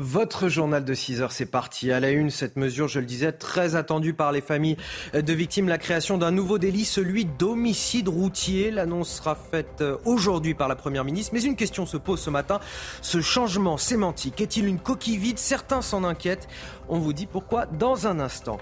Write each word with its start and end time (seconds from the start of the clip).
Votre 0.00 0.48
journal 0.48 0.84
de 0.84 0.94
6 0.94 1.22
heures, 1.22 1.32
c'est 1.32 1.44
parti. 1.44 1.90
À 1.90 1.98
la 1.98 2.10
une, 2.10 2.30
cette 2.30 2.54
mesure, 2.54 2.86
je 2.86 3.00
le 3.00 3.06
disais, 3.06 3.32
très 3.32 3.74
attendue 3.74 4.14
par 4.14 4.30
les 4.30 4.40
familles 4.40 4.76
de 5.12 5.32
victimes, 5.32 5.66
la 5.66 5.76
création 5.76 6.18
d'un 6.18 6.30
nouveau 6.30 6.58
délit, 6.58 6.84
celui 6.84 7.24
d'homicide 7.24 8.06
routier. 8.06 8.70
L'annonce 8.70 9.16
sera 9.16 9.34
faite 9.34 9.80
euh, 9.80 9.96
aujourd'hui 10.04 10.54
par 10.54 10.68
la 10.68 10.76
Première 10.76 11.02
ministre. 11.02 11.32
Mais 11.34 11.42
une 11.42 11.56
question 11.56 11.84
se 11.84 11.96
pose 11.96 12.20
ce 12.20 12.30
matin. 12.30 12.60
Ce 13.02 13.20
changement 13.20 13.76
sémantique 13.76 14.40
est-il 14.40 14.66
une 14.66 14.78
coquille 14.78 15.16
vide? 15.16 15.36
Certains 15.36 15.82
s'en 15.82 16.04
inquiètent. 16.04 16.46
On 16.88 17.00
vous 17.00 17.12
dit 17.12 17.26
pourquoi 17.26 17.66
dans 17.66 18.06
un 18.06 18.20
instant. 18.20 18.58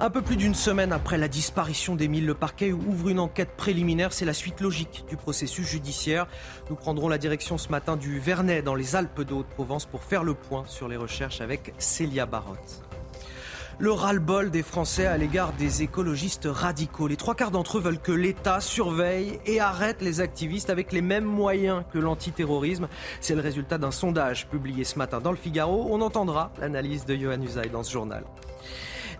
Un 0.00 0.10
peu 0.10 0.20
plus 0.20 0.36
d'une 0.36 0.54
semaine 0.54 0.92
après 0.92 1.16
la 1.16 1.28
disparition 1.28 1.96
d'Émile, 1.96 2.26
le 2.26 2.34
parquet 2.34 2.72
ouvre 2.72 3.08
une 3.08 3.20
enquête 3.20 3.56
préliminaire. 3.56 4.12
C'est 4.12 4.26
la 4.26 4.34
suite 4.34 4.60
logique 4.60 5.06
du 5.08 5.16
processus 5.16 5.66
judiciaire. 5.66 6.26
Nous 6.68 6.76
prendrons 6.76 7.08
la 7.08 7.16
direction 7.16 7.56
ce 7.56 7.70
matin 7.70 7.96
du 7.96 8.20
Vernet 8.20 8.60
dans 8.60 8.74
les 8.74 8.96
Alpes 8.96 9.22
de 9.22 9.32
Haute-Provence 9.32 9.86
pour 9.86 10.04
faire 10.04 10.24
le 10.24 10.34
point 10.34 10.64
sur 10.74 10.88
les 10.88 10.96
recherches 10.96 11.40
avec 11.40 11.72
Célia 11.78 12.26
Barotte. 12.26 12.82
Le 13.78 13.90
ras-le-bol 13.90 14.50
des 14.50 14.62
Français 14.62 15.06
à 15.06 15.16
l'égard 15.16 15.52
des 15.52 15.82
écologistes 15.82 16.48
radicaux. 16.50 17.08
Les 17.08 17.16
trois 17.16 17.34
quarts 17.34 17.50
d'entre 17.50 17.78
eux 17.78 17.80
veulent 17.80 18.00
que 18.00 18.12
l'État 18.12 18.60
surveille 18.60 19.38
et 19.46 19.58
arrête 19.58 20.02
les 20.02 20.20
activistes 20.20 20.70
avec 20.70 20.92
les 20.92 21.00
mêmes 21.00 21.24
moyens 21.24 21.84
que 21.92 21.98
l'antiterrorisme. 21.98 22.88
C'est 23.20 23.34
le 23.34 23.40
résultat 23.40 23.78
d'un 23.78 23.90
sondage 23.90 24.46
publié 24.46 24.84
ce 24.84 24.98
matin 24.98 25.20
dans 25.20 25.32
le 25.32 25.36
Figaro. 25.36 25.88
On 25.90 26.00
entendra 26.02 26.52
l'analyse 26.60 27.04
de 27.04 27.16
Johan 27.16 27.40
Usaï 27.40 27.70
dans 27.70 27.82
ce 27.82 27.92
journal. 27.92 28.24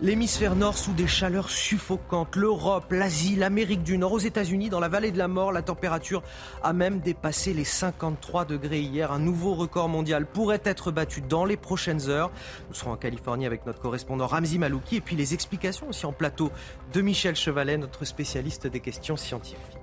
L'hémisphère 0.01 0.55
nord 0.55 0.77
sous 0.77 0.91
des 0.91 1.07
chaleurs 1.07 1.49
suffocantes, 1.49 2.35
l'Europe, 2.35 2.91
l'Asie, 2.91 3.35
l'Amérique 3.37 3.81
du 3.83 3.97
Nord, 3.97 4.11
aux 4.11 4.19
États-Unis, 4.19 4.69
dans 4.69 4.81
la 4.81 4.89
vallée 4.89 5.11
de 5.11 5.17
la 5.17 5.29
mort, 5.29 5.53
la 5.53 5.61
température 5.61 6.21
a 6.63 6.73
même 6.73 6.99
dépassé 6.99 7.53
les 7.53 7.63
53 7.63 8.43
degrés 8.43 8.81
hier. 8.81 9.13
Un 9.13 9.19
nouveau 9.19 9.53
record 9.53 9.87
mondial 9.87 10.25
pourrait 10.25 10.61
être 10.65 10.91
battu 10.91 11.21
dans 11.21 11.45
les 11.45 11.55
prochaines 11.55 12.09
heures. 12.09 12.29
Nous 12.67 12.75
serons 12.75 12.91
en 12.91 12.97
Californie 12.97 13.45
avec 13.45 13.65
notre 13.65 13.79
correspondant 13.79 14.27
Ramzi 14.27 14.59
Malouki 14.59 14.97
et 14.97 15.01
puis 15.01 15.15
les 15.15 15.33
explications 15.33 15.87
aussi 15.87 16.05
en 16.05 16.13
plateau 16.13 16.51
de 16.91 17.01
Michel 17.01 17.35
Chevalet, 17.35 17.77
notre 17.77 18.03
spécialiste 18.03 18.67
des 18.67 18.81
questions 18.81 19.15
scientifiques. 19.15 19.77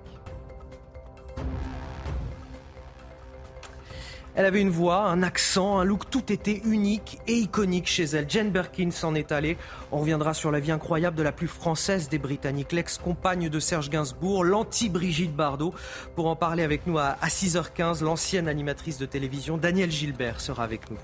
Elle 4.35 4.47
avait 4.47 4.63
une 4.63 4.71
voix, 4.71 5.05
un 5.05 5.23
accent, 5.23 5.79
un 5.79 5.85
look, 5.85 6.09
tout 6.09 6.33
était 6.33 6.63
unique 6.65 7.19
et 7.27 7.35
iconique 7.35 7.87
chez 7.87 8.05
elle. 8.05 8.25
Jane 8.29 8.51
Birkin 8.51 8.91
s'en 8.91 9.15
est 9.15 9.31
allée. 9.31 9.59
On 9.91 9.99
reviendra 9.99 10.33
sur 10.33 10.51
la 10.51 10.59
vie 10.59 10.73
incroyable 10.73 11.17
de 11.17 11.23
la 11.23 11.33
plus 11.33 11.49
française 11.49 12.09
des 12.09 12.19
Britanniques, 12.19 12.73
l'ex-compagne 12.73 13.51
de 13.51 13.61
Serge 13.61 13.91
Gainsbourg, 13.91 14.43
l'anti-Brigitte 14.45 15.37
Bardot. 15.37 15.75
Pour 16.17 16.29
en 16.29 16.37
parler 16.37 16.63
avec 16.63 16.87
nous 16.87 16.97
à 16.99 17.17
6h15, 17.23 18.03
l'ancienne 18.03 18.49
animatrice 18.49 18.97
de 18.97 19.05
télévision 19.05 19.59
Danielle 19.59 19.91
Gilbert 19.91 20.41
sera 20.41 20.65
avec 20.65 20.91
nous. 20.91 20.99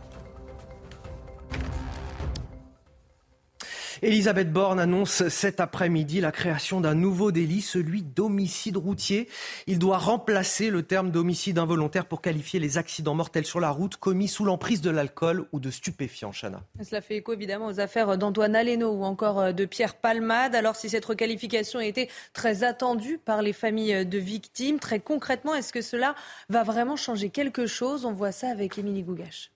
Elisabeth 4.01 4.53
Borne 4.53 4.79
annonce 4.79 5.27
cet 5.29 5.59
après-midi 5.59 6.21
la 6.21 6.31
création 6.31 6.81
d'un 6.81 6.95
nouveau 6.95 7.33
délit, 7.33 7.61
celui 7.61 8.03
d'homicide 8.03 8.77
routier. 8.77 9.29
Il 9.67 9.81
doit 9.81 9.99
remplacer 9.99 10.71
le 10.71 10.85
terme 10.85 11.11
d'homicide 11.11 11.59
involontaire 11.59 12.07
pour 12.07 12.23
qualifier 12.23 12.61
les 12.61 12.79
accidents 12.79 13.17
mortels 13.17 13.45
sur 13.45 13.59
la 13.59 13.71
route 13.71 13.97
commis 13.97 14.29
sous 14.29 14.45
l'emprise 14.45 14.81
de 14.81 14.91
l'alcool 14.91 15.47
ou 15.53 15.59
de 15.59 15.71
stupéfiants. 15.71 16.31
Chana. 16.31 16.63
Cela 16.83 17.01
fait 17.01 17.17
écho 17.17 17.33
évidemment 17.33 17.67
aux 17.67 17.81
affaires 17.81 18.17
d'Antoine 18.17 18.55
Aleno 18.55 18.91
ou 18.91 19.03
encore 19.03 19.41
euh, 19.41 19.53
de 19.53 19.65
Pierre 19.65 19.97
Palmade. 19.97 20.55
Alors 20.55 20.77
si 20.77 20.89
cette 20.89 21.05
requalification 21.05 21.81
a 21.81 21.85
été 21.85 22.09
très 22.33 22.63
attendue 22.63 23.19
par 23.19 23.43
les 23.43 23.53
familles 23.53 24.07
de 24.07 24.19
victimes, 24.19 24.79
très 24.79 25.01
concrètement, 25.01 25.55
est-ce 25.55 25.73
que 25.73 25.83
cela 25.83 26.15
va 26.49 26.63
vraiment 26.63 26.97
changer 26.97 27.31
quelque 27.31 27.67
chose? 27.67 28.05
On 28.05 28.13
voit 28.13 28.33
ça 28.33 28.49
avec 28.49 28.79
Émilie 28.79 29.03
Gougache 29.03 29.51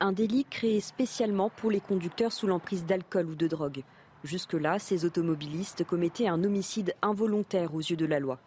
un 0.00 0.12
délit 0.12 0.44
créé 0.44 0.80
spécialement 0.80 1.50
pour 1.50 1.70
les 1.70 1.80
conducteurs 1.80 2.32
sous 2.32 2.46
l'emprise 2.46 2.86
d'alcool 2.86 3.30
ou 3.30 3.34
de 3.34 3.46
drogue. 3.46 3.82
Jusque-là, 4.24 4.78
ces 4.78 5.04
automobilistes 5.04 5.84
commettaient 5.84 6.28
un 6.28 6.42
homicide 6.44 6.94
involontaire 7.02 7.74
aux 7.74 7.80
yeux 7.80 7.96
de 7.96 8.06
la 8.06 8.20
loi. 8.20 8.38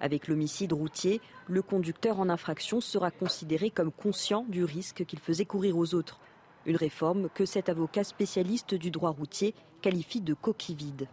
Avec 0.00 0.28
l'homicide 0.28 0.72
routier, 0.72 1.20
le 1.46 1.62
conducteur 1.62 2.20
en 2.20 2.28
infraction 2.28 2.80
sera 2.80 3.10
considéré 3.10 3.70
comme 3.70 3.92
conscient 3.92 4.44
du 4.48 4.64
risque 4.64 5.04
qu'il 5.04 5.18
faisait 5.20 5.44
courir 5.44 5.78
aux 5.78 5.94
autres. 5.94 6.20
Une 6.66 6.76
réforme 6.76 7.28
que 7.30 7.44
cet 7.44 7.68
avocat 7.68 8.04
spécialiste 8.04 8.74
du 8.74 8.90
droit 8.90 9.10
routier 9.10 9.54
qualifie 9.82 10.20
de 10.20 10.34
coquille 10.34 10.76
vide. 10.76 11.08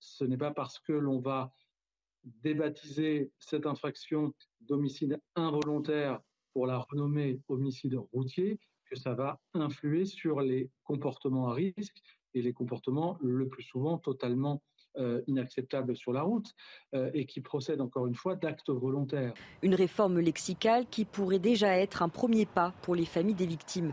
Ce 0.00 0.24
n'est 0.24 0.36
pas 0.36 0.50
parce 0.50 0.78
que 0.78 0.92
l'on 0.92 1.20
va 1.20 1.52
débaptiser 2.42 3.30
cette 3.38 3.66
infraction 3.66 4.34
d'homicide 4.60 5.20
involontaire 5.36 6.20
pour 6.52 6.66
la 6.66 6.78
renommer 6.78 7.40
homicide 7.48 7.96
routier 8.12 8.58
que 8.90 8.96
ça 8.96 9.14
va 9.14 9.40
influer 9.54 10.04
sur 10.04 10.40
les 10.40 10.70
comportements 10.84 11.48
à 11.48 11.54
risque 11.54 12.02
et 12.34 12.42
les 12.42 12.52
comportements 12.52 13.18
le 13.20 13.48
plus 13.48 13.62
souvent 13.62 13.98
totalement 13.98 14.62
euh, 14.96 15.20
inacceptables 15.26 15.96
sur 15.96 16.12
la 16.12 16.22
route 16.22 16.54
euh, 16.94 17.10
et 17.14 17.26
qui 17.26 17.40
procèdent 17.40 17.80
encore 17.80 18.06
une 18.06 18.14
fois 18.14 18.34
d'actes 18.34 18.70
volontaires. 18.70 19.34
Une 19.62 19.74
réforme 19.74 20.18
lexicale 20.18 20.86
qui 20.90 21.04
pourrait 21.04 21.38
déjà 21.38 21.76
être 21.76 22.02
un 22.02 22.08
premier 22.08 22.46
pas 22.46 22.72
pour 22.82 22.94
les 22.94 23.04
familles 23.04 23.34
des 23.34 23.46
victimes. 23.46 23.92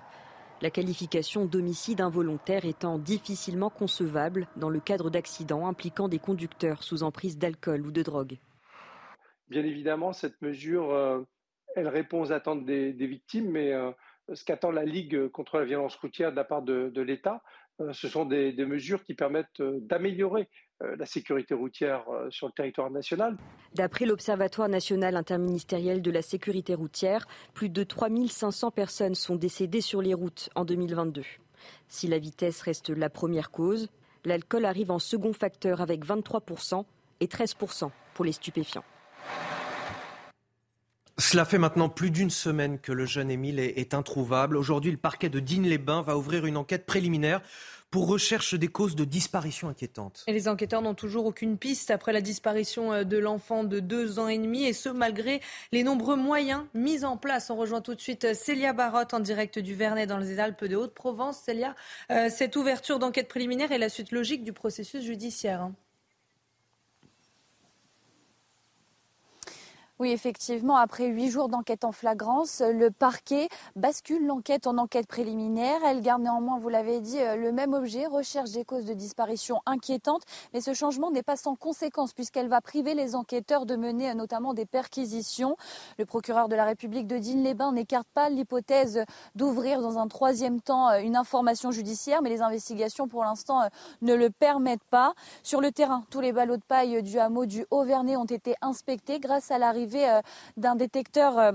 La 0.61 0.71
qualification 0.71 1.45
d'homicide 1.45 2.01
involontaire 2.01 2.65
étant 2.65 2.97
difficilement 2.97 3.69
concevable 3.69 4.47
dans 4.55 4.69
le 4.69 4.79
cadre 4.79 5.09
d'accidents 5.09 5.67
impliquant 5.67 6.07
des 6.07 6.17
conducteurs 6.17 6.81
sous 6.81 7.03
emprise 7.03 7.37
d'alcool 7.37 7.85
ou 7.85 7.91
de 7.91 8.01
drogue. 8.01 8.39
Bien 9.49 9.63
évidemment, 9.63 10.11
cette 10.11 10.41
mesure 10.41 10.91
euh, 10.91 11.21
elle 11.75 11.87
répond 11.87 12.21
aux 12.21 12.31
attentes 12.31 12.65
des, 12.65 12.91
victimes, 12.91 13.51
mais 13.51 13.73
euh, 13.73 13.91
ce 14.33 14.43
qu'attend 14.43 14.71
la 14.71 14.85
Ligue 14.85 15.27
contre 15.29 15.59
la 15.59 15.65
violence 15.65 15.95
routière 15.95 16.31
de 16.31 16.35
la 16.35 16.43
part 16.43 16.61
de, 16.61 17.01
l'État, 17.01 17.43
euh, 17.81 17.93
ce 17.93 18.07
sont 18.07 18.25
des, 18.25 18.53
mesures 18.65 19.03
qui 19.03 19.13
permettent 19.13 19.59
euh, 19.59 19.79
d'améliorer 19.81 20.47
la 20.81 21.05
sécurité 21.05 21.53
routière 21.53 22.03
sur 22.31 22.47
le 22.47 22.51
territoire 22.51 22.91
national. 22.91 23.37
D'après 23.75 24.05
l'Observatoire 24.05 24.67
national 24.67 25.15
interministériel 25.15 26.01
de 26.01 26.11
la 26.11 26.21
sécurité 26.21 26.73
routière, 26.73 27.27
plus 27.53 27.69
de 27.69 27.81
3500 27.85 28.71
personnes 28.71 29.15
sont 29.15 29.37
décédées 29.37 29.79
sur 29.79 30.01
les 30.01 30.13
routes 30.13 30.49
en 30.53 30.65
2022. 30.65 31.23
Si 31.87 32.09
la 32.09 32.19
vitesse 32.19 32.61
reste 32.61 32.89
la 32.89 33.09
première 33.09 33.51
cause, 33.51 33.87
l'alcool 34.25 34.65
arrive 34.65 34.91
en 34.91 34.99
second 34.99 35.31
facteur 35.31 35.79
avec 35.79 36.05
23% 36.05 36.83
et 37.21 37.27
13% 37.27 37.89
pour 38.13 38.25
les 38.25 38.33
stupéfiants. 38.33 38.83
Cela 41.17 41.45
fait 41.45 41.57
maintenant 41.57 41.87
plus 41.87 42.11
d'une 42.11 42.29
semaine 42.29 42.77
que 42.77 42.91
le 42.91 43.05
jeune 43.05 43.31
Émile 43.31 43.59
est, 43.59 43.93
introuvable. 43.93 44.57
Aujourd'hui, 44.57 44.91
le 44.91 44.97
parquet 44.97 45.29
de 45.29 45.39
Digne-les-Bains 45.39 46.01
va 46.01 46.17
ouvrir 46.17 46.45
une 46.45 46.57
enquête 46.57 46.85
préliminaire 46.85 47.41
pour 47.89 48.07
recherche 48.07 48.55
des 48.55 48.67
causes 48.67 48.97
de 48.97 49.05
disparition 49.05 49.69
inquiétantes. 49.69 50.25
Et 50.27 50.33
les 50.33 50.49
enquêteurs 50.49 50.81
n'ont 50.81 50.93
toujours 50.93 51.25
aucune 51.25 51.57
piste 51.57 51.89
après 51.89 52.11
la 52.11 52.19
disparition 52.19 52.91
euh, 52.91 53.03
de 53.05 53.17
l'enfant 53.17 53.63
de 53.63 53.79
deux 53.79 54.19
ans 54.19 54.27
et 54.27 54.37
demi, 54.37 54.65
et 54.65 54.73
ce 54.73 54.89
malgré 54.89 55.39
les 55.71 55.83
nombreux 55.83 56.17
moyens 56.17 56.65
mis 56.73 57.05
en 57.05 57.15
place. 57.15 57.49
On 57.49 57.55
rejoint 57.55 57.79
tout 57.79 57.95
de 57.95 58.01
suite 58.01 58.25
euh, 58.25 58.33
Célia 58.33 58.73
Barotte 58.73 59.13
en 59.13 59.21
direct 59.21 59.57
du 59.57 59.73
Vernet 59.73 60.07
dans 60.07 60.17
les 60.17 60.39
Alpes 60.39 60.65
de 60.65 60.75
Haute-Provence. 60.75 61.37
Célia, 61.37 61.75
euh, 62.11 62.27
cette 62.29 62.57
ouverture 62.57 62.99
d'enquête 62.99 63.29
préliminaire 63.29 63.71
est 63.71 63.77
la 63.77 63.87
suite 63.87 64.11
logique 64.11 64.43
du 64.43 64.51
processus 64.51 65.05
judiciaire. 65.05 65.61
Hein. 65.61 65.75
Oui, 69.97 70.11
effectivement, 70.11 70.75
après 70.75 71.07
huit 71.07 71.29
jours 71.29 71.47
d'enquête 71.47 71.85
en 71.85 71.93
flagrance, 71.93 72.61
le 72.61 72.91
parquet 72.91 73.47
bascule 73.77 74.27
l'enquête 74.27 74.67
en 74.67 74.77
enquête 74.77 75.07
préliminaire. 75.07 75.79
Elle 75.85 76.01
garde 76.01 76.21
néanmoins, 76.21 76.59
vous 76.59 76.67
l'avez 76.67 76.99
dit, 76.99 77.17
euh, 77.17 77.37
le 77.37 77.53
même 77.53 77.73
objet, 77.73 78.05
recherche 78.05 78.51
des 78.51 78.65
causes 78.65 78.83
de 78.83 78.93
disparition 78.93 79.61
inquiétantes. 79.65 80.23
Mais 80.53 80.59
ce 80.59 80.73
changement 80.73 81.11
n'est 81.11 81.23
pas 81.23 81.37
sans 81.37 81.55
conséquence 81.55 82.11
puisqu'elle 82.11 82.49
va 82.49 82.59
priver 82.59 82.93
les 82.93 83.15
enquêteurs 83.15 83.65
de 83.65 83.77
mener 83.77 84.09
euh, 84.09 84.15
notamment 84.15 84.53
des 84.53 84.65
perquisitions. 84.65 85.55
Le 85.97 86.05
procureur 86.05 86.49
de 86.49 86.57
la 86.57 86.65
République 86.65 87.07
de 87.07 87.17
Digne-les-Bains 87.17 87.71
n'écarte 87.71 88.09
pas 88.13 88.27
l'hypothèse 88.29 89.05
d'ouvrir 89.35 89.79
dans 89.79 89.97
un 89.97 90.09
troisième 90.09 90.59
temps 90.59 90.89
euh, 90.89 90.99
une 90.99 91.15
information 91.15 91.71
judiciaire, 91.71 92.21
mais 92.21 92.29
les 92.29 92.41
investigations 92.41 93.07
pour 93.07 93.23
l'instant 93.23 93.61
ne 94.01 94.13
le 94.13 94.29
permettent 94.29 94.83
pas. 94.89 95.13
Sur 95.41 95.61
le 95.61 95.71
terrain, 95.71 96.03
tous 96.09 96.19
les 96.19 96.33
ballots 96.33 96.57
de 96.57 96.63
paille 96.67 97.01
du 97.01 97.17
hameau 97.17 97.45
du 97.45 97.65
Haut-Vernay 97.71 98.17
ont 98.17 98.25
été 98.25 98.55
inspectés 98.61 99.21
grâce 99.21 99.51
à 99.51 99.57
l'arrivée 99.57 99.84
euh, 99.93 100.21
d'un 100.57 100.75
détecteur 100.75 101.37
euh, 101.37 101.51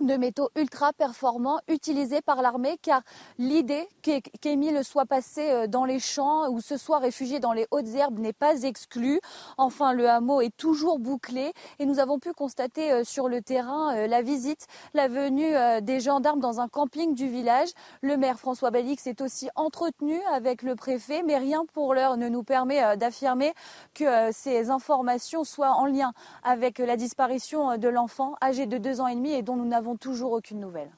de 0.00 0.16
métaux 0.16 0.50
ultra 0.56 0.92
performants 0.92 1.60
utilisés 1.68 2.20
par 2.22 2.42
l'armée 2.42 2.78
car 2.82 3.02
l'idée 3.38 3.88
qu'Émile 4.02 4.84
soit 4.84 5.06
passé 5.06 5.50
euh, 5.50 5.66
dans 5.66 5.84
les 5.84 5.98
champs 5.98 6.48
ou 6.48 6.60
se 6.60 6.76
soit 6.76 6.98
réfugié 6.98 7.38
dans 7.40 7.52
les 7.52 7.66
hautes 7.70 7.88
herbes 7.94 8.18
n'est 8.18 8.32
pas 8.32 8.62
exclue. 8.62 9.20
Enfin, 9.58 9.92
le 9.92 10.08
hameau 10.08 10.40
est 10.40 10.56
toujours 10.56 10.98
bouclé 10.98 11.52
et 11.78 11.86
nous 11.86 11.98
avons 11.98 12.18
pu 12.18 12.32
constater 12.32 12.92
euh, 12.92 13.04
sur 13.04 13.28
le 13.28 13.42
terrain 13.42 13.94
euh, 13.94 14.06
la 14.06 14.22
visite, 14.22 14.66
la 14.94 15.08
venue 15.08 15.50
des 15.82 16.00
gendarmes 16.00 16.40
dans 16.40 16.60
un 16.60 16.68
camping 16.68 17.14
du 17.14 17.28
village. 17.28 17.68
Le 18.02 18.16
maire 18.16 18.38
François 18.38 18.70
Bellix 18.70 19.06
est 19.06 19.20
aussi 19.20 19.48
entretenu 19.54 20.18
avec 20.32 20.62
le 20.62 20.74
préfet, 20.76 21.22
mais 21.22 21.38
rien 21.38 21.64
pour 21.72 21.94
l'heure 21.94 22.16
ne 22.16 22.28
nous 22.28 22.42
permet 22.42 22.96
d'affirmer 22.96 23.52
que 23.94 24.30
ces 24.32 24.70
informations 24.70 25.44
soient 25.44 25.72
en 25.72 25.86
lien 25.86 26.12
avec 26.42 26.78
la 26.78 26.96
disparition 26.96 27.76
de 27.76 27.88
l'enfant 27.88 28.34
âgé 28.42 28.66
de 28.66 28.78
deux 28.78 29.00
ans 29.00 29.06
et 29.06 29.14
demi 29.14 29.32
et 29.32 29.42
dont 29.42 29.56
nous 29.56 29.66
n'avons 29.66 29.89
toujours 29.96 30.32
aucune 30.32 30.60
nouvelle. 30.60 30.90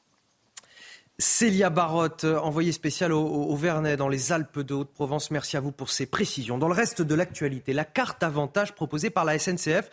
Célia 1.18 1.70
Barotte, 1.70 2.24
envoyée 2.24 2.72
spéciale 2.72 3.12
au, 3.12 3.24
au, 3.24 3.54
Vernet 3.54 3.96
dans 3.96 4.08
les 4.08 4.32
Alpes 4.32 4.60
de 4.60 4.74
Haute-Provence. 4.74 5.30
Merci 5.30 5.56
à 5.56 5.60
vous 5.60 5.70
pour 5.70 5.90
ces 5.90 6.06
précisions. 6.06 6.58
Dans 6.58 6.68
le 6.68 6.74
reste 6.74 7.02
de 7.02 7.14
l'actualité, 7.14 7.72
la 7.72 7.84
carte 7.84 8.22
avantage 8.22 8.74
proposée 8.74 9.10
par 9.10 9.24
la 9.24 9.38
SNCF 9.38 9.90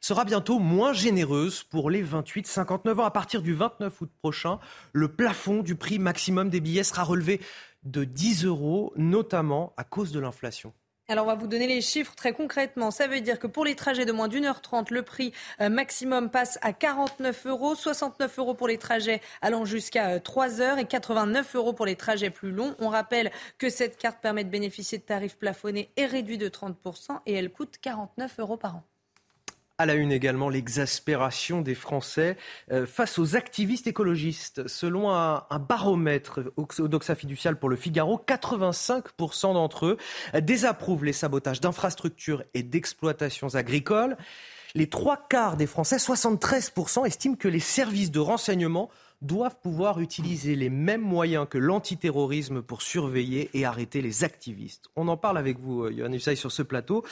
sera 0.00 0.24
bientôt 0.24 0.58
moins 0.58 0.92
généreuse 0.92 1.62
pour 1.62 1.90
les 1.90 2.04
28-59 2.04 3.00
ans. 3.00 3.04
À 3.04 3.10
partir 3.10 3.42
du 3.42 3.54
29 3.54 4.00
août 4.00 4.10
prochain, 4.18 4.58
le 4.92 5.08
plafond 5.08 5.62
du 5.62 5.76
prix 5.76 5.98
maximum 5.98 6.50
des 6.50 6.60
billets 6.60 6.84
sera 6.84 7.04
relevé 7.04 7.40
de 7.84 8.04
10 8.04 8.44
euros, 8.44 8.92
notamment 8.96 9.72
à 9.76 9.84
cause 9.84 10.12
de 10.12 10.20
l'inflation. 10.20 10.72
Alors 11.08 11.26
on 11.26 11.28
va 11.28 11.36
vous 11.36 11.46
donner 11.46 11.68
les 11.68 11.82
chiffres 11.82 12.16
très 12.16 12.32
concrètement. 12.32 12.90
Ça 12.90 13.06
veut 13.06 13.20
dire 13.20 13.38
que 13.38 13.46
pour 13.46 13.64
les 13.64 13.76
trajets 13.76 14.04
de 14.04 14.10
moins 14.10 14.26
d'une 14.26 14.44
heure 14.44 14.60
trente, 14.60 14.90
le 14.90 15.02
prix 15.02 15.32
euh, 15.60 15.68
maximum 15.68 16.30
passe 16.30 16.58
à 16.62 16.72
49 16.72 17.46
euros, 17.46 17.76
69 17.76 18.40
euros 18.40 18.54
pour 18.54 18.66
les 18.66 18.76
trajets 18.76 19.20
allant 19.40 19.64
jusqu'à 19.64 20.18
3 20.18 20.60
euh, 20.60 20.64
heures 20.64 20.78
et 20.78 20.84
89 20.84 21.54
euros 21.54 21.72
pour 21.72 21.86
les 21.86 21.94
trajets 21.94 22.30
plus 22.30 22.50
longs. 22.50 22.74
On 22.80 22.88
rappelle 22.88 23.30
que 23.56 23.70
cette 23.70 23.98
carte 23.98 24.20
permet 24.20 24.42
de 24.42 24.50
bénéficier 24.50 24.98
de 24.98 25.04
tarifs 25.04 25.38
plafonnés 25.38 25.92
et 25.96 26.06
réduits 26.06 26.38
de 26.38 26.48
30% 26.48 27.20
et 27.26 27.34
elle 27.34 27.52
coûte 27.52 27.76
49 27.80 28.40
euros 28.40 28.56
par 28.56 28.74
an. 28.74 28.82
À 29.78 29.84
la 29.84 29.92
une 29.92 30.10
également, 30.10 30.48
l'exaspération 30.48 31.60
des 31.60 31.74
Français 31.74 32.38
euh, 32.72 32.86
face 32.86 33.18
aux 33.18 33.36
activistes 33.36 33.86
écologistes. 33.86 34.66
Selon 34.68 35.10
un, 35.10 35.44
baromètre 35.68 36.40
Odoxa 36.56 37.14
fiducial 37.14 37.58
pour 37.58 37.68
le 37.68 37.76
Figaro, 37.76 38.18
85% 38.26 39.52
d'entre 39.52 39.84
eux 39.84 39.96
désapprouvent 40.40 41.04
les 41.04 41.12
sabotages 41.12 41.60
d'infrastructures 41.60 42.42
et 42.54 42.62
d'exploitations 42.62 43.54
agricoles. 43.54 44.16
Les 44.74 44.88
trois 44.88 45.18
quarts 45.28 45.58
des 45.58 45.66
Français, 45.66 45.96
73%, 45.96 47.06
estiment 47.06 47.36
que 47.36 47.48
les 47.48 47.60
services 47.60 48.10
de 48.10 48.20
renseignement 48.20 48.88
doivent 49.20 49.56
pouvoir 49.62 50.00
utiliser 50.00 50.54
les 50.54 50.70
mêmes 50.70 51.02
moyens 51.02 51.46
que 51.48 51.58
l'antiterrorisme 51.58 52.62
pour 52.62 52.80
surveiller 52.80 53.50
et 53.52 53.66
arrêter 53.66 54.00
les 54.00 54.24
activistes. 54.24 54.86
On 54.96 55.08
en 55.08 55.16
parle 55.18 55.36
avec 55.36 55.58
vous, 55.58 55.88
Yohann 55.88 56.14
Usaï, 56.14 56.36
sur 56.36 56.52
ce 56.52 56.62
plateau. 56.62 57.04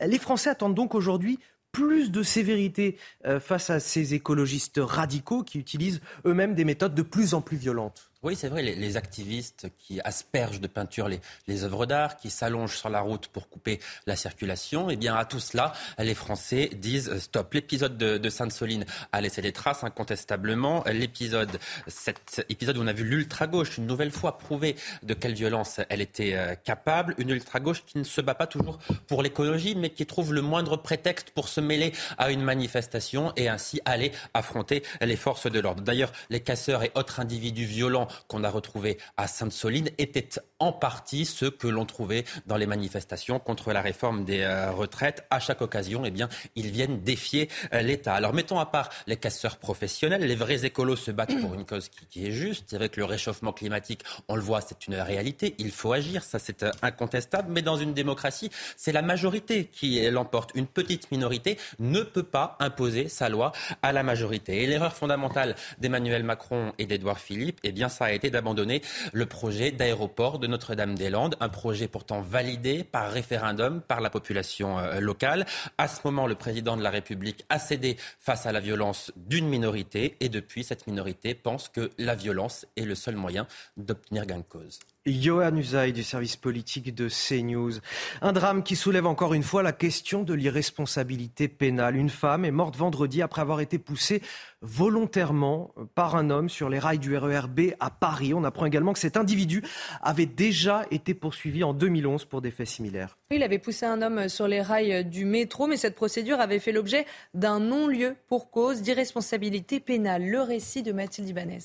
Les 0.00 0.18
Français 0.18 0.50
attendent 0.50 0.74
donc 0.74 0.94
aujourd'hui 0.94 1.38
plus 1.76 2.10
de 2.10 2.22
sévérité 2.22 2.96
euh, 3.26 3.38
face 3.38 3.68
à 3.68 3.80
ces 3.80 4.14
écologistes 4.14 4.80
radicaux 4.82 5.42
qui 5.42 5.58
utilisent 5.58 6.00
eux-mêmes 6.24 6.54
des 6.54 6.64
méthodes 6.64 6.94
de 6.94 7.02
plus 7.02 7.34
en 7.34 7.42
plus 7.42 7.58
violentes 7.58 8.10
oui, 8.26 8.34
c'est 8.34 8.48
vrai, 8.48 8.62
les, 8.62 8.96
activistes 8.96 9.68
qui 9.78 10.00
aspergent 10.00 10.60
de 10.60 10.66
peinture 10.66 11.06
les, 11.06 11.20
les 11.46 11.62
œuvres 11.62 11.86
d'art, 11.86 12.16
qui 12.16 12.28
s'allongent 12.28 12.76
sur 12.76 12.88
la 12.88 13.00
route 13.00 13.28
pour 13.28 13.48
couper 13.48 13.78
la 14.06 14.16
circulation, 14.16 14.90
eh 14.90 14.96
bien 14.96 15.14
à 15.14 15.24
tout 15.24 15.38
cela, 15.38 15.72
les 16.00 16.14
Français 16.14 16.70
disent 16.74 17.08
euh, 17.08 17.20
stop. 17.20 17.54
L'épisode 17.54 17.96
de, 17.96 18.28
Sainte-Soline 18.28 18.84
a 19.12 19.20
laissé 19.20 19.42
des 19.42 19.52
traces 19.52 19.84
incontestablement. 19.84 20.82
L'épisode, 20.86 21.56
cet 21.86 22.44
épisode 22.48 22.78
où 22.78 22.82
on 22.82 22.88
a 22.88 22.92
vu 22.92 23.04
l'ultra-gauche 23.04 23.78
une 23.78 23.86
nouvelle 23.86 24.10
fois 24.10 24.38
prouver 24.38 24.74
de 25.04 25.14
quelle 25.14 25.34
violence 25.34 25.80
elle 25.88 26.00
était 26.00 26.34
euh, 26.34 26.56
capable, 26.56 27.14
une 27.18 27.30
ultra-gauche 27.30 27.84
qui 27.84 27.98
ne 27.98 28.04
se 28.04 28.20
bat 28.20 28.34
pas 28.34 28.48
toujours 28.48 28.80
pour 29.06 29.22
l'écologie, 29.22 29.76
mais 29.76 29.90
qui 29.90 30.04
trouve 30.04 30.34
le 30.34 30.42
moindre 30.42 30.76
prétexte 30.76 31.30
pour 31.30 31.48
se 31.48 31.60
mêler 31.60 31.92
à 32.18 32.32
une 32.32 32.42
manifestation 32.42 33.32
et 33.36 33.48
ainsi 33.48 33.80
aller 33.84 34.10
affronter 34.34 34.82
les 35.00 35.16
forces 35.16 35.48
de 35.48 35.60
l'ordre. 35.60 35.82
D'ailleurs, 35.82 36.10
les 36.28 36.40
casseurs 36.40 36.82
et 36.82 36.90
autres 36.96 37.20
individus 37.20 37.66
violents 37.66 38.08
qu'on 38.28 38.44
a 38.44 38.50
retrouvés 38.50 38.98
à 39.16 39.26
Sainte-Soline 39.26 39.90
étaient 39.98 40.28
en 40.58 40.72
partie 40.72 41.24
ceux 41.24 41.50
que 41.50 41.68
l'on 41.68 41.84
trouvait 41.84 42.24
dans 42.46 42.56
les 42.56 42.66
manifestations 42.66 43.38
contre 43.38 43.72
la 43.72 43.82
réforme 43.82 44.24
des 44.24 44.40
euh, 44.40 44.70
retraites. 44.70 45.24
À 45.30 45.40
chaque 45.40 45.60
occasion, 45.60 46.04
eh 46.04 46.10
bien, 46.10 46.28
ils 46.54 46.70
viennent 46.70 47.02
défier 47.02 47.48
euh, 47.72 47.82
l'État. 47.82 48.14
Alors 48.14 48.32
mettons 48.32 48.58
à 48.58 48.66
part 48.66 48.88
les 49.06 49.16
casseurs 49.16 49.58
professionnels, 49.58 50.22
les 50.22 50.34
vrais 50.34 50.64
écolos 50.64 50.96
se 50.96 51.10
battent 51.10 51.38
pour 51.40 51.54
une 51.54 51.64
cause 51.64 51.90
qui, 52.10 52.26
est 52.26 52.32
juste. 52.32 52.74
Avec 52.74 52.96
le 52.96 53.04
réchauffement 53.04 53.52
climatique, 53.52 54.02
on 54.28 54.36
le 54.36 54.42
voit, 54.42 54.60
c'est 54.60 54.86
une 54.86 54.94
réalité. 54.94 55.54
Il 55.58 55.70
faut 55.70 55.92
agir, 55.92 56.22
ça 56.24 56.38
c'est 56.38 56.62
euh, 56.62 56.70
incontestable. 56.82 57.52
Mais 57.52 57.62
dans 57.62 57.76
une 57.76 57.94
démocratie, 57.94 58.50
c'est 58.76 58.92
la 58.92 59.02
majorité 59.02 59.66
qui 59.66 60.08
l'emporte. 60.10 60.52
Une 60.54 60.66
petite 60.66 61.10
minorité 61.10 61.58
ne 61.78 62.00
peut 62.00 62.22
pas 62.22 62.56
imposer 62.60 63.08
sa 63.08 63.28
loi 63.28 63.52
à 63.82 63.92
la 63.92 64.02
majorité. 64.02 64.62
Et 64.62 64.66
l'erreur 64.66 64.94
fondamentale 64.94 65.54
d'Emmanuel 65.78 66.22
Macron 66.22 66.72
et 66.78 66.86
d'Edouard 66.86 67.18
Philippe, 67.18 67.60
eh 67.62 67.72
bien, 67.72 67.88
ça 67.88 68.05
a 68.06 68.12
été 68.12 68.30
d'abandonner 68.30 68.82
le 69.12 69.26
projet 69.26 69.70
d'aéroport 69.70 70.38
de 70.38 70.46
Notre-Dame-des-Landes, 70.46 71.36
un 71.40 71.48
projet 71.48 71.88
pourtant 71.88 72.20
validé 72.20 72.84
par 72.84 73.10
référendum 73.10 73.80
par 73.82 74.00
la 74.00 74.10
population 74.10 74.78
euh, 74.78 75.00
locale. 75.00 75.46
À 75.78 75.88
ce 75.88 76.00
moment, 76.04 76.26
le 76.26 76.34
président 76.34 76.76
de 76.76 76.82
la 76.82 76.90
République 76.90 77.44
a 77.48 77.58
cédé 77.58 77.96
face 78.20 78.46
à 78.46 78.52
la 78.52 78.60
violence 78.60 79.12
d'une 79.16 79.48
minorité 79.48 80.16
et 80.20 80.28
depuis, 80.28 80.64
cette 80.64 80.86
minorité 80.86 81.34
pense 81.34 81.68
que 81.68 81.90
la 81.98 82.14
violence 82.14 82.66
est 82.76 82.84
le 82.84 82.94
seul 82.94 83.16
moyen 83.16 83.46
d'obtenir 83.76 84.26
gain 84.26 84.38
de 84.38 84.42
cause. 84.42 84.78
Johan 85.06 85.56
Usaï 85.56 85.92
du 85.92 86.02
service 86.02 86.36
politique 86.36 86.94
de 86.94 87.08
CNews. 87.08 87.74
Un 88.22 88.32
drame 88.32 88.62
qui 88.62 88.76
soulève 88.76 89.06
encore 89.06 89.34
une 89.34 89.42
fois 89.42 89.62
la 89.62 89.72
question 89.72 90.22
de 90.22 90.34
l'irresponsabilité 90.34 91.48
pénale. 91.48 91.96
Une 91.96 92.10
femme 92.10 92.44
est 92.44 92.50
morte 92.50 92.76
vendredi 92.76 93.22
après 93.22 93.40
avoir 93.40 93.60
été 93.60 93.78
poussée 93.78 94.20
volontairement 94.62 95.72
par 95.94 96.16
un 96.16 96.30
homme 96.30 96.48
sur 96.48 96.68
les 96.68 96.78
rails 96.78 96.98
du 96.98 97.16
RERB 97.16 97.74
à 97.78 97.90
Paris. 97.90 98.34
On 98.34 98.42
apprend 98.42 98.66
également 98.66 98.92
que 98.92 98.98
cet 98.98 99.16
individu 99.16 99.62
avait 100.02 100.26
déjà 100.26 100.84
été 100.90 101.14
poursuivi 101.14 101.62
en 101.62 101.72
2011 101.72 102.24
pour 102.24 102.42
des 102.42 102.50
faits 102.50 102.66
similaires. 102.66 103.16
Il 103.30 103.42
avait 103.42 103.58
poussé 103.58 103.86
un 103.86 104.02
homme 104.02 104.28
sur 104.28 104.48
les 104.48 104.60
rails 104.60 105.04
du 105.04 105.24
métro, 105.24 105.66
mais 105.66 105.76
cette 105.76 105.94
procédure 105.94 106.40
avait 106.40 106.58
fait 106.58 106.72
l'objet 106.72 107.06
d'un 107.34 107.60
non-lieu 107.60 108.16
pour 108.28 108.50
cause 108.50 108.82
d'irresponsabilité 108.82 109.78
pénale. 109.78 110.24
Le 110.24 110.40
récit 110.40 110.82
de 110.82 110.92
Mathilde 110.92 111.28
Ibanez. 111.28 111.58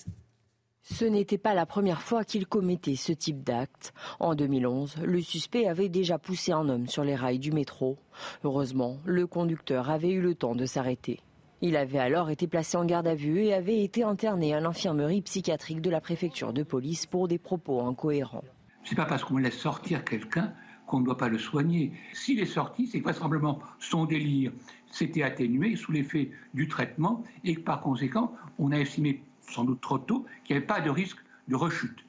Ce 0.84 1.06
n'était 1.06 1.38
pas 1.38 1.54
la 1.54 1.68
première 1.68 2.02
fois 2.02 2.24
qu'il 2.24 2.48
commettait 2.48 2.96
ce 2.96 3.12
type 3.12 3.44
d'acte. 3.44 3.94
En 4.20 4.34
2011, 4.34 4.98
le 5.04 5.22
suspect 5.22 5.68
avait 5.68 5.90
déjà 5.90 6.18
poussé 6.18 6.52
un 6.52 6.68
homme 6.70 6.88
sur 6.88 7.04
les 7.04 7.16
rails 7.16 7.40
du 7.40 7.52
métro. 7.52 8.00
Heureusement, 8.44 8.98
le 9.06 9.28
conducteur 9.28 9.92
avait 9.92 10.10
eu 10.10 10.22
le 10.22 10.34
temps 10.34 10.56
de 10.56 10.66
s'arrêter. 10.66 11.20
Il 11.62 11.78
avait 11.78 12.00
alors 12.00 12.32
été 12.32 12.48
placé 12.48 12.78
en 12.78 12.86
garde 12.86 13.06
à 13.06 13.14
vue 13.14 13.42
et 13.42 13.54
avait 13.54 13.84
été 13.84 14.04
interné 14.04 14.56
à 14.56 14.60
l'infirmerie 14.60 15.22
psychiatrique 15.22 15.82
de 15.82 15.92
la 15.92 16.02
préfecture 16.02 16.52
de 16.52 16.64
police 16.64 17.06
pour 17.06 17.28
des 17.28 17.38
propos 17.38 17.82
incohérents. 17.82 18.44
C'est 18.84 18.96
pas 18.96 19.06
parce 19.06 19.24
qu'on 19.24 19.38
laisse 19.38 19.60
sortir 19.60 20.04
quelqu'un 20.04 20.52
qu'on 20.88 21.00
ne 21.00 21.06
doit 21.06 21.18
pas 21.18 21.30
le 21.30 21.38
soigner. 21.38 21.94
S'il 22.14 22.40
est 22.40 22.46
sorti, 22.46 22.88
c'est 22.88 23.00
vraisemblablement 23.00 23.60
son 23.80 24.06
délire 24.06 24.52
s'était 24.90 25.24
atténué 25.24 25.76
sous 25.76 25.92
l'effet 25.92 26.32
du 26.54 26.68
traitement 26.68 27.24
et 27.44 27.56
par 27.56 27.82
conséquent, 27.82 28.34
on 28.60 28.72
a 28.72 28.78
estimé 28.78 29.24
sans 29.52 29.64
doute 29.64 29.82
trop 29.82 30.00
tôt, 30.00 30.26
qu'il 30.44 30.56
n'y 30.56 30.58
avait 30.58 30.68
pas 30.68 30.82
de 30.82 30.90
risque 30.90 31.20
de 31.48 31.56
rechute. 31.56 32.00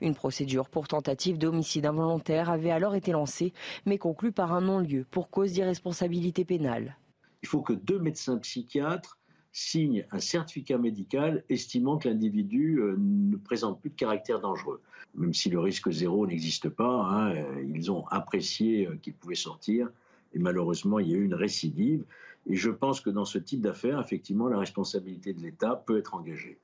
Une 0.00 0.14
procédure 0.14 0.68
pour 0.68 0.88
tentative 0.88 1.38
d'homicide 1.38 1.86
involontaire 1.86 2.50
avait 2.50 2.72
alors 2.72 2.94
été 2.94 3.12
lancée, 3.12 3.52
mais 3.86 3.98
conclue 3.98 4.32
par 4.32 4.52
un 4.52 4.60
non-lieu 4.60 5.06
pour 5.10 5.30
cause 5.30 5.52
d'irresponsabilité 5.52 6.44
pénale. 6.44 6.96
Il 7.42 7.48
faut 7.48 7.62
que 7.62 7.72
deux 7.72 7.98
médecins 7.98 8.38
psychiatres 8.38 9.18
signent 9.52 10.04
un 10.10 10.18
certificat 10.18 10.78
médical 10.78 11.44
estimant 11.48 11.98
que 11.98 12.08
l'individu 12.08 12.78
euh, 12.80 12.96
ne 12.98 13.36
présente 13.36 13.80
plus 13.80 13.90
de 13.90 13.94
caractère 13.94 14.40
dangereux. 14.40 14.80
Même 15.14 15.34
si 15.34 15.50
le 15.50 15.60
risque 15.60 15.90
zéro 15.90 16.26
n'existe 16.26 16.70
pas, 16.70 17.04
hein, 17.04 17.34
euh, 17.34 17.64
ils 17.74 17.92
ont 17.92 18.06
apprécié 18.08 18.86
euh, 18.86 18.96
qu'il 18.96 19.12
pouvait 19.14 19.34
sortir 19.34 19.90
et 20.32 20.38
malheureusement 20.38 20.98
il 20.98 21.10
y 21.10 21.14
a 21.14 21.18
eu 21.18 21.24
une 21.24 21.34
récidive. 21.34 22.04
Et 22.46 22.56
je 22.56 22.70
pense 22.70 23.00
que 23.00 23.10
dans 23.10 23.26
ce 23.26 23.38
type 23.38 23.60
d'affaires, 23.60 24.00
effectivement, 24.00 24.48
la 24.48 24.58
responsabilité 24.58 25.32
de 25.32 25.42
l'État 25.42 25.76
peut 25.86 25.98
être 25.98 26.14
engagée. 26.14 26.58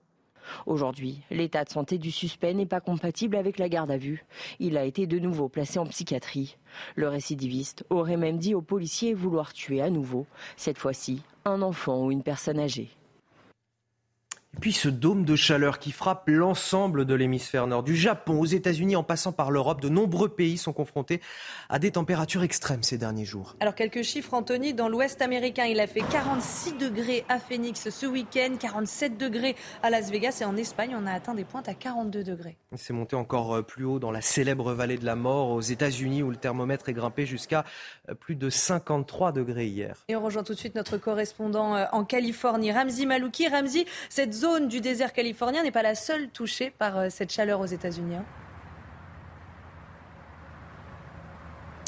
Aujourd'hui, 0.67 1.21
l'état 1.31 1.65
de 1.65 1.71
santé 1.71 1.99
du 1.99 2.11
suspect 2.11 2.55
n'est 2.55 2.67
pas 2.67 2.81
compatible 2.81 3.37
avec 3.37 3.59
la 3.59 3.69
garde 3.69 3.91
à 3.91 3.97
vue. 3.97 4.25
Il 4.59 4.77
a 4.77 4.85
été 4.85 5.07
de 5.07 5.19
nouveau 5.19 5.49
placé 5.49 5.79
en 5.79 5.87
psychiatrie. 5.87 6.57
Le 6.95 7.09
récidiviste 7.09 7.85
aurait 7.91 8.17
même 8.17 8.39
dit 8.39 8.55
aux 8.55 8.63
policiers 8.63 9.15
vouloir 9.15 9.53
tuer 9.53 9.81
à 9.81 9.91
nouveau, 9.91 10.27
cette 10.57 10.79
fois-ci 10.79 11.23
un 11.45 11.63
enfant 11.63 12.05
ou 12.05 12.11
une 12.11 12.23
personne 12.23 12.59
âgée. 12.59 12.91
Et 14.57 14.61
puis 14.61 14.73
ce 14.73 14.89
dôme 14.89 15.25
de 15.27 15.37
chaleur 15.37 15.79
qui 15.79 15.93
frappe 15.93 16.25
l'ensemble 16.29 17.05
de 17.05 17.15
l'hémisphère 17.15 17.67
nord, 17.67 17.83
du 17.83 17.95
Japon 17.95 18.41
aux 18.41 18.47
États-Unis 18.47 18.97
en 18.97 19.03
passant 19.03 19.31
par 19.31 19.51
l'Europe, 19.51 19.81
de 19.81 19.89
nombreux 19.89 20.31
pays 20.31 20.57
sont 20.57 20.73
confrontés 20.73 21.21
à 21.69 21.79
des 21.79 21.91
températures 21.91 22.43
extrêmes 22.43 22.83
ces 22.83 22.99
derniers 22.99 23.27
jours. 23.27 23.57
Alors 23.61 23.75
quelques 23.75 24.03
chiffres, 24.03 24.35
Anthony. 24.35 24.75
Dans 24.75 24.89
l'ouest 24.89 25.23
américain, 25.23 25.67
il 25.67 25.79
a 25.81 25.87
fait 25.87 26.01
46 26.01 26.73
degrés 26.73 27.25
à 27.29 27.39
Phoenix 27.39 27.89
ce 27.91 28.07
week-end, 28.07 28.57
47 28.59 29.17
degrés 29.17 29.55
à 29.83 29.91
Las 29.91 30.11
Vegas 30.11 30.39
et 30.41 30.45
en 30.45 30.57
Espagne, 30.57 30.97
on 31.01 31.07
a 31.07 31.13
atteint 31.13 31.35
des 31.35 31.45
pointes 31.45 31.69
à 31.69 31.75
42 31.75 32.25
degrés. 32.25 32.57
C'est 32.75 32.93
monté 32.93 33.17
encore 33.17 33.55
euh, 33.55 33.63
plus 33.63 33.85
haut 33.85 33.99
dans 33.99 34.11
la 34.11 34.23
célèbre 34.23 34.73
vallée 34.73 34.99
de 34.99 35.05
la 35.05 35.15
mort 35.15 35.51
aux 35.51 35.61
États-Unis 35.61 36.23
où 36.23 36.31
le 36.31 36.37
thermomètre 36.37 36.89
est 36.89 36.95
grimpé 36.95 37.27
jusqu'à 37.27 37.65
euh, 38.09 38.15
plus 38.15 38.35
de 38.35 38.51
53 38.51 39.33
degrés 39.33 39.67
hier. 39.67 40.05
Et 40.09 40.17
on 40.17 40.23
rejoint 40.23 40.43
tout 40.43 40.55
de 40.55 40.59
suite 40.59 40.75
notre 40.75 40.97
correspondant 40.97 41.77
euh, 41.77 41.85
en 41.93 42.05
Californie, 42.05 42.73
Ramzi 42.73 43.07
Malouki. 43.07 43.47
Ramzi, 43.47 43.87
cette 44.09 44.35
zone 44.35 44.48
du 44.69 44.81
désert 44.81 45.13
californien 45.13 45.63
n'est 45.63 45.71
pas 45.71 45.83
la 45.83 45.95
seule 45.95 46.29
touchée 46.29 46.71
par 46.71 46.97
euh, 46.97 47.07
cette 47.11 47.33
chaleur 47.33 47.61
aux 47.61 47.67
États-Unis. 47.67 48.17
Hein. 48.17 48.25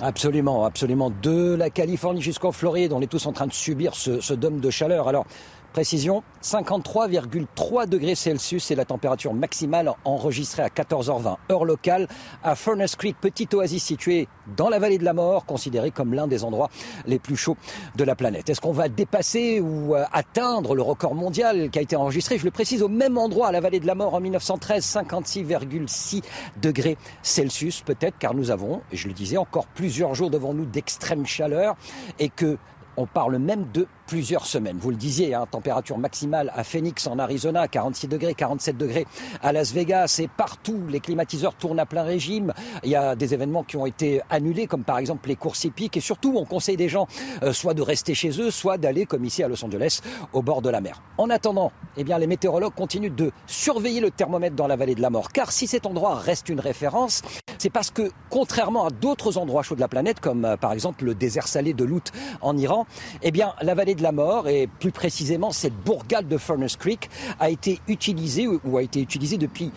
Absolument, 0.02 0.64
absolument. 0.64 1.10
De 1.10 1.54
la 1.54 1.68
Californie 1.68 2.22
jusqu'en 2.22 2.52
Floride, 2.52 2.92
on 2.92 3.02
est 3.02 3.06
tous 3.06 3.26
en 3.26 3.32
train 3.32 3.46
de 3.46 3.52
subir 3.52 3.94
ce, 3.94 4.20
ce 4.20 4.32
dôme 4.32 4.60
de 4.60 4.70
chaleur. 4.70 5.08
Alors, 5.08 5.26
Précision, 5.72 6.24
53,3 6.42 7.88
degrés 7.88 8.16
Celsius 8.16 8.72
et 8.72 8.74
la 8.74 8.84
température 8.84 9.32
maximale 9.32 9.92
enregistrée 10.04 10.62
à 10.62 10.68
14h20 10.68 11.36
heure 11.48 11.64
locale 11.64 12.08
à 12.42 12.56
Furnace 12.56 12.96
Creek, 12.96 13.16
petite 13.20 13.54
oasis 13.54 13.84
située 13.84 14.26
dans 14.56 14.68
la 14.68 14.80
vallée 14.80 14.98
de 14.98 15.04
la 15.04 15.12
mort, 15.12 15.46
considérée 15.46 15.92
comme 15.92 16.12
l'un 16.12 16.26
des 16.26 16.42
endroits 16.42 16.70
les 17.06 17.20
plus 17.20 17.36
chauds 17.36 17.56
de 17.94 18.02
la 18.02 18.16
planète. 18.16 18.50
Est-ce 18.50 18.60
qu'on 18.60 18.72
va 18.72 18.88
dépasser 18.88 19.60
ou 19.60 19.94
euh, 19.94 20.04
atteindre 20.12 20.74
le 20.74 20.82
record 20.82 21.14
mondial 21.14 21.70
qui 21.70 21.78
a 21.78 21.82
été 21.82 21.94
enregistré, 21.94 22.36
je 22.36 22.44
le 22.44 22.50
précise, 22.50 22.82
au 22.82 22.88
même 22.88 23.16
endroit 23.16 23.46
à 23.46 23.52
la 23.52 23.60
vallée 23.60 23.78
de 23.78 23.86
la 23.86 23.94
mort 23.94 24.14
en 24.14 24.20
1913, 24.20 24.84
56,6 24.84 26.24
degrés 26.60 26.98
Celsius 27.22 27.82
peut-être 27.82 28.18
car 28.18 28.34
nous 28.34 28.50
avons, 28.50 28.82
et 28.90 28.96
je 28.96 29.06
le 29.06 29.14
disais, 29.14 29.36
encore 29.36 29.68
plusieurs 29.68 30.16
jours 30.16 30.30
devant 30.30 30.52
nous 30.52 30.66
d'extrême 30.66 31.26
chaleur 31.26 31.76
et 32.18 32.28
que 32.28 32.58
on 32.96 33.06
parle 33.06 33.38
même 33.38 33.70
de 33.72 33.86
plusieurs 34.10 34.44
semaines. 34.44 34.76
Vous 34.80 34.90
le 34.90 34.96
disiez, 34.96 35.34
hein, 35.34 35.46
température 35.48 35.96
maximale 35.96 36.52
à 36.56 36.64
Phoenix 36.64 37.06
en 37.06 37.20
Arizona, 37.20 37.68
46 37.68 38.08
degrés, 38.08 38.34
47 38.34 38.76
degrés 38.76 39.06
à 39.40 39.52
Las 39.52 39.72
Vegas 39.72 40.18
et 40.18 40.26
partout. 40.26 40.80
Les 40.88 40.98
climatiseurs 40.98 41.54
tournent 41.54 41.78
à 41.78 41.86
plein 41.86 42.02
régime. 42.02 42.52
Il 42.82 42.90
y 42.90 42.96
a 42.96 43.14
des 43.14 43.34
événements 43.34 43.62
qui 43.62 43.76
ont 43.76 43.86
été 43.86 44.20
annulés, 44.28 44.66
comme 44.66 44.82
par 44.82 44.98
exemple 44.98 45.28
les 45.28 45.36
courses 45.36 45.62
hippiques. 45.62 45.96
Et 45.96 46.00
surtout, 46.00 46.34
on 46.36 46.44
conseille 46.44 46.76
des 46.76 46.88
gens 46.88 47.06
euh, 47.44 47.52
soit 47.52 47.72
de 47.72 47.82
rester 47.82 48.14
chez 48.14 48.30
eux, 48.40 48.50
soit 48.50 48.78
d'aller, 48.78 49.06
comme 49.06 49.24
ici 49.24 49.44
à 49.44 49.48
Los 49.48 49.64
Angeles, 49.64 50.00
au 50.32 50.42
bord 50.42 50.60
de 50.60 50.70
la 50.70 50.80
mer. 50.80 51.00
En 51.16 51.30
attendant, 51.30 51.70
eh 51.96 52.02
bien, 52.02 52.18
les 52.18 52.26
météorologues 52.26 52.74
continuent 52.74 53.14
de 53.14 53.30
surveiller 53.46 54.00
le 54.00 54.10
thermomètre 54.10 54.56
dans 54.56 54.66
la 54.66 54.74
vallée 54.74 54.96
de 54.96 55.02
la 55.02 55.10
mort. 55.10 55.30
Car 55.30 55.52
si 55.52 55.68
cet 55.68 55.86
endroit 55.86 56.16
reste 56.16 56.48
une 56.48 56.58
référence, 56.58 57.22
c'est 57.58 57.70
parce 57.70 57.92
que, 57.92 58.10
contrairement 58.28 58.86
à 58.86 58.90
d'autres 58.90 59.38
endroits 59.38 59.62
chauds 59.62 59.76
de 59.76 59.80
la 59.80 59.88
planète, 59.88 60.18
comme 60.18 60.44
euh, 60.44 60.56
par 60.56 60.72
exemple 60.72 61.04
le 61.04 61.14
désert 61.14 61.46
salé 61.46 61.74
de 61.74 61.84
Lout 61.84 62.10
en 62.40 62.56
Iran, 62.56 62.86
eh 63.22 63.30
bien, 63.30 63.54
la 63.62 63.74
vallée 63.74 63.94
de 63.94 63.99
la 64.02 64.12
mort, 64.12 64.48
et 64.48 64.66
plus 64.66 64.92
précisément 64.92 65.50
cette 65.50 65.74
bourgade 65.74 66.28
de 66.28 66.38
Furnace 66.38 66.76
Creek, 66.76 67.10
a 67.38 67.50
été 67.50 67.80
utilisée 67.88 68.46
ou 68.46 68.78
a 68.78 68.82
été 68.82 69.00
utilisée 69.00 69.38
depuis 69.38 69.72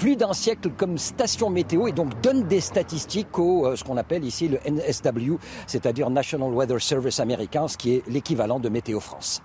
plus 0.00 0.16
d'un 0.16 0.32
siècle 0.32 0.70
comme 0.78 0.96
station 0.96 1.50
météo 1.50 1.86
et 1.86 1.92
donc 1.92 2.18
donne 2.22 2.48
des 2.48 2.62
statistiques 2.62 3.38
au 3.38 3.66
euh, 3.66 3.76
ce 3.76 3.84
qu'on 3.84 3.98
appelle 3.98 4.24
ici 4.24 4.48
le 4.48 4.58
NSW, 4.66 5.36
c'est-à-dire 5.66 6.08
National 6.08 6.50
Weather 6.54 6.80
Service 6.80 7.20
américain, 7.20 7.68
ce 7.68 7.76
qui 7.76 7.96
est 7.96 8.02
l'équivalent 8.08 8.58
de 8.60 8.70
Météo 8.70 8.98
France. 8.98 9.42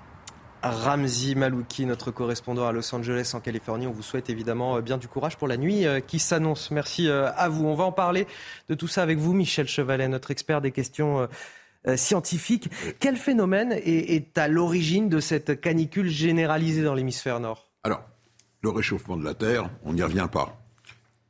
Ramzi 0.63 1.36
Malouki, 1.36 1.86
notre 1.86 2.10
correspondant 2.10 2.65
à 2.65 2.72
Los 2.72 2.96
Angeles 2.96 3.32
en 3.34 3.41
Californie. 3.41 3.86
On 3.86 3.91
vous 3.91 4.01
souhaite 4.01 4.29
évidemment 4.29 4.77
euh, 4.77 4.82
bien 4.82 4.98
du 4.98 5.10
courage 5.10 5.36
pour 5.36 5.50
la 5.50 5.58
nuit 5.58 5.86
euh, 5.86 6.00
qui 6.00 6.20
s'annonce. 6.20 6.72
Merci 6.72 7.10
à 7.10 7.50
vous. 7.50 7.65
On 7.65 7.75
va 7.75 7.84
en 7.84 7.91
parler 7.91 8.25
de 8.70 8.75
tout 8.75 8.88
ça 8.88 9.03
avec 9.03 9.17
vous, 9.17 9.34
Michel 9.34 9.67
Chevalet, 9.67 10.08
notre 10.08 10.32
expert 10.32 10.62
des 10.62 10.72
questions 10.72 11.27
scientifique. 11.96 12.70
Quel 13.00 13.15
phénomène 13.15 13.72
est, 13.74 14.38
à 14.38 14.48
l'origine 14.48 15.10
de 15.10 15.20
cette 15.20 15.62
canicule 15.62 16.10
généralisée 16.10 16.84
dans 16.84 16.94
l'hémisphère 16.94 17.39
nord? 17.39 17.72
Alors, 17.84 18.04
le 18.62 18.70
réchauffement 18.70 19.18
de 19.18 19.24
la 19.24 19.34
Terre, 19.34 19.70
on 19.84 19.94
n'y 19.94 20.01
revient 20.01 20.27
pas. 20.32 20.60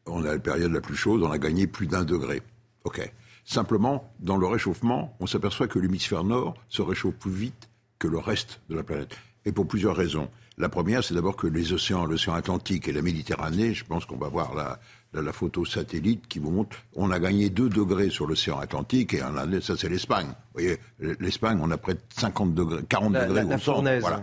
On 0.05 0.23
a 0.23 0.33
la 0.33 0.39
période 0.39 0.71
la 0.71 0.81
plus 0.81 0.95
chaude, 0.95 1.23
on 1.23 1.31
a 1.31 1.37
gagné 1.37 1.67
plus 1.67 1.87
d'un 1.87 2.03
degré. 2.03 2.41
OK. 2.85 3.01
Simplement, 3.43 4.11
dans 4.19 4.37
le 4.37 4.47
réchauffement, 4.47 5.15
on 5.19 5.27
s'aperçoit 5.27 5.67
que 5.67 5.77
l'hémisphère 5.79 6.23
nord 6.23 6.55
se 6.69 6.81
réchauffe 6.81 7.15
plus 7.15 7.31
vite 7.31 7.69
que 7.99 8.07
le 8.07 8.17
reste 8.17 8.61
de 8.69 8.75
la 8.75 8.83
planète. 8.83 9.17
Et 9.45 9.51
pour 9.51 9.67
plusieurs 9.67 9.95
raisons. 9.95 10.29
La 10.57 10.69
première, 10.69 11.03
c'est 11.03 11.13
d'abord 11.13 11.35
que 11.35 11.47
les 11.47 11.73
océans, 11.73 12.05
l'océan 12.05 12.33
Atlantique 12.33 12.87
et 12.87 12.93
la 12.93 13.01
Méditerranée, 13.01 13.73
je 13.73 13.83
pense 13.83 14.05
qu'on 14.05 14.17
va 14.17 14.29
voir 14.29 14.55
la, 14.55 14.79
la, 15.21 15.33
photo 15.33 15.65
satellite 15.65 16.27
qui 16.27 16.39
vous 16.39 16.51
montre, 16.51 16.77
on 16.95 17.11
a 17.11 17.19
gagné 17.19 17.49
2 17.49 17.69
degrés 17.69 18.09
sur 18.09 18.27
l'océan 18.27 18.59
Atlantique 18.59 19.13
et 19.13 19.23
on 19.23 19.35
a, 19.37 19.61
ça 19.61 19.75
c'est 19.77 19.89
l'Espagne. 19.89 20.27
Vous 20.27 20.61
voyez, 20.61 20.77
l'Espagne, 21.19 21.59
on 21.61 21.71
a 21.71 21.77
près 21.77 21.95
de 21.95 21.99
50 22.17 22.53
degrés, 22.53 22.81
40 22.87 23.13
degrés 23.13 23.43
la, 23.43 23.99
Voilà. 23.99 24.21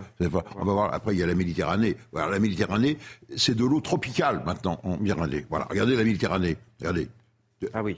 On 0.55 0.65
va 0.65 0.73
voir. 0.73 0.93
Après, 0.93 1.13
il 1.13 1.19
y 1.19 1.23
a 1.23 1.27
la 1.27 1.35
Méditerranée. 1.35 1.97
Voilà, 2.11 2.31
la 2.31 2.39
Méditerranée, 2.39 2.97
c'est 3.35 3.55
de 3.55 3.65
l'eau 3.65 3.81
tropicale 3.81 4.43
maintenant 4.45 4.79
en 4.83 4.97
Méditerranée. 4.97 5.45
Voilà, 5.49 5.67
regardez 5.69 5.95
la 5.95 6.03
Méditerranée. 6.03 6.57
Regardez. 6.79 7.09
Ah 7.73 7.83
oui. 7.83 7.97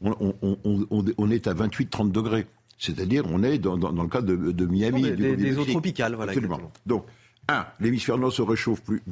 on, 0.00 0.34
on, 0.40 1.30
est 1.30 1.46
à 1.46 1.54
28-30 1.54 2.12
degrés. 2.12 2.46
C'est-à-dire, 2.78 3.24
on 3.28 3.42
est 3.42 3.58
dans, 3.58 3.76
dans, 3.76 4.02
le 4.02 4.08
cas 4.08 4.22
de, 4.22 4.34
de 4.36 4.66
Miami. 4.66 5.02
Des, 5.12 5.36
des 5.36 5.58
eaux 5.58 5.66
tropicales, 5.66 6.14
voilà. 6.14 6.32
Absolument. 6.32 6.60
Donc, 6.86 7.04
un, 7.58 7.66
l'hémisphère 7.80 8.18
nord 8.18 8.32
se 8.32 8.42
réchauffe 8.42 8.82
plus. 8.82 9.02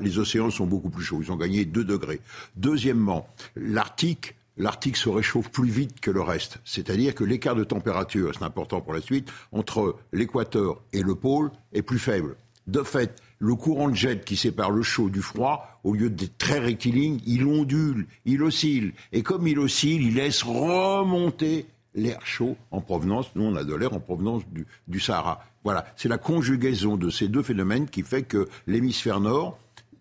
Les 0.00 0.18
océans 0.18 0.50
sont 0.50 0.66
beaucoup 0.66 0.90
plus 0.90 1.04
chauds. 1.04 1.20
Ils 1.22 1.32
ont 1.32 1.36
gagné 1.36 1.64
2 1.64 1.84
degrés. 1.84 2.20
Deuxièmement, 2.56 3.28
l'Arctique 3.56 4.34
l'Arctique 4.60 4.96
se 4.96 5.08
réchauffe 5.08 5.50
plus 5.50 5.70
vite 5.70 6.00
que 6.00 6.10
le 6.10 6.20
reste. 6.20 6.58
C'est-à-dire 6.64 7.14
que 7.14 7.24
l'écart 7.24 7.54
de 7.54 7.64
température, 7.64 8.32
c'est 8.34 8.44
important 8.44 8.80
pour 8.80 8.92
la 8.92 9.00
suite, 9.00 9.32
entre 9.52 9.96
l'équateur 10.12 10.80
et 10.92 11.02
le 11.02 11.14
pôle 11.14 11.50
est 11.72 11.82
plus 11.82 11.98
faible. 11.98 12.36
De 12.66 12.82
fait, 12.82 13.20
le 13.38 13.54
courant 13.54 13.88
de 13.88 13.96
jet 13.96 14.24
qui 14.24 14.36
sépare 14.36 14.70
le 14.70 14.82
chaud 14.82 15.08
du 15.08 15.22
froid, 15.22 15.80
au 15.82 15.94
lieu 15.94 16.10
d'être 16.10 16.36
très 16.36 16.58
rectiligne, 16.58 17.20
il 17.26 17.46
ondule, 17.46 18.06
il 18.26 18.42
oscille. 18.42 18.92
Et 19.12 19.22
comme 19.22 19.48
il 19.48 19.58
oscille, 19.58 20.06
il 20.06 20.14
laisse 20.14 20.42
remonter 20.42 21.66
l'air 21.94 22.24
chaud 22.24 22.56
en 22.70 22.80
provenance, 22.80 23.30
nous 23.34 23.44
on 23.44 23.56
a 23.56 23.64
de 23.64 23.74
l'air 23.74 23.92
en 23.92 24.00
provenance 24.00 24.42
du, 24.86 25.00
Sahara. 25.00 25.44
Voilà, 25.64 25.86
c'est 25.96 26.08
la 26.08 26.18
conjugaison 26.18 26.96
de 26.96 27.10
ces 27.10 27.28
deux 27.28 27.42
phénomènes 27.42 27.88
qui 27.88 28.02
fait 28.02 28.22
que 28.22 28.48
l'hémisphère 28.66 29.20
nord, 29.20 29.58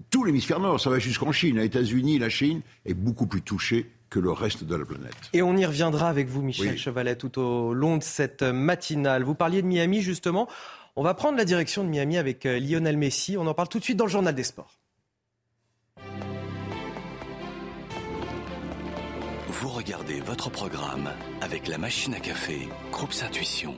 tout 0.10 0.24
l'hémisphère 0.24 0.60
nord, 0.60 0.80
ça 0.80 0.90
va 0.90 1.00
jusqu'en 1.00 1.32
Chine, 1.32 1.58
les 1.58 1.66
États-Unis, 1.66 2.20
la 2.20 2.30
Chine, 2.30 2.62
est 2.86 2.94
beaucoup 2.94 3.28
plus 3.28 3.42
touché 3.42 3.90
que 4.10 4.20
le 4.20 4.32
reste 4.32 4.64
de 4.64 4.76
la 4.76 4.86
planète. 4.86 5.16
Et 5.34 5.42
on 5.42 5.56
y 5.56 5.66
reviendra 5.66 6.10
avec 6.10 6.28
vous, 6.28 6.42
Michel 6.42 6.78
Chevalet, 6.78 7.16
tout 7.16 7.40
au 7.40 7.74
long 7.74 7.98
de 7.98 8.04
cette 8.04 8.42
matinale. 8.42 9.24
Vous 9.24 9.36
parliez 9.36 9.62
de 9.62 9.68
Miami, 9.68 10.02
justement. 10.02 10.48
On 10.96 11.04
va 11.04 11.14
prendre 11.14 11.38
la 11.38 11.46
direction 11.46 11.84
de 11.84 11.90
Miami 11.90 12.18
avec 12.18 12.46
euh, 12.46 12.60
Lionel 12.60 12.98
Messi. 12.98 13.38
On 13.38 13.46
en 13.46 13.54
parle 13.54 13.70
tout 13.70 13.80
de 13.80 13.84
suite 13.84 13.98
dans 13.98 14.06
le 14.06 14.12
journal 14.12 14.34
des 14.34 14.44
sports. 14.44 14.79
Vous 19.62 19.68
regardez 19.68 20.22
votre 20.22 20.50
programme 20.50 21.10
avec 21.42 21.68
la 21.68 21.78
machine 21.78 22.14
à 22.14 22.22
café, 22.22 22.70
Groupe 22.94 23.12
Intuition. 23.22 23.76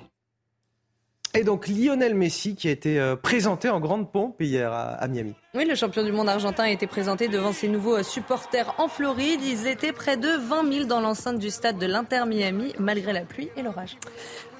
Et 1.34 1.44
donc 1.44 1.68
Lionel 1.68 2.14
Messi 2.14 2.54
qui 2.54 2.68
a 2.68 2.72
été 2.72 3.00
euh, 3.00 3.16
présenté 3.16 3.68
en 3.68 3.80
grande 3.80 4.12
pompe 4.12 4.40
hier 4.42 4.72
à, 4.72 5.08
Miami. 5.08 5.34
Oui, 5.54 5.66
le 5.66 5.76
champion 5.76 6.02
du 6.02 6.14
monde 6.14 6.30
argentin 6.30 6.64
a 6.64 6.70
été 6.70 6.88
présenté 6.88 7.28
devant 7.28 7.52
ses 7.52 7.68
nouveaux 7.68 8.02
supporters 8.04 8.74
en 8.78 8.88
Floride. 8.88 9.42
Ils 9.44 9.68
étaient 9.68 9.92
près 9.92 10.16
de 10.16 10.30
20 10.30 10.72
000 10.72 10.86
dans 10.86 11.02
l'enceinte 11.02 11.40
du 11.40 11.50
stade 11.50 11.78
de 11.78 11.86
l'Inter 11.86 12.24
Miami, 12.26 12.72
malgré 12.80 13.12
la 13.12 13.26
pluie 13.26 13.50
et 13.58 13.62
l'orage. 13.62 13.98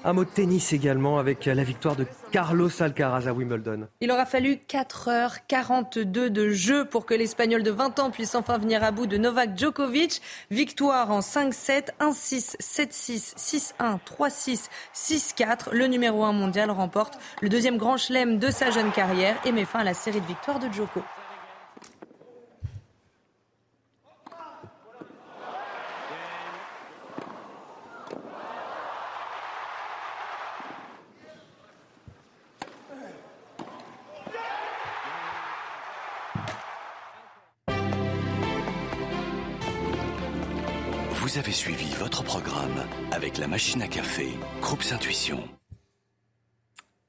Un 0.04 0.12
mot 0.14 0.24
de 0.24 0.30
tennis 0.30 0.72
également 0.72 1.18
avec 1.18 1.46
la 1.46 1.62
victoire 1.62 1.94
de 1.94 2.06
Carlos 2.32 2.70
Alcaraz 2.80 3.28
à 3.28 3.32
Wimbledon. 3.32 3.86
Il 4.00 4.10
aura 4.10 4.26
fallu 4.26 4.58
4h42 4.68 6.28
de 6.28 6.48
jeu 6.50 6.84
pour 6.84 7.06
que 7.06 7.14
l'Espagnol 7.14 7.62
de 7.62 7.70
20 7.70 8.00
ans 8.00 8.10
puisse 8.10 8.34
enfin 8.34 8.58
venir 8.58 8.82
à 8.82 8.90
bout 8.90 9.06
de 9.06 9.16
Novak 9.16 9.56
Djokovic. 9.56 10.20
Victoire 10.50 11.12
en 11.12 11.20
5-7, 11.20 11.90
1-6, 12.00 12.56
7-6, 12.60 13.72
6-1, 13.78 13.98
3-6, 14.18 14.68
6-4. 14.92 15.70
Le 15.70 15.86
numéro 15.86 16.24
1 16.24 16.32
mondial 16.32 16.72
remporte 16.72 17.18
le 17.40 17.48
deuxième 17.48 17.76
grand 17.76 17.96
chelem 17.96 18.38
de 18.38 18.50
sa 18.50 18.72
jeune 18.72 18.90
carrière 18.90 19.36
et 19.44 19.52
met 19.52 19.64
fin 19.64 19.78
à 19.78 19.84
la 19.84 19.94
série 19.94 20.20
de 20.20 20.26
victoires 20.26 20.58
de 20.58 20.66
Vous 41.10 41.38
avez 41.38 41.52
suivi 41.52 41.94
votre 41.94 42.24
programme 42.24 42.84
avec 43.12 43.38
la 43.38 43.46
machine 43.46 43.82
à 43.82 43.88
café, 43.88 44.28
Groupe 44.60 44.82
Intuition. 44.92 45.61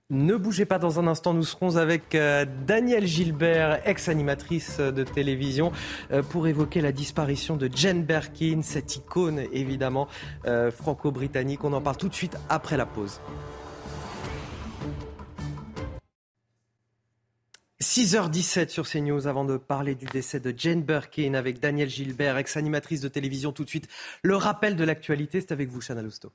Ne 0.09 0.35
bougez 0.35 0.65
pas 0.65 0.79
dans 0.79 0.99
un 0.99 1.07
instant, 1.07 1.33
nous 1.33 1.45
serons 1.45 1.77
avec 1.77 2.13
euh, 2.13 2.45
Danielle 2.67 3.07
Gilbert, 3.07 3.87
ex-animatrice 3.87 4.79
de 4.79 5.03
télévision, 5.03 5.71
euh, 6.11 6.21
pour 6.21 6.45
évoquer 6.45 6.81
la 6.81 6.91
disparition 6.91 7.55
de 7.55 7.69
Jane 7.73 8.03
Birkin, 8.03 8.61
cette 8.63 8.97
icône 8.97 9.39
évidemment 9.53 10.09
euh, 10.45 10.71
franco-britannique. 10.71 11.63
On 11.63 11.71
en 11.71 11.81
parle 11.81 11.95
tout 11.95 12.09
de 12.09 12.13
suite 12.13 12.37
après 12.49 12.75
la 12.75 12.85
pause. 12.85 13.21
6h17 17.81 18.69
sur 18.69 18.87
CNews 18.87 19.27
avant 19.27 19.45
de 19.45 19.55
parler 19.55 19.95
du 19.95 20.05
décès 20.05 20.39
de 20.41 20.53
Jane 20.55 20.83
Birkin 20.83 21.33
avec 21.33 21.59
Danielle 21.59 21.89
Gilbert, 21.89 22.37
ex-animatrice 22.37 22.99
de 22.99 23.07
télévision. 23.07 23.53
Tout 23.53 23.63
de 23.63 23.69
suite, 23.69 23.87
le 24.21 24.35
rappel 24.35 24.75
de 24.75 24.83
l'actualité, 24.83 25.39
c'est 25.39 25.53
avec 25.53 25.69
vous, 25.69 25.81
Chana 25.81 26.01
Lousteau. 26.01 26.33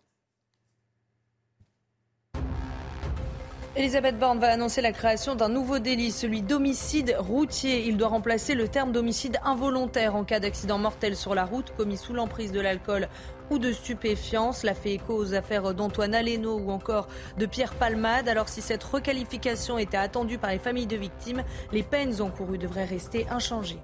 Elisabeth 3.78 4.18
Borne 4.18 4.40
va 4.40 4.50
annoncer 4.50 4.80
la 4.80 4.90
création 4.90 5.36
d'un 5.36 5.48
nouveau 5.48 5.78
délit, 5.78 6.10
celui 6.10 6.42
d'homicide 6.42 7.14
routier. 7.16 7.86
Il 7.86 7.96
doit 7.96 8.08
remplacer 8.08 8.56
le 8.56 8.66
terme 8.66 8.90
d'homicide 8.90 9.38
involontaire 9.44 10.16
en 10.16 10.24
cas 10.24 10.40
d'accident 10.40 10.78
mortel 10.78 11.14
sur 11.14 11.32
la 11.32 11.44
route 11.44 11.72
commis 11.76 11.96
sous 11.96 12.12
l'emprise 12.12 12.50
de 12.50 12.58
l'alcool 12.58 13.08
ou 13.50 13.60
de 13.60 13.70
stupéfiants. 13.70 14.50
Cela 14.50 14.74
fait 14.74 14.94
écho 14.94 15.14
aux 15.14 15.32
affaires 15.32 15.74
d'Antoine 15.74 16.12
Aleno 16.12 16.58
ou 16.58 16.72
encore 16.72 17.06
de 17.38 17.46
Pierre 17.46 17.72
Palmade. 17.72 18.28
Alors 18.28 18.48
si 18.48 18.62
cette 18.62 18.82
requalification 18.82 19.78
était 19.78 19.96
attendue 19.96 20.38
par 20.38 20.50
les 20.50 20.58
familles 20.58 20.88
de 20.88 20.96
victimes, 20.96 21.44
les 21.70 21.84
peines 21.84 22.20
encourues 22.20 22.58
devraient 22.58 22.84
rester 22.84 23.28
inchangées. 23.30 23.78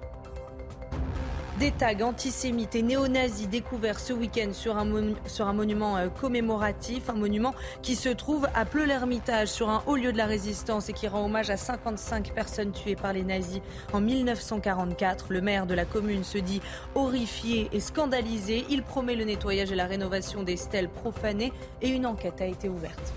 Des 1.59 1.71
tags 1.71 2.01
antisémites 2.01 2.75
et 2.75 2.81
néo-nazis 2.81 3.47
découverts 3.47 4.01
ce 4.01 4.11
week-end 4.11 4.49
sur 4.51 4.77
un, 4.77 4.85
sur 5.25 5.47
un 5.47 5.53
monument 5.53 5.95
euh, 5.95 6.09
commémoratif, 6.09 7.09
un 7.09 7.13
monument 7.13 7.55
qui 7.81 7.95
se 7.95 8.09
trouve 8.09 8.49
à 8.53 8.65
Pleu-l'Hermitage, 8.65 9.47
sur 9.47 9.69
un 9.69 9.81
haut 9.87 9.95
lieu 9.95 10.11
de 10.11 10.17
la 10.17 10.25
résistance 10.25 10.89
et 10.89 10.93
qui 10.93 11.07
rend 11.07 11.23
hommage 11.23 11.49
à 11.49 11.55
55 11.55 12.33
personnes 12.33 12.73
tuées 12.73 12.97
par 12.97 13.13
les 13.13 13.23
nazis 13.23 13.61
en 13.93 14.01
1944. 14.01 15.27
Le 15.29 15.39
maire 15.39 15.65
de 15.65 15.73
la 15.73 15.85
commune 15.85 16.25
se 16.25 16.39
dit 16.39 16.61
horrifié 16.93 17.69
et 17.71 17.79
scandalisé. 17.79 18.65
Il 18.69 18.83
promet 18.83 19.15
le 19.15 19.23
nettoyage 19.23 19.71
et 19.71 19.75
la 19.75 19.85
rénovation 19.85 20.43
des 20.43 20.57
stèles 20.57 20.89
profanées 20.89 21.53
et 21.81 21.87
une 21.87 22.05
enquête 22.05 22.41
a 22.41 22.47
été 22.47 22.67
ouverte. 22.67 23.13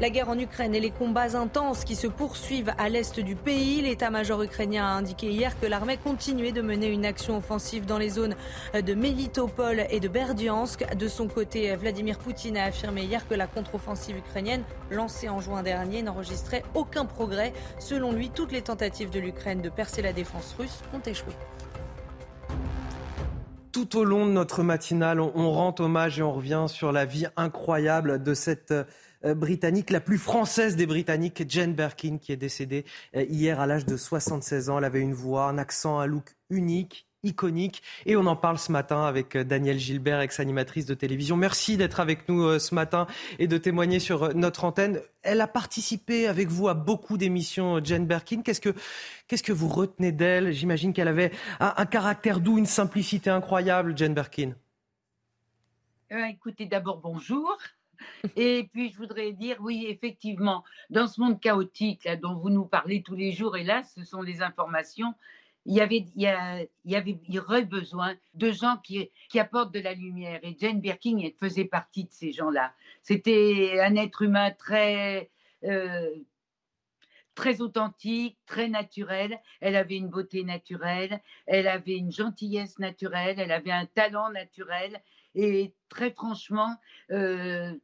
La 0.00 0.10
guerre 0.10 0.28
en 0.28 0.38
Ukraine 0.38 0.76
et 0.76 0.80
les 0.80 0.92
combats 0.92 1.36
intenses 1.36 1.82
qui 1.82 1.96
se 1.96 2.06
poursuivent 2.06 2.72
à 2.78 2.88
l'est 2.88 3.18
du 3.18 3.34
pays. 3.34 3.82
L'état-major 3.82 4.40
ukrainien 4.40 4.84
a 4.84 4.90
indiqué 4.90 5.28
hier 5.28 5.58
que 5.58 5.66
l'armée 5.66 5.96
continuait 5.96 6.52
de 6.52 6.62
mener 6.62 6.86
une 6.86 7.04
action 7.04 7.36
offensive 7.36 7.84
dans 7.84 7.98
les 7.98 8.10
zones 8.10 8.36
de 8.74 8.94
Melitopol 8.94 9.86
et 9.90 9.98
de 9.98 10.06
Berdiansk. 10.06 10.94
De 10.94 11.08
son 11.08 11.26
côté, 11.26 11.74
Vladimir 11.74 12.18
Poutine 12.18 12.56
a 12.58 12.66
affirmé 12.66 13.02
hier 13.02 13.26
que 13.26 13.34
la 13.34 13.48
contre-offensive 13.48 14.18
ukrainienne, 14.18 14.62
lancée 14.92 15.28
en 15.28 15.40
juin 15.40 15.64
dernier, 15.64 16.02
n'enregistrait 16.02 16.62
aucun 16.74 17.04
progrès. 17.04 17.52
Selon 17.80 18.12
lui, 18.12 18.30
toutes 18.30 18.52
les 18.52 18.62
tentatives 18.62 19.10
de 19.10 19.18
l'Ukraine 19.18 19.62
de 19.62 19.68
percer 19.68 20.00
la 20.00 20.12
défense 20.12 20.54
russe 20.56 20.78
ont 20.94 21.00
échoué 21.00 21.32
tout 23.70 23.96
au 23.96 24.04
long 24.04 24.26
de 24.26 24.32
notre 24.32 24.64
matinale, 24.64 25.20
on, 25.20 25.52
rend 25.52 25.72
hommage 25.78 26.18
et 26.18 26.22
on 26.22 26.32
revient 26.32 26.64
sur 26.66 26.90
la 26.90 27.04
vie 27.04 27.26
incroyable 27.36 28.20
de 28.20 28.34
cette 28.34 28.74
britannique, 29.24 29.90
la 29.90 30.00
plus 30.00 30.18
française 30.18 30.76
des 30.76 30.86
Britanniques, 30.86 31.44
Jane 31.48 31.74
Birkin, 31.74 32.18
qui 32.18 32.32
est 32.32 32.36
décédée 32.36 32.84
euh, 33.16 33.24
hier 33.28 33.60
à 33.60 33.66
l'âge 33.66 33.86
de 33.86 33.96
76 33.96 34.70
ans. 34.70 34.78
Elle 34.78 34.84
avait 34.84 35.00
une 35.00 35.14
voix, 35.14 35.44
un 35.48 35.58
accent, 35.58 35.98
un 35.98 36.06
look 36.06 36.36
unique 36.50 37.06
iconique. 37.24 37.82
Et 38.06 38.14
on 38.16 38.26
en 38.26 38.36
parle 38.36 38.58
ce 38.58 38.70
matin 38.70 39.04
avec 39.04 39.34
euh, 39.34 39.42
Danielle 39.42 39.78
Gilbert, 39.78 40.20
ex-animatrice 40.20 40.86
de 40.86 40.94
télévision. 40.94 41.36
Merci 41.36 41.76
d'être 41.76 41.98
avec 41.98 42.28
nous 42.28 42.58
ce 42.60 42.74
matin 42.74 43.08
et 43.40 43.48
de 43.48 43.58
témoigner 43.58 43.98
sur 43.98 44.34
notre 44.34 44.64
antenne. 44.64 45.00
Elle 45.22 45.40
a 45.40 45.48
participé 45.48 46.28
avec 46.28 46.48
vous 46.48 46.68
à 46.68 46.74
beaucoup 46.74 47.18
d'émissions, 47.18 47.82
Jane 47.82 48.06
Birkin. 48.06 48.42
Qu'est-ce 48.42 48.60
que, 48.60 48.72
qu'est-ce 49.26 49.42
que 49.42 49.52
vous 49.52 49.68
retenez 49.68 50.12
d'elle? 50.12 50.52
J'imagine 50.52 50.92
qu'elle 50.92 51.08
avait 51.08 51.32
un, 51.58 51.86
caractère 51.86 52.38
doux, 52.38 52.56
une 52.56 52.66
simplicité 52.66 53.30
incroyable, 53.30 53.96
Jane 53.96 54.14
Birkin. 54.14 54.52
écoutez, 56.10 56.66
d'abord, 56.66 56.98
bonjour. 56.98 57.58
Et 58.36 58.68
puis, 58.72 58.90
je 58.90 58.96
voudrais 58.96 59.32
dire, 59.32 59.56
oui, 59.60 59.86
effectivement, 59.88 60.64
dans 60.90 61.06
ce 61.06 61.20
monde 61.20 61.40
chaotique 61.40 62.08
dont 62.20 62.34
vous 62.34 62.50
nous 62.50 62.66
parlez 62.66 63.02
tous 63.02 63.14
les 63.14 63.32
jours, 63.32 63.56
là, 63.56 63.82
ce 63.84 64.04
sont 64.04 64.22
les 64.22 64.42
informations, 64.42 65.14
il 65.66 65.74
y 65.74 65.80
avait, 65.82 66.06
il 66.16 66.68
y, 66.86 67.38
aurait 67.38 67.64
besoin 67.64 68.14
de 68.34 68.50
gens 68.50 68.78
qui, 68.78 69.10
qui 69.28 69.38
apportent 69.38 69.74
de 69.74 69.80
la 69.80 69.92
lumière. 69.92 70.40
Et 70.42 70.56
Jane 70.58 70.80
Birkin 70.80 71.18
faisait 71.38 71.66
partie 71.66 72.04
de 72.04 72.10
ces 72.10 72.32
gens-là. 72.32 72.72
C'était 73.02 73.78
un 73.80 73.94
être 73.96 74.22
humain 74.22 74.50
très, 74.50 75.28
euh, 75.64 76.08
très 77.34 77.60
authentique, 77.60 78.38
très 78.46 78.68
naturel. 78.68 79.38
Elle 79.60 79.76
avait 79.76 79.96
une 79.96 80.08
beauté 80.08 80.42
naturelle, 80.42 81.20
elle 81.46 81.68
avait 81.68 81.96
une 81.96 82.12
gentillesse 82.12 82.78
naturelle, 82.78 83.38
elle 83.38 83.52
avait 83.52 83.70
un 83.70 83.84
talent 83.86 84.30
naturel. 84.30 85.02
Et 85.34 85.74
très 85.90 86.10
franchement, 86.12 86.74
euh, 87.10 87.74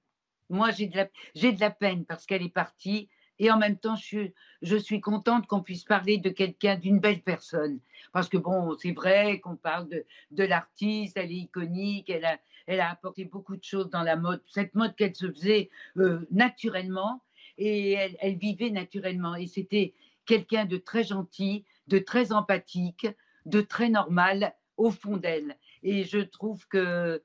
moi, 0.50 0.70
j'ai 0.70 0.86
de, 0.86 0.96
la, 0.96 1.04
de 1.04 1.60
la 1.60 1.70
peine 1.70 2.04
parce 2.04 2.26
qu'elle 2.26 2.42
est 2.42 2.48
partie. 2.48 3.08
Et 3.38 3.50
en 3.50 3.58
même 3.58 3.76
temps, 3.76 3.96
je, 3.96 4.30
je 4.62 4.76
suis 4.76 5.00
contente 5.00 5.46
qu'on 5.46 5.62
puisse 5.62 5.84
parler 5.84 6.18
de 6.18 6.30
quelqu'un, 6.30 6.76
d'une 6.76 7.00
belle 7.00 7.22
personne. 7.22 7.80
Parce 8.12 8.28
que, 8.28 8.36
bon, 8.36 8.76
c'est 8.78 8.92
vrai 8.92 9.40
qu'on 9.40 9.56
parle 9.56 9.88
de, 9.88 10.04
de 10.30 10.44
l'artiste, 10.44 11.16
elle 11.16 11.32
est 11.32 11.36
iconique, 11.36 12.10
elle 12.10 12.24
a, 12.24 12.38
elle 12.66 12.80
a 12.80 12.90
apporté 12.90 13.24
beaucoup 13.24 13.56
de 13.56 13.64
choses 13.64 13.90
dans 13.90 14.02
la 14.02 14.16
mode. 14.16 14.42
Cette 14.46 14.74
mode 14.74 14.94
qu'elle 14.94 15.16
se 15.16 15.30
faisait 15.30 15.70
euh, 15.96 16.26
naturellement 16.30 17.22
et 17.58 17.92
elle, 17.92 18.16
elle, 18.20 18.36
vivait 18.36 18.70
naturellement. 18.70 19.34
Et 19.34 19.46
c'était 19.46 19.94
quelqu'un 20.26 20.64
de 20.64 20.76
très 20.76 21.02
gentil, 21.04 21.64
de 21.88 21.98
très 21.98 22.32
empathique, 22.32 23.08
de 23.46 23.60
très 23.60 23.88
normal 23.88 24.54
au 24.76 24.90
fond 24.90 25.16
d'elle. 25.16 25.56
Et 25.82 26.04
je 26.04 26.18
trouve 26.18 26.66
que 26.68 27.22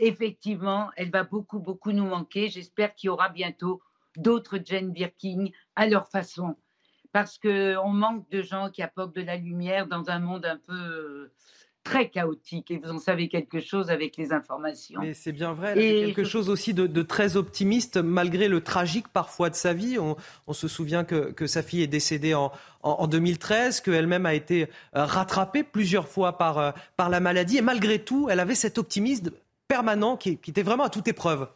effectivement, 0.00 0.90
elle 0.96 1.10
va 1.10 1.22
beaucoup, 1.22 1.60
beaucoup 1.60 1.92
nous 1.92 2.06
manquer. 2.06 2.48
J'espère 2.48 2.94
qu'il 2.94 3.08
y 3.08 3.10
aura 3.10 3.28
bientôt 3.28 3.80
d'autres 4.16 4.58
Jane 4.64 4.90
Birkin 4.90 5.46
à 5.76 5.86
leur 5.86 6.08
façon. 6.08 6.56
Parce 7.12 7.38
qu'on 7.38 7.88
manque 7.88 8.28
de 8.30 8.42
gens 8.42 8.70
qui 8.70 8.82
apportent 8.82 9.14
de 9.14 9.22
la 9.22 9.36
lumière 9.36 9.86
dans 9.86 10.10
un 10.10 10.20
monde 10.20 10.46
un 10.46 10.56
peu 10.56 10.74
euh, 10.74 11.32
très 11.82 12.08
chaotique. 12.08 12.70
Et 12.70 12.78
vous 12.78 12.90
en 12.90 12.98
savez 12.98 13.28
quelque 13.28 13.60
chose 13.60 13.90
avec 13.90 14.16
les 14.16 14.32
informations. 14.32 15.00
Mais 15.00 15.12
c'est 15.12 15.32
bien 15.32 15.52
vrai. 15.52 15.76
Et 15.76 16.06
quelque 16.06 16.24
chose 16.24 16.48
aussi 16.48 16.72
de, 16.72 17.02
très 17.02 17.36
optimiste, 17.36 17.96
malgré 17.96 18.46
le 18.46 18.60
tragique 18.60 19.08
parfois 19.08 19.50
de 19.50 19.56
sa 19.56 19.72
vie. 19.74 19.98
On, 19.98 20.52
se 20.52 20.68
souvient 20.68 21.04
que, 21.04 21.46
sa 21.46 21.62
fille 21.62 21.82
est 21.82 21.88
décédée 21.88 22.34
en, 22.34 22.52
en, 22.82 23.08
2013, 23.08 23.80
qu'elle-même 23.80 24.24
a 24.24 24.34
été 24.34 24.68
euh, 24.94 25.04
rattrapée 25.04 25.64
plusieurs 25.64 26.06
fois 26.06 26.38
par, 26.38 26.58
euh, 26.58 26.70
par 26.96 27.10
la 27.10 27.18
maladie. 27.18 27.58
Et 27.58 27.62
malgré 27.62 27.98
tout, 27.98 28.28
elle 28.30 28.40
avait 28.40 28.54
cet 28.54 28.78
optimisme 28.78 29.30
permanent 29.70 30.16
qui, 30.16 30.30
était 30.30 30.64
vraiment 30.64 30.82
à 30.82 30.90
toute 30.90 31.06
épreuve 31.06 31.48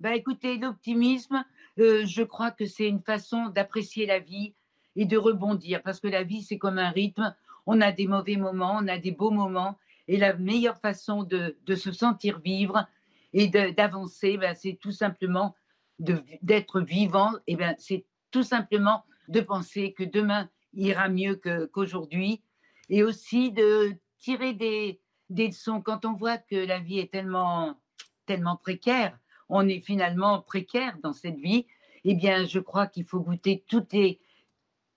bah 0.00 0.16
Écoutez, 0.16 0.56
l'optimisme, 0.56 1.44
euh, 1.78 2.06
je 2.06 2.22
crois 2.22 2.50
que 2.50 2.64
c'est 2.64 2.88
une 2.88 3.02
façon 3.02 3.50
d'apprécier 3.50 4.06
la 4.06 4.18
vie 4.18 4.54
et 4.96 5.04
de 5.04 5.18
rebondir, 5.18 5.82
parce 5.82 6.00
que 6.00 6.08
la 6.08 6.22
vie, 6.22 6.42
c'est 6.42 6.56
comme 6.56 6.78
un 6.78 6.88
rythme. 6.88 7.36
On 7.66 7.82
a 7.82 7.92
des 7.92 8.06
mauvais 8.06 8.36
moments, 8.36 8.78
on 8.80 8.88
a 8.88 8.96
des 8.96 9.10
beaux 9.10 9.30
moments, 9.30 9.78
et 10.08 10.16
la 10.16 10.32
meilleure 10.32 10.78
façon 10.78 11.22
de, 11.22 11.54
se 11.76 11.92
sentir 11.92 12.40
vivre 12.40 12.88
et 13.34 13.48
d'avancer, 13.48 14.38
ben, 14.38 14.54
c'est 14.54 14.78
tout 14.80 14.90
simplement 14.90 15.54
d'être 15.98 16.80
vivant, 16.80 17.32
et 17.46 17.56
ben, 17.56 17.74
c'est 17.78 18.06
tout 18.30 18.42
simplement 18.42 19.04
de 19.28 19.42
penser 19.42 19.92
que 19.92 20.02
demain 20.02 20.48
ira 20.72 21.10
mieux 21.10 21.38
qu'aujourd'hui, 21.74 22.42
et 22.88 23.02
aussi 23.02 23.52
de 23.52 23.92
tirer 24.18 24.54
des, 24.54 25.01
des 25.30 25.48
leçons. 25.48 25.80
Quand 25.80 26.04
on 26.04 26.14
voit 26.14 26.38
que 26.38 26.56
la 26.56 26.78
vie 26.78 26.98
est 26.98 27.12
tellement, 27.12 27.78
tellement 28.26 28.56
précaire, 28.56 29.18
on 29.48 29.68
est 29.68 29.80
finalement 29.80 30.40
précaire 30.40 30.96
dans 31.02 31.12
cette 31.12 31.38
vie, 31.38 31.66
eh 32.04 32.14
bien, 32.14 32.44
je 32.44 32.58
crois 32.58 32.86
qu'il 32.86 33.04
faut 33.04 33.20
goûter 33.20 33.64
toutes 33.68 33.92
les, 33.92 34.20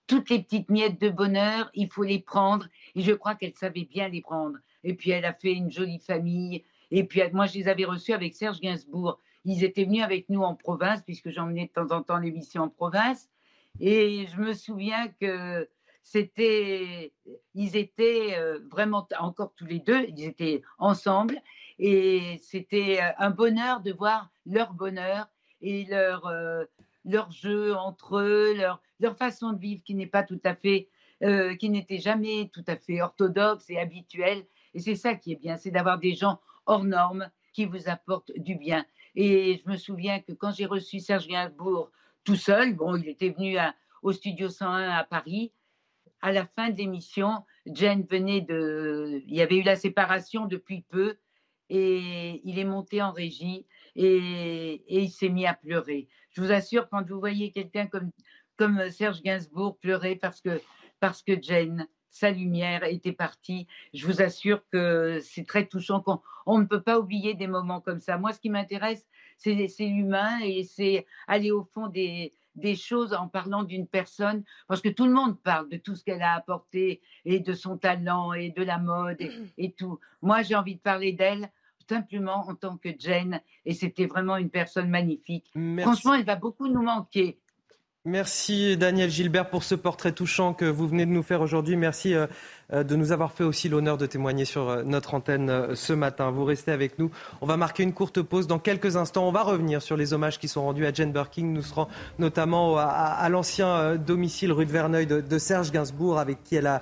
toutes 0.07 0.29
les 0.29 0.41
petites 0.41 0.69
miettes 0.69 0.99
de 0.99 1.09
bonheur, 1.09 1.69
il 1.73 1.91
faut 1.91 2.03
les 2.03 2.19
prendre, 2.19 2.67
et 2.95 3.01
je 3.01 3.11
crois 3.11 3.35
qu'elle 3.35 3.53
savait 3.53 3.85
bien 3.85 4.07
les 4.07 4.21
prendre. 4.21 4.57
Et 4.83 4.93
puis, 4.93 5.11
elle 5.11 5.25
a 5.25 5.33
fait 5.33 5.53
une 5.53 5.71
jolie 5.71 5.99
famille, 5.99 6.63
et 6.91 7.03
puis, 7.03 7.21
moi, 7.33 7.47
je 7.47 7.55
les 7.55 7.67
avais 7.67 7.85
reçus 7.85 8.13
avec 8.13 8.35
Serge 8.35 8.59
Gainsbourg. 8.59 9.19
Ils 9.43 9.63
étaient 9.63 9.85
venus 9.85 10.03
avec 10.03 10.29
nous 10.29 10.41
en 10.41 10.55
province, 10.55 11.01
puisque 11.03 11.29
j'emmenais 11.29 11.65
de 11.65 11.71
temps 11.71 11.95
en 11.95 12.01
temps 12.01 12.17
l'émission 12.17 12.63
en 12.63 12.69
province, 12.69 13.29
et 13.79 14.25
je 14.27 14.39
me 14.39 14.53
souviens 14.53 15.09
que 15.19 15.67
c'était, 16.05 17.13
ils 17.55 17.75
étaient 17.75 18.37
euh, 18.37 18.59
vraiment 18.69 19.07
encore 19.19 19.53
tous 19.55 19.65
les 19.65 19.79
deux, 19.79 20.05
ils 20.07 20.23
étaient 20.23 20.61
ensemble 20.77 21.41
et 21.79 22.39
c'était 22.43 23.01
euh, 23.01 23.09
un 23.17 23.31
bonheur 23.31 23.81
de 23.81 23.91
voir 23.91 24.29
leur 24.45 24.73
bonheur 24.73 25.27
et 25.61 25.83
leur, 25.85 26.27
euh, 26.27 26.63
leur 27.05 27.31
jeu 27.31 27.73
entre 27.73 28.19
eux, 28.19 28.53
leur, 28.55 28.83
leur 28.99 29.17
façon 29.17 29.51
de 29.51 29.59
vivre 29.59 29.81
qui 29.83 29.95
n'est 29.95 30.05
pas 30.05 30.21
tout 30.23 30.39
à 30.45 30.55
fait, 30.55 30.89
qui 31.59 31.69
n'était 31.69 31.97
jamais 31.97 32.51
tout 32.53 32.63
à 32.67 32.75
fait 32.75 33.01
orthodoxe 33.01 33.69
et 33.69 33.79
habituelle. 33.79 34.45
Et 34.75 34.79
c'est 34.79 34.95
ça 34.95 35.15
qui 35.15 35.31
est 35.31 35.37
bien, 35.37 35.57
c'est 35.57 35.71
d'avoir 35.71 35.97
des 35.97 36.13
gens 36.13 36.39
hors 36.67 36.83
normes 36.83 37.31
qui 37.51 37.65
vous 37.65 37.89
apportent 37.89 38.31
du 38.35 38.55
bien. 38.55 38.85
Et 39.15 39.59
je 39.63 39.71
me 39.71 39.77
souviens 39.77 40.19
que 40.19 40.33
quand 40.33 40.51
j'ai 40.51 40.65
reçu 40.65 40.99
Serge 40.99 41.27
Gainsbourg 41.27 41.89
tout 42.25 42.35
seul, 42.35 42.75
bon, 42.75 42.95
il 42.95 43.07
était 43.07 43.29
venu 43.29 43.57
au 44.03 44.11
Studio 44.11 44.49
101 44.49 44.89
à 44.89 45.03
Paris, 45.03 45.51
à 46.25 46.31
la 46.31 46.47
fin 46.47 46.71
de 46.71 46.77
l'émission, 46.77 47.45
Jen 47.67 48.03
venait 48.09 48.41
de. 48.41 49.21
Il 49.27 49.35
y 49.35 49.43
avait 49.43 49.57
eu 49.57 49.61
la 49.61 49.75
séparation 49.75 50.47
depuis 50.47 50.81
peu 50.89 51.17
et 51.69 52.41
il 52.43 52.57
est 52.57 52.63
monté 52.65 52.99
en 53.03 53.11
régie 53.11 53.67
et, 53.95 54.83
il 54.89 55.11
s'est 55.11 55.29
mis 55.29 55.45
à 55.45 55.53
pleurer. 55.53 56.07
Je 56.31 56.41
vous 56.41 56.51
assure, 56.51 56.89
quand 56.89 57.07
vous 57.07 57.19
voyez 57.19 57.51
quelqu'un 57.51 57.85
comme, 57.85 58.09
comme 58.57 58.89
Serge 58.89 59.21
Gainsbourg 59.21 59.77
pleurer 59.77 60.15
parce 60.15 60.41
que, 60.41 60.59
parce 60.99 61.21
que 61.21 61.39
Jen 61.39 61.87
sa 62.09 62.31
lumière 62.31 62.83
était 62.85 63.11
partie. 63.11 63.67
Je 63.93 64.07
vous 64.07 64.21
assure 64.23 64.63
que 64.71 65.19
c'est 65.21 65.45
très 65.45 65.67
touchant. 65.67 65.99
qu'on 66.01 66.21
on 66.47 66.57
ne 66.57 66.65
peut 66.65 66.81
pas 66.81 66.97
oublier 66.97 67.35
des 67.35 67.47
moments 67.47 67.81
comme 67.81 67.99
ça. 67.99 68.17
Moi, 68.17 68.31
ce 68.31 68.39
qui 68.39 68.49
m'intéresse, 68.49 69.05
c'est 69.37 69.67
l'humain 69.79 70.39
et 70.39 70.63
c'est 70.63 71.05
aller 71.27 71.51
au 71.51 71.65
fond 71.65 71.87
des, 71.87 72.33
des 72.55 72.75
choses 72.75 73.13
en 73.13 73.27
parlant 73.27 73.63
d'une 73.63 73.87
personne, 73.87 74.43
parce 74.67 74.81
que 74.81 74.89
tout 74.89 75.05
le 75.05 75.13
monde 75.13 75.39
parle 75.41 75.69
de 75.69 75.77
tout 75.77 75.95
ce 75.95 76.03
qu'elle 76.03 76.21
a 76.21 76.33
apporté 76.33 77.01
et 77.25 77.39
de 77.39 77.53
son 77.53 77.77
talent 77.77 78.33
et 78.33 78.49
de 78.49 78.63
la 78.63 78.77
mode 78.77 79.21
et, 79.57 79.71
tout. 79.77 79.99
Moi, 80.21 80.41
j'ai 80.41 80.55
envie 80.55 80.75
de 80.75 80.81
parler 80.81 81.13
d'elle 81.13 81.49
simplement 81.87 82.47
en 82.47 82.55
tant 82.55 82.77
que 82.77 82.89
Jane 82.97 83.39
et 83.65 83.73
c'était 83.73 84.07
vraiment 84.07 84.37
une 84.37 84.49
personne 84.49 84.89
magnifique. 84.89 85.51
Franchement, 85.79 86.15
elle 86.15 86.25
va 86.25 86.35
beaucoup 86.35 86.67
nous 86.67 86.81
manquer. 86.81 87.39
Merci 88.07 88.77
Daniel 88.77 89.09
Gilbert 89.09 89.49
pour 89.49 89.63
ce 89.63 89.73
portrait 89.73 90.11
touchant 90.11 90.53
que 90.53 90.65
vous 90.65 90.87
venez 90.87 91.07
de 91.07 91.11
nous 91.11 91.23
faire 91.23 91.41
aujourd'hui. 91.41 91.75
Merci 91.75 92.13
euh, 92.13 92.27
euh, 92.71 92.83
de 92.83 92.95
nous 92.95 93.11
avoir 93.11 93.31
fait 93.31 93.43
aussi 93.43 93.67
l'honneur 93.67 93.97
de 93.97 94.05
témoigner 94.05 94.45
sur 94.45 94.69
euh, 94.69 94.83
notre 94.83 95.15
antenne 95.15 95.73
ce 95.73 95.91
matin. 95.91 96.29
Vous 96.29 96.45
restez 96.45 96.71
avec 96.71 96.99
nous. 96.99 97.09
On 97.41 97.47
va 97.47 97.57
marquer 97.57 97.81
une 97.81 97.93
courte 97.93 98.21
pause. 98.21 98.45
Dans 98.45 98.59
quelques 98.59 98.95
instants, 98.95 99.27
on 99.27 99.31
va 99.31 99.41
revenir 99.41 99.81
sur 99.81 99.97
les 99.97 100.13
hommages 100.13 100.37
qui 100.37 100.47
sont 100.47 100.61
rendus 100.61 100.85
à 100.85 100.93
Jane 100.93 101.11
Birkin. 101.11 101.45
Nous 101.45 101.63
serons 101.63 101.87
notamment 102.19 102.77
à, 102.77 103.27
l'ancien 103.29 103.95
domicile 103.95 104.51
rue 104.51 104.67
de 104.67 104.71
Verneuil 104.71 105.07
de, 105.07 105.37
Serge 105.39 105.71
Gainsbourg, 105.71 106.19
avec 106.19 106.43
qui 106.43 106.57
elle 106.57 106.67
a, 106.67 106.81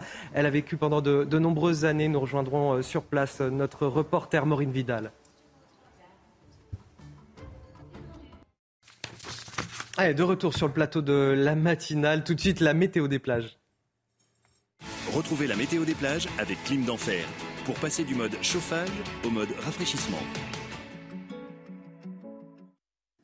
vécu 0.50 0.76
pendant 0.76 1.00
de, 1.00 1.24
de 1.24 1.40
nombreuses 1.40 1.86
années. 1.86 2.10
Nous 2.10 2.20
rejoindrons 2.20 2.82
sur 2.82 3.04
place 3.04 3.40
notre 3.40 3.88
reporter 3.88 4.46
Maureen 4.46 4.72
Vidal. 4.72 5.14
Allez, 9.96 10.16
de 10.16 10.24
retour 10.24 10.56
sur 10.56 10.66
le 10.66 10.74
plateau 10.74 11.04
de 11.04 11.36
la 11.38 11.54
matinale. 11.54 12.24
Tout 12.24 12.34
de 12.34 12.40
suite, 12.40 12.62
la 12.62 12.74
météo 12.74 13.08
des 13.08 13.20
plages. 13.20 13.60
Retrouvez 15.14 15.46
la 15.46 15.56
météo 15.56 15.86
des 15.86 15.94
plages 15.94 16.28
avec 16.40 16.64
Clim 16.64 16.84
d'Enfer 16.84 17.24
pour 17.66 17.76
passer 17.76 18.04
du 18.04 18.16
mode 18.16 18.36
chauffage 18.42 18.90
au 19.24 19.30
mode 19.30 19.50
rafraîchissement. 19.60 20.18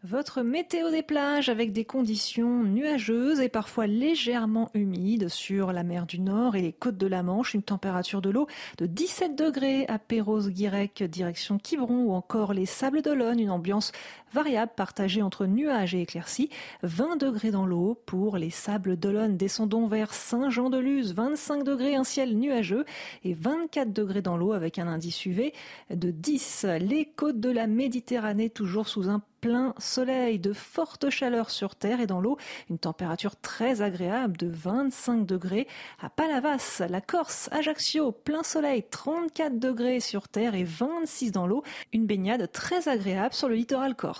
Votre 0.09 0.41
météo 0.41 0.89
des 0.89 1.03
plages 1.03 1.49
avec 1.49 1.71
des 1.71 1.85
conditions 1.85 2.63
nuageuses 2.63 3.41
et 3.41 3.47
parfois 3.47 3.85
légèrement 3.85 4.71
humides 4.73 5.27
sur 5.27 5.71
la 5.71 5.83
mer 5.83 6.07
du 6.07 6.19
Nord 6.19 6.55
et 6.55 6.63
les 6.63 6.73
côtes 6.73 6.97
de 6.97 7.05
la 7.05 7.21
Manche. 7.21 7.53
Une 7.53 7.61
température 7.61 8.19
de 8.19 8.31
l'eau 8.31 8.47
de 8.79 8.87
17 8.87 9.35
degrés 9.35 9.85
à 9.87 9.99
Perros-Guirec, 9.99 11.03
direction 11.03 11.59
Quiberon 11.59 12.05
ou 12.05 12.13
encore 12.13 12.53
les 12.53 12.65
Sables 12.65 13.03
d'Olonne. 13.03 13.39
Une 13.39 13.51
ambiance 13.51 13.91
variable 14.33 14.71
partagée 14.75 15.21
entre 15.21 15.45
nuages 15.45 15.95
et 15.95 16.01
éclaircies. 16.01 16.49
20 16.83 17.17
degrés 17.17 17.51
dans 17.51 17.65
l'eau 17.65 18.01
pour 18.05 18.37
les 18.37 18.49
Sables 18.49 18.97
d'Olonne. 18.97 19.37
Descendons 19.37 19.87
vers 19.87 20.13
Saint-Jean-de-Luz. 20.13 21.13
25 21.13 21.63
degrés, 21.63 21.95
un 21.95 22.03
ciel 22.03 22.37
nuageux 22.37 22.85
et 23.23 23.33
24 23.33 23.93
degrés 23.93 24.21
dans 24.21 24.37
l'eau 24.37 24.53
avec 24.53 24.79
un 24.79 24.87
indice 24.87 25.25
UV 25.25 25.53
de 25.89 26.11
10. 26.11 26.65
Les 26.79 27.05
côtes 27.05 27.39
de 27.39 27.49
la 27.49 27.67
Méditerranée 27.67 28.49
toujours 28.49 28.87
sous 28.87 29.09
un 29.09 29.21
plein 29.39 29.73
soleil, 29.77 30.39
de 30.39 30.53
fortes 30.53 31.09
chaleurs 31.09 31.49
sur 31.49 31.75
terre 31.75 32.01
et 32.01 32.07
dans 32.07 32.19
l'eau, 32.19 32.37
une 32.69 32.77
température 32.77 33.35
très 33.35 33.81
agréable 33.81 34.37
de 34.37 34.47
25 34.47 35.25
degrés 35.25 35.67
à 36.01 36.09
Palavas, 36.09 36.81
la 36.89 37.01
Corse, 37.01 37.49
Ajaccio, 37.51 38.11
plein 38.11 38.43
soleil, 38.43 38.83
34 38.89 39.57
degrés 39.57 39.99
sur 39.99 40.27
terre 40.27 40.55
et 40.55 40.63
26 40.63 41.31
dans 41.31 41.47
l'eau, 41.47 41.63
une 41.93 42.05
baignade 42.05 42.51
très 42.51 42.87
agréable 42.89 43.33
sur 43.33 43.49
le 43.49 43.55
littoral 43.55 43.95
corse. 43.95 44.18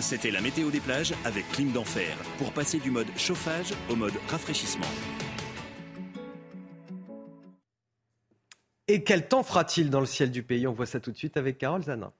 C'était 0.00 0.30
la 0.30 0.40
météo 0.40 0.70
des 0.70 0.80
plages 0.80 1.12
avec 1.24 1.48
Clim 1.52 1.72
d'Enfer 1.72 2.16
pour 2.38 2.52
passer 2.52 2.78
du 2.78 2.90
mode 2.90 3.08
chauffage 3.16 3.74
au 3.90 3.96
mode 3.96 4.14
rafraîchissement. 4.28 4.86
Et 8.86 9.04
quel 9.04 9.28
temps 9.28 9.42
fera-t-il 9.42 9.90
dans 9.90 10.00
le 10.00 10.06
ciel 10.06 10.30
du 10.30 10.42
pays? 10.42 10.66
On 10.66 10.72
voit 10.72 10.86
ça 10.86 11.00
tout 11.00 11.12
de 11.12 11.16
suite 11.16 11.36
avec 11.36 11.58
Carole 11.58 11.82
Zana. 11.82 12.12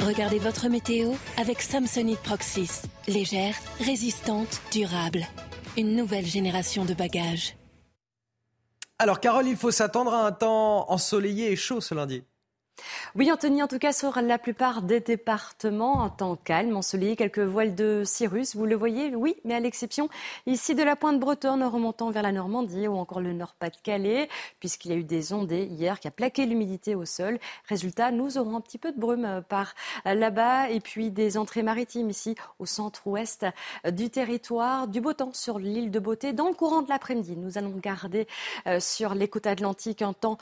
Regardez 0.00 0.38
votre 0.38 0.68
météo 0.68 1.12
avec 1.36 1.60
Samsonite 1.60 2.20
Proxys. 2.20 2.82
Légère, 3.06 3.54
résistante, 3.80 4.62
durable. 4.72 5.26
Une 5.76 5.94
nouvelle 5.94 6.26
génération 6.26 6.84
de 6.84 6.94
bagages. 6.94 7.56
Alors 8.98 9.20
Carole, 9.20 9.46
il 9.46 9.56
faut 9.56 9.70
s'attendre 9.70 10.14
à 10.14 10.26
un 10.26 10.32
temps 10.32 10.90
ensoleillé 10.90 11.52
et 11.52 11.56
chaud 11.56 11.80
ce 11.80 11.94
lundi. 11.94 12.24
Oui, 13.16 13.30
Anthony, 13.30 13.62
en 13.62 13.68
tout 13.68 13.78
cas, 13.78 13.92
sur 13.92 14.20
la 14.20 14.38
plupart 14.38 14.82
des 14.82 14.98
départements, 14.98 16.02
un 16.02 16.08
temps 16.08 16.34
calme, 16.34 16.76
ensoleillé, 16.76 17.14
quelques 17.14 17.38
voiles 17.38 17.76
de 17.76 18.02
cirrus, 18.04 18.56
vous 18.56 18.66
le 18.66 18.74
voyez, 18.74 19.14
oui, 19.14 19.36
mais 19.44 19.54
à 19.54 19.60
l'exception 19.60 20.08
ici 20.46 20.74
de 20.74 20.82
la 20.82 20.96
pointe 20.96 21.20
bretonne 21.20 21.62
remontant 21.62 22.10
vers 22.10 22.24
la 22.24 22.32
Normandie 22.32 22.88
ou 22.88 22.96
encore 22.96 23.20
le 23.20 23.32
Nord-Pas-de-Calais, 23.32 24.28
puisqu'il 24.58 24.90
y 24.90 24.94
a 24.94 24.96
eu 24.96 25.04
des 25.04 25.32
ondées 25.32 25.66
hier 25.66 26.00
qui 26.00 26.08
a 26.08 26.10
plaqué 26.10 26.44
l'humidité 26.44 26.96
au 26.96 27.04
sol. 27.04 27.38
Résultat, 27.68 28.10
nous 28.10 28.36
aurons 28.36 28.56
un 28.56 28.60
petit 28.60 28.78
peu 28.78 28.90
de 28.90 28.98
brume 28.98 29.26
euh, 29.26 29.40
par 29.42 29.74
là-bas 30.04 30.70
et 30.70 30.80
puis 30.80 31.12
des 31.12 31.38
entrées 31.38 31.62
maritimes 31.62 32.10
ici 32.10 32.34
au 32.58 32.66
centre-ouest 32.66 33.46
du 33.92 34.10
territoire, 34.10 34.88
du 34.88 35.00
beau 35.00 35.12
temps 35.12 35.32
sur 35.32 35.60
l'île 35.60 35.92
de 35.92 36.00
Beauté. 36.00 36.32
Dans 36.32 36.48
le 36.48 36.54
courant 36.54 36.82
de 36.82 36.88
l'après-midi, 36.88 37.36
nous 37.36 37.58
allons 37.58 37.76
garder 37.80 38.26
euh, 38.66 38.80
sur 38.80 39.14
les 39.14 39.28
côtes 39.28 39.46
atlantiques 39.46 40.02
un 40.02 40.14
temps 40.14 40.36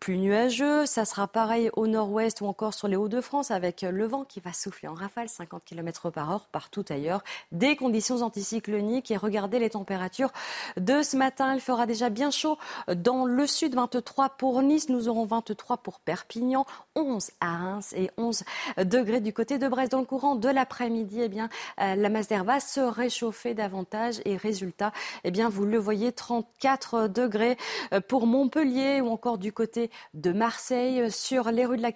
plus 0.00 0.18
nuageux. 0.18 0.84
Ça 0.84 1.04
sera 1.04 1.28
pareil 1.28 1.70
au 1.76 1.86
nord-ouest 2.08 2.40
ou 2.40 2.46
encore 2.46 2.72
sur 2.72 2.88
les 2.88 2.96
Hauts-de-France 2.96 3.50
avec 3.50 3.82
le 3.82 4.06
vent 4.06 4.24
qui 4.24 4.40
va 4.40 4.52
souffler 4.52 4.88
en 4.88 4.94
rafale 4.94 5.28
50 5.28 5.62
km 5.64 6.10
par 6.10 6.32
heure 6.32 6.48
partout 6.50 6.84
ailleurs. 6.88 7.22
Des 7.52 7.76
conditions 7.76 8.22
anticycloniques 8.22 9.10
et 9.10 9.16
regardez 9.16 9.58
les 9.58 9.70
températures 9.70 10.32
de 10.78 11.02
ce 11.02 11.16
matin. 11.16 11.54
Il 11.54 11.60
fera 11.60 11.86
déjà 11.86 12.08
bien 12.08 12.30
chaud 12.30 12.56
dans 12.94 13.26
le 13.26 13.46
sud, 13.46 13.74
23 13.74 14.30
pour 14.30 14.62
Nice. 14.62 14.88
Nous 14.88 15.08
aurons 15.08 15.26
23 15.26 15.78
pour 15.78 16.00
Perpignan, 16.00 16.64
11 16.96 17.30
à 17.40 17.56
Reims 17.56 17.94
et 17.96 18.10
11 18.16 18.44
degrés 18.84 19.20
du 19.20 19.32
côté 19.32 19.58
de 19.58 19.68
Brest. 19.68 19.92
Dans 19.92 20.00
le 20.00 20.06
courant 20.06 20.34
de 20.34 20.48
l'après-midi, 20.48 21.20
eh 21.22 21.28
bien, 21.28 21.50
euh, 21.80 21.94
la 21.94 22.08
masse 22.08 22.28
d'air 22.28 22.44
va 22.44 22.60
se 22.60 22.80
réchauffer 22.80 23.54
davantage 23.54 24.20
et 24.24 24.36
résultat, 24.36 24.92
eh 25.24 25.30
bien, 25.30 25.48
vous 25.48 25.66
le 25.66 25.78
voyez, 25.78 26.12
34 26.12 27.08
degrés 27.08 27.56
pour 28.08 28.26
Montpellier 28.26 29.00
ou 29.02 29.08
encore 29.08 29.38
du 29.38 29.52
côté 29.52 29.90
de 30.14 30.32
Marseille 30.32 31.10
sur 31.10 31.50
les 31.50 31.66
rues 31.66 31.76
de 31.76 31.82
la 31.82 31.92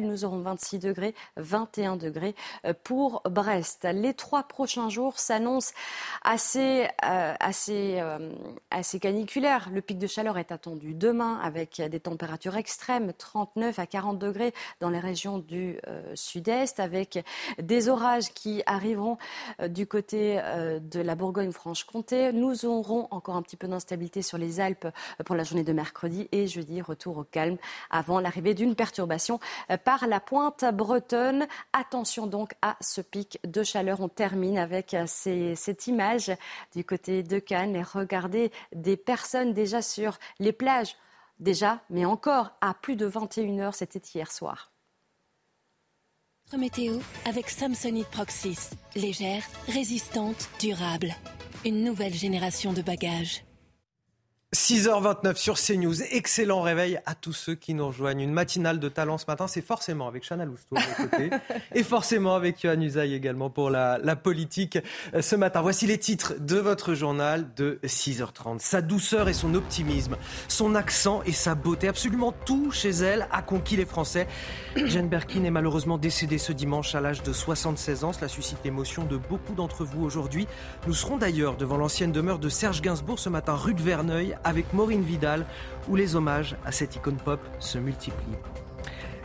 nous 0.00 0.24
aurons 0.24 0.40
26 0.40 0.78
degrés, 0.78 1.14
21 1.36 1.96
degrés 1.96 2.34
euh, 2.64 2.74
pour 2.82 3.22
Brest. 3.28 3.86
Les 3.92 4.14
trois 4.14 4.42
prochains 4.42 4.88
jours 4.88 5.18
s'annoncent 5.18 5.72
assez, 6.22 6.88
euh, 7.04 7.34
assez, 7.38 7.98
euh, 8.00 8.32
assez 8.70 8.98
caniculaires. 8.98 9.68
Le 9.72 9.80
pic 9.80 9.98
de 9.98 10.06
chaleur 10.06 10.38
est 10.38 10.50
attendu 10.50 10.94
demain 10.94 11.38
avec 11.42 11.80
des 11.80 12.00
températures 12.00 12.56
extrêmes, 12.56 13.12
39 13.12 13.78
à 13.78 13.86
40 13.86 14.18
degrés 14.18 14.52
dans 14.80 14.90
les 14.90 14.98
régions 14.98 15.38
du 15.38 15.78
sud-est, 16.14 16.80
avec 16.80 17.24
des 17.58 17.88
orages 17.88 18.32
qui 18.32 18.62
arriveront 18.66 19.18
du 19.68 19.86
côté 19.86 20.40
de 20.80 21.00
la 21.00 21.14
Bourgogne-Franche-Comté. 21.14 22.32
Nous 22.32 22.64
aurons 22.64 23.08
encore 23.10 23.36
un 23.36 23.42
petit 23.42 23.56
peu 23.56 23.68
d'instabilité 23.68 24.22
sur 24.22 24.38
les 24.38 24.60
Alpes 24.60 24.88
pour 25.24 25.34
la 25.34 25.44
journée 25.44 25.64
de 25.64 25.72
mercredi 25.72 26.28
et 26.32 26.46
jeudi, 26.46 26.80
retour 26.80 27.18
au 27.18 27.24
calme 27.24 27.56
avant 27.90 28.20
l'arrivée 28.20 28.54
d'une 28.54 28.74
perturbation 28.74 29.38
par 29.84 30.06
la 30.06 30.20
pointe 30.20 30.64
bretonne. 30.72 31.46
Attention 31.72 32.26
donc 32.26 32.52
à 32.62 32.76
ce 32.80 33.00
pic 33.00 33.38
de 33.44 33.62
chaleur. 33.62 34.00
On 34.00 34.08
termine 34.08 34.58
avec 34.58 34.94
euh, 34.94 35.04
cette 35.06 35.86
image 35.86 36.32
du 36.74 36.84
côté 36.84 37.22
de 37.22 37.38
Cannes 37.38 37.76
et 37.76 37.82
regardez 37.82 38.50
des 38.74 38.96
personnes 38.96 39.52
déjà 39.52 39.82
sur 39.82 40.18
les 40.38 40.52
plages. 40.52 40.96
Déjà, 41.40 41.80
mais 41.90 42.04
encore 42.04 42.52
à 42.60 42.74
plus 42.74 42.96
de 42.96 43.06
21 43.06 43.58
heures, 43.58 43.74
c'était 43.74 43.98
hier 44.14 44.30
soir. 44.30 44.70
Météo 46.56 47.00
avec 47.24 47.50
Samsonite 47.50 48.06
Proxys. 48.08 48.70
Légère, 48.94 49.42
résistante, 49.66 50.48
durable. 50.60 51.12
Une 51.64 51.82
nouvelle 51.82 52.14
génération 52.14 52.72
de 52.72 52.82
bagages. 52.82 53.44
6h29 54.54 55.34
sur 55.34 55.56
CNews. 55.58 56.00
Excellent 56.12 56.62
réveil 56.62 57.00
à 57.06 57.16
tous 57.16 57.32
ceux 57.32 57.56
qui 57.56 57.74
nous 57.74 57.88
rejoignent. 57.88 58.20
Une 58.20 58.32
matinale 58.32 58.78
de 58.78 58.88
talent 58.88 59.18
ce 59.18 59.24
matin, 59.26 59.48
c'est 59.48 59.60
forcément 59.60 60.06
avec 60.06 60.22
Chana 60.22 60.44
Lousteau 60.44 60.76
de 60.76 61.02
côté 61.02 61.30
et 61.74 61.82
forcément 61.82 62.36
avec 62.36 62.62
Yohann 62.62 62.80
Usaï 62.80 63.14
également 63.14 63.50
pour 63.50 63.68
la, 63.68 63.98
la, 63.98 64.14
politique 64.14 64.78
euh, 65.12 65.22
ce 65.22 65.34
matin. 65.34 65.60
Voici 65.60 65.88
les 65.88 65.98
titres 65.98 66.34
de 66.38 66.56
votre 66.56 66.94
journal 66.94 67.48
de 67.56 67.80
6h30. 67.84 68.60
Sa 68.60 68.80
douceur 68.80 69.28
et 69.28 69.32
son 69.32 69.54
optimisme, 69.54 70.16
son 70.46 70.76
accent 70.76 71.22
et 71.26 71.32
sa 71.32 71.56
beauté, 71.56 71.88
absolument 71.88 72.32
tout 72.32 72.70
chez 72.70 72.90
elle 72.90 73.26
a 73.32 73.42
conquis 73.42 73.74
les 73.74 73.86
Français. 73.86 74.28
Jeanne 74.76 75.08
Berkin 75.08 75.42
est 75.42 75.50
malheureusement 75.50 75.98
décédée 75.98 76.38
ce 76.38 76.52
dimanche 76.52 76.94
à 76.94 77.00
l'âge 77.00 77.24
de 77.24 77.32
76 77.32 78.04
ans. 78.04 78.12
Cela 78.12 78.28
suscite 78.28 78.58
l'émotion 78.64 79.04
de 79.04 79.16
beaucoup 79.16 79.54
d'entre 79.54 79.84
vous 79.84 80.04
aujourd'hui. 80.04 80.46
Nous 80.86 80.94
serons 80.94 81.16
d'ailleurs 81.16 81.56
devant 81.56 81.76
l'ancienne 81.76 82.12
demeure 82.12 82.38
de 82.38 82.48
Serge 82.48 82.82
Gainsbourg 82.82 83.18
ce 83.18 83.28
matin 83.28 83.54
rue 83.54 83.74
de 83.74 83.82
Verneuil 83.82 84.36
avec 84.44 84.72
Maureen 84.72 85.02
Vidal, 85.02 85.46
où 85.88 85.96
les 85.96 86.16
hommages 86.16 86.56
à 86.64 86.72
cette 86.72 86.96
icône 86.96 87.16
pop 87.16 87.40
se 87.58 87.78
multiplient. 87.78 88.38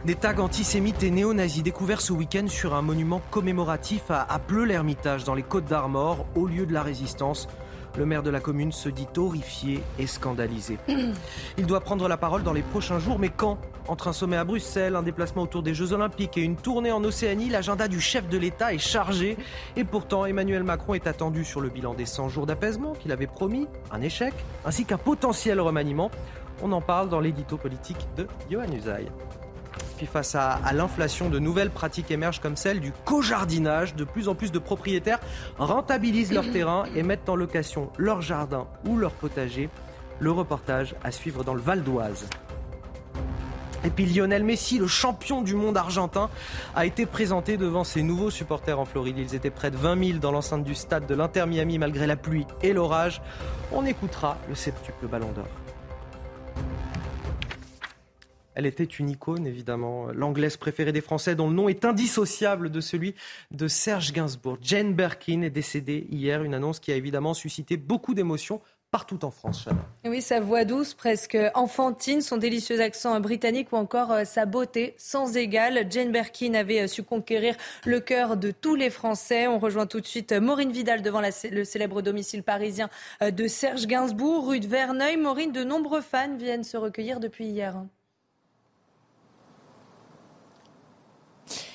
Des 0.05 0.15
tags 0.15 0.39
antisémites 0.39 1.03
et 1.03 1.11
néo-nazis 1.11 1.61
découverts 1.61 1.99
ce 1.99 2.13
week-end 2.13 2.47
sur 2.47 2.73
un 2.73 2.81
monument 2.81 3.21
commémoratif 3.31 4.03
à, 4.09 4.39
Bleu-l'Ermitage 4.47 5.25
dans 5.25 5.35
les 5.35 5.43
Côtes 5.43 5.65
d'Armor, 5.65 6.25
au 6.35 6.47
lieu 6.47 6.65
de 6.65 6.73
la 6.73 6.83
résistance. 6.83 7.49
Le 7.99 8.05
maire 8.05 8.23
de 8.23 8.29
la 8.29 8.39
commune 8.39 8.71
se 8.71 8.87
dit 8.87 9.09
horrifié 9.17 9.83
et 9.99 10.07
scandalisé. 10.07 10.77
Il 11.57 11.65
doit 11.65 11.81
prendre 11.81 12.07
la 12.07 12.15
parole 12.15 12.43
dans 12.43 12.53
les 12.53 12.61
prochains 12.61 12.97
jours, 12.97 13.19
mais 13.19 13.27
quand? 13.27 13.57
Entre 13.89 14.07
un 14.07 14.13
sommet 14.13 14.37
à 14.37 14.45
Bruxelles, 14.45 14.95
un 14.95 15.03
déplacement 15.03 15.41
autour 15.41 15.63
des 15.63 15.73
Jeux 15.73 15.91
Olympiques 15.91 16.37
et 16.37 16.41
une 16.41 16.55
tournée 16.55 16.93
en 16.93 17.03
Océanie, 17.03 17.49
l'agenda 17.49 17.89
du 17.89 17.99
chef 17.99 18.29
de 18.29 18.37
l'État 18.37 18.73
est 18.73 18.77
chargé. 18.77 19.35
Et 19.75 19.83
pourtant, 19.83 20.25
Emmanuel 20.25 20.63
Macron 20.63 20.93
est 20.93 21.07
attendu 21.07 21.43
sur 21.43 21.59
le 21.59 21.67
bilan 21.67 21.93
des 21.93 22.05
100 22.05 22.29
jours 22.29 22.45
d'apaisement 22.45 22.93
qu'il 22.93 23.11
avait 23.11 23.27
promis, 23.27 23.67
un 23.91 23.99
échec, 23.99 24.33
ainsi 24.63 24.85
qu'un 24.85 24.97
potentiel 24.97 25.59
remaniement. 25.59 26.09
On 26.61 26.71
en 26.71 26.79
parle 26.79 27.09
dans 27.09 27.19
l'édito 27.19 27.57
politique 27.57 28.07
de 28.15 28.27
Johan 28.49 28.71
Usaï. 28.71 29.09
Face 30.05 30.35
à, 30.35 30.59
l'inflation, 30.73 31.29
de 31.29 31.39
nouvelles 31.39 31.69
pratiques 31.69 32.11
émergent 32.11 32.39
comme 32.39 32.55
celle 32.55 32.79
du 32.79 32.91
co-jardinage. 33.05 33.95
De 33.95 34.03
plus 34.03 34.27
en 34.27 34.35
plus 34.35 34.51
de 34.51 34.59
propriétaires 34.59 35.19
rentabilisent 35.57 36.31
leur 36.31 36.49
terrain 36.51 36.85
et 36.95 37.03
mettent 37.03 37.29
en 37.29 37.35
location 37.35 37.91
leur 37.97 38.21
jardin 38.21 38.67
ou 38.85 38.97
leur 38.97 39.11
potager. 39.11 39.69
Le 40.19 40.31
reportage 40.31 40.95
à 41.03 41.11
suivre 41.11 41.43
dans 41.43 41.53
le 41.53 41.61
Val 41.61 41.83
d'Oise. 41.83 42.27
Et 43.85 43.89
puis 43.89 44.05
Lionel 44.05 44.43
Messi, 44.43 44.77
le 44.77 44.87
champion 44.87 45.41
du 45.41 45.55
monde 45.55 45.77
argentin, 45.77 46.29
a 46.75 46.85
été 46.85 47.05
présenté 47.05 47.55
devant 47.55 47.83
ses 47.83 48.03
nouveaux 48.03 48.29
supporters 48.29 48.79
en 48.79 48.85
Floride. 48.85 49.17
Ils 49.17 49.35
étaient 49.35 49.49
près 49.49 49.71
de 49.71 49.77
20 49.77 50.03
000 50.05 50.19
dans 50.19 50.31
l'enceinte 50.31 50.63
du 50.63 50.75
stade 50.75 51.07
de 51.07 51.15
l'Inter 51.15 51.45
Miami 51.45 51.77
malgré 51.77 52.05
la 52.05 52.17
pluie 52.17 52.45
et 52.61 52.73
l'orage. 52.73 53.21
On 53.71 53.85
écoutera 53.85 54.37
le 54.49 54.55
septuple 54.55 55.07
ballon 55.07 55.31
d'or. 55.31 55.47
Elle 58.55 58.65
était 58.65 58.83
une 58.83 59.09
icône, 59.09 59.47
évidemment, 59.47 60.07
l'anglaise 60.13 60.57
préférée 60.57 60.91
des 60.91 61.01
Français, 61.01 61.35
dont 61.35 61.49
le 61.49 61.55
nom 61.55 61.69
est 61.69 61.85
indissociable 61.85 62.69
de 62.69 62.81
celui 62.81 63.15
de 63.51 63.67
Serge 63.67 64.11
Gainsbourg. 64.11 64.57
Jane 64.61 64.93
Birkin 64.93 65.41
est 65.41 65.49
décédée 65.49 66.07
hier, 66.09 66.43
une 66.43 66.53
annonce 66.53 66.79
qui 66.79 66.91
a 66.91 66.95
évidemment 66.95 67.33
suscité 67.33 67.77
beaucoup 67.77 68.13
d'émotions 68.13 68.61
partout 68.91 69.23
en 69.23 69.31
France. 69.31 69.67
Oui, 70.05 70.21
sa 70.21 70.39
voix 70.39 70.65
douce, 70.65 70.93
presque 70.93 71.37
enfantine, 71.53 72.21
son 72.21 72.37
délicieux 72.37 72.81
accent 72.81 73.19
britannique 73.19 73.71
ou 73.71 73.75
encore 73.75 74.11
euh, 74.11 74.23
sa 74.23 74.45
beauté 74.45 74.95
sans 74.97 75.37
égale. 75.37 75.85
Jane 75.89 76.11
Birkin 76.11 76.55
avait 76.55 76.81
euh, 76.81 76.87
su 76.87 77.03
conquérir 77.03 77.55
le 77.85 77.99
cœur 77.99 78.37
de 78.37 78.51
tous 78.51 78.75
les 78.75 78.89
Français. 78.89 79.47
On 79.47 79.59
rejoint 79.59 79.85
tout 79.85 80.01
de 80.01 80.07
suite 80.07 80.31
euh, 80.31 80.41
Maureen 80.41 80.71
Vidal 80.71 81.01
devant 81.01 81.21
le 81.21 81.63
célèbre 81.63 82.01
domicile 82.01 82.43
parisien 82.43 82.89
de 83.21 83.47
Serge 83.47 83.85
Gainsbourg, 83.85 84.47
rue 84.47 84.59
de 84.59 84.67
Verneuil. 84.67 85.17
Maureen, 85.17 85.51
de 85.51 85.63
nombreux 85.63 86.01
fans 86.01 86.35
viennent 86.35 86.63
se 86.63 86.77
recueillir 86.77 87.19
depuis 87.19 87.45
hier. 87.45 87.83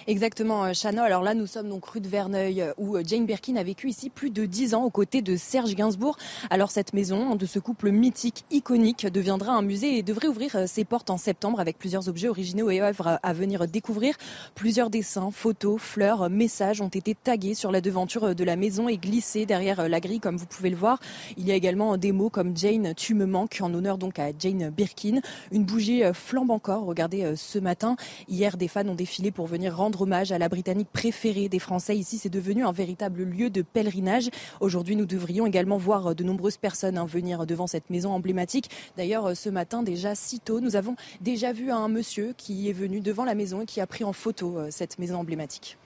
Exactement, 0.07 0.71
Chana. 0.75 1.03
Alors 1.03 1.23
là, 1.23 1.33
nous 1.33 1.47
sommes 1.47 1.71
donc 1.71 1.87
rue 1.87 2.01
de 2.01 2.09
Verneuil, 2.09 2.63
où 2.77 2.99
Jane 3.03 3.25
Birkin 3.25 3.57
a 3.57 3.63
vécu 3.63 3.89
ici 3.89 4.11
plus 4.11 4.29
de 4.29 4.45
dix 4.45 4.75
ans 4.75 4.85
aux 4.85 4.91
côtés 4.91 5.23
de 5.23 5.35
Serge 5.35 5.75
Gainsbourg. 5.75 6.19
Alors 6.51 6.71
cette 6.71 6.93
maison 6.93 7.37
de 7.37 7.47
ce 7.47 7.59
couple 7.59 7.91
mythique, 7.91 8.45
iconique, 8.51 9.07
deviendra 9.07 9.53
un 9.53 9.63
musée 9.63 9.97
et 9.97 10.03
devrait 10.03 10.29
ouvrir 10.29 10.69
ses 10.69 10.85
portes 10.85 11.09
en 11.09 11.17
septembre 11.17 11.59
avec 11.59 11.79
plusieurs 11.79 12.11
objets 12.11 12.29
originaux 12.29 12.69
et 12.69 12.83
œuvres 12.83 13.19
à 13.23 13.33
venir 13.33 13.67
découvrir. 13.67 14.15
Plusieurs 14.55 14.91
dessins, 14.91 15.31
photos, 15.31 15.81
fleurs, 15.81 16.29
messages 16.29 16.83
ont 16.83 16.89
été 16.89 17.15
tagués 17.15 17.55
sur 17.55 17.73
la 17.73 17.81
devanture 17.81 18.35
de 18.35 18.45
la 18.45 18.57
maison 18.57 18.91
et 18.91 18.99
glissés 18.99 19.47
derrière 19.47 19.89
la 19.89 20.01
grille, 20.01 20.21
comme 20.21 20.37
vous 20.37 20.45
pouvez 20.45 20.69
le 20.69 20.77
voir. 20.77 21.01
Il 21.39 21.47
y 21.47 21.51
a 21.51 21.55
également 21.55 21.97
des 21.97 22.13
mots 22.13 22.29
comme 22.29 22.55
Jane, 22.55 22.93
tu 22.95 23.15
me 23.15 23.25
manques, 23.25 23.57
en 23.63 23.73
honneur 23.73 23.97
donc 23.97 24.19
à 24.19 24.33
Jane 24.39 24.69
Birkin. 24.69 25.21
Une 25.51 25.65
bougie 25.65 26.03
flambe 26.13 26.51
encore, 26.51 26.85
regardez 26.85 27.33
ce 27.37 27.59
matin. 27.59 27.97
Hier, 28.29 28.59
des 28.59 28.69
fans 28.69 28.87
ont 28.87 28.95
défilé 28.95 29.31
pour 29.31 29.47
venir 29.47 29.75
rendre 29.75 29.94
hommage 30.03 30.33
à 30.33 30.39
la 30.39 30.49
Britannique 30.49 30.89
préférée 30.93 31.49
des 31.49 31.59
Français. 31.59 31.97
Ici, 31.97 32.19
c'est 32.19 32.29
devenu 32.29 32.65
un 32.65 32.73
véritable 32.73 33.23
lieu 33.23 33.51
de 33.51 33.63
pèlerinage. 33.63 34.31
Aujourd'hui, 34.61 34.97
nous 34.97 35.07
devrions 35.07 35.47
également 35.47 35.77
voir 35.77 36.15
de 36.15 36.25
nombreuses 36.25 36.57
personnes 36.57 36.99
hein, 36.99 37.07
venir 37.07 37.47
devant 37.47 37.67
cette 37.67 37.91
maison 37.91 38.13
emblématique. 38.13 38.71
D'ailleurs, 38.97 39.37
ce 39.37 39.49
matin, 39.49 39.83
déjà 39.83 40.15
si 40.15 40.41
tôt, 40.41 40.61
nous 40.61 40.77
avons 40.77 40.97
déjà 41.21 41.53
vu 41.53 41.71
un 41.71 41.89
monsieur 41.89 42.35
qui 42.37 42.69
est 42.69 42.73
venu 42.73 43.01
devant 43.01 43.25
la 43.25 43.35
maison 43.35 43.63
et 43.63 43.67
qui 43.67 43.81
a 43.81 43.87
pris 43.87 44.05
en 44.05 44.13
photo 44.13 44.59
euh, 44.59 44.69
cette 44.71 44.99
maison 44.99 45.19
emblématique. 45.19 45.79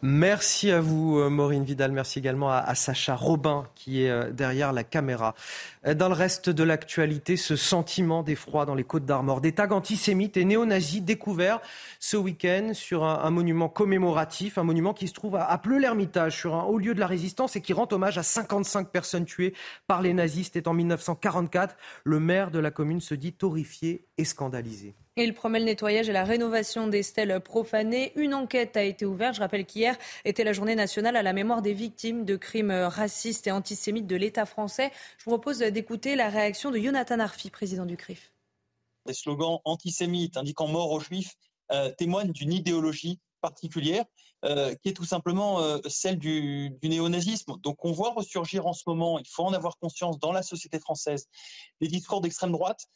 Merci 0.00 0.70
à 0.70 0.80
vous, 0.80 1.18
euh, 1.18 1.28
Maureen 1.28 1.64
Vidal. 1.64 1.90
Merci 1.90 2.20
également 2.20 2.52
à, 2.52 2.72
Sacha 2.76 3.16
Robin 3.16 3.64
qui 3.74 4.04
est 4.04 4.10
euh, 4.10 4.30
derrière 4.30 4.72
la 4.72 4.84
caméra. 4.84 5.34
Dans 5.96 6.08
le 6.08 6.14
reste 6.14 6.50
de 6.50 6.62
l'actualité, 6.62 7.36
ce 7.36 7.56
sentiment 7.56 8.22
d'effroi 8.22 8.64
dans 8.64 8.76
les 8.76 8.84
Côtes 8.84 9.06
d'Armor, 9.06 9.40
des 9.40 9.52
tags 9.52 9.70
antisémites 9.70 10.36
et 10.36 10.44
néo-nazis 10.44 11.02
découverts 11.02 11.60
ce 11.98 12.16
week-end 12.16 12.70
sur 12.74 13.04
un, 13.04 13.30
monument 13.30 13.68
commémoratif, 13.68 14.58
un 14.58 14.64
monument 14.64 14.94
qui 14.94 15.08
se 15.08 15.14
trouve 15.14 15.34
à, 15.34 15.50
à 15.50 15.58
Pleu-l'Hermitage, 15.58 16.36
sur 16.36 16.54
un 16.54 16.62
haut 16.64 16.78
lieu 16.78 16.94
de 16.94 17.00
la 17.00 17.06
résistance 17.06 17.56
et 17.56 17.60
qui 17.60 17.72
rend 17.72 17.88
hommage 17.90 18.18
à 18.18 18.22
55 18.22 18.90
personnes 18.90 19.24
tuées 19.24 19.54
par 19.86 20.02
les 20.02 20.14
nazistes. 20.14 20.56
Et 20.56 20.68
en 20.68 20.74
1944, 20.74 21.76
le 22.04 22.20
maire 22.20 22.50
de 22.50 22.60
la 22.60 22.70
commune 22.70 23.00
se 23.00 23.14
dit 23.14 23.34
horrifié 23.42 24.06
et 24.16 24.24
scandalisé. 24.24 24.94
Il 25.20 25.34
promet 25.34 25.58
le 25.58 25.64
nettoyage 25.64 26.08
et 26.08 26.12
la 26.12 26.22
rénovation 26.22 26.86
des 26.86 27.02
stèles 27.02 27.40
profanées. 27.40 28.12
Une 28.14 28.34
enquête 28.34 28.76
a 28.76 28.84
été 28.84 29.04
ouverte. 29.04 29.34
Je 29.34 29.40
rappelle 29.40 29.66
qu'hier 29.66 29.96
était 30.24 30.44
la 30.44 30.52
journée 30.52 30.76
nationale 30.76 31.16
à 31.16 31.22
la 31.24 31.32
mémoire 31.32 31.60
des 31.60 31.72
victimes 31.72 32.24
de 32.24 32.36
crimes 32.36 32.70
racistes 32.70 33.48
et 33.48 33.50
antisémites 33.50 34.06
de 34.06 34.14
l'État 34.14 34.46
français. 34.46 34.92
Je 35.18 35.24
vous 35.24 35.30
propose 35.30 35.58
d'écouter 35.58 36.14
la 36.14 36.28
réaction 36.28 36.70
de 36.70 36.78
Jonathan 36.78 37.18
Arfi, 37.18 37.50
président 37.50 37.84
du 37.84 37.96
CRIF. 37.96 38.32
Les 39.06 39.12
slogans 39.12 39.58
antisémites 39.64 40.36
indiquant 40.36 40.68
mort 40.68 40.92
aux 40.92 41.00
juifs 41.00 41.34
euh, 41.72 41.90
témoignent 41.98 42.30
d'une 42.30 42.52
idéologie 42.52 43.18
particulière 43.40 44.04
euh, 44.44 44.72
qui 44.76 44.90
est 44.90 44.92
tout 44.92 45.04
simplement 45.04 45.60
euh, 45.60 45.78
celle 45.88 46.16
du, 46.16 46.70
du 46.80 46.88
néonazisme. 46.88 47.54
Donc 47.60 47.84
on 47.84 47.90
voit 47.90 48.12
ressurgir 48.12 48.68
en 48.68 48.72
ce 48.72 48.84
moment, 48.86 49.18
il 49.18 49.26
faut 49.26 49.42
en 49.42 49.52
avoir 49.52 49.78
conscience 49.78 50.16
dans 50.20 50.30
la 50.30 50.42
société 50.42 50.78
française, 50.78 51.26
les 51.80 51.88
discours 51.88 52.20
d'extrême 52.20 52.52
droite 52.52 52.86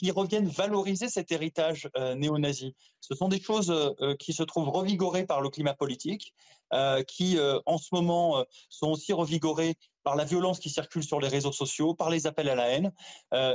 qui 0.00 0.10
reviennent 0.10 0.48
valoriser 0.48 1.10
cet 1.10 1.30
héritage 1.30 1.90
euh, 1.98 2.14
néo-nazi. 2.14 2.74
Ce 3.00 3.14
sont 3.14 3.28
des 3.28 3.40
choses 3.40 3.70
euh, 3.70 4.16
qui 4.16 4.32
se 4.32 4.42
trouvent 4.42 4.70
revigorées 4.70 5.26
par 5.26 5.42
le 5.42 5.50
climat 5.50 5.74
politique, 5.74 6.32
euh, 6.72 7.02
qui 7.02 7.38
en 7.66 7.76
ce 7.78 7.88
moment 7.92 8.44
sont 8.68 8.88
aussi 8.88 9.12
revigorées 9.12 9.74
par 10.04 10.16
la 10.16 10.24
violence 10.24 10.58
qui 10.58 10.70
circule 10.70 11.02
sur 11.02 11.20
les 11.20 11.28
réseaux 11.28 11.52
sociaux, 11.52 11.94
par 11.94 12.08
les 12.08 12.26
appels 12.26 12.48
à 12.48 12.54
la 12.54 12.68
haine. 12.68 12.92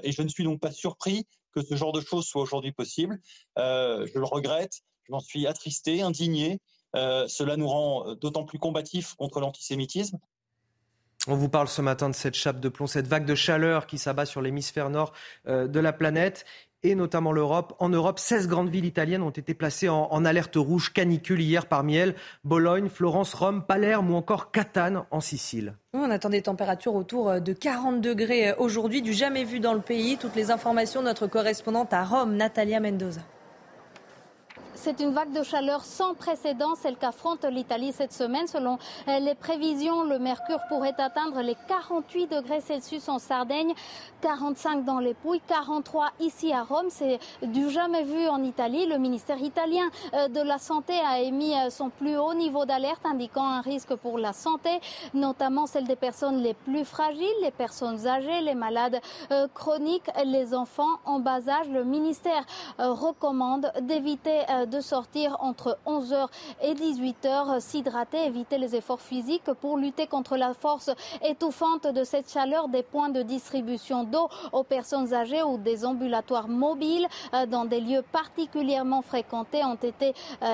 et 0.03 0.11
je 0.11 0.21
ne 0.21 0.27
suis 0.27 0.43
donc 0.43 0.59
pas 0.59 0.71
surpris 0.71 1.25
que 1.53 1.63
ce 1.63 1.75
genre 1.75 1.93
de 1.93 2.01
choses 2.01 2.25
soit 2.25 2.41
aujourd'hui 2.41 2.73
possible. 2.73 3.19
je 3.57 4.19
le 4.19 4.25
regrette, 4.25 4.81
je 5.03 5.13
m'en 5.13 5.21
suis 5.21 5.47
attristé, 5.47 6.01
indigné. 6.01 6.59
cela 6.93 7.55
nous 7.57 7.67
rend 7.67 8.15
d'autant 8.15 8.43
plus 8.43 8.59
combatifs 8.59 9.15
contre 9.15 9.39
l'antisémitisme. 9.39 10.19
On 11.27 11.35
vous 11.35 11.49
parle 11.49 11.67
ce 11.67 11.81
matin 11.81 12.09
de 12.09 12.15
cette 12.15 12.35
chape 12.35 12.59
de 12.59 12.69
plomb, 12.69 12.85
cette 12.85 13.07
vague 13.07 13.25
de 13.25 13.33
chaleur 13.33 13.87
qui 13.87 13.97
s'abat 13.97 14.25
sur 14.25 14.41
l'hémisphère 14.41 14.91
nord 14.91 15.11
euh, 15.47 15.67
de 15.67 15.79
la 15.79 15.91
planète 15.91 16.45
et 16.83 16.93
notamment 16.93 17.31
l'Europe. 17.31 17.73
En 17.79 17.89
Europe, 17.89 18.19
16 18.19 18.47
grandes 18.47 18.69
villes 18.69 18.85
italiennes 18.85 19.23
ont 19.23 19.31
été 19.31 19.55
placées 19.55 19.89
en, 19.89 20.23
alerte 20.23 20.55
rouge 20.55 20.93
canicule 20.93 21.41
hier, 21.41 21.65
parmi 21.65 21.95
elles 21.95 22.13
Bologne, 22.43 22.89
Florence, 22.89 23.33
Rome, 23.33 23.63
Palerme 23.65 24.11
ou 24.11 24.15
encore 24.15 24.51
Catane 24.51 25.03
en 25.09 25.19
Sicile. 25.19 25.73
On 25.93 26.11
attend 26.11 26.29
des 26.29 26.43
températures 26.43 26.93
autour 26.93 27.41
de 27.41 27.53
40 27.53 28.01
degrés 28.01 28.53
aujourd'hui, 28.59 29.01
du 29.01 29.13
jamais 29.13 29.45
vu 29.45 29.59
dans 29.59 29.73
le 29.73 29.81
pays. 29.81 30.17
Toutes 30.17 30.35
les 30.35 30.51
informations, 30.51 31.01
notre 31.01 31.25
correspondante 31.25 31.91
à 31.91 32.03
Rome, 32.03 32.35
Natalia 32.35 32.79
Mendoza. 32.79 33.21
C'est 34.85 34.99
une 34.99 35.13
vague 35.13 35.31
de 35.31 35.41
chaleur 35.41 35.83
sans 35.83 36.13
précédent, 36.13 36.75
celle 36.75 36.95
qu'affronte 36.95 37.43
l'Italie 37.45 37.91
cette 37.91 38.13
semaine. 38.13 38.45
Selon 38.45 38.77
les 39.07 39.33
prévisions, 39.33 40.03
le 40.03 40.19
mercure 40.19 40.59
pourrait 40.69 40.93
atteindre 40.99 41.41
les 41.41 41.57
48 41.67 42.27
degrés 42.27 42.61
Celsius 42.61 43.09
en 43.09 43.17
Sardaigne, 43.17 43.73
45 44.21 44.85
dans 44.85 44.99
les 44.99 45.15
Pouilles, 45.15 45.41
43 45.47 46.11
ici 46.19 46.53
à 46.53 46.61
Rome. 46.61 46.85
C'est 46.89 47.17
du 47.41 47.71
jamais 47.71 48.03
vu 48.03 48.27
en 48.27 48.43
Italie. 48.43 48.85
Le 48.85 48.99
ministère 48.99 49.41
italien 49.41 49.89
de 50.13 50.41
la 50.41 50.59
Santé 50.59 50.93
a 50.99 51.19
émis 51.19 51.55
son 51.71 51.89
plus 51.89 52.15
haut 52.15 52.35
niveau 52.35 52.65
d'alerte, 52.65 53.01
indiquant 53.05 53.47
un 53.47 53.61
risque 53.61 53.95
pour 53.95 54.19
la 54.19 54.33
santé, 54.33 54.69
notamment 55.15 55.65
celle 55.65 55.85
des 55.85 55.95
personnes 55.95 56.43
les 56.43 56.53
plus 56.53 56.85
fragiles, 56.85 57.25
les 57.41 57.49
personnes 57.49 58.05
âgées, 58.05 58.41
les 58.41 58.53
malades 58.53 59.01
chroniques, 59.55 60.11
les 60.25 60.53
enfants 60.53 60.99
en 61.05 61.17
bas 61.17 61.49
âge. 61.49 61.69
Le 61.69 61.83
ministère 61.83 62.45
recommande 62.77 63.71
d'éviter 63.81 64.41
de 64.67 64.74
sortir 64.81 65.37
entre 65.39 65.77
11h 65.85 66.27
et 66.61 66.73
18h, 66.73 67.59
s'hydrater, 67.59 68.25
éviter 68.25 68.57
les 68.57 68.75
efforts 68.75 69.01
physiques 69.01 69.51
pour 69.61 69.77
lutter 69.77 70.07
contre 70.07 70.37
la 70.37 70.53
force 70.53 70.89
étouffante 71.23 71.87
de 71.87 72.03
cette 72.03 72.31
chaleur, 72.31 72.67
des 72.67 72.83
points 72.83 73.09
de 73.09 73.21
distribution 73.21 74.03
d'eau 74.03 74.29
aux 74.51 74.63
personnes 74.63 75.13
âgées 75.13 75.43
ou 75.43 75.57
des 75.57 75.85
ambulatoires 75.85 76.47
mobiles 76.47 77.07
dans 77.49 77.65
des 77.65 77.81
lieux 77.81 78.03
particulièrement 78.11 79.01
fréquentés 79.01 79.63
ont 79.63 79.75
été 79.75 80.13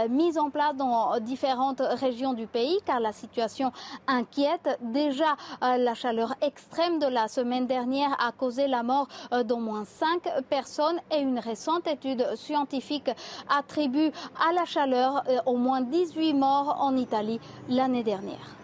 mis 0.10 0.38
en 0.38 0.50
place 0.50 0.76
dans 0.76 1.20
différentes 1.20 1.82
régions 1.82 2.34
du 2.34 2.48
pays 2.48 2.80
car 2.86 3.00
la 3.00 3.14
situation 3.14 3.72
inquiète. 4.08 4.78
Déjà, 4.82 5.36
la 5.62 5.94
chaleur 5.94 6.34
extrême 6.42 7.00
de 7.00 7.08
la 7.08 7.28
semaine 7.28 7.68
dernière 7.68 8.16
a 8.20 8.32
causé 8.32 8.68
la 8.68 8.84
mort 8.84 9.08
d'au 9.46 9.58
moins 9.58 9.86
5 9.86 10.44
personnes 10.50 11.00
et 11.12 11.20
une 11.20 11.40
récente 11.40 11.88
étude 11.88 12.26
scientifique 12.36 13.10
attribue 13.50 14.11
à 14.40 14.54
la 14.54 14.66
chaleur 14.66 15.24
euh, 15.28 15.38
au 15.46 15.58
moins 15.58 15.82
18 15.82 16.34
morts 16.34 16.78
en 16.80 16.96
Italie 16.96 17.40
l'année 17.70 18.04
dernière. 18.04 18.56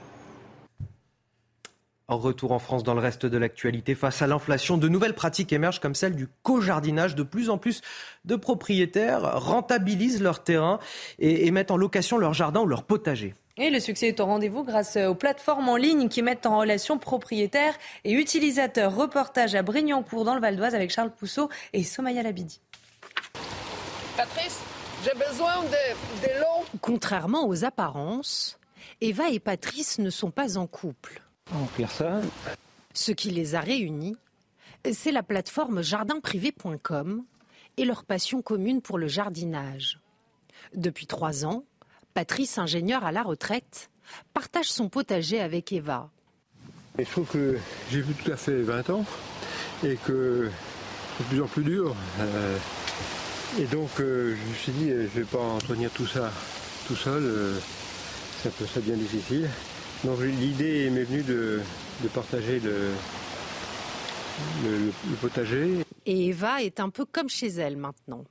Retour 2.07 2.53
en 2.53 2.59
France 2.59 2.83
dans 2.83 2.93
le 2.93 3.01
reste 3.01 3.25
de 3.25 3.37
l'actualité. 3.37 3.93
Face 3.93 4.21
à 4.21 4.27
l'inflation, 4.27 4.77
de 4.77 4.87
nouvelles 4.87 5.13
pratiques 5.13 5.51
émergent 5.51 5.81
comme 5.81 5.93
celle 5.93 6.15
du 6.15 6.29
co-jardinage. 6.41 7.15
De 7.15 7.23
plus 7.23 7.49
en 7.49 7.57
plus 7.57 7.81
de 8.23 8.37
propriétaires 8.37 9.37
rentabilisent 9.41 10.21
leur 10.21 10.41
terrain 10.41 10.79
et, 11.19 11.51
mettent 11.51 11.69
en 11.69 11.75
location 11.75 12.17
leur 12.17 12.33
jardin 12.33 12.61
ou 12.61 12.65
leur 12.65 12.83
potager. 12.83 13.35
Et 13.57 13.69
le 13.69 13.81
succès 13.81 14.07
est 14.07 14.21
au 14.21 14.25
rendez-vous 14.25 14.63
grâce 14.63 14.95
aux 14.95 15.15
plateformes 15.15 15.67
en 15.67 15.75
ligne 15.75 16.07
qui 16.07 16.21
mettent 16.21 16.45
en 16.45 16.59
relation 16.59 16.97
propriétaires 16.97 17.75
et 18.05 18.13
utilisateurs. 18.13 18.95
Reportage 18.95 19.55
à 19.55 19.61
Brignancourt 19.61 20.23
dans 20.23 20.35
le 20.35 20.39
Val 20.39 20.55
d'Oise 20.55 20.75
avec 20.75 20.91
Charles 20.91 21.11
Pousseau 21.11 21.49
et 21.73 21.83
Somaya 21.83 22.23
Labidi. 22.23 22.61
Patrice, 24.15 24.61
j'ai 25.07 25.13
besoin 25.13 25.63
de, 25.63 26.27
de 26.27 26.39
l'eau. 26.39 26.65
Contrairement 26.81 27.47
aux 27.47 27.63
apparences, 27.63 28.59
Eva 29.01 29.29
et 29.29 29.39
Patrice 29.39 29.99
ne 29.99 30.09
sont 30.09 30.31
pas 30.31 30.57
en 30.57 30.67
couple. 30.67 31.21
ça. 31.89 32.21
Ce 32.93 33.11
qui 33.11 33.29
les 33.29 33.55
a 33.55 33.59
réunis, 33.61 34.17
c'est 34.91 35.11
la 35.11 35.23
plateforme 35.23 35.81
jardinprivé.com 35.81 37.23
et 37.77 37.85
leur 37.85 38.03
passion 38.03 38.41
commune 38.41 38.81
pour 38.81 38.97
le 38.97 39.07
jardinage. 39.07 39.99
Depuis 40.73 41.05
trois 41.05 41.45
ans, 41.45 41.63
Patrice, 42.13 42.57
ingénieur 42.57 43.05
à 43.05 43.11
la 43.11 43.21
retraite, 43.21 43.89
partage 44.33 44.71
son 44.71 44.89
potager 44.89 45.39
avec 45.39 45.71
Eva. 45.71 46.09
je 46.97 47.03
trouve 47.03 47.27
que 47.27 47.59
j'ai 47.91 48.01
vu 48.01 48.13
tout 48.13 48.31
à 48.31 48.37
fait 48.37 48.61
20 48.61 48.89
ans 48.89 49.05
et 49.83 49.95
que 49.97 50.49
c'est 51.17 51.23
de 51.25 51.29
plus 51.29 51.41
en 51.41 51.47
plus 51.47 51.63
dur. 51.63 51.95
Euh, 52.19 52.57
et 53.59 53.65
donc 53.65 53.89
euh, 53.99 54.35
je 54.35 54.49
me 54.49 54.55
suis 54.55 54.71
dit, 54.73 54.91
euh, 54.91 55.07
je 55.13 55.19
ne 55.19 55.23
vais 55.23 55.29
pas 55.29 55.39
entretenir 55.39 55.89
tout 55.91 56.07
ça 56.07 56.31
tout 56.87 56.95
seul. 56.95 57.55
c'est 58.41 58.49
un 58.49 58.51
peu 58.51 58.65
ça 58.65 58.79
bien 58.79 58.95
difficile. 58.95 59.49
Donc 60.03 60.19
l'idée 60.21 60.89
m'est 60.89 61.03
venue 61.03 61.23
de, 61.23 61.61
partager 62.13 62.59
le, 62.59 62.91
le, 64.63 64.91
potager. 65.19 65.85
Et 66.05 66.27
Eva 66.27 66.61
est 66.63 66.79
un 66.79 66.89
peu 66.89 67.05
comme 67.05 67.29
chez 67.29 67.47
elle 67.47 67.77
maintenant. 67.77 68.23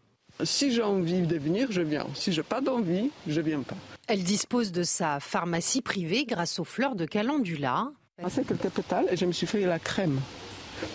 Si 0.44 0.70
j'ai 0.72 0.82
envie 0.82 1.22
de 1.22 1.38
venir, 1.38 1.68
je 1.70 1.80
viens. 1.80 2.06
Si 2.14 2.32
je 2.32 2.40
n'ai 2.40 2.46
pas 2.46 2.60
d'envie, 2.60 3.10
je 3.26 3.40
ne 3.40 3.46
viens 3.46 3.62
pas. 3.62 3.76
Elle 4.06 4.22
dispose 4.22 4.70
de 4.70 4.82
sa 4.82 5.18
pharmacie 5.18 5.82
privée 5.82 6.24
grâce 6.26 6.58
aux 6.58 6.64
fleurs 6.64 6.94
de 6.94 7.06
calendula. 7.06 7.90
J'ai 8.22 8.30
fait 8.30 8.44
quelques 8.44 8.68
pétales 8.68 9.06
et 9.10 9.16
je 9.16 9.26
me 9.26 9.32
suis 9.32 9.46
fait 9.46 9.64
la 9.66 9.78
crème. 9.78 10.20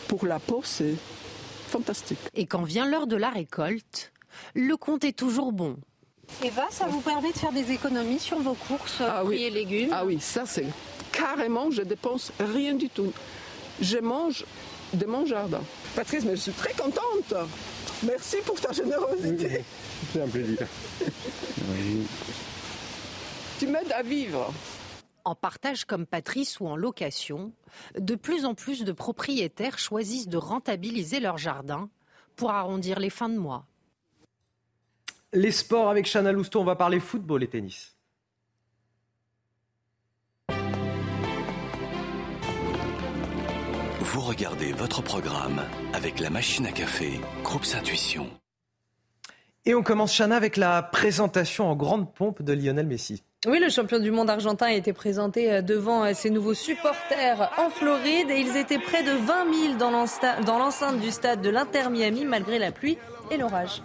Pour 0.07 0.25
la 0.25 0.39
peau, 0.39 0.61
c'est 0.63 0.95
fantastique. 1.71 2.19
Et 2.35 2.45
quand 2.45 2.63
vient 2.63 2.85
l'heure 2.85 3.07
de 3.07 3.15
la 3.15 3.29
récolte, 3.29 4.11
le 4.53 4.75
compte 4.77 5.03
est 5.03 5.17
toujours 5.17 5.51
bon. 5.51 5.77
Eva, 6.43 6.67
ça 6.69 6.87
vous 6.87 7.01
permet 7.01 7.31
de 7.31 7.37
faire 7.37 7.51
des 7.51 7.71
économies 7.71 8.19
sur 8.19 8.39
vos 8.39 8.53
courses 8.53 9.01
ah, 9.01 9.21
fruits 9.23 9.43
et 9.43 9.49
légumes 9.49 9.89
Ah 9.91 10.05
oui, 10.05 10.19
ça 10.21 10.45
c'est 10.45 10.65
carrément, 11.11 11.71
je 11.71 11.81
dépense 11.81 12.31
rien 12.39 12.73
du 12.73 12.89
tout. 12.89 13.11
Je 13.81 13.97
mange 13.97 14.45
de 14.93 15.05
mon 15.05 15.25
jardin. 15.25 15.61
Patrice, 15.95 16.23
mais 16.23 16.35
je 16.35 16.41
suis 16.41 16.51
très 16.51 16.73
contente. 16.73 17.33
Merci 18.03 18.37
pour 18.45 18.59
ta 18.59 18.71
générosité. 18.71 19.63
C'est 20.11 20.21
un 20.21 20.27
plaisir. 20.27 20.67
Tu 23.59 23.67
m'aides 23.67 23.91
à 23.93 24.01
vivre. 24.01 24.51
En 25.23 25.35
partage 25.35 25.85
comme 25.85 26.05
Patrice 26.05 26.59
ou 26.59 26.67
en 26.67 26.75
location, 26.75 27.51
de 27.97 28.15
plus 28.15 28.45
en 28.45 28.55
plus 28.55 28.83
de 28.83 28.91
propriétaires 28.91 29.77
choisissent 29.77 30.27
de 30.27 30.37
rentabiliser 30.37 31.19
leur 31.19 31.37
jardin 31.37 31.89
pour 32.35 32.51
arrondir 32.51 32.99
les 32.99 33.09
fins 33.09 33.29
de 33.29 33.37
mois. 33.37 33.65
Les 35.33 35.51
sports 35.51 35.89
avec 35.89 36.05
Chana 36.05 36.31
Lousteau, 36.31 36.59
on 36.59 36.65
va 36.65 36.75
parler 36.75 36.99
football 36.99 37.43
et 37.43 37.47
tennis. 37.47 37.95
Vous 43.99 44.19
regardez 44.19 44.73
votre 44.73 45.01
programme 45.01 45.61
avec 45.93 46.19
la 46.19 46.29
machine 46.29 46.65
à 46.65 46.71
café, 46.73 47.21
Groupe 47.43 47.65
Intuition. 47.73 48.40
Et 49.67 49.75
on 49.75 49.83
commence, 49.83 50.17
Chana, 50.17 50.35
avec 50.35 50.57
la 50.57 50.81
présentation 50.81 51.69
en 51.69 51.75
grande 51.75 52.11
pompe 52.11 52.41
de 52.41 52.51
Lionel 52.51 52.87
Messi. 52.87 53.21
Oui, 53.45 53.59
le 53.59 53.69
champion 53.69 53.99
du 53.99 54.09
monde 54.09 54.27
argentin 54.27 54.67
a 54.67 54.73
été 54.73 54.91
présenté 54.91 55.51
euh, 55.51 55.61
devant 55.61 56.03
euh, 56.03 56.13
ses 56.13 56.31
nouveaux 56.31 56.55
supporters 56.55 57.51
en 57.57 57.69
Floride 57.69 58.31
et 58.31 58.39
ils 58.39 58.57
étaient 58.57 58.79
près 58.79 59.03
de 59.03 59.11
20 59.11 59.77
000 59.77 60.43
dans 60.45 60.57
l'enceinte 60.57 60.99
du 60.99 61.11
stade 61.11 61.41
de 61.41 61.49
l'Inter 61.49 61.89
Miami 61.91 62.25
malgré 62.25 62.57
la 62.57 62.71
pluie 62.71 62.97
et 63.31 63.37
l'orage. 63.37 63.81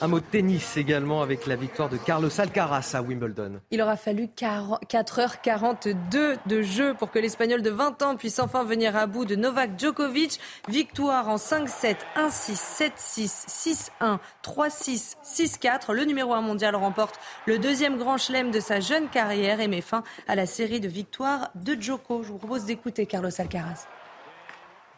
Un 0.00 0.06
mot 0.06 0.20
de 0.20 0.24
tennis 0.24 0.76
également 0.76 1.20
avec 1.20 1.46
la 1.46 1.56
victoire 1.56 1.88
de 1.88 1.96
Carlos 1.96 2.40
Alcaraz 2.40 2.92
à 2.94 3.02
Wimbledon. 3.02 3.60
Il 3.70 3.82
aura 3.82 3.96
fallu 3.96 4.26
4h42 4.26 6.36
de 6.46 6.62
jeu 6.62 6.94
pour 6.94 7.10
que 7.10 7.18
l'Espagnol 7.18 7.62
de 7.62 7.70
20 7.70 8.02
ans 8.02 8.16
puisse 8.16 8.38
enfin 8.38 8.64
venir 8.64 8.96
à 8.96 9.06
bout 9.06 9.24
de 9.24 9.36
Novak 9.36 9.78
Djokovic. 9.78 10.38
Victoire 10.68 11.28
en 11.28 11.36
5-7, 11.36 11.96
1-6, 12.16 12.92
7-6, 12.96 13.90
6-1, 14.00 14.18
3-6, 14.44 15.16
6-4. 15.24 15.92
Le 15.92 16.04
numéro 16.04 16.32
1 16.32 16.40
mondial 16.40 16.76
remporte 16.76 17.18
le 17.46 17.58
deuxième 17.58 17.98
grand 17.98 18.18
chelem 18.18 18.50
de 18.50 18.60
sa 18.60 18.80
jeune 18.80 19.08
carrière 19.08 19.60
et 19.60 19.68
met 19.68 19.80
fin 19.80 20.04
à 20.28 20.36
la 20.36 20.46
série 20.46 20.80
de 20.80 20.88
victoires 20.88 21.50
de 21.56 21.74
Djoko. 21.74 22.22
Je 22.22 22.28
vous 22.28 22.38
propose 22.38 22.64
d'écouter 22.64 23.06
Carlos 23.06 23.30
Alcaraz. 23.38 23.86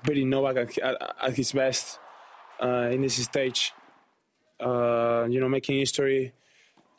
Novak 0.09 0.79
at 0.85 1.33
his 1.37 1.53
best 1.53 2.01
uh, 2.63 2.89
in 2.91 3.03
this 3.03 3.23
stage. 3.23 3.73
uh, 4.61 5.27
you 5.29 5.41
know, 5.41 5.49
making 5.49 5.79
history, 5.79 6.33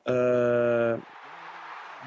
uh, 0.06 0.98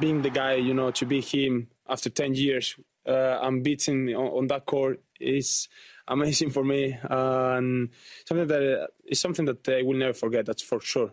being 0.00 0.22
the 0.22 0.30
guy, 0.30 0.54
you 0.54 0.74
know, 0.74 0.90
to 0.90 1.04
be 1.06 1.20
him 1.20 1.68
after 1.88 2.08
10 2.10 2.34
years 2.34 2.76
uh, 3.06 3.38
unbeaten 3.42 4.08
on, 4.14 4.26
on 4.38 4.46
that 4.46 4.64
court 4.66 5.00
is 5.20 5.68
amazing 6.08 6.50
for 6.50 6.64
me 6.64 6.96
and 7.10 7.90
something 8.26 8.46
that 8.46 8.88
is 9.06 9.20
something 9.20 9.44
that 9.44 9.68
I 9.68 9.82
will 9.82 9.98
never 9.98 10.14
forget. 10.14 10.46
That's 10.46 10.62
for 10.62 10.80
sure. 10.80 11.12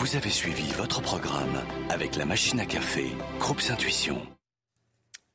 Vous 0.00 0.16
avez 0.16 0.30
suivi 0.30 0.72
votre 0.72 1.02
programme 1.02 1.60
avec 1.90 2.16
la 2.16 2.24
machine 2.24 2.60
à 2.60 2.66
café, 2.66 3.04
Groupe 3.40 3.60
Intuition. 3.68 4.37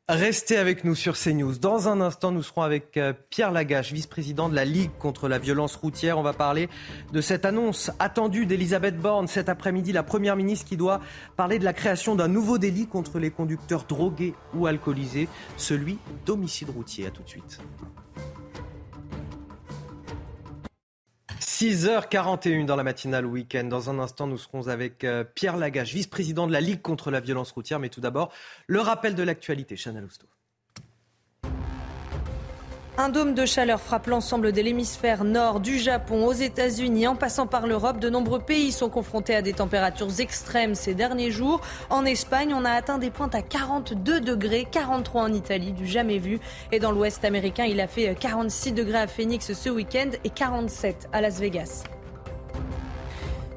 Restez 0.09 0.57
avec 0.57 0.83
nous 0.83 0.95
sur 0.95 1.17
CNews. 1.17 1.59
Dans 1.59 1.87
un 1.87 2.01
instant, 2.01 2.33
nous 2.33 2.43
serons 2.43 2.63
avec 2.63 2.97
euh, 2.97 3.13
Pierre 3.29 3.53
Lagache, 3.53 3.93
vice-président 3.93 4.49
de 4.49 4.53
la 4.53 4.65
Ligue 4.65 4.91
contre 4.99 5.29
la 5.29 5.39
violence 5.39 5.77
routière. 5.77 6.17
On 6.17 6.23
va 6.23 6.33
parler 6.33 6.67
de 7.13 7.21
cette 7.21 7.45
annonce 7.45 7.89
attendue 7.99 8.45
d'Elisabeth 8.45 8.97
Borne 8.97 9.29
cet 9.29 9.47
après-midi, 9.47 9.93
la 9.93 10.03
première 10.03 10.35
ministre 10.35 10.65
qui 10.67 10.75
doit 10.75 10.99
parler 11.37 11.57
de 11.57 11.63
la 11.63 11.71
création 11.71 12.15
d'un 12.15 12.27
nouveau 12.27 12.57
délit 12.57 12.87
contre 12.87 13.17
les 13.17 13.31
conducteurs 13.31 13.85
drogués 13.85 14.33
ou 14.53 14.67
alcoolisés, 14.67 15.29
celui 15.55 15.99
d'homicide 16.25 16.69
routier. 16.69 17.07
À 17.07 17.09
tout 17.09 17.23
de 17.23 17.29
suite. 17.29 17.61
6h41 21.53 22.65
dans 22.65 22.75
la 22.75 22.81
matinale 22.81 23.27
week-end. 23.27 23.65
Dans 23.65 23.91
un 23.91 23.99
instant, 23.99 24.25
nous 24.25 24.39
serons 24.39 24.69
avec 24.69 25.03
euh, 25.03 25.23
Pierre 25.23 25.55
Lagache, 25.55 25.93
vice-président 25.93 26.47
de 26.47 26.51
la 26.51 26.61
Ligue 26.61 26.81
contre 26.81 27.11
la 27.11 27.19
violence 27.19 27.51
routière. 27.51 27.79
Mais 27.79 27.89
tout 27.89 28.01
d'abord, 28.01 28.33
le 28.65 28.79
rappel 28.79 29.13
de 29.13 29.21
l'actualité. 29.21 29.75
Chanel 29.75 30.03
Housteau. 30.03 30.25
Un 32.95 33.10
dôme 33.10 33.34
de 33.34 33.47
chaleur 33.47 33.82
frappe 33.82 34.06
l'ensemble 34.06 34.51
de 34.51 34.62
l'hémisphère 34.62 35.23
nord, 35.23 35.60
du 35.60 35.79
Japon 35.79 36.27
aux 36.27 36.34
États-Unis, 36.34 37.08
en 37.08 37.15
passant 37.15 37.47
par 37.47 37.65
l'Europe. 37.65 37.97
De 37.97 38.08
nombreux 38.08 38.39
pays 38.39 38.71
sont 38.71 38.89
confrontés 38.89 39.34
à 39.34 39.41
des 39.41 39.53
températures 39.53 40.19
extrêmes 40.19 40.75
ces 40.75 40.93
derniers 40.93 41.32
jours. 41.32 41.60
En 41.89 42.06
Espagne, 42.06 42.53
on 42.53 42.65
a 42.65 42.69
atteint 42.69 42.99
des 42.99 43.10
pointes 43.10 43.34
à 43.34 43.41
42 43.41 44.21
degrés, 44.21 44.67
43 44.69 45.23
en 45.23 45.34
Italie, 45.34 45.71
du 45.71 45.88
jamais 45.88 46.19
vu. 46.19 46.39
Et 46.71 46.77
dans 46.77 46.91
l'Ouest 46.91 47.25
américain, 47.25 47.65
il 47.65 47.82
a 47.82 47.88
fait 47.88 48.15
46 48.19 48.73
degrés 48.73 48.99
à 48.99 49.08
Phoenix 49.08 49.53
ce 49.53 49.69
week-end 49.71 50.12
et 50.23 50.29
47 50.29 51.10
à 51.12 51.21
Las 51.21 51.39
Vegas. 51.39 51.86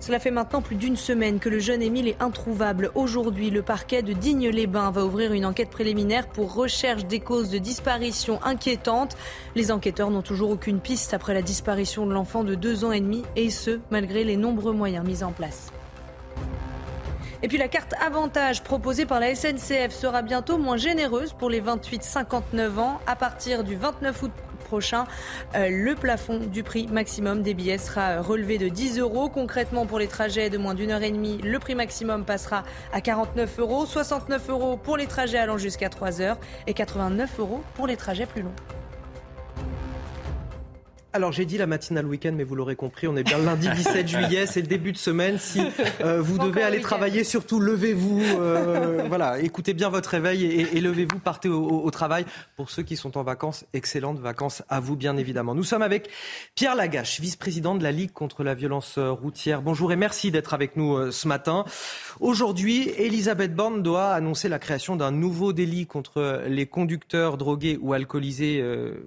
Cela 0.07 0.21
fait 0.21 0.31
maintenant 0.31 0.63
plus 0.63 0.77
d'une 0.77 0.95
semaine 0.95 1.41
que 1.41 1.49
le 1.49 1.59
jeune 1.59 1.83
Émile 1.83 2.07
est 2.07 2.23
introuvable. 2.23 2.93
Aujourd'hui, 2.95 3.51
le 3.51 3.63
parquet 3.63 4.03
de 4.03 4.13
Digne-les-Bains 4.13 4.93
va 4.93 5.05
ouvrir 5.05 5.33
une 5.33 5.45
enquête 5.45 5.69
préliminaire 5.69 6.29
pour 6.29 6.55
recherche 6.55 7.07
des 7.07 7.19
causes 7.19 7.51
de 7.51 7.59
disparition 7.59 8.41
inquiétantes. 8.45 9.17
Les 9.57 9.73
enquêteurs 9.73 10.13
n'ont 10.13 10.23
toujours 10.23 10.51
aucune 10.51 10.79
piste 10.79 11.13
après 11.13 11.35
la 11.35 11.43
disparition 11.43 12.07
de 12.07 12.13
l'enfant 12.13 12.45
de 12.45 12.55
deux 12.55 12.85
ans 12.85 12.93
et 12.93 13.01
demi, 13.01 13.25
et 13.35 13.51
ce, 13.51 13.81
malgré 13.91 14.23
les 14.23 14.37
nombreux 14.37 14.73
moyens 14.73 15.05
mis 15.05 15.25
en 15.25 15.33
place. 15.33 15.73
Et 17.43 17.49
puis 17.49 17.59
la 17.59 17.67
carte 17.67 17.95
avantage 18.01 18.63
proposée 18.63 19.07
par 19.07 19.19
la 19.19 19.35
SNCF 19.35 19.91
sera 19.91 20.23
bientôt 20.23 20.57
moins 20.57 20.77
généreuse 20.77 21.33
pour 21.33 21.51
les 21.51 21.61
28-59 21.61 22.79
ans. 22.79 23.01
À 23.09 23.17
partir 23.17 23.65
du 23.65 23.75
29 23.75 24.23
août 24.23 24.33
prochain, 24.67 25.05
euh, 25.55 25.69
le 25.71 25.95
plafond 25.95 26.39
du 26.39 26.63
prix 26.63 26.89
maximum 26.89 27.43
des 27.43 27.55
billets 27.55 27.79
sera 27.79 28.21
relevé 28.21 28.59
de 28.59 28.69
10 28.69 28.99
euros. 28.99 29.29
Concrètement, 29.29 29.87
pour 29.87 29.99
les 29.99 30.09
trajets 30.09 30.51
de 30.51 30.59
moins 30.59 30.75
d'une 30.75 30.91
heure 30.91 31.03
et 31.03 31.13
demie, 31.13 31.39
le 31.39 31.59
prix 31.59 31.75
maximum 31.75 32.25
passera 32.25 32.65
à 32.93 33.01
49 33.01 33.59
euros, 33.61 33.87
69 33.87 34.51
euros 34.51 34.77
pour 34.77 34.97
les 34.97 35.07
trajets 35.07 35.39
allant 35.39 35.59
jusqu'à 35.59 35.89
3 35.89 36.21
heures 36.21 36.39
et 36.67 36.75
89 36.75 37.39
euros 37.39 37.63
pour 37.75 37.87
les 37.87 37.97
trajets 37.97 38.27
plus 38.27 38.43
longs. 38.43 38.55
Alors 41.17 41.33
j'ai 41.33 41.47
dit 41.47 41.57
la 41.57 41.67
matinale 41.67 42.05
week-end, 42.05 42.33
mais 42.37 42.45
vous 42.45 42.55
l'aurez 42.55 42.77
compris, 42.77 43.09
on 43.09 43.17
est 43.17 43.23
bien 43.23 43.39
lundi 43.39 43.71
17 43.75 44.07
juillet, 44.07 44.45
c'est 44.45 44.61
le 44.61 44.67
début 44.67 44.93
de 44.93 44.99
semaine. 44.99 45.39
Si 45.39 45.63
euh, 46.03 46.21
vous 46.21 46.37
devez 46.37 46.63
aller 46.63 46.83
travailler, 46.83 47.25
surtout 47.25 47.59
levez-vous. 47.59 48.21
Euh, 48.21 49.07
voilà, 49.09 49.41
écoutez 49.41 49.73
bien 49.73 49.89
votre 49.89 50.11
réveil 50.11 50.45
et, 50.45 50.79
levez-vous, 50.79 51.19
partez 51.19 51.49
au, 51.49 51.91
travail. 51.91 52.27
Pour 52.55 52.69
ceux 52.69 52.83
qui 52.83 52.97
sont 52.97 53.17
en 53.17 53.23
vacances, 53.23 53.65
excellentes 53.73 54.19
vacances 54.19 54.63
à 54.69 54.79
vous 54.79 54.95
bien 54.95 55.17
évidemment. 55.17 55.55
Nous 55.55 55.65
sommes 55.65 55.81
avec 55.81 56.11
Pierre 56.55 56.77
Lagache, 56.77 57.19
vice-président 57.19 57.77
de 57.77 57.83
la 57.83 57.93
Ligue 57.93 58.13
contre 58.13 58.45
la 58.45 58.53
violence 58.53 58.99
routière. 58.99 59.63
Bonjour 59.63 59.93
et 59.93 59.97
merci 59.97 60.31
d'être 60.31 60.53
avec 60.53 60.77
nous 60.77 60.99
euh, 60.99 61.13
ce 61.13 61.29
matin. 61.29 61.65
Aujourd'hui, 62.21 62.91
Elisabeth 62.99 63.55
Borne 63.55 63.83
doit 63.83 64.09
annoncer 64.09 64.51
la 64.51 64.59
création 64.59 64.97
d'un 64.97 65.13
nouveau 65.13 65.55
délit 65.55 65.87
contre 65.87 66.43
les 66.47 66.67
conducteurs 66.67 67.39
drogués 67.39 67.79
ou 67.81 67.95
alcoolisés 67.95 68.63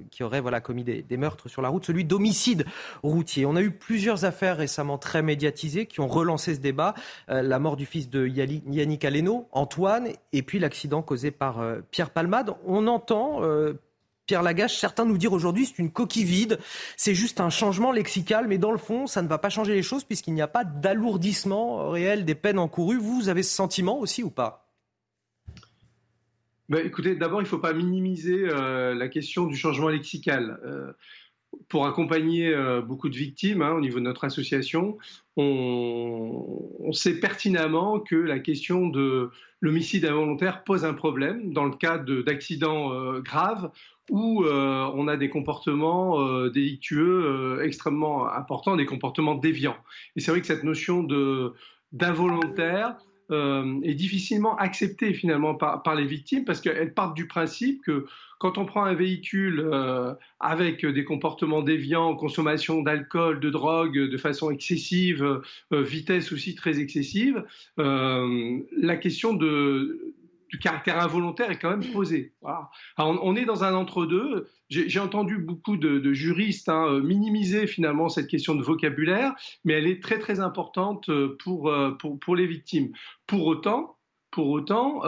qui 0.10 0.24
auraient 0.24 0.42
voilà 0.42 0.62
commis 0.62 0.84
des, 0.84 1.02
des 1.02 1.18
meurtres 1.18 1.50
sur 1.50 1.62
la 1.62 1.70
route 1.70 1.86
d'homicide 2.04 2.66
routier. 3.04 3.46
On 3.46 3.56
a 3.56 3.62
eu 3.62 3.72
plusieurs 3.72 4.26
affaires 4.26 4.58
récemment 4.58 4.98
très 4.98 5.22
médiatisées 5.22 5.86
qui 5.86 6.00
ont 6.00 6.08
relancé 6.08 6.56
ce 6.56 6.60
débat. 6.60 6.94
Euh, 7.30 7.42
la 7.42 7.60
mort 7.60 7.76
du 7.76 7.86
fils 7.86 8.10
de 8.10 8.28
Yannick 8.28 9.06
Aleno, 9.06 9.48
Antoine, 9.52 10.10
et 10.34 10.42
puis 10.42 10.60
l'accident 10.60 11.02
causé 11.02 11.32
par 11.32 11.60
euh, 11.60 11.80
Pierre 11.92 12.12
Palmade. 12.12 12.54
On 12.66 12.88
entend 12.88 13.44
euh, 13.44 13.74
Pierre 14.26 14.44
Lagache, 14.44 14.78
certains 14.78 15.06
nous 15.06 15.18
dire 15.18 15.34
aujourd'hui 15.34 15.66
c'est 15.66 15.80
une 15.80 15.92
coquille 15.92 16.24
vide, 16.24 16.60
c'est 16.98 17.16
juste 17.16 17.42
un 17.42 17.50
changement 17.50 17.92
lexical, 17.92 18.48
mais 18.48 18.58
dans 18.58 18.72
le 18.72 18.78
fond, 18.78 19.08
ça 19.08 19.22
ne 19.22 19.28
va 19.28 19.38
pas 19.38 19.50
changer 19.50 19.74
les 19.74 19.84
choses 19.84 20.04
puisqu'il 20.04 20.34
n'y 20.34 20.42
a 20.42 20.48
pas 20.48 20.64
d'alourdissement 20.64 21.90
réel 21.90 22.26
des 22.26 22.36
peines 22.36 22.60
encourues. 22.60 23.00
Vous 23.00 23.30
avez 23.30 23.44
ce 23.44 23.56
sentiment 23.56 24.00
aussi 24.00 24.24
ou 24.24 24.30
pas? 24.30 24.66
Ben, 26.68 26.86
écoutez, 26.86 27.16
d'abord, 27.16 27.42
il 27.42 27.46
ne 27.46 27.50
faut 27.50 27.58
pas 27.58 27.74
minimiser 27.74 28.46
la 28.46 29.08
question 29.08 29.48
du 29.48 29.56
changement 29.56 29.90
lexical 29.90 30.60
pour 31.68 31.86
accompagner 31.86 32.54
euh, 32.54 32.82
beaucoup 32.82 33.10
de 33.10 33.16
victimes 33.16 33.62
hein, 33.62 33.72
au 33.72 33.82
niveau 33.82 34.00
de 34.00 34.04
notre 34.04 34.24
association, 34.24 34.98
on, 35.38 36.92
sait 36.92 37.20
pertinemment 37.20 38.00
que 38.00 38.16
la 38.16 38.40
question 38.40 38.88
de 38.88 39.30
l'homicide 39.62 40.06
involontaire 40.06 40.64
pose 40.64 40.84
un 40.84 40.96
problème 40.96 41.54
dans 41.54 41.66
le 41.66 41.76
cas 41.76 42.00
d'accidents 42.00 42.92
euh, 42.92 43.22
graves 43.22 43.72
où 44.10 44.44
euh, 44.44 44.90
on 44.96 45.08
a 45.08 45.16
des 45.16 45.30
comportements 45.30 46.48
délictueux 46.48 47.60
extrêmement 47.64 48.28
importants, 48.28 48.76
des 48.76 48.88
comportements 48.88 49.36
déviants. 49.36 49.78
Et 50.16 50.20
c'est 50.20 50.32
vrai 50.32 50.42
que 50.42 50.48
cette 50.48 50.64
notion 50.64 51.08
d'involontaire 51.92 52.98
est 53.32 53.94
difficilement 53.94 54.58
acceptée 54.58 55.14
finalement 55.14 55.56
par, 55.56 55.96
les 55.96 56.06
victimes 56.06 56.46
parce 56.46 56.62
qu'elles 56.62 56.94
partent 56.94 57.16
du 57.16 57.28
principe 57.28 57.82
que 57.84 58.06
quand 58.40 58.58
on 58.58 58.66
prend 58.66 58.86
un 58.86 58.94
véhicule 58.94 59.60
euh, 59.60 60.14
avec 60.40 60.86
des 60.86 61.04
comportements 61.04 61.62
déviants, 61.62 62.16
consommation 62.16 62.82
d'alcool, 62.82 63.42
de 63.42 63.50
drogue 63.50 63.98
de 63.98 64.18
façon 64.18 64.50
excessive, 64.50 65.42
euh, 65.74 65.82
vitesse 65.84 66.32
aussi 66.32 66.56
très 66.56 66.80
excessive, 66.80 67.44
euh, 67.80 68.60
la 68.72 68.96
question 68.96 69.34
de, 69.34 70.14
du 70.50 70.60
caractère 70.60 71.00
involontaire 71.00 71.52
est 71.52 71.58
quand 71.58 71.70
même 71.70 71.92
posée. 71.92 72.34
on, 72.98 73.36
est 73.36 73.46
dans 73.46 73.64
un 73.64 73.74
entre-deux. 73.74 74.48
J'ai 74.70 75.00
entendu 75.00 75.38
beaucoup 75.38 75.78
de, 75.78 76.14
juristes 76.14 76.70
hein, 76.70 77.00
minimiser 77.00 77.68
finalement 77.68 78.10
cette 78.10 78.28
question 78.28 78.56
de 78.56 78.64
vocabulaire, 78.64 79.34
mais 79.64 79.74
elle 79.74 79.88
est 79.88 80.02
très 80.02 80.20
très 80.20 80.40
importante 80.40 81.10
pour, 81.44 81.74
pour, 82.00 82.20
pour 82.20 82.36
les 82.36 82.48
victimes. 82.48 82.92
Pour 83.28 83.46
autant, 83.46 83.98
pour 84.32 84.50
autant 84.50 85.02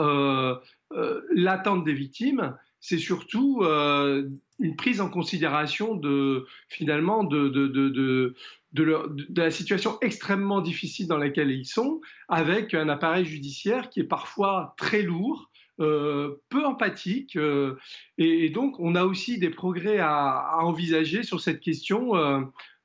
l'attente 1.34 1.84
des 1.84 1.94
victimes, 1.94 2.54
c'est 2.82 2.98
surtout 2.98 3.60
euh, 3.62 4.28
une 4.58 4.76
prise 4.76 5.00
en 5.00 5.08
considération 5.08 5.94
de 5.94 6.46
finalement 6.68 7.22
de, 7.22 7.48
de, 7.48 8.34
de, 8.72 9.06
la 9.36 9.50
situation 9.50 9.98
extrêmement 10.00 10.60
difficile 10.60 11.06
dans 11.06 11.18
laquelle 11.18 11.50
ils 11.50 11.66
sont, 11.66 12.00
avec 12.28 12.74
un 12.74 12.88
appareil 12.88 13.24
judiciaire 13.24 13.90
qui 13.90 14.00
est 14.00 14.04
parfois 14.04 14.74
très 14.76 15.02
lourd, 15.02 15.50
euh, 15.80 16.36
peu 16.48 16.64
empathique, 16.64 17.36
euh, 17.36 17.76
et, 18.18 18.50
donc 18.50 18.78
on 18.78 18.94
a 18.94 19.04
aussi 19.04 19.38
des 19.38 19.50
progrès 19.50 19.98
à, 19.98 20.58
envisager 20.60 21.22
sur 21.22 21.40
cette 21.40 21.60
question, 21.60 22.12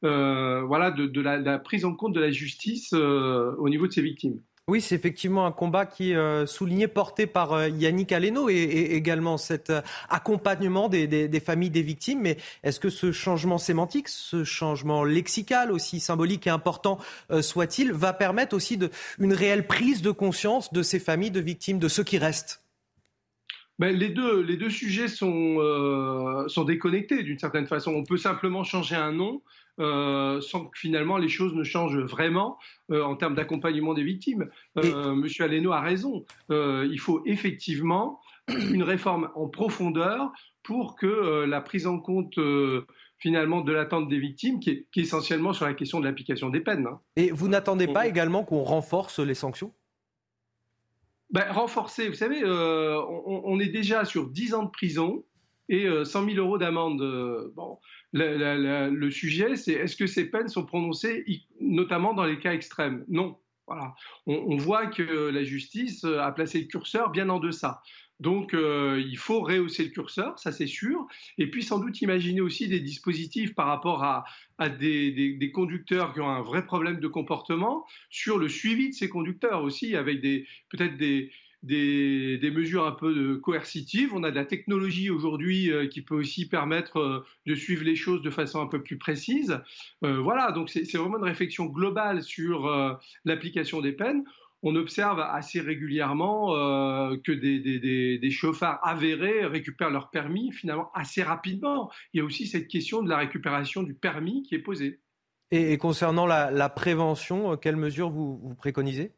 voilà, 0.01 0.91
de, 0.91 1.21
la, 1.21 1.38
la, 1.38 1.59
prise 1.59 1.85
en 1.85 1.95
compte 1.95 2.13
de 2.13 2.21
la 2.21 2.31
justice 2.31 2.93
au 2.93 3.69
niveau 3.69 3.88
de 3.88 3.93
ces 3.93 4.01
victimes. 4.01 4.39
Oui, 4.70 4.82
c'est 4.82 4.95
effectivement 4.95 5.45
un 5.45 5.53
combat 5.53 5.86
qui 5.86 6.11
est 6.11 6.15
euh, 6.18 6.45
souligné, 6.45 6.89
porté 6.89 7.26
par 7.26 7.53
euh, 7.53 7.70
Yannick 7.70 8.11
Aleno 8.11 8.49
et, 8.49 8.55
également 8.55 9.38
cet 9.38 9.70
euh, 9.70 9.80
accompagnement 10.09 10.89
des, 10.89 11.39
familles 11.39 11.70
des 11.70 11.82
victimes. 11.82 12.20
Mais 12.20 12.36
est-ce 12.63 12.82
que 12.82 12.89
ce 12.89 13.13
changement 13.13 13.59
sémantique, 13.59 14.09
ce 14.09 14.43
changement 14.43 15.05
lexical 15.05 15.72
aussi 15.72 16.01
symbolique 16.01 16.47
et 16.47 16.49
important 16.49 16.99
soit-il, 17.39 17.93
va 17.93 18.11
permettre 18.11 18.53
aussi 18.53 18.78
une 19.20 19.34
réelle 19.34 19.68
prise 19.68 20.01
de 20.01 20.11
conscience 20.11 20.74
de 20.74 20.82
ces 20.82 20.99
familles 20.99 21.32
de 21.32 21.39
victimes, 21.39 21.80
de 21.80 21.88
ceux 21.88 22.03
qui 22.03 22.18
restent? 22.18 22.61
Ben, 23.80 23.95
les, 23.95 24.09
deux, 24.09 24.41
les 24.41 24.57
deux 24.57 24.70
sujets 24.70 25.07
sont 25.07 26.63
déconnectés 26.65 27.24
d'une 27.24 27.39
certaine 27.39 27.68
façon. 27.68 27.93
On 27.93 28.03
peut 28.03 28.18
simplement 28.18 28.65
changer 28.65 28.95
un 28.95 29.13
nom, 29.13 29.41
euh, 29.80 30.41
sans 30.41 30.65
que 30.65 30.80
finalement 30.80 31.17
les 31.17 31.30
choses 31.30 31.53
ne 31.53 31.63
changent 31.63 31.99
vraiment 31.99 32.57
euh, 32.89 33.03
en 33.03 33.15
termes 33.15 33.36
d'accompagnement 33.36 33.93
des 33.93 34.03
victimes. 34.03 34.49
Euh, 34.78 35.13
Monsieur 35.13 35.43
Aleno 35.45 35.71
a 35.71 35.82
raison. 35.82 36.25
il 36.49 36.99
faut 36.99 37.21
effectivement 37.25 38.19
une 38.47 38.82
réforme 38.82 39.30
en 39.36 39.47
profondeur 39.47 40.32
pour 40.63 40.95
que 40.95 41.45
la 41.45 41.61
prise 41.61 41.86
en 41.86 41.99
compte 41.99 42.39
finalement 43.19 43.61
de 43.61 43.71
l'attente 43.71 44.09
des 44.09 44.19
victimes, 44.19 44.59
qui 44.59 44.69
est, 44.69 44.97
essentiellement 44.97 45.53
sur 45.53 45.65
la 45.65 45.73
question 45.73 45.99
de 45.99 46.05
l'application 46.05 46.49
des 46.49 46.59
peines. 46.59 46.88
Hein. 46.88 46.99
Et 47.15 47.32
vous 47.32 47.47
n'attendez 47.47 47.88
pas 47.88 48.07
également 48.07 48.43
qu'on 48.43 48.63
renforce 48.63 49.19
les 49.19 49.36
sanctions? 49.36 49.71
Ben, 51.30 51.51
Renforcer, 51.51 52.07
vous 52.09 52.15
savez, 52.15 52.43
on, 52.43 53.41
on, 53.45 53.59
est 53.59 53.69
déjà 53.69 54.05
sur 54.05 54.28
10 54.28 54.55
ans 54.55 54.63
de 54.63 54.71
prison 54.71 55.23
et 55.69 55.88
100 56.03 56.25
000 56.25 56.38
euros 56.38 56.57
d'amende. 56.57 57.51
bon, 57.55 57.78
le, 58.14 59.10
sujet, 59.10 59.55
c'est 59.55 59.74
est-ce 59.74 59.95
que 59.95 60.08
ces 60.08 60.30
peines 60.30 60.47
sont 60.47 60.66
prononcées 60.66 61.26
notamment 61.60 62.14
dans 62.14 62.26
les 62.26 62.39
cas 62.39 62.53
extrêmes? 62.53 63.03
Non. 63.08 63.38
Voilà. 63.68 63.95
On, 64.28 64.55
voit 64.55 64.88
que 64.88 65.30
la 65.30 65.43
justice 65.43 66.05
a 66.05 66.32
placé 66.32 66.62
le 66.62 66.68
curseur 66.68 67.10
bien 67.10 67.28
en 67.28 67.39
deçà. 67.39 67.82
Donc 68.20 68.53
euh, 68.53 69.03
il 69.05 69.18
faut 69.18 69.41
rehausser 69.41 69.84
le 69.84 69.89
curseur, 69.91 70.39
ça 70.39 70.51
c'est 70.51 70.68
sûr, 70.68 71.05
et 71.38 71.51
puis 71.51 71.62
sans 71.62 71.78
doute 71.78 72.01
imaginer 72.01 72.41
aussi 72.41 72.68
des 72.68 72.80
dispositifs 72.80 73.53
par 73.53 73.68
rapport 73.68 74.03
à, 74.03 74.24
des, 74.70 75.51
conducteurs 75.53 76.14
qui 76.14 76.22
ont 76.22 76.30
un 76.30 76.41
vrai 76.41 76.66
problème 76.66 76.99
de 76.99 77.08
comportement 77.08 77.86
sur 78.10 78.39
le 78.39 78.49
suivi 78.49 78.89
de 78.89 78.93
ces 78.93 79.08
conducteurs 79.08 79.62
aussi, 79.62 79.95
avec 79.95 80.22
peut-être 80.22 80.97
des, 80.97 81.32
des, 81.64 82.51
mesures 82.53 82.86
un 82.86 82.91
peu 82.91 83.38
coercitives. 83.38 84.12
On 84.14 84.24
a 84.24 84.32
de 84.32 84.36
la 84.36 84.45
technologie 84.45 85.10
aujourd'hui 85.10 85.72
euh, 85.72 85.88
qui 85.88 86.01
peut 86.01 86.16
aussi 86.16 86.47
permettre 86.47 86.97
euh, 86.97 87.26
de 87.45 87.55
suivre 87.55 87.84
les 87.84 87.95
choses 87.95 88.22
de 88.22 88.30
façon 88.30 88.62
un 88.62 88.68
peu 88.68 88.82
plus 88.82 88.97
précise. 88.97 89.60
Euh, 90.03 90.20
voilà, 90.20 90.51
donc 90.51 90.70
c'est 90.70 90.91
vraiment 90.95 91.18
une 91.18 91.24
réflexion 91.24 91.66
globale 91.66 92.24
sur 92.24 92.97
l'application 93.26 93.82
des 93.82 93.91
peines. 93.91 94.24
On 94.64 94.76
observe 94.76 95.20
assez 95.20 95.60
régulièrement 95.62 96.53
que 97.24 97.32
des, 97.32 97.60
des, 98.18 98.32
chauffards 98.32 98.80
avérés 98.84 99.45
récupèrent 99.45 99.91
leur 99.91 100.10
permis 100.10 100.51
finalement 100.51 100.89
assez 100.93 101.22
rapidement. 101.22 101.91
Il 102.14 102.18
y 102.18 102.22
a 102.22 102.26
aussi 102.26 102.47
cette 102.47 102.68
question 102.68 103.03
de 103.03 103.10
la 103.10 103.18
récupération 103.18 103.84
du 103.84 103.93
permis 103.93 104.43
qui 104.43 104.55
est 104.55 104.60
posée. 104.60 104.99
Et, 105.51 105.78
concernant 105.78 106.26
la, 106.26 106.70
prévention, 106.70 107.55
quelles 107.58 107.76
mesures 107.76 108.10
vous 108.10 108.55
préconisez? 108.58 109.14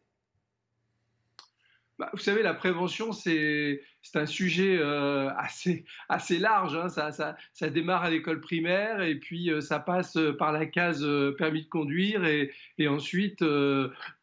Bah, 2.00 2.10
vous 2.14 2.20
savez, 2.20 2.44
la 2.44 2.54
prévention, 2.54 3.12
c'est 3.12 3.82
un 4.16 4.26
sujet 4.26 4.78
euh, 4.80 5.30
assez, 5.36 5.84
assez 6.08 6.40
large. 6.40 6.74
Hein. 6.74 6.88
Ça, 6.88 7.12
ça, 7.12 7.36
ça, 7.52 7.70
démarre 7.70 8.04
à 8.04 8.10
l'école 8.10 8.40
primaire 8.40 9.02
et 9.02 9.16
puis 9.16 9.52
euh, 9.52 9.60
ça 9.60 9.80
passe 9.80 10.18
par 10.38 10.54
la 10.54 10.66
case 10.66 11.04
euh, 11.04 11.36
permis 11.38 11.64
de 11.64 11.68
conduire 11.68 12.24
et, 12.24 12.52
ensuite, 12.88 13.44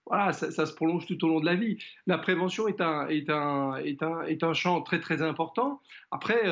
voilà, 0.07 0.33
ça, 0.33 0.65
se 0.65 0.73
prolonge 0.73 1.05
tout 1.05 1.23
au 1.23 1.29
long 1.29 1.41
de 1.41 1.45
la 1.45 1.55
vie. 1.55 1.77
La 2.07 2.17
prévention 2.17 2.67
est 2.67 2.81
un, 2.81 3.09
est 3.09 3.29
un, 3.29 3.77
est 3.77 4.03
un, 4.03 4.23
est 4.23 4.43
un 4.43 4.55
champ 4.55 4.81
très 4.81 4.99
très 4.99 5.21
important. 5.21 5.83
Après, 6.11 6.45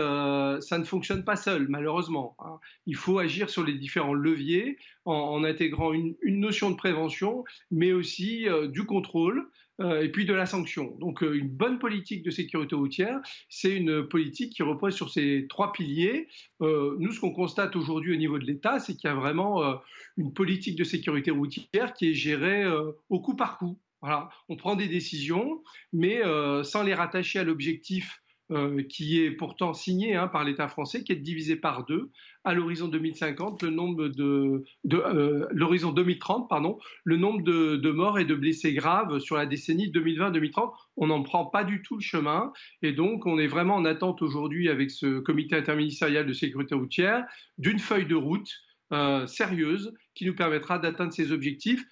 ça 0.61 0.79
ne 0.79 0.85
fonctionne 0.85 1.25
pas 1.25 1.37
seul, 1.37 1.69
malheureusement. 1.69 2.37
Hein. 2.41 2.59
Il 2.85 2.97
faut 2.97 3.19
agir 3.19 3.49
sur 3.49 3.65
les 3.65 3.75
différents 3.75 4.13
leviers 4.13 4.77
en, 5.07 5.43
intégrant 5.45 5.95
une, 5.95 6.17
notion 6.23 6.71
de 6.71 6.77
prévention, 6.77 7.45
mais 7.71 7.93
aussi 7.95 8.47
du 8.69 8.85
contrôle. 8.85 9.49
Euh, 9.81 10.03
et 10.03 10.09
puis 10.09 10.25
de 10.25 10.33
la 10.33 10.47
sanction. 10.47 10.97
Donc 11.01 11.23
euh, 11.25 11.37
une 11.37 11.49
bonne 11.49 11.81
politique 11.81 12.23
de 12.23 12.31
sécurité 12.31 12.77
routière, 12.77 13.21
c'est 13.49 13.75
une 13.75 14.07
politique 14.07 14.53
qui 14.53 14.63
repose 14.63 14.95
sur 14.95 15.11
ces 15.11 15.47
trois 15.49 15.73
piliers. 15.73 16.29
Euh, 16.63 16.95
nous, 17.01 17.11
ce 17.11 17.19
qu'on 17.19 17.33
constate 17.33 17.75
aujourd'hui 17.75 18.13
au 18.13 18.17
niveau 18.17 18.39
de 18.39 18.45
l'État, 18.45 18.79
c'est 18.79 18.95
qu'il 18.95 19.11
y 19.11 19.13
a 19.13 19.17
vraiment 19.17 19.81
une 20.17 20.33
politique 20.33 20.77
de 20.77 20.85
sécurité 20.85 21.33
routière 21.33 21.93
qui 21.93 22.11
est 22.11 22.15
gérée 22.15 22.65
au 23.09 23.21
coup 23.21 23.35
par 23.35 23.59
coup. 23.59 23.81
Voilà. 24.01 24.29
On 24.49 24.57
prend 24.57 24.77
des 24.77 24.87
décisions, 24.87 25.63
mais 25.93 26.23
sans 26.63 26.83
les 26.83 26.95
rattacher 26.95 27.41
à 27.41 27.45
l'objectif 27.45 28.23
euh, 28.51 28.83
qui 28.83 29.23
est 29.23 29.31
pourtant 29.31 29.73
signé 29.73 30.17
hein, 30.17 30.29
par 30.29 30.45
l'État 30.45 30.69
français, 30.69 31.03
qui 31.03 31.13
est 31.13 31.17
divisé 31.17 31.57
par 31.57 31.87
deux 31.87 32.11
à 32.45 32.53
l'horizon 32.53 32.89
2050, 32.89 33.63
le 33.63 33.71
nombre 33.71 34.09
de, 34.09 34.65
euh, 34.93 35.47
l'horizon 35.51 35.93
2030, 35.93 36.47
pardon, 36.49 36.79
le 37.05 37.17
nombre 37.17 37.43
de, 37.43 37.91
morts 37.91 38.19
et 38.19 38.27
de 38.27 38.35
blessés 38.35 38.75
graves 38.75 39.19
sur 39.19 39.37
la 39.37 39.47
décennie 39.47 39.91
2020-2030. 39.91 40.73
On 40.99 41.07
n'en 41.07 41.23
prend 41.23 41.47
pas 41.47 41.65
du 41.65 41.81
tout 41.81 41.97
le 41.97 42.03
chemin, 42.03 42.53
et 42.83 42.93
donc 42.93 43.25
on 43.25 43.39
est 43.39 43.47
vraiment 43.47 43.77
en 43.77 43.87
attente 43.87 44.21
aujourd'hui 44.21 44.69
avec 44.69 44.91
ce 44.91 45.21
comité 45.21 45.57
interministériel 45.57 46.27
de 46.27 46.35
sécurité 46.35 46.75
routière 46.75 47.25
d'une 47.57 47.79
feuille 47.79 48.07
de 48.07 48.15
route 48.15 48.53
euh, 48.93 49.27
sérieuse 49.27 49.95
qui 50.15 50.27
nous 50.27 50.35
permettra 50.35 50.79
d'atteindre 50.79 51.15
ces 51.15 51.33
objectifs. 51.33 51.83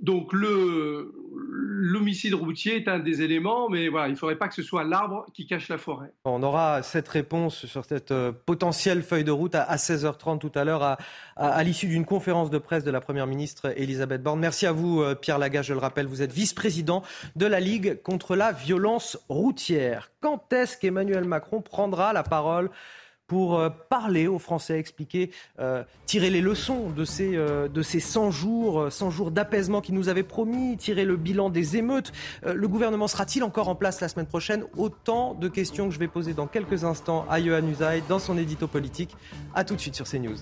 Donc 0.00 0.30
l'homicide 1.80 2.34
routier 2.34 2.76
est 2.76 2.86
un 2.86 3.00
des 3.00 3.22
éléments, 3.22 3.68
mais 3.68 3.88
voilà, 3.88 4.06
il 4.06 4.12
ne 4.12 4.16
faudrait 4.16 4.36
pas 4.36 4.46
que 4.46 4.54
ce 4.54 4.62
soit 4.62 4.84
l'arbre 4.84 5.26
qui 5.34 5.44
cache 5.46 5.68
la 5.68 5.78
forêt. 5.78 6.12
On 6.24 6.42
aura 6.44 6.84
cette 6.84 7.08
réponse 7.08 7.66
sur 7.66 7.84
cette 7.84 8.12
euh, 8.12 8.30
potentielle 8.30 9.02
feuille 9.02 9.24
de 9.24 9.32
route 9.32 9.56
à, 9.56 9.74
16h30 9.74 10.38
tout 10.38 10.52
à 10.54 10.62
l'heure, 10.64 10.84
à, 10.84 10.98
à, 11.36 11.62
l'issue 11.64 11.88
d'une 11.88 12.04
conférence 12.04 12.48
de 12.50 12.58
presse 12.58 12.84
de 12.84 12.92
la 12.92 13.00
Première 13.00 13.26
ministre 13.26 13.72
Elisabeth 13.76 14.22
Borne. 14.22 14.38
Merci 14.38 14.66
à 14.66 14.72
vous, 14.72 15.02
euh, 15.02 15.16
Pierre 15.16 15.38
Lagache, 15.38 15.66
je 15.66 15.74
le 15.74 15.80
rappelle, 15.80 16.06
vous 16.06 16.22
êtes 16.22 16.32
vice-président 16.32 17.02
de 17.34 17.46
la 17.46 17.58
Ligue 17.58 18.00
contre 18.02 18.36
la 18.36 18.52
violence 18.52 19.18
routière. 19.28 20.12
Quand 20.20 20.52
est-ce 20.52 20.78
qu'Emmanuel 20.78 21.24
Macron 21.24 21.60
prendra 21.60 22.12
la 22.12 22.22
parole? 22.22 22.70
Pour 23.28 23.60
euh, 23.60 23.68
parler 23.90 24.26
aux 24.26 24.40
Français, 24.40 24.78
expliquer, 24.78 25.30
euh, 25.60 25.84
tirer 26.06 26.30
les 26.30 26.40
leçons 26.40 26.90
de 26.90 27.04
ces, 27.04 27.36
euh, 27.36 27.68
de 27.68 27.82
ces 27.82 28.00
100 28.00 28.32
jours, 28.32 28.90
100 28.90 29.10
jours 29.10 29.30
d'apaisement 29.30 29.80
qu'il 29.80 29.94
nous 29.94 30.08
avait 30.08 30.24
promis, 30.24 30.76
tirer 30.76 31.04
le 31.04 31.16
bilan 31.16 31.50
des 31.50 31.76
émeutes. 31.76 32.10
le 32.44 32.66
gouvernement 32.66 33.06
sera-t-il 33.06 33.44
encore 33.44 33.68
en 33.68 33.74
place 33.74 34.00
la 34.00 34.08
semaine 34.08 34.26
prochaine? 34.26 34.64
Autant 34.76 35.34
de 35.34 35.48
questions 35.48 35.88
que 35.88 35.94
je 35.94 35.98
vais 35.98 36.08
poser 36.08 36.32
dans 36.32 36.46
quelques 36.46 36.84
instants 36.84 37.26
à 37.28 37.38
Yohann 37.38 37.68
Usaï 37.68 38.02
dans 38.08 38.18
son 38.18 38.38
édito 38.38 38.66
politique. 38.66 39.14
A 39.54 39.64
tout 39.64 39.74
de 39.74 39.80
suite 39.80 39.94
sur 39.94 40.08
CNews. 40.08 40.38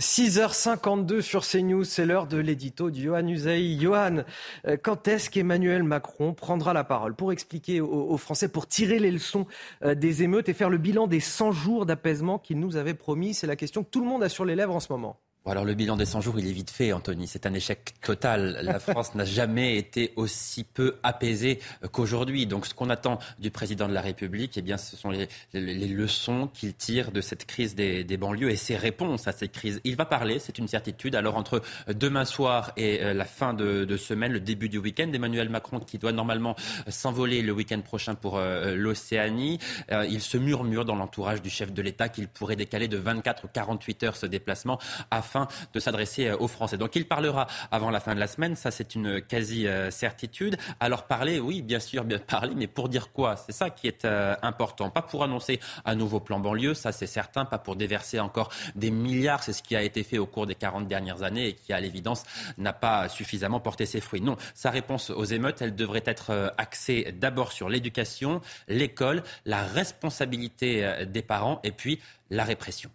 6h52 0.00 1.20
sur 1.20 1.46
CNews, 1.46 1.84
c'est 1.84 2.04
l'heure 2.04 2.26
de 2.26 2.36
l'édito 2.36 2.90
de 2.90 2.96
Johan 2.96 3.26
Uzey. 3.28 3.78
Johan, 3.78 4.24
euh, 4.66 4.76
quand 4.82 5.06
est-ce 5.06 5.30
qu'Emmanuel 5.30 5.84
Macron 5.84 6.34
prendra 6.34 6.72
la 6.72 6.82
parole 6.82 7.14
pour 7.14 7.30
expliquer 7.32 7.80
aux, 7.80 8.16
Français, 8.16 8.48
pour 8.48 8.66
tirer 8.66 8.98
les 8.98 9.12
leçons 9.12 9.46
euh, 9.84 9.94
des 9.94 10.24
émeutes 10.24 10.48
et 10.48 10.52
faire 10.52 10.70
le 10.70 10.78
bilan 10.78 11.06
des 11.06 11.20
100 11.20 11.52
jours 11.52 11.86
d'apaisement 11.86 12.38
qu'il 12.38 12.58
nous 12.58 12.76
avait 12.76 12.94
promis? 12.94 13.34
C'est 13.34 13.46
la 13.46 13.56
question 13.56 13.84
que 13.84 13.90
tout 13.90 14.00
le 14.00 14.06
monde 14.06 14.24
a 14.24 14.28
sur 14.28 14.44
les 14.44 14.56
lèvres 14.56 14.74
en 14.74 14.80
ce 14.80 14.92
moment 14.92 15.20
alors 15.50 15.66
le 15.66 15.74
bilan 15.74 15.96
des 15.96 16.06
100 16.06 16.22
jours, 16.22 16.38
il 16.38 16.48
est 16.48 16.52
vite 16.52 16.70
fait, 16.70 16.94
Anthony. 16.94 17.26
C'est 17.26 17.44
un 17.44 17.52
échec 17.52 17.92
total. 18.00 18.58
La 18.62 18.78
France 18.80 19.14
n'a 19.14 19.26
jamais 19.26 19.76
été 19.76 20.14
aussi 20.16 20.64
peu 20.64 20.96
apaisée 21.02 21.60
qu'aujourd'hui. 21.92 22.46
Donc 22.46 22.66
ce 22.66 22.72
qu'on 22.72 22.88
attend 22.88 23.18
du 23.38 23.50
président 23.50 23.86
de 23.86 23.92
la 23.92 24.00
République, 24.00 24.56
eh 24.56 24.62
bien, 24.62 24.78
ce 24.78 24.96
sont 24.96 25.10
les, 25.10 25.28
leçons 25.52 26.48
qu'il 26.52 26.72
tire 26.72 27.12
de 27.12 27.20
cette 27.20 27.44
crise 27.44 27.74
des, 27.74 28.16
banlieues 28.16 28.50
et 28.50 28.56
ses 28.56 28.76
réponses 28.76 29.28
à 29.28 29.32
cette 29.32 29.52
crise. 29.52 29.82
Il 29.84 29.96
va 29.96 30.06
parler, 30.06 30.38
c'est 30.38 30.58
une 30.58 30.68
certitude. 30.68 31.14
Alors 31.14 31.36
entre 31.36 31.60
demain 31.88 32.24
soir 32.24 32.72
et 32.78 33.02
euh, 33.02 33.12
la 33.12 33.26
fin 33.26 33.52
de, 33.52 33.96
semaine, 33.98 34.32
le 34.32 34.40
début 34.40 34.70
du 34.70 34.78
week-end, 34.78 35.10
Emmanuel 35.12 35.50
Macron, 35.50 35.78
qui 35.78 35.98
doit 35.98 36.12
normalement 36.12 36.56
s'envoler 36.88 37.42
le 37.42 37.52
week-end 37.52 37.80
prochain 37.82 38.14
pour 38.14 38.38
euh, 38.38 38.74
l'Océanie, 38.74 39.58
euh, 39.92 40.06
il 40.08 40.22
se 40.22 40.38
murmure 40.38 40.86
dans 40.86 40.96
l'entourage 40.96 41.42
du 41.42 41.50
chef 41.50 41.72
de 41.72 41.82
l'État 41.82 42.08
qu'il 42.08 42.28
pourrait 42.28 42.56
décaler 42.56 42.88
de 42.88 42.96
24 42.96 43.44
ou 43.44 43.48
48 43.52 44.02
heures 44.04 44.16
ce 44.16 44.26
déplacement 44.26 44.78
afin 45.10 45.33
de 45.72 45.80
s'adresser 45.80 46.28
euh, 46.28 46.36
aux 46.38 46.48
Français. 46.48 46.76
Donc 46.76 46.96
il 46.96 47.06
parlera 47.06 47.46
avant 47.70 47.90
la 47.90 48.00
fin 48.00 48.14
de 48.14 48.20
la 48.20 48.26
semaine, 48.26 48.56
ça 48.56 48.70
c'est 48.70 48.94
une 48.94 49.20
quasi-certitude. 49.20 50.56
Alors 50.80 51.04
parler, 51.04 51.40
oui, 51.40 51.62
bien 51.62 51.80
sûr, 51.80 52.04
bien 52.04 52.18
parler, 52.34 52.54
mais 52.54 52.66
pour 52.66 52.88
dire 52.88 53.12
quoi? 53.12 53.36
C'est 53.36 53.52
ça 53.52 53.70
qui 53.70 53.88
est 53.88 54.04
euh, 54.04 54.34
important. 54.42 54.90
Pas 54.90 55.02
pour 55.02 55.24
annoncer 55.24 55.60
un 55.84 55.94
nouveau 55.94 56.20
plan 56.20 56.38
banlieue, 56.38 56.74
ça 56.74 56.92
c'est 56.92 57.06
certain, 57.06 57.44
pas 57.44 57.58
pour 57.58 57.76
déverser 57.76 58.20
encore 58.20 58.50
des 58.74 58.90
milliards, 58.90 59.42
c'est 59.42 59.52
ce 59.52 59.62
qui 59.62 59.76
a 59.76 59.82
été 59.82 60.02
fait 60.02 60.18
au 60.18 60.26
cours 60.26 60.46
des 60.46 60.54
40 60.54 60.88
dernières 60.88 61.22
années 61.22 61.48
et 61.48 61.52
qui, 61.54 61.72
à 61.72 61.80
l'évidence, 61.80 62.24
n'a 62.58 62.72
pas 62.72 63.08
suffisamment 63.08 63.60
porté 63.60 63.86
ses 63.86 64.00
fruits. 64.00 64.20
Non, 64.20 64.36
sa 64.54 64.70
réponse 64.70 65.10
aux 65.10 65.24
émeutes, 65.24 65.62
elle 65.62 65.74
devrait 65.74 66.02
être 66.06 66.30
euh, 66.30 66.48
axée 66.58 67.14
d'abord 67.18 67.52
sur 67.52 67.68
l'éducation, 67.68 68.40
l'école, 68.68 69.22
la 69.44 69.62
responsabilité 69.62 71.04
des 71.06 71.22
parents 71.22 71.60
et 71.64 71.72
puis 71.72 72.00
la 72.30 72.44
répression. 72.44 72.90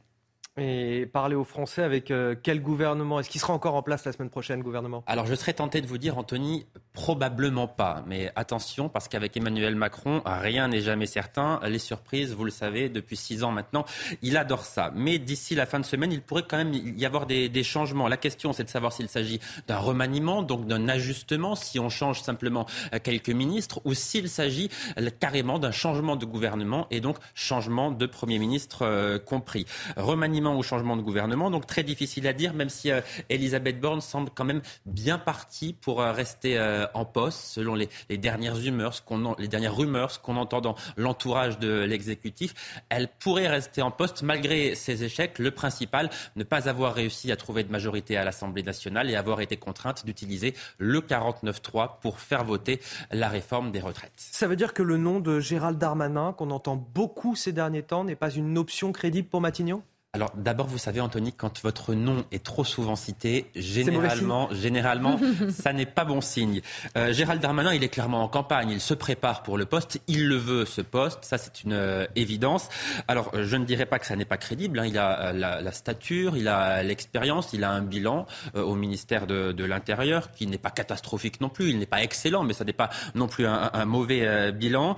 Et 0.62 1.05
parler 1.05 1.36
aux 1.36 1.43
Français 1.43 1.84
avec 1.84 2.12
euh, 2.12 2.36
quel 2.41 2.62
gouvernement? 2.62 3.20
Est-ce 3.20 3.30
qu'il 3.30 3.39
sera 3.39 3.53
encore 3.53 3.76
en 3.76 3.82
place 3.82 4.05
la 4.05 4.12
semaine 4.12 4.30
prochaine, 4.30 4.62
gouvernement? 4.62 5.03
Alors 5.07 5.26
je 5.26 5.36
serais 5.36 5.53
tenté 5.53 5.80
de 5.80 5.88
vous 5.88 5.97
dire, 5.97 6.18
Anthony, 6.18 6.66
probablement 6.93 7.68
pas. 7.68 8.03
Mais 8.07 8.32
attention, 8.36 8.89
parce 8.89 9.07
qu'avec 9.07 9.38
Emmanuel 9.38 9.76
Macron, 9.76 10.22
rien 10.26 10.68
n'est 10.68 10.82
jamais 10.82 11.05
certain. 11.05 11.60
Les 11.68 11.80
surprises, 11.80 12.34
vous 12.34 12.43
le 12.43 12.51
savez, 12.51 12.89
depuis 12.89 13.16
six 13.16 13.43
ans 13.43 13.51
maintenant, 13.51 13.86
il 14.22 14.36
adore 14.36 14.66
ça. 14.66 14.91
Mais 14.95 15.18
d'ici 15.18 15.55
la 15.55 15.66
fin 15.66 15.80
de 15.80 15.86
semaine, 15.86 16.12
il 16.12 16.22
pourrait 16.22 16.43
quand 16.47 16.57
même 16.57 16.74
y 16.74 17.05
avoir 17.05 17.26
des, 17.26 17.64
changements. 17.64 18.07
La 18.07 18.18
question, 18.18 18.53
c'est 18.53 18.64
de 18.64 18.70
savoir 18.70 18.91
s'il 18.91 19.10
s'agit 19.10 19.39
d'un 19.68 19.78
remaniement, 19.78 20.43
donc 20.43 20.66
d'un 20.66 20.89
ajustement, 20.89 21.55
si 21.55 21.80
on 21.80 21.89
change 21.89 22.22
simplement 22.22 22.66
euh, 22.93 22.99
quelques 23.01 23.30
ministres, 23.30 23.82
ou 23.86 23.93
s'il 23.93 24.30
s'agit 24.30 24.70
euh, 24.97 25.10
carrément 25.20 25.60
d'un 25.60 25.72
changement 25.72 26.16
de 26.16 26.26
gouvernement 26.26 26.88
et 26.91 26.99
donc 26.99 27.18
changement 27.34 27.91
de 27.91 28.05
Premier 28.05 28.39
ministre 28.39 29.18
compris. 29.26 29.66
Remaniement 29.97 30.49
au 30.56 30.64
changement 30.64 30.97
de 30.97 31.02
gouvernement. 31.02 31.50
Donc 31.52 31.66
très 31.66 31.84
difficile 31.84 32.28
à 32.28 32.34
dire, 32.34 32.54
même 32.54 32.70
si 32.70 32.91
euh, 32.91 33.02
Elisabeth 33.30 33.80
Borne 33.80 34.02
semble 34.02 34.30
quand 34.34 34.45
même 34.45 34.62
bien 34.86 35.18
partie 35.18 35.74
pour 35.74 36.02
euh, 36.02 36.12
rester 36.12 36.58
euh, 36.58 36.86
en 36.93 37.06
poste, 37.06 37.39
selon 37.39 37.76
les, 37.76 37.89
dernières 38.18 38.56
les 38.56 39.47
dernières 39.47 39.76
rumeurs, 39.76 40.12
ce 40.12 40.20
qu'on 40.20 40.36
entend 40.36 40.62
dans 40.62 40.76
l'entourage 40.97 41.60
de 41.60 41.82
l'exécutif. 41.82 42.82
Elle 42.89 43.08
pourrait 43.08 43.47
rester 43.47 43.82
en 43.82 43.91
poste 43.91 44.22
malgré 44.24 44.76
ses 44.76 45.04
échecs. 45.04 45.39
Le 45.39 45.52
principal, 45.52 46.10
ne 46.36 46.43
pas 46.43 46.70
avoir 46.70 46.93
réussi 46.93 47.32
à 47.32 47.36
trouver 47.36 47.64
de 47.64 47.72
majorité 47.72 48.18
à 48.18 48.24
l'Assemblée 48.24 48.64
nationale 48.64 49.10
et 49.10 49.16
avoir 49.16 49.41
été 49.41 49.58
contrainte 49.58 50.06
d'utiliser 50.06 50.54
le 50.78 51.02
49-3 51.02 52.00
pour 52.02 52.20
faire 52.20 52.43
voter 52.43 52.80
la 53.12 53.30
réforme 53.30 53.72
des 53.72 53.80
retraites. 53.80 54.12
Ça 54.16 54.47
veut 54.47 54.56
dire 54.56 54.74
que 54.74 54.84
le 54.84 54.97
nom 54.97 55.20
de 55.20 55.39
Gérald 55.39 55.78
Darmanin, 55.78 56.34
qu'on 56.34 56.52
entend 56.52 56.76
beaucoup 56.76 57.36
ces 57.36 57.52
derniers 57.52 57.84
temps, 57.84 58.04
n'est 58.04 58.16
pas 58.16 58.32
une 58.32 58.58
option 58.58 58.91
crédible 58.91 59.28
pour 59.28 59.41
Matignon? 59.41 59.84
Alors 60.12 60.32
d'abord, 60.36 60.66
vous 60.66 60.80
savez, 60.80 61.01
Anthony, 61.01 61.34
quand 61.34 61.62
votre 61.62 61.93
nom 61.93 62.26
est 62.32 62.43
trop 62.43 62.64
souvent 62.64 62.95
cité, 62.95 63.45
généralement, 63.55 64.49
généralement, 64.51 65.20
ça 65.49 65.72
n'est 65.72 65.86
pas 65.86 66.03
bon 66.03 66.20
signe. 66.20 66.62
Euh, 66.97 67.14
Gérald 67.14 67.39
Darmanin, 67.39 67.76
il 67.76 67.84
est 67.84 67.89
clairement 67.89 68.24
en 68.24 68.28
campagne, 68.28 68.72
il 68.72 68.82
se 68.82 68.95
prépare 68.95 69.43
pour 69.43 69.55
le 69.55 69.68
poste, 69.68 70.01
il 70.07 70.28
le 70.28 70.36
veut 70.36 70.66
ce 70.66 70.82
poste, 70.82 71.20
ça 71.26 71.38
c'est 71.38 71.64
une 71.64 71.74
euh, 71.74 72.07
évidence. 72.16 72.70
Alors 73.07 73.30
je 73.39 73.55
ne 73.55 73.66
dirais 73.66 73.86
pas 73.86 73.99
que 73.99 74.07
ça 74.07 74.16
n'est 74.16 74.26
pas 74.26 74.38
crédible. 74.38 74.80
Hein. 74.80 74.88
Il 74.88 74.97
a 74.97 75.28
euh, 75.28 75.62
la, 75.62 75.72
stature, 75.72 76.36
il 76.36 76.47
a 76.47 76.82
l'expérience, 76.82 77.53
il 77.53 77.64
a 77.64 77.70
un 77.70 77.84
bilan 77.84 78.26
au 78.55 78.74
ministère 78.74 79.28
de, 79.28 79.64
l'Intérieur 79.64 80.32
qui 80.32 80.47
n'est 80.47 80.57
pas 80.57 80.72
catastrophique 80.72 81.39
non 81.39 81.49
plus. 81.49 81.70
Il 81.70 81.78
n'est 81.78 81.86
pas 81.86 82.01
excellent, 82.01 82.41
mais 82.41 82.53
ça 82.53 82.64
n'est 82.64 82.74
pas 82.74 82.89
non 83.14 83.28
plus 83.28 83.45
un, 83.45 83.70
un 83.72 83.86
mauvais 83.86 84.51
bilan. 84.53 84.95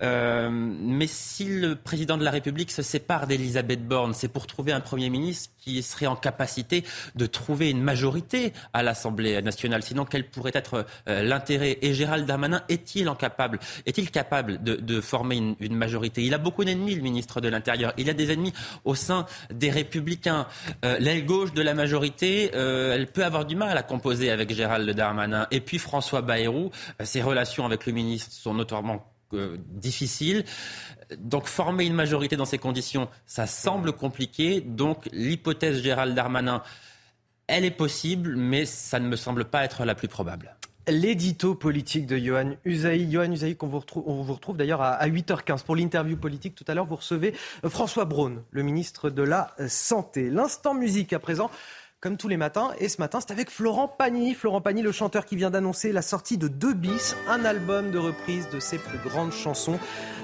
mais 0.00 1.06
si 1.06 1.44
le 1.44 1.76
président 1.76 2.18
de 2.18 2.24
la 2.24 2.32
République 2.32 2.72
se 2.72 2.82
sépare 2.82 3.28
d'Elisabeth 3.28 3.86
Borne, 3.86 4.14
c'est 4.14 4.26
pour 4.26 4.47
trouver 4.48 4.72
un 4.72 4.80
Premier 4.80 5.10
ministre 5.10 5.50
qui 5.58 5.82
serait 5.82 6.06
en 6.06 6.16
capacité 6.16 6.84
de 7.14 7.26
trouver 7.26 7.70
une 7.70 7.82
majorité 7.82 8.52
à 8.72 8.82
l'Assemblée 8.82 9.40
nationale. 9.42 9.82
Sinon, 9.82 10.04
quel 10.04 10.28
pourrait 10.28 10.52
être 10.54 10.86
euh, 11.08 11.22
l'intérêt? 11.22 11.78
Et 11.82 11.94
Gérald 11.94 12.26
Darmanin 12.26 12.62
est-il 12.68 13.08
capable, 13.18 13.58
est-il 13.86 14.10
capable 14.10 14.62
de, 14.62 15.00
former 15.00 15.54
une, 15.60 15.76
majorité? 15.76 16.24
Il 16.24 16.34
a 16.34 16.38
beaucoup 16.38 16.64
d'ennemis, 16.64 16.94
le 16.94 17.02
ministre 17.02 17.40
de 17.40 17.48
l'Intérieur. 17.48 17.92
Il 17.98 18.10
a 18.10 18.14
des 18.14 18.32
ennemis 18.32 18.52
au 18.84 18.94
sein 18.94 19.26
des 19.52 19.70
Républicains. 19.70 20.46
Euh, 20.84 20.98
l'aile 20.98 21.24
gauche 21.24 21.52
de 21.52 21.62
la 21.62 21.74
majorité, 21.74 22.50
euh, 22.54 22.94
elle 22.94 23.06
peut 23.06 23.24
avoir 23.24 23.44
du 23.44 23.56
mal 23.56 23.76
à 23.76 23.82
composer 23.82 24.30
avec 24.30 24.52
Gérald 24.52 24.88
Darmanin. 24.90 25.46
Et 25.50 25.60
puis 25.60 25.78
François 25.78 26.22
Bayrou, 26.22 26.70
ses 27.02 27.22
relations 27.22 27.66
avec 27.66 27.86
le 27.86 27.92
ministre 27.92 28.32
sont 28.32 28.54
notoirement 28.54 29.04
difficiles. 29.32 30.44
Donc 31.18 31.46
former 31.46 31.86
une 31.86 31.94
majorité 31.94 32.36
dans 32.36 32.44
ces 32.44 32.58
conditions, 32.58 33.08
ça 33.26 33.46
semble 33.46 33.92
compliqué. 33.92 34.60
Donc 34.60 35.08
l'hypothèse 35.12 35.82
Gérald 35.82 36.14
Darmanin, 36.14 36.62
elle 37.46 37.64
est 37.64 37.70
possible, 37.70 38.36
mais 38.36 38.66
ça 38.66 39.00
ne 39.00 39.08
me 39.08 39.16
semble 39.16 39.44
pas 39.44 39.64
être 39.64 39.84
la 39.84 39.94
plus 39.94 40.08
probable. 40.08 40.54
L'édito 40.86 41.54
politique 41.54 42.06
de 42.06 42.16
Johan 42.16 42.52
Usaï. 42.64 43.10
Johan 43.10 43.30
Usaï, 43.30 43.56
qu'on 43.56 43.66
vous 43.66 43.80
retrouve, 43.80 44.04
on 44.06 44.22
vous 44.22 44.32
retrouve 44.32 44.56
d'ailleurs 44.56 44.80
à 44.80 45.06
8h15 45.06 45.62
pour 45.64 45.76
l'interview 45.76 46.16
politique. 46.16 46.54
Tout 46.54 46.64
à 46.66 46.74
l'heure, 46.74 46.86
vous 46.86 46.96
recevez 46.96 47.34
euh, 47.64 47.68
François 47.68 48.06
Braun, 48.06 48.42
le 48.50 48.62
ministre 48.62 49.10
de 49.10 49.22
la 49.22 49.54
Santé. 49.68 50.30
L'instant 50.30 50.74
musique 50.74 51.12
à 51.12 51.18
présent 51.18 51.50
comme 52.00 52.16
tous 52.16 52.28
les 52.28 52.36
matins. 52.36 52.70
Et 52.78 52.88
ce 52.88 53.00
matin, 53.00 53.18
c'est 53.20 53.32
avec 53.32 53.50
Florent 53.50 53.88
Pagny. 53.88 54.34
Florent 54.34 54.60
Pagny, 54.60 54.82
le 54.82 54.92
chanteur 54.92 55.24
qui 55.24 55.36
vient 55.36 55.50
d'annoncer 55.50 55.92
la 55.92 56.02
sortie 56.02 56.38
de 56.38 56.48
Deux 56.48 56.74
bis, 56.74 57.16
un 57.28 57.44
album 57.44 57.90
de 57.90 57.98
reprise 57.98 58.48
de 58.50 58.60
ses 58.60 58.78
plus 58.78 58.98
grandes 58.98 59.32
chansons, 59.32 59.78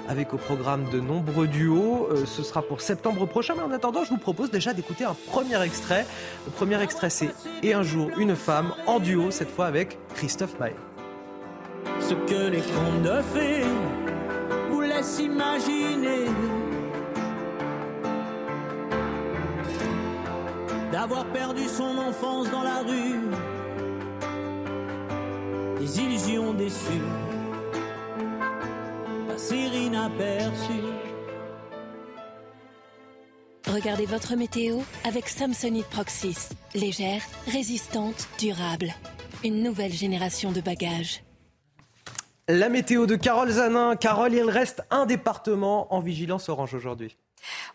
avec 0.07 0.33
au 0.33 0.37
programme 0.37 0.89
de 0.89 0.99
nombreux 0.99 1.47
duos. 1.47 2.07
Euh, 2.11 2.25
ce 2.25 2.43
sera 2.43 2.61
pour 2.61 2.81
septembre 2.81 3.25
prochain. 3.25 3.55
Mais 3.55 3.63
en 3.63 3.71
attendant, 3.71 4.03
je 4.03 4.09
vous 4.09 4.17
propose 4.17 4.51
déjà 4.51 4.73
d'écouter 4.73 5.03
un 5.03 5.15
premier 5.27 5.61
extrait. 5.61 6.05
Le 6.45 6.51
premier 6.51 6.81
extrait, 6.81 7.09
c'est 7.09 7.33
Et 7.63 7.73
un 7.73 7.83
jour, 7.83 8.09
une 8.17 8.35
femme, 8.35 8.73
en 8.87 8.99
duo, 8.99 9.31
cette 9.31 9.49
fois 9.49 9.65
avec 9.65 9.97
Christophe 10.15 10.57
Maé. 10.59 10.75
ce 11.99 12.13
que 12.13 12.49
les 12.49 12.61
contes 12.61 13.01
de 13.03 13.21
fées 13.33 13.65
vous 14.69 14.81
laissent 14.81 15.19
imaginer. 15.19 16.25
D'avoir 20.95 21.25
perdu 21.33 21.67
son 21.67 21.97
enfance 21.97 22.49
dans 22.51 22.63
la 22.63 22.79
rue, 22.79 23.19
des 25.77 25.99
illusions 25.99 26.53
déçues, 26.53 27.01
passer 29.27 29.57
inaperçues. 29.57 30.93
Regardez 33.67 34.05
votre 34.05 34.37
météo 34.37 34.79
avec 35.03 35.27
Samsonite 35.27 35.87
Proxys. 35.87 36.51
Légère, 36.73 37.23
résistante, 37.51 38.29
durable. 38.39 38.93
Une 39.43 39.63
nouvelle 39.63 39.91
génération 39.91 40.53
de 40.53 40.61
bagages. 40.61 41.25
La 42.47 42.69
météo 42.69 43.05
de 43.05 43.17
Carole 43.17 43.49
Zanin. 43.49 43.97
Carole, 43.97 44.33
il 44.33 44.49
reste 44.49 44.81
un 44.91 45.05
département 45.05 45.93
en 45.93 45.99
vigilance 45.99 46.47
orange 46.47 46.73
aujourd'hui. 46.73 47.17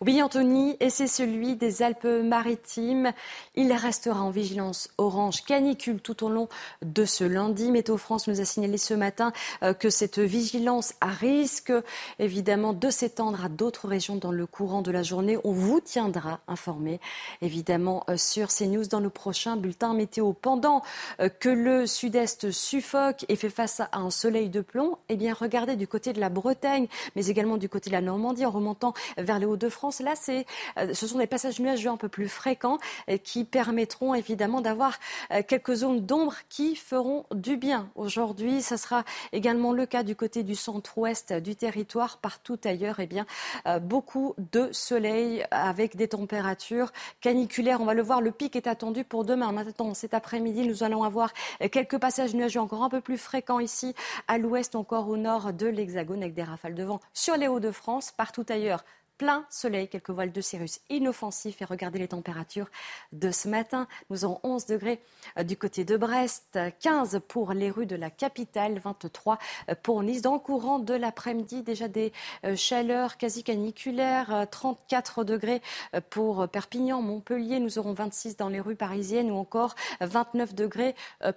Oui, 0.00 0.22
Anthony, 0.22 0.76
et 0.80 0.90
c'est 0.90 1.06
celui 1.06 1.56
des 1.56 1.82
Alpes-Maritimes. 1.82 3.12
Il 3.54 3.72
restera 3.72 4.22
en 4.22 4.30
vigilance 4.30 4.88
orange 4.98 5.42
canicule 5.44 6.00
tout 6.00 6.24
au 6.24 6.28
long 6.28 6.48
de 6.82 7.04
ce 7.04 7.24
lundi. 7.24 7.70
Météo 7.70 7.96
France 7.96 8.28
nous 8.28 8.40
a 8.40 8.44
signalé 8.44 8.78
ce 8.78 8.94
matin 8.94 9.32
euh, 9.62 9.74
que 9.74 9.90
cette 9.90 10.18
vigilance 10.18 10.94
a 11.00 11.08
risque 11.08 11.72
évidemment 12.18 12.72
de 12.72 12.90
s'étendre 12.90 13.44
à 13.44 13.48
d'autres 13.48 13.88
régions 13.88 14.16
dans 14.16 14.32
le 14.32 14.46
courant 14.46 14.82
de 14.82 14.90
la 14.90 15.02
journée. 15.02 15.38
On 15.44 15.52
vous 15.52 15.80
tiendra 15.80 16.40
informé 16.48 17.00
évidemment 17.42 18.04
euh, 18.08 18.16
sur 18.16 18.48
CNews 18.48 18.86
dans 18.86 19.00
nos 19.00 19.10
prochains 19.10 19.56
bulletins 19.56 19.94
météo. 19.94 20.32
Pendant 20.32 20.82
euh, 21.20 21.28
que 21.28 21.48
le 21.48 21.86
sud-est 21.86 22.50
suffoque 22.50 23.24
et 23.28 23.36
fait 23.36 23.50
face 23.50 23.80
à 23.80 23.88
un 23.92 24.10
soleil 24.10 24.48
de 24.48 24.60
plomb, 24.60 24.98
eh 25.08 25.16
bien 25.16 25.34
regardez 25.34 25.76
du 25.76 25.86
côté 25.86 26.12
de 26.12 26.20
la 26.20 26.28
Bretagne, 26.28 26.86
mais 27.16 27.26
également 27.26 27.56
du 27.56 27.68
côté 27.68 27.90
de 27.90 27.94
la 27.94 28.00
Normandie 28.00 28.46
en 28.46 28.50
remontant 28.50 28.94
vers 29.18 29.38
les 29.38 29.46
Hauts-de-France. 29.60 30.00
Là, 30.00 30.14
c'est, 30.14 30.46
ce 30.92 31.06
sont 31.06 31.18
des 31.18 31.26
passages 31.26 31.60
nuageux 31.60 31.90
un 31.90 31.96
peu 31.96 32.08
plus 32.08 32.28
fréquents 32.28 32.78
qui 33.24 33.44
permettront 33.44 34.14
évidemment 34.14 34.60
d'avoir 34.60 34.98
euh, 35.32 35.42
quelques 35.46 35.74
zones 35.74 36.00
d'ombre 36.00 36.34
qui 36.48 36.76
feront 36.76 37.26
du 37.34 37.56
bien. 37.56 37.90
Aujourd'hui, 37.94 38.62
ce 38.62 38.76
sera 38.76 39.04
également 39.32 39.72
le 39.72 39.86
cas 39.86 40.02
du 40.02 40.16
côté 40.16 40.42
du 40.42 40.54
centre-ouest 40.54 41.34
du 41.34 41.56
territoire. 41.56 42.18
Partout 42.18 42.58
ailleurs, 42.64 43.00
eh 43.00 43.06
bien, 43.06 43.26
euh, 43.66 43.78
beaucoup 43.78 44.34
de 44.52 44.70
soleil 44.72 45.44
avec 45.50 45.96
des 45.96 46.08
températures 46.08 46.92
caniculaires. 47.20 47.80
On 47.80 47.84
va 47.84 47.94
le 47.94 48.02
voir, 48.02 48.20
le 48.20 48.30
pic 48.30 48.56
est 48.56 48.66
attendu 48.66 49.04
pour 49.04 49.24
demain. 49.24 49.52
Maintenant, 49.52 49.94
cet 49.94 50.14
après-midi, 50.14 50.66
nous 50.66 50.82
allons 50.82 51.02
avoir 51.04 51.32
quelques 51.70 51.98
passages 51.98 52.34
nuageux 52.34 52.60
encore 52.60 52.82
un 52.82 52.88
peu 52.88 53.00
plus 53.00 53.18
fréquents 53.18 53.60
ici, 53.60 53.94
à 54.28 54.38
l'ouest, 54.38 54.74
encore 54.74 55.08
au 55.08 55.16
nord 55.16 55.52
de 55.52 55.66
l'Hexagone, 55.66 56.22
avec 56.22 56.34
des 56.34 56.42
rafales 56.42 56.74
de 56.74 56.84
vent 56.84 57.00
sur 57.12 57.36
les 57.36 57.48
Hauts-de-France. 57.48 58.12
Partout 58.16 58.46
ailleurs, 58.48 58.84
plein 59.20 59.44
soleil, 59.50 59.86
quelques 59.86 60.08
voiles 60.08 60.32
de 60.32 60.40
cirrus 60.40 60.80
inoffensifs. 60.88 61.60
Et 61.60 61.66
regardez 61.66 61.98
les 61.98 62.08
températures 62.08 62.70
de 63.12 63.30
ce 63.30 63.48
matin. 63.48 63.86
Nous 64.08 64.24
avons 64.24 64.40
11 64.44 64.64
degrés 64.64 64.98
euh, 65.36 65.42
du 65.42 65.58
côté 65.58 65.84
de 65.84 65.98
Brest, 65.98 66.58
15 66.80 67.20
pour 67.28 67.52
les 67.52 67.70
rues 67.70 67.84
de 67.84 67.96
la 67.96 68.08
capitale, 68.08 68.80
23 68.82 69.38
euh, 69.68 69.74
pour 69.82 70.02
Nice. 70.02 70.22
Dans 70.22 70.32
le 70.32 70.38
courant 70.38 70.78
de 70.78 70.94
l'après-midi, 70.94 71.60
déjà 71.60 71.86
des 71.86 72.14
euh, 72.46 72.56
chaleurs 72.56 73.18
quasi 73.18 73.44
caniculaires, 73.44 74.46
34 74.50 75.24
degrés 75.24 75.60
pour 76.08 76.48
Perpignan, 76.48 77.02
Montpellier. 77.02 77.60
Nous 77.60 77.78
aurons 77.78 77.92
26 77.92 78.38
dans 78.38 78.48
les 78.48 78.60
rues 78.60 78.74
parisiennes 78.74 79.30
ou 79.30 79.36
encore 79.36 79.74
29 80.00 80.54
degrés 80.54 80.94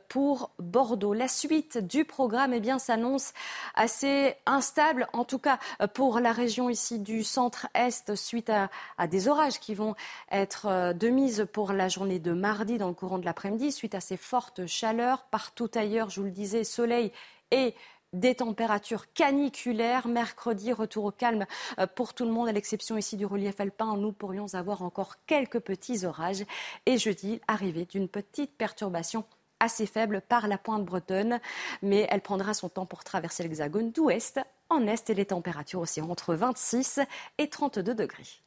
pour 0.08 0.52
Bordeaux. 0.58 1.14
La 1.14 1.28
suite 1.28 1.80
du 1.80 2.06
programme 2.06 2.54
eh 2.54 2.62
bien, 2.62 2.80
s'annonce 2.80 3.34
assez 3.76 4.36
instable, 4.46 5.10
en 5.12 5.26
tout 5.26 5.40
cas 5.40 5.60
pour 5.94 6.22
la 6.22 6.32
région 6.32 6.70
ici 6.70 7.00
du 7.00 7.26
centre 7.26 7.68
est 7.74 8.16
suite 8.16 8.50
à, 8.50 9.08
des 9.08 9.28
orages 9.28 9.60
qui 9.60 9.76
vont 9.76 9.96
être 10.32 10.68
euh, 10.68 10.94
de 10.94 11.10
mise 11.10 11.48
pour 11.52 11.74
la 11.74 11.90
journée 11.90 12.20
de 12.20 12.34
mardi 12.34 12.78
dans 12.78 12.88
le 12.88 12.94
courant 12.94 13.20
de 13.20 13.26
l'après-midi, 13.26 13.72
suite 13.72 13.96
à 13.96 14.00
ces 14.00 14.18
fortes 14.18 14.66
chaleurs. 14.66 15.24
Partout 15.32 15.70
ailleurs, 15.76 16.10
je 16.10 16.20
vous 16.20 16.26
le 16.26 16.32
disais, 16.32 16.64
soleil 16.64 17.12
et 17.52 17.76
des 18.14 18.36
températures 18.36 19.12
caniculaires. 19.14 20.08
Mercredi, 20.08 20.72
retour 20.72 21.06
au 21.06 21.12
calme 21.12 21.46
euh, 21.80 21.88
pour 21.88 22.14
tout 22.14 22.26
le 22.26 22.32
monde, 22.32 22.48
à 22.48 22.52
l'exception 22.52 22.98
ici 22.98 23.18
du 23.18 23.26
relief 23.26 23.60
alpin. 23.60 23.98
Nous 23.98 24.12
pourrions 24.12 24.54
avoir 24.54 24.84
encore 24.84 25.16
quelques 25.26 25.60
petits 25.60 26.06
orages. 26.06 26.46
Et 26.86 26.98
jeudi, 26.98 27.42
arrivée 27.48 27.86
d'une 27.86 28.08
petite 28.08 28.56
perturbation 28.56 29.26
assez 29.60 29.86
faible 29.86 30.22
par 30.22 30.48
la 30.48 30.58
pointe 30.58 30.86
bretonne, 30.86 31.40
mais 31.82 32.08
elle 32.10 32.22
prendra 32.22 32.54
son 32.54 32.70
temps 32.70 32.86
pour 32.86 33.04
traverser 33.04 33.44
l'hexagone 33.44 33.92
d'ouest 33.92 34.40
en 34.70 34.88
est 34.88 35.10
et 35.10 35.14
les 35.14 35.26
températures 35.26 35.82
aussi 35.82 36.02
entre 36.02 36.36
26 36.36 37.00
et 37.38 37.50
32 37.50 37.96
degrés. 37.96 38.44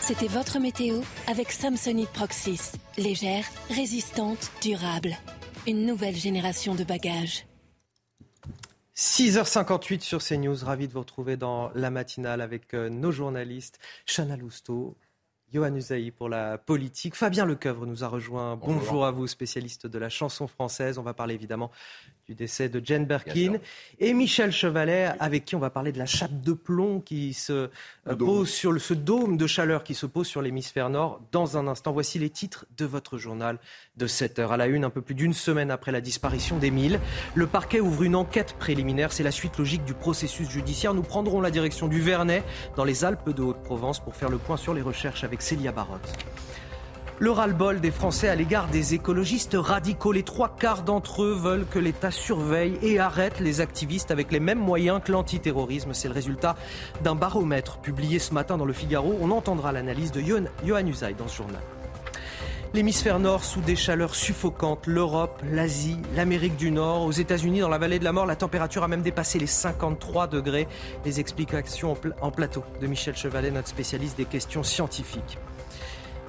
C'était 0.00 0.28
votre 0.28 0.60
météo 0.60 1.00
avec 1.26 1.50
Samsonite 1.50 2.10
Proxys. 2.10 2.72
Légère, 2.96 3.44
résistante, 3.68 4.52
durable. 4.62 5.16
Une 5.66 5.86
nouvelle 5.86 6.14
génération 6.14 6.74
de 6.74 6.84
bagages. 6.84 7.46
6h58 8.96 10.00
sur 10.00 10.22
CNews. 10.22 10.64
Ravi 10.64 10.86
de 10.86 10.92
vous 10.92 11.00
retrouver 11.00 11.36
dans 11.36 11.70
la 11.74 11.90
matinale 11.90 12.40
avec 12.40 12.74
euh, 12.74 12.88
nos 12.88 13.10
journalistes 13.10 13.80
Chana 14.06 14.36
Lousteau, 14.36 14.96
Johan 15.52 15.74
Usaï 15.74 16.10
pour 16.10 16.30
la 16.30 16.56
politique. 16.56 17.14
Fabien 17.14 17.44
Lecoeuvre 17.44 17.84
nous 17.84 18.04
a 18.04 18.08
rejoint. 18.08 18.56
Bonjour, 18.56 19.04
à 19.04 19.10
vous, 19.10 19.26
spécialiste 19.26 19.86
de 19.86 19.98
la 19.98 20.08
chanson 20.08 20.46
française. 20.46 20.96
On 20.96 21.02
va 21.02 21.12
parler 21.12 21.34
évidemment 21.34 21.70
du 22.28 22.34
décès 22.34 22.68
de 22.68 22.80
Jane 22.84 23.04
Birkin. 23.04 23.58
Et 23.98 24.14
Michel 24.14 24.52
Chevalet, 24.52 25.10
avec 25.18 25.44
qui 25.44 25.56
on 25.56 25.58
va 25.58 25.70
parler 25.70 25.90
de 25.90 25.98
la 25.98 26.06
chape 26.06 26.40
de 26.40 26.52
plomb 26.52 27.00
qui 27.00 27.34
se 27.34 27.68
euh, 28.08 28.16
pose 28.16 28.48
sur 28.48 28.70
le, 28.70 28.78
ce 28.78 28.94
dôme 28.94 29.36
de 29.36 29.46
chaleur 29.46 29.82
qui 29.82 29.94
se 29.94 30.06
pose 30.06 30.26
sur 30.28 30.40
l'hémisphère 30.40 30.88
nord 30.88 31.20
dans 31.32 31.56
un 31.56 31.66
instant. 31.66 31.92
Voici 31.92 32.18
les 32.18 32.30
titres 32.30 32.66
de 32.76 32.84
votre 32.84 33.18
journal 33.18 33.58
de 33.96 34.06
7 34.06 34.38
heures. 34.38 34.52
À 34.52 34.56
la 34.56 34.66
une, 34.66 34.84
un 34.84 34.90
peu 34.90 35.00
plus 35.00 35.14
d'une 35.14 35.34
semaine 35.34 35.70
après 35.70 35.90
la 35.90 36.00
disparition 36.00 36.58
d'Émile, 36.58 37.00
le 37.34 37.46
parquet 37.46 37.80
ouvre 37.80 38.04
une 38.04 38.14
enquête 38.14 38.54
préliminaire. 38.54 39.12
C'est 39.12 39.24
la 39.24 39.32
suite 39.32 39.58
logique 39.58 39.84
du 39.84 39.94
processus 39.94 40.48
judiciaire. 40.48 40.94
Nous 40.94 41.02
prendrons 41.02 41.40
la 41.40 41.50
direction 41.50 41.88
du 41.88 42.00
Vernet 42.00 42.44
dans 42.76 42.84
les 42.84 43.04
Alpes 43.04 43.30
de 43.30 43.42
Haute-Provence 43.42 43.98
pour 43.98 44.14
faire 44.14 44.28
le 44.28 44.38
point 44.38 44.56
sur 44.56 44.74
les 44.74 44.82
recherches 44.82 45.24
avec 45.24 45.42
Célia 45.42 45.72
Barotte. 45.72 46.16
Le 47.18 47.30
ras-le-bol 47.30 47.80
des 47.80 47.90
Français 47.90 48.28
à 48.28 48.34
l'égard 48.34 48.68
des 48.68 48.94
écologistes 48.94 49.56
radicaux. 49.58 50.12
Les 50.12 50.22
trois 50.22 50.48
quarts 50.48 50.82
d'entre 50.82 51.22
eux 51.22 51.34
veulent 51.34 51.66
que 51.66 51.78
l'État 51.78 52.10
surveille 52.10 52.78
et 52.82 52.98
arrête 52.98 53.38
les 53.38 53.60
activistes 53.60 54.10
avec 54.10 54.32
les 54.32 54.40
mêmes 54.40 54.58
moyens 54.58 55.00
que 55.04 55.12
l'antiterrorisme. 55.12 55.94
C'est 55.94 56.08
le 56.08 56.14
résultat 56.14 56.56
d'un 57.02 57.14
baromètre 57.14 57.78
publié 57.78 58.18
ce 58.18 58.34
matin 58.34 58.56
dans 58.56 58.64
le 58.64 58.72
Figaro. 58.72 59.16
On 59.20 59.30
entendra 59.30 59.70
l'analyse 59.72 60.10
de 60.10 60.20
Johan 60.20 60.86
Usaï 60.86 61.14
dans 61.14 61.28
ce 61.28 61.36
journal. 61.36 61.60
L'hémisphère 62.74 63.18
nord 63.18 63.44
sous 63.44 63.60
des 63.60 63.76
chaleurs 63.76 64.14
suffocantes, 64.14 64.86
l'Europe, 64.86 65.42
l'Asie, 65.44 65.98
l'Amérique 66.16 66.56
du 66.56 66.70
Nord, 66.70 67.02
aux 67.02 67.12
États-Unis, 67.12 67.60
dans 67.60 67.68
la 67.68 67.76
vallée 67.76 67.98
de 67.98 68.04
la 68.04 68.12
mort, 68.12 68.24
la 68.24 68.34
température 68.34 68.82
a 68.82 68.88
même 68.88 69.02
dépassé 69.02 69.38
les 69.38 69.46
53 69.46 70.26
degrés. 70.26 70.66
Les 71.04 71.20
explications 71.20 71.94
en 72.22 72.30
plateau 72.30 72.64
de 72.80 72.86
Michel 72.86 73.14
Chevalet, 73.14 73.50
notre 73.50 73.68
spécialiste 73.68 74.16
des 74.16 74.24
questions 74.24 74.62
scientifiques. 74.62 75.38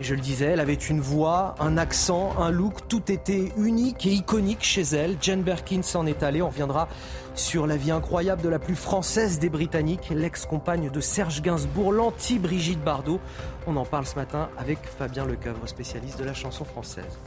Je 0.04 0.16
le 0.16 0.20
disais, 0.20 0.48
elle 0.48 0.60
avait 0.60 0.74
une 0.74 1.00
voix, 1.00 1.56
un 1.62 1.78
accent, 1.78 2.34
un 2.38 2.52
look, 2.52 2.90
tout 2.90 3.10
était 3.10 3.54
unique 3.56 4.06
et 4.06 4.10
iconique 4.10 4.62
chez 4.62 4.82
elle. 4.82 5.16
Jane 5.22 5.44
Birkin 5.44 5.82
s'en 5.82 6.06
est 6.06 6.24
allée. 6.24 6.42
On 6.42 6.50
reviendra 6.50 6.90
sur 7.36 7.66
la 7.68 7.78
vie 7.78 7.92
incroyable 7.92 8.42
de 8.42 8.50
la 8.50 8.60
plus 8.60 8.76
française 8.76 9.40
des 9.40 9.48
Britanniques, 9.48 10.10
l'ex-compagne 10.14 10.90
de 10.90 11.00
Serge 11.00 11.42
Gainsbourg, 11.42 11.94
l'anti-Brigitte 11.94 12.84
Bardot. 12.84 13.22
On 13.66 13.78
en 13.78 13.86
parle 13.86 14.06
ce 14.06 14.16
matin 14.16 14.50
avec 14.58 14.80
Fabien 14.84 15.26
Lecoeuvre, 15.26 15.66
spécialiste 15.70 16.20
de 16.20 16.26
la 16.26 16.34
chanson 16.34 16.66
française. 16.66 17.18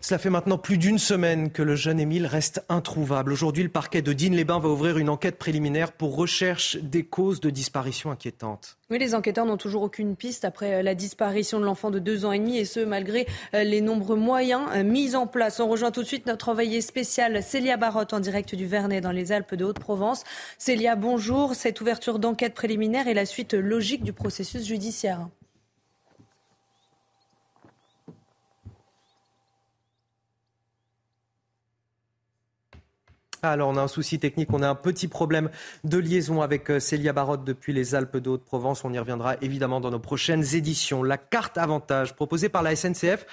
Cela 0.00 0.18
fait 0.18 0.30
maintenant 0.30 0.58
plus 0.58 0.78
d'une 0.78 0.98
semaine 0.98 1.50
que 1.50 1.60
le 1.60 1.74
jeune 1.74 1.98
Émile 1.98 2.26
reste 2.26 2.64
introuvable. 2.68 3.32
Aujourd'hui, 3.32 3.64
le 3.64 3.68
parquet 3.68 4.00
de 4.00 4.12
Digne-les-Bains 4.12 4.60
va 4.60 4.68
ouvrir 4.68 4.96
une 4.96 5.08
enquête 5.08 5.38
préliminaire 5.38 5.90
pour 5.90 6.14
recherche 6.14 6.76
des 6.76 7.04
causes 7.04 7.40
de 7.40 7.50
disparition 7.50 8.12
inquiétantes. 8.12 8.78
Oui, 8.90 8.98
les 8.98 9.16
enquêteurs 9.16 9.44
n'ont 9.44 9.56
toujours 9.56 9.82
aucune 9.82 10.14
piste 10.14 10.44
après 10.44 10.74
euh, 10.74 10.82
la 10.82 10.94
disparition 10.94 11.58
de 11.58 11.64
l'enfant 11.64 11.90
de 11.90 11.98
deux 11.98 12.24
ans 12.24 12.32
et 12.32 12.38
demi, 12.38 12.58
et 12.58 12.64
ce, 12.64 12.80
malgré 12.80 13.26
euh, 13.54 13.64
les 13.64 13.80
nombreux 13.80 14.16
moyens 14.16 14.62
euh, 14.74 14.84
mis 14.84 15.16
en 15.16 15.26
place. 15.26 15.58
On 15.58 15.68
rejoint 15.68 15.90
tout 15.90 16.02
de 16.02 16.06
suite 16.06 16.26
notre 16.26 16.48
envoyée 16.48 16.80
spéciale 16.80 17.42
Célia 17.42 17.76
Barotte 17.76 18.12
en 18.12 18.20
direct 18.20 18.54
du 18.54 18.66
Vernet 18.66 19.00
dans 19.00 19.12
les 19.12 19.32
Alpes 19.32 19.56
de 19.56 19.64
Haute-Provence. 19.64 20.22
Célia, 20.58 20.94
bonjour. 20.94 21.54
Cette 21.54 21.80
ouverture 21.80 22.20
d'enquête 22.20 22.54
préliminaire 22.54 23.08
est 23.08 23.14
la 23.14 23.26
suite 23.26 23.52
logique 23.52 24.04
du 24.04 24.12
processus 24.12 24.64
judiciaire. 24.64 25.28
Alors, 33.42 33.68
on 33.68 33.76
a 33.76 33.82
un 33.82 33.88
souci 33.88 34.18
technique, 34.18 34.52
on 34.52 34.62
a 34.62 34.68
un 34.68 34.74
petit 34.74 35.06
problème 35.06 35.48
de 35.84 35.98
liaison 35.98 36.42
avec 36.42 36.70
euh, 36.70 36.80
Célia 36.80 37.12
Barotte 37.12 37.44
depuis 37.44 37.72
les 37.72 37.94
Alpes 37.94 38.16
de 38.16 38.30
Haute-Provence. 38.30 38.84
On 38.84 38.92
y 38.92 38.98
reviendra 38.98 39.36
évidemment 39.42 39.80
dans 39.80 39.90
nos 39.90 40.00
prochaines 40.00 40.44
éditions. 40.54 41.04
La 41.04 41.18
carte 41.18 41.56
avantage 41.56 42.16
proposée 42.16 42.48
par 42.48 42.62
la 42.62 42.74
SNCF 42.74 43.26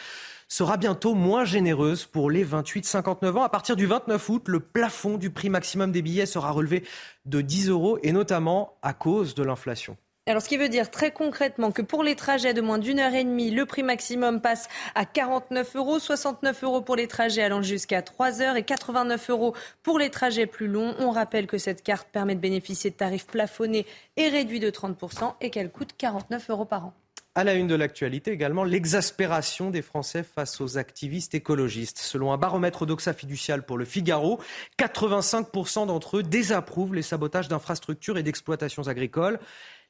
sera 0.47 0.77
bientôt 0.77 1.15
moins 1.15 1.43
généreuse 1.43 2.05
pour 2.05 2.29
les 2.29 2.45
28-59 2.45 3.37
ans. 3.37 3.43
À 3.43 3.49
partir 3.49 3.75
du 3.75 3.87
29 3.87 4.29
août, 4.29 4.43
le 4.47 4.59
plafond 4.59 5.17
du 5.17 5.31
prix 5.31 5.49
maximum 5.49 5.91
des 5.91 6.03
billets 6.03 6.27
sera 6.27 6.51
relevé 6.51 6.83
de 7.25 7.41
10 7.41 7.69
euros 7.69 7.97
et 8.03 8.11
notamment 8.11 8.77
à 8.83 8.93
cause 8.93 9.33
de 9.33 9.43
l'inflation. 9.43 9.97
Alors, 10.27 10.41
ce 10.41 10.49
qui 10.49 10.57
veut 10.57 10.69
dire 10.69 10.89
très 10.89 11.11
concrètement 11.11 11.71
que 11.71 11.83
pour 11.83 12.03
les 12.03 12.15
trajets 12.15 12.55
de 12.55 12.61
moins 12.61 12.79
d'une 12.79 12.97
heure 12.97 13.13
et 13.13 13.23
demie, 13.23 13.51
le 13.51 13.67
prix 13.67 13.83
maximum 13.83 14.41
passe 14.41 14.67
à 14.95 15.05
49 15.05 15.75
euros, 15.75 15.99
69 15.99 16.63
euros 16.63 16.81
pour 16.81 16.95
les 16.95 17.07
trajets 17.07 17.43
allant 17.43 17.61
jusqu'à 17.61 18.01
3 18.01 18.41
heures 18.41 18.55
et 18.55 18.63
89 18.63 19.29
euros 19.29 19.53
pour 19.83 19.99
les 19.99 20.09
trajets 20.09 20.47
plus 20.47 20.67
longs. 20.67 20.95
On 20.97 21.11
rappelle 21.11 21.45
que 21.45 21.59
cette 21.59 21.83
carte 21.83 22.07
permet 22.11 22.33
de 22.33 22.39
bénéficier 22.39 22.89
de 22.89 22.95
tarifs 22.95 23.27
plafonnés 23.27 23.85
et 24.17 24.27
réduits 24.29 24.59
de 24.59 24.71
30% 24.71 25.35
et 25.41 25.51
qu'elle 25.51 25.69
coûte 25.69 25.91
49 25.95 26.49
euros 26.49 26.65
par 26.65 26.87
an. 26.87 26.93
À 27.37 27.43
la 27.43 27.53
une 27.53 27.67
de 27.67 27.75
l'actualité 27.75 28.31
également, 28.31 28.63
l'exaspération 28.63 29.69
des 29.69 29.81
Français 29.81 30.23
face 30.23 30.61
aux 30.61 30.77
activistes 30.77 31.35
écologistes. 31.35 31.97
Selon 31.99 32.31
un 32.31 32.37
baromètre 32.37 32.85
d'Oxa 32.85 33.13
fiducial 33.13 33.65
pour 33.65 33.77
le 33.77 33.83
Figaro, 33.83 34.39
85% 34.79 35.87
d'entre 35.87 36.19
eux 36.19 36.23
désapprouvent 36.23 36.95
les 36.95 37.01
sabotages 37.01 37.49
d'infrastructures 37.49 38.17
et 38.17 38.23
d'exploitations 38.23 38.87
agricoles. 38.87 39.37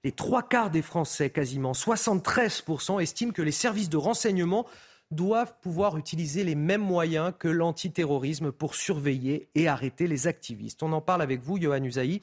Les 0.04 0.12
trois 0.12 0.44
quarts 0.44 0.70
des 0.70 0.82
Français, 0.82 1.30
quasiment 1.30 1.72
73%, 1.72 3.02
estiment 3.02 3.32
que 3.32 3.42
les 3.42 3.52
services 3.52 3.90
de 3.90 3.98
renseignement 3.98 4.66
doivent 5.12 5.54
pouvoir 5.62 5.98
utiliser 5.98 6.44
les 6.44 6.56
mêmes 6.56 6.82
moyens 6.82 7.34
que 7.38 7.48
l'antiterrorisme 7.48 8.52
pour 8.52 8.76
surveiller 8.76 9.48
et 9.56 9.68
arrêter 9.68 10.08
les 10.08 10.28
activistes. 10.28 10.84
On 10.84 10.92
en 10.94 11.02
parle 11.02 11.22
avec 11.22 11.42
vous, 11.42 11.62
Johan 11.62 11.84
Usaï. 11.84 12.22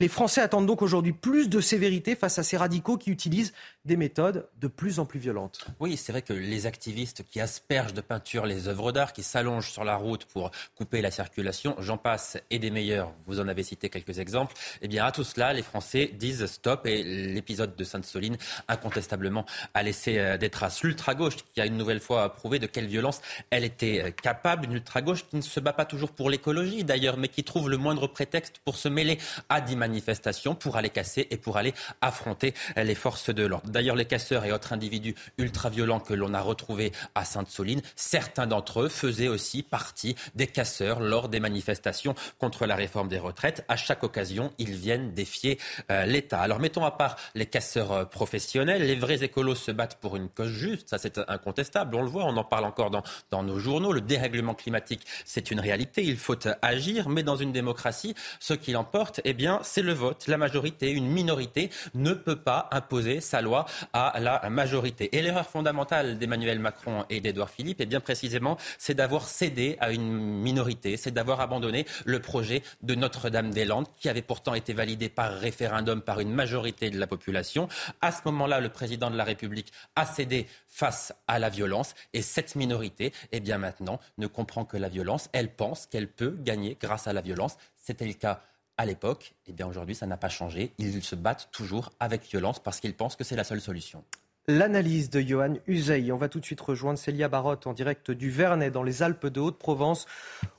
Les 0.00 0.08
Français 0.08 0.40
attendent 0.40 0.66
donc 0.66 0.82
aujourd'hui 0.82 1.12
plus 1.12 1.48
de 1.48 1.60
sévérité 1.60 2.14
face 2.14 2.38
à 2.38 2.42
ces 2.42 2.56
radicaux 2.56 2.98
qui 2.98 3.10
utilisent 3.10 3.52
des 3.88 3.96
méthodes 3.96 4.46
de 4.60 4.68
plus 4.68 5.00
en 5.00 5.06
plus 5.06 5.18
violentes. 5.18 5.66
Oui, 5.80 5.96
c'est 5.96 6.12
vrai 6.12 6.22
que 6.22 6.34
les 6.34 6.66
activistes 6.66 7.24
qui 7.28 7.40
aspergent 7.40 7.94
de 7.94 8.02
peinture 8.02 8.46
les 8.46 8.68
œuvres 8.68 8.92
d'art, 8.92 9.12
qui 9.12 9.22
s'allongent 9.22 9.70
sur 9.70 9.82
la 9.82 9.96
route 9.96 10.26
pour 10.26 10.50
couper 10.76 11.00
la 11.00 11.10
circulation, 11.10 11.74
j'en 11.78 11.96
passe 11.96 12.36
et 12.50 12.58
des 12.58 12.70
meilleurs, 12.70 13.12
vous 13.26 13.40
en 13.40 13.48
avez 13.48 13.62
cité 13.62 13.88
quelques 13.88 14.18
exemples, 14.18 14.54
eh 14.82 14.88
bien 14.88 15.06
à 15.06 15.10
tout 15.10 15.24
cela, 15.24 15.54
les 15.54 15.62
Français 15.62 16.10
disent 16.12 16.44
stop 16.46 16.86
et 16.86 17.02
l'épisode 17.02 17.74
de 17.76 17.82
Sainte-Soline, 17.84 18.36
incontestablement, 18.68 19.46
a 19.72 19.82
laissé 19.82 20.18
euh, 20.18 20.36
des 20.36 20.50
traces. 20.50 20.82
L'ultra-gauche, 20.82 21.36
qui 21.54 21.60
a 21.62 21.66
une 21.66 21.78
nouvelle 21.78 22.00
fois 22.00 22.34
prouvé 22.34 22.58
de 22.58 22.66
quelle 22.66 22.86
violence 22.86 23.22
elle 23.50 23.64
était 23.64 24.02
euh, 24.04 24.10
capable, 24.10 24.66
une 24.66 24.74
ultra-gauche 24.74 25.26
qui 25.28 25.36
ne 25.36 25.40
se 25.40 25.60
bat 25.60 25.72
pas 25.72 25.86
toujours 25.86 26.12
pour 26.12 26.28
l'écologie 26.28 26.84
d'ailleurs, 26.84 27.16
mais 27.16 27.28
qui 27.28 27.42
trouve 27.42 27.70
le 27.70 27.78
moindre 27.78 28.06
prétexte 28.06 28.60
pour 28.66 28.76
se 28.76 28.88
mêler 28.88 29.18
à 29.48 29.62
des 29.62 29.76
manifestations 29.76 30.54
pour 30.54 30.76
aller 30.76 30.90
casser 30.90 31.26
et 31.30 31.38
pour 31.38 31.56
aller 31.56 31.72
affronter 32.02 32.52
les 32.76 32.94
forces 32.94 33.30
de 33.30 33.46
l'ordre. 33.46 33.70
D'ailleurs, 33.78 33.94
les 33.94 34.06
casseurs 34.06 34.44
et 34.44 34.50
autres 34.50 34.72
individus 34.72 35.14
ultra-violents 35.38 36.00
que 36.00 36.12
l'on 36.12 36.34
a 36.34 36.40
retrouvés 36.40 36.90
à 37.14 37.24
Sainte-Soline, 37.24 37.80
certains 37.94 38.48
d'entre 38.48 38.80
eux 38.80 38.88
faisaient 38.88 39.28
aussi 39.28 39.62
partie 39.62 40.16
des 40.34 40.48
casseurs 40.48 40.98
lors 40.98 41.28
des 41.28 41.38
manifestations 41.38 42.16
contre 42.40 42.66
la 42.66 42.74
réforme 42.74 43.06
des 43.06 43.20
retraites. 43.20 43.64
À 43.68 43.76
chaque 43.76 44.02
occasion, 44.02 44.52
ils 44.58 44.74
viennent 44.74 45.14
défier 45.14 45.60
euh, 45.92 46.06
l'État. 46.06 46.40
Alors 46.40 46.58
mettons 46.58 46.84
à 46.84 46.90
part 46.90 47.14
les 47.36 47.46
casseurs 47.46 47.92
euh, 47.92 48.04
professionnels, 48.04 48.82
les 48.82 48.96
vrais 48.96 49.22
écolos 49.22 49.54
se 49.54 49.70
battent 49.70 50.00
pour 50.00 50.16
une 50.16 50.28
cause 50.28 50.50
juste, 50.50 50.88
ça 50.88 50.98
c'est 50.98 51.20
incontestable, 51.28 51.94
on 51.94 52.02
le 52.02 52.08
voit, 52.08 52.24
on 52.24 52.36
en 52.36 52.42
parle 52.42 52.64
encore 52.64 52.90
dans, 52.90 53.04
dans 53.30 53.44
nos 53.44 53.60
journaux. 53.60 53.92
Le 53.92 54.00
dérèglement 54.00 54.54
climatique, 54.54 55.06
c'est 55.24 55.52
une 55.52 55.60
réalité, 55.60 56.02
il 56.02 56.16
faut 56.16 56.34
agir, 56.62 57.08
mais 57.08 57.22
dans 57.22 57.36
une 57.36 57.52
démocratie, 57.52 58.16
ce 58.40 58.54
qui 58.54 58.72
l'emporte, 58.72 59.20
eh 59.24 59.34
bien, 59.34 59.60
c'est 59.62 59.82
le 59.82 59.92
vote. 59.92 60.26
La 60.26 60.36
majorité, 60.36 60.90
une 60.90 61.06
minorité 61.06 61.70
ne 61.94 62.12
peut 62.12 62.34
pas 62.34 62.68
imposer 62.72 63.20
sa 63.20 63.40
loi 63.40 63.57
à 63.92 64.18
la 64.20 64.48
majorité. 64.50 65.16
Et 65.16 65.22
l'erreur 65.22 65.46
fondamentale 65.46 66.18
d'Emmanuel 66.18 66.58
Macron 66.58 67.04
et 67.10 67.20
d'Edouard 67.20 67.50
Philippe, 67.50 67.80
eh 67.80 67.86
bien 67.86 68.00
précisément, 68.00 68.56
c'est 68.78 68.94
d'avoir 68.94 69.28
cédé 69.28 69.76
à 69.80 69.92
une 69.92 70.08
minorité, 70.08 70.96
c'est 70.96 71.10
d'avoir 71.10 71.40
abandonné 71.40 71.86
le 72.04 72.20
projet 72.20 72.62
de 72.82 72.94
Notre-Dame-des-Landes, 72.94 73.86
qui 73.98 74.08
avait 74.08 74.22
pourtant 74.22 74.54
été 74.54 74.72
validé 74.72 75.08
par 75.08 75.32
référendum 75.32 76.02
par 76.02 76.20
une 76.20 76.32
majorité 76.32 76.90
de 76.90 76.98
la 76.98 77.06
population. 77.06 77.68
À 78.00 78.12
ce 78.12 78.20
moment-là, 78.26 78.60
le 78.60 78.68
président 78.68 79.10
de 79.10 79.16
la 79.16 79.24
République 79.24 79.72
a 79.96 80.06
cédé 80.06 80.46
face 80.68 81.12
à 81.26 81.38
la 81.38 81.48
violence, 81.48 81.94
et 82.12 82.22
cette 82.22 82.54
minorité, 82.54 83.12
eh 83.32 83.40
bien 83.40 83.58
maintenant, 83.58 84.00
ne 84.18 84.26
comprend 84.26 84.64
que 84.64 84.76
la 84.76 84.88
violence. 84.88 85.28
Elle 85.32 85.50
pense 85.54 85.86
qu'elle 85.86 86.08
peut 86.08 86.36
gagner 86.38 86.76
grâce 86.80 87.06
à 87.06 87.12
la 87.12 87.20
violence. 87.20 87.56
C'était 87.76 88.06
le 88.06 88.12
cas 88.12 88.42
à 88.78 88.86
l'époque, 88.86 89.34
eh 89.46 89.52
bien 89.52 89.66
aujourd'hui, 89.66 89.94
ça 89.94 90.06
n'a 90.06 90.16
pas 90.16 90.28
changé. 90.28 90.72
Ils 90.78 91.02
se 91.02 91.16
battent 91.16 91.48
toujours 91.52 91.90
avec 91.98 92.22
violence 92.22 92.60
parce 92.60 92.80
qu'ils 92.80 92.94
pensent 92.94 93.16
que 93.16 93.24
c'est 93.24 93.36
la 93.36 93.44
seule 93.44 93.60
solution. 93.60 94.04
L'analyse 94.50 95.10
de 95.10 95.20
Johan 95.20 95.56
Uzey. 95.66 96.10
On 96.10 96.16
va 96.16 96.30
tout 96.30 96.40
de 96.40 96.44
suite 96.44 96.62
rejoindre 96.62 96.98
Célia 96.98 97.28
Barotte 97.28 97.66
en 97.66 97.74
direct 97.74 98.10
du 98.10 98.30
Vernet 98.30 98.70
dans 98.70 98.82
les 98.82 99.02
Alpes 99.02 99.26
de 99.26 99.40
Haute-Provence, 99.40 100.06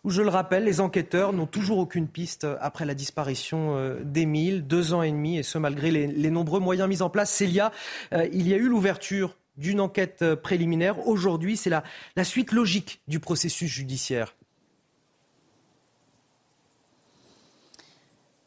où 0.04 0.12
je 0.12 0.22
le 0.22 0.30
rappelle, 0.30 0.64
les 0.66 0.80
enquêteurs 0.80 1.34
n'ont 1.34 1.48
toujours 1.48 1.80
aucune 1.80 2.08
piste 2.08 2.46
après 2.60 2.86
la 2.86 2.94
disparition 2.94 3.76
euh, 3.78 4.00
d'Émile, 4.04 4.68
deux 4.68 4.94
ans 4.94 5.02
et 5.02 5.10
demi, 5.10 5.40
et 5.40 5.44
ce 5.44 5.58
malgré 5.58 5.90
les, 5.90 6.30
nombreux 6.30 6.60
moyens 6.60 6.88
mis 6.88 7.02
en 7.02 7.10
place. 7.10 7.32
Célia, 7.32 7.72
euh, 8.14 8.28
il 8.32 8.48
y 8.48 8.54
a 8.54 8.58
eu 8.58 8.68
l'ouverture 8.68 9.36
d'une 9.58 9.80
enquête 9.80 10.22
euh, 10.22 10.36
préliminaire. 10.36 11.08
Aujourd'hui, 11.08 11.58
c'est 11.58 11.72
la 11.72 12.24
suite 12.24 12.52
logique 12.52 13.02
du 13.08 13.20
processus 13.20 13.72
judiciaire. 13.72 14.36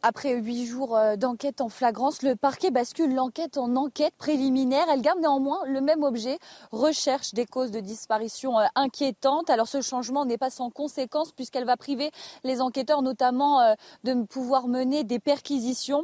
Après 0.04 0.34
huit 0.34 0.66
jours 0.66 0.96
euh, 0.96 1.14
d'enquête 1.14 1.60
en 1.60 1.68
flagrance, 1.68 2.22
le 2.22 2.34
parquet 2.34 2.72
bascule 2.72 3.14
l'enquête 3.14 3.56
en 3.56 3.76
enquête 3.76 4.14
préliminaire. 4.18 4.84
Elle 4.92 5.00
garde 5.00 5.20
néanmoins 5.20 5.60
le 5.64 5.80
même 5.80 6.02
objet, 6.02 6.40
recherche 6.72 7.34
des 7.34 7.46
causes 7.46 7.70
de 7.70 7.78
disparition 7.78 8.58
euh, 8.58 8.64
inquiétantes. 8.74 9.48
Alors 9.48 9.68
ce 9.68 9.80
changement 9.80 10.24
n'est 10.24 10.38
pas 10.38 10.50
sans 10.50 10.70
conséquence 10.70 11.30
puisqu'elle 11.30 11.64
va 11.64 11.76
priver 11.76 12.10
les 12.42 12.60
enquêteurs 12.60 13.02
notamment 13.02 13.60
euh, 13.60 13.74
de 14.02 14.24
pouvoir 14.24 14.66
mener 14.66 15.04
des 15.04 15.20
perquisitions. 15.20 16.02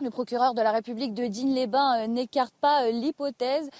Le 0.00 0.08
procureur 0.08 0.54
de 0.54 0.62
la 0.62 0.72
République 0.72 1.12
de 1.12 1.26
Digne-les-Bains 1.26 2.06
n'écarte 2.06 2.54
pas 2.60 2.90
l'hypothèse 2.90 3.70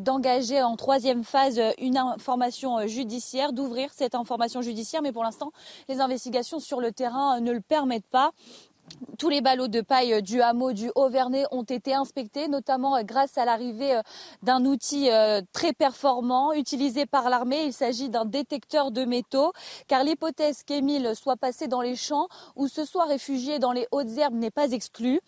d'engager 0.00 0.62
en 0.62 0.76
troisième 0.76 1.24
phase 1.24 1.58
une 1.78 1.96
information 1.96 2.86
judiciaire, 2.86 3.54
d'ouvrir 3.54 3.90
cette 3.94 4.14
information 4.14 4.60
judiciaire, 4.60 5.00
mais 5.00 5.12
pour 5.12 5.22
l'instant, 5.22 5.50
les 5.88 6.02
investigations 6.02 6.60
sur 6.60 6.78
le 6.82 6.92
terrain 6.92 7.40
ne 7.40 7.52
le 7.52 7.62
permettent 7.62 8.10
pas. 8.10 8.32
Tous 9.18 9.28
les 9.28 9.40
ballots 9.40 9.68
de 9.68 9.80
paille 9.80 10.22
du 10.22 10.42
hameau 10.42 10.72
du 10.72 10.90
Haut-Vernay 10.94 11.44
ont 11.50 11.62
été 11.62 11.94
inspectés, 11.94 12.48
notamment 12.48 12.96
euh, 12.96 13.02
grâce 13.02 13.38
à 13.38 13.44
l'arrivée 13.44 13.96
euh, 13.96 14.02
d'un 14.42 14.64
outil 14.64 15.10
euh, 15.10 15.40
très 15.52 15.72
performant 15.72 16.52
utilisé 16.52 17.06
par 17.06 17.30
l'armée. 17.30 17.64
Il 17.66 17.72
s'agit 17.72 18.08
d'un 18.08 18.24
détecteur 18.24 18.90
de 18.90 19.04
métaux, 19.04 19.52
car 19.86 20.02
l'hypothèse 20.02 20.62
qu'Émile 20.64 21.12
soit 21.14 21.36
passé 21.36 21.68
dans 21.68 21.82
les 21.82 21.94
champs 21.94 22.28
ou 22.56 22.68
se 22.68 22.84
soit 22.84 23.04
réfugié 23.04 23.58
dans 23.58 23.72
les 23.72 23.86
hautes 23.92 24.16
herbes 24.16 24.34
n'est 24.34 24.50
pas 24.50 24.72
exclue. 24.72 25.20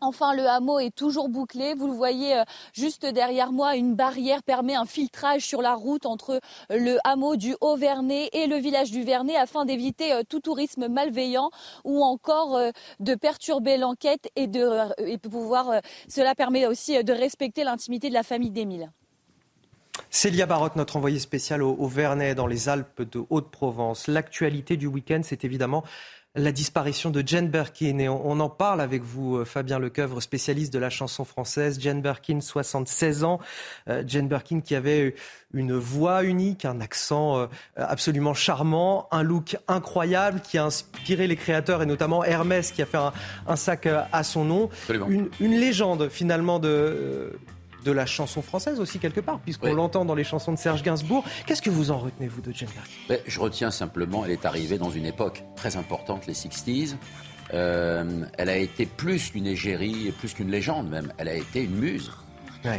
Enfin, 0.00 0.32
le 0.34 0.46
hameau 0.46 0.78
est 0.78 0.94
toujours 0.94 1.28
bouclé. 1.28 1.74
Vous 1.74 1.88
le 1.88 1.92
voyez 1.92 2.38
euh, 2.38 2.44
juste 2.72 3.04
derrière 3.04 3.50
moi, 3.50 3.74
une 3.74 3.96
barrière 3.96 4.44
permet 4.44 4.76
un 4.76 4.84
filtrage 4.84 5.44
sur 5.44 5.60
la 5.60 5.74
route 5.74 6.06
entre 6.06 6.40
le 6.70 6.98
hameau 7.02 7.34
du 7.34 7.56
Haut-Vernay 7.60 8.30
et 8.32 8.46
le 8.46 8.56
village 8.56 8.92
du 8.92 9.02
Vernay 9.02 9.34
afin 9.34 9.64
d'éviter 9.64 10.12
euh, 10.12 10.22
tout 10.28 10.38
tourisme 10.38 10.86
malveillant 10.86 11.50
ou 11.82 12.04
encore 12.04 12.56
euh, 12.56 12.70
de 13.00 13.16
perturber 13.16 13.76
l'enquête 13.76 14.30
et 14.36 14.46
de 14.46 15.26
pouvoir. 15.28 15.80
Cela 16.08 16.36
permet 16.36 16.66
aussi 16.66 17.02
de 17.02 17.12
respecter 17.12 17.64
l'intimité 17.64 18.08
de 18.08 18.14
la 18.14 18.22
famille 18.22 18.50
d'Émile. 18.50 18.92
Célia 20.10 20.46
Barotte, 20.46 20.76
notre 20.76 20.96
envoyée 20.96 21.18
spéciale 21.18 21.62
au, 21.62 21.74
au 21.74 21.88
Vernet 21.88 22.34
dans 22.34 22.46
les 22.46 22.68
Alpes 22.68 23.02
de 23.02 23.24
Haute-Provence. 23.30 24.06
L'actualité 24.06 24.76
du 24.76 24.86
week-end, 24.86 25.20
c'est 25.24 25.44
évidemment 25.44 25.82
la 26.34 26.52
disparition 26.52 27.10
de 27.10 27.22
Jane 27.26 27.48
Birkin. 27.48 27.98
Et 27.98 28.08
on, 28.08 28.40
en 28.40 28.48
parle 28.48 28.80
avec 28.80 29.02
vous, 29.02 29.36
euh, 29.36 29.44
Fabien 29.44 29.78
Lecoeuvre, 29.78 30.22
spécialiste 30.22 30.72
de 30.72 30.78
la 30.78 30.90
chanson 30.90 31.24
française. 31.24 31.78
Jane 31.80 32.02
Birkin, 32.02 32.40
76 32.40 33.24
ans. 33.24 33.40
Euh, 33.88 34.02
Jane 34.06 34.28
Birkin 34.28 34.60
qui 34.60 34.74
avait 34.74 35.14
une 35.52 35.74
voix 35.74 36.24
unique, 36.24 36.64
un 36.64 36.80
accent 36.80 37.38
euh, 37.38 37.46
absolument 37.76 38.34
charmant, 38.34 39.08
un 39.10 39.22
look 39.22 39.56
incroyable 39.66 40.40
qui 40.40 40.58
a 40.58 40.64
inspiré 40.64 41.26
les 41.26 41.36
créateurs 41.36 41.82
et 41.82 41.86
notamment 41.86 42.24
Hermès 42.24 42.72
qui 42.72 42.82
a 42.82 42.86
fait 42.86 42.98
un, 43.46 43.56
sac 43.56 43.86
à 43.86 44.22
son 44.22 44.44
nom. 44.44 44.70
Une, 44.88 45.30
une, 45.40 45.58
légende 45.58 46.08
finalement 46.10 46.58
de 46.58 47.32
de 47.84 47.92
la 47.92 48.06
chanson 48.06 48.42
française 48.42 48.80
aussi 48.80 48.98
quelque 48.98 49.20
part, 49.20 49.38
puisqu'on 49.40 49.74
l'entend 49.74 50.04
dans 50.04 50.14
les 50.14 50.24
chansons 50.24 50.52
de 50.52 50.58
Serge 50.58 50.82
Gainsbourg. 50.82 51.24
Qu'est-ce 51.46 51.62
que 51.62 51.70
vous 51.70 51.90
en 51.90 51.98
retenez, 51.98 52.28
vous, 52.28 52.40
de 52.40 52.52
Jane 52.52 52.68
Birkin 53.08 53.22
Je 53.26 53.40
retiens 53.40 53.70
simplement, 53.70 54.24
elle 54.24 54.32
est 54.32 54.44
arrivée 54.44 54.78
dans 54.78 54.90
une 54.90 55.06
époque 55.06 55.44
très 55.56 55.76
importante, 55.76 56.26
les 56.26 56.34
60s. 56.34 56.96
Euh, 57.54 58.24
elle 58.36 58.48
a 58.48 58.56
été 58.56 58.84
plus 58.84 59.30
qu'une 59.30 59.46
égérie, 59.46 60.12
plus 60.18 60.34
qu'une 60.34 60.50
légende 60.50 60.88
même. 60.88 61.12
Elle 61.18 61.28
a 61.28 61.34
été 61.34 61.62
une 61.62 61.76
muse. 61.76 62.10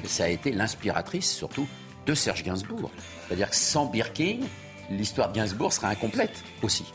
ça 0.04 0.26
a 0.26 0.28
été 0.28 0.52
l'inspiratrice 0.52 1.32
surtout 1.32 1.68
de 2.06 2.14
Serge 2.14 2.44
Gainsbourg. 2.44 2.92
C'est-à-dire 3.28 3.50
que 3.50 3.56
sans 3.56 3.86
Birkin, 3.86 4.40
l'histoire 4.90 5.32
de 5.32 5.36
Gainsbourg 5.36 5.74
serait 5.74 5.88
incomplète 5.88 6.44
aussi. 6.62 6.86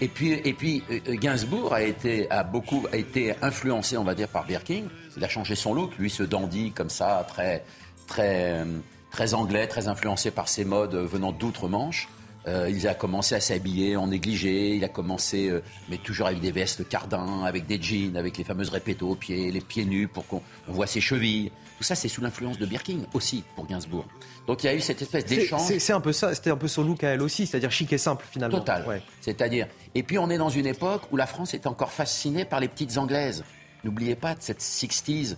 Et 0.00 0.08
puis, 0.08 0.32
et 0.32 0.52
puis 0.52 0.82
euh, 0.90 1.14
Gainsbourg 1.14 1.72
a 1.74 1.82
été, 1.82 2.30
a 2.30 2.42
beaucoup, 2.42 2.86
a 2.92 2.96
été 2.96 3.34
influencé, 3.42 3.96
on 3.96 4.04
va 4.04 4.14
dire, 4.14 4.28
par 4.28 4.44
Birkin. 4.46 4.84
Il 5.16 5.24
a 5.24 5.28
changé 5.28 5.54
son 5.54 5.74
look, 5.74 5.96
lui, 5.98 6.10
ce 6.10 6.22
dandy 6.22 6.72
comme 6.72 6.90
ça, 6.90 7.24
très, 7.28 7.64
très, 8.06 8.64
très 9.10 9.34
anglais, 9.34 9.66
très 9.66 9.88
influencé 9.88 10.30
par 10.30 10.48
ces 10.48 10.64
modes 10.64 10.94
venant 10.94 11.32
d'outre-Manche. 11.32 12.08
Euh, 12.48 12.68
il 12.68 12.88
a 12.88 12.94
commencé 12.94 13.34
à 13.34 13.40
s'habiller 13.40 13.96
en 13.96 14.08
négligé, 14.08 14.74
il 14.74 14.84
a 14.84 14.88
commencé, 14.88 15.48
euh, 15.48 15.62
mais 15.88 15.96
toujours 15.96 16.26
avec 16.26 16.40
des 16.40 16.50
vestes 16.50 16.88
cardin, 16.88 17.44
avec 17.44 17.66
des 17.66 17.80
jeans, 17.80 18.16
avec 18.16 18.36
les 18.36 18.44
fameuses 18.44 18.70
répétos 18.70 19.10
aux 19.10 19.14
pieds, 19.14 19.52
les 19.52 19.60
pieds 19.60 19.84
nus 19.84 20.08
pour 20.08 20.26
qu'on 20.26 20.42
voit 20.66 20.88
ses 20.88 21.00
chevilles. 21.00 21.52
Tout 21.82 21.86
ça, 21.88 21.96
c'est 21.96 22.06
sous 22.06 22.20
l'influence 22.20 22.58
de 22.58 22.66
Birkin 22.66 22.98
aussi 23.12 23.42
pour 23.56 23.66
Gainsbourg. 23.66 24.06
Donc 24.46 24.62
il 24.62 24.66
y 24.66 24.70
a 24.70 24.74
eu 24.76 24.80
cette 24.80 25.02
espèce 25.02 25.24
d'échange. 25.24 25.78
C'est 25.78 25.92
un 25.92 26.00
peu 26.00 26.12
ça, 26.12 26.32
c'était 26.32 26.50
un 26.50 26.56
peu 26.56 26.68
son 26.68 26.84
look 26.84 27.02
à 27.02 27.08
elle 27.08 27.22
aussi, 27.22 27.44
c'est-à-dire 27.44 27.72
chic 27.72 27.92
et 27.92 27.98
simple 27.98 28.24
finalement. 28.30 28.58
Total. 28.58 29.02
C'est-à-dire. 29.20 29.66
Et 29.96 30.04
puis 30.04 30.16
on 30.16 30.30
est 30.30 30.38
dans 30.38 30.48
une 30.48 30.66
époque 30.66 31.02
où 31.10 31.16
la 31.16 31.26
France 31.26 31.54
est 31.54 31.66
encore 31.66 31.90
fascinée 31.90 32.44
par 32.44 32.60
les 32.60 32.68
petites 32.68 32.98
anglaises. 32.98 33.42
N'oubliez 33.82 34.14
pas 34.14 34.36
de 34.36 34.42
cette 34.42 34.60
60s 34.60 35.34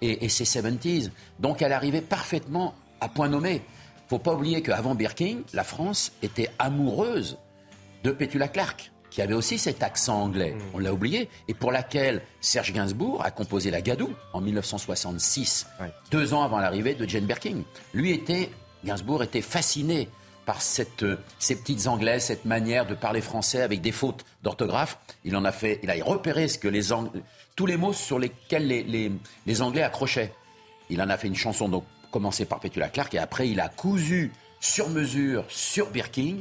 et, 0.00 0.24
et 0.24 0.28
ces 0.28 0.44
70s. 0.44 1.10
Donc 1.40 1.62
elle 1.62 1.72
arrivait 1.72 2.00
parfaitement 2.00 2.74
à 3.00 3.08
point 3.08 3.28
nommé 3.28 3.62
faut 4.08 4.18
pas 4.18 4.32
oublier 4.32 4.62
qu'avant 4.62 4.94
Birkin, 4.94 5.40
la 5.52 5.64
France 5.64 6.12
était 6.22 6.48
amoureuse 6.58 7.38
de 8.04 8.10
Petula 8.10 8.48
Clark, 8.48 8.90
qui 9.10 9.22
avait 9.22 9.34
aussi 9.34 9.58
cet 9.58 9.82
accent 9.82 10.22
anglais. 10.22 10.52
Mm. 10.52 10.60
On 10.74 10.78
l'a 10.78 10.92
oublié. 10.92 11.28
Et 11.48 11.54
pour 11.54 11.72
laquelle 11.72 12.22
Serge 12.40 12.72
Gainsbourg 12.72 13.24
a 13.24 13.30
composé 13.30 13.70
La 13.70 13.80
Gadoue 13.80 14.14
en 14.32 14.40
1966, 14.40 15.66
deux 16.10 16.34
ans 16.34 16.42
avant 16.42 16.58
l'arrivée 16.58 16.94
de 16.94 17.08
Jane 17.08 17.26
Birkin. 17.26 17.62
Lui 17.94 18.12
était, 18.12 18.50
Gainsbourg 18.84 19.22
était 19.22 19.42
fasciné 19.42 20.08
par 20.46 20.62
cette, 20.62 21.02
euh, 21.02 21.18
ces 21.38 21.56
petites 21.56 21.88
anglaises, 21.88 22.24
cette 22.24 22.46
manière 22.46 22.86
de 22.86 22.94
parler 22.94 23.20
français 23.20 23.60
avec 23.60 23.82
des 23.82 23.92
fautes 23.92 24.24
d'orthographe. 24.42 24.98
Il 25.24 25.36
en 25.36 25.44
a 25.44 25.52
fait, 25.52 25.78
il 25.82 25.90
a 25.90 26.02
repéré 26.02 26.48
ce 26.48 26.58
que 26.58 26.68
les 26.68 26.84
tous 27.54 27.66
les 27.66 27.76
mots 27.76 27.92
sur 27.92 28.18
lesquels 28.18 28.66
les, 28.66 28.82
les, 28.82 29.12
les 29.44 29.62
Anglais 29.62 29.82
accrochaient. 29.82 30.32
Il 30.88 31.02
en 31.02 31.10
a 31.10 31.18
fait 31.18 31.28
une 31.28 31.36
chanson 31.36 31.68
donc 31.68 31.84
commencé 32.10 32.46
par 32.46 32.60
Petula 32.60 32.88
Clark 32.88 33.12
et 33.14 33.18
après 33.18 33.48
il 33.50 33.60
a 33.60 33.68
cousu 33.68 34.32
sur 34.60 34.88
mesure 34.88 35.44
sur 35.48 35.90
Birkin 35.90 36.36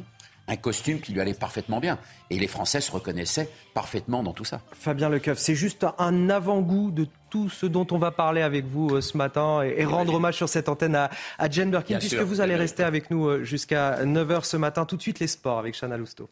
un 0.48 0.56
costume 0.56 1.00
qui 1.00 1.14
lui 1.14 1.22
allait 1.22 1.34
parfaitement 1.34 1.80
bien. 1.80 1.98
Et 2.30 2.40
les 2.40 2.48
Français 2.48 2.82
se 2.82 2.92
reconnaissaient 2.92 3.50
parfaitement 3.74 4.24
dans 4.24 4.34
tout 4.34 4.46
ça. 4.46 4.62
Fabien 4.74 5.10
Lecoeuf, 5.10 5.38
c'est 5.38 5.56
juste 5.56 5.86
un 5.98 6.30
avant-goût 6.30 6.92
de 6.92 7.08
tout 7.30 7.50
ce 7.50 7.66
dont 7.66 7.88
on 7.92 7.98
va 7.98 8.12
parler 8.12 8.42
avec 8.42 8.66
vous 8.66 8.90
euh, 8.90 9.02
ce 9.02 9.18
matin 9.18 9.62
et, 9.62 9.86
rendre 9.86 10.14
hommage 10.14 10.36
sur 10.36 10.50
cette 10.50 10.70
antenne 10.70 10.96
à, 10.96 11.10
Jane 11.50 11.72
Birkin, 11.72 12.00
puisque 12.00 12.16
vous 12.16 12.42
allez 12.42 12.56
rester 12.56 12.84
avec 12.84 13.12
nous 13.12 13.28
euh, 13.28 13.44
jusqu'à 13.44 14.04
9h 14.06 14.44
ce 14.44 14.58
matin. 14.58 14.86
Tout 14.86 14.98
de 14.98 15.02
suite, 15.02 15.20
les 15.20 15.28
sports 15.28 15.60
avec 15.60 15.76
Chana 15.80 15.98
Lousteau. 15.98 16.30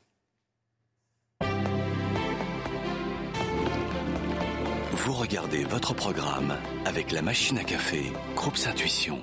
Vous 4.91 5.13
regardez 5.13 5.66
votre 5.66 5.93
programme 5.93 6.55
avec 6.86 7.11
la 7.11 7.22
machine 7.22 7.57
à 7.59 7.63
café, 7.63 8.11
Groupe 8.36 8.57
Intuition. 8.66 9.22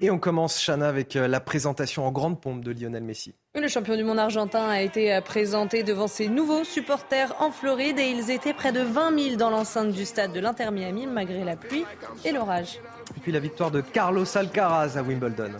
Et 0.00 0.10
on 0.10 0.18
commence, 0.18 0.62
Chana, 0.64 0.88
avec 0.88 1.16
euh, 1.16 1.28
la 1.28 1.40
présentation 1.40 2.06
en 2.06 2.12
grande 2.12 2.40
pompe 2.40 2.62
de 2.62 2.72
Lionel 2.72 3.02
Messi. 3.02 3.34
Le 3.54 3.68
champion 3.68 3.96
du 3.96 4.04
monde 4.04 4.18
argentin 4.18 4.68
a 4.68 4.80
été 4.80 5.14
euh, 5.14 5.20
présenté 5.20 5.82
devant 5.82 6.08
ses 6.08 6.28
nouveaux 6.28 6.64
supporters 6.64 7.34
en 7.40 7.50
Floride 7.50 7.98
et 7.98 8.10
ils 8.10 8.30
étaient 8.30 8.52
près 8.52 8.72
de 8.72 8.80
20 8.80 9.18
000 9.18 9.36
dans 9.36 9.50
l'enceinte 9.50 9.92
du 9.92 10.04
stade 10.04 10.32
de 10.32 10.40
l'Inter 10.40 10.70
Miami 10.70 11.06
malgré 11.06 11.44
la 11.44 11.56
pluie 11.56 11.84
et 12.24 12.32
l'orage. 12.32 12.80
Et 13.16 13.20
puis 13.20 13.32
la 13.32 13.40
victoire 13.40 13.70
de 13.70 13.80
Carlos 13.80 14.26
Alcaraz 14.36 14.96
à 14.96 15.02
Wimbledon. 15.02 15.52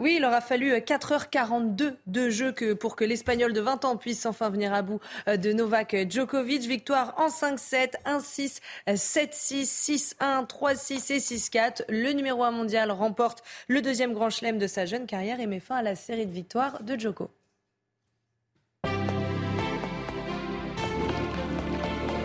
Oui, 0.00 0.14
il 0.18 0.24
aura 0.24 0.40
fallu 0.40 0.72
4h42 0.72 1.94
de 2.06 2.30
jeu 2.30 2.54
pour 2.78 2.94
que 2.94 3.04
l'Espagnol 3.04 3.52
de 3.52 3.60
20 3.60 3.84
ans 3.84 3.96
puisse 3.96 4.26
enfin 4.26 4.48
venir 4.48 4.72
à 4.72 4.82
bout 4.82 5.00
euh, 5.26 5.36
de 5.36 5.52
Novak 5.52 5.96
Djokovic. 6.08 6.62
Victoire 6.62 7.14
en 7.16 7.28
5-7, 7.28 7.94
1-6, 8.06 8.60
7-6, 8.88 10.14
6-1, 10.20 10.46
3-6 10.46 11.12
et 11.12 11.18
6-4. 11.18 11.82
Le 11.88 12.12
numéro 12.12 12.44
1 12.44 12.50
mondial 12.52 12.90
remporte 12.92 13.42
le 13.66 13.82
deuxième 13.82 14.12
grand 14.12 14.30
chelem 14.30 14.58
de 14.58 14.66
sa 14.66 14.86
jeune 14.86 15.06
carrière 15.06 15.40
et 15.40 15.46
met 15.46 15.60
fin 15.60 15.76
à 15.76 15.82
la 15.82 15.96
série 15.96 16.26
de 16.26 16.32
victoires 16.32 16.82
de 16.82 16.96
Djoko. 16.96 17.30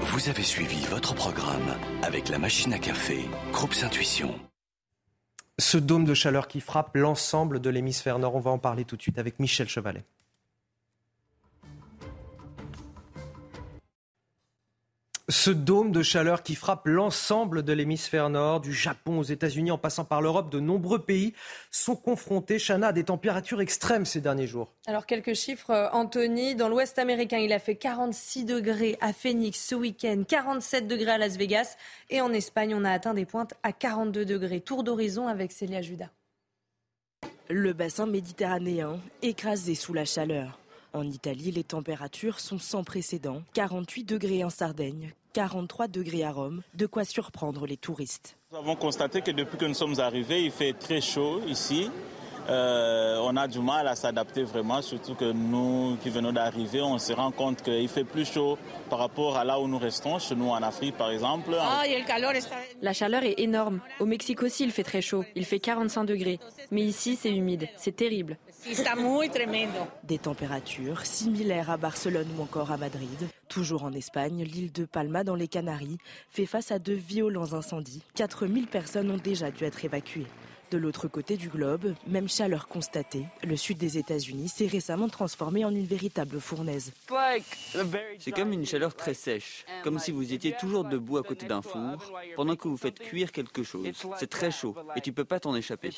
Vous 0.01 0.29
avez 0.29 0.43
suivi 0.43 0.85
votre 0.85 1.15
programme 1.15 1.75
avec 2.03 2.29
la 2.29 2.37
machine 2.37 2.71
à 2.71 2.77
café, 2.77 3.17
Groupe 3.51 3.73
Intuition 3.83 4.35
ce 5.59 5.77
dôme 5.77 6.05
de 6.05 6.13
chaleur 6.13 6.47
qui 6.47 6.59
frappe 6.59 6.95
l'ensemble 6.95 7.59
de 7.59 7.69
l'hémisphère 7.69 8.19
nord. 8.19 8.35
On 8.35 8.39
va 8.39 8.51
en 8.51 8.59
parler 8.59 8.85
tout 8.85 8.97
de 8.97 9.01
suite 9.01 9.19
avec 9.19 9.39
Michel 9.39 9.69
Chevalet. 9.69 10.03
Ce 15.29 15.51
dôme 15.51 15.93
de 15.93 16.03
chaleur 16.03 16.43
qui 16.43 16.53
frappe 16.53 16.85
l'ensemble 16.85 17.63
de 17.63 17.71
l'hémisphère 17.71 18.29
nord, 18.29 18.59
du 18.59 18.73
Japon 18.73 19.19
aux 19.19 19.23
États-Unis 19.23 19.71
en 19.71 19.77
passant 19.77 20.03
par 20.03 20.21
l'Europe, 20.21 20.51
de 20.51 20.59
nombreux 20.59 20.99
pays 20.99 21.33
sont 21.71 21.95
confrontés, 21.95 22.57
Chana, 22.59 22.87
à 22.87 22.91
des 22.91 23.05
températures 23.05 23.61
extrêmes 23.61 24.05
ces 24.05 24.19
derniers 24.19 24.47
jours. 24.47 24.73
Alors 24.85 25.05
quelques 25.05 25.33
chiffres, 25.33 25.69
euh, 25.69 25.87
Anthony. 25.93 26.55
Dans 26.55 26.67
l'Ouest 26.67 26.99
américain, 26.99 27.37
il 27.37 27.53
a 27.53 27.59
fait 27.59 27.75
46 27.75 28.43
degrés 28.43 28.97
à 28.99 29.13
Phoenix 29.13 29.65
ce 29.65 29.75
week-end, 29.75 30.23
47 30.27 30.89
degrés 30.89 31.11
à 31.11 31.17
Las 31.17 31.37
Vegas. 31.37 31.77
Et 32.09 32.19
en 32.19 32.33
Espagne, 32.33 32.75
on 32.75 32.83
a 32.83 32.91
atteint 32.91 33.13
des 33.13 33.25
pointes 33.25 33.53
à 33.63 33.71
42 33.71 34.25
degrés. 34.25 34.59
Tour 34.59 34.83
d'horizon 34.83 35.27
avec 35.27 35.53
Célia 35.53 35.81
Judas. 35.81 36.09
Le 37.49 37.71
bassin 37.71 38.07
méditerranéen 38.07 38.99
écrasé 39.21 39.75
sous 39.75 39.93
la 39.93 40.03
chaleur. 40.03 40.59
En 40.95 41.09
Italie, 41.09 41.49
les 41.49 41.63
températures 41.63 42.39
sont 42.39 42.59
sans 42.59 42.83
précédent. 42.83 43.41
48 43.55 44.03
degrés 44.03 44.43
en 44.43 44.51
Sardaigne, 44.51 45.13
43 45.33 45.87
degrés 45.87 46.23
à 46.23 46.31
Rome, 46.31 46.61
de 46.75 46.85
quoi 46.85 47.03
surprendre 47.03 47.65
les 47.65 47.77
touristes. 47.77 48.37
Nous 48.51 48.59
avons 48.59 48.75
constaté 48.75 49.21
que 49.21 49.31
depuis 49.31 49.57
que 49.57 49.65
nous 49.65 49.73
sommes 49.73 49.99
arrivés, 49.99 50.43
il 50.43 50.51
fait 50.51 50.73
très 50.73 51.01
chaud 51.01 51.41
ici. 51.47 51.89
Euh, 52.47 53.17
on 53.23 53.35
a 53.37 53.47
du 53.47 53.59
mal 53.59 53.87
à 53.87 53.95
s'adapter 53.95 54.43
vraiment, 54.43 54.83
surtout 54.83 55.15
que 55.15 55.31
nous 55.31 55.97
qui 56.03 56.09
venons 56.11 56.31
d'arriver, 56.31 56.81
on 56.81 56.99
se 56.99 57.13
rend 57.13 57.31
compte 57.31 57.63
qu'il 57.63 57.87
fait 57.87 58.03
plus 58.03 58.31
chaud 58.31 58.59
par 58.89 58.99
rapport 58.99 59.37
à 59.37 59.45
là 59.45 59.59
où 59.59 59.67
nous 59.67 59.79
restons, 59.79 60.19
chez 60.19 60.35
nous 60.35 60.49
en 60.49 60.61
Afrique 60.61 60.95
par 60.95 61.09
exemple. 61.09 61.55
Ah, 61.59 61.83
La 62.83 62.93
chaleur 62.93 63.23
est 63.23 63.39
énorme. 63.39 63.79
Au 63.99 64.05
Mexique 64.05 64.43
aussi, 64.43 64.63
il 64.63 64.71
fait 64.71 64.83
très 64.83 65.01
chaud. 65.01 65.23
Il 65.35 65.45
fait 65.45 65.59
45 65.59 66.03
degrés. 66.03 66.39
Mais 66.69 66.81
ici, 66.81 67.15
c'est 67.15 67.31
humide. 67.31 67.67
C'est 67.77 67.95
terrible. 67.95 68.37
Des 70.03 70.17
températures 70.17 71.05
similaires 71.05 71.69
à 71.69 71.75
Barcelone 71.75 72.27
ou 72.37 72.41
encore 72.41 72.71
à 72.71 72.77
Madrid. 72.77 73.27
Toujours 73.49 73.83
en 73.83 73.91
Espagne, 73.91 74.43
l'île 74.43 74.71
de 74.71 74.85
Palma 74.85 75.25
dans 75.25 75.35
les 75.35 75.49
Canaries 75.49 75.97
fait 76.29 76.45
face 76.45 76.71
à 76.71 76.79
de 76.79 76.93
violents 76.93 77.53
incendies. 77.53 78.03
4000 78.15 78.67
personnes 78.67 79.11
ont 79.11 79.17
déjà 79.17 79.51
dû 79.51 79.65
être 79.65 79.83
évacuées. 79.83 80.27
De 80.71 80.77
l'autre 80.77 81.09
côté 81.09 81.35
du 81.35 81.49
globe, 81.49 81.93
même 82.07 82.29
chaleur 82.29 82.67
constatée, 82.67 83.25
le 83.43 83.57
sud 83.57 83.77
des 83.77 83.97
États-Unis 83.97 84.47
s'est 84.47 84.65
récemment 84.65 85.09
transformé 85.09 85.65
en 85.65 85.75
une 85.75 85.85
véritable 85.85 86.39
fournaise. 86.39 86.93
C'est 88.17 88.31
comme 88.31 88.53
une 88.53 88.65
chaleur 88.65 88.95
très 88.95 89.13
sèche, 89.13 89.65
comme 89.83 89.99
si 89.99 90.11
vous 90.11 90.31
étiez 90.31 90.53
toujours 90.53 90.85
debout 90.85 91.17
à 91.17 91.23
côté 91.23 91.47
d'un 91.47 91.61
four 91.61 92.13
pendant 92.37 92.55
que 92.55 92.69
vous 92.69 92.77
faites 92.77 92.99
cuire 92.99 93.31
quelque 93.33 93.63
chose. 93.63 93.87
C'est 94.17 94.29
très 94.29 94.51
chaud 94.51 94.73
et 94.95 95.01
tu 95.01 95.11
peux 95.11 95.25
pas 95.25 95.41
t'en 95.41 95.53
échapper. 95.53 95.91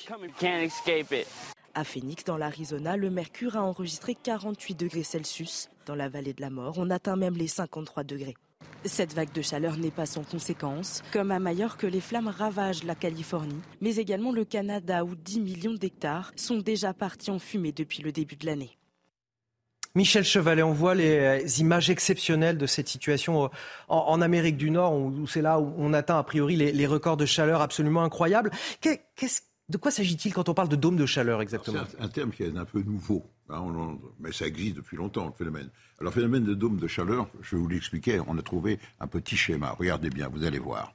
À 1.78 1.84
Phoenix, 1.84 2.24
dans 2.24 2.38
l'Arizona, 2.38 2.96
le 2.96 3.10
mercure 3.10 3.58
a 3.58 3.62
enregistré 3.62 4.16
48 4.16 4.76
degrés 4.80 5.04
Celsius. 5.04 5.70
Dans 5.86 5.94
la 5.94 6.08
vallée 6.08 6.32
de 6.32 6.40
la 6.40 6.50
mort, 6.50 6.76
on 6.78 6.90
atteint 6.90 7.18
même 7.18 7.36
les 7.36 7.50
53 7.50 8.06
degrés. 8.06 8.36
Cette 8.86 9.14
vague 9.14 9.34
de 9.34 9.42
chaleur 9.42 9.76
n'est 9.76 9.92
pas 9.92 10.06
sans 10.06 10.24
conséquences. 10.24 11.04
Comme 11.12 11.32
à 11.32 11.40
Majorque, 11.40 11.84
les 11.84 12.00
flammes 12.00 12.30
ravagent 12.30 12.86
la 12.86 12.96
Californie, 12.96 13.60
mais 13.82 13.98
également 13.98 14.32
le 14.32 14.46
Canada 14.46 15.04
où 15.04 15.16
10 15.16 15.42
millions 15.42 15.74
d'hectares 15.74 16.32
sont 16.38 16.60
déjà 16.60 16.94
partis 16.94 17.30
en 17.30 17.40
fumée 17.40 17.74
depuis 17.74 18.02
le 18.02 18.14
début 18.14 18.38
de 18.38 18.46
l'année. 18.46 18.78
Michel 19.96 20.24
Chevalet, 20.24 20.64
on 20.64 20.72
voit 20.72 20.96
les 20.96 21.18
euh, 21.18 21.48
images 21.60 21.90
exceptionnelles 21.90 22.58
de 22.58 22.68
cette 22.68 22.88
situation 22.88 23.46
euh, 23.46 23.48
en, 23.90 24.22
Amérique 24.22 24.56
du 24.56 24.72
Nord, 24.72 24.94
où 24.94 25.28
c'est 25.28 25.42
là 25.42 25.60
où 25.60 25.74
on 25.78 25.92
atteint 25.92 26.18
a 26.18 26.24
priori 26.24 26.56
les, 26.56 26.86
records 26.86 27.18
de 27.18 27.26
chaleur 27.26 27.62
absolument 27.62 28.04
incroyables. 28.04 28.52
De 29.68 29.78
quoi 29.78 29.90
s'agit-il 29.90 30.34
quand 30.34 30.48
on 30.48 30.54
parle 30.54 30.70
de 30.70 30.76
dôme 30.76 30.96
de 30.96 31.06
chaleur 31.06 31.42
exactement 31.42 31.80
C'est 31.90 32.02
un, 32.02 32.08
terme 32.08 32.32
qui 32.32 32.44
est 32.44 32.56
un 32.56 32.66
peu 32.66 32.82
nouveau, 32.82 33.26
hein, 33.50 33.98
mais 34.20 34.32
ça 34.32 34.46
existe 34.46 34.76
depuis 34.76 34.96
longtemps, 34.96 35.26
le 35.26 35.32
phénomène. 35.32 35.70
Alors, 36.00 36.14
phénomène 36.14 36.44
de 36.44 36.54
dôme 36.54 36.78
de 36.78 36.88
chaleur, 36.88 37.28
je 37.42 37.56
vous 37.56 37.68
l'expliquer, 37.68 38.22
on 38.28 38.38
a 38.38 38.42
trouvé 38.44 38.80
un 39.00 39.08
petit 39.08 39.36
schéma. 39.36 39.72
Regardez 39.72 40.10
bien, 40.10 40.28
vous 40.28 40.44
allez 40.44 40.60
voir. 40.60 40.94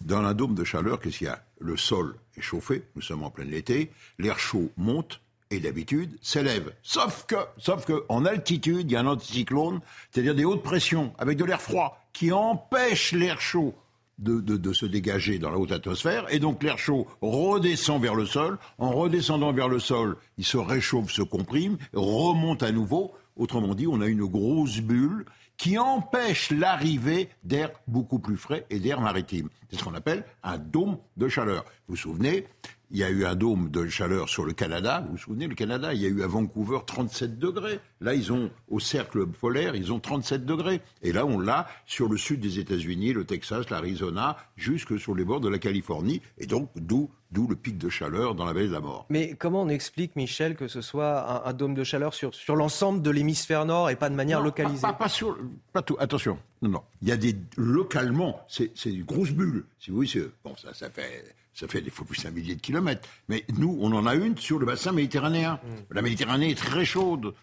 Dans 0.00 0.18
un 0.18 0.32
dôme 0.32 0.54
de 0.54 0.64
chaleur, 0.64 0.98
qu'est-ce 1.00 1.18
qu'il 1.18 1.26
y 1.26 1.30
a? 1.30 1.44
Le 1.58 1.76
sol 1.76 2.16
est 2.36 2.40
chauffé, 2.40 2.84
nous 2.94 3.02
sommes 3.02 3.22
en 3.22 3.30
plein 3.30 3.50
été, 3.50 3.90
l'air 4.18 4.38
chaud 4.38 4.70
monte 4.76 5.20
et 5.50 5.60
d'habitude 5.60 6.16
s'élève. 6.22 6.72
Sauf 6.82 7.26
que, 7.26 7.36
sauf 7.58 7.84
que, 7.84 8.04
en 8.08 8.24
altitude, 8.24 8.90
il 8.90 8.92
y 8.92 8.96
a 8.96 9.00
un 9.00 9.06
anticyclone, 9.06 9.80
c'est-à-dire 10.10 10.34
des 10.34 10.44
hautes 10.44 10.62
pressions 10.62 11.12
avec 11.18 11.36
de 11.36 11.44
l'air 11.44 11.60
froid 11.60 12.06
qui 12.12 12.32
empêche 12.32 13.12
l'air 13.12 13.40
chaud 13.40 13.74
de, 14.18 14.72
se 14.72 14.86
dégager 14.86 15.38
dans 15.38 15.50
la 15.50 15.58
haute 15.58 15.72
atmosphère, 15.72 16.26
et 16.32 16.38
donc 16.38 16.62
l'air 16.62 16.78
chaud 16.78 17.06
redescend 17.20 18.00
vers 18.00 18.14
le 18.14 18.26
sol. 18.26 18.58
En 18.78 18.90
redescendant 18.90 19.52
vers 19.52 19.68
le 19.68 19.78
sol, 19.78 20.16
il 20.38 20.44
se 20.44 20.56
réchauffe, 20.56 21.10
se 21.10 21.22
comprime, 21.22 21.76
remonte 21.92 22.62
à 22.62 22.72
nouveau. 22.72 23.12
Autrement 23.36 23.74
dit, 23.74 23.86
on 23.86 24.00
a 24.00 24.06
une 24.06 24.24
grosse 24.24 24.80
bulle 24.80 25.26
qui 25.56 25.78
empêche 25.78 26.50
l'arrivée 26.50 27.28
d'air 27.44 27.70
beaucoup 27.86 28.18
plus 28.18 28.36
frais 28.36 28.66
et 28.70 28.78
d'air 28.78 29.00
maritime. 29.00 29.48
C'est 29.70 29.78
ce 29.78 29.84
qu'on 29.84 29.94
appelle 29.94 30.24
un 30.42 30.58
dôme 30.58 30.98
de 31.16 31.28
chaleur. 31.28 31.64
Vous 31.86 31.94
vous 31.94 31.96
souvenez, 31.96 32.46
il 32.90 32.98
y 32.98 33.04
a 33.04 33.10
eu 33.10 33.24
un 33.24 33.34
dôme 33.34 33.70
de 33.70 33.88
chaleur 33.88 34.28
sur 34.28 34.44
le 34.44 34.52
Canada. 34.52 35.02
Vous 35.06 35.12
vous 35.12 35.18
souvenez, 35.18 35.46
le 35.46 35.54
Canada, 35.54 35.92
il 35.92 36.00
y 36.00 36.06
a 36.06 36.08
eu 36.08 36.22
à 36.22 36.26
Vancouver 36.26 36.78
37 36.86 37.38
degrés. 37.38 37.80
Là, 38.00 38.14
ils 38.14 38.32
ont, 38.32 38.50
au 38.68 38.80
cercle 38.80 39.26
polaire, 39.26 39.74
ils 39.74 39.92
ont 39.92 40.00
37 40.00 40.44
degrés. 40.44 40.80
Et 41.02 41.12
là, 41.12 41.26
on 41.26 41.38
l'a 41.38 41.66
sur 41.86 42.08
le 42.08 42.16
sud 42.16 42.40
des 42.40 42.58
États-Unis, 42.58 43.12
le 43.12 43.24
Texas, 43.24 43.70
l'Arizona, 43.70 44.36
jusque 44.56 44.98
sur 44.98 45.14
les 45.14 45.24
bords 45.24 45.40
de 45.40 45.48
la 45.48 45.58
Californie. 45.58 46.20
Et 46.38 46.46
donc, 46.46 46.70
d'où 46.76 47.10
D'où 47.32 47.48
le 47.48 47.56
pic 47.56 47.76
de 47.76 47.88
chaleur 47.88 48.36
dans 48.36 48.44
la 48.44 48.52
vallée 48.52 48.68
de 48.68 48.72
la 48.72 48.80
mort. 48.80 49.06
Mais 49.10 49.34
comment 49.34 49.62
on 49.62 49.68
explique, 49.68 50.14
Michel, 50.14 50.54
que 50.54 50.68
ce 50.68 50.80
soit 50.80 51.44
un, 51.46 51.52
dôme 51.52 51.74
de 51.74 51.82
chaleur 51.82 52.14
sur, 52.14 52.32
sur 52.32 52.54
l'ensemble 52.54 53.02
de 53.02 53.10
l'hémisphère 53.10 53.64
nord 53.66 53.90
et 53.90 53.96
pas 53.96 54.08
de 54.08 54.14
manière 54.14 54.40
localisée? 54.40 54.80
pas, 54.80 54.92
pas, 54.92 55.08
sur, 55.08 55.36
pas 55.72 55.82
tout. 55.82 55.96
Attention, 55.98 56.38
non, 56.62 56.70
non. 56.70 56.82
Il 57.02 57.08
y 57.08 57.12
a 57.12 57.16
des 57.16 57.34
localement, 57.56 58.40
c'est 58.48 58.70
une 58.84 59.04
grosse 59.04 59.32
bulle. 59.32 59.64
Si 59.80 59.90
vous 59.90 59.96
voulez, 59.96 60.30
bon, 60.44 60.54
ça, 60.56 60.72
ça 60.72 60.88
fait 60.88 61.34
ça 61.56 61.66
fait 61.66 61.80
des 61.80 61.90
fois 61.90 62.06
plus 62.06 62.22
d'un 62.22 62.30
millier 62.30 62.54
de 62.54 62.60
kilomètres. 62.60 63.08
Mais 63.28 63.44
nous, 63.58 63.78
on 63.80 63.92
en 63.92 64.06
a 64.06 64.14
une 64.14 64.36
sur 64.36 64.58
le 64.58 64.66
bassin 64.66 64.92
méditerranéen. 64.92 65.54
Mm. 65.54 65.94
La 65.94 66.02
Méditerranée 66.02 66.50
est 66.50 66.58
très 66.58 66.84
chaude. 66.84 67.34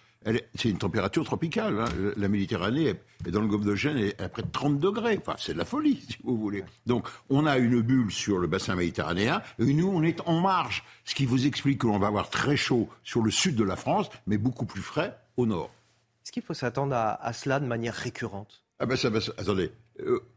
C'est 0.56 0.70
une 0.70 0.78
température 0.78 1.26
tropicale. 1.26 1.80
Hein. 1.82 2.14
La 2.16 2.30
Méditerranée 2.30 2.94
est 3.26 3.32
dans 3.32 3.42
le 3.42 3.48
golfe 3.48 3.66
de 3.66 3.76
Gênes 3.76 3.98
est 3.98 4.22
à 4.22 4.30
près 4.30 4.44
de 4.44 4.52
30 4.52 4.80
degrés. 4.80 5.20
Enfin, 5.20 5.36
c'est 5.38 5.54
de 5.54 5.58
la 5.58 5.66
folie, 5.66 6.00
si 6.08 6.18
vous 6.24 6.38
voulez. 6.38 6.64
Donc, 6.86 7.08
on 7.30 7.46
a 7.46 7.58
une 7.58 7.82
bulle 7.82 8.12
sur 8.12 8.38
le 8.38 8.48
bassin 8.48 8.76
méditerranéen, 8.76 9.42
et 9.60 9.74
nous, 9.74 9.88
on 9.88 10.04
est 10.04 10.22
en 10.26 10.40
marge. 10.40 10.84
Ce 11.04 11.16
qui 11.16 11.26
vous 11.26 11.46
explique 11.46 11.80
que 11.80 11.88
l'on 11.88 12.00
va 12.00 12.08
avoir 12.08 12.30
très 12.30 12.56
chaud 12.56 12.88
sur 13.04 13.22
le 13.22 13.32
sud 13.32 13.56
de 13.56 13.64
la 13.64 13.76
France, 13.76 14.10
mais 14.28 14.38
beaucoup 14.38 14.66
plus 14.66 14.82
frais 14.82 15.18
au 15.36 15.46
nord. 15.46 15.72
Est-ce 16.24 16.32
qu'il 16.32 16.44
faut 16.44 16.54
s'attendre 16.54 16.96
à, 16.96 17.34
cela 17.34 17.60
de 17.60 17.66
manière 17.66 17.96
récurrente? 17.96 18.64
Ah 18.80 18.86
ben 18.86 18.96
ça 18.96 19.10
va... 19.10 19.20
Attendez, 19.38 19.66
euh, 19.66 19.83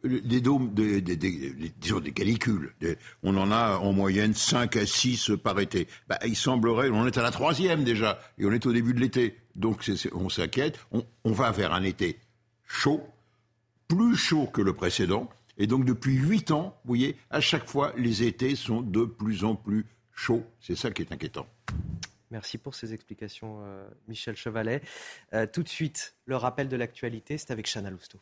des 0.05 0.41
dômes, 0.41 0.75
des, 0.75 1.01
des, 1.01 1.73
disons 1.79 2.01
des 2.01 2.13
canicules, 2.13 2.75
on 3.23 3.37
en 3.37 3.51
a 3.51 3.79
en 3.79 3.93
moyenne 3.93 4.35
5 4.35 4.77
à 4.77 4.87
6 4.87 5.33
par 5.43 5.59
été. 5.61 5.89
Bah, 6.09 6.19
il 6.27 6.37
semblerait, 6.37 6.91
on 6.91 7.07
est 7.07 7.17
à 7.17 7.23
la 7.23 7.31
troisième 7.31 7.85
déjà, 7.85 8.21
et 8.39 8.45
on 8.45 8.53
est 8.53 8.67
au 8.67 8.73
début 8.73 8.93
de 8.93 9.01
l'été. 9.01 9.37
Donc 9.55 9.91
on 10.13 10.29
s'inquiète, 10.29 10.79
on, 10.93 11.33
va 11.33 11.51
vers 11.51 11.73
un 11.73 11.83
été 11.83 12.19
chaud, 12.67 13.03
plus 13.89 14.17
chaud 14.17 14.47
que 14.47 14.61
le 14.61 14.75
précédent. 14.75 15.29
Et 15.59 15.67
donc 15.67 15.87
depuis 15.87 16.15
8 16.15 16.51
ans, 16.51 16.79
vous 16.85 16.89
voyez, 16.89 17.17
à 17.31 17.41
chaque 17.41 17.67
fois, 17.67 17.95
les 17.97 18.23
étés 18.23 18.57
sont 18.57 18.83
de 18.83 19.05
plus 19.05 19.45
en 19.45 19.55
plus 19.55 19.87
chauds. 20.13 20.45
C'est 20.61 20.77
ça 20.77 20.91
qui 20.91 21.01
est 21.01 21.13
inquiétant. 21.13 21.47
Merci 22.31 22.59
pour 22.59 22.75
ces 22.75 22.93
explications, 22.93 23.61
euh, 23.63 23.89
Michel 24.09 24.37
Chevalet. 24.37 24.83
Euh, 25.33 25.47
tout 25.47 25.63
de 25.63 25.69
suite, 25.69 26.17
le 26.27 26.37
rappel 26.37 26.69
de 26.69 26.77
l'actualité, 26.77 27.39
c'est 27.39 27.53
avec 27.53 27.67
Chana 27.73 27.89
Lousteau. 27.89 28.19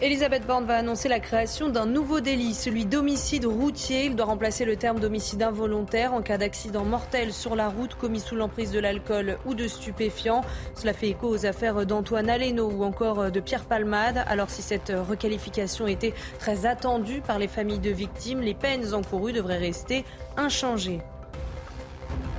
Elisabeth 0.00 0.46
Borne 0.46 0.64
va 0.64 0.76
annoncer 0.76 1.08
la 1.08 1.18
création 1.18 1.70
d'un 1.70 1.84
nouveau 1.84 2.20
délit, 2.20 2.54
celui 2.54 2.84
d'homicide 2.84 3.46
routier. 3.46 4.04
Il 4.04 4.14
doit 4.14 4.26
remplacer 4.26 4.64
le 4.64 4.76
terme 4.76 5.00
d'homicide 5.00 5.42
involontaire 5.42 6.14
en 6.14 6.22
cas 6.22 6.38
d'accident 6.38 6.84
mortel 6.84 7.32
sur 7.32 7.56
la 7.56 7.68
route 7.68 7.96
commis 7.96 8.20
sous 8.20 8.36
l'emprise 8.36 8.70
de 8.70 8.78
l'alcool 8.78 9.38
ou 9.44 9.54
de 9.54 9.66
stupéfiants. 9.66 10.42
Cela 10.76 10.92
fait 10.92 11.08
écho 11.08 11.26
aux 11.26 11.46
affaires 11.46 11.84
d'Antoine 11.84 12.30
Aleno 12.30 12.70
ou 12.70 12.84
encore 12.84 13.32
de 13.32 13.40
Pierre 13.40 13.64
Palmade. 13.64 14.22
Alors 14.28 14.50
si 14.50 14.62
cette 14.62 14.92
requalification 15.08 15.88
était 15.88 16.14
très 16.38 16.64
attendue 16.64 17.20
par 17.20 17.40
les 17.40 17.48
familles 17.48 17.80
de 17.80 17.90
victimes, 17.90 18.40
les 18.40 18.54
peines 18.54 18.94
encourues 18.94 19.32
devraient 19.32 19.58
rester 19.58 20.04
inchangées. 20.36 21.00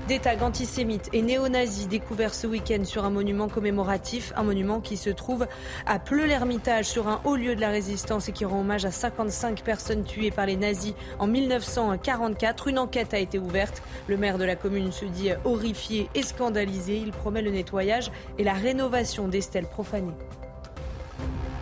Des 0.10 0.18
tags 0.18 0.42
antisémites 0.42 1.08
et 1.14 1.22
néo-nazis 1.22 1.88
découverts 1.88 2.34
ce 2.34 2.48
week-end 2.48 2.84
sur 2.84 3.06
un 3.06 3.12
monument 3.12 3.48
commémoratif, 3.48 4.34
un 4.36 4.42
monument 4.42 4.80
qui 4.80 4.98
se 4.98 5.12
trouve 5.12 5.46
à 5.86 6.00
Pleu-l'Hermitage, 6.00 6.86
sur 6.86 7.08
un 7.08 7.22
haut 7.26 7.36
lieu 7.36 7.56
de 7.56 7.62
la 7.62 7.70
résistance 7.70 8.28
et 8.28 8.32
qui 8.32 8.44
rend 8.44 8.62
hommage 8.62 8.86
à 8.86 8.92
55 8.92 9.62
personnes 9.62 10.04
tuées 10.04 10.32
par 10.32 10.48
les 10.48 10.56
nazis 10.56 10.96
en 11.20 11.28
1944. 11.28 12.70
Une 12.70 12.80
enquête 12.80 13.14
a 13.14 13.20
été 13.20 13.38
ouverte. 13.38 13.84
Le 14.08 14.18
maire 14.18 14.40
de 14.40 14.46
la 14.46 14.56
commune 14.56 14.92
se 14.92 15.06
dit 15.06 15.30
horrifié 15.46 16.10
et 16.16 16.24
scandalisé. 16.24 16.98
Il 16.98 17.12
promet 17.12 17.44
le 17.44 17.52
nettoyage 17.52 18.10
et 18.40 18.44
la 18.44 18.54
rénovation 18.54 19.28
des 19.28 19.42
stèles 19.42 19.68
profanées. 19.68 20.18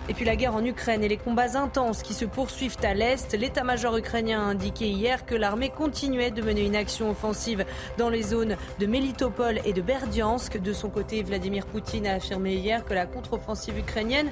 Et 0.10 0.14
puis 0.14 0.24
la 0.24 0.38
guerre 0.38 0.56
en 0.56 0.64
Ukraine 0.64 1.04
et 1.04 1.10
les 1.10 1.18
combats 1.18 1.58
intenses 1.58 2.02
qui 2.02 2.14
se 2.14 2.24
poursuivent 2.24 2.78
à 2.84 2.94
l'Est. 2.94 3.34
L'état-major 3.34 3.98
ukrainien 3.98 4.40
a 4.42 4.44
indiqué 4.44 4.88
hier 4.88 5.26
que 5.26 5.36
l'armée 5.36 5.70
continuait 5.70 6.32
de 6.32 6.42
mener 6.42 6.66
une 6.66 6.78
action 6.78 7.10
offensive 7.10 7.66
dans 7.98 8.10
les 8.10 8.24
zones 8.24 8.56
de 8.80 8.86
Melitopol 8.86 9.60
et 9.66 9.74
de 9.74 9.82
Berdiansk. 9.82 10.62
De 10.62 10.72
son 10.72 10.90
côté, 10.90 11.24
Vladimir 11.24 11.66
Poutine 11.66 12.08
a 12.08 12.14
affirmé 12.14 12.56
hier 12.56 12.86
que 12.86 12.94
la 12.94 13.06
contre-offensive 13.06 13.78
ukrainienne 13.78 14.32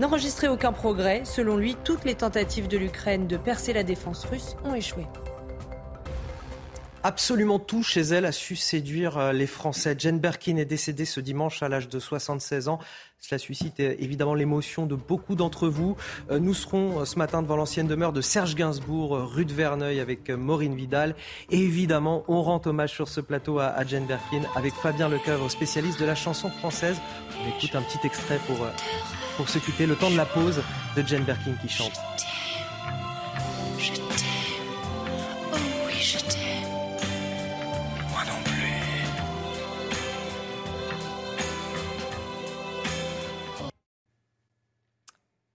n'enregistrait 0.00 0.48
aucun 0.48 0.72
progrès. 0.72 1.22
Selon 1.24 1.56
lui, 1.56 1.76
toutes 1.82 2.04
les 2.04 2.14
tentatives 2.14 2.68
de 2.68 2.76
l'Ukraine 2.76 3.26
de 3.26 3.38
percer 3.38 3.72
la 3.72 3.84
défense 3.84 4.26
russe 4.26 4.56
ont 4.64 4.74
échoué 4.74 5.06
absolument 7.06 7.60
tout 7.60 7.84
chez 7.84 8.00
elle 8.00 8.24
a 8.24 8.32
su 8.32 8.56
séduire 8.56 9.16
euh, 9.16 9.32
les 9.32 9.46
Français. 9.46 9.94
Jane 9.96 10.18
Birkin 10.18 10.56
est 10.56 10.64
décédée 10.64 11.04
ce 11.04 11.20
dimanche 11.20 11.62
à 11.62 11.68
l'âge 11.68 11.88
de 11.88 12.00
76 12.00 12.66
ans. 12.66 12.80
Cela 13.18 13.38
suscite 13.38 13.80
euh, 13.80 13.94
évidemment 13.98 14.34
l'émotion 14.34 14.86
de 14.86 14.94
beaucoup 14.94 15.34
d'entre 15.34 15.68
vous. 15.68 15.96
Euh, 16.30 16.38
nous 16.38 16.54
serons 16.54 17.04
ce 17.04 17.18
matin 17.18 17.42
devant 17.42 17.56
l'ancienne 17.56 17.86
demeure 17.86 18.12
de 18.12 18.20
Serge 18.20 18.54
Gainsbourg, 18.54 19.16
rue 19.32 19.44
de 19.44 19.52
Verneuil, 19.52 20.00
avec 20.00 20.30
Maureen 20.30 20.74
Vidal. 20.74 21.14
Évidemment, 21.50 22.24
on 22.28 22.42
rend 22.42 22.60
hommage 22.64 22.92
sur 22.92 23.08
ce 23.08 23.20
plateau 23.20 23.58
à 23.58 23.84
Jane 23.86 24.06
Birkin 24.06 24.42
avec 24.54 24.72
Fabien 24.74 25.08
Lecoeuvre, 25.08 25.50
spécialiste 25.50 26.00
de 26.00 26.04
la 26.04 26.14
chanson 26.14 26.50
française. 26.50 26.96
On 27.42 27.48
écoute 27.56 27.74
un 27.74 27.82
petit 27.82 28.06
extrait 28.06 28.40
pour, 28.46 28.58
pour 29.36 29.48
se 29.48 29.58
quitter. 29.58 29.86
Le 29.86 29.96
temps 29.96 30.10
de 30.10 30.16
la 30.16 30.26
pause 30.26 30.62
de 30.96 31.02
Jane 31.06 31.24
Birkin 31.24 31.54
qui 31.60 31.68
chante. 31.68 32.00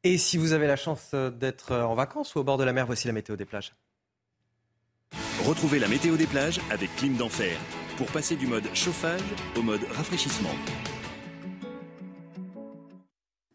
Et 0.03 0.17
si 0.17 0.37
vous 0.37 0.53
avez 0.53 0.65
la 0.65 0.75
chance 0.75 1.11
euh, 1.13 1.29
d'être 1.29 1.73
euh, 1.73 1.83
en 1.83 1.93
vacances 1.93 2.33
ou 2.33 2.39
au 2.39 2.43
bord 2.43 2.57
de 2.57 2.63
la 2.63 2.73
mer, 2.73 2.87
voici 2.87 3.05
la 3.05 3.13
météo 3.13 3.35
des 3.35 3.45
plages. 3.45 3.73
Retrouvez 5.45 5.77
la 5.77 5.87
météo 5.87 6.17
des 6.17 6.25
plages 6.25 6.59
avec 6.71 6.95
Clim 6.95 7.17
d'Enfer 7.17 7.55
pour 7.97 8.07
passer 8.07 8.35
du 8.35 8.47
mode 8.47 8.63
chauffage 8.73 9.21
au 9.55 9.61
mode 9.61 9.81
rafraîchissement. 9.91 10.55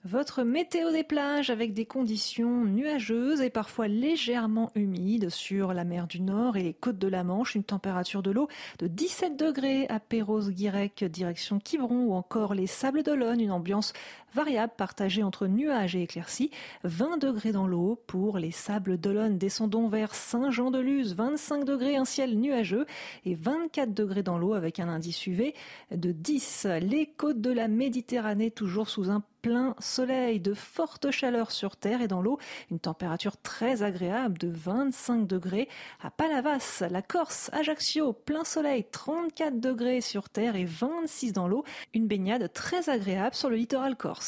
Votre 0.07 0.45
météo 0.45 0.93
des 0.93 1.03
plages 1.03 1.51
avec 1.51 1.75
des 1.75 1.85
conditions 1.85 2.65
nuageuses 2.65 3.41
et 3.41 3.51
parfois 3.51 3.89
légèrement 3.89 4.71
humides 4.77 5.31
sur 5.31 5.75
la 5.75 5.83
mer 5.83 6.07
du 6.07 6.21
Nord 6.21 6.57
et 6.57 6.63
les 6.63 6.75
côtes 6.75 6.99
de 6.99 7.09
la 7.09 7.25
Manche. 7.25 7.57
Une 7.57 7.65
température 7.65 8.23
de 8.23 8.31
l'eau 8.31 8.47
de 8.79 8.87
17 8.87 9.37
degrés 9.37 9.89
à 9.89 9.99
Perros-Guirec, 9.99 11.03
direction 11.03 11.59
Quiberon 11.59 12.05
ou 12.05 12.15
encore 12.15 12.55
les 12.55 12.69
Sables 12.69 13.03
d'Olonne. 13.03 13.41
Une 13.41 13.51
ambiance 13.51 13.95
variable 14.37 14.75
partagée 14.77 15.23
entre 15.23 15.47
nuages 15.47 15.97
et 15.97 16.03
éclaircies. 16.03 16.51
20 16.85 17.17
degrés 17.17 17.53
dans 17.53 17.67
l'eau 17.67 17.99
pour 18.07 18.37
les 18.37 18.51
Sables 18.51 18.99
d'Olonne. 18.99 19.39
Descendons 19.39 19.89
vers 19.89 20.15
Saint-Jean-de-Luz. 20.15 21.15
25 21.15 21.65
degrés, 21.65 21.97
un 21.97 22.05
ciel 22.05 22.39
nuageux 22.39 22.85
et 23.25 23.35
24 23.35 23.95
degrés 23.95 24.23
dans 24.23 24.37
l'eau 24.37 24.53
avec 24.53 24.79
un 24.79 24.89
indice 24.89 25.27
UV 25.27 25.55
de 25.91 26.13
10. 26.13 26.67
Les 26.83 27.07
côtes 27.07 27.41
de 27.41 27.51
la 27.51 27.67
Méditerranée 27.67 28.51
toujours 28.51 28.91
sous 28.91 29.11
un 29.11 29.23
plein 29.47 29.77
soleil, 29.79 30.41
de 30.41 30.55
fortes 30.55 31.13
chaleurs 31.13 31.53
sur 31.53 31.77
terre 31.77 32.03
et 32.03 32.09
dans 32.09 32.21
l'eau, 32.21 32.37
une 32.73 32.81
température 32.81 33.37
très 33.37 33.85
agréable 33.85 34.39
de 34.39 34.49
25 34.49 35.25
degrés 35.25 35.69
à 36.03 36.11
Palavas, 36.11 36.83
la 36.91 37.01
Corse, 37.01 37.49
Ajaccio, 37.53 38.13
plein 38.13 38.43
soleil, 38.43 38.85
34 38.91 39.61
degrés 39.61 40.01
sur 40.01 40.29
terre 40.31 40.57
et 40.57 40.65
26 40.65 41.33
dans 41.33 41.47
l'eau, 41.47 41.63
une 41.95 42.09
baignade 42.09 42.53
très 42.53 42.89
agréable 42.89 43.37
sur 43.37 43.49
le 43.49 43.55
littoral 43.55 43.97
corse. 43.97 44.26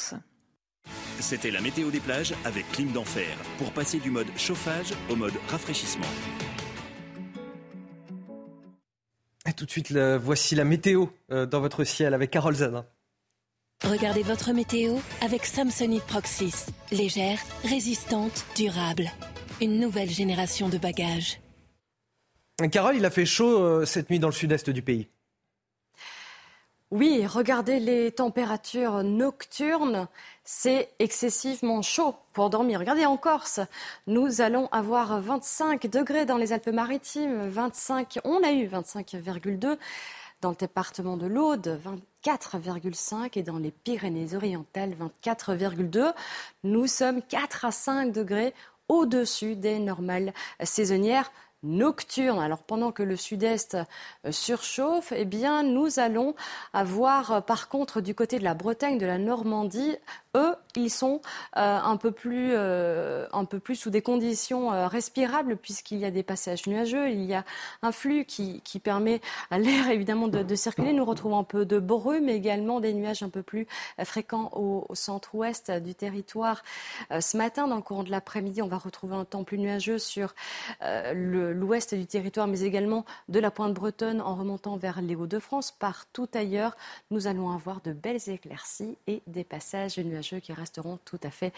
C'était 1.21 1.51
la 1.51 1.61
météo 1.61 1.91
des 1.91 2.01
plages 2.01 2.35
avec 2.45 2.71
Clim 2.73 2.93
d'Enfer 2.93 3.37
pour 3.59 3.73
passer 3.73 3.99
du 3.99 4.11
mode 4.11 4.29
chauffage 4.37 4.93
au 5.11 5.17
mode 5.17 5.35
rafraîchissement. 5.49 6.07
Et 9.47 9.53
tout 9.53 9.65
de 9.65 9.71
suite, 9.71 9.93
voici 9.93 10.55
la 10.55 10.65
météo 10.65 11.07
euh, 11.31 11.47
dans 11.47 11.61
votre 11.61 11.85
ciel 11.85 12.15
avec 12.15 12.31
Carole 12.31 12.55
Zan. 12.55 12.85
Regardez 13.85 14.23
votre 14.23 14.53
météo 14.53 14.97
avec 15.21 15.47
Samsonite 15.47 16.05
Proxys. 16.05 16.67
Légère, 16.91 17.39
résistante, 17.65 18.45
durable. 18.57 19.11
Une 19.61 19.81
nouvelle 19.81 20.11
génération 20.11 20.69
de 20.69 20.79
bagages. 20.79 21.41
Carole, 22.73 22.97
il 22.97 23.05
a 23.05 23.11
fait 23.11 23.27
chaud 23.27 23.63
euh, 23.63 23.85
cette 23.85 24.11
nuit 24.11 24.19
dans 24.19 24.29
le 24.29 24.33
sud-est 24.35 24.69
du 24.71 24.83
pays. 24.83 25.09
Oui, 26.91 27.27
regardez 27.27 27.81
les 27.81 28.13
températures 28.13 29.03
nocturnes. 29.03 30.09
C'est 30.43 30.89
excessivement 30.99 31.83
chaud 31.83 32.15
pour 32.33 32.49
dormir. 32.49 32.79
Regardez 32.79 33.05
en 33.05 33.19
Corse, 33.19 33.61
nous 34.07 34.41
allons 34.41 34.69
avoir 34.73 35.21
25 35.21 35.87
degrés 35.87 36.25
dans 36.25 36.39
les 36.39 36.55
Alpes-Maritimes, 36.55 37.47
25, 37.51 38.21
on 38.25 38.43
a 38.43 38.53
eu 38.53 38.67
25,2 38.67 39.77
dans 40.41 40.49
le 40.49 40.57
département 40.57 41.19
de 41.19 41.27
l'Aude, 41.27 41.79
24,5 42.25 43.39
et 43.39 43.43
dans 43.43 43.59
les 43.59 43.71
Pyrénées-Orientales, 43.71 44.95
24,2. 45.23 46.15
Nous 46.65 46.87
sommes 46.87 47.21
4 47.21 47.67
à 47.67 47.71
5 47.71 48.13
degrés 48.13 48.55
au-dessus 48.89 49.57
des 49.57 49.79
normales 49.79 50.33
saisonnières 50.63 51.31
nocturne. 51.63 52.39
Alors 52.39 52.63
pendant 52.63 52.93
que 52.93 53.03
le 53.03 53.17
sud-est 53.17 53.75
euh, 53.75 54.33
surchauffe, 54.33 55.13
eh 55.15 55.25
bien 55.25 55.63
nous 55.63 55.99
allons 55.99 56.35
avoir 56.73 57.33
euh, 57.33 57.41
par 57.41 57.69
contre 57.69 58.01
du 58.01 58.15
côté 58.15 58.39
de 58.39 58.45
la 58.45 58.55
Bretagne, 58.55 58.99
de 58.99 59.07
la 59.07 59.19
Normandie, 59.19 59.97
eux, 60.37 60.55
ils 60.77 60.91
sont 60.91 61.21
euh, 61.57 61.79
un, 61.83 61.97
peu 61.97 62.13
plus, 62.13 62.55
sous 63.75 63.91
des 63.91 64.03
conditions 64.03 64.87
respirables 64.87 65.57
puisqu'il 65.57 65.99
y 65.99 66.05
a 66.05 66.11
des 66.11 66.23
passages 66.23 66.67
nuageux, 66.67 67.11
il 67.11 67.25
y 67.25 67.35
a 67.35 67.45
un 67.83 67.91
flux 67.91 68.25
qui, 68.25 68.63
permet 68.79 69.21
à 69.51 69.59
l'air 69.59 69.91
évidemment 69.91 70.29
de, 70.29 70.55
circuler. 70.55 70.93
Nous 70.93 71.05
retrouvons 71.05 71.39
un 71.39 71.45
peu 71.45 71.65
de 71.65 71.81
brume, 71.81 72.27
mais 72.27 72.37
également 72.37 72.79
des 72.79 72.95
nuages 72.95 73.25
un 73.25 73.29
peu 73.29 73.43
plus 73.43 73.67
fréquents 74.05 74.51
au, 74.53 74.87
au 74.89 74.95
centre-ouest 74.95 75.73
du 75.73 75.97
territoire. 75.97 76.63
ce 77.19 77.37
matin, 77.37 77.67
dans 77.67 77.77
le 77.77 77.83
courant 77.83 78.05
de 78.05 78.11
l'après-midi, 78.11 78.63
on 78.63 78.69
va 78.69 78.79
retrouver 78.79 79.17
un 79.17 79.25
temps 79.25 79.43
plus 79.43 79.59
nuageux 79.59 79.99
sur 79.99 80.35
le 80.81 81.48
l'ouest 81.53 81.95
du 81.95 82.07
territoire, 82.07 82.47
mais 82.47 82.61
également 82.61 83.05
de 83.29 83.41
la 83.41 83.51
pointe 83.51 83.75
bretonne 83.75 84.21
en 84.21 84.35
remontant 84.35 84.77
vers 84.77 85.01
les 85.01 85.15
Hauts-de-France. 85.15 85.73
Partout 85.73 86.29
ailleurs, 86.35 86.77
nous 87.11 87.27
allons 87.27 87.51
avoir 87.51 87.81
de 87.81 87.93
belles 87.93 88.29
éclaircies 88.29 88.97
et 89.07 89.23
des 89.27 89.45
passages 89.45 89.99
nuageux 89.99 90.41
qui 90.41 90.53
resteront 90.53 90.99
tout 91.05 91.21
à 91.23 91.31
fait 91.31 91.53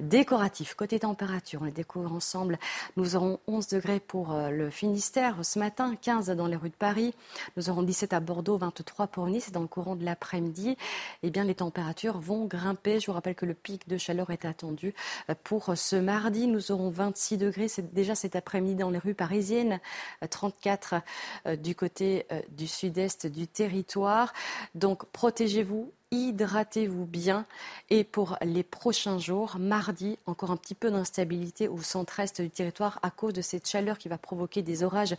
décoratifs. 0.00 0.74
Côté 0.74 1.00
température, 1.00 1.62
on 1.62 1.64
les 1.64 1.72
découvre 1.72 2.12
ensemble. 2.12 2.58
Nous 2.96 3.16
aurons 3.16 3.38
11 3.46 3.68
degrés 3.68 4.00
pour 4.00 4.32
euh, 4.32 4.50
le 4.50 4.70
Finistère 4.70 5.44
ce 5.44 5.58
matin, 5.58 5.96
15 6.00 6.30
dans 6.30 6.46
les 6.46 6.56
rues 6.56 6.70
de 6.70 6.74
Paris. 6.74 7.14
Nous 7.56 7.70
aurons 7.70 7.82
17 7.82 8.12
à 8.12 8.20
Bordeaux, 8.20 8.56
23 8.56 9.06
pour 9.08 9.26
Nice. 9.26 9.48
Et 9.48 9.50
dans 9.50 9.60
le 9.60 9.66
courant 9.66 9.96
de 9.96 10.04
l'après-midi, 10.04 10.76
eh 11.22 11.30
bien, 11.30 11.44
les 11.44 11.54
températures 11.56 12.18
vont 12.18 12.44
grimper. 12.46 13.00
Je 13.00 13.06
vous 13.06 13.12
rappelle 13.12 13.34
que 13.34 13.46
le 13.46 13.54
pic 13.54 13.88
de 13.88 13.96
chaleur 13.96 14.30
est 14.30 14.44
attendu 14.44 14.94
euh, 15.30 15.34
pour 15.42 15.72
ce 15.76 15.96
mardi. 15.96 16.46
Nous 16.46 16.72
aurons 16.72 16.90
26 16.90 17.38
degrés. 17.38 17.66
Déjà 17.92 18.14
cet 18.14 18.36
après-midi 18.36 18.76
dans 18.76 18.90
les 18.90 18.98
rues 18.98 19.14
parisiennes 19.14 19.31
parisienne, 19.32 19.80
34 20.28 20.96
euh, 21.46 21.56
du 21.56 21.74
côté 21.74 22.26
euh, 22.32 22.42
du 22.50 22.66
sud-est 22.66 23.26
du 23.26 23.48
territoire. 23.48 24.34
Donc 24.74 25.06
protégez-vous, 25.06 25.90
hydratez-vous 26.12 27.06
bien. 27.06 27.46
Et 27.90 28.04
pour 28.04 28.36
les 28.42 28.62
prochains 28.62 29.18
jours, 29.18 29.56
mardi, 29.58 30.18
encore 30.26 30.50
un 30.50 30.56
petit 30.56 30.74
peu 30.74 30.90
d'instabilité 30.90 31.68
au 31.68 31.78
centre-est 31.78 32.40
du 32.40 32.50
territoire 32.50 33.00
à 33.02 33.10
cause 33.10 33.32
de 33.32 33.42
cette 33.42 33.66
chaleur 33.66 33.98
qui 33.98 34.08
va 34.08 34.18
provoquer 34.18 34.62
des 34.62 34.84
orages, 34.84 35.16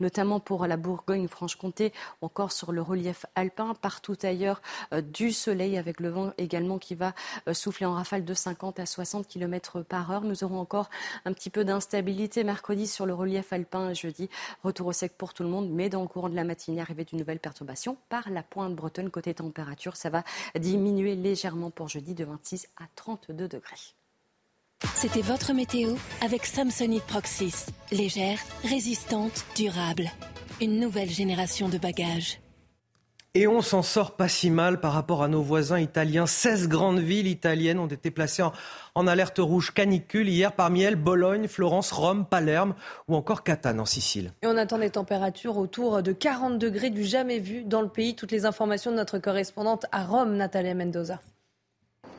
notamment 0.00 0.40
pour 0.40 0.66
la 0.66 0.76
Bourgogne-Franche-Comté, 0.76 1.92
encore 2.22 2.52
sur 2.52 2.72
le 2.72 2.80
relief 2.80 3.26
alpin. 3.34 3.74
Partout 3.74 4.16
ailleurs, 4.22 4.62
euh, 4.92 5.02
du 5.02 5.32
soleil 5.32 5.76
avec 5.76 6.00
le 6.00 6.08
vent 6.08 6.32
également 6.38 6.78
qui 6.78 6.94
va 6.94 7.14
euh, 7.48 7.54
souffler 7.54 7.86
en 7.86 7.94
rafale 7.94 8.24
de 8.24 8.34
50 8.34 8.78
à 8.78 8.86
60 8.86 9.26
km 9.26 9.82
par 9.82 10.10
heure. 10.12 10.22
Nous 10.22 10.44
aurons 10.44 10.60
encore 10.60 10.88
un 11.24 11.32
petit 11.32 11.50
peu 11.50 11.64
d'instabilité 11.64 12.44
mercredi 12.44 12.86
sur 12.86 13.06
le 13.06 13.14
relief 13.14 13.52
alpin 13.52 13.92
jeudi. 13.92 14.30
Retour 14.62 14.86
au 14.86 14.92
sec 14.92 15.12
pour 15.18 15.34
tout 15.34 15.42
le 15.42 15.48
monde, 15.48 15.68
mais 15.70 15.88
dans 15.88 16.02
le 16.02 16.08
courant 16.08 16.28
de 16.28 16.36
la 16.36 16.44
matinée, 16.44 16.80
arrivée 16.80 17.04
d'une 17.04 17.18
nouvelle 17.18 17.40
perturbation 17.40 17.96
par 18.08 18.30
la 18.30 18.44
pointe 18.44 18.74
bretonne 18.74 19.10
côté 19.10 19.34
température. 19.34 19.96
Ça 19.96 20.10
va 20.10 20.22
diminuer 20.58 21.14
légèrement 21.14 21.70
pour 21.70 21.88
jeudi 21.88 22.14
de 22.14 22.24
26 22.24 22.68
à 22.76 22.84
32 22.96 23.48
degrés. 23.48 23.94
C'était 24.94 25.22
votre 25.22 25.52
météo 25.52 25.94
avec 26.20 26.46
Samsonite 26.46 27.04
Proxys. 27.04 27.66
Légère, 27.90 28.38
résistante, 28.62 29.44
durable. 29.56 30.10
Une 30.60 30.78
nouvelle 30.78 31.10
génération 31.10 31.68
de 31.68 31.78
bagages. 31.78 32.40
Et 33.34 33.46
on 33.46 33.60
s'en 33.60 33.82
sort 33.82 34.16
pas 34.16 34.26
si 34.26 34.50
mal 34.50 34.80
par 34.80 34.92
rapport 34.92 35.22
à 35.22 35.28
nos 35.28 35.42
voisins 35.42 35.78
italiens. 35.78 36.26
16 36.26 36.66
grandes 36.68 36.98
villes 36.98 37.26
italiennes 37.26 37.78
ont 37.78 37.86
été 37.86 38.10
placées 38.10 38.42
en, 38.94 39.06
alerte 39.06 39.38
rouge 39.38 39.72
canicule 39.72 40.28
hier. 40.28 40.52
Parmi 40.52 40.82
elles, 40.82 40.96
Bologne, 40.96 41.46
Florence, 41.46 41.92
Rome, 41.92 42.24
Palerme 42.24 42.74
ou 43.06 43.14
encore 43.14 43.44
Catane 43.44 43.80
en 43.80 43.84
Sicile. 43.84 44.32
Et 44.42 44.46
on 44.46 44.56
attend 44.56 44.78
des 44.78 44.90
températures 44.90 45.58
autour 45.58 46.02
de 46.02 46.12
40 46.12 46.58
degrés 46.58 46.90
du 46.90 47.04
jamais 47.04 47.38
vu 47.38 47.64
dans 47.64 47.82
le 47.82 47.88
pays. 47.88 48.16
Toutes 48.16 48.32
les 48.32 48.46
informations 48.46 48.90
de 48.90 48.96
notre 48.96 49.18
correspondante 49.18 49.84
à 49.92 50.04
Rome, 50.04 50.36
Natalia 50.36 50.74
Mendoza. 50.74 51.20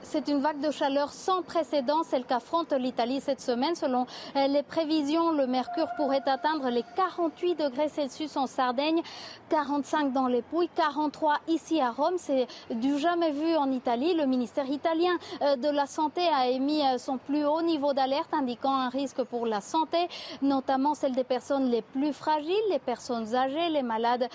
C'est 0.04 0.28
une 0.28 0.40
vague 0.40 0.60
de 0.62 0.72
chaleur 0.72 1.12
sans 1.12 1.42
précédent, 1.42 2.04
celle 2.04 2.24
qu'affronte 2.24 2.72
l'Italie 2.72 3.22
cette 3.22 3.42
semaine. 3.42 3.76
Selon 3.76 4.08
euh, 4.36 4.48
les 4.48 4.64
prévisions, 4.64 5.32
le 5.32 5.46
mercure 5.46 5.88
pourrait 5.98 6.24
atteindre 6.26 6.70
les 6.70 6.84
48 6.96 7.56
degrés 7.56 7.90
Celsius 7.90 8.36
en 8.38 8.48
Sardaigne, 8.48 9.02
45 9.50 10.14
dans 10.14 10.28
les 10.28 10.42
Pouilles, 10.42 10.70
43 10.76 11.40
ici 11.50 11.82
à 11.82 11.92
Rome. 11.92 12.16
C'est 12.18 12.48
du 12.72 12.98
jamais 12.98 13.32
vu 13.32 13.56
en 13.56 13.72
Italie. 13.72 14.14
Le 14.16 14.26
ministère 14.26 14.70
italien 14.70 15.12
euh, 15.42 15.56
de 15.58 15.70
la 15.70 15.86
Santé 15.86 16.22
a 16.34 16.48
émis 16.48 16.82
euh, 16.82 16.98
son 16.98 17.18
plus 17.18 17.46
haut 17.46 17.62
niveau 17.62 17.94
d'alerte, 17.94 18.34
indiquant 18.34 18.74
un 18.74 18.90
risque 18.90 19.24
pour 19.24 19.46
la 19.46 19.62
santé, 19.62 20.08
notamment 20.42 20.96
celle 20.96 21.14
des 21.14 21.24
personnes 21.24 21.70
les 21.70 21.82
plus 21.82 22.14
fragiles, 22.14 22.56
les 22.70 22.80
personnes 22.80 23.36
âgées, 23.36 23.70
les 23.70 23.84
malades 23.84 24.28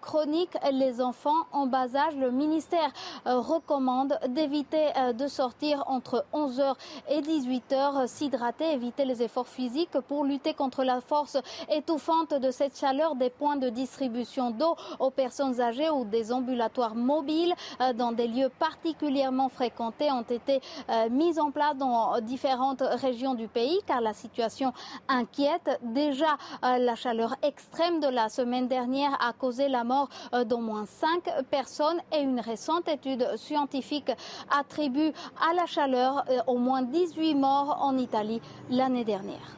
chroniques, 0.00 0.56
les 0.72 1.00
enfants 1.00 1.46
en 1.52 1.66
bas 1.66 1.94
âge. 1.96 2.16
Le 2.16 2.30
ministère 2.30 2.90
recommande 3.24 4.18
d'éviter 4.28 4.86
de 5.12 5.26
sortir 5.26 5.84
entre 5.86 6.24
11h 6.32 6.74
et 7.08 7.20
18h, 7.20 8.06
s'hydrater, 8.06 8.72
éviter 8.72 9.04
les 9.04 9.22
efforts 9.22 9.48
physiques 9.48 9.98
pour 10.08 10.24
lutter 10.24 10.54
contre 10.54 10.84
la 10.84 11.00
force 11.00 11.36
étouffante 11.70 12.34
de 12.34 12.50
cette 12.50 12.78
chaleur 12.78 13.14
des 13.14 13.30
points 13.30 13.56
de 13.56 13.68
distribution 13.68 14.50
d'eau 14.50 14.76
aux 14.98 15.10
personnes 15.10 15.60
âgées 15.60 15.90
ou 15.90 16.04
des 16.04 16.32
ambulatoires 16.32 16.94
mobiles 16.94 17.54
euh, 17.80 17.92
dans 17.92 18.12
des 18.12 18.28
lieux 18.28 18.50
particulièrement 18.58 19.48
fréquentés 19.48 20.10
ont 20.10 20.22
été 20.22 20.60
euh, 20.90 21.08
mis 21.10 21.38
en 21.38 21.50
place 21.50 21.76
dans 21.76 22.20
différentes 22.20 22.82
régions 22.82 23.34
du 23.34 23.48
pays 23.48 23.80
car 23.86 24.00
la 24.00 24.12
situation 24.12 24.72
inquiète. 25.08 25.78
Déjà, 25.82 26.36
euh, 26.64 26.78
la 26.78 26.94
chaleur 26.94 27.34
extrême 27.42 28.00
de 28.00 28.08
la 28.08 28.28
semaine 28.28 28.68
dernière 28.68 29.16
a 29.20 29.32
causé 29.32 29.68
la 29.68 29.84
mort 29.84 30.08
d'au 30.46 30.58
moins 30.58 30.86
cinq 30.86 31.24
personnes 31.50 32.00
et 32.12 32.20
une 32.20 32.40
récente 32.40 32.88
étude 32.88 33.26
scientifique 33.36 34.10
attribue 34.50 34.97
à 35.40 35.54
la 35.54 35.66
chaleur 35.66 36.24
euh, 36.28 36.38
au 36.46 36.58
moins 36.58 36.82
18 36.82 37.34
morts 37.34 37.78
en 37.80 37.96
Italie 37.96 38.40
l'année 38.70 39.04
dernière. 39.04 39.56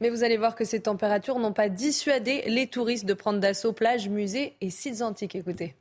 Mais 0.00 0.10
vous 0.10 0.22
allez 0.22 0.36
voir 0.36 0.54
que 0.54 0.64
ces 0.64 0.80
températures 0.80 1.38
n'ont 1.38 1.52
pas 1.52 1.68
dissuadé 1.68 2.44
les 2.46 2.68
touristes 2.68 3.04
de 3.04 3.14
prendre 3.14 3.40
d'assaut 3.40 3.72
plages, 3.72 4.08
musées 4.08 4.56
et 4.60 4.70
sites 4.70 5.02
antiques. 5.02 5.34
Écoutez. 5.34 5.74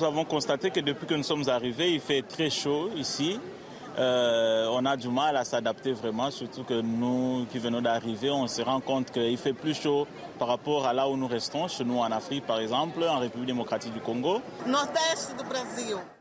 Nous 0.00 0.06
avons 0.06 0.24
constaté 0.24 0.70
que 0.70 0.80
depuis 0.80 1.06
que 1.06 1.14
nous 1.14 1.22
sommes 1.22 1.48
arrivés, 1.48 1.92
il 1.92 2.00
fait 2.00 2.22
très 2.22 2.50
chaud 2.50 2.90
ici. 2.96 3.38
Euh, 3.98 4.68
on 4.72 4.84
a 4.84 4.96
du 4.96 5.08
mal 5.08 5.36
à 5.36 5.44
s'adapter 5.44 5.92
vraiment, 5.92 6.30
surtout 6.30 6.64
que 6.64 6.80
nous 6.80 7.46
qui 7.50 7.58
venons 7.58 7.80
d'arriver, 7.80 8.30
on 8.30 8.46
se 8.46 8.60
rend 8.60 8.80
compte 8.80 9.10
qu'il 9.10 9.38
fait 9.38 9.54
plus 9.54 9.74
chaud 9.74 10.06
par 10.38 10.48
rapport 10.48 10.86
à 10.86 10.92
là 10.92 11.08
où 11.08 11.16
nous 11.16 11.26
restons, 11.26 11.66
chez 11.66 11.84
nous 11.84 11.98
en 11.98 12.10
Afrique 12.12 12.44
par 12.46 12.60
exemple, 12.60 13.02
en 13.02 13.18
République 13.18 13.46
démocratique 13.46 13.94
du 13.94 14.00
Congo. 14.00 14.42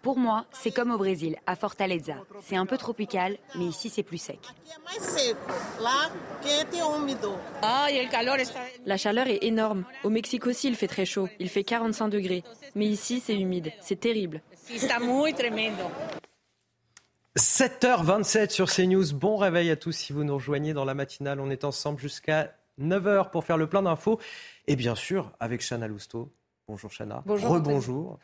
Pour 0.01 0.17
moi, 0.17 0.45
c'est 0.51 0.71
comme 0.71 0.91
au 0.91 0.97
Brésil, 0.97 1.35
à 1.45 1.55
Fortaleza. 1.55 2.15
C'est 2.41 2.55
un 2.55 2.65
peu 2.65 2.77
tropical, 2.77 3.37
mais 3.55 3.65
ici 3.65 3.89
c'est 3.89 4.03
plus 4.03 4.19
sec. 4.19 4.39
La 8.85 8.97
chaleur 8.97 9.27
est 9.27 9.43
énorme. 9.43 9.83
Au 10.03 10.09
Mexique 10.09 10.47
aussi, 10.47 10.67
il 10.67 10.75
fait 10.75 10.87
très 10.87 11.05
chaud. 11.05 11.27
Il 11.39 11.49
fait 11.49 11.63
45 11.63 12.09
degrés. 12.09 12.43
Mais 12.75 12.85
ici, 12.85 13.19
c'est 13.19 13.35
humide. 13.35 13.71
C'est 13.81 13.99
terrible. 13.99 14.41
7h27 17.37 18.49
sur 18.49 18.71
CNews. 18.71 19.13
Bon 19.13 19.35
réveil 19.35 19.69
à 19.69 19.75
tous 19.75 19.91
si 19.91 20.13
vous 20.13 20.23
nous 20.23 20.35
rejoignez 20.35 20.73
dans 20.73 20.85
la 20.85 20.93
matinale. 20.93 21.41
On 21.41 21.49
est 21.49 21.65
ensemble 21.65 21.99
jusqu'à 21.99 22.55
9h 22.79 23.29
pour 23.29 23.43
faire 23.43 23.57
le 23.57 23.67
plein 23.67 23.81
d'infos. 23.81 24.21
Et 24.67 24.77
bien 24.77 24.95
sûr, 24.95 25.33
avec 25.41 25.61
Chana 25.61 25.89
Lousteau. 25.89 26.31
Bonjour 26.67 26.89
Chana. 26.91 27.21
Bonjour. 27.27 27.51
Rebonjour. 27.51 28.19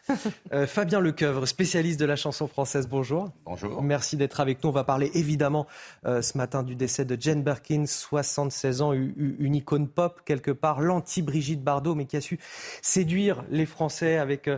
euh, 0.51 0.65
Fabien 0.65 0.99
Lecoeuvre, 0.99 1.45
spécialiste 1.47 1.99
de 1.99 2.05
la 2.05 2.15
chanson 2.15 2.47
française. 2.47 2.87
Bonjour. 2.87 3.29
Bonjour. 3.45 3.83
Merci 3.83 4.17
d'être 4.17 4.39
avec 4.39 4.63
nous. 4.63 4.71
On 4.71 4.73
va 4.73 4.83
parler 4.83 5.11
évidemment 5.13 5.67
euh, 6.07 6.23
ce 6.23 6.35
matin 6.39 6.63
du 6.63 6.75
décès 6.75 7.05
de 7.05 7.15
Jane 7.21 7.43
Birkin, 7.43 7.85
76 7.85 8.81
ans, 8.81 8.93
une 8.93 9.53
icône 9.53 9.87
pop 9.87 10.21
quelque 10.25 10.49
part, 10.49 10.81
l'anti-Brigitte 10.81 11.63
Bardot, 11.63 11.93
mais 11.93 12.05
qui 12.05 12.17
a 12.17 12.21
su 12.21 12.39
séduire 12.81 13.43
les 13.51 13.67
Français 13.67 14.17
avec 14.17 14.47
euh, 14.47 14.57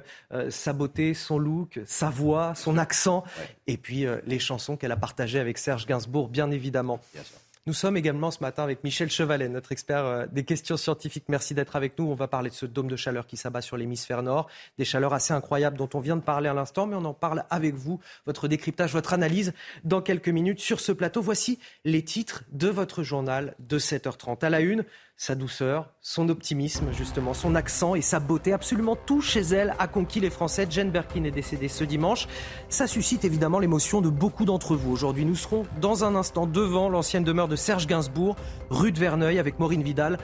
sa 0.50 0.72
beauté, 0.72 1.14
son 1.14 1.38
look, 1.38 1.82
sa 1.86 2.10
voix, 2.10 2.56
son 2.56 2.78
accent, 2.78 3.26
et 3.68 3.76
puis 3.76 4.06
euh, 4.06 4.22
les 4.26 4.40
chansons 4.40 4.78
qu'elle 4.78 4.94
a 4.94 4.98
partagées 4.98 5.40
avec 5.40 5.58
Serge 5.58 5.86
Gainsbourg, 5.88 6.30
bien 6.30 6.52
évidemment. 6.52 7.02
Bien 7.14 7.24
sûr. 7.24 7.38
Nous 7.66 7.74
sommes 7.74 7.96
également 7.96 8.30
ce 8.30 8.42
matin 8.42 8.62
avec 8.64 8.84
Michel 8.84 9.10
Chevalet, 9.10 9.48
notre 9.48 9.72
expert 9.72 10.06
euh, 10.06 10.26
des 10.30 10.44
questions 10.44 10.76
scientifiques. 10.76 11.24
Merci 11.30 11.54
d'être 11.54 11.78
avec 11.78 11.98
nous. 11.98 12.04
On 12.04 12.14
va 12.14 12.28
parler 12.28 12.50
de 12.50 12.56
ce 12.56 12.66
dôme 12.66 12.90
de 12.90 12.98
chaleur 12.98 13.26
qui 13.26 13.38
s'abat 13.38 13.62
sur 13.62 13.78
l'hémisphère 13.78 14.22
nord. 14.22 14.50
Des 14.78 14.84
chaleurs 14.84 15.14
assez 15.14 15.34
incroyables 15.34 15.78
dont 15.78 15.88
on 15.94 16.02
vient 16.02 16.18
de 16.18 16.22
parler 16.22 16.50
à 16.50 16.54
l'instant, 16.54 16.88
mais 16.88 16.98
on 16.98 17.06
en 17.06 17.14
parle 17.14 17.46
avec 17.50 17.76
vous. 17.76 18.02
Votre 18.26 18.50
décryptage, 18.50 18.92
votre 18.92 19.14
analyse 19.14 19.54
dans 19.86 20.02
quelques 20.02 20.28
minutes 20.28 20.60
sur 20.60 20.82
ce 20.82 20.92
plateau. 20.92 21.22
Voici 21.22 21.58
les 21.86 22.04
titres 22.04 22.44
de 22.52 22.68
votre 22.68 23.02
journal 23.02 23.56
de 23.60 23.80
7h30. 23.80 24.44
À 24.44 24.50
la 24.50 24.60
une, 24.60 24.84
sa 25.16 25.36
douceur, 25.36 25.90
son 26.02 26.28
optimisme, 26.30 26.92
justement, 26.92 27.34
son 27.34 27.56
accent 27.56 27.96
et 27.96 28.02
sa 28.02 28.20
beauté. 28.20 28.52
Absolument 28.52 28.96
tout 28.96 29.22
chez 29.22 29.42
elle 29.42 29.76
a 29.80 29.88
conquis 29.88 30.20
les 30.20 30.30
Français. 30.30 30.68
Jane 30.70 30.92
Birkin 30.92 31.24
est 31.24 31.32
décédée 31.32 31.68
ce 31.68 31.84
dimanche. 31.84 32.28
Ça 32.70 32.88
suscite 32.88 33.24
évidemment 33.24 33.60
l'émotion 33.60 34.02
de 34.02 34.10
beaucoup 34.10 34.46
d'entre 34.46 34.76
vous. 34.76 34.92
Aujourd'hui, 34.92 35.26
nous 35.26 35.36
serons 35.36 35.66
dans 35.80 36.04
un 36.04 36.16
instant 36.16 36.48
devant 36.48 36.90
l'ancienne 36.90 37.24
demeure 37.24 37.48
de 37.48 37.56
Serge 37.56 37.88
Gainsbourg, 37.88 38.36
rue 38.70 38.92
de 38.92 39.00
Verneuil, 39.00 39.40
avec 39.40 39.60
Maureen 39.60 39.84
Vidal, 39.84 40.18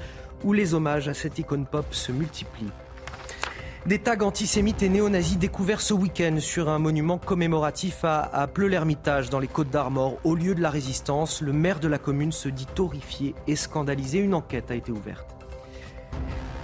où 0.43 0.53
les 0.53 0.73
hommages 0.73 1.07
à 1.07 1.13
cette 1.13 1.37
icône 1.39 1.65
pop 1.65 1.85
se 1.91 2.11
multiplient. 2.11 2.71
Des 3.85 3.97
tags 3.97 4.19
antisémites 4.21 4.83
et 4.83 4.89
néo-nazis 4.89 5.37
découverts 5.37 5.79
ce 5.79 5.93
week-end 5.93 6.35
sur 6.39 6.67
un 6.67 6.79
monument 6.79 7.17
commémoratif 7.17 8.03
à, 8.03 8.47
Pleu-l'Hermitage 8.53 9.29
dans 9.29 9.39
les 9.39 9.47
Côtes 9.47 9.69
d'Armor. 9.69 10.17
Au 10.25 10.35
lieu 10.35 10.53
de 10.53 10.61
la 10.61 10.69
résistance, 10.69 11.41
le 11.41 11.53
maire 11.53 11.79
de 11.79 11.87
la 11.87 11.97
commune 11.97 12.33
se 12.33 12.49
dit 12.49 12.67
horrifié 12.77 13.35
et 13.47 13.55
scandalisé. 13.55 14.19
Une 14.19 14.33
enquête 14.33 14.69
a 14.69 14.75
été 14.75 14.91
ouverte. 14.91 15.33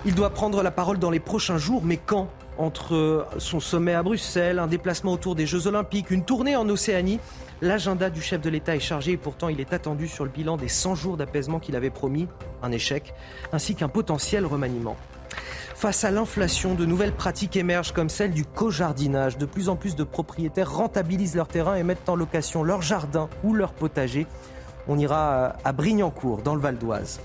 Il 0.06 0.14
doit 0.14 0.30
prendre 0.32 0.62
la 0.62 0.72
parole 0.72 1.00
dans 1.00 1.10
les 1.10 1.22
prochains 1.22 1.58
jours, 1.58 1.84
mais 1.86 1.98
quand? 1.98 2.28
Entre 2.58 3.28
son 3.38 3.60
sommet 3.60 3.94
à 3.94 4.04
Bruxelles, 4.04 4.60
un 4.60 4.68
déplacement 4.68 5.14
autour 5.14 5.36
des 5.36 5.46
Jeux 5.46 5.68
Olympiques, 5.68 6.12
une 6.12 6.24
tournée 6.24 6.56
en 6.56 6.68
Océanie, 6.70 7.20
l'agenda 7.62 8.10
du 8.10 8.22
chef 8.22 8.42
de 8.42 8.50
l'État 8.50 8.76
est 8.76 8.80
chargé 8.80 9.14
et 9.14 9.18
pourtant 9.18 9.50
il 9.50 9.60
est 9.60 9.74
attendu 9.74 10.08
sur 10.08 10.24
le 10.24 10.30
bilan 10.30 10.56
des 10.56 10.70
100 10.70 10.96
jours 10.96 11.18
d'apaisement 11.18 11.60
qu'il 11.60 11.76
avait 11.76 11.90
promis, 11.90 12.28
un 12.62 12.72
échec, 12.72 13.14
ainsi 13.52 13.76
qu'un 13.76 13.90
potentiel 13.90 14.46
remaniement. 14.46 14.96
Face 15.76 16.04
à 16.04 16.12
l'inflation, 16.12 16.74
de 16.74 16.86
nouvelles 16.86 17.12
pratiques 17.12 17.58
émergent 17.58 17.92
comme 17.92 18.10
celle 18.10 18.32
du 18.32 18.46
co-jardinage. 18.46 19.38
De 19.38 19.46
plus 19.46 19.70
en 19.70 19.76
plus 19.76 19.96
de 19.96 20.04
propriétaires 20.04 20.72
rentabilisent 20.72 21.36
leur 21.36 21.48
terrain 21.48 21.76
et 21.76 21.84
mettent 21.84 22.08
en 22.10 22.16
location 22.16 22.64
leur 22.64 22.82
jardin 22.82 23.30
ou 23.44 23.54
leur 23.54 23.74
potager. 23.74 24.26
On 24.88 24.98
ira 24.98 25.56
à 25.64 25.72
Brignancourt, 25.74 26.42
dans 26.42 26.56
le 26.56 26.62
Val 26.62 26.78
d'Oise. 26.78 27.20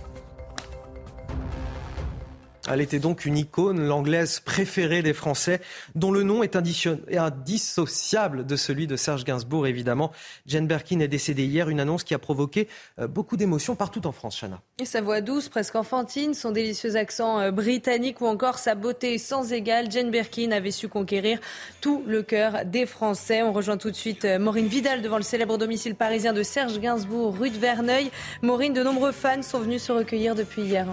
Elle 2.73 2.81
était 2.81 3.01
donc 3.01 3.25
une 3.25 3.37
icône, 3.37 3.85
l'anglaise 3.85 4.39
préférée 4.39 5.03
des 5.03 5.13
Français, 5.13 5.61
dont 5.97 6.13
le 6.13 6.23
nom 6.23 6.45
est 6.45 6.55
indissociable 6.55 8.47
de 8.47 8.55
celui 8.55 8.87
de 8.87 8.95
Serge 8.95 9.25
Gainsbourg, 9.25 9.67
évidemment. 9.67 10.13
Jane 10.47 10.69
Birkin 10.69 11.01
est 11.01 11.09
décédée 11.09 11.45
hier, 11.45 11.69
une 11.69 11.81
annonce 11.81 12.05
qui 12.05 12.15
a 12.15 12.21
provoqué 12.21 12.69
euh, 13.01 13.09
beaucoup 13.09 13.37
d'émotions 13.37 13.75
partout 13.75 14.07
en 14.07 14.13
France, 14.13 14.39
Chana. 14.41 14.61
Et 14.79 14.85
sa 14.85 15.01
voix 15.01 15.21
douce, 15.21 15.49
presque 15.49 15.75
enfantine, 15.75 16.33
son 16.33 16.53
délicieux 16.53 16.95
accent 16.95 17.41
euh, 17.41 17.51
britannique 17.51 18.21
ou 18.21 18.27
encore 18.27 18.59
sa 18.59 18.77
beauté 18.77 19.19
sans 19.19 19.53
égale, 19.53 19.91
Jane 19.91 20.13
Birkin 20.13 20.53
avait 20.53 20.71
su 20.71 20.87
conquérir 20.87 21.41
tout 21.81 22.05
le 22.07 22.23
cœur 22.23 22.65
des 22.65 22.87
Français. 22.87 23.43
On 23.43 23.53
rejoint 23.53 23.79
tout 23.79 23.91
de 23.91 23.97
suite 23.97 24.25
euh, 24.25 24.39
Maureen 24.39 24.69
Vidal 24.69 25.03
devant 25.03 25.17
le 25.17 25.25
célèbre 25.25 25.59
domicile 25.59 25.97
parisien 25.97 26.33
de 26.33 26.45
Serge 26.45 26.79
Gainsbourg, 26.79 27.37
rue 27.37 27.51
de 27.51 27.59
Verneuil. 27.59 28.13
Maureen, 28.43 28.73
de 28.73 28.83
nombreux 28.85 29.13
fans 29.13 29.43
sont 29.43 29.59
venus 29.59 29.83
se 29.83 29.91
recueillir 29.91 30.37
depuis 30.37 30.63
hier. 30.63 30.87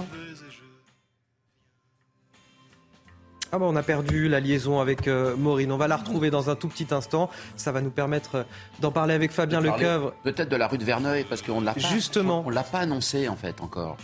Ah 3.52 3.60
bah 3.60 3.66
on 3.68 3.76
a 3.76 3.84
perdu 3.84 4.28
la 4.28 4.40
liaison 4.40 4.82
avec 4.82 5.08
euh, 5.08 5.36
Maureen. 5.38 5.72
On 5.72 5.78
va 5.78 5.88
la 5.88 5.96
retrouver 5.96 6.30
dans 6.30 6.50
un 6.50 6.56
tout 6.56 6.68
petit 6.68 6.88
instant. 6.92 7.30
Ça 7.56 7.72
va 7.72 7.82
nous 7.82 7.90
permettre 7.90 8.36
euh, 8.36 8.44
d'en 8.80 8.92
parler 8.92 9.14
avec 9.14 9.32
Fabien 9.32 9.62
Lecoeuvre. 9.62 10.14
Peut-être 10.24 10.50
de 10.50 10.56
la 10.56 10.68
rue 10.68 10.78
de 10.78 10.84
Verneuil, 10.84 11.24
parce 11.24 11.42
qu'on 11.42 11.62
l'a 11.62 11.74
pas. 11.74 11.80
Justement. 11.80 12.44
On 12.46 12.50
l'a 12.50 12.64
pas 12.64 12.80
annoncé 12.80 13.30
en 13.30 13.38
fait 13.38 13.62
encore. 13.62 13.98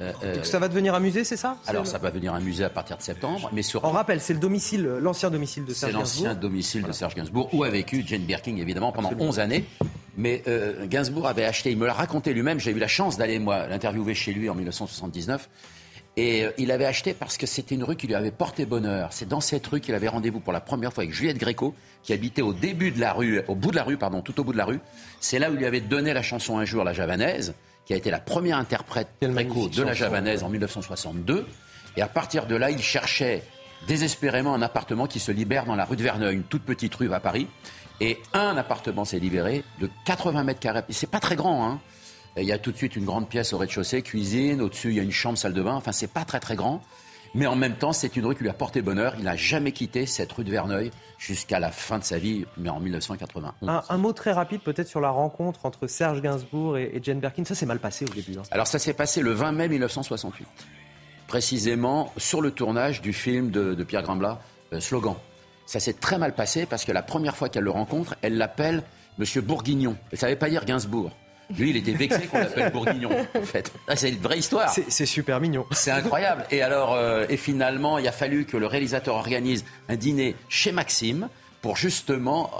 Euh, 0.00 0.12
euh, 0.24 0.42
ça 0.42 0.58
va 0.58 0.68
devenir 0.68 0.94
un 0.94 1.00
musée, 1.00 1.24
c'est 1.24 1.38
ça? 1.38 1.56
Alors 1.66 1.86
ça 1.86 1.96
va 1.96 2.10
devenir 2.10 2.34
un 2.34 2.40
musée 2.40 2.64
à 2.64 2.70
partir 2.70 2.96
de 2.96 3.02
septembre, 3.02 3.50
mais 3.52 3.62
sur. 3.62 3.84
On 3.84 3.90
rappelle, 3.90 4.20
c'est 4.20 4.34
le 4.34 4.40
domicile, 4.40 4.84
l'ancien 5.00 5.30
domicile 5.30 5.64
de 5.64 5.72
Serge 5.72 5.92
Gainsbourg. 5.92 6.06
C'est 6.08 6.24
l'ancien 6.24 6.34
domicile 6.34 6.82
de 6.82 6.92
Serge 6.92 7.14
Gainsbourg, 7.14 7.52
où 7.52 7.64
a 7.64 7.70
vécu 7.70 8.02
Jane 8.06 8.22
Birkin 8.22 8.56
évidemment 8.56 8.92
pendant 8.92 9.10
11 9.18 9.40
années. 9.40 9.64
Mais 10.18 10.42
Gainsbourg 10.88 11.26
avait 11.26 11.44
acheté, 11.44 11.70
il 11.70 11.76
me 11.76 11.86
l'a 11.86 11.92
raconté 11.92 12.32
lui-même. 12.32 12.60
J'ai 12.60 12.70
eu 12.70 12.78
la 12.78 12.88
chance 12.88 13.18
d'aller 13.18 13.38
moi 13.38 13.66
l'interviewer 13.66 14.14
chez 14.14 14.32
lui 14.32 14.48
en 14.48 14.54
1979. 14.54 15.48
Et 16.18 16.46
il 16.56 16.70
avait 16.70 16.86
acheté 16.86 17.12
parce 17.12 17.36
que 17.36 17.46
c'était 17.46 17.74
une 17.74 17.84
rue 17.84 17.96
qui 17.96 18.06
lui 18.06 18.14
avait 18.14 18.30
porté 18.30 18.64
bonheur. 18.64 19.12
C'est 19.12 19.28
dans 19.28 19.42
cette 19.42 19.66
rue 19.66 19.80
qu'il 19.80 19.94
avait 19.94 20.08
rendez-vous 20.08 20.40
pour 20.40 20.54
la 20.54 20.60
première 20.60 20.90
fois 20.92 21.04
avec 21.04 21.14
Juliette 21.14 21.36
Gréco, 21.36 21.74
qui 22.02 22.14
habitait 22.14 22.40
au 22.40 22.54
début 22.54 22.90
de 22.90 22.98
la 22.98 23.12
rue, 23.12 23.42
au 23.48 23.54
bout 23.54 23.70
de 23.70 23.76
la 23.76 23.82
rue, 23.82 23.98
pardon, 23.98 24.22
tout 24.22 24.40
au 24.40 24.44
bout 24.44 24.52
de 24.52 24.56
la 24.56 24.64
rue. 24.64 24.80
C'est 25.20 25.38
là 25.38 25.50
où 25.50 25.52
il 25.52 25.58
lui 25.58 25.66
avait 25.66 25.80
donné 25.82 26.14
la 26.14 26.22
chanson 26.22 26.56
Un 26.56 26.64
jour, 26.64 26.84
la 26.84 26.94
javanaise, 26.94 27.54
qui 27.84 27.92
a 27.92 27.96
été 27.96 28.10
la 28.10 28.18
première 28.18 28.56
interprète 28.56 29.08
Gréco 29.20 29.68
de 29.68 29.82
la 29.82 29.92
javanaise 29.92 30.42
en 30.42 30.48
1962. 30.48 31.46
Et 31.98 32.02
à 32.02 32.08
partir 32.08 32.46
de 32.46 32.56
là, 32.56 32.70
il 32.70 32.80
cherchait 32.80 33.42
désespérément 33.86 34.54
un 34.54 34.62
appartement 34.62 35.06
qui 35.06 35.20
se 35.20 35.32
libère 35.32 35.66
dans 35.66 35.76
la 35.76 35.84
rue 35.84 35.96
de 35.96 36.02
Verneuil, 36.02 36.34
une 36.34 36.44
toute 36.44 36.62
petite 36.62 36.94
rue 36.94 37.12
à 37.12 37.20
Paris. 37.20 37.46
Et 38.00 38.18
un 38.32 38.56
appartement 38.56 39.04
s'est 39.04 39.18
libéré 39.18 39.64
de 39.80 39.90
80 40.06 40.44
mètres 40.44 40.60
carrés. 40.60 40.82
C'est 40.88 41.10
pas 41.10 41.20
très 41.20 41.36
grand, 41.36 41.66
hein. 41.66 41.80
Il 42.36 42.44
y 42.44 42.52
a 42.52 42.58
tout 42.58 42.70
de 42.72 42.76
suite 42.76 42.96
une 42.96 43.04
grande 43.04 43.28
pièce 43.28 43.52
au 43.52 43.58
rez-de-chaussée, 43.58 44.02
cuisine. 44.02 44.60
Au-dessus, 44.60 44.90
il 44.90 44.96
y 44.96 45.00
a 45.00 45.02
une 45.02 45.12
chambre, 45.12 45.38
salle 45.38 45.54
de 45.54 45.62
bain. 45.62 45.74
Enfin, 45.74 45.92
c'est 45.92 46.10
pas 46.10 46.24
très 46.24 46.40
très 46.40 46.54
grand. 46.54 46.82
Mais 47.34 47.46
en 47.46 47.56
même 47.56 47.76
temps, 47.76 47.92
c'est 47.92 48.16
une 48.16 48.24
rue 48.24 48.34
qui 48.34 48.42
lui 48.42 48.48
a 48.48 48.54
porté 48.54 48.82
bonheur. 48.82 49.14
Il 49.18 49.24
n'a 49.24 49.36
jamais 49.36 49.72
quitté 49.72 50.06
cette 50.06 50.32
rue 50.32 50.44
de 50.44 50.50
Verneuil 50.50 50.90
jusqu'à 51.18 51.60
la 51.60 51.70
fin 51.70 51.98
de 51.98 52.04
sa 52.04 52.18
vie, 52.18 52.46
mais 52.56 52.68
en 52.68 52.80
1981. 52.80 53.54
Un, 53.68 53.82
un, 53.88 53.96
mot 53.98 54.12
très 54.12 54.32
rapide 54.32 54.60
peut-être 54.62 54.88
sur 54.88 55.00
la 55.00 55.10
rencontre 55.10 55.66
entre 55.66 55.86
Serge 55.86 56.22
Gainsbourg 56.22 56.78
et, 56.78 56.90
et 56.94 57.00
Jane 57.02 57.20
Birkin. 57.20 57.44
Ça 57.44 57.54
s'est 57.54 57.66
mal 57.66 57.78
passé 57.78 58.04
au 58.04 58.14
début. 58.14 58.38
Hein. 58.38 58.42
Alors 58.50 58.66
ça 58.66 58.78
s'est 58.78 58.94
passé 58.94 59.20
le 59.22 59.32
20 59.32 59.52
mai 59.52 59.68
1968, 59.68 60.46
précisément 61.26 62.12
sur 62.16 62.40
le 62.40 62.52
tournage 62.52 63.02
du 63.02 63.12
film 63.12 63.50
de, 63.50 63.74
de 63.74 63.84
Pierre 63.84 64.02
Gramblat, 64.02 64.40
euh, 64.72 64.80
Slogan. 64.80 65.16
Ça 65.66 65.80
s'est 65.80 65.94
très 65.94 66.16
mal 66.16 66.34
passé 66.34 66.64
parce 66.64 66.84
que 66.84 66.92
la 66.92 67.02
première 67.02 67.36
fois 67.36 67.48
qu'elle 67.48 67.64
le 67.64 67.70
rencontre, 67.70 68.14
elle 68.22 68.38
l'appelle 68.38 68.82
Monsieur 69.18 69.42
Bourguignon. 69.42 69.96
Elle 70.04 70.16
ne 70.16 70.18
savait 70.18 70.36
pas 70.36 70.48
dire 70.48 70.64
Gainsbourg. 70.64 71.10
Lui, 71.56 71.70
il 71.70 71.76
était 71.76 71.92
vexé 71.92 72.26
qu'on 72.26 72.38
l'appelle 72.38 72.72
Bourguignon, 72.72 73.10
en 73.34 73.42
fait. 73.42 73.72
Ah, 73.88 73.96
c'est 73.96 74.10
une 74.10 74.18
vraie 74.18 74.38
histoire. 74.38 74.74
C'est 74.88 75.06
super 75.06 75.40
mignon. 75.40 75.66
C'est 75.70 75.90
incroyable. 75.90 76.44
Et 76.50 76.62
alors, 76.62 76.94
euh, 76.94 77.26
et 77.28 77.36
finalement, 77.36 77.98
il 77.98 78.08
a 78.08 78.12
fallu 78.12 78.46
que 78.46 78.56
le 78.56 78.66
réalisateur 78.66 79.14
organise 79.14 79.64
un 79.88 79.96
dîner 79.96 80.34
chez 80.48 80.72
Maxime 80.72 81.28
pour 81.62 81.76
justement 81.76 82.50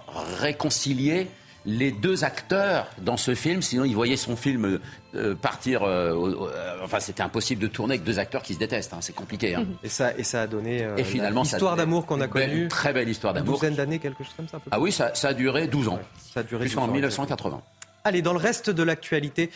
réconcilier 0.40 1.28
les 1.66 1.90
deux 1.90 2.24
acteurs 2.24 2.86
dans 2.98 3.16
ce 3.16 3.34
film. 3.34 3.60
Sinon, 3.60 3.84
il 3.84 3.94
voyait 3.94 4.16
son 4.16 4.36
film 4.36 4.78
euh, 5.14 5.34
partir. 5.34 5.82
Euh, 5.82 6.14
euh, 6.14 6.78
enfin, 6.82 7.00
c'était 7.00 7.22
impossible 7.22 7.60
de 7.60 7.66
tourner 7.66 7.94
avec 7.94 8.04
deux 8.04 8.18
acteurs 8.18 8.42
qui 8.42 8.54
se 8.54 8.58
détestent. 8.58 8.94
Hein. 8.94 8.98
C'est 9.00 9.14
compliqué. 9.14 9.54
Hein. 9.56 9.66
Et 9.82 9.88
ça, 9.88 10.16
et 10.16 10.22
ça 10.22 10.42
a 10.42 10.46
donné 10.46 10.86
et 10.96 11.04
finalement, 11.04 11.42
l'histoire 11.42 11.76
d'amour 11.76 12.06
qu'on 12.06 12.20
a 12.20 12.28
connue. 12.28 12.68
Très 12.68 12.92
belle 12.92 13.08
histoire 13.08 13.34
d'amour. 13.34 13.54
Une 13.54 13.60
douzaine 13.60 13.74
d'années, 13.74 13.98
quelque 13.98 14.24
chose 14.24 14.34
comme 14.36 14.48
ça. 14.48 14.60
Ah 14.70 14.80
oui, 14.80 14.92
ça, 14.92 15.14
ça, 15.14 15.28
a 15.28 15.34
duré 15.34 15.66
12 15.66 15.88
ans. 15.88 15.98
Ça 16.32 16.40
a 16.40 16.42
duré 16.44 16.64
jusqu'en 16.64 16.86
1980. 16.86 17.60
Allez, 18.06 18.22
dans 18.22 18.34
le 18.34 18.38
reste 18.38 18.70
de 18.70 18.84
l'actualité, 18.84 19.50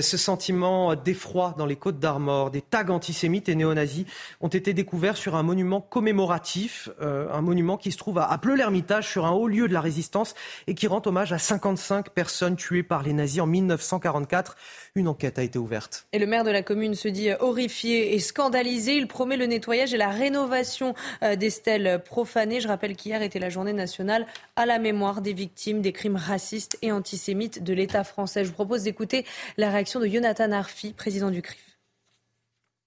ce 0.00 0.16
sentiment 0.16 0.94
d'effroi 0.94 1.54
dans 1.58 1.66
les 1.66 1.76
Côtes 1.76 1.98
d'Armor, 1.98 2.50
des 2.50 2.62
tags 2.62 2.88
antisémites 2.88 3.48
et 3.48 3.54
néo-nazis 3.54 4.06
ont 4.40 4.48
été 4.48 4.72
découverts 4.72 5.16
sur 5.16 5.34
un 5.34 5.42
monument 5.42 5.80
commémoratif, 5.80 6.88
euh, 7.00 7.28
un 7.32 7.42
monument 7.42 7.76
qui 7.76 7.92
se 7.92 7.98
trouve 7.98 8.18
à, 8.18 8.30
à 8.30 8.38
Pleu-l'Hermitage, 8.38 9.08
sur 9.08 9.26
un 9.26 9.32
haut 9.32 9.48
lieu 9.48 9.68
de 9.68 9.72
la 9.72 9.80
résistance 9.80 10.34
et 10.66 10.74
qui 10.74 10.86
rend 10.86 11.02
hommage 11.04 11.32
à 11.32 11.38
55 11.38 12.10
personnes 12.10 12.56
tuées 12.56 12.82
par 12.82 13.02
les 13.02 13.12
nazis 13.12 13.40
en 13.40 13.46
1944. 13.46 14.56
Une 14.94 15.08
enquête 15.08 15.38
a 15.38 15.42
été 15.42 15.58
ouverte. 15.58 16.06
Et 16.12 16.18
le 16.18 16.26
maire 16.26 16.44
de 16.44 16.50
la 16.50 16.62
commune 16.62 16.94
se 16.94 17.08
dit 17.08 17.30
horrifié 17.40 18.14
et 18.14 18.18
scandalisé. 18.18 18.96
Il 18.96 19.08
promet 19.08 19.36
le 19.36 19.46
nettoyage 19.46 19.92
et 19.94 19.96
la 19.96 20.08
rénovation 20.08 20.94
des 21.22 21.50
stèles 21.50 22.02
profanées. 22.04 22.60
Je 22.60 22.68
rappelle 22.68 22.96
qu'hier 22.96 23.22
était 23.22 23.38
la 23.38 23.48
journée 23.48 23.72
nationale 23.72 24.26
à 24.56 24.66
la 24.66 24.78
mémoire 24.78 25.22
des 25.22 25.32
victimes 25.32 25.80
des 25.80 25.92
crimes 25.92 26.16
racistes 26.16 26.78
et 26.82 26.92
antisémites 26.92 27.62
de 27.62 27.72
l'État 27.72 28.04
français. 28.04 28.44
Je 28.44 28.48
vous 28.48 28.54
propose 28.54 28.82
d'écouter 28.82 29.24
la 29.56 29.70
réaction 29.70 29.81
de 29.82 30.06
Jonathan 30.06 30.52
Arfi, 30.52 30.92
président 30.92 31.30
du 31.30 31.42
CRIF. 31.42 31.78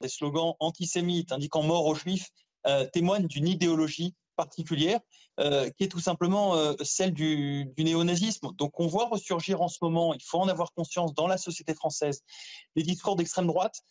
Des 0.01 0.07
slogans 0.07 0.53
antisémites 0.59 1.31
indiquant 1.31 1.61
mort 1.61 1.85
aux 1.85 1.95
juifs 1.95 2.29
euh, 2.67 2.85
témoignent 2.85 3.27
d'une 3.27 3.47
idéologie 3.47 4.15
particulière 4.37 4.99
euh, 5.39 5.69
qui 5.71 5.83
est 5.83 5.87
tout 5.89 5.99
simplement 5.99 6.55
euh, 6.55 6.73
celle 6.83 7.13
du, 7.13 7.69
néonazisme. 7.77 8.47
Donc 8.57 8.79
on 8.79 8.87
voit 8.87 9.07
ressurgir 9.07 9.61
en 9.61 9.67
ce 9.67 9.79
moment, 9.81 10.13
il 10.13 10.23
faut 10.23 10.39
en 10.39 10.47
avoir 10.47 10.71
conscience 10.73 11.13
dans 11.13 11.27
la 11.27 11.37
société 11.37 11.73
française, 11.73 12.23
des 12.77 12.83
discours 12.83 13.17
d'extrême 13.17 13.47
droite 13.47 13.81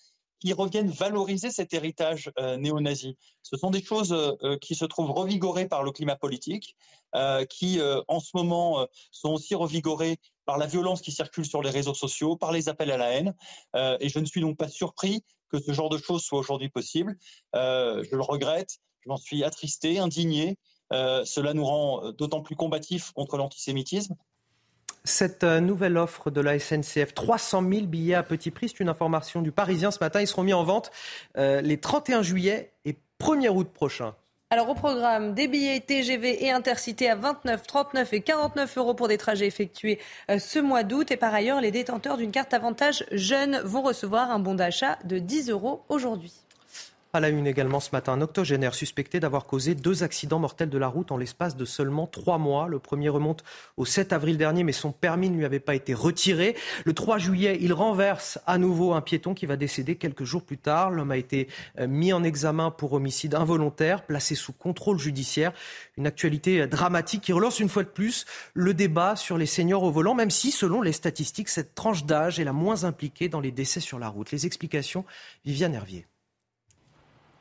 qui 0.44 0.52
reviennent 0.52 0.90
valoriser 0.90 1.50
cet 1.50 1.72
héritage 1.72 2.30
euh, 2.38 2.58
néo-nazi. 2.58 3.16
Ce 3.42 3.56
sont 3.56 3.70
des 3.70 3.82
choses 3.82 4.12
euh, 4.12 4.58
qui 4.58 4.74
se 4.74 4.84
trouvent 4.84 5.10
revigorées 5.10 5.66
par 5.66 5.82
le 5.82 5.90
climat 5.90 6.16
politique, 6.16 6.76
euh, 7.14 7.46
qui 7.46 7.80
en 8.08 8.20
ce 8.20 8.30
moment 8.34 8.86
sont 9.10 9.30
aussi 9.30 9.54
revigorées 9.54 10.18
par 10.44 10.58
la 10.58 10.66
violence 10.66 11.00
qui 11.00 11.12
circule 11.12 11.46
sur 11.46 11.62
les 11.62 11.70
réseaux 11.70 11.94
sociaux, 11.94 12.36
par 12.36 12.52
les 12.52 12.68
appels 12.68 12.90
à 12.90 12.96
la 12.96 13.10
haine. 13.12 13.34
et 14.00 14.08
je 14.08 14.18
ne 14.18 14.26
suis 14.26 14.40
donc 14.40 14.58
pas 14.58 14.68
surpris 14.68 15.24
que 15.48 15.60
ce 15.60 15.72
genre 15.72 15.88
de 15.88 15.98
choses 15.98 16.22
soit 16.22 16.38
aujourd'hui 16.38 16.68
possible. 16.68 17.16
je 17.54 18.14
le 18.14 18.22
regrette, 18.22 18.78
je 19.00 19.08
m'en 19.08 19.16
suis 19.16 19.44
attristé, 19.44 19.98
indigné. 19.98 20.58
cela 20.90 21.54
nous 21.54 21.64
rend 21.64 22.12
d'autant 22.12 22.42
plus 22.42 22.56
combatifs 22.56 23.12
contre 23.12 23.36
l'antisémitisme. 23.36 24.16
Cette 25.06 25.44
euh, 25.44 25.60
nouvelle 25.60 25.98
offre 25.98 26.31
de 26.31 26.40
la 26.40 26.59
SNCF, 26.59 27.12
300 27.12 27.62
000 27.70 27.86
billets 27.86 28.14
à 28.14 28.22
petit 28.22 28.51
prix, 28.51 28.70
c'est 28.70 28.81
une 28.81 28.89
information 28.89 29.43
du 29.43 29.52
Parisien 29.52 29.90
ce 29.90 29.98
matin. 30.01 30.22
Ils 30.22 30.26
seront 30.26 30.44
mis 30.44 30.55
en 30.55 30.64
vente 30.64 30.90
euh, 31.36 31.60
les 31.60 31.78
31 31.78 32.22
juillet 32.22 32.72
et 32.86 32.97
1er 33.20 33.51
août 33.51 33.68
prochains. 33.68 34.14
Alors 34.48 34.70
au 34.70 34.74
programme, 34.74 35.35
des 35.35 35.47
billets 35.47 35.81
TGV 35.81 36.47
et 36.47 36.51
Intercité 36.51 37.10
à 37.10 37.16
29, 37.16 37.66
39 37.66 38.12
et 38.14 38.20
49 38.22 38.78
euros 38.78 38.94
pour 38.94 39.09
des 39.09 39.18
trajets 39.18 39.47
effectués 39.47 39.98
euh, 40.31 40.39
ce 40.39 40.59
mois 40.59 40.85
d'août. 40.85 41.10
Et 41.10 41.18
par 41.18 41.35
ailleurs, 41.35 41.60
les 41.60 41.70
détenteurs 41.70 42.16
d'une 42.16 42.31
carte 42.31 42.55
avantage 42.55 43.05
jeune 43.12 43.60
vont 43.62 43.82
recevoir 43.82 44.31
un 44.31 44.39
bon 44.39 44.55
d'achat 44.55 44.98
de 45.05 45.18
10 45.18 45.51
euros 45.51 45.85
aujourd'hui. 45.90 46.32
À 47.15 47.20
la 47.20 47.28
une 47.28 47.47
également 47.47 47.78
ce 47.78 47.91
matin, 47.93 48.15
un 48.15 48.23
octogénaire 48.23 48.74
suspecté 48.74 49.20
d'avoir 49.20 49.47
causé 49.47 49.77
deux 49.77 50.03
accidents 50.03 50.41
mortels 50.41 50.69
de 50.69 50.78
la 50.78 50.89
route 50.89 51.12
en 51.12 51.16
l'espace 51.16 51.55
de 51.55 51.65
seulement 51.65 52.09
trois 52.09 52.39
mois. 52.39 52.66
Le 52.66 52.81
premier 52.81 53.09
remonte 53.09 53.45
au 53.77 53.85
7 53.85 54.12
avril 54.12 54.36
dernier, 54.36 54.65
mais 54.65 54.73
son 54.73 54.91
permis 54.91 55.31
ne 55.31 55.36
lui 55.36 55.45
avait 55.45 55.61
pas 55.61 55.77
été 55.77 55.95
retiré. 55.95 56.57
Le 56.85 56.93
3 56.93 57.19
juillet, 57.19 57.57
il 57.61 57.73
renverse 57.73 58.41
à 58.49 58.59
nouveau 58.59 58.95
un 58.95 59.01
piéton 59.01 59.32
qui 59.32 59.47
va 59.47 59.55
décéder 59.55 59.95
quelques 59.95 60.24
jours 60.24 60.43
plus 60.43 60.59
tard. 60.59 60.91
L'homme 60.91 61.12
a 61.12 61.16
été 61.16 61.47
euh, 61.78 61.86
mis 61.86 62.12
en 62.12 62.24
examen 62.24 62.73
pour 62.73 62.95
homicide 62.95 63.36
involontaire, 63.36 64.03
placé 64.03 64.35
sous 64.35 64.53
contrôle 64.53 64.99
judiciaire. 64.99 65.53
Une 65.97 66.09
actualité 66.09 66.66
dramatique 66.66 67.20
qui 67.20 67.32
relance 67.32 67.61
une 67.61 67.69
fois 67.69 67.85
de 67.85 67.89
plus 67.91 68.24
le 68.55 68.74
débat 68.74 69.15
sur 69.15 69.39
les 69.39 69.47
seniors 69.47 69.85
au 69.85 69.93
volant, 69.93 70.16
même 70.16 70.31
si, 70.31 70.51
selon 70.51 70.82
les 70.82 70.91
statistiques, 70.91 71.49
cette 71.49 71.77
tranche 71.77 72.07
d'âge 72.07 72.41
est 72.41 72.45
la 72.45 72.53
moins 72.53 72.82
impliquée 72.82 73.28
dans 73.28 73.39
les 73.39 73.53
décès 73.53 73.78
sur 73.78 74.01
la 74.01 74.09
route. 74.09 74.32
Les 74.32 74.47
explications, 74.47 75.05
Viviane 75.45 75.74
Hervier. 75.74 76.09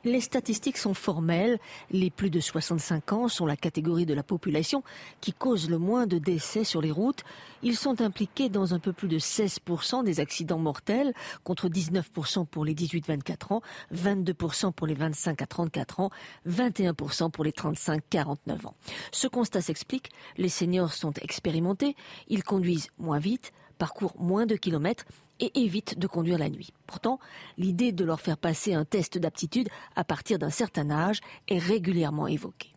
Les 0.04 0.20
statistiques 0.20 0.76
sont 0.76 0.92
formelles. 0.94 1.58
Les 1.90 2.10
plus 2.10 2.30
de 2.30 2.40
65 2.40 3.12
ans 3.12 3.28
sont 3.28 3.46
la 3.46 3.56
catégorie 3.56 4.04
de 4.04 4.14
la 4.14 4.22
population 4.22 4.82
qui 5.20 5.32
cause 5.32 5.70
le 5.70 5.78
moins 5.78 6.06
de 6.06 6.18
décès 6.18 6.64
sur 6.64 6.82
les 6.82 6.90
routes. 6.90 7.22
Ils 7.62 7.76
sont 7.76 8.02
impliqués 8.02 8.50
dans 8.50 8.74
un 8.74 8.78
peu 8.78 8.92
plus 8.92 9.08
de 9.08 9.18
16% 9.18 10.04
des 10.04 10.20
accidents 10.20 10.58
mortels, 10.58 11.14
contre 11.42 11.68
19% 11.68 12.46
pour 12.46 12.64
les 12.64 12.74
18-24 12.74 13.54
ans, 13.54 13.62
22% 13.94 14.72
pour 14.72 14.86
les 14.86 14.94
25 14.94 15.40
à 15.40 15.46
34 15.46 16.00
ans, 16.00 16.10
21% 16.46 17.30
pour 17.30 17.44
les 17.44 17.52
35-49 17.52 18.66
ans. 18.66 18.74
Ce 19.10 19.26
constat 19.26 19.62
s'explique. 19.62 20.10
Les 20.36 20.50
seniors 20.50 20.92
sont 20.92 21.12
expérimentés. 21.22 21.96
Ils 22.28 22.44
conduisent 22.44 22.88
moins 22.98 23.18
vite, 23.18 23.52
parcourent 23.78 24.16
moins 24.18 24.44
de 24.44 24.56
kilomètres 24.56 25.04
et 25.40 25.50
évitent 25.60 25.98
de 25.98 26.06
conduire 26.06 26.38
la 26.38 26.48
nuit. 26.48 26.70
Pourtant, 26.86 27.18
l'idée 27.58 27.92
de 27.92 28.04
leur 28.04 28.20
faire 28.20 28.38
passer 28.38 28.74
un 28.74 28.84
test 28.84 29.18
d'aptitude 29.18 29.68
à 29.96 30.04
partir 30.04 30.38
d'un 30.38 30.50
certain 30.50 30.90
âge 30.90 31.20
est 31.48 31.58
régulièrement 31.58 32.26
évoquée. 32.26 32.74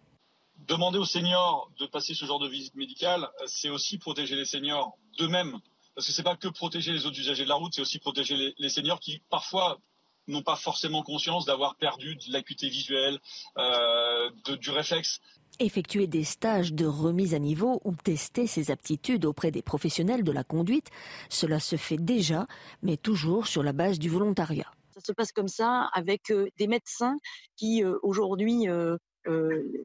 Demander 0.67 0.97
aux 0.97 1.05
seniors 1.05 1.71
de 1.79 1.85
passer 1.85 2.13
ce 2.13 2.25
genre 2.25 2.39
de 2.39 2.47
visite 2.47 2.75
médicale, 2.75 3.29
c'est 3.45 3.69
aussi 3.69 3.97
protéger 3.97 4.35
les 4.35 4.45
seniors 4.45 4.97
d'eux-mêmes. 5.17 5.59
Parce 5.95 6.07
que 6.07 6.13
ce 6.13 6.21
n'est 6.21 6.25
pas 6.25 6.35
que 6.35 6.47
protéger 6.47 6.91
les 6.91 7.05
autres 7.05 7.19
usagers 7.19 7.43
de 7.43 7.49
la 7.49 7.55
route, 7.55 7.73
c'est 7.73 7.81
aussi 7.81 7.99
protéger 7.99 8.53
les, 8.57 8.69
seniors 8.69 8.99
qui 8.99 9.21
parfois 9.29 9.79
n'ont 10.27 10.43
pas 10.43 10.55
forcément 10.55 11.03
conscience 11.03 11.45
d'avoir 11.45 11.75
perdu 11.75 12.15
de 12.15 12.31
l'acuité 12.31 12.69
visuelle, 12.69 13.19
euh, 13.57 14.29
du 14.59 14.71
réflexe 14.71 15.19
effectuer 15.59 16.07
des 16.07 16.23
stages 16.23 16.73
de 16.73 16.85
remise 16.85 17.33
à 17.33 17.39
niveau 17.39 17.81
ou 17.83 17.95
tester 17.95 18.47
ses 18.47 18.71
aptitudes 18.71 19.25
auprès 19.25 19.51
des 19.51 19.61
professionnels 19.61 20.23
de 20.23 20.31
la 20.31 20.43
conduite. 20.43 20.89
Cela 21.29 21.59
se 21.59 21.75
fait 21.75 21.97
déjà, 21.97 22.47
mais 22.81 22.97
toujours 22.97 23.47
sur 23.47 23.63
la 23.63 23.73
base 23.73 23.99
du 23.99 24.09
volontariat. 24.09 24.71
Ça 24.93 25.01
se 25.01 25.11
passe 25.11 25.31
comme 25.31 25.47
ça 25.47 25.89
avec 25.93 26.31
euh, 26.31 26.47
des 26.57 26.67
médecins 26.67 27.17
qui 27.55 27.83
euh, 27.83 27.97
aujourd'hui 28.01 28.67
euh, 28.67 28.97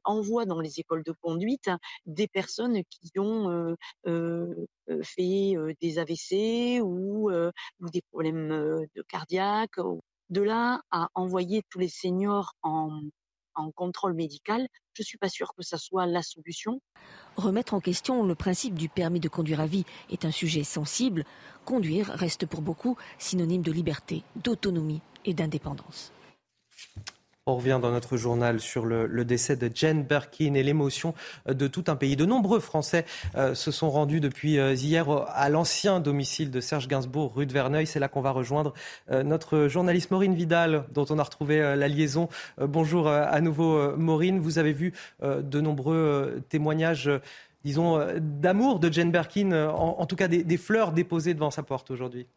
envoient 0.04 0.46
dans 0.46 0.60
les 0.60 0.78
écoles 0.78 1.02
de 1.02 1.12
conduite 1.20 1.68
des 2.06 2.28
personnes 2.28 2.82
qui 2.88 3.18
ont 3.18 3.76
fait 5.02 5.54
des 5.80 5.98
AVC 5.98 6.80
ou, 6.80 7.28
ou 7.28 7.90
des 7.90 8.02
problèmes 8.02 8.86
de 8.94 9.02
cardiaque. 9.02 9.78
De 10.32 10.40
là 10.40 10.80
à 10.90 11.10
envoyer 11.14 11.62
tous 11.68 11.78
les 11.78 11.90
seniors 11.90 12.54
en, 12.62 13.02
contrôle 13.74 14.14
médical, 14.14 14.66
je 14.94 15.02
ne 15.02 15.04
suis 15.04 15.18
pas 15.18 15.28
sûre 15.28 15.52
que 15.54 15.62
ça 15.62 15.76
soit 15.76 16.06
la 16.06 16.22
solution. 16.22 16.80
Remettre 17.36 17.74
en 17.74 17.80
question 17.80 18.24
le 18.24 18.34
principe 18.34 18.72
du 18.74 18.88
permis 18.88 19.20
de 19.20 19.28
conduire 19.28 19.60
à 19.60 19.66
vie 19.66 19.84
est 20.08 20.24
un 20.24 20.30
sujet 20.30 20.64
sensible. 20.64 21.24
Conduire 21.66 22.06
reste 22.06 22.46
pour 22.46 22.62
beaucoup 22.62 22.96
synonyme 23.18 23.60
de 23.60 23.72
liberté, 23.72 24.22
d'autonomie 24.36 25.02
et 25.26 25.34
d'indépendance. 25.34 26.14
On 27.46 27.56
revient 27.56 27.80
dans 27.82 27.90
notre 27.90 28.16
journal 28.16 28.60
sur 28.60 28.86
le, 28.86 29.24
décès 29.24 29.56
de 29.56 29.68
Jane 29.74 30.04
Birkin 30.04 30.54
et 30.54 30.62
l'émotion 30.62 31.12
de 31.44 31.66
tout 31.66 31.82
un 31.88 31.96
pays. 31.96 32.14
De 32.14 32.24
nombreux 32.24 32.60
Français 32.60 33.04
euh, 33.34 33.56
se 33.56 33.72
sont 33.72 33.90
rendus 33.90 34.20
depuis 34.20 34.60
euh, 34.60 34.74
hier 34.74 35.10
à 35.10 35.48
l'ancien 35.48 35.98
domicile 35.98 36.52
de 36.52 36.60
Serge 36.60 36.86
Gainsbourg, 36.86 37.34
rue 37.34 37.46
de 37.46 37.52
Verneuil. 37.52 37.84
C'est 37.84 37.98
là 37.98 38.06
qu'on 38.06 38.20
va 38.20 38.30
rejoindre 38.30 38.74
euh, 39.10 39.24
notre 39.24 39.66
journaliste 39.66 40.12
Maureen 40.12 40.34
Vidal, 40.34 40.84
dont 40.94 41.04
on 41.10 41.18
a 41.18 41.22
retrouvé 41.24 41.58
la 41.58 41.88
liaison. 41.88 42.28
bonjour 42.60 43.08
à 43.08 43.40
nouveau, 43.40 43.96
Maureen. 43.96 44.38
Vous 44.38 44.60
avez 44.60 44.72
vu 44.72 44.92
de 45.20 45.60
nombreux 45.60 46.42
témoignages 46.48 47.10
disons, 47.64 48.06
d'amour 48.20 48.78
de 48.78 48.92
Jane 48.92 49.10
Birkin, 49.10 49.68
en, 49.68 50.06
tout 50.06 50.16
cas 50.16 50.28
des 50.28 50.56
fleurs 50.56 50.92
déposées 50.92 51.34
devant 51.34 51.50
sa 51.50 51.64
porte 51.64 51.90
aujourd'hui. 51.90 52.28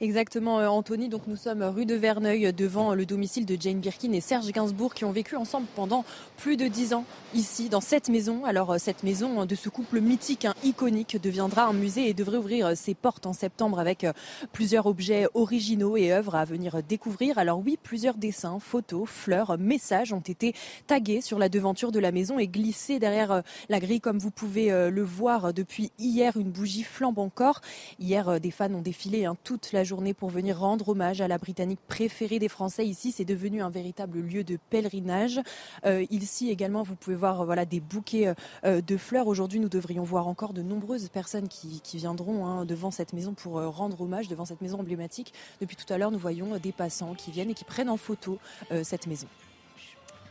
Exactement, 0.00 0.60
euh, 0.60 0.68
Anthony. 0.68 1.08
Donc 1.08 1.22
nous 1.26 1.34
sommes 1.34 1.64
rue 1.64 1.84
de 1.84 1.96
Verneuil 1.96 2.52
devant 2.52 2.94
le 2.94 3.04
domicile 3.04 3.44
de 3.46 3.56
Jane 3.60 3.80
Birkin 3.80 4.12
et 4.12 4.20
Serge 4.20 4.46
Gainsbourg 4.52 4.94
qui 4.94 5.04
ont 5.04 5.10
vécu 5.10 5.34
ensemble 5.34 5.66
pendant 5.74 6.04
plus 6.36 6.56
de 6.56 6.68
dix 6.68 6.94
ans 6.94 7.04
ici, 7.34 7.68
dans 7.68 7.80
cette 7.80 8.08
maison. 8.08 8.44
Alors 8.44 8.74
euh, 8.74 8.78
cette 8.78 9.02
maison 9.02 9.44
de 9.44 9.54
ce 9.56 9.68
couple 9.68 10.00
mythique, 10.00 10.44
hein, 10.44 10.54
iconique, 10.62 11.20
deviendra 11.20 11.64
un 11.64 11.72
musée 11.72 12.08
et 12.08 12.14
devrait 12.14 12.36
ouvrir 12.36 12.66
euh, 12.68 12.74
ses 12.76 12.94
portes 12.94 13.26
en 13.26 13.32
septembre 13.32 13.80
avec 13.80 14.06
plusieurs 14.52 14.86
objets 14.86 15.26
originaux 15.34 15.96
et 15.96 16.12
œuvres 16.12 16.36
à 16.36 16.44
venir 16.44 16.80
découvrir. 16.84 17.36
Alors 17.36 17.58
oui, 17.58 17.76
plusieurs 17.82 18.14
dessins, 18.14 18.60
photos, 18.60 19.08
fleurs, 19.08 19.58
messages 19.58 20.12
ont 20.12 20.20
été 20.20 20.54
tagués 20.86 21.20
sur 21.20 21.40
la 21.40 21.48
devanture 21.48 21.90
de 21.90 21.98
la 21.98 22.12
maison 22.12 22.38
et 22.38 22.46
glissés 22.46 23.00
derrière 23.00 23.42
la 23.68 23.80
grille 23.80 24.00
comme 24.00 24.18
vous 24.18 24.30
pouvez 24.30 24.70
le 24.90 25.02
voir 25.02 25.52
depuis 25.52 25.90
hier. 25.98 26.36
Une 26.36 26.50
bougie 26.50 26.84
flambe 26.84 27.18
encore. 27.18 27.60
Hier, 27.98 28.40
des 28.40 28.52
fans 28.52 28.72
ont 28.72 28.80
défilé 28.80 29.24
hein, 29.24 29.36
toute 29.42 29.72
la 29.72 29.84
pour 30.16 30.28
venir 30.28 30.58
rendre 30.58 30.90
hommage 30.90 31.22
à 31.22 31.28
la 31.28 31.38
Britannique 31.38 31.80
préférée 31.88 32.38
des 32.38 32.48
Français. 32.48 32.86
Ici, 32.86 33.10
c'est 33.10 33.24
devenu 33.24 33.62
un 33.62 33.70
véritable 33.70 34.20
lieu 34.20 34.44
de 34.44 34.58
pèlerinage. 34.68 35.40
Euh, 35.86 36.04
ici 36.10 36.50
également, 36.50 36.82
vous 36.82 36.94
pouvez 36.94 37.16
voir 37.16 37.46
voilà, 37.46 37.64
des 37.64 37.80
bouquets 37.80 38.34
euh, 38.64 38.82
de 38.82 38.96
fleurs. 38.98 39.26
Aujourd'hui, 39.26 39.60
nous 39.60 39.70
devrions 39.70 40.02
voir 40.04 40.28
encore 40.28 40.52
de 40.52 40.60
nombreuses 40.60 41.08
personnes 41.08 41.48
qui, 41.48 41.80
viendront 41.94 42.46
hein, 42.46 42.64
devant 42.66 42.90
cette 42.90 43.14
maison 43.14 43.32
pour 43.32 43.58
euh, 43.58 43.68
rendre 43.68 44.02
hommage, 44.02 44.28
devant 44.28 44.44
cette 44.44 44.60
maison 44.60 44.80
emblématique. 44.80 45.32
Depuis 45.60 45.76
tout 45.76 45.90
à 45.90 45.96
l'heure, 45.96 46.10
nous 46.10 46.18
voyons 46.18 46.58
des 46.58 46.72
passants 46.72 47.14
qui 47.14 47.30
viennent 47.30 47.50
et 47.50 47.54
qui 47.54 47.64
prennent 47.64 47.90
en 47.90 47.96
photo 47.96 48.38
cette 48.82 49.06
maison. 49.06 49.26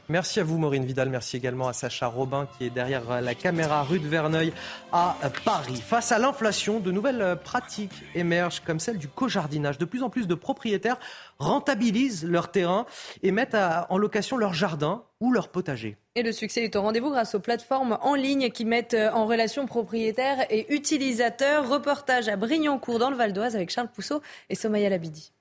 Merci 0.09 0.39
à 0.39 0.43
vous, 0.43 0.57
Maureen 0.57 0.85
Vidal. 0.85 1.09
Merci 1.09 1.35
également 1.35 1.67
à 1.67 1.73
Sacha 1.73 2.07
Robin 2.07 2.47
qui 2.57 2.65
est 2.65 2.69
derrière 2.69 3.21
la 3.21 3.35
caméra 3.35 3.83
rue 3.83 3.99
de 3.99 4.07
Verneuil 4.07 4.53
à 4.93 5.17
Paris. 5.43 5.83
Face 5.85 6.13
à 6.13 6.17
l'inflation, 6.19 6.79
de 6.79 6.91
nouvelles 6.91 7.37
pratiques 7.43 8.03
émergent 8.15 8.61
comme 8.65 8.79
celle 8.79 8.97
du 8.97 9.09
co-jardinage. 9.09 9.77
De 9.77 9.83
plus 9.83 10.03
en 10.03 10.09
plus 10.09 10.25
de 10.25 10.33
propriétaires 10.33 10.97
rentabilisent 11.39 12.23
leur 12.23 12.51
terrain 12.51 12.85
et 13.21 13.31
mettent 13.31 13.57
en 13.89 13.97
location 13.97 14.37
leur 14.37 14.53
jardin 14.53 15.03
ou 15.19 15.33
leur 15.33 15.49
potager. 15.49 15.97
Et 16.15 16.23
le 16.23 16.31
succès 16.31 16.63
est 16.63 16.75
au 16.77 16.81
rendez-vous 16.81 17.09
grâce 17.09 17.35
aux 17.35 17.39
plateformes 17.41 17.97
en 18.01 18.15
ligne 18.15 18.49
qui 18.49 18.63
mettent 18.63 18.97
en 19.13 19.25
relation 19.25 19.65
propriétaires 19.65 20.45
et 20.49 20.73
utilisateurs. 20.73 21.67
Reportage 21.67 22.29
à 22.29 22.37
Brignancourt 22.37 22.99
dans 22.99 23.09
le 23.09 23.17
Val 23.17 23.33
d'Oise 23.33 23.57
avec 23.57 23.71
Charles 23.71 23.89
Pousseau 23.93 24.21
et 24.49 24.55
Somaya 24.55 24.89
Labidi. 24.89 25.33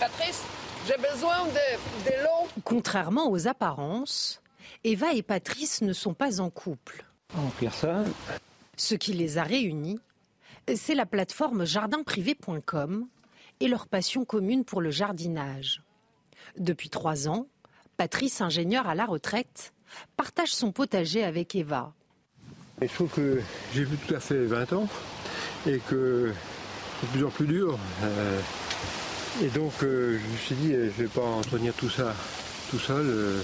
Patrice 0.00 0.42
j'ai 0.86 0.96
besoin 0.96 1.46
de, 1.46 2.22
l'eau. 2.22 2.48
Contrairement 2.64 3.30
aux 3.30 3.48
apparences, 3.48 4.42
Eva 4.84 5.12
et 5.14 5.22
Patrice 5.22 5.82
ne 5.82 5.92
sont 5.92 6.14
pas 6.14 6.40
en 6.40 6.50
couple. 6.50 7.04
ça. 7.72 8.04
Ce 8.76 8.94
qui 8.94 9.12
les 9.12 9.38
a 9.38 9.42
réunis, 9.42 10.00
c'est 10.74 10.94
la 10.94 11.06
plateforme 11.06 11.64
jardinprivé.com 11.64 13.06
et 13.60 13.68
leur 13.68 13.86
passion 13.86 14.24
commune 14.24 14.64
pour 14.64 14.80
le 14.80 14.90
jardinage. 14.90 15.82
Depuis 16.56 16.88
trois 16.88 17.28
ans, 17.28 17.46
Patrice, 17.96 18.40
ingénieur 18.40 18.88
à 18.88 18.94
la 18.94 19.04
retraite, 19.04 19.72
partage 20.16 20.54
son 20.54 20.72
potager 20.72 21.24
avec 21.24 21.54
Eva. 21.54 21.92
je 22.80 22.86
trouve 22.86 23.10
que 23.10 23.42
j'ai 23.74 23.84
vu 23.84 23.96
tout 23.98 24.14
à 24.14 24.20
fait 24.20 24.46
20 24.46 24.72
ans 24.72 24.88
et 25.66 25.78
que 25.90 26.32
c'est 27.00 27.06
de 27.08 27.12
plus 27.12 27.24
en 27.24 27.30
plus 27.30 27.46
dur. 27.46 27.78
Euh, 28.02 28.40
et 29.42 29.48
donc 29.48 29.72
euh, 29.82 30.18
je 30.18 30.32
me 30.32 30.36
suis 30.36 30.54
dit, 30.56 30.74
euh, 30.74 30.90
je 30.96 31.02
ne 31.02 31.06
vais 31.06 31.12
pas 31.14 31.22
entretenir 31.22 31.72
tout 31.74 31.90
ça 31.90 32.14
tout 32.70 32.78
seul, 32.78 33.04
euh, 33.06 33.40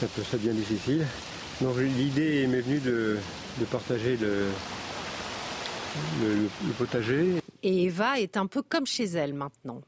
ça, 0.00 0.06
peut, 0.06 0.22
ça 0.22 0.36
devient 0.36 0.54
difficile. 0.54 1.06
Donc 1.60 1.76
l'idée 1.78 2.46
m'est 2.46 2.60
venue 2.60 2.80
de, 2.80 3.18
partager 3.70 4.16
le, 4.16 4.48
le, 6.22 6.72
potager. 6.76 7.40
Et 7.62 7.84
Eva 7.84 8.20
est 8.20 8.36
un 8.36 8.46
peu 8.46 8.62
comme 8.62 8.86
chez 8.86 9.04
elle 9.04 9.32
maintenant. 9.32 9.80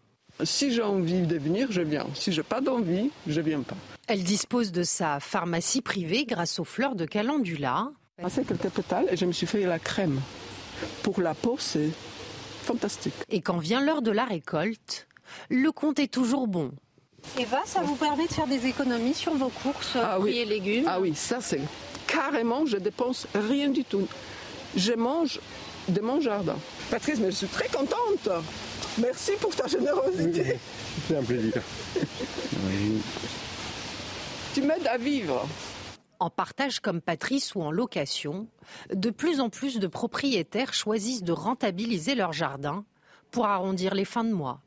Si 0.42 0.72
j'ai 0.72 0.82
envie 0.82 1.22
de 1.22 1.38
venir, 1.38 1.68
je 1.70 1.82
viens. 1.82 2.06
Si 2.14 2.32
j'ai 2.32 2.42
pas 2.42 2.60
d'envie, 2.60 3.10
je 3.26 3.40
viens 3.40 3.60
pas. 3.60 3.76
Elle 4.06 4.22
dispose 4.22 4.70
de 4.70 4.82
sa 4.82 5.18
pharmacie 5.20 5.82
privée 5.82 6.24
grâce 6.24 6.58
aux 6.58 6.64
fleurs 6.64 6.94
de 6.94 7.04
calendula. 7.04 7.90
J'ai 8.18 8.22
passé 8.22 8.44
quelques 8.44 8.70
pétales 8.70 9.06
et 9.10 9.16
je 9.16 9.26
me 9.26 9.32
suis 9.32 9.46
fait 9.46 9.64
la 9.64 9.78
crème. 9.78 10.20
Pour 11.02 11.20
la 11.20 11.34
peau, 11.34 11.56
c'est 11.58 11.90
fantastique. 12.66 13.14
Et 13.30 13.40
quand 13.40 13.58
vient 13.58 13.80
l'heure 13.80 14.02
de 14.02 14.10
la 14.10 14.24
récolte, 14.24 15.06
le 15.48 15.70
compte 15.72 15.98
est 15.98 16.12
toujours 16.12 16.46
bon. 16.46 16.72
Eva, 17.38 17.62
ça 17.64 17.82
vous 17.82 17.96
permet 17.96 18.26
de 18.26 18.32
faire 18.32 18.46
des 18.46 18.66
économies 18.66 19.14
sur 19.14 19.34
vos 19.34 19.48
courses 19.48 19.96
ah, 19.96 20.16
fruits 20.18 20.32
oui. 20.32 20.38
et 20.38 20.44
légumes 20.44 20.84
Ah 20.86 21.00
oui, 21.00 21.14
ça 21.14 21.38
c'est 21.40 21.60
carrément, 22.06 22.66
je 22.66 22.76
dépense 22.76 23.26
rien 23.34 23.68
du 23.68 23.84
tout. 23.84 24.06
Je 24.76 24.92
mange 24.92 25.40
de 25.88 26.00
mon 26.00 26.20
jardin. 26.20 26.56
Patrice, 26.90 27.18
mais 27.18 27.30
je 27.30 27.36
suis 27.36 27.46
très 27.46 27.68
contente. 27.68 28.28
Merci 28.98 29.32
pour 29.40 29.54
ta 29.54 29.66
générosité. 29.66 30.58
C'est 31.06 31.16
un 31.16 31.22
plaisir. 31.22 31.62
Tu 34.54 34.62
m'aides 34.62 34.86
à 34.86 34.96
vivre. 34.96 35.46
En 36.18 36.30
partage 36.30 36.80
comme 36.80 37.00
Patrice 37.00 37.54
ou 37.54 37.62
en 37.62 37.70
location, 37.70 38.48
de 38.92 39.10
plus 39.10 39.40
en 39.40 39.50
plus 39.50 39.78
de 39.78 39.86
propriétaires 39.86 40.72
choisissent 40.72 41.22
de 41.22 41.32
rentabiliser 41.32 42.14
leur 42.14 42.32
jardin 42.32 42.84
pour 43.30 43.46
arrondir 43.46 43.94
les 43.94 44.04
fins 44.04 44.24
de 44.24 44.32
mois. 44.32 44.60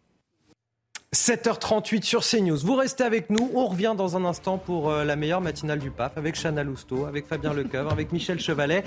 7h38 1.13 2.03
sur 2.03 2.23
CNews. 2.23 2.57
Vous 2.57 2.75
restez 2.75 3.03
avec 3.03 3.31
nous. 3.31 3.49
On 3.55 3.65
revient 3.65 3.95
dans 3.97 4.15
un 4.15 4.25
instant 4.25 4.59
pour 4.59 4.91
euh, 4.91 5.03
la 5.03 5.15
meilleure 5.15 5.41
matinale 5.41 5.79
du 5.79 5.89
PAF 5.89 6.17
avec 6.17 6.35
Chana 6.35 6.63
Lousteau, 6.63 7.05
avec 7.05 7.25
Fabien 7.25 7.51
Lecoeuvre, 7.51 7.91
avec 7.91 8.11
Michel 8.11 8.39
Chevalet. 8.39 8.83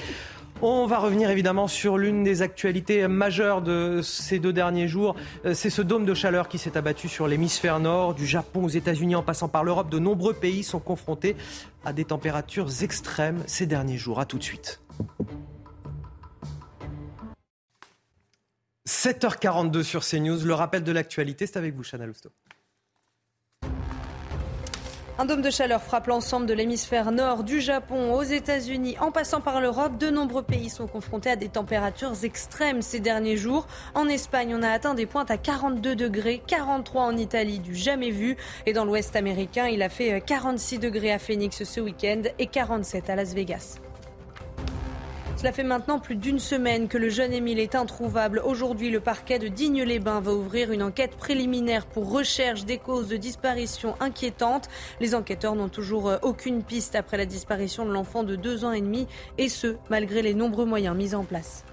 On 0.64 0.86
va 0.86 1.00
revenir 1.00 1.28
évidemment 1.28 1.66
sur 1.66 1.98
l'une 1.98 2.22
des 2.22 2.40
actualités 2.40 3.08
majeures 3.08 3.62
de 3.62 4.00
ces 4.00 4.38
deux 4.38 4.52
derniers 4.52 4.86
jours. 4.86 5.16
Euh, 5.44 5.54
C'est 5.54 5.70
ce 5.70 5.82
dôme 5.82 6.04
de 6.04 6.14
chaleur 6.14 6.48
qui 6.48 6.56
s'est 6.56 6.76
abattu 6.76 7.08
sur 7.08 7.26
l'hémisphère 7.26 7.80
nord, 7.80 8.14
du 8.14 8.26
Japon 8.26 8.62
aux 8.66 8.68
États-Unis 8.68 9.16
en 9.16 9.24
passant 9.24 9.48
par 9.48 9.64
l'Europe. 9.64 9.90
De 9.90 9.98
nombreux 9.98 10.34
pays 10.34 10.62
sont 10.62 10.78
confrontés 10.78 11.34
à 11.84 11.92
des 11.92 12.04
températures 12.04 12.84
extrêmes 12.84 13.42
ces 13.48 13.66
derniers 13.66 13.98
jours. 13.98 14.20
À 14.20 14.24
tout 14.24 14.38
de 14.38 14.44
suite. 14.44 14.80
7h42 18.86 19.82
sur 19.82 20.04
CNews. 20.04 20.44
Le 20.44 20.54
rappel 20.54 20.84
de 20.84 20.92
l'actualité, 20.92 21.48
c'est 21.48 21.56
avec 21.56 21.74
vous, 21.74 21.82
Chana 21.82 22.06
Lousteau. 22.06 22.30
Un 25.18 25.26
dôme 25.26 25.42
de 25.42 25.50
chaleur 25.50 25.82
frappe 25.82 26.06
l'ensemble 26.06 26.46
de 26.46 26.54
l'hémisphère 26.54 27.12
nord, 27.12 27.44
du 27.44 27.60
Japon 27.60 28.14
aux 28.14 28.22
États-Unis, 28.22 28.96
en 28.98 29.12
passant 29.12 29.42
par 29.42 29.60
l'Europe. 29.60 29.98
De 29.98 30.08
nombreux 30.08 30.42
pays 30.42 30.70
sont 30.70 30.86
confrontés 30.86 31.30
à 31.30 31.36
des 31.36 31.50
températures 31.50 32.24
extrêmes 32.24 32.80
ces 32.80 32.98
derniers 32.98 33.36
jours. 33.36 33.66
En 33.94 34.08
Espagne, 34.08 34.56
on 34.58 34.62
a 34.62 34.70
atteint 34.70 34.94
des 34.94 35.04
pointes 35.04 35.30
à 35.30 35.36
42 35.36 35.94
degrés, 35.94 36.42
43 36.46 37.02
en 37.02 37.16
Italie, 37.18 37.58
du 37.58 37.74
jamais 37.74 38.10
vu. 38.10 38.38
Et 38.64 38.72
dans 38.72 38.86
l'Ouest 38.86 39.14
américain, 39.14 39.66
il 39.66 39.82
a 39.82 39.90
fait 39.90 40.22
46 40.24 40.78
degrés 40.78 41.12
à 41.12 41.18
Phoenix 41.18 41.62
ce 41.62 41.80
week-end 41.80 42.22
et 42.38 42.46
47 42.46 43.10
à 43.10 43.16
Las 43.16 43.34
Vegas. 43.34 43.80
Cela 45.36 45.52
fait 45.52 45.64
maintenant 45.64 45.98
plus 45.98 46.14
d'une 46.14 46.38
semaine 46.38 46.86
que 46.86 46.98
le 46.98 47.08
jeune 47.08 47.32
Émile 47.32 47.58
est 47.58 47.74
introuvable. 47.74 48.40
Aujourd'hui, 48.44 48.90
le 48.90 49.00
parquet 49.00 49.40
de 49.40 49.48
Digne-les-Bains 49.48 50.20
va 50.20 50.32
ouvrir 50.32 50.70
une 50.70 50.84
enquête 50.84 51.16
préliminaire 51.16 51.86
pour 51.86 52.12
recherche 52.12 52.64
des 52.64 52.78
causes 52.78 53.08
de 53.08 53.16
disparition 53.16 53.96
inquiétantes. 53.98 54.68
Les 55.00 55.16
enquêteurs 55.16 55.56
n'ont 55.56 55.68
toujours 55.68 56.12
aucune 56.22 56.62
piste 56.62 56.94
après 56.94 57.16
la 57.16 57.26
disparition 57.26 57.84
de 57.84 57.92
l'enfant 57.92 58.22
de 58.22 58.36
deux 58.36 58.64
ans 58.64 58.72
et 58.72 58.80
demi, 58.80 59.08
et 59.36 59.48
ce, 59.48 59.76
malgré 59.90 60.22
les 60.22 60.34
nombreux 60.34 60.64
moyens 60.64 60.96
mis 60.96 61.14
en 61.14 61.24
place. 61.24 61.64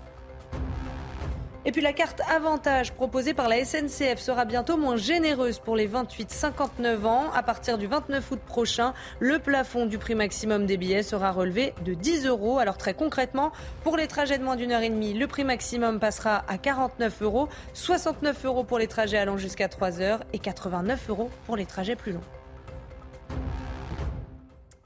Et 1.70 1.72
puis 1.72 1.84
la 1.84 1.94
carte 1.94 2.24
avantage 2.28 2.94
proposée 2.94 3.36
par 3.36 3.48
la 3.48 3.64
SNCF 3.64 4.18
sera 4.18 4.44
bientôt 4.46 4.76
moins 4.76 4.98
généreuse 4.98 5.60
pour 5.60 5.76
les 5.76 5.88
28-59 5.88 7.06
ans. 7.06 7.26
À 7.32 7.44
partir 7.44 7.78
du 7.78 7.86
29 7.86 8.32
août 8.32 8.40
prochain, 8.44 8.96
le 9.20 9.38
plafond 9.38 9.86
du 9.86 10.00
prix 10.00 10.16
maximum 10.16 10.66
des 10.66 10.78
billets 10.78 11.04
sera 11.04 11.32
relevé 11.32 11.76
de 11.86 11.94
10 11.94 12.26
euros. 12.26 12.58
Alors 12.58 12.78
très 12.78 12.96
concrètement, 12.96 13.52
pour 13.84 13.98
les 13.98 14.08
trajets 14.08 14.40
de 14.40 14.44
moins 14.44 14.56
d'une 14.56 14.72
heure 14.72 14.82
et 14.82 14.90
demie, 14.90 15.14
le 15.14 15.28
prix 15.28 15.44
maximum 15.44 16.00
passera 16.00 16.44
à 16.48 16.58
49 16.58 17.22
euros, 17.22 17.50
69 17.76 18.46
euros 18.46 18.64
pour 18.64 18.80
les 18.80 18.88
trajets 18.88 19.20
allant 19.20 19.38
jusqu'à 19.38 19.68
3 19.68 20.02
heures 20.02 20.24
et 20.34 20.40
89 20.40 21.08
euros 21.10 21.30
pour 21.46 21.56
les 21.56 21.68
trajets 21.68 21.96
plus 21.96 22.14
longs. 22.14 22.22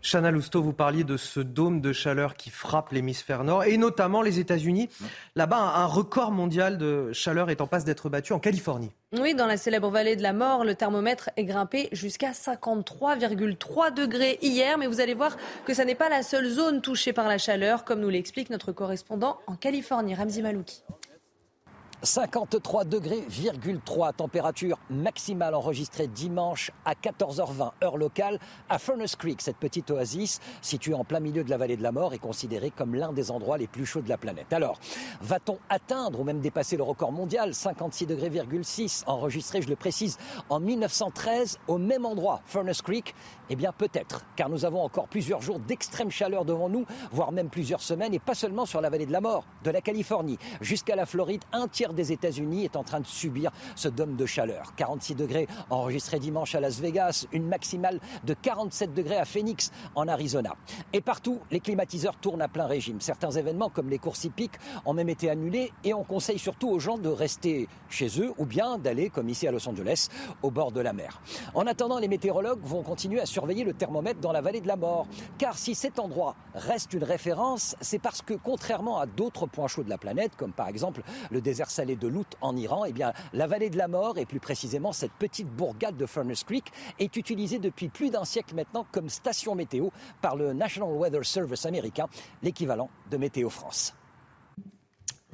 Chana 0.04 0.32
Lousteau, 0.32 0.62
vous 0.62 0.74
parliez 0.74 1.06
de 1.06 1.16
ce 1.16 1.40
dôme 1.40 1.80
de 1.80 1.94
chaleur 1.94 2.36
qui 2.36 2.50
frappe 2.50 2.92
l'hémisphère 2.92 3.46
nord 3.46 3.64
et 3.64 3.78
notamment 3.78 4.22
les 4.22 4.38
États-Unis. 4.38 4.90
Là-bas, 5.36 5.58
un 5.58 5.86
record 5.86 6.32
mondial 6.32 6.78
de 6.78 7.14
chaleur 7.14 7.50
est 7.50 7.62
en 7.62 7.68
passe 7.68 7.86
d'être 7.86 8.10
battu 8.10 8.34
en 8.34 8.40
Californie. 8.40 8.92
Oui, 9.18 9.34
dans 9.34 9.48
la 9.48 9.56
célèbre 9.56 9.90
vallée 9.90 10.18
de 10.18 10.22
la 10.22 10.34
mort, 10.34 10.66
le 10.66 10.76
thermomètre 10.76 11.30
est 11.38 11.46
grimpé 11.46 11.88
jusqu'à 11.94 12.32
53,3 12.32 13.94
degrés 13.94 14.40
hier. 14.42 14.78
Mais 14.78 14.88
vous 14.88 15.00
allez 15.00 15.14
voir 15.14 15.38
que 15.66 15.74
ça 15.74 15.86
n'est 15.86 15.96
pas 15.96 16.10
la 16.10 16.22
seule 16.22 16.50
zone 16.50 16.82
touchée 16.82 17.14
par 17.14 17.30
la 17.30 17.38
chaleur, 17.38 17.86
comme 17.86 18.02
nous 18.02 18.10
l'explique 18.10 18.50
notre 18.50 18.74
correspondant 18.74 19.40
en 19.48 19.56
Californie, 19.56 20.16
Ramzi 20.16 20.42
Malouki. 20.42 20.84
53 22.04 22.84
degrés, 22.84 23.26
3 23.86 24.12
température 24.12 24.78
maximale 24.90 25.56
enregistrée 25.56 26.08
dimanche 26.08 26.70
à 26.84 26.96
14h20 26.96 27.72
heure 27.82 27.98
locale 27.98 28.40
à 28.70 28.78
Furnace 28.78 29.16
Creek. 29.16 29.42
Cette 29.42 29.56
petite 29.56 29.90
oasis 29.90 30.42
située 30.62 30.94
en 30.94 31.06
plein 31.06 31.22
milieu 31.22 31.46
de 31.46 31.50
la 31.50 31.56
vallée 31.58 31.78
de 31.78 31.84
la 31.84 31.94
mort 31.94 32.14
est 32.14 32.20
considérée 32.20 32.72
comme 32.72 32.94
l'un 32.94 33.14
des 33.14 33.32
endroits 33.32 33.58
les 33.58 33.68
plus 33.68 33.86
chauds 33.86 34.02
de 34.02 34.10
la 34.10 34.18
planète. 34.18 34.52
Alors, 34.52 34.80
va-t-on 35.22 35.58
atteindre 35.70 36.20
ou 36.20 36.24
même 36.26 36.42
dépasser 36.42 36.76
le 36.76 36.84
record 36.84 37.14
mondial? 37.14 37.56
56 37.56 38.06
degrés, 38.06 38.32
6 38.62 39.06
enregistré, 39.08 39.62
je 39.62 39.70
le 39.70 39.78
précise, 39.78 40.18
en 40.50 40.60
1913 40.60 41.58
au 41.68 41.78
même 41.78 42.06
endroit, 42.06 42.42
Furnace 42.46 42.82
Creek 42.82 43.16
Eh 43.50 43.56
bien 43.56 43.72
peut-être, 43.72 44.26
car 44.36 44.50
nous 44.50 44.66
avons 44.66 44.82
encore 44.82 45.08
plusieurs 45.08 45.42
jours 45.42 45.60
d'extrême 45.60 46.12
chaleur 46.12 46.46
devant 46.46 46.70
nous, 46.70 46.86
voire 47.12 47.32
même 47.32 47.50
plusieurs 47.50 47.82
semaines, 47.82 48.14
et 48.14 48.20
pas 48.20 48.36
seulement 48.36 48.66
sur 48.66 48.82
la 48.82 48.90
vallée 48.90 49.06
de 49.06 49.12
la 49.12 49.22
mort, 49.22 49.46
de 49.64 49.72
la 49.72 49.82
Californie 49.82 50.38
jusqu'à 50.62 50.96
la 50.96 51.06
Floride, 51.06 51.44
un 51.52 51.68
tiers 51.68 51.94
des 51.94 52.12
États-Unis 52.12 52.66
est 52.66 52.76
en 52.76 52.84
train 52.84 53.00
de 53.00 53.06
subir 53.06 53.52
ce 53.76 53.88
dôme 53.88 54.16
de 54.16 54.26
chaleur. 54.26 54.74
46 54.76 55.16
degrés 55.16 55.48
enregistrés 55.70 56.20
dimanche 56.20 56.56
à 56.56 56.60
Las 56.60 56.80
Vegas, 56.80 57.26
une 57.32 57.48
maximale 57.48 58.00
de 58.24 58.34
47 58.34 58.94
degrés 58.94 59.18
à 59.18 59.26
Phoenix 59.26 59.72
en 59.96 60.08
Arizona. 60.08 60.56
Et 60.94 61.02
partout, 61.02 61.40
les 61.52 61.60
climatiseurs 61.60 62.16
tournent 62.16 62.42
à 62.42 62.48
plein 62.48 62.66
régime. 62.66 63.02
Certains 63.02 63.32
événements 63.32 63.70
comme 63.70 63.90
les 63.90 64.00
courses 64.00 64.24
hippiques 64.24 64.58
ont 64.86 64.94
même 64.94 65.10
été 65.10 65.30
annulés 65.30 65.72
et 65.84 65.94
on 65.94 66.04
conseille 66.04 66.40
surtout 66.40 66.70
aux 66.70 66.80
gens 66.80 66.98
de 66.98 67.10
rester 67.10 67.68
chez 67.90 68.20
eux 68.20 68.34
ou 68.38 68.46
bien 68.46 68.78
d'aller, 68.78 69.10
comme 69.10 69.30
ici 69.30 69.48
à 69.48 69.52
Los 69.52 69.68
Angeles, 69.68 70.08
au 70.42 70.52
bord 70.52 70.72
de 70.72 70.82
la 70.82 70.94
mer. 70.94 71.22
En 71.54 71.68
attendant, 71.68 72.00
les 72.00 72.08
météorologues 72.08 72.64
vont 72.64 72.84
continuer 72.84 73.20
à 73.20 73.26
surveiller 73.34 73.64
le 73.64 73.74
thermomètre 73.74 74.20
dans 74.20 74.32
la 74.32 74.42
vallée 74.42 74.62
de 74.62 74.68
la 74.68 74.76
mort. 74.76 75.08
Car 75.38 75.58
si 75.58 75.74
cet 75.74 75.98
endroit 75.98 76.36
reste 76.54 76.94
une 76.94 77.04
référence, 77.04 77.76
c'est 77.82 78.00
parce 78.00 78.22
que 78.22 78.36
contrairement 78.36 79.00
à 79.00 79.08
d'autres 79.08 79.48
points 79.48 79.68
chauds 79.68 79.84
de 79.84 79.90
la 79.90 79.98
planète, 79.98 80.36
comme 80.38 80.54
par 80.54 80.68
exemple 80.68 81.02
le 81.32 81.42
désert 81.42 81.72
salé 81.72 81.96
de 81.96 82.08
Lout 82.08 82.28
en 82.42 82.56
Iran, 82.56 82.86
eh 82.86 82.94
bien, 82.94 83.12
la 83.34 83.48
vallée 83.48 83.72
de 83.72 83.78
la 83.78 83.88
mort, 83.88 84.18
et 84.18 84.26
plus 84.26 84.40
précisément 84.40 84.92
cette 84.92 85.14
petite 85.14 85.48
bourgade 85.48 85.98
de 85.98 86.06
Furnace 86.06 86.44
Creek, 86.44 86.72
est 87.00 87.16
utilisée 87.18 87.58
depuis 87.58 87.90
plus 87.90 88.12
d'un 88.12 88.26
siècle 88.26 88.54
maintenant 88.54 88.86
comme 88.92 89.10
station 89.10 89.56
météo 89.56 89.90
par 90.22 90.36
le 90.36 90.54
National 90.54 90.92
Weather 90.92 91.26
Service 91.26 91.66
américain, 91.66 92.08
l'équivalent 92.44 92.90
de 93.10 93.18
Météo 93.18 93.50
France. 93.50 93.96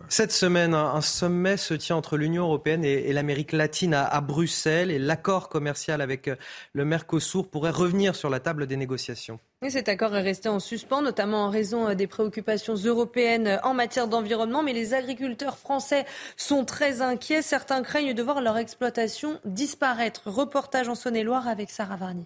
Cette 0.07 0.31
semaine, 0.31 0.73
un 0.73 1.01
sommet 1.01 1.57
se 1.57 1.73
tient 1.73 1.95
entre 1.95 2.17
l'Union 2.17 2.43
européenne 2.45 2.83
et, 2.83 3.11
l'Amérique 3.13 3.51
latine 3.51 3.93
à, 3.93 4.21
Bruxelles 4.21 4.91
et 4.91 4.99
l'accord 4.99 5.49
commercial 5.49 6.01
avec 6.01 6.29
le 6.73 6.85
Mercosur 6.85 7.47
pourrait 7.47 7.69
revenir 7.69 8.15
sur 8.15 8.29
la 8.29 8.39
table 8.39 8.65
des 8.65 8.77
négociations. 8.77 9.39
Et 9.61 9.69
cet 9.69 9.89
accord 9.89 10.15
est 10.15 10.21
resté 10.21 10.47
en 10.47 10.59
suspens, 10.59 11.01
notamment 11.01 11.45
en 11.45 11.49
raison 11.49 11.93
des 11.93 12.07
préoccupations 12.07 12.75
européennes 12.75 13.59
en 13.63 13.73
matière 13.73 14.07
d'environnement. 14.07 14.63
Mais 14.63 14.73
les 14.73 14.93
agriculteurs 14.93 15.57
français 15.57 16.05
sont 16.37 16.65
très 16.65 17.01
inquiets. 17.01 17.41
Certains 17.41 17.83
craignent 17.83 18.13
de 18.13 18.23
voir 18.23 18.41
leur 18.41 18.57
exploitation 18.57 19.39
disparaître. 19.43 20.29
Reportage 20.29 20.87
en 20.87 20.95
Saône-et-Loire 20.95 21.47
avec 21.47 21.69
Sarah 21.69 21.97
Varny. 21.97 22.25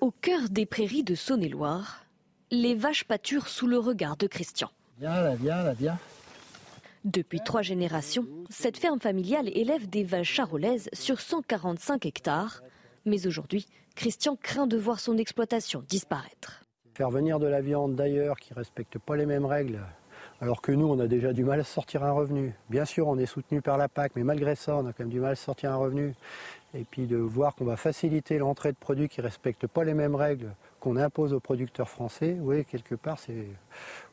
Au 0.00 0.10
cœur 0.10 0.48
des 0.50 0.66
prairies 0.66 1.04
de 1.04 1.14
Saône-et-Loire, 1.14 2.04
les 2.50 2.74
vaches 2.74 3.04
pâturent 3.04 3.48
sous 3.48 3.66
le 3.66 3.78
regard 3.78 4.16
de 4.16 4.26
Christian. 4.26 4.70
Viens 5.00 5.22
là, 5.22 5.34
viens 5.34 5.62
là, 5.62 5.72
viens. 5.72 5.98
Depuis 7.06 7.40
trois 7.40 7.62
générations, 7.62 8.26
cette 8.50 8.76
ferme 8.76 9.00
familiale 9.00 9.48
élève 9.56 9.88
des 9.88 10.04
vaches 10.04 10.30
charolaises 10.30 10.90
sur 10.92 11.22
145 11.22 12.04
hectares. 12.04 12.62
Mais 13.06 13.26
aujourd'hui, 13.26 13.66
Christian 13.94 14.36
craint 14.36 14.66
de 14.66 14.76
voir 14.76 15.00
son 15.00 15.16
exploitation 15.16 15.82
disparaître. 15.88 16.62
Faire 16.92 17.08
venir 17.08 17.38
de 17.38 17.46
la 17.46 17.62
viande 17.62 17.96
d'ailleurs 17.96 18.38
qui 18.38 18.52
ne 18.52 18.58
respecte 18.58 18.98
pas 18.98 19.16
les 19.16 19.24
mêmes 19.24 19.46
règles, 19.46 19.80
alors 20.42 20.60
que 20.60 20.70
nous, 20.70 20.86
on 20.86 21.00
a 21.00 21.06
déjà 21.06 21.32
du 21.32 21.44
mal 21.44 21.60
à 21.60 21.64
sortir 21.64 22.04
un 22.04 22.12
revenu. 22.12 22.52
Bien 22.68 22.84
sûr, 22.84 23.08
on 23.08 23.16
est 23.16 23.24
soutenu 23.24 23.62
par 23.62 23.78
la 23.78 23.88
PAC, 23.88 24.12
mais 24.16 24.22
malgré 24.22 24.54
ça, 24.54 24.76
on 24.76 24.86
a 24.86 24.92
quand 24.92 25.04
même 25.04 25.08
du 25.08 25.20
mal 25.20 25.32
à 25.32 25.36
sortir 25.36 25.72
un 25.72 25.76
revenu. 25.76 26.14
Et 26.74 26.84
puis 26.84 27.06
de 27.06 27.16
voir 27.16 27.54
qu'on 27.54 27.64
va 27.64 27.78
faciliter 27.78 28.36
l'entrée 28.36 28.72
de 28.72 28.76
produits 28.76 29.08
qui 29.08 29.20
ne 29.20 29.24
respectent 29.24 29.66
pas 29.66 29.82
les 29.82 29.94
mêmes 29.94 30.14
règles 30.14 30.50
qu'on 30.78 30.96
impose 30.96 31.32
aux 31.32 31.40
producteurs 31.40 31.88
français, 31.88 32.36
oui, 32.40 32.64
quelque 32.64 32.94
part, 32.94 33.18
c'est 33.18 33.46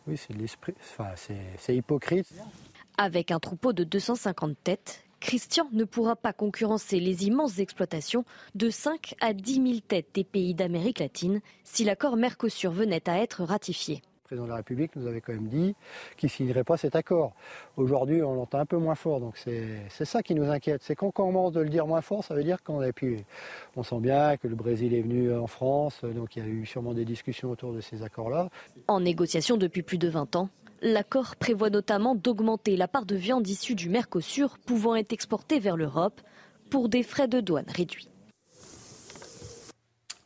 oui, 0.08 0.18
c'est 0.18 0.34
de 0.34 0.40
l'esprit, 0.40 0.74
enfin, 0.80 1.12
c'est 1.58 1.76
hypocrite. 1.76 2.28
Avec 2.98 3.32
un 3.32 3.40
troupeau 3.40 3.74
de 3.74 3.84
250 3.84 4.58
têtes, 4.64 5.04
Christian 5.20 5.68
ne 5.72 5.84
pourra 5.84 6.16
pas 6.16 6.34
concurrencer 6.34 7.00
les 7.00 7.26
immenses 7.26 7.60
exploitations 7.60 8.24
de 8.56 8.70
5 8.70 9.16
à 9.20 9.34
10 9.34 9.54
000 9.54 9.66
têtes 9.88 10.10
des 10.14 10.24
pays 10.24 10.54
d'Amérique 10.54 11.00
latine 11.00 11.42
si 11.64 11.84
l'accord 11.84 12.18
Mercosur 12.18 12.72
venait 12.72 13.08
à 13.10 13.20
être 13.20 13.44
ratifié. 13.44 14.02
Président 14.28 14.44
de 14.44 14.50
la 14.50 14.58
République 14.58 14.94
nous 14.98 15.08
avait 15.08 15.22
quand 15.22 15.32
même 15.32 15.48
dit 15.48 15.74
qu'il 16.18 16.28
ne 16.28 16.32
signerait 16.32 16.66
pas 16.66 16.76
cet 16.76 16.98
accord. 16.98 17.32
Aujourd'hui, 17.78 18.22
on 18.22 18.36
l'entend 18.36 18.60
un 18.60 18.66
peu 18.66 18.76
moins 18.76 18.96
fort, 18.96 19.22
donc 19.22 19.38
c'est 19.38 20.06
ça 20.06 20.22
qui 20.22 20.36
nous 20.36 20.50
inquiète. 20.50 20.82
C'est 20.84 20.96
qu'on 20.96 21.12
commence 21.12 21.54
de 21.54 21.62
le 21.62 21.70
dire 21.70 21.88
moins 21.88 22.02
fort, 22.02 22.26
ça 22.26 22.36
veut 22.36 22.44
dire 22.44 22.62
qu'on 22.62 22.82
a 22.82 22.92
pu. 22.92 23.20
On 23.78 23.84
sent 23.84 24.00
bien 24.02 24.36
que 24.36 24.50
le 24.50 24.56
Brésil 24.56 24.94
est 24.94 25.02
venu 25.02 25.34
en 25.34 25.48
France, 25.48 26.02
donc 26.04 26.36
il 26.36 26.44
y 26.44 26.46
a 26.46 26.50
eu 26.50 26.66
sûrement 26.66 26.94
des 26.94 27.06
discussions 27.06 27.50
autour 27.50 27.72
de 27.72 27.80
ces 27.80 28.04
accords-là. 28.04 28.50
En 28.90 29.00
négociation 29.00 29.56
depuis 29.56 29.82
plus 29.82 29.98
de 29.98 30.10
20 30.10 30.36
ans, 30.36 30.50
l'accord 30.82 31.38
prévoit 31.38 31.70
notamment 31.70 32.14
d'augmenter 32.14 32.76
la 32.76 32.90
part 32.90 33.06
de 33.06 33.16
viande 33.16 33.48
issue 33.48 33.76
du 33.76 33.88
Mercosur 33.90 34.58
pouvant 34.60 34.96
être 34.98 35.14
exportée 35.14 35.60
vers 35.60 35.78
l'Europe 35.78 36.20
pour 36.70 36.90
des 36.90 37.04
frais 37.04 37.30
de 37.30 37.40
douane 37.40 37.66
réduits. 37.70 38.10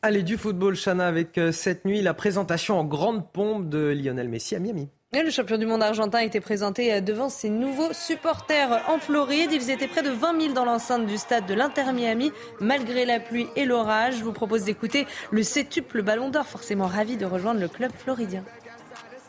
Allez, 0.04 0.24
du 0.24 0.36
football, 0.36 0.74
Chana, 0.74 1.06
avec 1.06 1.38
euh, 1.38 1.52
cette 1.52 1.84
nuit 1.84 2.02
la 2.02 2.12
présentation 2.12 2.76
en 2.76 2.84
grande 2.84 3.30
pompe 3.30 3.68
de 3.68 3.96
Lionel 3.96 4.28
Messi 4.28 4.56
à 4.56 4.58
Miami. 4.58 4.88
le 5.12 5.30
champion 5.30 5.58
du 5.58 5.64
monde 5.64 5.80
argentin 5.80 6.18
a 6.18 6.24
été 6.24 6.40
présenté 6.40 6.92
euh, 6.92 7.00
devant 7.00 7.28
ses 7.28 7.50
nouveaux 7.50 7.92
supporters 7.92 8.82
en 8.88 8.98
Floride. 8.98 9.52
Ils 9.52 9.70
étaient 9.70 9.86
près 9.86 10.02
de 10.02 10.10
20 10.10 10.40
000 10.40 10.54
dans 10.54 10.64
l'enceinte 10.64 11.06
du 11.06 11.16
stade 11.18 11.46
de 11.46 11.54
l'Inter 11.54 11.92
Miami, 11.94 12.32
malgré 12.58 13.04
la 13.04 13.20
pluie 13.20 13.46
et 13.54 13.64
l'orage. 13.64 14.16
Je 14.18 14.24
vous 14.24 14.32
propose 14.32 14.64
d'écouter 14.64 15.06
le 15.30 15.44
septuple 15.44 16.02
ballon 16.02 16.30
d'or, 16.30 16.46
forcément 16.46 16.88
ravi 16.88 17.16
de 17.16 17.24
rejoindre 17.24 17.60
le 17.60 17.68
club 17.68 17.92
floridien. 17.96 18.42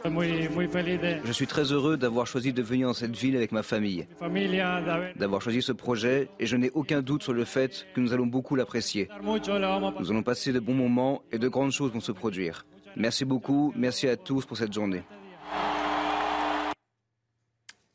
Je 0.05 1.31
suis 1.31 1.47
très 1.47 1.71
heureux 1.71 1.95
d'avoir 1.97 2.27
choisi 2.27 2.51
de 2.51 2.61
venir 2.61 2.88
dans 2.88 2.93
cette 2.93 3.15
ville 3.15 3.38
avec 3.38 3.51
ma 3.51 3.63
famille, 3.63 4.05
d'avoir 5.15 5.41
choisi 5.41 5.61
ce 5.61 5.71
projet 5.71 6.27
et 6.39 6.45
je 6.45 6.57
n'ai 6.57 6.71
aucun 6.71 7.01
doute 7.01 7.23
sur 7.23 7.34
le 7.34 7.45
fait 7.45 7.85
que 7.93 8.01
nous 8.01 8.13
allons 8.13 8.25
beaucoup 8.25 8.55
l'apprécier. 8.55 9.09
Nous 9.23 10.11
allons 10.11 10.23
passer 10.23 10.51
de 10.51 10.59
bons 10.59 10.73
moments 10.73 11.21
et 11.31 11.38
de 11.39 11.47
grandes 11.47 11.71
choses 11.71 11.91
vont 11.91 12.01
se 12.01 12.11
produire. 12.11 12.65
Merci 12.97 13.25
beaucoup, 13.25 13.73
merci 13.75 14.07
à 14.07 14.17
tous 14.17 14.45
pour 14.45 14.57
cette 14.57 14.73
journée. 14.73 15.03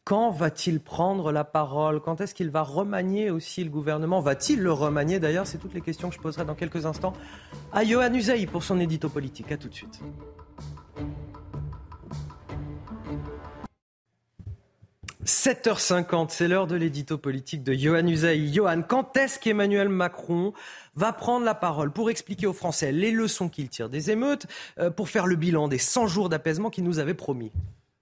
Quand 0.05 0.31
va-t-il 0.31 0.81
prendre 0.81 1.33
la 1.33 1.45
parole? 1.45 2.01
Quand 2.01 2.23
est-ce 2.23 2.35
qu'il 2.35 2.49
va 2.49 2.63
remanier 2.63 3.29
aussi 3.29 3.63
le 3.63 3.69
gouvernement? 3.69 4.21
Va-t-il 4.21 4.63
le 4.63 4.73
remanier? 4.73 5.21
D'ailleurs, 5.21 5.47
c'est 5.47 5.59
toutes 5.59 5.75
les 5.75 5.83
questions 5.83 6.09
que 6.09 6.15
je 6.15 6.21
poserai 6.21 6.47
dans 6.47 6.55
quelques 6.55 6.87
instants 6.87 7.13
à 7.75 7.85
Johan 7.85 8.15
Usaï 8.15 8.47
pour 8.47 8.63
son 8.63 8.81
édito 8.81 9.11
politique. 9.11 9.53
A 9.53 9.59
tout 9.59 9.69
de 9.69 9.75
suite. 9.75 10.01
7h50, 15.29 16.29
c'est 16.31 16.49
l'heure 16.49 16.67
de 16.67 16.75
l'édito 16.75 17.19
politique 17.19 17.63
de 17.63 17.75
Johan 17.75 18.07
Usaï. 18.07 18.51
Johan, 18.51 18.81
quand 18.81 19.15
est-ce 19.19 19.39
qu'Emmanuel 19.39 19.91
Macron 19.91 20.55
va 20.95 21.13
prendre 21.13 21.45
la 21.45 21.55
parole 21.55 21.93
pour 21.93 22.09
expliquer 22.09 22.47
aux 22.47 22.55
Français 22.55 22.93
les 22.93 23.11
leçons 23.11 23.51
qu'il 23.51 23.69
tire 23.69 23.91
des 23.91 24.11
émeutes, 24.11 24.47
euh, 24.79 24.89
pour 24.89 25.11
faire 25.11 25.27
le 25.27 25.37
bilan 25.37 25.69
des 25.69 25.77
100 25.77 26.07
jours 26.07 26.31
d'apaisement 26.31 26.71
qu'il 26.71 26.85
nous 26.85 26.99
avait 26.99 27.13
promis? 27.13 27.53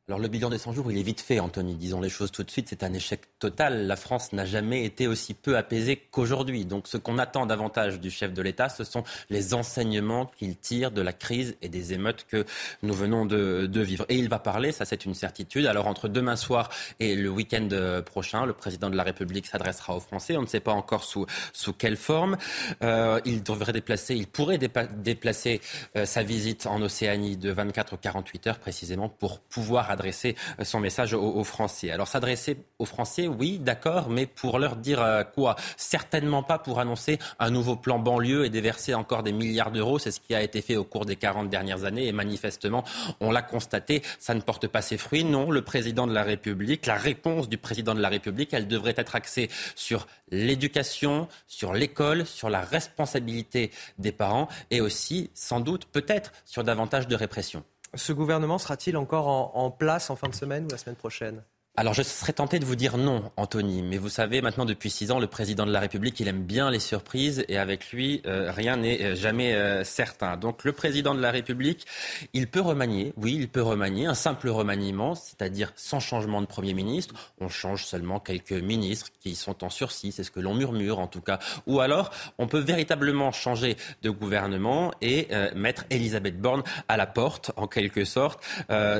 Alors 0.08 0.20
le 0.20 0.28
bilan 0.28 0.50
des 0.50 0.58
100 0.58 0.72
jours, 0.72 0.92
il 0.92 0.98
est 0.98 1.02
vite 1.02 1.20
fait, 1.20 1.40
Anthony. 1.40 1.74
Disons 1.74 2.00
les 2.00 2.08
choses 2.08 2.30
tout 2.30 2.44
de 2.44 2.50
suite, 2.52 2.68
c'est 2.68 2.84
un 2.84 2.92
échec 2.92 3.22
total. 3.40 3.88
La 3.88 3.96
France 3.96 4.32
n'a 4.32 4.44
jamais 4.44 4.84
été 4.84 5.08
aussi 5.08 5.34
peu 5.34 5.56
apaisée 5.56 6.00
qu'aujourd'hui. 6.12 6.64
Donc 6.64 6.86
ce 6.86 6.96
qu'on 6.96 7.18
attend 7.18 7.44
davantage 7.44 7.98
du 7.98 8.08
chef 8.08 8.32
de 8.32 8.40
l'État, 8.40 8.68
ce 8.68 8.84
sont 8.84 9.02
les 9.30 9.52
enseignements 9.52 10.30
qu'il 10.38 10.56
tire 10.56 10.92
de 10.92 11.02
la 11.02 11.12
crise 11.12 11.56
et 11.60 11.68
des 11.68 11.92
émeutes 11.92 12.24
que 12.30 12.44
nous 12.84 12.94
venons 12.94 13.26
de, 13.26 13.68
vivre. 13.80 14.06
Et 14.08 14.14
il 14.14 14.28
va 14.28 14.38
parler, 14.38 14.70
ça 14.70 14.84
c'est 14.84 15.06
une 15.06 15.14
certitude. 15.14 15.66
Alors 15.66 15.88
entre 15.88 16.06
demain 16.06 16.36
soir 16.36 16.70
et 17.00 17.16
le 17.16 17.28
week-end 17.28 17.68
prochain, 18.04 18.46
le 18.46 18.52
président 18.52 18.90
de 18.90 18.96
la 18.96 19.02
République 19.02 19.48
s'adressera 19.48 19.96
aux 19.96 20.00
Français. 20.00 20.36
On 20.36 20.42
ne 20.42 20.46
sait 20.46 20.60
pas 20.60 20.72
encore 20.72 21.02
sous, 21.02 21.26
sous 21.52 21.72
quelle 21.72 21.96
forme. 21.96 22.36
Euh, 22.84 23.20
il 23.24 23.42
devrait 23.42 23.72
déplacer, 23.72 24.14
il 24.14 24.28
pourrait 24.28 24.58
déplacer 24.58 25.60
euh, 25.96 26.04
sa 26.06 26.22
visite 26.22 26.68
en 26.68 26.80
Océanie 26.80 27.36
de 27.36 27.50
24 27.50 27.94
ou 27.94 27.96
48 27.96 28.46
heures 28.46 28.58
précisément 28.60 29.08
pour 29.08 29.40
pouvoir 29.40 29.95
adresser 29.96 30.36
euh, 30.60 30.64
son 30.64 30.78
message 30.80 31.14
aux, 31.14 31.44
Français. 31.44 31.90
Alors 31.90 32.06
s'adresser 32.08 32.58
aux 32.78 32.84
Français, 32.84 33.26
oui, 33.28 33.58
d'accord, 33.58 34.10
mais 34.10 34.26
pour 34.26 34.58
leur 34.58 34.76
dire 34.76 35.00
euh, 35.02 35.24
quoi? 35.24 35.56
Certainement 35.76 36.42
pas 36.42 36.58
pour 36.58 36.80
annoncer 36.80 37.18
un 37.38 37.50
nouveau 37.50 37.76
plan 37.76 37.98
banlieue 37.98 38.44
et 38.44 38.50
déverser 38.50 38.94
encore 38.94 39.22
des 39.22 39.32
milliards 39.32 39.70
d'euros. 39.70 39.98
C'est 39.98 40.10
ce 40.10 40.20
qui 40.20 40.34
a 40.34 40.42
été 40.42 40.60
fait 40.60 40.76
au 40.76 40.84
cours 40.84 41.06
des 41.06 41.16
40 41.16 41.48
dernières 41.48 41.84
années 41.84 42.06
et 42.06 42.12
manifestement, 42.12 42.84
on 43.20 43.30
l'a 43.30 43.42
constaté, 43.42 44.02
ça 44.18 44.34
ne 44.34 44.40
porte 44.40 44.66
pas 44.66 44.82
ses 44.82 44.98
fruits. 44.98 45.24
Non, 45.24 45.50
le 45.50 45.62
président 45.62 46.06
de 46.06 46.12
la 46.12 46.22
République, 46.22 46.86
la 46.86 46.96
réponse 46.96 47.48
du 47.48 47.58
président 47.58 47.94
de 47.94 48.00
la 48.00 48.08
République, 48.08 48.52
elle 48.52 48.68
devrait 48.68 48.94
être 48.96 49.16
axée 49.16 49.48
sur 49.74 50.06
l'éducation, 50.30 51.28
sur 51.46 51.72
l'école, 51.72 52.26
sur 52.26 52.50
la 52.50 52.60
responsabilité 52.60 53.70
des 53.98 54.12
parents 54.12 54.48
et 54.70 54.80
aussi, 54.80 55.30
sans 55.34 55.60
doute, 55.60 55.86
peut-être, 55.86 56.32
sur 56.44 56.64
davantage 56.64 57.08
de 57.08 57.14
répression. 57.14 57.64
Ce 57.96 58.12
gouvernement 58.12 58.58
sera-t-il 58.58 58.96
encore 58.96 59.28
en, 59.56 59.70
place 59.70 60.10
en 60.10 60.16
fin 60.16 60.28
de 60.28 60.34
semaine 60.34 60.64
ou 60.66 60.68
la 60.68 60.78
semaine 60.78 60.96
prochaine? 60.96 61.42
Alors 61.78 61.92
je 61.92 62.02
serais 62.02 62.32
tenté 62.32 62.58
de 62.58 62.64
vous 62.64 62.74
dire 62.74 62.96
non, 62.96 63.30
Anthony, 63.36 63.82
mais 63.82 63.98
vous 63.98 64.08
savez, 64.08 64.40
maintenant 64.40 64.64
depuis 64.64 64.88
six 64.88 65.10
ans, 65.10 65.18
le 65.18 65.26
président 65.26 65.66
de 65.66 65.72
la 65.72 65.80
République, 65.80 66.18
il 66.20 66.28
aime 66.28 66.42
bien 66.42 66.70
les 66.70 66.80
surprises 66.80 67.44
et 67.48 67.58
avec 67.58 67.92
lui, 67.92 68.22
euh, 68.24 68.50
rien 68.50 68.78
n'est 68.78 69.02
euh, 69.02 69.14
jamais 69.14 69.52
euh, 69.52 69.84
certain. 69.84 70.38
Donc 70.38 70.64
le 70.64 70.72
président 70.72 71.14
de 71.14 71.20
la 71.20 71.30
République, 71.30 71.86
il 72.32 72.46
peut 72.46 72.62
remanier, 72.62 73.12
oui, 73.18 73.36
il 73.38 73.48
peut 73.48 73.60
remanier, 73.60 74.06
un 74.06 74.14
simple 74.14 74.48
remaniement, 74.48 75.14
c'est-à-dire 75.14 75.74
sans 75.76 76.00
changement 76.00 76.40
de 76.40 76.46
Premier 76.46 76.72
ministre. 76.72 77.14
On 77.40 77.48
change 77.48 77.84
seulement 77.84 78.20
quelques 78.20 78.52
ministres 78.52 79.08
qui 79.20 79.34
sont 79.34 79.62
en 79.62 79.68
sursis, 79.68 80.12
c'est 80.12 80.24
ce 80.24 80.30
que 80.30 80.40
l'on 80.40 80.54
murmure 80.54 80.98
en 80.98 81.08
tout 81.08 81.20
cas. 81.20 81.38
Ou 81.66 81.80
alors, 81.80 82.10
on 82.38 82.46
peut 82.46 82.58
véritablement 82.58 83.32
changer 83.32 83.76
de 84.00 84.08
gouvernement 84.08 84.92
et 85.02 85.28
mettre 85.54 85.84
Elisabeth 85.90 86.40
Borne 86.40 86.62
à 86.88 86.96
la 86.96 87.06
porte, 87.06 87.50
en 87.56 87.66
quelque 87.66 88.04
sorte. 88.04 88.42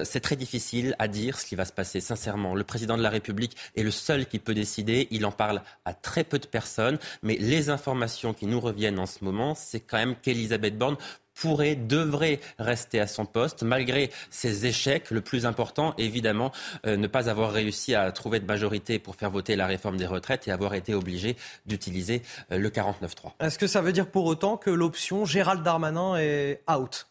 c'est 0.05 0.21
très 0.21 0.37
difficile 0.37 0.95
à 0.99 1.09
dire 1.09 1.39
ce 1.39 1.47
qui 1.47 1.55
va 1.55 1.65
se 1.65 1.73
passer, 1.73 2.01
sincèrement 2.01 2.55
président 2.67 2.97
de 2.97 3.03
la 3.03 3.11
République 3.11 3.57
est 3.77 3.83
le 3.83 3.91
seul 3.91 4.27
qui 4.27 4.39
peut 4.39 4.55
décider. 4.55 5.09
Il 5.11 5.25
en 5.25 5.33
parle 5.33 5.63
à 5.85 5.95
très 5.95 6.25
peu 6.25 6.39
de 6.39 6.47
personnes. 6.47 6.99
Mais 7.23 7.37
les 7.37 7.71
informations 7.71 8.35
qui 8.35 8.47
nous 8.47 8.61
reviennent 8.61 8.99
en 8.99 9.07
ce 9.07 9.25
moment, 9.25 9.55
c'est 9.55 9.81
quand 9.81 9.99
même 9.99 10.17
qu'Elisabeth 10.17 10.77
Borne 10.77 10.97
pourrait, 11.37 11.77
devrait 11.77 12.41
rester 12.59 12.99
à 12.99 13.07
son 13.07 13.27
poste, 13.27 13.63
malgré 13.63 14.11
ses 14.31 14.67
échecs. 14.67 15.11
Le 15.11 15.21
plus 15.21 15.47
important, 15.47 15.95
évidemment, 15.99 16.51
euh, 16.87 16.97
ne 16.97 17.07
pas 17.07 17.29
avoir 17.29 17.53
réussi 17.53 17.95
à 17.95 18.11
trouver 18.11 18.41
de 18.41 18.47
majorité 18.47 18.99
pour 18.99 19.17
faire 19.17 19.31
voter 19.31 19.55
la 19.55 19.67
réforme 19.67 19.97
des 19.97 20.07
retraites 20.07 20.49
et 20.49 20.51
avoir 20.51 20.75
été 20.75 20.95
obligé 20.95 21.37
d'utiliser 21.67 22.23
euh, 22.51 22.59
le 22.59 22.71
49-3. 22.71 23.33
Est-ce 23.41 23.59
que 23.59 23.67
ça 23.67 23.83
veut 23.83 23.93
dire 23.93 24.07
pour 24.07 24.25
autant 24.25 24.57
que 24.57 24.71
l'option 24.71 25.25
Gérald 25.25 25.63
Darmanin 25.63 26.17
est 26.17 26.63
out? 26.71 27.07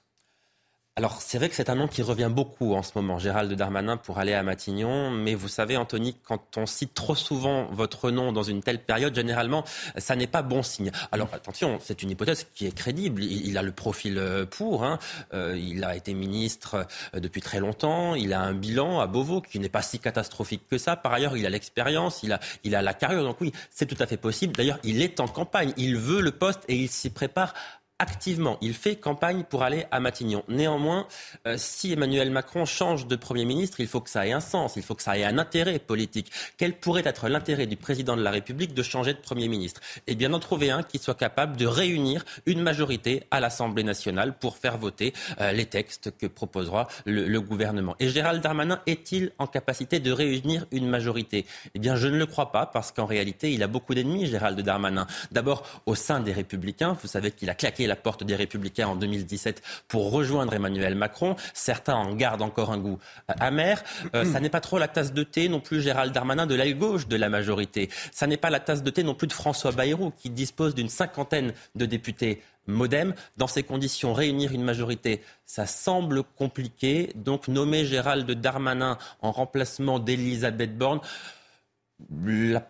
Alors 0.98 1.22
c'est 1.22 1.38
vrai 1.38 1.50
que 1.50 1.56
c'est 1.56 1.70
un 1.70 1.76
nom 1.76 1.90
qui 1.90 2.02
revient 2.02 2.30
beaucoup 2.32 2.74
en 2.74 2.82
ce 2.82 2.92
moment, 2.96 3.20
Gérald 3.20 3.52
Darmanin, 3.52 3.98
pour 3.98 4.18
aller 4.18 4.34
à 4.34 4.44
Matignon. 4.44 5.12
Mais 5.12 5.36
vous 5.36 5.50
savez, 5.50 5.76
Anthony, 5.76 6.16
quand 6.24 6.58
on 6.58 6.66
cite 6.66 6.94
trop 6.94 7.16
souvent 7.16 7.66
votre 7.66 8.12
nom 8.12 8.32
dans 8.32 8.44
une 8.44 8.64
telle 8.64 8.80
période, 8.80 9.14
généralement, 9.14 9.66
ça 9.98 10.16
n'est 10.16 10.26
pas 10.26 10.42
bon 10.42 10.64
signe. 10.64 10.92
Alors 11.12 11.28
attention, 11.34 11.80
c'est 11.84 12.02
une 12.02 12.12
hypothèse 12.12 12.48
qui 12.56 12.66
est 12.66 12.74
crédible. 12.74 13.26
Il, 13.26 13.58
a 13.58 13.62
le 13.62 13.74
profil 13.74 14.18
euh, 14.18 14.46
pour. 14.46 14.86
Hein. 14.86 14.98
Euh, 15.34 15.58
il 15.58 15.84
a 15.84 15.98
été 15.98 16.14
ministre 16.14 16.88
euh, 17.14 17.20
depuis 17.20 17.42
très 17.42 17.60
longtemps. 17.60 18.16
Il 18.16 18.32
a 18.32 18.40
un 18.40 18.54
bilan 18.54 19.02
à 19.02 19.08
Beauvau 19.08 19.42
qui 19.42 19.60
n'est 19.60 19.68
pas 19.68 19.82
si 19.82 20.00
catastrophique 20.00 20.66
que 20.70 20.78
ça. 20.78 20.96
Par 20.96 21.12
ailleurs, 21.12 21.36
il 21.36 21.46
a 21.46 21.50
l'expérience, 21.50 22.24
il 22.24 22.32
a, 22.32 22.40
il 22.64 22.74
a 22.74 22.82
la 22.82 22.94
carrière. 22.94 23.24
Donc 23.24 23.42
oui, 23.42 23.52
c'est 23.70 23.86
tout 23.86 24.02
à 24.02 24.08
fait 24.08 24.16
possible. 24.16 24.56
D'ailleurs, 24.56 24.80
il 24.86 25.02
est 25.02 25.20
en 25.20 25.28
campagne. 25.28 25.74
Il 25.76 25.98
veut 25.98 26.22
le 26.22 26.32
poste 26.32 26.62
et 26.70 26.78
il 26.78 26.88
s'y 26.90 27.10
prépare 27.10 27.54
activement. 28.00 28.58
Il 28.62 28.74
fait 28.74 28.98
campagne 28.98 29.44
pour 29.44 29.64
aller 29.64 29.86
à 29.92 30.00
Matignon. 30.00 30.44
Néanmoins, 30.50 31.08
euh, 31.48 31.56
si 31.58 31.94
Emmanuel 31.94 32.30
Macron 32.30 32.66
change 32.66 33.08
de 33.08 33.16
Premier 33.16 33.46
ministre, 33.46 33.80
il 33.80 33.88
faut 33.88 34.02
que 34.02 34.10
ça 34.10 34.28
ait 34.28 34.34
un 34.34 34.42
sens, 34.42 34.76
il 34.76 34.84
faut 34.84 34.96
que 34.96 35.02
ça 35.02 35.18
ait 35.18 35.24
un 35.24 35.38
intérêt 35.38 35.80
politique. 35.80 36.32
Quel 36.58 36.74
pourrait 36.74 37.04
être 37.06 37.30
l'intérêt 37.30 37.68
du 37.68 37.78
président 37.78 38.18
de 38.18 38.22
la 38.22 38.32
République 38.32 38.74
de 38.74 38.84
changer 38.84 39.14
de 39.14 39.20
Premier 39.20 39.48
ministre? 39.48 39.80
Eh 40.08 40.16
bien, 40.16 40.30
d'en 40.30 40.40
trouver 40.40 40.72
un 40.72 40.84
qui 40.84 40.98
soit 40.98 41.16
capable 41.16 41.56
de 41.56 41.66
réunir 41.66 42.26
une 42.46 42.62
majorité 42.62 43.24
à 43.32 43.40
l'Assemblée 43.40 43.84
nationale 43.84 44.38
pour 44.38 44.58
faire 44.58 44.78
voter 44.78 45.14
euh, 45.40 45.54
les 45.54 45.66
textes 45.66 46.12
que 46.18 46.28
proposera 46.28 46.88
le, 47.06 47.28
le 47.28 47.42
gouvernement. 47.42 47.96
Et 48.00 48.10
Gérald 48.10 48.42
Darmanin 48.42 48.82
est-il 48.88 49.32
en 49.40 49.48
capacité 49.48 50.02
de 50.02 50.12
réunir 50.12 50.66
une 50.72 50.90
majorité? 50.90 51.46
Eh 51.74 51.80
bien, 51.80 51.96
je 51.96 52.08
ne 52.08 52.18
le 52.18 52.26
crois 52.26 52.52
pas 52.52 52.66
parce 52.66 52.92
qu'en 52.92 53.06
réalité, 53.06 53.54
il 53.54 53.64
a 53.64 53.68
beaucoup 53.68 53.96
d'ennemis, 53.96 54.26
Gérald 54.26 54.60
Darmanin. 54.60 55.08
D'abord, 55.32 55.64
au 55.86 55.96
sein 55.96 56.20
des 56.20 56.34
Républicains, 56.34 56.98
vous 57.02 57.08
savez 57.08 57.32
qu'il 57.32 57.50
a 57.50 57.56
claqué 57.56 57.85
la 57.88 57.96
porte 57.96 58.24
des 58.24 58.36
Républicains 58.36 58.88
en 58.88 58.96
2017 58.96 59.62
pour 59.88 60.12
rejoindre 60.12 60.54
Emmanuel 60.54 60.96
Macron. 60.96 61.36
Certains 61.54 61.96
en 61.96 62.14
gardent 62.16 62.42
encore 62.42 62.72
un 62.72 62.78
goût 62.78 63.00
euh, 63.30 63.34
amer. 63.40 63.84
Euh, 64.16 64.26
ça 64.26 64.40
n'est 64.40 64.50
pas 64.50 64.62
trop 64.62 64.78
la 64.78 64.88
tasse 64.88 65.14
de 65.14 65.24
thé 65.24 65.50
non 65.50 65.60
plus 65.60 65.82
Gérald 65.82 66.14
Darmanin 66.14 66.46
de 66.46 66.56
l'aile 66.56 66.78
gauche 66.78 67.08
de 67.08 67.16
la 67.16 67.30
majorité. 67.30 67.90
Ça 68.12 68.28
n'est 68.28 68.38
pas 68.38 68.50
la 68.50 68.60
tasse 68.60 68.84
de 68.84 68.90
thé 68.90 69.04
non 69.04 69.14
plus 69.14 69.28
de 69.28 69.34
François 69.34 69.72
Bayrou 69.72 70.12
qui 70.12 70.30
dispose 70.30 70.76
d'une 70.76 70.90
cinquantaine 70.90 71.54
de 71.76 71.86
députés 71.86 72.42
modem. 72.68 73.14
Dans 73.38 73.48
ces 73.48 73.64
conditions, 73.64 74.14
réunir 74.14 74.52
une 74.52 74.64
majorité, 74.64 75.22
ça 75.46 75.66
semble 75.66 76.24
compliqué. 76.24 77.12
Donc 77.16 77.48
nommer 77.48 77.86
Gérald 77.86 78.30
Darmanin 78.30 78.98
en 79.22 79.32
remplacement 79.32 80.00
d'Elisabeth 80.00 80.78
Borne, 80.78 81.00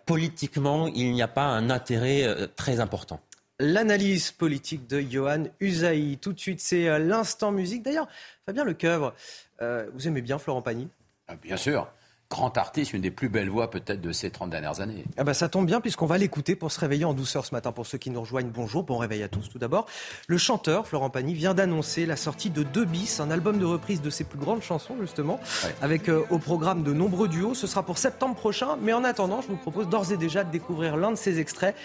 politiquement, 0.05 0.87
il 0.87 1.11
n'y 1.11 1.21
a 1.21 1.27
pas 1.27 1.45
un 1.45 1.69
intérêt 1.69 2.23
euh, 2.23 2.47
très 2.55 2.79
important. 2.79 3.19
L'analyse 3.59 4.31
politique 4.31 4.85
de 4.87 4.99
Johan 4.99 5.45
Usaï. 5.61 6.17
Tout 6.17 6.33
de 6.33 6.39
suite, 6.39 6.59
c'est 6.59 6.89
euh, 6.89 6.99
l'instant 6.99 7.53
musique. 7.53 7.83
D'ailleurs, 7.83 8.07
Fabien 8.45 8.65
Lecoeuvre, 8.65 9.13
euh, 9.61 9.89
vous 9.93 10.09
aimez 10.09 10.21
bien 10.21 10.37
Florent 10.37 10.61
Pagny? 10.61 10.89
Ah, 11.29 11.35
Bien 11.41 11.55
sûr 11.55 11.87
grand 12.29 12.57
artiste, 12.57 12.93
une 12.93 13.01
des 13.01 13.11
plus 13.11 13.29
belles 13.29 13.49
voix 13.49 13.69
peut-être 13.69 14.01
de 14.01 14.11
ces 14.11 14.29
30 14.31 14.49
dernières 14.49 14.81
années. 14.81 15.05
Ah 15.17 15.23
bah 15.23 15.33
ça 15.33 15.47
tombe 15.47 15.65
bien 15.65 15.79
puisqu'on 15.79 16.05
va 16.05 16.17
l'écouter 16.17 16.55
pour 16.55 16.71
se 16.71 16.79
réveiller 16.79 17.05
en 17.05 17.13
douceur 17.13 17.45
ce 17.45 17.53
matin. 17.53 17.71
Pour 17.71 17.85
ceux 17.85 17.97
qui 17.97 18.09
nous 18.09 18.19
rejoignent, 18.19 18.49
bonjour, 18.51 18.83
bon 18.83 18.97
réveil 18.97 19.23
à 19.23 19.27
tous 19.27 19.47
tout 19.49 19.59
d'abord. 19.59 19.85
Le 20.27 20.37
chanteur 20.37 20.87
Florent 20.87 21.09
Pagny 21.09 21.33
vient 21.33 21.53
d'annoncer 21.53 22.05
la 22.05 22.15
sortie 22.15 22.49
de 22.49 22.63
Deux 22.63 22.85
bis, 22.85 23.19
un 23.19 23.31
album 23.31 23.59
de 23.59 23.65
reprise 23.65 24.01
de 24.01 24.09
ses 24.09 24.23
plus 24.23 24.39
grandes 24.39 24.63
chansons 24.63 24.95
justement, 24.99 25.39
avec 25.81 26.09
euh, 26.09 26.23
au 26.29 26.39
programme 26.39 26.83
de 26.83 26.93
nombreux 26.93 27.27
duos. 27.27 27.53
Ce 27.53 27.67
sera 27.67 27.83
pour 27.83 27.97
septembre 27.97 28.35
prochain, 28.35 28.77
mais 28.81 28.93
en 28.93 29.03
attendant, 29.03 29.41
je 29.41 29.47
vous 29.47 29.57
propose 29.57 29.87
d'ores 29.87 30.11
et 30.11 30.17
déjà 30.17 30.43
de 30.43 30.51
découvrir 30.51 30.97
l'un 30.97 31.11
de 31.11 31.15
ses 31.15 31.39
extraits. 31.39 31.75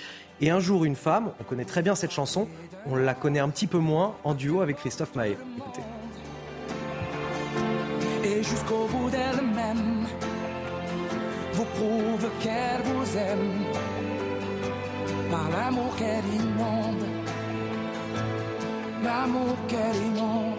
Et 0.43 0.51
un 0.51 0.61
jour 0.61 0.85
une 0.85 0.97
femme, 0.97 1.33
on 1.39 1.45
connaît 1.45 1.67
très 1.67 1.83
bien 1.83 1.95
cette 1.95 2.13
chanson, 2.13 2.49
on 2.87 2.97
la 2.97 3.15
connaît 3.15 3.41
un 3.41 3.51
petit 3.51 3.67
peu 3.67 3.79
moins 3.79 4.15
en 4.25 4.35
duo 4.35 4.63
avec 4.63 4.77
Christophe 4.77 5.15
Maé. 5.15 5.37
Écoutez. 5.59 5.83
Et 8.25 8.43
jusqu'au 8.43 8.87
bout 8.87 9.11
d'elle-même 9.11 10.07
vous 11.53 11.65
prouve 11.65 12.31
qu'elle 12.41 12.81
vous 12.85 13.17
aime 13.19 13.65
par 15.31 15.51
l'amour 15.51 15.95
qu'elle 15.97 16.25
inonde, 16.35 17.05
l'amour 19.05 19.57
qu'elle 19.69 19.97
inonde. 19.97 20.59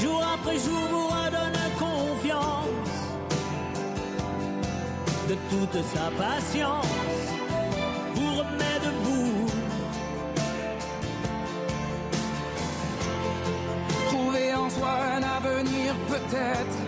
Jour 0.00 0.22
après 0.34 0.58
jour 0.58 0.88
vous 0.90 1.23
de 5.28 5.36
toute 5.50 5.82
sa 5.94 6.10
patience, 6.22 6.86
vous 8.14 8.30
remet 8.38 8.78
debout. 8.86 9.46
Trouver 14.08 14.54
en 14.54 14.70
soi 14.70 14.92
un 15.16 15.22
avenir 15.22 15.94
peut-être 16.08 16.84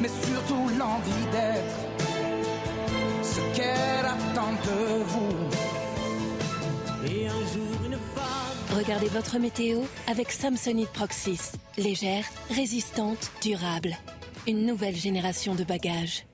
mais 0.00 0.08
surtout 0.08 0.68
l'envie 0.78 1.26
d'être 1.32 1.76
ce 3.22 3.40
qu'elle 3.56 4.06
attend 4.06 4.52
de 4.52 5.02
vous. 5.04 5.34
Et 7.06 7.28
un 7.28 7.46
jour, 7.52 7.84
une 7.84 7.98
femme. 8.14 8.76
Regardez 8.76 9.08
votre 9.08 9.38
météo 9.38 9.80
avec 10.06 10.30
Samsonite 10.30 10.90
Proxys. 10.90 11.52
Légère, 11.76 12.24
résistante, 12.50 13.30
durable. 13.42 13.96
Une 14.48 14.64
nouvelle 14.64 14.96
génération 14.96 15.54
de 15.54 15.62
bagages. 15.62 16.24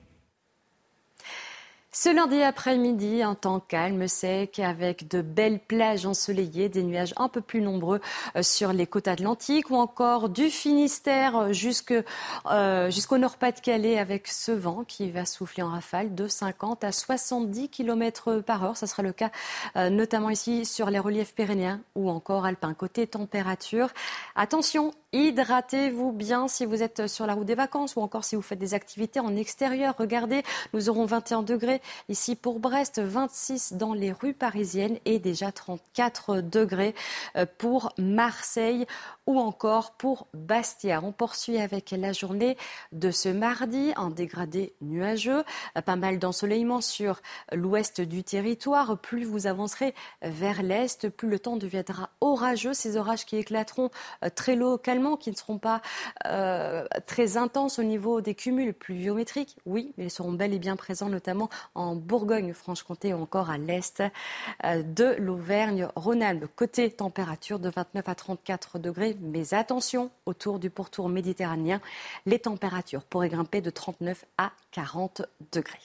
Ce 1.97 2.13
lundi 2.13 2.41
après-midi, 2.43 3.23
un 3.23 3.35
temps 3.35 3.61
calme, 3.61 4.09
sec, 4.09 4.59
avec 4.59 5.07
de 5.07 5.21
belles 5.21 5.59
plages 5.59 6.05
ensoleillées, 6.05 6.67
des 6.67 6.83
nuages 6.83 7.13
un 7.15 7.29
peu 7.29 7.39
plus 7.39 7.61
nombreux 7.61 8.01
euh, 8.35 8.43
sur 8.43 8.73
les 8.73 8.85
côtes 8.85 9.07
atlantiques 9.07 9.69
ou 9.69 9.75
encore 9.75 10.27
du 10.27 10.49
Finistère 10.49 11.37
euh, 11.37 11.53
jusqu'au 11.53 13.17
Nord-Pas-de-Calais 13.17 13.97
avec 13.97 14.27
ce 14.27 14.51
vent 14.51 14.83
qui 14.85 15.09
va 15.09 15.25
souffler 15.25 15.63
en 15.63 15.69
rafale 15.69 16.13
de 16.15 16.27
50 16.27 16.83
à 16.83 16.91
70 16.91 17.69
km 17.69 18.39
par 18.39 18.65
heure. 18.65 18.75
Ce 18.75 18.87
sera 18.87 19.01
le 19.01 19.13
cas 19.13 19.31
euh, 19.77 19.89
notamment 19.89 20.29
ici 20.29 20.65
sur 20.65 20.89
les 20.89 20.99
reliefs 20.99 21.33
pyrénéens 21.33 21.79
ou 21.95 22.09
encore 22.09 22.45
alpins. 22.45 22.73
Côté 22.73 23.07
température, 23.07 23.87
attention, 24.35 24.91
hydratez-vous 25.13 26.11
bien 26.11 26.47
si 26.47 26.65
vous 26.65 26.83
êtes 26.83 27.07
sur 27.07 27.25
la 27.25 27.33
route 27.33 27.45
des 27.45 27.55
vacances 27.55 27.95
ou 27.95 28.01
encore 28.01 28.23
si 28.23 28.35
vous 28.35 28.41
faites 28.41 28.59
des 28.59 28.73
activités 28.73 29.19
en 29.19 29.35
extérieur. 29.35 29.95
Regardez, 29.97 30.43
nous 30.73 30.89
aurons 30.89 31.05
21 31.05 31.43
degrés 31.43 31.81
Ici 32.09 32.35
pour 32.35 32.59
Brest, 32.59 32.99
26 32.99 33.73
dans 33.73 33.93
les 33.93 34.11
rues 34.11 34.33
parisiennes 34.33 34.99
et 35.05 35.19
déjà 35.19 35.51
34 35.51 36.41
degrés 36.41 36.93
euh, 37.35 37.45
pour 37.57 37.93
Marseille 37.97 38.85
ou 39.25 39.39
encore 39.39 39.91
pour 39.93 40.27
Bastia. 40.33 41.01
On 41.03 41.11
poursuit 41.11 41.57
avec 41.57 41.91
la 41.91 42.13
journée 42.13 42.57
de 42.91 43.11
ce 43.11 43.29
mardi, 43.29 43.93
un 43.95 44.09
dégradé 44.09 44.73
nuageux, 44.81 45.43
pas 45.85 45.95
mal 45.95 46.19
d'ensoleillement 46.19 46.81
sur 46.81 47.21
l'ouest 47.51 48.01
du 48.01 48.23
territoire. 48.23 48.99
Plus 48.99 49.23
vous 49.23 49.47
avancerez 49.47 49.93
vers 50.21 50.61
l'est, 50.61 51.09
plus 51.09 51.29
le 51.29 51.39
temps 51.39 51.57
deviendra 51.57 52.09
orageux. 52.21 52.73
Ces 52.73 52.97
orages 52.97 53.25
qui 53.25 53.37
éclateront 53.37 53.89
euh, 54.23 54.29
très 54.33 54.55
localement, 54.55 55.04
qui 55.15 55.29
ne 55.29 55.35
seront 55.35 55.59
pas 55.59 55.81
euh, 56.25 56.85
très 57.05 57.37
intenses 57.37 57.79
au 57.79 57.83
niveau 57.83 58.21
des 58.21 58.33
cumuls 58.33 58.73
pluviométriques, 58.73 59.57
oui, 59.65 59.93
mais 59.97 60.05
ils 60.05 60.11
seront 60.11 60.33
bel 60.33 60.53
et 60.53 60.59
bien 60.59 60.75
présents 60.75 61.09
notamment 61.09 61.49
en 61.75 61.95
Bourgogne-Franche-Comté 61.95 63.13
ou 63.13 63.21
encore 63.21 63.49
à 63.49 63.57
l'est 63.57 64.01
euh, 64.63 64.83
de 64.83 65.15
l'Auvergne-Rhône-Alpes. 65.19 66.47
Côté 66.55 66.89
température 66.89 67.59
de 67.59 67.69
29 67.69 68.09
à 68.09 68.15
34 68.15 68.79
degrés, 68.79 69.15
mais 69.21 69.53
attention, 69.53 70.09
autour 70.25 70.59
du 70.59 70.69
pourtour 70.69 71.09
méditerranéen, 71.09 71.79
les 72.25 72.39
températures 72.39 73.03
pourraient 73.03 73.29
grimper 73.29 73.61
de 73.61 73.69
39 73.69 74.25
à 74.37 74.51
40 74.71 75.21
degrés. 75.51 75.79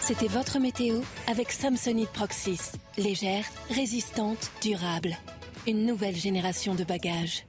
C'était 0.00 0.28
votre 0.28 0.58
météo 0.58 1.00
avec 1.26 1.50
Samsonite 1.50 2.10
Proxys. 2.10 2.72
Légère, 2.96 3.44
résistante, 3.70 4.50
durable. 4.62 5.16
Une 5.68 5.86
nouvelle 5.86 6.16
génération 6.16 6.74
de 6.74 6.82
bagages. 6.82 7.46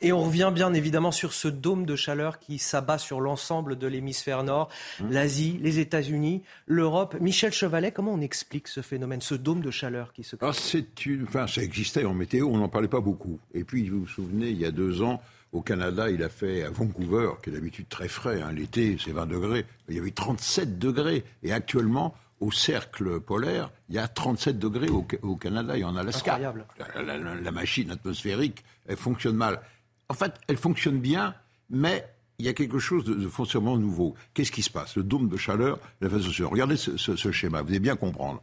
Et 0.00 0.12
on 0.12 0.24
revient 0.24 0.50
bien 0.54 0.72
évidemment 0.72 1.12
sur 1.12 1.34
ce 1.34 1.46
dôme 1.46 1.84
de 1.84 1.94
chaleur 1.94 2.38
qui 2.38 2.58
s'abat 2.58 2.96
sur 2.96 3.20
l'ensemble 3.20 3.76
de 3.76 3.86
l'hémisphère 3.86 4.44
nord, 4.44 4.70
mmh. 5.00 5.10
l'Asie, 5.10 5.58
les 5.60 5.78
États-Unis, 5.78 6.42
l'Europe. 6.66 7.16
Michel 7.20 7.52
Chevalet, 7.52 7.92
comment 7.92 8.14
on 8.14 8.20
explique 8.22 8.68
ce 8.68 8.80
phénomène, 8.80 9.20
ce 9.20 9.34
dôme 9.34 9.60
de 9.60 9.70
chaleur 9.70 10.14
qui 10.14 10.24
se 10.24 10.36
crée? 10.36 10.48
C'est 10.54 11.04
une... 11.04 11.24
enfin, 11.24 11.46
Ça 11.46 11.62
existait 11.62 12.06
en 12.06 12.14
météo, 12.14 12.48
on 12.48 12.56
n'en 12.56 12.68
parlait 12.70 12.88
pas 12.88 13.00
beaucoup. 13.00 13.40
Et 13.52 13.64
puis, 13.64 13.88
vous 13.90 14.00
vous 14.00 14.08
souvenez, 14.08 14.48
il 14.48 14.58
y 14.58 14.64
a 14.64 14.70
deux 14.70 15.02
ans, 15.02 15.20
au 15.52 15.60
Canada, 15.60 16.10
il 16.10 16.22
a 16.22 16.30
fait 16.30 16.62
à 16.62 16.70
Vancouver, 16.70 17.30
qui 17.42 17.50
est 17.50 17.52
d'habitude 17.52 17.88
très 17.90 18.08
frais, 18.08 18.40
hein, 18.40 18.52
l'été 18.52 18.96
c'est 19.02 19.12
20 19.12 19.26
degrés, 19.26 19.66
il 19.88 19.96
y 19.96 19.98
avait 19.98 20.10
37 20.10 20.78
degrés. 20.78 21.24
Et 21.42 21.52
actuellement, 21.52 22.14
au 22.40 22.52
cercle 22.52 23.20
polaire, 23.20 23.70
il 23.88 23.94
y 23.94 23.98
a 23.98 24.08
37 24.08 24.58
degrés 24.58 24.88
au, 24.88 25.36
Canada 25.36 25.76
et 25.76 25.84
en 25.84 25.96
Alaska. 25.96 26.38
La, 26.38 27.16
la, 27.18 27.50
machine 27.50 27.90
atmosphérique, 27.90 28.64
elle 28.86 28.96
fonctionne 28.96 29.36
mal. 29.36 29.60
En 30.08 30.14
fait, 30.14 30.34
elle 30.46 30.56
fonctionne 30.56 31.00
bien, 31.00 31.34
mais 31.70 32.06
il 32.38 32.46
y 32.46 32.48
a 32.48 32.52
quelque 32.52 32.78
chose 32.78 33.04
de, 33.04 33.28
foncièrement 33.28 33.78
nouveau. 33.78 34.14
Qu'est-ce 34.34 34.52
qui 34.52 34.62
se 34.62 34.70
passe? 34.70 34.96
Le 34.96 35.02
dôme 35.02 35.28
de 35.28 35.36
chaleur, 35.36 35.78
la 36.00 36.10
phase 36.10 36.26
de 36.26 36.44
Regardez 36.44 36.76
ce, 36.76 37.32
schéma, 37.32 37.62
vous 37.62 37.68
allez 37.68 37.80
bien 37.80 37.96
comprendre. 37.96 38.42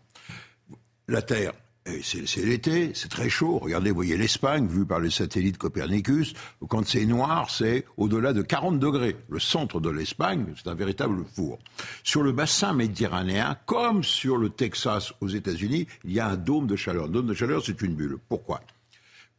La 1.07 1.21
Terre, 1.21 1.53
c'est 2.01 2.45
l'été, 2.45 2.91
c'est 2.93 3.09
très 3.09 3.29
chaud. 3.29 3.59
Regardez, 3.59 3.89
vous 3.89 3.95
voyez 3.95 4.17
l'Espagne, 4.17 4.67
vue 4.67 4.85
par 4.85 4.99
les 4.99 5.09
satellites 5.09 5.57
Copernicus. 5.57 6.33
Quand 6.69 6.87
c'est 6.87 7.05
noir, 7.05 7.49
c'est 7.49 7.85
au-delà 7.97 8.33
de 8.33 8.41
40 8.41 8.79
degrés. 8.79 9.17
Le 9.29 9.39
centre 9.39 9.79
de 9.79 9.89
l'Espagne, 9.89 10.45
c'est 10.55 10.69
un 10.69 10.75
véritable 10.75 11.23
four. 11.35 11.59
Sur 12.03 12.23
le 12.23 12.31
bassin 12.31 12.73
méditerranéen, 12.73 13.57
comme 13.65 14.03
sur 14.03 14.37
le 14.37 14.49
Texas 14.49 15.13
aux 15.19 15.27
États-Unis, 15.27 15.87
il 16.05 16.13
y 16.13 16.19
a 16.19 16.27
un 16.27 16.37
dôme 16.37 16.67
de 16.67 16.75
chaleur. 16.75 17.05
Un 17.05 17.09
dôme 17.09 17.27
de 17.27 17.33
chaleur, 17.33 17.61
c'est 17.65 17.81
une 17.81 17.95
bulle. 17.95 18.17
Pourquoi? 18.29 18.61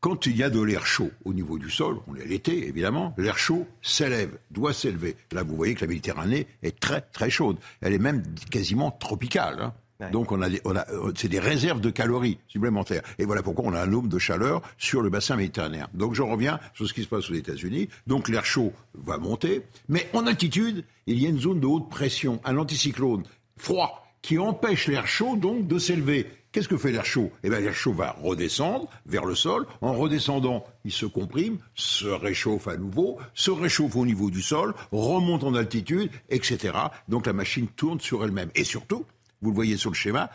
Quand 0.01 0.27
il 0.27 0.37
y 0.37 0.43
a 0.43 0.51
de 0.51 0.61
l'air 0.61 0.85
chaud 0.87 1.11
au 1.25 1.33
niveau 1.33 1.59
du 1.59 1.71
sol, 1.71 1.97
on 2.07 2.15
est 2.15 2.27
l'été 2.27 2.69
évidemment, 2.69 3.15
l'air 3.16 3.39
chaud 3.39 3.66
s'élève, 3.81 4.37
doit 4.51 4.75
s'élever. 4.75 5.16
Là, 5.33 5.45
vous 5.45 5.57
voyez 5.57 5.75
que 5.75 5.81
la 5.81 5.87
Méditerranée 5.87 6.47
est 6.62 6.79
très 6.79 7.01
très 7.01 7.31
chaude. 7.31 7.57
Elle 7.81 7.95
est 7.95 7.99
même 7.99 8.23
quasiment 8.51 8.91
tropicale. 8.91 9.61
Hein. 9.62 9.73
Donc 10.12 10.32
on 10.32 10.43
a, 10.43 10.48
on 10.64 10.76
a 10.76 10.86
c'est 11.14 11.28
des 11.28 11.40
réserves 11.40 11.81
de 11.81 11.90
calories 11.90 12.39
supplémentaires. 12.48 13.02
Et 13.18 13.24
voilà 13.24 13.43
pourquoi 13.43 13.64
on 13.66 13.72
a 13.72 13.81
un 13.81 13.93
aube 13.93 14.09
de 14.09 14.18
chaleur 14.18 14.62
sur 14.78 15.02
le 15.02 15.10
bassin 15.10 15.36
méditerranéen. 15.36 15.89
Donc 15.94 16.14
je 16.14 16.22
reviens 16.22 16.60
sur 16.74 16.89
ce 16.89 16.94
qui 16.94 17.02
se 17.02 17.09
passe 17.09 17.31
aux 17.31 17.35
États-Unis. 17.35 17.89
Donc 18.06 18.28
l'air 18.28 18.44
chaud 18.44 18.72
va 18.94 19.18
monter, 19.18 19.62
mais 19.89 20.09
en 20.12 20.26
altitude, 20.26 20.85
il 21.06 21.18
y 21.20 21.26
a 21.26 21.28
une 21.28 21.40
zone 21.40 21.60
de 21.60 21.66
haute 21.66 21.89
pression, 21.89 22.40
un 22.44 22.56
anticyclone 22.59 23.24
froid 23.56 24.06
qui 24.22 24.39
empêche 24.39 24.89
l'air 24.89 25.06
chaud 25.06 25.36
donc 25.36 25.66
de 25.66 25.78
s'élever. 25.78 26.26
Qu'est-ce 26.55 26.68
que 26.68 26.76
fait 26.76 26.93
l'air 26.93 27.05
chaud? 27.05 27.32
Eh 27.43 27.51
bien, 27.51 27.59
l'air 27.59 27.74
chaud 27.74 27.93
va 27.93 28.12
redescendre 28.22 28.89
vers 29.06 29.24
le 29.24 29.35
sol. 29.35 29.66
En 29.81 29.93
redescendant, 29.93 30.64
il 30.85 30.93
se 30.93 31.05
comprime, 31.05 31.59
se 31.74 32.06
réchauffe 32.06 32.68
à 32.68 32.76
nouveau, 32.76 33.18
se 33.35 33.51
réchauffe 33.51 33.97
au 33.97 34.06
niveau 34.06 34.31
du 34.31 34.40
sol, 34.40 34.72
remonte 34.93 35.43
en 35.43 35.55
altitude, 35.55 36.10
etc. 36.31 36.74
Donc 37.09 37.26
la 37.26 37.32
machine 37.32 37.66
tourne 37.66 38.01
sur 38.01 38.24
elle-même. 38.24 38.51
Et 38.55 38.62
surtout, 38.62 39.05
vous 39.45 39.51
le 39.51 39.55
voyez 39.55 39.77
sur 39.77 39.91
le 39.91 39.95
schéma, 39.95 40.31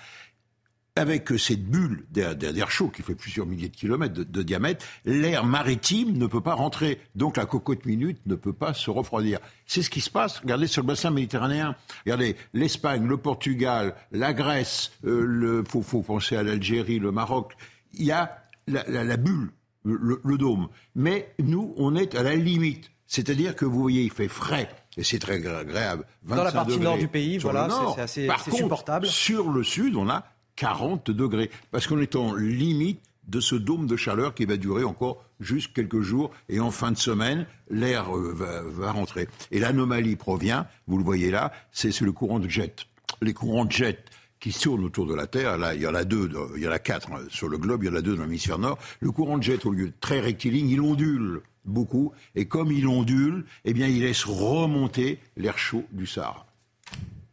avec 0.99 1.29
cette 1.37 1.65
bulle 1.65 2.05
d'air 2.11 2.69
chaud 2.69 2.89
qui 2.89 3.01
fait 3.01 3.15
plusieurs 3.15 3.45
milliers 3.45 3.69
de 3.69 3.75
kilomètres 3.75 4.13
de, 4.15 4.43
diamètre, 4.43 4.85
l'air 5.05 5.45
maritime 5.45 6.17
ne 6.17 6.27
peut 6.27 6.41
pas 6.41 6.55
rentrer. 6.55 6.99
Donc 7.15 7.37
la 7.37 7.45
cocotte 7.45 7.85
minute 7.85 8.19
ne 8.25 8.35
peut 8.35 8.53
pas 8.53 8.73
se 8.73 8.89
refroidir. 8.89 9.39
C'est 9.65 9.81
ce 9.81 9.89
qui 9.89 10.01
se 10.01 10.09
passe. 10.09 10.39
Regardez 10.39 10.67
sur 10.67 10.81
le 10.81 10.87
bassin 10.87 11.09
méditerranéen. 11.09 11.75
Regardez 12.05 12.35
l'Espagne, 12.53 13.07
le 13.07 13.17
Portugal, 13.17 13.95
la 14.11 14.33
Grèce, 14.33 14.91
il 15.03 15.09
euh, 15.09 15.63
faut, 15.63 16.01
penser 16.01 16.35
à 16.35 16.43
l'Algérie, 16.43 16.99
le 16.99 17.11
Maroc. 17.11 17.53
Il 17.93 18.05
y 18.05 18.11
a 18.11 18.43
la, 18.67 19.17
bulle 19.17 19.51
le, 19.85 20.37
dôme. 20.37 20.67
Mais 20.95 21.33
nous, 21.39 21.73
on 21.77 21.95
est 21.95 22.13
à 22.15 22.23
la 22.23 22.35
limite. 22.35 22.91
C'est-à-dire 23.07 23.55
que 23.55 23.65
vous 23.65 23.79
voyez, 23.79 24.03
il 24.03 24.11
fait 24.11 24.27
frais 24.27 24.69
et 24.99 25.03
c'est 25.03 25.19
très 25.19 25.45
agréable. 25.47 26.05
Dans 26.23 26.43
la 26.43 26.51
partie 26.51 26.77
nord 26.77 26.97
du 26.97 27.07
pays, 27.07 27.37
voilà, 27.37 27.69
c'est 27.95 28.01
assez, 28.01 28.27
Par 28.27 28.43
supportable. 28.43 29.07
Sur 29.07 29.49
le 29.49 29.63
sud, 29.63 29.95
on 29.95 30.09
a 30.09 30.25
40 30.57 31.09
degrés 31.09 31.49
parce 31.71 31.87
qu'on 31.87 32.01
est 32.01 32.17
en 32.17 32.35
limite 32.35 33.01
de 33.29 33.39
ce 33.39 33.55
dôme 33.55 33.87
de 33.87 33.95
chaleur 33.95 34.33
qui 34.33 34.43
va 34.43 34.57
durer 34.57 34.83
encore 34.83 35.23
juste 35.39 35.71
quelques 35.73 36.01
jours 36.01 36.31
et 36.49 36.59
en 36.59 36.71
fin 36.71 36.91
de 36.91 36.97
semaine, 36.97 37.45
l'air 37.69 38.13
euh, 38.13 38.33
va, 38.67 38.91
rentrer. 38.91 39.29
Et 39.51 39.59
l'anomalie 39.59 40.17
provient, 40.17 40.67
vous 40.87 40.97
le 40.97 41.03
voyez 41.03 41.31
là, 41.31 41.53
c'est 41.71 41.97
le 42.01 42.11
courant 42.11 42.39
de 42.39 42.49
jet. 42.49 42.85
Les 43.21 43.33
courants 43.33 43.65
de 43.65 43.71
jet 43.71 44.03
qui 44.41 44.51
tournent 44.51 44.83
autour 44.83 45.05
de 45.05 45.13
la 45.13 45.27
Terre. 45.27 45.57
Là, 45.57 45.75
il 45.75 45.81
y 45.81 45.87
en 45.87 45.95
a 45.95 46.03
deux, 46.03 46.29
il 46.57 46.63
y 46.63 46.67
en 46.67 46.71
a 46.71 46.79
quatre 46.79 47.11
hein, 47.13 47.19
sur 47.29 47.47
le 47.47 47.57
globe, 47.57 47.83
il 47.83 47.87
y 47.87 47.89
en 47.89 47.95
a 47.95 48.01
deux 48.01 48.17
dans 48.17 48.23
l'hémisphère 48.23 48.57
nord. 48.57 48.79
Le 48.99 49.11
courant 49.11 49.37
de 49.37 49.43
jet, 49.43 49.65
au 49.65 49.71
lieu 49.71 49.87
de 49.87 49.93
très 50.01 50.19
rectiligne, 50.19 50.69
il 50.69 50.81
ondule 50.81 51.41
beaucoup. 51.65 52.11
Et 52.35 52.45
comme 52.45 52.71
il 52.71 52.87
ondule, 52.87 53.45
eh 53.65 53.73
bien, 53.73 53.87
il 53.87 54.01
laisse 54.01 54.25
remonter 54.25 55.19
l'air 55.37 55.57
chaud 55.57 55.85
du 55.91 56.05
Sahara. 56.05 56.48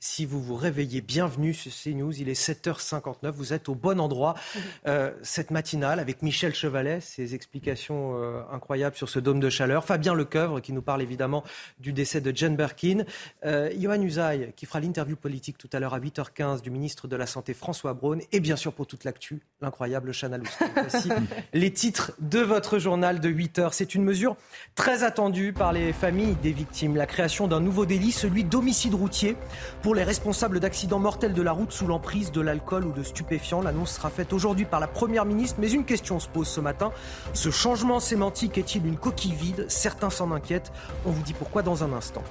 Si 0.09 0.25
vous 0.25 0.41
vous 0.41 0.55
réveillez, 0.55 1.01
bienvenue 1.01 1.53
sur 1.53 1.73
CNews. 1.73 2.13
Il 2.21 2.29
est 2.29 2.41
7h59. 2.41 3.31
Vous 3.33 3.53
êtes 3.53 3.69
au 3.69 3.75
bon 3.75 4.01
endroit. 4.01 4.35
Euh, 4.87 5.11
cette 5.23 5.51
matinale 5.51 5.99
avec 5.99 6.23
Michel 6.23 6.55
Chevalet, 6.55 7.01
ses 7.01 7.35
explications 7.35 8.15
euh, 8.17 8.43
incroyables 8.53 8.95
sur 8.95 9.09
ce 9.09 9.19
dôme 9.19 9.41
de 9.41 9.51
chaleur. 9.51 9.85
Fabien 9.85 10.15
Lecoeuvre 10.15 10.61
qui 10.61 10.73
nous 10.73 10.83
parle 10.83 11.03
évidemment 11.03 11.43
du 11.81 11.93
décès 11.93 12.21
de 12.21 12.35
Jane 12.35 12.57
Birkin. 12.57 13.05
Euh, 13.45 13.71
Johan 13.77 14.01
Usaï 14.01 14.53
qui 14.55 14.65
fera 14.67 14.79
l'interview 14.79 15.17
politique 15.17 15.59
tout 15.59 15.69
à 15.73 15.81
l'heure 15.81 15.95
à 15.95 15.99
8h15 15.99 16.63
du 16.63 16.71
ministre 16.71 17.09
de 17.09 17.17
la 17.17 17.27
Santé 17.27 17.53
François 17.53 17.95
Braun. 17.95 18.21
Et 18.31 18.39
bien 18.39 18.55
sûr 18.55 18.73
pour 18.73 18.87
toute 18.87 19.03
l'actu, 19.03 19.41
l'incroyable 19.61 20.13
Chana 20.13 20.39
Voici 20.75 21.09
les 21.53 21.73
titres 21.73 22.13
de 22.21 22.41
votre 22.41 22.79
journal 22.79 23.19
de 23.19 23.29
8h. 23.29 23.71
C'est 23.73 23.95
une 23.95 24.05
mesure 24.05 24.37
très 24.77 25.03
attendue 25.03 25.53
par 25.53 25.73
les 25.73 25.93
familles 25.93 26.37
des 26.43 26.53
victimes. 26.53 26.95
La 26.95 27.07
création 27.07 27.49
d'un 27.49 27.61
nouveau 27.61 27.87
délit, 27.87 28.13
celui 28.13 28.45
d'homicide 28.45 28.95
routier 28.95 29.37
pour 29.83 29.96
les 29.97 30.05
responsables 30.05 30.61
d'accidents 30.61 30.99
mortels 30.99 31.33
de 31.33 31.43
la 31.43 31.53
route 31.53 31.73
sous 31.73 31.87
l'emprise 31.87 32.31
de 32.31 32.43
l'alcool 32.43 32.85
ou 32.85 32.93
de 32.93 33.03
stupéfiants. 33.03 33.63
L'annonce 33.63 33.93
sera 33.93 34.11
faite 34.11 34.33
aujourd'hui 34.33 34.67
par 34.67 34.79
la 34.79 34.87
Première 34.87 35.25
ministre, 35.25 35.57
mais 35.59 35.71
une 35.71 35.85
question 35.85 36.21
se 36.21 36.29
pose 36.29 36.47
ce 36.47 36.61
matin. 36.61 36.93
Ce 37.33 37.51
changement 37.51 37.99
sémantique 37.99 38.59
est-il 38.59 38.87
une 38.87 38.99
coquille 38.99 39.35
vide? 39.35 39.65
Certains 39.69 40.11
s'en 40.11 40.33
inquiètent. 40.33 40.71
On 41.07 41.11
vous 41.11 41.23
dit 41.23 41.33
pourquoi 41.33 41.63
dans 41.63 41.83
un 41.83 41.93
instant. 41.95 42.23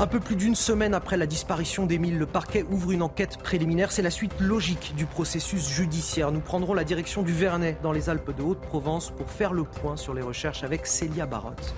Un 0.00 0.06
peu 0.06 0.18
plus 0.18 0.34
d'une 0.34 0.54
semaine 0.56 0.94
après 0.94 1.16
la 1.16 1.26
disparition 1.26 1.86
d'Émile, 1.86 2.18
le 2.18 2.26
parquet 2.26 2.64
ouvre 2.70 2.90
une 2.90 3.02
enquête 3.02 3.38
préliminaire. 3.38 3.92
C'est 3.92 4.02
la 4.02 4.10
suite 4.10 4.32
logique 4.40 4.94
du 4.96 5.06
processus 5.06 5.68
judiciaire. 5.68 6.32
Nous 6.32 6.40
prendrons 6.40 6.74
la 6.74 6.84
direction 6.84 7.22
du 7.22 7.32
Vernet 7.32 7.78
dans 7.82 7.92
les 7.92 8.10
Alpes 8.10 8.34
de 8.36 8.42
Haute-Provence 8.42 9.10
pour 9.10 9.30
faire 9.30 9.52
le 9.52 9.62
point 9.62 9.96
sur 9.96 10.12
les 10.12 10.22
recherches 10.22 10.64
avec 10.64 10.86
Célia 10.86 11.26
Barotte. 11.26 11.74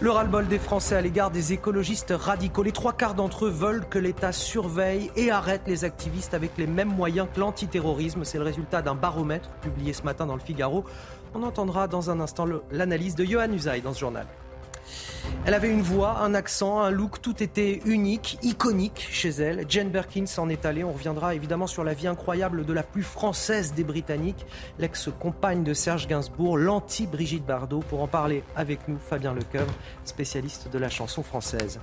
Le 0.00 0.10
ras-le-bol 0.10 0.48
des 0.48 0.58
Français 0.58 0.96
à 0.96 1.00
l'égard 1.00 1.30
des 1.30 1.52
écologistes 1.52 2.12
radicaux. 2.14 2.64
Les 2.64 2.72
trois 2.72 2.92
quarts 2.92 3.14
d'entre 3.14 3.46
eux 3.46 3.50
veulent 3.50 3.86
que 3.88 4.00
l'État 4.00 4.32
surveille 4.32 5.10
et 5.14 5.30
arrête 5.30 5.62
les 5.68 5.84
activistes 5.84 6.34
avec 6.34 6.50
les 6.58 6.66
mêmes 6.66 6.92
moyens 6.92 7.28
que 7.32 7.38
l'antiterrorisme. 7.38 8.24
C'est 8.24 8.38
le 8.38 8.44
résultat 8.44 8.82
d'un 8.82 8.96
baromètre 8.96 9.50
publié 9.62 9.92
ce 9.92 10.02
matin 10.02 10.26
dans 10.26 10.34
le 10.34 10.40
Figaro. 10.40 10.84
On 11.32 11.44
entendra 11.44 11.86
dans 11.86 12.10
un 12.10 12.18
instant 12.18 12.44
l'analyse 12.72 13.14
de 13.14 13.24
Johan 13.24 13.52
Usaï 13.52 13.82
dans 13.82 13.94
ce 13.94 14.00
journal. 14.00 14.26
Elle 15.46 15.54
avait 15.54 15.70
une 15.70 15.82
voix, 15.82 16.18
un 16.20 16.34
accent, 16.34 16.80
un 16.80 16.90
look, 16.90 17.20
tout 17.20 17.42
était 17.42 17.80
unique, 17.84 18.38
iconique 18.42 19.06
chez 19.10 19.28
elle. 19.28 19.64
Jane 19.68 19.90
Birkin 19.90 20.26
s'en 20.26 20.48
est 20.48 20.64
allée. 20.64 20.84
On 20.84 20.92
reviendra 20.92 21.34
évidemment 21.34 21.66
sur 21.66 21.84
la 21.84 21.94
vie 21.94 22.06
incroyable 22.06 22.64
de 22.64 22.72
la 22.72 22.82
plus 22.82 23.02
française 23.02 23.74
des 23.74 23.84
Britanniques, 23.84 24.46
l'ex-compagne 24.78 25.62
de 25.62 25.74
Serge 25.74 26.06
Gainsbourg, 26.06 26.56
l'anti-Brigitte 26.56 27.44
Bardot. 27.44 27.80
Pour 27.80 28.02
en 28.02 28.08
parler 28.08 28.42
avec 28.56 28.88
nous, 28.88 28.98
Fabien 28.98 29.34
Lecoeuvre, 29.34 29.74
spécialiste 30.04 30.70
de 30.72 30.78
la 30.78 30.88
chanson 30.88 31.22
française. 31.22 31.80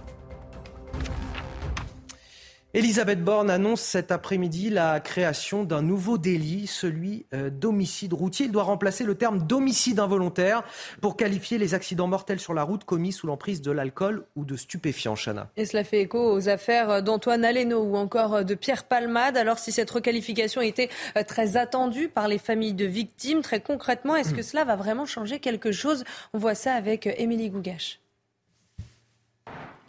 Elisabeth 2.74 3.22
Borne 3.22 3.50
annonce 3.50 3.82
cet 3.82 4.14
après-midi 4.14 4.70
la 4.70 5.02
création 5.02 5.66
d'un 5.66 5.82
nouveau 5.82 6.18
délit, 6.18 6.68
celui 6.68 7.26
euh, 7.34 7.50
d'homicide 7.50 8.14
routier. 8.14 8.46
Il 8.46 8.54
doit 8.54 8.64
remplacer 8.64 9.04
le 9.04 9.16
terme 9.16 9.40
d'homicide 9.40 10.00
involontaire 10.00 10.64
pour 11.02 11.18
qualifier 11.18 11.58
les 11.58 11.74
accidents 11.74 12.08
mortels 12.08 12.40
sur 12.40 12.54
la 12.54 12.64
route 12.64 12.86
commis 12.86 13.12
sous 13.12 13.28
l'emprise 13.28 13.62
de 13.62 13.72
l'alcool 13.72 14.24
ou 14.38 14.46
de 14.46 14.56
stupéfiants, 14.56 15.16
Chana. 15.16 15.50
Et 15.58 15.66
cela 15.66 15.84
fait 15.84 16.00
écho 16.00 16.32
aux 16.32 16.48
affaires 16.48 17.04
d'Antoine 17.04 17.44
Aleno 17.44 17.84
ou 17.84 17.98
encore 17.98 18.46
de 18.46 18.56
Pierre 18.56 18.86
Palmade. 18.86 19.36
Alors 19.36 19.60
si 19.60 19.74
cette 19.74 19.92
requalification 19.92 20.62
était 20.62 20.90
euh, 21.18 21.24
très 21.24 21.58
attendue 21.58 22.08
par 22.08 22.30
les 22.30 22.38
familles 22.38 22.74
de 22.74 22.86
victimes, 22.86 23.42
très 23.42 23.60
concrètement, 23.60 24.16
est-ce 24.16 24.34
que 24.34 24.42
cela 24.42 24.64
va 24.64 24.78
vraiment 24.78 25.06
changer 25.06 25.40
quelque 25.40 25.74
chose? 25.74 26.06
On 26.34 26.38
voit 26.38 26.56
ça 26.56 26.74
avec 26.76 27.06
euh, 27.06 27.12
Émilie 27.18 27.50
Gougache 27.50 28.01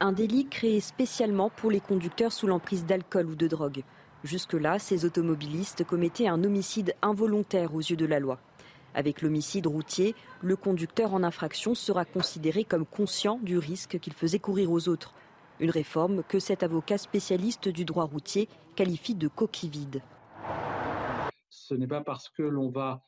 un 0.03 0.11
délit 0.11 0.47
créé 0.47 0.81
spécialement 0.81 1.49
pour 1.49 1.71
les 1.71 1.79
conducteurs 1.79 2.33
sous 2.33 2.49
l'emprise 2.49 2.85
d'alcool 2.85 3.27
ou 3.27 3.37
de 3.37 3.47
drogue. 3.47 3.85
Jusque-là, 4.25 4.81
ces 4.81 5.05
automobilistes 5.05 5.85
commettaient 5.85 6.27
un 6.27 6.43
homicide 6.43 6.97
involontaire 7.03 7.73
aux 7.73 7.81
yeux 7.81 7.97
de 7.97 8.05
la 8.05 8.19
loi. 8.19 8.41
Avec 8.95 9.23
l'homicide 9.23 9.69
routier, 9.69 10.17
le 10.43 10.57
conducteur 10.57 11.15
en 11.15 11.23
infraction 11.23 11.77
sera 11.77 12.05
considéré 12.05 12.65
comme 12.65 12.85
conscient 12.85 13.39
du 13.43 13.59
risque 13.59 14.01
qu'il 14.01 14.13
faisait 14.13 14.41
courir 14.41 14.73
aux 14.73 14.89
autres. 14.89 15.15
Une 15.61 15.71
réforme 15.71 16.25
que 16.25 16.41
cet 16.41 16.65
avocat 16.65 16.99
spécialiste 16.99 17.69
du 17.69 17.85
droit 17.85 18.05
routier 18.05 18.49
qualifie 18.75 19.15
de 19.15 19.29
coquille 19.29 19.71
vide. 19.71 20.03
Ce 21.49 21.75
n'est 21.75 21.87
pas 21.87 22.01
parce 22.01 22.29
que 22.29 22.43
l'on 22.43 22.71
va 22.71 23.05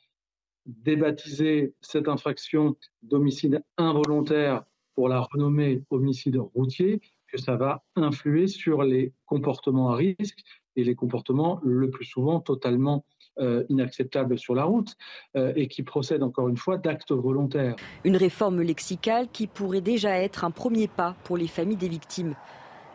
débaptiser 0.65 1.75
cette 1.81 2.07
infraction 2.07 2.77
d'homicide 3.03 3.65
involontaire 3.79 4.65
pour 4.95 5.09
la 5.09 5.21
renommer 5.21 5.83
homicide 5.91 6.39
routier 6.55 7.01
que 7.27 7.39
ça 7.39 7.57
va 7.57 7.83
influer 7.97 8.47
sur 8.47 8.83
les 8.83 9.13
comportements 9.27 9.91
à 9.91 9.97
risque 9.97 10.39
et 10.77 10.85
les 10.85 10.95
comportements 10.95 11.61
le 11.63 11.91
plus 11.91 12.05
souvent 12.05 12.41
totalement 12.41 13.05
euh, 13.41 13.65
inacceptables 13.69 14.39
sur 14.39 14.55
la 14.55 14.65
route 14.65 14.95
euh, 15.37 15.53
et 15.57 15.67
qui 15.67 15.83
procèdent 15.83 16.23
encore 16.23 16.49
une 16.49 16.57
fois 16.57 16.79
d'actes 16.79 17.11
volontaires. 17.11 17.75
Une 18.05 18.17
réforme 18.17 18.63
lexicale 18.63 19.27
qui 19.33 19.49
pourrait 19.49 19.81
déjà 19.81 20.17
être 20.19 20.45
un 20.45 20.53
premier 20.53 20.87
pas 20.87 21.17
pour 21.25 21.37
les 21.37 21.49
familles 21.49 21.77
des 21.77 21.89
victimes. 21.89 22.37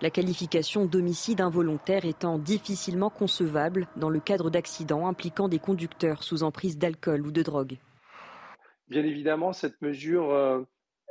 La 0.01 0.09
qualification 0.09 0.85
d'homicide 0.85 1.41
involontaire 1.41 2.05
étant 2.05 2.39
difficilement 2.39 3.09
concevable 3.09 3.87
dans 3.97 4.09
le 4.09 4.21
cadre 4.21 4.49
d'accidents 4.49 5.07
impliquant 5.07 5.49
des 5.49 5.59
conducteurs 5.59 6.23
sous 6.23 6.43
emprise 6.43 6.77
d'alcool 6.77 7.27
ou 7.27 7.31
de 7.31 7.41
drogue. 7.41 7.77
Bien 8.87 9.03
évidemment, 9.03 9.51
cette 9.51 9.81
mesure 9.81 10.31
euh, 10.31 10.61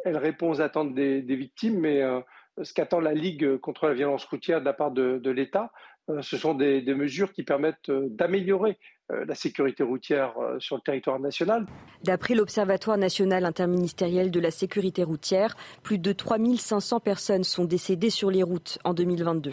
elle 0.09 0.16
répond 0.16 0.51
aux 0.51 0.60
attentes 0.60 0.94
des, 0.94 1.20
victimes, 1.20 1.78
mais 1.80 2.02
euh, 2.02 2.20
ce 2.62 2.72
qu'attend 2.72 3.01
la 3.01 3.14
Ligue 3.14 3.59
contre 3.59 3.86
la 3.86 3.94
violence 3.94 4.24
routière 4.24 4.60
de 4.60 4.64
la 4.64 4.72
part 4.72 4.90
de, 4.90 5.30
l'État, 5.30 5.72
euh, 6.10 6.22
ce 6.22 6.36
sont 6.36 6.55
des, 6.55 6.82
mesures 6.94 7.32
qui 7.32 7.43
permettent 7.43 7.90
euh, 7.90 8.06
d'améliorer 8.10 8.78
la 9.10 9.35
sécurité 9.35 9.82
routière 9.82 10.35
sur 10.59 10.76
le 10.76 10.82
territoire 10.82 11.18
national. 11.18 11.64
D'après 12.05 12.35
l'Observatoire 12.35 12.98
national 12.98 13.47
interministériel 13.47 14.30
de 14.30 14.39
la 14.39 14.51
sécurité 14.51 15.02
routière, 15.02 15.56
plus 15.82 15.97
de 15.97 16.12
3500 16.12 17.01
personnes 17.01 17.43
sont 17.43 17.64
décédées 17.64 18.10
sur 18.10 18.30
les 18.30 18.43
routes 18.43 18.78
en 18.85 18.93
2022. 18.93 19.52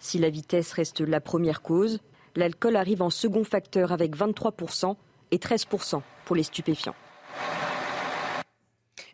Si 0.00 0.18
la 0.18 0.28
vitesse 0.28 0.72
reste 0.72 1.02
la 1.02 1.20
première 1.20 1.62
cause, 1.62 2.00
l'alcool 2.34 2.74
arrive 2.74 3.00
en 3.00 3.10
second 3.10 3.44
facteur 3.44 3.92
avec 3.92 4.16
23% 4.16 4.96
et 5.30 5.36
13% 5.36 6.02
pour 6.24 6.34
les 6.34 6.42
stupéfiants. 6.42 6.96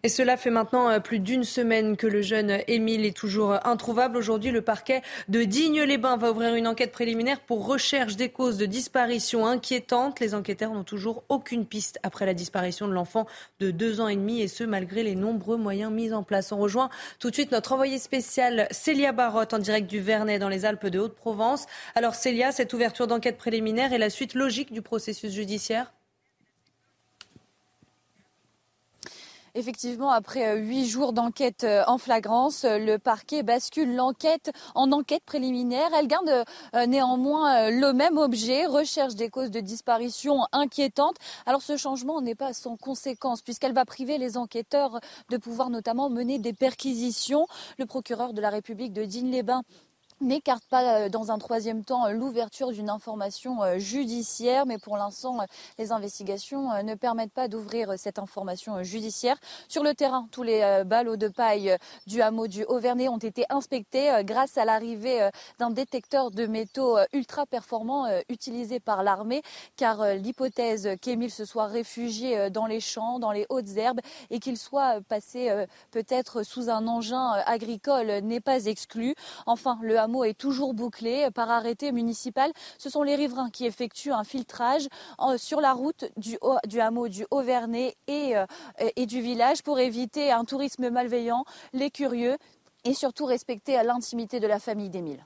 Et 0.07 0.09
cela 0.09 0.37
fait 0.37 0.51
maintenant 0.51 0.89
euh, 0.89 1.01
plus 1.01 1.19
d'une 1.19 1.43
semaine 1.43 1.97
que 1.97 2.07
le 2.07 2.23
jeune 2.23 2.61
Émile 2.69 3.05
est 3.05 3.17
toujours 3.17 3.59
introuvable. 3.67 4.17
Aujourd'hui, 4.17 4.53
le 4.53 4.63
parquet 4.63 5.03
de 5.27 5.43
Digne-les-Bains 5.43 6.17
va 6.17 6.31
ouvrir 6.31 6.55
une 6.55 6.69
enquête 6.69 6.93
préliminaire 6.93 7.41
pour 7.41 7.67
recherche 7.67 8.15
des 8.15 8.29
causes 8.29 8.57
de 8.57 8.67
disparition 8.67 9.49
inquiétantes. 9.49 10.21
Les 10.21 10.37
enquêteurs 10.37 10.73
n'ont 10.73 10.85
toujours 10.85 11.25
aucune 11.29 11.67
piste 11.67 11.99
après 12.05 12.25
la 12.25 12.35
disparition 12.35 12.87
de 12.87 12.93
l'enfant 12.93 13.27
de 13.59 13.73
deux 13.73 14.01
ans 14.01 14.07
et 14.07 14.15
demi, 14.15 14.41
et 14.43 14.47
ce, 14.47 14.63
malgré 14.63 15.03
les 15.03 15.17
nombreux 15.17 15.57
moyens 15.57 15.91
mis 15.91 16.13
en 16.13 16.23
place. 16.23 16.53
On 16.53 16.59
rejoint 16.59 16.89
tout 17.19 17.31
de 17.31 17.35
suite 17.35 17.51
notre 17.51 17.73
envoyée 17.73 17.99
spéciale 17.99 18.69
Célia 18.71 19.11
Barotte 19.11 19.55
en 19.55 19.59
direct 19.59 19.91
du 19.91 19.99
Vernet 19.99 20.39
dans 20.39 20.49
les 20.49 20.65
Alpes 20.67 20.87
de 20.87 21.01
Haute-Provence. 21.01 21.67
Alors 21.97 22.15
Célia, 22.15 22.53
cette 22.53 22.73
ouverture 22.73 23.09
d'enquête 23.09 23.39
préliminaire 23.39 23.93
est 23.93 23.99
la 23.99 24.11
suite 24.11 24.35
logique 24.35 24.73
du 24.73 24.83
processus 24.83 25.33
judiciaire? 25.33 25.96
Effectivement, 29.59 30.11
après 30.11 30.49
euh, 30.49 30.57
huit 30.57 30.85
jours 30.85 31.15
d'enquête 31.15 31.65
euh, 31.65 31.83
en 31.87 31.97
flagrance, 31.97 32.65
euh, 32.65 32.77
le 32.77 32.99
parquet 32.99 33.43
bascule 33.43 33.95
l'enquête 33.95 34.53
en 34.75 34.93
enquête 34.93 35.23
préliminaire. 35.25 35.89
Elle 35.99 36.09
garde 36.09 36.45
néanmoins 36.87 37.71
le 37.71 37.93
même 37.93 38.19
objet, 38.19 38.67
recherche 38.67 39.15
des 39.15 39.31
causes 39.31 39.51
de 39.51 39.61
disparition 39.61 40.41
inquiétantes. 40.53 41.17
Alors 41.47 41.63
ce 41.63 41.79
changement 41.79 42.21
n'est 42.21 42.35
pas 42.35 42.53
sans 42.53 42.77
conséquence 42.77 43.41
puisqu'elle 43.41 43.73
va 43.73 43.87
priver 43.87 44.19
les 44.19 44.37
enquêteurs 44.37 45.01
de 45.31 45.39
pouvoir 45.39 45.71
notamment 45.71 46.11
mener 46.11 46.39
des 46.39 46.53
perquisitions. 46.53 47.47
Le 47.79 47.87
procureur 47.87 48.35
de 48.35 48.43
la 48.43 48.51
République 48.51 48.93
de 48.93 49.05
Digne-les-Bains 49.05 49.63
n'écarte 50.21 50.65
pas 50.67 51.01
euh, 51.01 51.09
dans 51.09 51.31
un 51.31 51.39
troisième 51.39 51.85
temps 51.85 52.07
euh, 52.07 52.11
l'ouverture 52.11 52.73
d'une 52.73 52.89
information 52.91 53.63
euh, 53.63 53.79
judiciaire, 53.79 54.67
mais 54.67 54.79
pour 54.79 54.97
l'instant, 54.97 55.39
les 55.79 55.93
investigations 55.93 56.83
ne 56.83 56.95
permettent 56.95 57.33
pas 57.33 57.49
d'ouvrir 57.49 57.95
cette 57.99 58.19
information 58.19 58.83
judiciaire. 58.83 59.37
Sur 59.69 59.83
le 59.83 59.95
terrain, 59.95 60.29
tous 60.31 60.43
les 60.43 60.83
ballots 60.85 61.17
de 61.17 61.29
paille 61.29 61.77
du 62.07 62.23
hameau 62.23 62.47
du 62.47 62.65
Auvernay 62.65 63.09
ont 63.09 63.19
été 63.19 63.45
inspectés 63.51 64.11
grâce 64.25 64.59
à 64.59 64.65
l'arrivée 64.65 65.29
d'un 65.59 65.71
détecteur 65.71 66.31
de 66.31 66.47
métaux 66.47 66.99
ultra 67.13 67.47
performant 67.47 68.07
utilisé 68.29 68.81
par 68.81 69.03
l'armée, 69.03 69.43
car 69.77 70.15
l'hypothèse 70.15 70.91
qu'Émile 71.01 71.31
se 71.31 71.45
soit 71.45 71.67
réfugié 71.67 72.51
dans 72.51 72.67
les 72.67 72.81
champs, 72.81 73.19
dans 73.19 73.33
les 73.33 73.47
hautes 73.49 73.77
herbes, 73.77 74.01
et 74.31 74.39
qu'il 74.39 74.57
soit 74.57 75.01
passé 75.09 75.67
peut-être 75.91 76.43
sous 76.43 76.71
un 76.71 76.87
engin 76.87 77.33
agricole 77.47 78.21
n'est 78.23 78.41
pas 78.41 78.67
exclue. 78.67 79.15
Enfin, 79.47 79.79
le 79.83 79.99
est 80.25 80.39
toujours 80.39 80.75
bouclé 80.75 81.29
par 81.35 81.51
arrêté 81.51 81.93
municipal. 81.93 82.53
Ce 82.79 82.91
sont 82.91 83.03
les 83.03 83.17
riverains 83.17 83.51
qui 83.51 83.67
effectuent 83.67 84.13
un 84.13 84.25
filtrage 84.25 84.89
sur 85.37 85.61
la 85.61 85.73
route 85.73 86.05
du, 86.17 86.39
hameau 86.81 87.09
du 87.09 87.27
Haut-Vernay 87.31 87.97
euh, 88.09 88.47
et, 88.97 89.07
du 89.07 89.21
village 89.21 89.63
pour 89.63 89.79
éviter 89.79 90.31
un 90.31 90.45
tourisme 90.45 90.91
malveillant, 90.91 91.45
les 91.73 91.91
curieux 91.91 92.37
et 92.85 92.95
surtout 92.95 93.25
respecter 93.25 93.83
l'intimité 93.83 94.41
de 94.41 94.47
la 94.47 94.59
famille 94.59 94.91
d'Émile. 94.91 95.25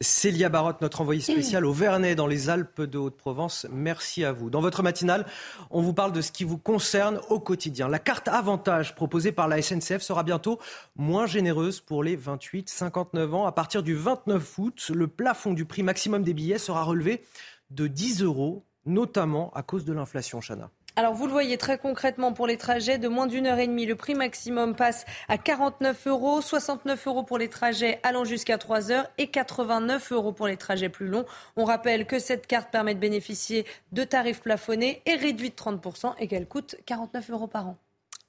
Célia 0.00 0.48
Barotte, 0.48 0.80
notre 0.80 1.00
envoyée 1.00 1.20
spéciale 1.20 1.66
au 1.66 1.72
Vernet 1.72 2.14
dans 2.14 2.28
les 2.28 2.50
Alpes 2.50 2.82
de 2.82 2.98
Haute-Provence. 2.98 3.66
Merci 3.72 4.24
à 4.24 4.30
vous. 4.30 4.48
Dans 4.48 4.60
votre 4.60 4.84
matinale, 4.84 5.26
on 5.70 5.82
vous 5.82 5.92
parle 5.92 6.12
de 6.12 6.20
ce 6.20 6.30
qui 6.30 6.44
vous 6.44 6.56
concerne 6.56 7.20
au 7.30 7.40
quotidien. 7.40 7.88
La 7.88 7.98
carte 7.98 8.28
avantage 8.28 8.94
proposée 8.94 9.32
par 9.32 9.48
la 9.48 9.60
SNCF 9.60 10.00
sera 10.00 10.22
bientôt 10.22 10.60
moins 10.94 11.26
généreuse 11.26 11.80
pour 11.80 12.04
les 12.04 12.16
28-59 12.16 13.32
ans. 13.32 13.46
À 13.46 13.52
partir 13.52 13.82
du 13.82 13.96
29 13.96 14.58
août, 14.58 14.92
le 14.94 15.08
plafond 15.08 15.52
du 15.52 15.64
prix 15.64 15.82
maximum 15.82 16.22
des 16.22 16.32
billets 16.32 16.58
sera 16.58 16.84
relevé 16.84 17.24
de 17.70 17.88
10 17.88 18.22
euros, 18.22 18.64
notamment 18.86 19.50
à 19.56 19.64
cause 19.64 19.84
de 19.84 19.92
l'inflation, 19.92 20.40
Chana. 20.40 20.70
Alors 20.98 21.14
vous 21.14 21.26
le 21.26 21.32
voyez 21.32 21.58
très 21.58 21.78
concrètement 21.78 22.32
pour 22.32 22.48
les 22.48 22.56
trajets 22.56 22.98
de 22.98 23.06
moins 23.06 23.28
d'une 23.28 23.46
heure 23.46 23.60
et 23.60 23.68
demie, 23.68 23.86
le 23.86 23.94
prix 23.94 24.16
maximum 24.16 24.74
passe 24.74 25.06
à 25.28 25.38
49 25.38 26.08
euros, 26.08 26.40
69 26.40 27.06
euros 27.06 27.22
pour 27.22 27.38
les 27.38 27.46
trajets 27.46 28.00
allant 28.02 28.24
jusqu'à 28.24 28.58
3 28.58 28.90
heures 28.90 29.06
et 29.16 29.28
89 29.28 30.10
euros 30.10 30.32
pour 30.32 30.48
les 30.48 30.56
trajets 30.56 30.88
plus 30.88 31.06
longs. 31.06 31.24
On 31.54 31.64
rappelle 31.64 32.04
que 32.04 32.18
cette 32.18 32.48
carte 32.48 32.72
permet 32.72 32.96
de 32.96 32.98
bénéficier 32.98 33.64
de 33.92 34.02
tarifs 34.02 34.40
plafonnés 34.40 35.00
et 35.06 35.14
réduits 35.14 35.50
de 35.50 35.54
30% 35.54 36.14
et 36.18 36.26
qu'elle 36.26 36.48
coûte 36.48 36.74
49 36.84 37.30
euros 37.30 37.46
par 37.46 37.68
an 37.68 37.76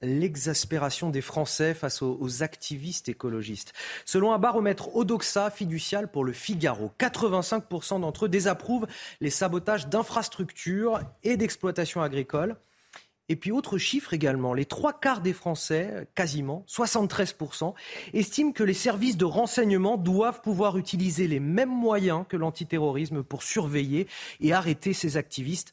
l'exaspération 0.02 1.10
des 1.10 1.20
Français 1.20 1.74
face 1.74 2.02
aux, 2.02 2.42
activistes 2.42 3.08
écologistes. 3.08 3.72
Selon 4.04 4.32
un 4.32 4.38
baromètre 4.38 4.96
Odoxa 4.96 5.50
fiducial 5.50 6.10
pour 6.10 6.24
le 6.24 6.32
Figaro, 6.32 6.92
85% 6.98 8.00
d'entre 8.00 8.26
eux 8.26 8.28
désapprouvent 8.28 8.86
les 9.20 9.30
sabotages 9.30 9.88
d'infrastructures 9.88 11.00
et 11.22 11.36
d'exploitation 11.36 12.02
agricole. 12.02 12.56
Et 13.28 13.36
puis 13.36 13.52
autre 13.52 13.78
chiffre 13.78 14.12
également, 14.12 14.54
les 14.54 14.64
trois 14.64 14.92
quarts 14.92 15.20
des 15.20 15.32
Français, 15.32 16.08
quasiment 16.16 16.64
73%, 16.68 17.74
estiment 18.12 18.50
que 18.50 18.64
les 18.64 18.74
services 18.74 19.16
de 19.16 19.24
renseignement 19.24 19.96
doivent 19.96 20.40
pouvoir 20.40 20.76
utiliser 20.76 21.28
les 21.28 21.38
mêmes 21.38 21.70
moyens 21.70 22.24
que 22.28 22.36
l'antiterrorisme 22.36 23.22
pour 23.22 23.44
surveiller 23.44 24.08
et 24.40 24.52
arrêter 24.52 24.94
ces 24.94 25.16
activistes. 25.16 25.72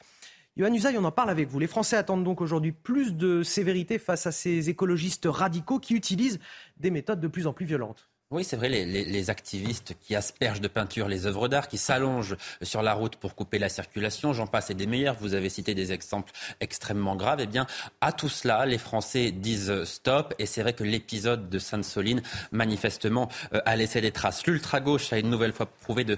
Yohann 0.57 0.73
Usaï, 0.73 0.97
on 0.97 1.03
en 1.03 1.11
parle 1.11 1.29
avec 1.29 1.49
vous. 1.49 1.59
Les 1.59 1.67
Français 1.67 1.97
attendent 1.97 2.23
donc 2.23 2.41
aujourd'hui 2.41 2.71
plus 2.71 3.13
de 3.13 3.43
sévérité 3.43 3.99
face 3.99 4.25
à 4.25 4.31
ces 4.31 4.71
écologistes 4.71 5.27
radicaux 5.29 5.77
qui 5.77 5.93
utilisent 5.93 6.39
des 6.77 6.89
méthodes 6.89 7.19
de 7.19 7.27
plus 7.27 7.45
en 7.45 7.53
plus 7.53 7.67
violentes. 7.67 8.09
Oui, 8.29 8.43
c'est 8.43 8.57
vrai, 8.57 8.67
les, 8.67 9.29
activistes 9.29 9.95
qui 10.01 10.13
aspergent 10.13 10.59
de 10.59 10.67
peinture 10.67 11.07
les 11.07 11.27
œuvres 11.27 11.47
d'art, 11.47 11.69
qui 11.69 11.77
s'allongent 11.77 12.35
sur 12.61 12.81
la 12.81 12.93
route 12.93 13.15
pour 13.15 13.35
couper 13.35 13.57
la 13.57 13.69
circulation, 13.69 14.33
j'en 14.33 14.47
passe 14.47 14.69
et 14.69 14.73
des 14.73 14.85
meilleurs, 14.85 15.15
vous 15.21 15.33
avez 15.33 15.47
cité 15.47 15.73
des 15.73 15.93
exemples 15.93 16.33
extrêmement 16.59 17.15
graves, 17.15 17.39
eh 17.41 17.45
bien, 17.45 17.67
à 18.01 18.11
tout 18.11 18.27
cela, 18.27 18.65
les 18.65 18.77
Français 18.77 19.31
disent 19.31 19.85
stop, 19.85 20.33
et 20.39 20.45
c'est 20.45 20.61
vrai 20.61 20.73
que 20.73 20.83
l'épisode 20.83 21.49
de 21.49 21.57
Sainte-Soline, 21.57 22.21
manifestement, 22.51 23.29
euh, 23.53 23.61
a 23.65 23.77
laissé 23.77 24.01
des 24.01 24.11
traces. 24.11 24.45
L'ultra-gauche 24.45 25.13
a 25.13 25.19
une 25.19 25.29
nouvelle 25.29 25.53
fois 25.53 25.65
prouvé 25.65 26.03
de, 26.03 26.17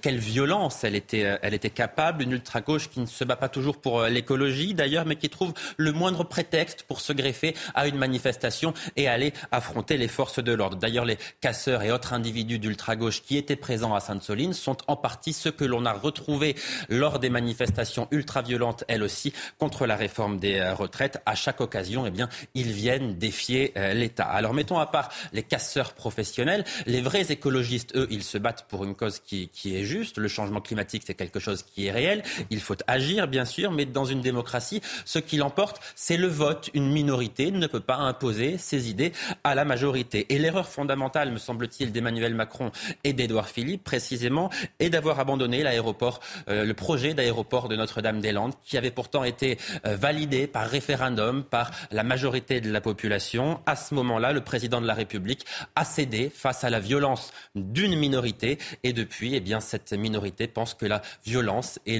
quelle 0.00 0.18
violence 0.18 0.84
elle 0.84 0.94
était, 0.94 1.24
euh, 1.24 1.38
elle 1.42 1.54
était 1.54 1.70
capable, 1.70 2.22
une 2.22 2.32
ultra-gauche 2.32 2.88
qui 2.88 3.00
ne 3.00 3.06
se 3.06 3.24
bat 3.24 3.36
pas 3.36 3.48
toujours 3.48 3.78
pour 3.78 3.98
euh, 3.98 4.08
l'écologie, 4.08 4.74
d'ailleurs, 4.74 5.06
mais 5.06 5.16
qui 5.16 5.28
trouve 5.28 5.54
le 5.76 5.90
moindre 5.90 6.22
prétexte 6.22 6.84
pour 6.84 7.00
se 7.00 7.12
greffer 7.12 7.56
à 7.74 7.88
une 7.88 7.98
manifestation 7.98 8.74
et 8.94 9.08
aller 9.08 9.32
affronter 9.50 9.96
les 9.96 10.08
forces 10.08 10.38
de 10.38 10.52
l'ordre. 10.52 10.76
D'ailleurs, 10.76 11.04
les 11.04 11.18
casseurs 11.48 11.82
et 11.82 11.90
autres 11.90 12.12
individus 12.12 12.58
d'ultra-gauche 12.58 13.22
qui 13.22 13.38
étaient 13.38 13.56
présents 13.56 13.94
à 13.94 14.00
Sainte-Soline 14.00 14.52
sont 14.52 14.76
en 14.86 14.96
partie 14.96 15.32
ceux 15.32 15.50
que 15.50 15.64
l'on 15.64 15.86
a 15.86 15.94
retrouvés 15.94 16.54
lors 16.90 17.18
des 17.18 17.30
manifestations 17.30 18.06
ultra-violentes, 18.10 18.84
elles 18.86 19.02
aussi, 19.02 19.32
contre 19.56 19.86
la 19.86 19.96
réforme 19.96 20.38
des 20.38 20.56
euh, 20.56 20.74
retraites. 20.74 21.22
À 21.24 21.34
chaque 21.34 21.62
occasion, 21.62 22.04
eh 22.04 22.10
bien, 22.10 22.28
ils 22.52 22.70
viennent 22.70 23.14
défier 23.14 23.72
euh, 23.78 23.94
l'État. 23.94 24.26
Alors 24.26 24.52
mettons 24.52 24.78
à 24.78 24.84
part 24.84 25.08
les 25.32 25.42
casseurs 25.42 25.94
professionnels, 25.94 26.66
les 26.84 27.00
vrais 27.00 27.32
écologistes, 27.32 27.96
eux, 27.96 28.06
ils 28.10 28.24
se 28.24 28.36
battent 28.36 28.66
pour 28.68 28.84
une 28.84 28.94
cause 28.94 29.18
qui, 29.18 29.48
qui 29.48 29.74
est 29.74 29.84
juste. 29.84 30.18
Le 30.18 30.28
changement 30.28 30.60
climatique, 30.60 31.04
c'est 31.06 31.14
quelque 31.14 31.40
chose 31.40 31.62
qui 31.62 31.86
est 31.86 31.92
réel. 31.92 32.24
Il 32.50 32.60
faut 32.60 32.76
agir, 32.86 33.26
bien 33.26 33.46
sûr, 33.46 33.72
mais 33.72 33.86
dans 33.86 34.04
une 34.04 34.20
démocratie, 34.20 34.82
ce 35.06 35.18
qui 35.18 35.38
l'emporte, 35.38 35.80
c'est 35.94 36.18
le 36.18 36.28
vote. 36.28 36.68
Une 36.74 36.92
minorité 36.92 37.50
ne 37.50 37.66
peut 37.66 37.80
pas 37.80 37.96
imposer 37.96 38.58
ses 38.58 38.90
idées 38.90 39.12
à 39.44 39.54
la 39.54 39.64
majorité. 39.64 40.26
Et 40.28 40.38
l'erreur 40.38 40.68
fondamentale, 40.68 41.32
semble-t-il, 41.38 41.92
d'Emmanuel 41.92 42.34
Macron 42.34 42.70
et 43.04 43.12
d'Edouard 43.12 43.48
Philippe, 43.48 43.84
précisément, 43.84 44.50
et 44.78 44.90
d'avoir 44.90 45.20
abandonné 45.20 45.62
l'aéroport, 45.62 46.20
euh, 46.48 46.64
le 46.64 46.74
projet 46.74 47.14
d'aéroport 47.14 47.68
de 47.68 47.76
Notre-Dame-des-Landes, 47.76 48.54
qui 48.64 48.76
avait 48.76 48.90
pourtant 48.90 49.24
été 49.24 49.58
euh, 49.86 49.96
validé 49.96 50.46
par 50.46 50.66
référendum 50.66 51.44
par 51.44 51.70
la 51.90 52.02
majorité 52.02 52.60
de 52.60 52.70
la 52.70 52.80
population. 52.80 53.60
À 53.66 53.76
ce 53.76 53.94
moment-là, 53.94 54.32
le 54.32 54.42
président 54.42 54.80
de 54.80 54.86
la 54.86 54.94
République 54.94 55.46
a 55.76 55.84
cédé 55.84 56.30
face 56.34 56.64
à 56.64 56.70
la 56.70 56.80
violence 56.80 57.32
d'une 57.54 57.96
minorité, 57.98 58.58
et 58.82 58.92
depuis, 58.92 59.34
eh 59.34 59.42
cette 59.60 59.92
minorité 59.92 60.46
pense 60.46 60.74
que 60.74 60.86
la 60.86 61.02
violence 61.24 61.78
est 61.86 61.98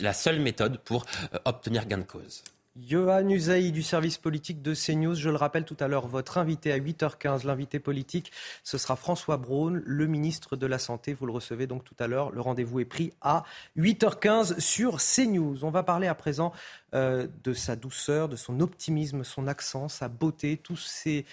la 0.00 0.12
seule 0.12 0.40
méthode 0.40 0.78
pour 0.78 1.06
euh, 1.34 1.38
obtenir 1.44 1.86
gain 1.86 1.98
de 1.98 2.04
cause. 2.04 2.42
Johan 2.80 3.28
Usaï 3.28 3.70
du 3.70 3.82
service 3.82 4.16
politique 4.16 4.62
de 4.62 4.74
CNews. 4.74 5.14
Je 5.14 5.28
le 5.28 5.36
rappelle 5.36 5.64
tout 5.64 5.76
à 5.78 5.88
l'heure, 5.88 6.06
votre 6.06 6.38
invité 6.38 6.72
à 6.72 6.78
8h15, 6.78 7.46
l'invité 7.46 7.78
politique, 7.78 8.32
ce 8.64 8.78
sera 8.78 8.96
François 8.96 9.36
Braun, 9.36 9.82
le 9.84 10.06
ministre 10.06 10.56
de 10.56 10.66
la 10.66 10.78
Santé. 10.78 11.12
Vous 11.12 11.26
le 11.26 11.32
recevez 11.32 11.66
donc 11.66 11.84
tout 11.84 11.96
à 11.98 12.06
l'heure. 12.06 12.30
Le 12.30 12.40
rendez-vous 12.40 12.80
est 12.80 12.86
pris 12.86 13.12
à 13.20 13.44
8h15 13.76 14.58
sur 14.58 14.98
CNews. 14.98 15.64
On 15.64 15.70
va 15.70 15.82
parler 15.82 16.06
à 16.06 16.14
présent 16.14 16.52
euh, 16.94 17.26
de 17.44 17.52
sa 17.52 17.76
douceur, 17.76 18.28
de 18.28 18.36
son 18.36 18.60
optimisme, 18.60 19.22
son 19.22 19.48
accent, 19.48 19.88
sa 19.88 20.08
beauté, 20.08 20.56
toutes 20.56 20.78
ces, 20.78 21.26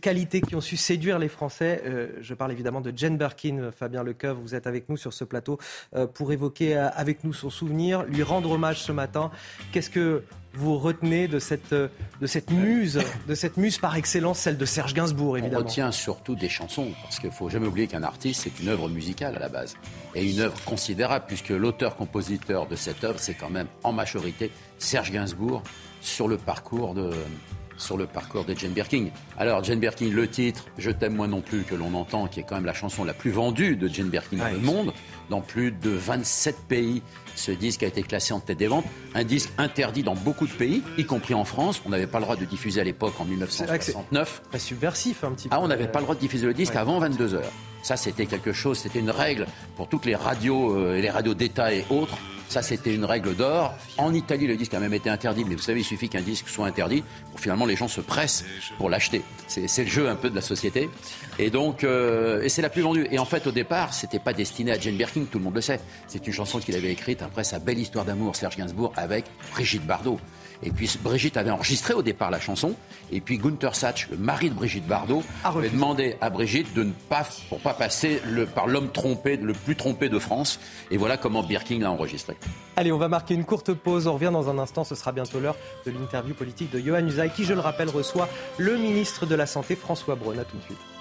qualités 0.00 0.40
qui 0.40 0.54
ont 0.54 0.60
su 0.60 0.76
séduire 0.76 1.18
les 1.18 1.28
Français. 1.28 1.82
Euh, 1.84 2.08
je 2.20 2.34
parle 2.34 2.52
évidemment 2.52 2.80
de 2.80 2.92
Jane 2.94 3.16
Birkin, 3.16 3.70
Fabien 3.70 4.04
Lecoeuf, 4.04 4.36
vous 4.36 4.54
êtes 4.54 4.68
avec 4.68 4.88
nous 4.88 4.96
sur 4.96 5.12
ce 5.12 5.24
plateau 5.24 5.58
euh, 5.94 6.06
pour 6.06 6.32
évoquer 6.32 6.76
avec 6.76 7.24
nous 7.24 7.32
son 7.32 7.50
souvenir, 7.50 8.04
lui 8.04 8.22
rendre 8.22 8.52
hommage 8.52 8.82
ce 8.82 8.92
matin. 8.92 9.30
Qu'est-ce 9.72 9.90
que 9.90 10.22
vous 10.56 10.78
retenez 10.78 11.28
de 11.28 11.38
cette, 11.38 11.74
de 11.74 12.26
cette 12.26 12.50
muse, 12.50 13.00
de 13.28 13.34
cette 13.34 13.56
muse 13.56 13.78
par 13.78 13.96
excellence, 13.96 14.38
celle 14.38 14.56
de 14.56 14.64
Serge 14.64 14.94
Gainsbourg, 14.94 15.38
évidemment 15.38 15.62
On 15.62 15.66
retient 15.66 15.92
surtout 15.92 16.34
des 16.34 16.48
chansons, 16.48 16.88
parce 17.02 17.18
qu'il 17.18 17.30
ne 17.30 17.34
faut 17.34 17.48
jamais 17.48 17.66
oublier 17.66 17.86
qu'un 17.86 18.02
artiste, 18.02 18.42
c'est 18.44 18.62
une 18.62 18.68
œuvre 18.68 18.88
musicale 18.88 19.36
à 19.36 19.38
la 19.38 19.48
base, 19.48 19.76
et 20.14 20.28
une 20.28 20.40
œuvre 20.40 20.60
considérable, 20.64 21.24
puisque 21.28 21.50
l'auteur-compositeur 21.50 22.66
de 22.66 22.76
cette 22.76 23.04
œuvre, 23.04 23.18
c'est 23.18 23.34
quand 23.34 23.50
même 23.50 23.68
en 23.82 23.92
majorité 23.92 24.50
Serge 24.78 25.12
Gainsbourg 25.12 25.62
sur 26.00 26.28
le 26.28 26.36
parcours 26.36 26.94
de 26.94 27.10
sur 27.78 27.96
le 27.96 28.06
parcours 28.06 28.44
de 28.44 28.54
Jane 28.54 28.72
Birkin. 28.72 29.08
Alors 29.38 29.62
Jane 29.62 29.80
Birkin, 29.80 30.08
le 30.10 30.28
titre 30.28 30.64
Je 30.78 30.90
t'aime 30.90 31.14
moi 31.14 31.26
non 31.26 31.40
plus 31.40 31.62
que 31.62 31.74
l'on 31.74 31.94
entend, 31.94 32.26
qui 32.26 32.40
est 32.40 32.42
quand 32.42 32.56
même 32.56 32.64
la 32.64 32.72
chanson 32.72 33.04
la 33.04 33.14
plus 33.14 33.30
vendue 33.30 33.76
de 33.76 33.88
Jane 33.88 34.08
Birkin 34.08 34.36
dans 34.36 34.48
le 34.48 34.58
monde, 34.58 34.92
dans 35.30 35.40
plus 35.40 35.72
de 35.72 35.90
27 35.90 36.56
pays. 36.68 37.02
Ce 37.36 37.52
disque 37.52 37.82
a 37.82 37.86
été 37.86 38.02
classé 38.02 38.32
en 38.32 38.40
tête 38.40 38.58
des 38.58 38.66
ventes, 38.66 38.86
un 39.14 39.24
disque 39.24 39.50
interdit 39.58 40.02
dans 40.02 40.14
beaucoup 40.14 40.46
de 40.46 40.52
pays, 40.52 40.82
y 40.98 41.04
compris 41.04 41.34
en 41.34 41.44
France. 41.44 41.80
On 41.84 41.90
n'avait 41.90 42.06
pas 42.06 42.18
le 42.18 42.24
droit 42.24 42.36
de 42.36 42.44
diffuser 42.44 42.80
à 42.80 42.84
l'époque 42.84 43.14
en 43.20 43.24
1969. 43.24 44.42
C'est 44.52 44.58
subversif 44.58 45.22
un 45.22 45.32
petit 45.32 45.48
peu. 45.48 45.54
Ah, 45.54 45.60
on 45.60 45.68
n'avait 45.68 45.88
pas 45.88 46.00
le 46.00 46.04
droit 46.04 46.14
de 46.14 46.20
diffuser 46.20 46.46
le 46.46 46.54
disque 46.54 46.74
avant 46.74 46.98
22 46.98 47.34
heures. 47.34 47.52
Ça, 47.82 47.96
c'était 47.96 48.26
quelque 48.26 48.52
chose, 48.52 48.78
c'était 48.78 48.98
une 48.98 49.10
règle 49.10 49.46
pour 49.76 49.88
toutes 49.88 50.06
les 50.06 50.16
radios, 50.16 50.74
euh, 50.74 51.00
les 51.00 51.10
radios 51.10 51.34
d'État 51.34 51.72
et 51.72 51.84
autres 51.90 52.18
Ça, 52.48 52.62
c'était 52.62 52.94
une 52.94 53.04
règle 53.04 53.34
d'or. 53.34 53.74
En 53.98 54.14
Italie, 54.14 54.46
le 54.46 54.56
disque 54.56 54.74
a 54.74 54.80
même 54.80 54.94
été 54.94 55.10
interdit, 55.10 55.44
mais 55.44 55.54
vous 55.54 55.62
savez, 55.62 55.80
il 55.80 55.84
suffit 55.84 56.08
qu'un 56.08 56.20
disque 56.20 56.48
soit 56.48 56.66
interdit 56.66 57.02
pour 57.30 57.40
finalement 57.40 57.66
les 57.66 57.76
gens 57.76 57.88
se 57.88 58.00
pressent 58.00 58.44
pour 58.78 58.88
l'acheter. 58.88 59.22
C'est 59.48 59.84
le 59.84 59.90
jeu 59.90 60.08
un 60.08 60.16
peu 60.16 60.30
de 60.30 60.34
la 60.34 60.40
société. 60.40 60.88
Et 61.38 61.50
donc, 61.50 61.84
euh, 61.84 62.42
et 62.42 62.48
c'est 62.48 62.62
la 62.62 62.70
plus 62.70 62.82
vendue. 62.82 63.06
Et 63.10 63.18
en 63.18 63.24
fait, 63.24 63.46
au 63.46 63.52
départ, 63.52 63.94
c'était 63.94 64.18
pas 64.18 64.32
destiné 64.32 64.72
à 64.72 64.78
Jane 64.78 64.96
Birkin, 64.96 65.24
tout 65.30 65.38
le 65.38 65.44
monde 65.44 65.54
le 65.54 65.60
sait. 65.60 65.80
C'est 66.06 66.26
une 66.26 66.32
chanson 66.32 66.58
qu'il 66.58 66.74
avait 66.76 66.92
écrite 66.92 67.22
après 67.22 67.44
sa 67.44 67.58
belle 67.58 67.78
histoire 67.78 68.04
d'amour, 68.04 68.36
Serge 68.36 68.56
Gainsbourg, 68.56 68.92
avec 68.96 69.24
Brigitte 69.52 69.86
Bardot. 69.86 70.18
Et 70.62 70.70
puis 70.70 70.90
Brigitte 71.02 71.36
avait 71.36 71.50
enregistré 71.50 71.94
au 71.94 72.02
départ 72.02 72.30
la 72.30 72.40
chanson. 72.40 72.74
Et 73.12 73.20
puis 73.20 73.38
Gunther 73.38 73.74
Satch, 73.74 74.08
le 74.10 74.16
mari 74.16 74.50
de 74.50 74.54
Brigitte 74.54 74.86
Bardot, 74.86 75.22
avait 75.44 75.70
demandé 75.70 76.16
à 76.20 76.30
Brigitte 76.30 76.74
de 76.74 76.84
ne 76.84 76.92
pas, 77.08 77.26
pour 77.48 77.60
pas 77.60 77.74
passer 77.74 78.20
le, 78.26 78.46
par 78.46 78.66
l'homme 78.66 78.90
trompé, 78.90 79.36
le 79.36 79.52
plus 79.52 79.76
trompé 79.76 80.08
de 80.08 80.18
France. 80.18 80.58
Et 80.90 80.96
voilà 80.96 81.16
comment 81.16 81.42
Birkin 81.42 81.78
l'a 81.78 81.90
enregistré. 81.90 82.36
Allez, 82.76 82.92
on 82.92 82.98
va 82.98 83.08
marquer 83.08 83.34
une 83.34 83.44
courte 83.44 83.72
pause. 83.72 84.06
On 84.06 84.14
revient 84.14 84.30
dans 84.32 84.50
un 84.50 84.58
instant. 84.58 84.84
Ce 84.84 84.94
sera 84.94 85.12
bientôt 85.12 85.40
l'heure 85.40 85.56
de 85.84 85.90
l'interview 85.90 86.34
politique 86.34 86.70
de 86.70 86.80
Johan 86.80 87.06
Usaï, 87.06 87.30
qui, 87.30 87.44
je 87.44 87.54
le 87.54 87.60
rappelle, 87.60 87.88
reçoit 87.88 88.28
le 88.58 88.76
ministre 88.76 89.26
de 89.26 89.34
la 89.34 89.46
Santé, 89.46 89.76
François 89.76 90.14
Braun. 90.14 90.38
À 90.38 90.44
tout 90.44 90.56
de 90.56 90.62
suite. 90.62 90.95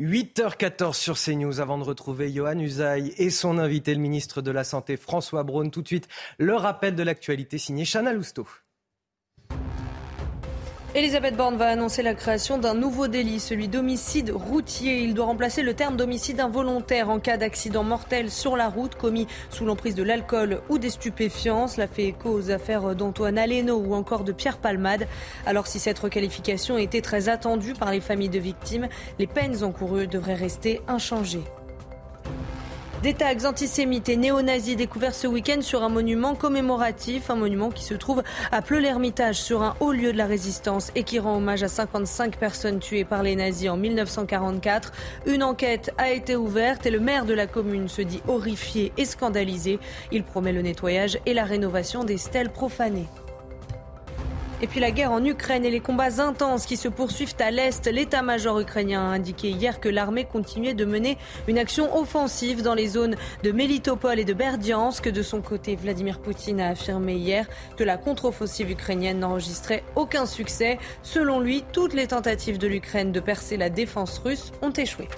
8h14 0.00 0.94
sur 0.94 1.16
CNews 1.16 1.60
avant 1.60 1.78
de 1.78 1.84
retrouver 1.84 2.32
Johan 2.32 2.58
Usaï 2.58 3.14
et 3.16 3.30
son 3.30 3.58
invité, 3.58 3.94
le 3.94 4.00
ministre 4.00 4.42
de 4.42 4.50
la 4.50 4.64
Santé 4.64 4.96
François 4.96 5.44
Braun. 5.44 5.70
Tout 5.70 5.82
de 5.82 5.86
suite, 5.86 6.08
le 6.38 6.56
rappel 6.56 6.96
de 6.96 7.02
l'actualité 7.04 7.58
signé 7.58 7.84
Chana 7.84 8.12
Lousteau. 8.12 8.44
Elisabeth 10.96 11.36
Borne 11.36 11.56
va 11.56 11.70
annoncer 11.70 12.02
la 12.02 12.14
création 12.14 12.56
d'un 12.56 12.74
nouveau 12.74 13.08
délit, 13.08 13.40
celui 13.40 13.66
d'homicide 13.66 14.30
routier. 14.30 15.02
Il 15.02 15.14
doit 15.14 15.24
remplacer 15.24 15.62
le 15.62 15.74
terme 15.74 15.96
d'homicide 15.96 16.38
involontaire 16.38 17.10
en 17.10 17.18
cas 17.18 17.36
d'accident 17.36 17.82
mortel 17.82 18.30
sur 18.30 18.56
la 18.56 18.68
route 18.68 18.94
commis 18.94 19.26
sous 19.50 19.64
l'emprise 19.64 19.96
de 19.96 20.04
l'alcool 20.04 20.60
ou 20.68 20.78
des 20.78 20.90
stupéfiants. 20.90 21.66
Cela 21.66 21.88
fait 21.88 22.04
écho 22.04 22.30
aux 22.30 22.52
affaires 22.52 22.94
d'Antoine 22.94 23.38
Aleno 23.38 23.74
ou 23.74 23.92
encore 23.92 24.22
de 24.22 24.30
Pierre 24.30 24.58
Palmade. 24.58 25.08
Alors 25.46 25.66
si 25.66 25.80
cette 25.80 25.98
requalification 25.98 26.78
était 26.78 27.00
très 27.00 27.28
attendue 27.28 27.74
par 27.74 27.90
les 27.90 28.00
familles 28.00 28.28
de 28.28 28.38
victimes, 28.38 28.86
les 29.18 29.26
peines 29.26 29.64
encourues 29.64 30.06
devraient 30.06 30.34
rester 30.34 30.80
inchangées. 30.86 31.42
Des 33.04 33.12
tags 33.12 33.44
antisémites 33.44 34.08
et 34.08 34.16
néo-nazis 34.16 34.76
découverts 34.76 35.14
ce 35.14 35.26
week-end 35.26 35.60
sur 35.60 35.82
un 35.82 35.90
monument 35.90 36.34
commémoratif, 36.34 37.28
un 37.28 37.34
monument 37.34 37.68
qui 37.68 37.84
se 37.84 37.92
trouve 37.92 38.22
à 38.50 38.62
Pleu-l'Hermitage, 38.62 39.36
sur 39.36 39.62
un 39.62 39.76
haut 39.80 39.92
lieu 39.92 40.10
de 40.10 40.16
la 40.16 40.24
résistance 40.24 40.90
et 40.94 41.02
qui 41.02 41.18
rend 41.18 41.36
hommage 41.36 41.62
à 41.62 41.68
55 41.68 42.38
personnes 42.38 42.78
tuées 42.78 43.04
par 43.04 43.22
les 43.22 43.36
nazis 43.36 43.68
en 43.68 43.76
1944. 43.76 44.92
Une 45.26 45.42
enquête 45.42 45.92
a 45.98 46.12
été 46.12 46.34
ouverte 46.34 46.86
et 46.86 46.90
le 46.90 46.98
maire 46.98 47.26
de 47.26 47.34
la 47.34 47.46
commune 47.46 47.90
se 47.90 48.00
dit 48.00 48.22
horrifié 48.26 48.90
et 48.96 49.04
scandalisé. 49.04 49.80
Il 50.10 50.24
promet 50.24 50.54
le 50.54 50.62
nettoyage 50.62 51.18
et 51.26 51.34
la 51.34 51.44
rénovation 51.44 52.04
des 52.04 52.16
stèles 52.16 52.52
profanées. 52.52 53.04
Et 54.62 54.66
puis 54.66 54.80
la 54.80 54.92
guerre 54.92 55.12
en 55.12 55.24
Ukraine 55.24 55.64
et 55.64 55.70
les 55.70 55.80
combats 55.80 56.22
intenses 56.22 56.64
qui 56.64 56.76
se 56.76 56.88
poursuivent 56.88 57.34
à 57.40 57.50
l'Est. 57.50 57.86
L'état-major 57.86 58.60
ukrainien 58.60 59.00
a 59.00 59.14
indiqué 59.14 59.50
hier 59.50 59.80
que 59.80 59.88
l'armée 59.88 60.24
continuait 60.24 60.74
de 60.74 60.84
mener 60.84 61.18
une 61.48 61.58
action 61.58 61.94
offensive 61.96 62.62
dans 62.62 62.74
les 62.74 62.86
zones 62.86 63.16
de 63.42 63.52
Melitopol 63.52 64.18
et 64.18 64.24
de 64.24 64.32
Berdiansk. 64.32 65.08
De 65.08 65.22
son 65.22 65.42
côté, 65.42 65.76
Vladimir 65.76 66.20
Poutine 66.20 66.60
a 66.60 66.68
affirmé 66.68 67.14
hier 67.16 67.46
que 67.76 67.84
la 67.84 67.98
contre-offensive 67.98 68.70
ukrainienne 68.70 69.18
n'enregistrait 69.18 69.82
aucun 69.96 70.24
succès. 70.24 70.78
Selon 71.02 71.40
lui, 71.40 71.64
toutes 71.72 71.92
les 71.92 72.06
tentatives 72.06 72.58
de 72.58 72.68
l'Ukraine 72.68 73.12
de 73.12 73.20
percer 73.20 73.56
la 73.56 73.70
défense 73.70 74.18
russe 74.18 74.52
ont 74.62 74.70
échoué. 74.70 75.08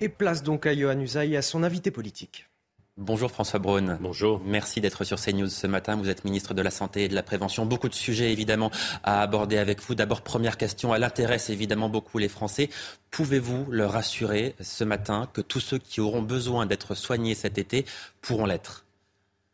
Et 0.00 0.08
place 0.08 0.42
donc 0.42 0.66
à 0.66 0.74
Johan 0.74 0.98
Usaï 0.98 1.36
à 1.36 1.42
son 1.42 1.62
invité 1.62 1.90
politique. 1.90 2.48
Bonjour 2.96 3.28
François 3.28 3.58
Braun. 3.58 3.98
Bonjour. 4.00 4.40
Merci 4.44 4.80
d'être 4.80 5.02
sur 5.02 5.20
CNews 5.20 5.48
ce 5.48 5.66
matin. 5.66 5.96
Vous 5.96 6.08
êtes 6.08 6.24
ministre 6.24 6.54
de 6.54 6.62
la 6.62 6.70
Santé 6.70 7.02
et 7.02 7.08
de 7.08 7.14
la 7.16 7.24
Prévention. 7.24 7.66
Beaucoup 7.66 7.88
de 7.88 7.94
sujets 7.94 8.30
évidemment 8.30 8.70
à 9.02 9.20
aborder 9.20 9.58
avec 9.58 9.80
vous. 9.80 9.96
D'abord, 9.96 10.22
première 10.22 10.56
question, 10.56 10.94
elle 10.94 11.02
intéresse 11.02 11.50
évidemment 11.50 11.88
beaucoup 11.88 12.18
les 12.18 12.28
Français. 12.28 12.70
Pouvez-vous 13.10 13.66
leur 13.68 13.96
assurer 13.96 14.54
ce 14.60 14.84
matin 14.84 15.28
que 15.32 15.40
tous 15.40 15.58
ceux 15.58 15.78
qui 15.78 16.00
auront 16.00 16.22
besoin 16.22 16.66
d'être 16.66 16.94
soignés 16.94 17.34
cet 17.34 17.58
été 17.58 17.84
pourront 18.20 18.46
l'être? 18.46 18.86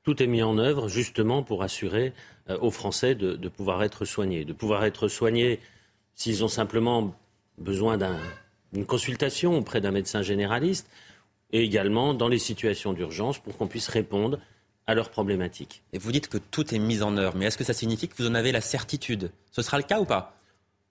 Tout 0.03 0.23
est 0.23 0.27
mis 0.27 0.43
en 0.43 0.59
œuvre 0.59 0.89
justement 0.89 1.43
pour 1.43 1.63
assurer 1.63 2.13
euh, 2.51 2.59
aux 2.61 2.71
Français 2.71 3.15
de, 3.15 3.37
de, 3.37 3.49
pouvoir 3.49 3.83
être 3.83 4.05
soignés. 4.05 4.45
De 4.45 4.53
pouvoir 4.53 4.85
être 4.85 5.09
soignés 5.09 5.61
s'ils 6.15 6.45
ont 6.45 6.49
simplement 6.49 7.15
besoin 7.57 7.97
d'une 8.75 8.85
consultation 8.85 9.57
auprès 9.57 9.81
d'un 9.81 9.93
médecin 9.93 10.21
généraliste 10.21 10.87
et 11.53 11.63
également 11.63 12.15
dans 12.15 12.29
les 12.29 12.39
situations 12.39 12.93
d'urgence 12.93 13.39
pour 13.39 13.57
qu'on 13.57 13.67
puisse 13.67 13.89
répondre 13.89 14.39
à 14.87 14.95
leurs 14.95 15.11
problématiques. 15.11 15.83
Et 15.93 15.99
vous 15.99 16.13
dites 16.13 16.29
que 16.29 16.39
tout 16.39 16.75
est 16.75 16.79
mis 16.79 17.03
en 17.03 17.17
œuvre, 17.17 17.37
mais 17.37 17.47
est-ce 17.47 17.59
que 17.59 17.65
ça 17.65 17.73
signifie 17.75 18.09
que 18.09 18.17
vous 18.17 18.29
en 18.29 18.35
avez 18.35 18.53
la 18.53 18.61
certitude? 18.61 19.31
Ce 19.53 19.63
sera 19.63 19.77
le 19.77 19.85
cas 19.85 20.01
ou 20.01 20.05
pas? 20.05 20.37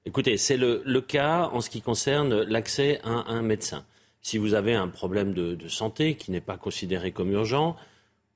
Écoutez, 0.05 0.37
c'est 0.37 0.57
le, 0.57 1.01
cas 1.01 1.49
en 1.51 1.61
ce 1.61 1.69
qui 1.69 1.81
concerne 1.81 2.41
l'accès 2.43 3.01
à 3.03 3.31
un 3.31 3.41
médecin. 3.41 3.83
Si 4.21 4.37
vous 4.37 4.53
avez 4.53 4.73
un 4.73 4.87
problème 4.87 5.33
de, 5.33 5.55
de 5.55 5.67
santé 5.67 6.15
qui 6.15 6.31
n'est 6.31 6.41
pas 6.41 6.57
considéré 6.57 7.11
comme 7.11 7.31
urgent, 7.31 7.75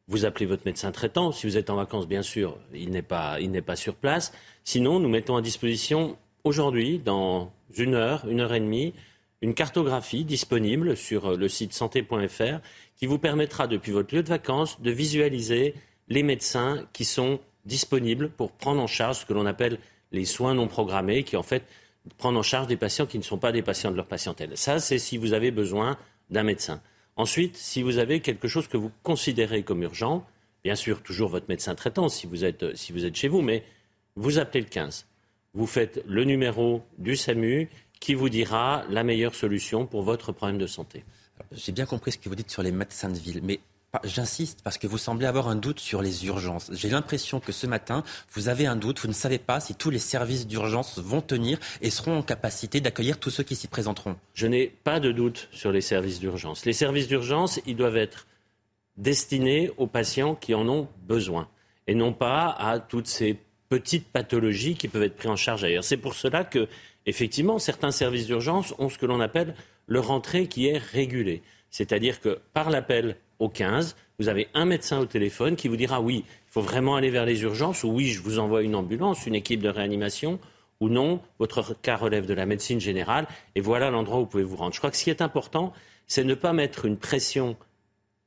vous 0.07 0.25
appelez 0.25 0.45
votre 0.45 0.63
médecin 0.65 0.91
traitant. 0.91 1.31
Si 1.31 1.47
vous 1.47 1.57
êtes 1.57 1.69
en 1.69 1.75
vacances, 1.75 2.07
bien 2.07 2.21
sûr, 2.21 2.57
il 2.73 2.89
n'est 2.89 3.01
pas, 3.01 3.39
il 3.39 3.51
n'est 3.51 3.61
pas 3.61 3.75
sur 3.75 3.95
place. 3.95 4.33
Sinon, 4.63 4.99
nous 4.99 5.09
mettons 5.09 5.35
à 5.35 5.41
disposition 5.41 6.17
aujourd'hui, 6.43 6.99
dans 6.99 7.51
une 7.75 7.95
heure, 7.95 8.27
une 8.27 8.41
heure 8.41 8.53
et 8.53 8.59
demie, 8.59 8.93
une 9.43 9.53
cartographie 9.53 10.23
disponible 10.23 10.95
sur 10.95 11.31
euh, 11.31 11.37
le 11.37 11.49
site 11.49 11.73
santé.fr 11.73 12.59
qui 12.95 13.05
vous 13.05 13.19
permettra, 13.19 13.67
depuis 13.67 13.91
votre 13.91 14.15
lieu 14.15 14.23
de 14.23 14.29
vacances, 14.29 14.81
de 14.81 14.89
visualiser 14.89 15.75
les 16.07 16.23
médecins 16.23 16.87
qui 16.93 17.03
sont 17.03 17.41
disponibles 17.65 18.29
pour 18.29 18.53
prendre 18.53 18.81
en 18.81 18.87
charge 18.87 19.19
ce 19.19 19.25
que 19.25 19.33
l'on 19.33 19.45
appelle 19.45 19.79
les 20.13 20.23
soins 20.23 20.53
non 20.53 20.67
programmés, 20.67 21.23
qui 21.23 21.35
en 21.35 21.43
fait 21.43 21.63
prennent 22.17 22.37
en 22.37 22.43
charge 22.43 22.67
des 22.67 22.77
patients 22.77 23.05
qui 23.05 23.17
ne 23.17 23.23
sont 23.23 23.37
pas 23.37 23.51
des 23.51 23.61
patients 23.61 23.91
de 23.91 23.97
leur 23.97 24.07
patientèle. 24.07 24.51
Ça, 24.55 24.79
c'est 24.79 24.97
si 24.97 25.17
vous 25.17 25.33
avez 25.33 25.51
besoin 25.51 25.97
d'un 26.29 26.43
médecin. 26.43 26.81
Ensuite, 27.17 27.57
si 27.57 27.83
vous 27.83 27.97
avez 27.97 28.21
quelque 28.21 28.47
chose 28.47 28.69
que 28.69 28.77
vous 28.77 28.91
considérez 29.03 29.63
comme 29.63 29.83
urgent, 29.83 30.25
bien 30.63 30.75
sûr, 30.75 31.03
toujours 31.03 31.29
votre 31.29 31.49
médecin 31.49 31.75
traitant 31.75 32.07
si 32.07 32.27
vous 32.27 32.45
êtes, 32.45 32.77
si 32.77 32.93
vous 32.93 33.03
êtes 33.03 33.15
chez 33.15 33.27
vous, 33.27 33.41
mais 33.41 33.63
vous 34.15 34.39
appelez 34.39 34.61
le 34.61 34.69
15. 34.69 35.05
Vous 35.53 35.67
faites 35.67 36.01
le 36.07 36.23
numéro 36.23 36.81
du 36.97 37.15
SAMU 37.15 37.69
qui 38.03 38.15
vous 38.15 38.27
dira 38.27 38.83
la 38.89 39.05
meilleure 39.05 39.33
solution 39.33 39.85
pour 39.85 40.03
votre 40.03 40.33
problème 40.33 40.57
de 40.57 40.67
santé. 40.67 41.05
J'ai 41.53 41.71
bien 41.71 41.85
compris 41.85 42.11
ce 42.11 42.17
que 42.17 42.27
vous 42.27 42.35
dites 42.35 42.51
sur 42.51 42.61
les 42.61 42.73
médecins 42.73 43.07
de 43.07 43.17
ville, 43.17 43.39
mais 43.41 43.61
J'insiste 44.03 44.61
parce 44.63 44.79
que 44.79 44.87
vous 44.87 44.97
semblez 44.97 45.27
avoir 45.27 45.47
un 45.47 45.55
doute 45.55 45.79
sur 45.79 46.01
les 46.01 46.25
urgences. 46.25 46.71
J'ai 46.73 46.89
l'impression 46.89 47.39
que 47.39 47.51
ce 47.51 47.67
matin, 47.67 48.03
vous 48.31 48.49
avez 48.49 48.65
un 48.65 48.75
doute, 48.75 48.99
vous 48.99 49.07
ne 49.07 49.13
savez 49.13 49.37
pas 49.37 49.59
si 49.59 49.75
tous 49.75 49.91
les 49.91 49.99
services 49.99 50.47
d'urgence 50.47 50.97
vont 50.97 51.21
tenir 51.21 51.59
et 51.79 51.91
seront 51.91 52.17
en 52.17 52.23
capacité 52.23 52.81
d'accueillir 52.81 53.19
tous 53.19 53.29
ceux 53.29 53.43
qui 53.43 53.55
s'y 53.55 53.67
présenteront. 53.67 54.15
Je 54.33 54.47
n'ai 54.47 54.65
pas 54.65 54.99
de 54.99 55.11
doute 55.11 55.47
sur 55.51 55.71
les 55.71 55.81
services 55.81 56.19
d'urgence. 56.19 56.65
Les 56.65 56.73
services 56.73 57.07
d'urgence, 57.07 57.59
ils 57.67 57.75
doivent 57.75 57.97
être 57.97 58.25
destinés 58.97 59.69
aux 59.77 59.85
patients 59.87 60.33
qui 60.33 60.55
en 60.55 60.67
ont 60.67 60.87
besoin 61.03 61.47
et 61.85 61.93
non 61.93 62.13
pas 62.13 62.47
à 62.47 62.79
toutes 62.79 63.07
ces 63.07 63.37
petites 63.69 64.07
pathologies 64.07 64.75
qui 64.75 64.87
peuvent 64.87 65.03
être 65.03 65.15
prises 65.15 65.31
en 65.31 65.35
charge 65.35 65.63
ailleurs. 65.63 65.83
C'est 65.83 65.97
pour 65.97 66.15
cela 66.15 66.43
que 66.43 66.67
effectivement, 67.05 67.59
certains 67.59 67.91
services 67.91 68.27
d'urgence 68.27 68.73
ont 68.77 68.89
ce 68.89 68.97
que 68.97 69.05
l'on 69.05 69.19
appelle 69.19 69.55
leur 69.87 70.11
entrée 70.11 70.47
qui 70.47 70.67
est 70.67 70.77
régulée. 70.77 71.41
C'est-à-dire 71.69 72.21
que 72.21 72.39
par 72.53 72.69
l'appel 72.69 73.17
au 73.39 73.49
15, 73.49 73.95
vous 74.19 74.29
avez 74.29 74.47
un 74.53 74.65
médecin 74.65 74.99
au 74.99 75.05
téléphone 75.05 75.55
qui 75.55 75.67
vous 75.67 75.75
dira 75.75 75.99
oui, 75.99 76.23
il 76.27 76.51
faut 76.51 76.61
vraiment 76.61 76.95
aller 76.95 77.09
vers 77.09 77.25
les 77.25 77.41
urgences, 77.41 77.83
ou 77.83 77.89
oui, 77.89 78.07
je 78.07 78.21
vous 78.21 78.39
envoie 78.39 78.61
une 78.61 78.75
ambulance, 78.75 79.25
une 79.25 79.35
équipe 79.35 79.61
de 79.61 79.69
réanimation, 79.69 80.39
ou 80.79 80.89
non, 80.89 81.19
votre 81.39 81.79
cas 81.81 81.95
relève 81.95 82.25
de 82.25 82.33
la 82.33 82.45
médecine 82.45 82.79
générale, 82.79 83.27
et 83.55 83.61
voilà 83.61 83.89
l'endroit 83.89 84.17
où 84.17 84.21
vous 84.21 84.27
pouvez 84.27 84.43
vous 84.43 84.55
rendre. 84.55 84.73
Je 84.73 84.79
crois 84.79 84.91
que 84.91 84.97
ce 84.97 85.03
qui 85.03 85.09
est 85.09 85.21
important, 85.21 85.73
c'est 86.07 86.23
ne 86.23 86.35
pas 86.35 86.53
mettre 86.53 86.85
une 86.85 86.97
pression 86.97 87.57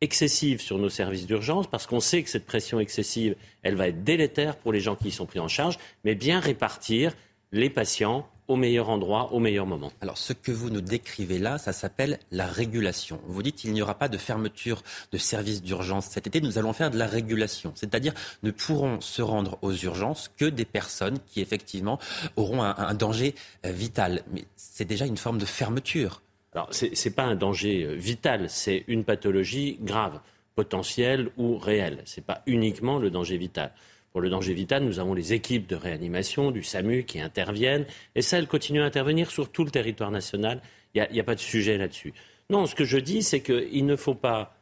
excessive 0.00 0.60
sur 0.60 0.78
nos 0.78 0.88
services 0.88 1.26
d'urgence, 1.26 1.66
parce 1.68 1.86
qu'on 1.86 2.00
sait 2.00 2.22
que 2.22 2.30
cette 2.30 2.46
pression 2.46 2.80
excessive, 2.80 3.36
elle 3.62 3.76
va 3.76 3.88
être 3.88 4.04
délétère 4.04 4.56
pour 4.56 4.72
les 4.72 4.80
gens 4.80 4.96
qui 4.96 5.08
y 5.08 5.12
sont 5.12 5.26
pris 5.26 5.38
en 5.38 5.48
charge, 5.48 5.78
mais 6.04 6.14
bien 6.14 6.40
répartir 6.40 7.12
les 7.52 7.70
patients 7.70 8.28
au 8.48 8.56
meilleur 8.56 8.88
endroit, 8.90 9.32
au 9.32 9.38
meilleur 9.38 9.66
moment. 9.66 9.92
Alors, 10.00 10.18
ce 10.18 10.32
que 10.32 10.52
vous 10.52 10.70
nous 10.70 10.80
décrivez 10.80 11.38
là, 11.38 11.58
ça 11.58 11.72
s'appelle 11.72 12.18
la 12.30 12.46
régulation. 12.46 13.20
Vous 13.26 13.42
dites 13.42 13.56
qu'il 13.56 13.72
n'y 13.72 13.82
aura 13.82 13.94
pas 13.94 14.08
de 14.08 14.18
fermeture 14.18 14.82
de 15.12 15.18
services 15.18 15.62
d'urgence 15.62 16.06
cet 16.06 16.26
été. 16.26 16.40
Nous 16.40 16.58
allons 16.58 16.72
faire 16.72 16.90
de 16.90 16.98
la 16.98 17.06
régulation. 17.06 17.72
C'est-à-dire, 17.74 18.14
ne 18.42 18.50
pourront 18.50 19.00
se 19.00 19.22
rendre 19.22 19.58
aux 19.62 19.72
urgences 19.72 20.30
que 20.36 20.44
des 20.44 20.64
personnes 20.64 21.18
qui, 21.26 21.40
effectivement, 21.40 21.98
auront 22.36 22.62
un, 22.62 22.94
danger 22.94 23.34
euh, 23.64 23.72
vital. 23.72 24.22
Mais 24.32 24.44
c'est 24.56 24.84
déjà 24.84 25.06
une 25.06 25.16
forme 25.16 25.38
de 25.38 25.44
fermeture. 25.44 26.22
Alors, 26.52 26.68
ce 26.70 26.86
n'est 26.86 27.14
pas 27.14 27.24
un 27.24 27.34
danger 27.34 27.84
euh, 27.84 27.94
vital, 27.94 28.48
c'est 28.48 28.84
une 28.88 29.04
pathologie 29.04 29.78
grave, 29.82 30.20
potentielle 30.54 31.30
ou 31.36 31.58
réelle. 31.58 32.00
Ce 32.06 32.20
n'est 32.20 32.24
pas 32.24 32.42
uniquement 32.46 32.98
le 32.98 33.10
danger 33.10 33.36
vital. 33.36 33.72
Pour 34.16 34.22
le 34.22 34.30
danger 34.30 34.54
vital, 34.54 34.82
nous 34.82 34.98
avons 34.98 35.12
les 35.12 35.34
équipes 35.34 35.66
de 35.66 35.76
réanimation 35.76 36.50
du 36.50 36.64
SAMU 36.64 37.04
qui 37.04 37.20
interviennent. 37.20 37.84
Et 38.14 38.22
ça, 38.22 38.38
elles 38.38 38.46
continuent 38.46 38.80
à 38.80 38.86
intervenir 38.86 39.30
sur 39.30 39.52
tout 39.52 39.62
le 39.62 39.70
territoire 39.70 40.10
national. 40.10 40.62
Il 40.94 41.06
Il 41.10 41.12
n'y 41.12 41.20
a, 41.20 41.22
pas 41.22 41.34
de 41.34 41.40
sujet 41.40 41.76
là-dessus. 41.76 42.14
Non, 42.48 42.64
ce 42.64 42.74
que 42.74 42.86
je 42.86 42.96
dis, 42.96 43.22
c'est 43.22 43.40
qu'il 43.42 43.84
ne 43.84 43.94
faut 43.94 44.14
pas 44.14 44.56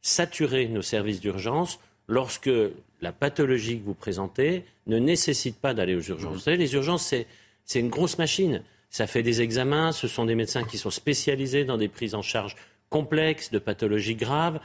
saturer 0.00 0.68
nos 0.68 0.80
services 0.80 1.20
d'urgence 1.20 1.80
lorsque 2.06 2.48
la 3.02 3.12
pathologie 3.12 3.78
que 3.78 3.84
vous 3.84 3.92
présentez 3.92 4.64
ne 4.86 4.98
nécessite 4.98 5.58
pas 5.60 5.74
d'aller 5.74 5.94
aux 5.94 6.00
urgences. 6.00 6.32
Vous 6.32 6.38
savez, 6.38 6.56
les 6.56 6.72
urgences, 6.72 7.14
c'est 7.66 7.80
une 7.80 7.90
grosse 7.90 8.16
machine. 8.16 8.62
Ça 8.88 9.06
fait 9.06 9.22
des 9.22 9.42
examens, 9.42 9.92
ce 9.92 10.08
sont 10.08 10.24
des 10.24 10.34
médecins 10.34 10.64
qui 10.64 10.78
sont 10.78 10.88
spécialisés 10.88 11.66
dans 11.66 11.76
des 11.76 11.88
prises 11.88 12.14
en 12.14 12.22
charge 12.22 12.56
complexes 12.88 13.50
de 13.50 13.58
pathologies 13.58 14.16
graves. 14.16 14.60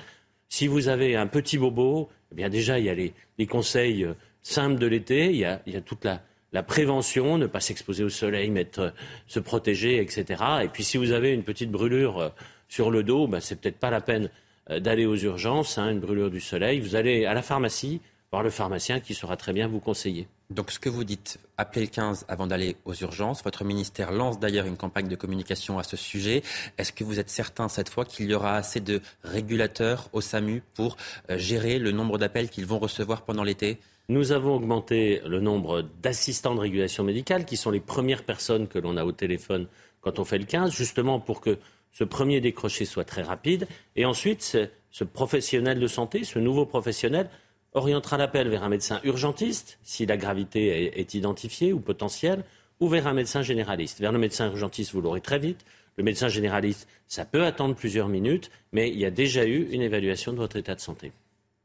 Si 0.54 0.68
vous 0.68 0.88
avez 0.88 1.16
un 1.16 1.26
petit 1.26 1.58
bobo, 1.58 2.12
eh 2.32 2.36
bien 2.36 2.48
déjà, 2.48 2.78
il 2.78 2.86
y 2.86 2.90
a 2.90 2.94
les, 2.94 3.48
conseils 3.48 4.04
euh, 4.04 4.14
simples 4.44 4.78
de 4.78 4.86
l'été, 4.86 5.32
il, 5.32 5.38
y 5.38 5.46
a, 5.46 5.58
toute 5.84 6.06
la, 6.06 6.62
prévention, 6.62 7.40
ne 7.40 7.48
pas 7.48 7.60
s'exposer 7.60 8.04
au 8.04 8.10
soleil, 8.10 8.52
mettre, 8.52 8.80
euh, 8.80 8.90
se 9.26 9.40
protéger, 9.40 10.00
etc. 10.00 10.44
Et 10.64 10.68
puis 10.68 10.84
si 10.84 10.98
vous 10.98 11.12
avez 11.12 11.32
une 11.32 11.42
petite 11.42 11.72
brûlure 11.72 12.20
euh, 12.20 12.30
sur 12.68 12.92
le 12.92 13.02
dos, 13.02 13.26
ben, 13.26 13.40
c'est 13.40 13.60
peut-être 13.60 13.80
pas 13.80 13.90
la 13.90 14.00
peine 14.00 14.30
d'aller 14.70 15.08
aux 15.08 15.16
urgences, 15.16 15.80
hein, 15.80 15.90
une 15.90 16.00
brûlure 16.00 16.30
du 16.30 16.40
soleil. 16.40 16.80
Vous 16.80 16.96
allez 16.96 17.26
à 17.26 17.34
la 17.34 17.42
pharmacie 17.42 18.00
voir 18.34 18.42
le 18.42 18.50
pharmacien 18.50 19.00
qui 19.00 19.14
saura 19.14 19.38
très 19.38 19.54
bien 19.54 19.68
vous 19.68 19.80
conseiller. 19.80 20.28
Donc 20.50 20.72
ce 20.72 20.80
que 20.80 20.90
vous 20.90 21.04
dites, 21.04 21.38
appelez 21.56 21.86
le 21.86 21.92
15 21.92 22.26
avant 22.28 22.48
d'aller 22.48 22.78
aux 22.84 22.96
urgences. 22.96 23.44
Votre 23.44 23.64
ministère 23.64 24.12
lance 24.12 24.40
d'ailleurs 24.40 24.66
une 24.66 24.76
campagne 24.76 25.08
de 25.08 25.16
communication 25.16 25.78
à 25.78 25.84
ce 25.84 25.96
sujet. 25.96 26.42
Est-ce 26.80 26.92
que 26.92 27.04
vous 27.04 27.20
êtes 27.20 27.30
certain 27.30 27.68
cette 27.68 27.90
fois 27.90 28.06
qu'il 28.06 28.32
y 28.32 28.34
aura 28.34 28.56
assez 28.56 28.80
de 28.80 29.02
régulateurs 29.24 30.10
au 30.14 30.22
SAMU 30.22 30.64
pour 30.74 30.98
euh, 31.30 31.38
gérer 31.38 31.78
le 31.78 31.92
nombre 31.92 32.18
d'appels 32.18 32.50
qu'ils 32.50 32.66
vont 32.66 32.80
recevoir 32.80 33.22
pendant 33.22 33.44
l'été? 33.44 33.78
Nous 34.10 34.32
avons 34.32 34.56
augmenté 34.56 35.22
le 35.28 35.40
nombre 35.40 35.84
d'assistants 36.02 36.56
de 36.56 36.60
régulation 36.60 37.04
médicale, 37.04 37.46
qui 37.46 37.56
sont 37.56 37.70
les 37.70 37.82
premières 37.82 38.24
personnes 38.24 38.68
que 38.68 38.80
l'on 38.80 38.98
a 38.98 39.06
au 39.06 39.12
téléphone 39.12 39.68
quand 40.02 40.18
on 40.18 40.26
fait 40.26 40.40
le 40.40 40.46
15, 40.46 40.74
justement 40.74 41.20
pour 41.20 41.40
que 41.40 41.60
ce 41.92 42.04
premier 42.04 42.42
décroché 42.42 42.86
soit 42.86 43.06
très 43.06 43.22
rapide. 43.22 43.68
Et 43.96 44.06
ensuite, 44.06 44.58
ce 44.90 45.04
professionnel 45.04 45.80
de 45.80 45.88
santé, 45.88 46.24
ce 46.24 46.40
nouveau 46.40 46.66
professionnel, 46.66 47.30
orientera 47.74 48.18
l'appel 48.18 48.50
vers 48.50 48.64
un 48.64 48.70
médecin 48.70 49.00
urgentiste, 49.04 49.80
si 49.84 50.06
la 50.06 50.18
gravité 50.18 51.00
est, 51.00 51.14
identifiée 51.14 51.74
ou 51.74 51.80
potentielle, 51.80 52.44
ou 52.80 52.88
vers 52.88 53.08
un 53.08 53.14
médecin 53.14 53.42
généraliste. 53.42 54.00
Vers 54.00 54.12
le 54.12 54.20
médecin 54.20 54.48
urgentiste, 54.48 54.94
vous 54.94 55.02
l'aurez 55.02 55.22
très 55.22 55.40
vite. 55.40 55.66
Le 55.98 56.04
médecin 56.04 56.28
généraliste, 56.28 56.88
ça 57.08 57.26
peut 57.26 57.46
attendre 57.46 57.76
plusieurs 57.76 58.08
minutes, 58.08 58.50
mais 58.72 58.90
il 58.90 59.00
y 59.00 59.06
a 59.06 59.12
déjà 59.12 59.46
eu 59.46 59.70
une 59.72 59.82
évaluation 59.82 60.34
de 60.34 60.38
votre 60.38 60.58
état 60.58 60.76
de 60.76 60.80
santé. 60.80 61.12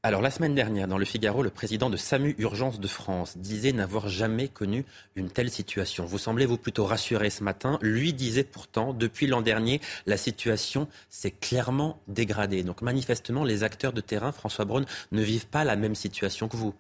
Alors 0.09 0.23
la 0.23 0.31
semaine 0.31 0.55
dernière, 0.55 0.89
dans 0.89 0.97
le 0.97 1.05
Figaro, 1.05 1.43
le 1.43 1.51
président 1.51 1.91
de 1.91 1.99
SAMU 1.99 2.35
Urgence 2.39 2.81
de 2.81 2.89
France 2.89 3.37
disait 3.37 3.73
n'avoir 3.73 4.09
jamais 4.09 4.49
connu 4.49 4.87
une 5.17 5.29
telle 5.29 5.51
situation. 5.51 6.07
Vous 6.07 6.17
semblez 6.17 6.47
vous 6.47 6.57
plutôt 6.57 6.87
rassuré 6.87 7.29
ce 7.29 7.45
matin? 7.45 7.79
Lui 7.83 8.15
disait 8.15 8.43
pourtant, 8.43 8.95
depuis 8.95 9.27
l'an 9.27 9.43
dernier, 9.43 9.83
la 10.07 10.17
situation 10.17 10.89
s'est 11.11 11.31
clairement 11.31 12.01
dégradée. 12.09 12.63
Donc 12.63 12.81
manifestement, 12.81 13.45
les 13.45 13.65
acteurs 13.65 13.93
de 13.93 14.01
terrain, 14.01 14.33
François 14.33 14.65
Braun, 14.65 14.87
ne 15.13 15.21
vivent 15.21 15.49
pas 15.49 15.65
la 15.65 15.77
même 15.77 15.95
situation 15.95 16.49
que 16.49 16.57
vous. 16.57 16.73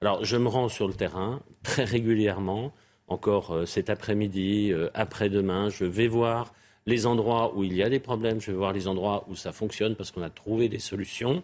Alors 0.00 0.24
je 0.24 0.36
me 0.36 0.46
rends 0.46 0.68
sur 0.68 0.86
le 0.86 0.94
terrain 0.94 1.40
très 1.64 1.82
régulièrement, 1.82 2.72
encore 3.08 3.52
euh, 3.52 3.66
cet 3.66 3.90
après-midi, 3.90 4.70
euh, 4.70 4.90
après-demain. 4.94 5.70
Je 5.70 5.86
vais 5.86 6.06
voir 6.06 6.54
les 6.86 7.06
endroits 7.06 7.52
où 7.56 7.64
il 7.64 7.74
y 7.74 7.82
a 7.82 7.88
des 7.88 7.98
problèmes, 7.98 8.40
je 8.40 8.52
vais 8.52 8.56
voir 8.56 8.72
les 8.72 8.86
endroits 8.86 9.24
où 9.26 9.34
ça 9.34 9.50
fonctionne 9.50 9.96
parce 9.96 10.12
qu'on 10.12 10.22
a 10.22 10.30
trouvé 10.30 10.68
des 10.68 10.78
solutions. 10.78 11.42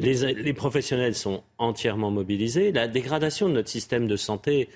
Les, 0.00 0.52
professionnels 0.52 1.14
sont 1.14 1.42
entièrement 1.58 2.10
mobilisés. 2.10 2.72
La 2.72 2.88
dégradation 2.88 3.48
de 3.48 3.54
notre 3.54 3.68
système 3.68 4.08
de 4.08 4.16
santé, 4.16 4.68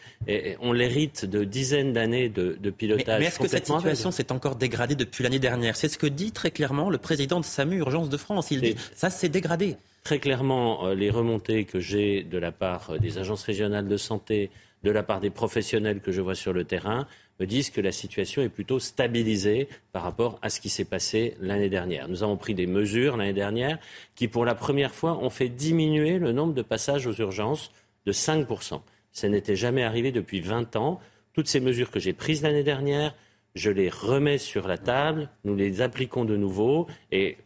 on 0.61 0.73
l'hérite 0.73 1.25
de 1.25 1.45
dizaines 1.45 1.93
d'années 1.93 2.29
de, 2.29 2.71
pilotage. 2.71 3.21
Mais, 3.21 3.27
est-ce 3.27 3.39
que 3.39 3.49
cette 3.49 3.67
situation 3.67 4.11
s'est 4.11 4.33
encore 4.33 4.57
dégradée 4.57 4.95
depuis 4.95 5.25
l'année 5.25 5.39
dernière? 5.39 5.77
C'est 5.77 5.89
ce 5.89 5.99
que 5.99 6.07
dit 6.07 6.33
très 6.33 6.51
clairement 6.51 6.91
le 6.91 6.99
président 6.99 7.41
de 7.41 7.45
SAMU 7.45 7.79
Urgence 7.79 8.09
de 8.09 8.17
France. 8.17 8.51
Il 8.51 8.61
dit 8.61 8.77
ça 8.95 9.11
s'est 9.11 9.29
dégradé. 9.29 9.77
Très 10.05 10.19
clairement, 10.19 10.87
euh, 10.87 10.95
les 10.95 11.09
remontées 11.09 11.65
que 11.65 11.81
j'ai 11.81 12.23
de 12.23 12.37
la 12.37 12.53
part 12.53 12.91
euh, 12.91 12.99
des 12.99 13.17
agences 13.17 13.43
régionales 13.43 13.89
de 13.89 13.97
santé, 13.97 14.51
de 14.83 14.91
la 14.91 15.03
part 15.03 15.21
des 15.21 15.31
professionnels 15.31 16.01
que 16.01 16.13
je 16.13 16.21
vois 16.21 16.35
sur 16.35 16.53
le 16.53 16.65
terrain, 16.65 17.07
me 17.41 17.47
disent 17.47 17.71
que 17.71 17.81
la 17.81 17.93
situation 17.93 18.43
est 18.43 18.49
plutôt 18.49 18.79
stabilisée 18.79 19.69
par 19.93 20.03
rapport 20.03 20.39
à 20.43 20.51
ce 20.51 20.61
qui 20.61 20.69
s'est 20.69 20.85
passé 20.85 21.37
l'année 21.41 21.69
dernière. 21.69 22.09
Nous 22.09 22.23
avons 22.23 22.37
pris 22.37 22.55
des 22.55 22.67
mesures 22.67 23.17
l'année 23.17 23.33
dernière 23.33 23.79
qui, 24.15 24.29
pour 24.29 24.45
la 24.45 24.55
première 24.55 24.95
fois, 24.95 25.19
ont 25.19 25.31
fait 25.31 25.49
diminuer 25.49 26.19
le 26.19 26.33
nombre 26.33 26.55
de 26.55 26.63
passages 26.63 27.07
aux 27.07 27.15
urgences 27.15 27.73
de 28.07 28.13
5%. 28.13 28.81
Ça 29.13 29.29
n'était 29.29 29.57
jamais 29.57 29.83
arrivé 29.83 30.13
depuis 30.13 30.41
20 30.41 30.77
ans. 30.77 31.01
Toutes 31.33 31.49
ces 31.49 31.61
mesures 31.61 31.91
que 31.91 32.01
j'ai 32.01 32.13
prises 32.13 32.43
l'année 32.43 32.63
dernière, 32.63 33.15
je 33.55 33.71
les 33.71 33.89
remets 33.89 34.39
sur 34.39 34.67
la 34.67 34.79
table, 34.79 35.29
nous 35.45 35.55
les 35.55 35.81
appliquons 35.81 36.25
de 36.25 36.37
nouveau 36.37 36.89
et 37.13 37.37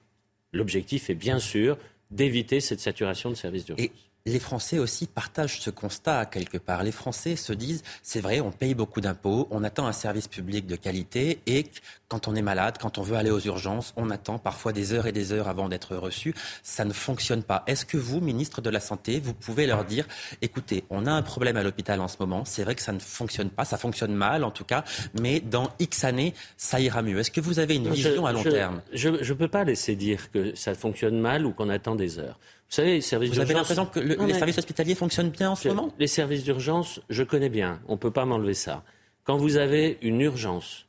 l'objectif 0.52 1.10
est 1.10 1.14
bien 1.14 1.38
sûr 1.38 1.76
d'éviter 2.10 2.60
cette 2.60 2.80
saturation 2.80 3.28
de 3.30 3.34
services 3.34 3.66
d'urgence 3.66 4.07
les 4.28 4.38
Français 4.38 4.78
aussi 4.78 5.06
partagent 5.06 5.60
ce 5.60 5.70
constat 5.70 6.26
quelque 6.26 6.58
part. 6.58 6.82
Les 6.82 6.92
Français 6.92 7.36
se 7.36 7.52
disent, 7.52 7.82
c'est 8.02 8.20
vrai, 8.20 8.40
on 8.40 8.50
paye 8.50 8.74
beaucoup 8.74 9.00
d'impôts, 9.00 9.48
on 9.50 9.64
attend 9.64 9.86
un 9.86 9.92
service 9.92 10.28
public 10.28 10.66
de 10.66 10.76
qualité 10.76 11.40
et 11.46 11.66
quand 12.08 12.28
on 12.28 12.34
est 12.34 12.42
malade, 12.42 12.76
quand 12.80 12.98
on 12.98 13.02
veut 13.02 13.16
aller 13.16 13.30
aux 13.30 13.40
urgences, 13.40 13.92
on 13.96 14.10
attend 14.10 14.38
parfois 14.38 14.72
des 14.72 14.92
heures 14.92 15.06
et 15.06 15.12
des 15.12 15.32
heures 15.32 15.48
avant 15.48 15.68
d'être 15.68 15.94
reçu. 15.96 16.34
Ça 16.62 16.84
ne 16.84 16.92
fonctionne 16.92 17.42
pas. 17.42 17.64
Est-ce 17.66 17.84
que 17.84 17.98
vous, 17.98 18.20
ministre 18.20 18.60
de 18.62 18.70
la 18.70 18.80
Santé, 18.80 19.20
vous 19.20 19.34
pouvez 19.34 19.66
leur 19.66 19.84
dire, 19.84 20.06
écoutez, 20.40 20.84
on 20.90 21.06
a 21.06 21.12
un 21.12 21.22
problème 21.22 21.56
à 21.56 21.62
l'hôpital 21.62 22.00
en 22.00 22.08
ce 22.08 22.16
moment, 22.20 22.44
c'est 22.44 22.64
vrai 22.64 22.74
que 22.74 22.82
ça 22.82 22.92
ne 22.92 22.98
fonctionne 22.98 23.50
pas, 23.50 23.64
ça 23.64 23.76
fonctionne 23.76 24.14
mal 24.14 24.44
en 24.44 24.50
tout 24.50 24.64
cas, 24.64 24.84
mais 25.20 25.40
dans 25.40 25.70
X 25.78 26.04
années, 26.04 26.34
ça 26.56 26.80
ira 26.80 27.02
mieux. 27.02 27.18
Est-ce 27.18 27.30
que 27.30 27.40
vous 27.40 27.58
avez 27.58 27.76
une 27.76 27.90
vision 27.90 28.26
à 28.26 28.32
long 28.32 28.42
terme? 28.42 28.82
Je 28.92 29.08
ne 29.08 29.32
peux 29.34 29.48
pas 29.48 29.64
laisser 29.64 29.96
dire 29.96 30.30
que 30.30 30.54
ça 30.54 30.74
fonctionne 30.74 31.18
mal 31.18 31.44
ou 31.44 31.52
qu'on 31.52 31.68
attend 31.68 31.94
des 31.94 32.18
heures. 32.18 32.38
Vous 32.68 32.74
savez, 32.74 32.94
les 32.94 33.00
services 33.00 33.30
Vous 33.30 33.40
avez 33.40 33.54
l'impression 33.54 33.86
que 33.86 33.98
les 33.98 34.34
services 34.34 34.58
hospitaliers 34.58 34.94
fonctionnent 34.94 35.30
bien 35.30 35.50
en 35.50 35.54
ce 35.54 35.68
moment? 35.68 35.92
Les 35.98 36.06
services 36.06 36.44
d'urgence, 36.44 37.00
je 37.08 37.22
connais 37.22 37.48
bien. 37.48 37.80
On 37.88 37.92
ne 37.92 37.98
peut 37.98 38.10
pas 38.10 38.26
m'enlever 38.26 38.54
ça. 38.54 38.84
Quand 39.24 39.38
vous 39.38 39.56
avez 39.56 39.98
une 40.02 40.20
urgence, 40.20 40.86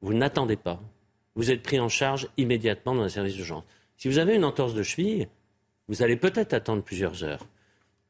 vous 0.00 0.14
n'attendez 0.14 0.56
pas. 0.56 0.80
Vous 1.34 1.50
êtes 1.50 1.62
pris 1.62 1.80
en 1.80 1.88
charge 1.88 2.28
immédiatement 2.36 2.94
dans 2.94 3.02
un 3.02 3.08
service 3.08 3.34
d'urgence. 3.34 3.64
Si 3.96 4.08
vous 4.08 4.18
avez 4.18 4.36
une 4.36 4.44
entorse 4.44 4.74
de 4.74 4.82
cheville, 4.82 5.28
vous 5.88 6.02
allez 6.02 6.16
peut-être 6.16 6.54
attendre 6.54 6.82
plusieurs 6.82 7.24
heures. 7.24 7.46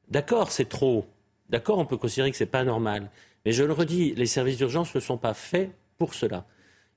D'accord, 0.09 0.51
c'est 0.51 0.69
trop. 0.69 1.06
D'accord, 1.48 1.78
on 1.78 1.86
peut 1.86 1.97
considérer 1.97 2.31
que 2.31 2.36
ce 2.36 2.44
n'est 2.44 2.51
pas 2.51 2.64
normal. 2.64 3.10
Mais 3.47 3.52
je 3.52 3.64
le 3.64 3.73
redis, 3.73 4.14
les 4.14 4.27
services 4.27 4.59
d'urgence 4.59 4.94
ne 4.94 5.01
sont 5.01 5.16
pas 5.16 5.35
faits 5.35 5.70
pour 5.97 6.12
cela. 6.14 6.44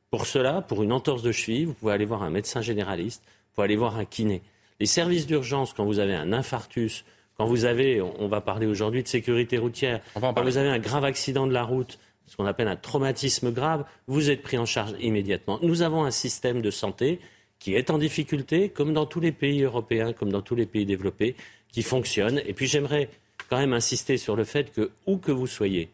Pour 0.10 0.26
cela, 0.26 0.62
pour 0.62 0.84
une 0.84 0.92
entorse 0.92 1.24
de 1.24 1.32
cheville, 1.32 1.66
vous 1.66 1.74
pouvez 1.74 1.94
aller 1.94 2.06
voir 2.06 2.24
un 2.24 2.30
médecin 2.30 2.62
généraliste, 2.62 3.24
vous 3.26 3.56
pouvez 3.56 3.66
aller 3.66 3.76
voir 3.76 3.98
un 3.98 4.06
kiné. 4.06 4.42
Les 4.80 4.86
services 4.86 5.28
d'urgence, 5.28 5.74
quand 5.74 5.86
vous 5.86 6.00
avez 6.00 6.16
un 6.16 6.34
infarctus, 6.34 7.06
quand 7.38 7.46
vous 7.46 7.66
avez, 7.66 8.02
on 8.02 8.28
va 8.28 8.42
parler 8.42 8.66
aujourd'hui 8.66 9.04
de 9.04 9.08
sécurité 9.08 9.58
routière, 9.58 10.02
quand 10.14 10.44
vous 10.44 10.58
avez 10.58 10.70
un 10.70 10.80
grave 10.80 11.06
accident 11.06 11.48
de 11.48 11.54
la 11.54 11.64
route, 11.64 12.00
ce 12.28 12.36
qu'on 12.36 12.46
appelle 12.46 12.68
un 12.68 12.76
traumatisme 12.76 13.52
grave, 13.52 13.86
vous 14.08 14.30
êtes 14.30 14.42
pris 14.42 14.58
en 14.58 14.66
charge 14.66 14.94
immédiatement. 15.00 15.60
Nous 15.62 15.82
avons 15.82 16.04
un 16.04 16.12
système 16.12 16.62
de 16.62 16.72
santé 16.72 17.20
qui 17.60 17.76
est 17.76 17.90
en 17.90 17.98
difficulté, 17.98 18.70
comme 18.70 18.94
dans 18.94 19.06
tous 19.06 19.20
les 19.20 19.32
pays 19.32 19.64
européens, 19.64 20.14
comme 20.14 20.32
dans 20.32 20.42
tous 20.42 20.56
les 20.56 20.66
pays 20.66 20.86
développés, 20.86 21.36
qui 21.72 21.84
fonctionne. 21.84 22.42
Et 22.46 22.54
puis 22.54 22.68
j'aimerais 22.68 23.10
quand 23.50 23.58
même 23.58 23.74
insister 23.74 24.18
sur 24.18 24.36
le 24.36 24.44
fait 24.44 24.72
que, 24.72 24.92
où 25.06 25.18
que 25.18 25.32
vous 25.32 25.48
soyez, 25.48 25.90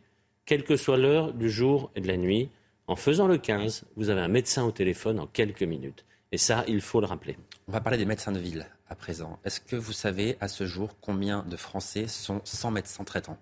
quelle 0.46 0.64
que 0.64 0.76
soit 0.76 0.98
l'heure 0.98 1.34
du 1.34 1.50
jour 1.50 1.92
et 1.96 2.02
de 2.02 2.08
la 2.08 2.18
nuit, 2.18 2.50
en 2.88 2.96
faisant 2.96 3.28
le 3.28 3.38
15, 3.38 3.86
vous 3.96 4.10
avez 4.10 4.22
un 4.22 4.28
médecin 4.28 4.66
au 4.66 4.72
téléphone 4.72 5.20
en 5.20 5.28
quelques 5.28 5.64
minutes. 5.64 6.06
Et 6.32 6.38
ça, 6.38 6.64
il 6.68 6.82
faut 6.82 7.00
le 7.00 7.08
rappeler. 7.08 7.38
On 7.68 7.72
va 7.72 7.82
parler 7.82 7.98
des 7.98 8.06
médecins 8.06 8.32
de 8.32 8.40
ville 8.40 8.66
à 8.90 8.96
présent. 8.96 9.40
Est-ce 9.46 9.62
que 9.62 9.76
vous 9.76 9.94
savez 9.94 10.38
à 10.40 10.48
ce 10.48 10.66
jour 10.66 10.98
combien 11.00 11.44
de 11.44 11.56
Français 11.56 12.08
sont 12.08 12.42
sans 12.44 12.72
médecin 12.72 13.04
traitant? 13.04 13.38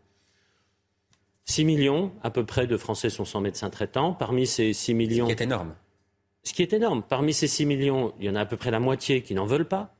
6 1.45 1.65
millions 1.65 2.11
à 2.21 2.29
peu 2.29 2.45
près 2.45 2.67
de 2.67 2.77
Français 2.77 3.09
sont 3.09 3.25
sans 3.25 3.41
médecin 3.41 3.69
traitant. 3.69 4.13
Parmi 4.13 4.45
ces 4.45 4.73
6 4.73 4.93
millions... 4.93 5.27
Ce 5.27 5.33
qui 5.33 5.41
est 5.41 5.45
énorme. 5.45 5.75
Ce 6.43 6.53
qui 6.53 6.61
est 6.61 6.73
énorme. 6.73 7.01
Parmi 7.01 7.33
ces 7.33 7.47
6 7.47 7.65
millions, 7.65 8.13
il 8.19 8.25
y 8.25 8.29
en 8.29 8.35
a 8.35 8.41
à 8.41 8.45
peu 8.45 8.57
près 8.57 8.71
la 8.71 8.79
moitié 8.79 9.23
qui 9.23 9.33
n'en 9.33 9.45
veulent 9.45 9.67
pas. 9.67 9.95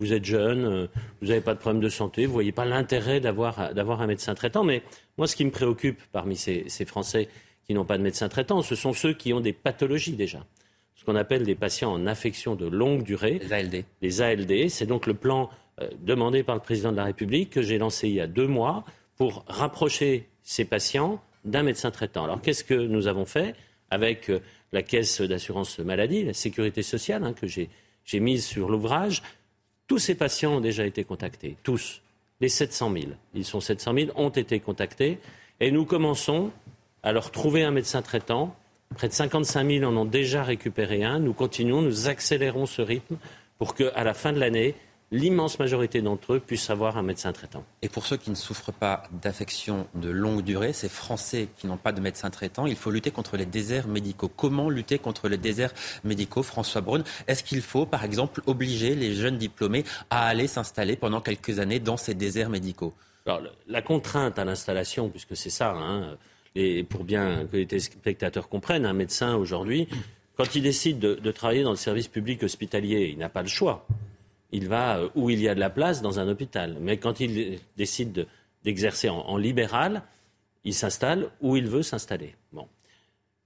Vous 0.00 0.12
êtes 0.12 0.24
jeune, 0.24 0.64
euh, 0.64 0.86
vous 1.20 1.28
n'avez 1.28 1.40
pas 1.40 1.54
de 1.54 1.58
problème 1.58 1.82
de 1.82 1.88
santé, 1.88 2.26
vous 2.26 2.32
ne 2.32 2.34
voyez 2.34 2.52
pas 2.52 2.64
l'intérêt 2.64 3.20
d'avoir 3.20 3.58
un 3.58 4.06
médecin 4.06 4.34
traitant. 4.34 4.64
Mais 4.64 4.82
moi, 5.18 5.26
ce 5.26 5.34
qui 5.34 5.44
me 5.44 5.50
préoccupe 5.50 6.02
parmi 6.12 6.36
ces, 6.36 6.68
ces 6.68 6.84
Français 6.84 7.28
qui 7.64 7.74
n'ont 7.74 7.84
pas 7.84 7.96
de 7.96 8.02
médecin 8.02 8.28
traitant, 8.28 8.62
ce 8.62 8.74
sont 8.74 8.92
ceux 8.92 9.14
qui 9.14 9.32
ont 9.32 9.40
des 9.40 9.52
pathologies 9.52 10.14
déjà 10.14 10.44
ce 11.04 11.10
qu'on 11.10 11.16
appelle 11.16 11.44
des 11.44 11.54
patients 11.54 11.92
en 11.92 12.06
affection 12.06 12.54
de 12.54 12.64
longue 12.64 13.02
durée. 13.02 13.38
Les 13.42 13.52
ALD. 13.52 13.84
Les 14.00 14.22
ALD, 14.22 14.70
c'est 14.70 14.86
donc 14.86 15.06
le 15.06 15.12
plan 15.12 15.50
euh, 15.82 15.88
demandé 16.00 16.42
par 16.42 16.54
le 16.54 16.62
président 16.62 16.92
de 16.92 16.96
la 16.96 17.04
République 17.04 17.50
que 17.50 17.60
j'ai 17.60 17.76
lancé 17.76 18.08
il 18.08 18.14
y 18.14 18.22
a 18.22 18.26
deux 18.26 18.46
mois 18.46 18.86
pour 19.16 19.44
rapprocher 19.46 20.26
ces 20.42 20.64
patients 20.64 21.22
d'un 21.44 21.62
médecin 21.62 21.90
traitant. 21.90 22.24
Alors 22.24 22.40
qu'est-ce 22.40 22.64
que 22.64 22.72
nous 22.72 23.06
avons 23.06 23.26
fait 23.26 23.54
avec 23.90 24.30
euh, 24.30 24.40
la 24.72 24.82
caisse 24.82 25.20
d'assurance 25.20 25.78
maladie, 25.78 26.24
la 26.24 26.32
sécurité 26.32 26.82
sociale 26.82 27.22
hein, 27.22 27.34
que 27.34 27.46
j'ai 27.46 27.68
mise 28.20 28.46
sur 28.46 28.70
l'ouvrage? 28.70 29.22
Tous 29.86 29.98
ces 29.98 30.14
patients 30.14 30.56
ont 30.56 30.60
déjà 30.62 30.86
été 30.86 31.04
contactés, 31.04 31.58
tous. 31.62 32.00
Les 32.40 32.48
700 32.48 32.92
000, 32.92 33.04
ils 33.34 33.44
sont 33.44 33.60
700 33.60 33.94
000, 33.94 34.10
ont 34.16 34.30
été 34.30 34.58
contactés 34.58 35.18
et 35.60 35.70
nous 35.70 35.84
commençons 35.84 36.50
à 37.02 37.12
leur 37.12 37.30
trouver 37.30 37.62
un 37.62 37.72
médecin 37.72 38.00
traitant 38.00 38.56
Près 38.94 39.08
de 39.08 39.12
55 39.12 39.68
000 39.68 39.84
en 39.84 39.96
ont 39.96 40.04
déjà 40.04 40.42
récupéré 40.42 41.04
un. 41.04 41.18
Nous 41.18 41.32
continuons, 41.32 41.82
nous 41.82 42.08
accélérons 42.08 42.66
ce 42.66 42.80
rythme 42.82 43.16
pour 43.58 43.74
qu'à 43.74 44.04
la 44.04 44.14
fin 44.14 44.32
de 44.32 44.38
l'année, 44.38 44.74
l'immense 45.10 45.58
majorité 45.58 46.00
d'entre 46.00 46.34
eux 46.34 46.40
puissent 46.40 46.70
avoir 46.70 46.96
un 46.96 47.02
médecin 47.02 47.32
traitant. 47.32 47.64
Et 47.82 47.88
pour 47.88 48.06
ceux 48.06 48.16
qui 48.16 48.30
ne 48.30 48.34
souffrent 48.36 48.72
pas 48.72 49.04
d'affections 49.22 49.86
de 49.94 50.10
longue 50.10 50.42
durée, 50.42 50.72
ces 50.72 50.88
Français 50.88 51.48
qui 51.56 51.66
n'ont 51.66 51.76
pas 51.76 51.92
de 51.92 52.00
médecin 52.00 52.30
traitant, 52.30 52.66
il 52.66 52.76
faut 52.76 52.90
lutter 52.90 53.10
contre 53.10 53.36
les 53.36 53.46
déserts 53.46 53.88
médicaux. 53.88 54.28
Comment 54.28 54.70
lutter 54.70 54.98
contre 54.98 55.28
les 55.28 55.38
déserts 55.38 55.74
médicaux, 56.04 56.42
François 56.42 56.80
Braun? 56.80 57.02
Est-ce 57.26 57.42
qu'il 57.42 57.62
faut, 57.62 57.86
par 57.86 58.04
exemple, 58.04 58.42
obliger 58.46 58.94
les 58.94 59.14
jeunes 59.14 59.38
diplômés 59.38 59.84
à 60.10 60.26
aller 60.26 60.46
s'installer 60.46 60.96
pendant 60.96 61.20
quelques 61.20 61.58
années 61.58 61.80
dans 61.80 61.96
ces 61.96 62.14
déserts 62.14 62.50
médicaux? 62.50 62.94
Alors, 63.26 63.40
la 63.66 63.82
contrainte 63.82 64.38
à 64.38 64.44
l'installation, 64.44 65.08
puisque 65.08 65.36
c'est 65.36 65.50
ça, 65.50 65.72
hein, 65.72 66.16
et 66.54 66.84
pour 66.84 67.04
bien 67.04 67.46
que 67.50 67.56
les 67.56 67.80
spectateurs 67.80 68.48
comprennent, 68.48 68.86
un 68.86 68.92
médecin 68.92 69.36
aujourd'hui, 69.36 69.88
quand 70.36 70.54
il 70.54 70.62
décide 70.62 70.98
de, 70.98 71.14
de 71.14 71.30
travailler 71.32 71.62
dans 71.62 71.70
le 71.70 71.76
service 71.76 72.08
public 72.08 72.42
hospitalier, 72.42 73.10
il 73.12 73.18
n'a 73.18 73.28
pas 73.28 73.42
le 73.42 73.48
choix 73.48 73.86
il 74.54 74.68
va 74.68 74.98
euh, 74.98 75.08
où 75.14 75.30
il 75.30 75.40
y 75.40 75.48
a 75.48 75.54
de 75.54 75.60
la 75.60 75.68
place 75.68 76.00
dans 76.00 76.20
un 76.20 76.28
hôpital. 76.28 76.78
Mais 76.80 76.96
quand 76.96 77.20
il 77.20 77.58
décide 77.76 78.26
d'exercer 78.62 79.10
en, 79.10 79.36
libéral, 79.36 80.02
il 80.64 80.72
s'installe 80.72 81.28
où 81.40 81.56
il 81.56 81.68
veut 81.68 81.82
s'installer. 81.82 82.34
Bon. 82.52 82.66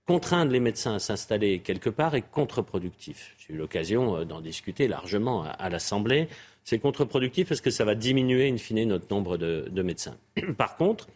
Contraindre 0.06 0.52
les 0.52 0.60
médecins 0.60 0.94
à 0.94 0.98
s'installer 1.00 1.58
quelque 1.60 1.90
part 1.90 2.14
est 2.14 2.30
contre-productif. 2.30 3.34
J'ai 3.38 3.54
eu 3.54 3.56
l'occasion 3.56 4.18
euh, 4.18 4.24
d'en 4.24 4.40
discuter 4.40 4.86
largement 4.86 5.44
à, 5.44 5.68
l'Assemblée. 5.70 6.28
C'est 6.62 6.78
contre-productif 6.78 7.48
parce 7.48 7.62
que 7.62 7.70
ça 7.70 7.84
va 7.84 7.94
diminuer, 7.94 8.48
in 8.50 8.58
fine, 8.58 8.84
notre 8.84 9.12
nombre 9.12 9.38
de, 9.38 9.82
médecins. 9.82 10.16
Par 10.58 10.76
contre, 10.76 11.08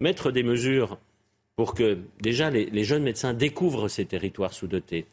mettre 0.00 0.30
des 0.30 0.42
mesures 0.42 0.98
pour 1.60 1.74
que 1.74 1.98
déjà 2.22 2.48
les, 2.48 2.70
les 2.70 2.84
jeunes 2.84 3.02
médecins 3.02 3.34
découvrent 3.34 3.88
ces 3.88 4.06
territoires 4.06 4.54
sous-dotés 4.54 5.04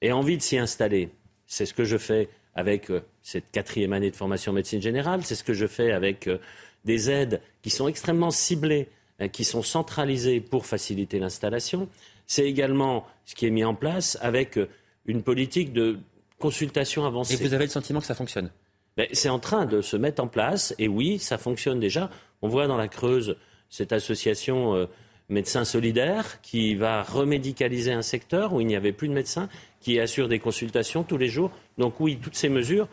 et 0.00 0.10
envie 0.10 0.38
de 0.38 0.42
s'y 0.42 0.56
installer, 0.56 1.10
c'est 1.46 1.66
ce 1.66 1.74
que 1.74 1.84
je 1.84 1.98
fais 1.98 2.30
avec 2.54 2.88
euh, 2.88 3.02
cette 3.20 3.50
quatrième 3.52 3.92
année 3.92 4.10
de 4.10 4.16
formation 4.16 4.52
en 4.52 4.54
médecine 4.54 4.80
générale. 4.80 5.20
C'est 5.24 5.34
ce 5.34 5.44
que 5.44 5.52
je 5.52 5.66
fais 5.66 5.92
avec 5.92 6.26
euh, 6.26 6.38
des 6.86 7.10
aides 7.10 7.42
qui 7.60 7.68
sont 7.68 7.86
extrêmement 7.86 8.30
ciblées, 8.30 8.88
hein, 9.20 9.28
qui 9.28 9.44
sont 9.44 9.62
centralisées 9.62 10.40
pour 10.40 10.64
faciliter 10.64 11.18
l'installation. 11.18 11.86
C'est 12.26 12.46
également 12.46 13.06
ce 13.26 13.34
qui 13.34 13.44
est 13.44 13.50
mis 13.50 13.62
en 13.62 13.74
place 13.74 14.16
avec 14.22 14.56
euh, 14.56 14.70
une 15.04 15.22
politique 15.22 15.74
de 15.74 15.98
consultation 16.38 17.04
avancée. 17.04 17.34
Et 17.34 17.36
vous 17.36 17.52
avez 17.52 17.66
le 17.66 17.70
sentiment 17.70 18.00
que 18.00 18.06
ça 18.06 18.14
fonctionne? 18.14 18.50
Ben, 18.96 19.06
C'est 19.12 19.28
en 19.28 19.38
train 19.38 19.66
de 19.66 19.82
se 19.82 19.98
mettre 19.98 20.22
en 20.22 20.28
place. 20.28 20.74
Et 20.78 20.88
oui, 20.88 21.18
ça 21.18 21.36
fonctionne 21.36 21.78
déjà. 21.78 22.08
On 22.40 22.48
voit 22.48 22.68
dans 22.68 22.78
la 22.78 22.88
Creuse 22.88 23.36
cette 23.68 23.92
association 23.92 24.88
Médecins 25.28 25.64
Solidaires 25.64 26.40
qui 26.42 26.74
va 26.74 27.02
remédicaliser 27.02 27.92
un 27.92 28.02
secteur 28.02 28.52
où 28.52 28.60
il 28.60 28.66
n'y 28.66 28.76
avait 28.76 28.92
plus 28.92 29.08
de 29.08 29.14
médecins, 29.14 29.48
qui 29.80 29.98
assure 29.98 30.28
des 30.28 30.38
consultations 30.38 31.02
tous 31.02 31.16
les 31.16 31.28
jours. 31.28 31.50
Donc 31.78 32.00
oui, 32.00 32.18
toutes 32.22 32.36
ces 32.36 32.48
mesures 32.48 32.88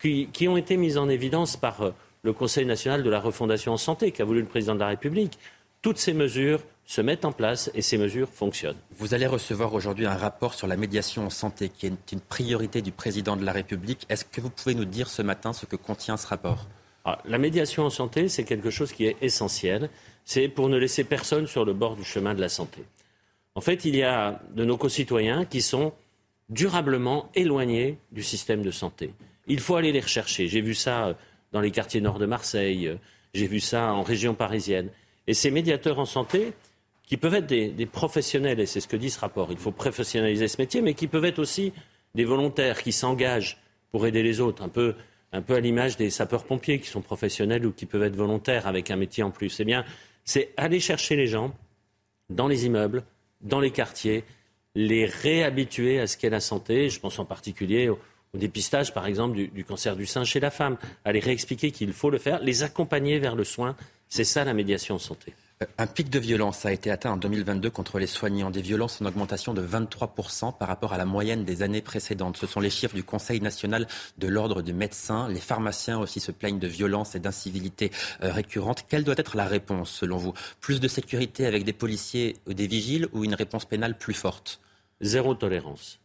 qui, 0.00 0.48
ont 0.48 0.56
été 0.56 0.76
mises 0.76 0.98
en 0.98 1.08
évidence 1.08 1.56
par 1.56 1.82
euh, 1.82 1.90
le 2.22 2.32
Conseil 2.32 2.66
national 2.66 3.02
de 3.02 3.10
la 3.10 3.20
refondation 3.20 3.72
en 3.72 3.76
santé 3.76 4.10
qu'a 4.10 4.24
voulu 4.24 4.40
le 4.40 4.46
président 4.46 4.74
de 4.74 4.80
la 4.80 4.88
République, 4.88 5.38
toutes 5.80 5.98
ces 5.98 6.12
mesures 6.12 6.60
se 6.84 7.00
mettent 7.00 7.24
en 7.24 7.32
place 7.32 7.70
et 7.74 7.82
ces 7.82 7.98
mesures 7.98 8.28
fonctionnent. 8.28 8.76
Vous 8.98 9.14
allez 9.14 9.26
recevoir 9.26 9.72
aujourd'hui 9.74 10.06
un 10.06 10.16
rapport 10.16 10.54
sur 10.54 10.66
la 10.66 10.76
médiation 10.76 11.26
en 11.26 11.30
santé 11.30 11.68
qui 11.68 11.86
est 11.86 12.12
une 12.12 12.20
priorité 12.20 12.82
du 12.82 12.90
président 12.90 13.36
de 13.36 13.44
la 13.44 13.52
République. 13.52 14.04
Est-ce 14.08 14.24
que 14.24 14.40
vous 14.40 14.50
pouvez 14.50 14.74
nous 14.74 14.84
dire 14.84 15.08
ce 15.08 15.22
matin 15.22 15.52
ce 15.52 15.66
que 15.66 15.76
contient 15.76 16.16
ce 16.16 16.26
rapport? 16.26 16.66
Ah, 17.04 17.18
La 17.24 17.38
médiation 17.38 17.84
en 17.84 17.90
santé, 17.90 18.28
c'est 18.28 18.44
quelque 18.44 18.70
chose 18.70 18.92
qui 18.92 19.06
est 19.06 19.16
essentiel. 19.22 19.90
C'est 20.24 20.48
pour 20.48 20.68
ne 20.68 20.76
laisser 20.78 21.04
personne 21.04 21.46
sur 21.46 21.64
le 21.64 21.72
bord 21.72 21.96
du 21.96 22.04
chemin 22.04 22.34
de 22.34 22.40
la 22.40 22.48
santé. 22.48 22.82
En 23.54 23.60
fait, 23.60 23.84
il 23.84 23.96
y 23.96 24.02
a 24.02 24.40
de 24.54 24.64
nos 24.64 24.76
concitoyens 24.76 25.44
qui 25.44 25.60
sont 25.60 25.92
durablement 26.48 27.30
éloignés 27.34 27.98
du 28.12 28.22
système 28.22 28.62
de 28.62 28.70
santé. 28.70 29.12
Il 29.46 29.60
faut 29.60 29.76
aller 29.76 29.92
les 29.92 30.00
rechercher. 30.00 30.48
J'ai 30.48 30.60
vu 30.60 30.74
ça 30.74 31.08
euh, 31.08 31.14
dans 31.52 31.60
les 31.60 31.70
quartiers 31.70 32.00
nord 32.00 32.18
de 32.18 32.26
Marseille, 32.26 32.88
euh, 32.88 32.96
j'ai 33.34 33.46
vu 33.46 33.60
ça 33.60 33.92
en 33.92 34.02
région 34.02 34.34
parisienne. 34.34 34.90
Et 35.26 35.34
ces 35.34 35.50
médiateurs 35.50 35.98
en 35.98 36.04
santé, 36.04 36.52
qui 37.06 37.16
peuvent 37.16 37.34
être 37.34 37.46
des, 37.46 37.86
professionnels, 37.86 38.60
et 38.60 38.66
c'est 38.66 38.80
ce 38.80 38.88
que 38.88 38.96
dit 38.96 39.10
ce 39.10 39.20
rapport, 39.20 39.48
il 39.50 39.58
faut 39.58 39.70
professionnaliser 39.70 40.48
ce 40.48 40.56
métier, 40.58 40.80
mais 40.80 40.94
qui 40.94 41.06
peuvent 41.06 41.24
être 41.24 41.38
aussi 41.38 41.72
des 42.14 42.24
volontaires 42.24 42.82
qui 42.82 42.92
s'engagent 42.92 43.58
pour 43.90 44.06
aider 44.06 44.22
les 44.22 44.40
autres, 44.40 44.62
un 44.62 44.68
peu, 44.68 44.94
un 45.32 45.42
peu 45.42 45.54
à 45.54 45.60
l'image 45.60 45.96
des 45.96 46.10
sapeurs-pompiers 46.10 46.78
qui 46.78 46.88
sont 46.88 47.00
professionnels 47.00 47.64
ou 47.66 47.72
qui 47.72 47.86
peuvent 47.86 48.02
être 48.02 48.16
volontaires 48.16 48.66
avec 48.66 48.90
un 48.90 48.96
métier 48.96 49.22
en 49.22 49.30
plus. 49.30 49.60
Eh 49.60 49.64
bien, 49.64 49.84
c'est 50.24 50.52
aller 50.56 50.80
chercher 50.80 51.16
les 51.16 51.26
gens 51.26 51.54
dans 52.30 52.48
les 52.48 52.66
immeubles, 52.66 53.02
dans 53.40 53.60
les 53.60 53.70
quartiers, 53.70 54.24
les 54.74 55.06
réhabituer 55.06 56.00
à 56.00 56.06
ce 56.06 56.16
qu'est 56.16 56.30
la 56.30 56.40
santé. 56.40 56.88
Je 56.88 57.00
pense 57.00 57.18
en 57.18 57.24
particulier 57.24 57.88
au, 57.88 57.98
dépistage, 58.34 58.94
par 58.94 59.06
exemple, 59.06 59.36
du, 59.36 59.64
cancer 59.64 59.94
du 59.94 60.06
sein 60.06 60.24
chez 60.24 60.40
la 60.40 60.50
femme. 60.50 60.78
Les 61.04 61.20
réexpliquer 61.20 61.70
qu'il 61.70 61.92
faut 61.92 62.08
le 62.08 62.18
faire, 62.18 62.40
les 62.40 62.62
accompagner 62.62 63.18
vers 63.18 63.36
le 63.36 63.44
soin. 63.44 63.76
C'est 64.08 64.24
ça 64.24 64.44
la 64.44 64.54
médiation 64.54 64.94
en 64.94 64.98
santé. 64.98 65.34
Euh, 65.62 65.66
un 65.78 65.86
pic 65.86 66.10
de 66.10 66.18
violence 66.18 66.66
a 66.66 66.72
été 66.72 66.90
atteint 66.90 67.12
en 67.12 67.16
2022 67.16 67.70
contre 67.70 67.98
les 67.98 68.06
soignants. 68.06 68.50
Des 68.50 68.62
violences 68.62 69.00
en 69.00 69.06
augmentation 69.06 69.54
de 69.54 69.62
23% 69.62 70.56
par 70.56 70.68
rapport 70.68 70.92
à 70.92 70.98
la 70.98 71.04
moyenne 71.04 71.44
des 71.44 71.62
années 71.62 71.80
précédentes. 71.80 72.36
Ce 72.36 72.46
sont 72.46 72.60
les 72.60 72.70
chiffres 72.70 72.94
du 72.94 73.04
Conseil 73.04 73.40
national 73.40 73.86
de 74.18 74.28
l'ordre 74.28 74.62
des 74.62 74.72
médecins. 74.72 75.28
Les 75.28 75.40
pharmaciens 75.40 75.98
aussi 75.98 76.20
se 76.20 76.32
plaignent 76.32 76.58
de 76.58 76.68
violences 76.68 77.14
et 77.14 77.20
d'incivilités 77.20 77.90
euh, 78.22 78.32
récurrentes. 78.32 78.84
Quelle 78.88 79.04
doit 79.04 79.14
être 79.16 79.36
la 79.36 79.46
réponse 79.46 79.90
selon 79.90 80.16
vous? 80.16 80.34
Plus 80.60 80.80
de 80.80 80.88
sécurité 80.88 81.46
avec 81.46 81.64
des 81.64 81.72
policiers 81.72 82.36
ou 82.46 82.54
des 82.54 82.66
vigiles 82.66 83.08
ou 83.12 83.24
une 83.24 83.34
réponse 83.34 83.64
pénale 83.64 83.96
plus 83.96 84.14
forte? 84.14 84.60
Zéro 85.00 85.34
tolérance. 85.34 85.98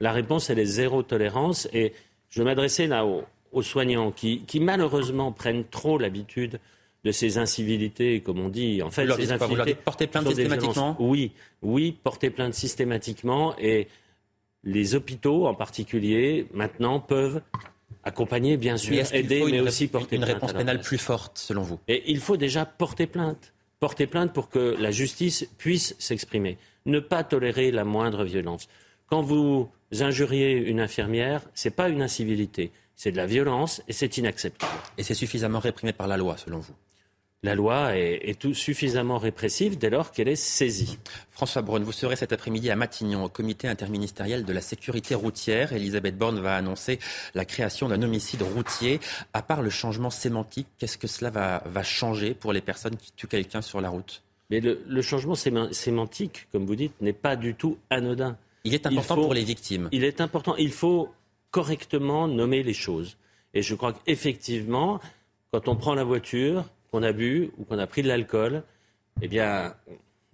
La 0.00 0.12
réponse, 0.12 0.50
elle 0.50 0.58
est 0.58 0.66
zéro 0.66 1.02
tolérance. 1.02 1.68
Et 1.72 1.92
je 2.30 2.42
m'adressais 2.42 2.86
là 2.86 3.06
aux, 3.06 3.24
soignants 3.62 4.10
qui 4.10 4.60
malheureusement 4.60 5.30
prennent 5.30 5.64
trop 5.64 5.96
l'habitude 5.96 6.58
de 7.04 7.12
ces 7.12 7.38
incivilités, 7.38 8.20
comme 8.20 8.40
on 8.40 8.48
dit. 8.48 8.82
En 8.82 8.90
fait, 8.90 9.06
ces 9.12 9.32
incivilités. 9.32 9.74
porter 9.74 10.06
plainte 10.06 10.26
systématiquement 10.26 10.96
Oui, 10.98 11.32
oui, 11.62 11.98
porter 12.02 12.30
plainte 12.30 12.54
systématiquement. 12.54 13.54
Et 13.58 13.88
les 14.62 14.94
hôpitaux, 14.94 15.46
en 15.46 15.54
particulier, 15.54 16.46
maintenant, 16.54 17.00
peuvent 17.00 17.42
accompagner, 18.02 18.56
bien 18.56 18.76
sûr, 18.76 19.04
aider, 19.12 19.44
mais 19.50 19.60
aussi 19.60 19.88
porter 19.88 20.16
une 20.16 20.22
plainte. 20.22 20.30
Une 20.30 20.34
réponse 20.34 20.52
pénale 20.54 20.80
plus 20.80 20.98
forte, 20.98 21.38
selon 21.38 21.62
vous? 21.62 21.78
Et 21.88 22.10
il 22.10 22.20
faut 22.20 22.36
déjà 22.36 22.64
porter 22.64 23.06
plainte. 23.06 23.52
Porter 23.80 24.06
plainte 24.06 24.32
pour 24.32 24.48
que 24.48 24.76
la 24.78 24.90
justice 24.90 25.46
puisse 25.58 25.94
s'exprimer. 25.98 26.56
Ne 26.86 27.00
pas 27.00 27.22
tolérer 27.24 27.70
la 27.70 27.84
moindre 27.84 28.24
violence. 28.24 28.68
Quand 29.06 29.20
vous 29.20 29.68
injuriez 30.00 30.54
une 30.56 30.80
infirmière, 30.80 31.42
ce 31.54 31.68
n'est 31.68 31.74
pas 31.74 31.90
une 31.90 32.00
incivilité, 32.00 32.72
c'est 32.96 33.12
de 33.12 33.16
la 33.16 33.26
violence 33.26 33.82
et 33.88 33.92
c'est 33.92 34.16
inacceptable. 34.16 34.72
Et 34.96 35.02
c'est 35.02 35.14
suffisamment 35.14 35.58
réprimé 35.58 35.92
par 35.92 36.08
la 36.08 36.16
loi, 36.16 36.36
selon 36.38 36.60
vous? 36.60 36.72
La 37.44 37.54
loi 37.54 37.94
est, 37.94 38.40
tout 38.40 38.54
suffisamment 38.54 39.18
répressive 39.18 39.76
dès 39.76 39.90
lors 39.90 40.12
qu'elle 40.12 40.28
est 40.28 40.34
saisie. 40.34 40.98
François 41.30 41.60
Braun, 41.60 41.82
vous 41.82 41.92
serez 41.92 42.16
cet 42.16 42.32
après-midi 42.32 42.70
à 42.70 42.76
Matignon 42.76 43.22
au 43.22 43.28
comité 43.28 43.68
interministériel 43.68 44.46
de 44.46 44.52
la 44.54 44.62
sécurité 44.62 45.14
routière. 45.14 45.74
Elisabeth 45.74 46.16
Borne 46.16 46.40
va 46.40 46.56
annoncer 46.56 46.98
la 47.34 47.44
création 47.44 47.90
d'un 47.90 48.00
homicide 48.00 48.40
routier. 48.40 48.98
À 49.34 49.42
part 49.42 49.60
le 49.60 49.68
changement 49.68 50.08
sémantique, 50.08 50.68
qu'est-ce 50.78 50.96
que 50.96 51.06
cela 51.06 51.28
va, 51.30 51.82
changer 51.82 52.32
pour 52.32 52.54
les 52.54 52.62
personnes 52.62 52.96
qui 52.96 53.12
tuent 53.12 53.28
quelqu'un 53.28 53.60
sur 53.60 53.82
la 53.82 53.90
route? 53.90 54.22
Mais 54.48 54.60
le, 54.60 55.02
changement 55.02 55.34
sémantique, 55.34 56.48
comme 56.50 56.64
vous 56.64 56.76
dites, 56.76 56.98
n'est 57.02 57.12
pas 57.12 57.36
du 57.36 57.54
tout 57.54 57.76
anodin. 57.90 58.38
Il 58.64 58.72
est 58.72 58.86
important 58.86 59.16
pour 59.16 59.34
les 59.34 59.44
victimes. 59.44 59.90
Il 59.92 60.04
est 60.04 60.22
important. 60.22 60.56
Il 60.56 60.72
faut 60.72 61.10
correctement 61.50 62.26
nommer 62.26 62.62
les 62.62 62.72
choses. 62.72 63.18
Et 63.52 63.60
je 63.60 63.74
crois 63.74 63.92
qu'effectivement, 63.92 64.98
quand 65.52 65.68
on 65.68 65.76
prend 65.76 65.94
la 65.94 66.04
voiture, 66.04 66.64
qu'on 66.94 67.02
a 67.02 67.10
bu 67.10 67.50
ou 67.58 67.64
qu'on 67.64 67.80
a 67.80 67.88
pris 67.88 68.02
de 68.04 68.08
l'alcool, 68.08 68.62
eh 69.20 69.26
bien, 69.26 69.74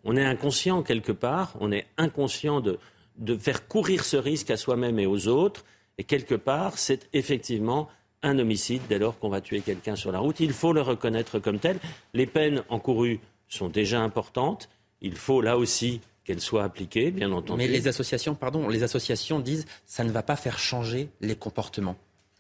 on 0.05 0.15
est 0.15 0.25
inconscient 0.27 0.83
quelque 0.83 1.11
part, 1.11 1.57
on 1.59 1.73
est 1.73 1.87
inconscient 1.97 2.61
de, 2.61 2.79
de 3.17 3.35
faire 3.39 3.67
courir 3.67 4.05
ce 4.05 4.19
risque 4.19 4.51
à 4.51 4.59
soi-même 4.59 4.99
et 4.99 5.07
aux 5.07 5.27
autres, 5.27 5.65
et 5.97 6.05
quelque 6.05 6.35
part, 6.35 6.77
c'est 6.77 7.09
effectivement 7.15 7.89
un 8.23 8.39
homicide 8.39 8.83
dès 8.91 8.99
lors 8.99 9.19
qu'on 9.19 9.31
va 9.31 9.41
tuer 9.41 9.63
quelqu'un 9.63 9.97
sur 9.97 10.13
la 10.13 10.19
route. 10.19 10.39
Il 10.41 10.53
faut 10.53 10.75
le 10.75 10.83
reconnaître 10.83 11.39
comme 11.39 11.61
tel. 11.61 11.79
Les 12.13 12.27
peines 12.27 12.63
encourues 12.69 13.21
sont 13.49 13.71
déjà 13.71 14.03
importantes. 14.03 14.69
Il 15.01 15.17
faut 15.17 15.41
là 15.41 15.57
aussi 15.57 16.03
qu'elles 16.25 16.43
soient 16.43 16.65
appliquées, 16.65 17.11
bien 17.11 17.33
entendu. 17.33 17.57
Mais 17.57 17.69
les 17.69 17.89
associations, 17.89 18.35
pardon, 18.35 18.69
les 18.69 18.83
associations 18.83 19.41
disent 19.41 19.65
ça 19.87 20.05
ne 20.05 20.11
va 20.11 20.23
pas 20.23 20.37
faire 20.37 20.59
changer 20.59 21.09
les 21.23 21.37
comportements. 21.37 21.97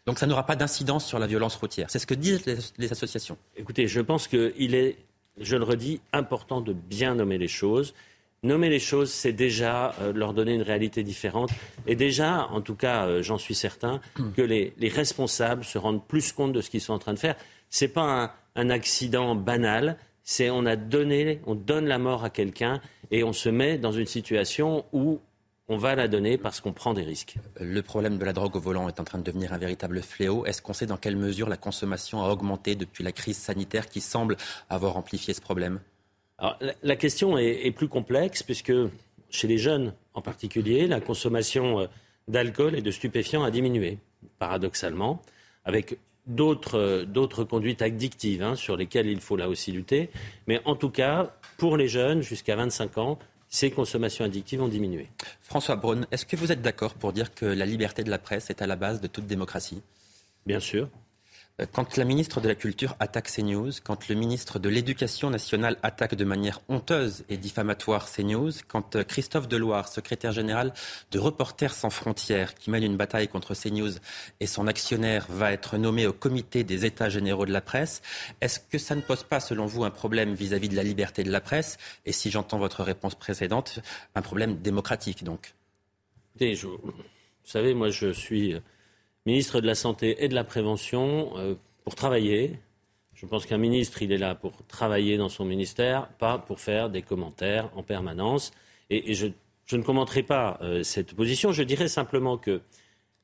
Donc 0.06 0.18
ça 0.18 0.26
n'aura 0.26 0.46
pas 0.46 0.56
d'incidence 0.56 1.06
sur 1.06 1.18
la 1.18 1.26
violence 1.26 1.56
routière. 1.56 1.88
C'est 1.90 1.98
ce 1.98 2.06
que 2.06 2.14
disent 2.14 2.44
les, 2.46 2.92
associations. 2.92 3.36
Écoutez, 3.56 3.86
je 3.86 4.00
pense 4.00 4.28
qu'il 4.28 4.74
est, 4.74 4.96
je 5.38 5.56
le 5.56 5.64
redis, 5.64 6.00
important 6.12 6.60
de 6.60 6.72
bien 6.72 7.14
nommer 7.14 7.38
les 7.38 7.48
choses. 7.48 7.94
Nommer 8.42 8.70
les 8.70 8.78
choses, 8.78 9.10
c'est 9.10 9.34
déjà 9.34 9.94
euh, 10.00 10.14
leur 10.14 10.32
donner 10.32 10.54
une 10.54 10.62
réalité 10.62 11.02
différente. 11.02 11.50
Et 11.86 11.94
déjà, 11.94 12.46
en 12.46 12.62
tout 12.62 12.74
cas, 12.74 13.06
euh, 13.06 13.22
j'en 13.22 13.36
suis 13.36 13.54
certain, 13.54 14.00
que 14.34 14.40
les, 14.40 14.72
responsables 14.88 15.62
se 15.62 15.76
rendent 15.76 16.06
plus 16.06 16.32
compte 16.32 16.54
de 16.54 16.62
ce 16.62 16.70
qu'ils 16.70 16.80
sont 16.80 16.94
en 16.94 16.98
train 16.98 17.12
de 17.12 17.18
faire. 17.18 17.36
Ce 17.68 17.84
n'est 17.84 17.90
pas 17.90 18.34
un, 18.56 18.70
accident 18.70 19.34
banal, 19.34 19.98
c'est 20.24 20.48
on 20.48 20.64
a 20.64 20.76
donné, 20.76 21.40
on 21.46 21.54
donne 21.54 21.86
la 21.86 21.98
mort 21.98 22.24
à 22.24 22.30
quelqu'un 22.30 22.80
et 23.10 23.24
on 23.24 23.34
se 23.34 23.48
met 23.50 23.76
dans 23.76 23.92
une 23.92 24.06
situation 24.06 24.86
où 24.92 25.20
on 25.70 25.76
va 25.76 25.94
la 25.94 26.08
donner 26.08 26.36
parce 26.36 26.60
qu'on 26.60 26.72
prend 26.72 26.94
des 26.94 27.04
risques. 27.04 27.36
Le 27.60 27.80
problème 27.80 28.18
de 28.18 28.24
la 28.24 28.32
drogue 28.32 28.56
au 28.56 28.60
volant 28.60 28.88
est 28.88 28.98
en 28.98 29.04
train 29.04 29.18
de 29.18 29.22
devenir 29.22 29.52
un 29.52 29.58
véritable 29.58 30.02
fléau. 30.02 30.44
Est-ce 30.44 30.60
qu'on 30.60 30.72
sait 30.72 30.84
dans 30.84 30.96
quelle 30.96 31.16
mesure 31.16 31.48
la 31.48 31.56
consommation 31.56 32.24
a 32.24 32.28
augmenté 32.28 32.74
depuis 32.74 33.04
la 33.04 33.12
crise 33.12 33.38
sanitaire 33.38 33.88
qui 33.88 34.00
semble 34.00 34.36
avoir 34.68 34.96
amplifié 34.96 35.32
ce 35.32 35.40
problème? 35.40 35.78
La, 36.82 36.96
question 36.96 37.38
est, 37.38 37.70
plus 37.70 37.86
complexe 37.86 38.42
puisque 38.42 38.72
chez 39.30 39.46
les 39.46 39.58
jeunes 39.58 39.94
en 40.14 40.22
particulier, 40.22 40.88
la 40.88 41.00
consommation 41.00 41.78
euh, 41.78 41.86
d'alcool 42.26 42.74
et 42.74 42.82
de 42.82 42.90
stupéfiants 42.90 43.44
a 43.44 43.52
diminué, 43.52 43.98
paradoxalement, 44.40 45.22
avec 45.64 45.98
d'autres 46.26 46.78
euh, 46.78 47.44
conduites 47.44 47.82
addictives 47.82 48.42
hein, 48.42 48.56
sur 48.56 48.76
lesquelles 48.76 49.06
il 49.06 49.20
faut 49.20 49.36
là 49.36 49.48
aussi 49.48 49.70
lutter. 49.70 50.10
Mais 50.48 50.60
en 50.64 50.74
tout 50.74 50.90
cas, 50.90 51.32
pour 51.58 51.76
les 51.76 51.86
jeunes 51.86 52.22
jusqu'à 52.22 52.56
25 52.56 52.98
ans, 52.98 53.18
ces 53.50 53.70
consommations 53.70 54.24
addictives 54.24 54.62
ont 54.62 54.68
diminué. 54.68 55.08
François 55.42 55.76
Braun, 55.76 56.06
est-ce 56.12 56.24
que 56.24 56.36
vous 56.36 56.52
êtes 56.52 56.62
d'accord 56.62 56.94
pour 56.94 57.12
dire 57.12 57.34
que 57.34 57.44
la 57.44 57.66
liberté 57.66 58.04
de 58.04 58.10
la 58.10 58.18
presse 58.18 58.48
est 58.48 58.62
à 58.62 58.66
la 58.66 58.76
base 58.76 59.00
de 59.00 59.08
toute 59.08 59.26
démocratie? 59.26 59.82
Bien 60.46 60.60
sûr. 60.60 60.88
Quand 61.72 61.96
la 61.96 62.04
ministre 62.04 62.40
de 62.40 62.48
la 62.48 62.54
Culture 62.54 62.96
attaque 63.00 63.30
CNews, 63.30 63.70
quand 63.84 64.08
le 64.08 64.14
ministre 64.14 64.58
de 64.58 64.68
l'Éducation 64.70 65.28
nationale 65.28 65.76
attaque 65.82 66.14
de 66.14 66.24
manière 66.24 66.60
honteuse 66.68 67.24
et 67.28 67.36
diffamatoire 67.36 68.10
CNews, 68.10 68.52
quand 68.66 68.96
euh, 68.96 69.04
Christophe 69.04 69.46
Deloire, 69.46 69.88
secrétaire 69.88 70.32
général 70.32 70.72
de 71.10 71.18
Reporters 71.18 71.74
sans 71.74 71.90
frontières, 71.90 72.54
qui 72.54 72.70
mène 72.70 72.84
une 72.84 72.96
bataille 72.96 73.28
contre 73.28 73.54
CNews 73.54 73.92
et 74.40 74.46
son 74.46 74.66
actionnaire 74.68 75.26
va 75.28 75.52
être 75.52 75.76
nommé 75.76 76.06
au 76.06 76.14
comité 76.14 76.64
des 76.64 76.86
États 76.86 77.10
généraux 77.10 77.46
de 77.46 77.52
la 77.52 77.60
presse, 77.60 78.00
est-ce 78.40 78.58
que 78.58 78.78
ça 78.78 78.94
ne 78.94 79.02
pose 79.02 79.24
pas, 79.24 79.40
selon 79.40 79.66
vous, 79.66 79.84
un 79.84 79.90
problème 79.90 80.34
vis-à-vis 80.34 80.70
de 80.70 80.76
la 80.76 80.82
liberté 80.82 81.24
de 81.24 81.30
la 81.30 81.40
presse? 81.40 81.76
Et 82.06 82.12
si 82.12 82.30
j'entends 82.30 82.58
votre 82.58 82.82
réponse 82.82 83.16
précédente, 83.16 83.80
un 84.14 84.22
problème 84.22 84.56
démocratique 84.56 85.24
donc. 85.24 85.54
Vous 86.40 86.56
savez, 87.44 87.74
moi 87.74 87.90
je 87.90 88.12
suis 88.12 88.54
ministre 89.26 89.60
de 89.60 89.66
la 89.66 89.74
Santé 89.74 90.24
et 90.24 90.28
de 90.28 90.34
la 90.34 90.44
Prévention 90.44 91.32
euh, 91.36 91.54
pour 91.84 91.94
travailler. 91.94 92.58
Je 93.14 93.26
pense 93.26 93.44
qu'un 93.44 93.58
ministre, 93.58 94.02
il 94.02 94.12
est 94.12 94.18
là 94.18 94.34
pour 94.34 94.64
travailler 94.66 95.18
dans 95.18 95.28
son 95.28 95.44
ministère, 95.44 96.08
pas 96.18 96.38
pour 96.38 96.60
faire 96.60 96.88
des 96.88 97.02
commentaires 97.02 97.70
en 97.76 97.82
permanence. 97.82 98.52
Et, 98.88 99.14
je, 99.14 99.26
ne 99.72 99.82
commenterai 99.82 100.22
pas 100.22 100.58
euh, 100.62 100.82
cette 100.82 101.14
position. 101.14 101.52
Je 101.52 101.62
dirais 101.62 101.88
simplement 101.88 102.38
que 102.38 102.62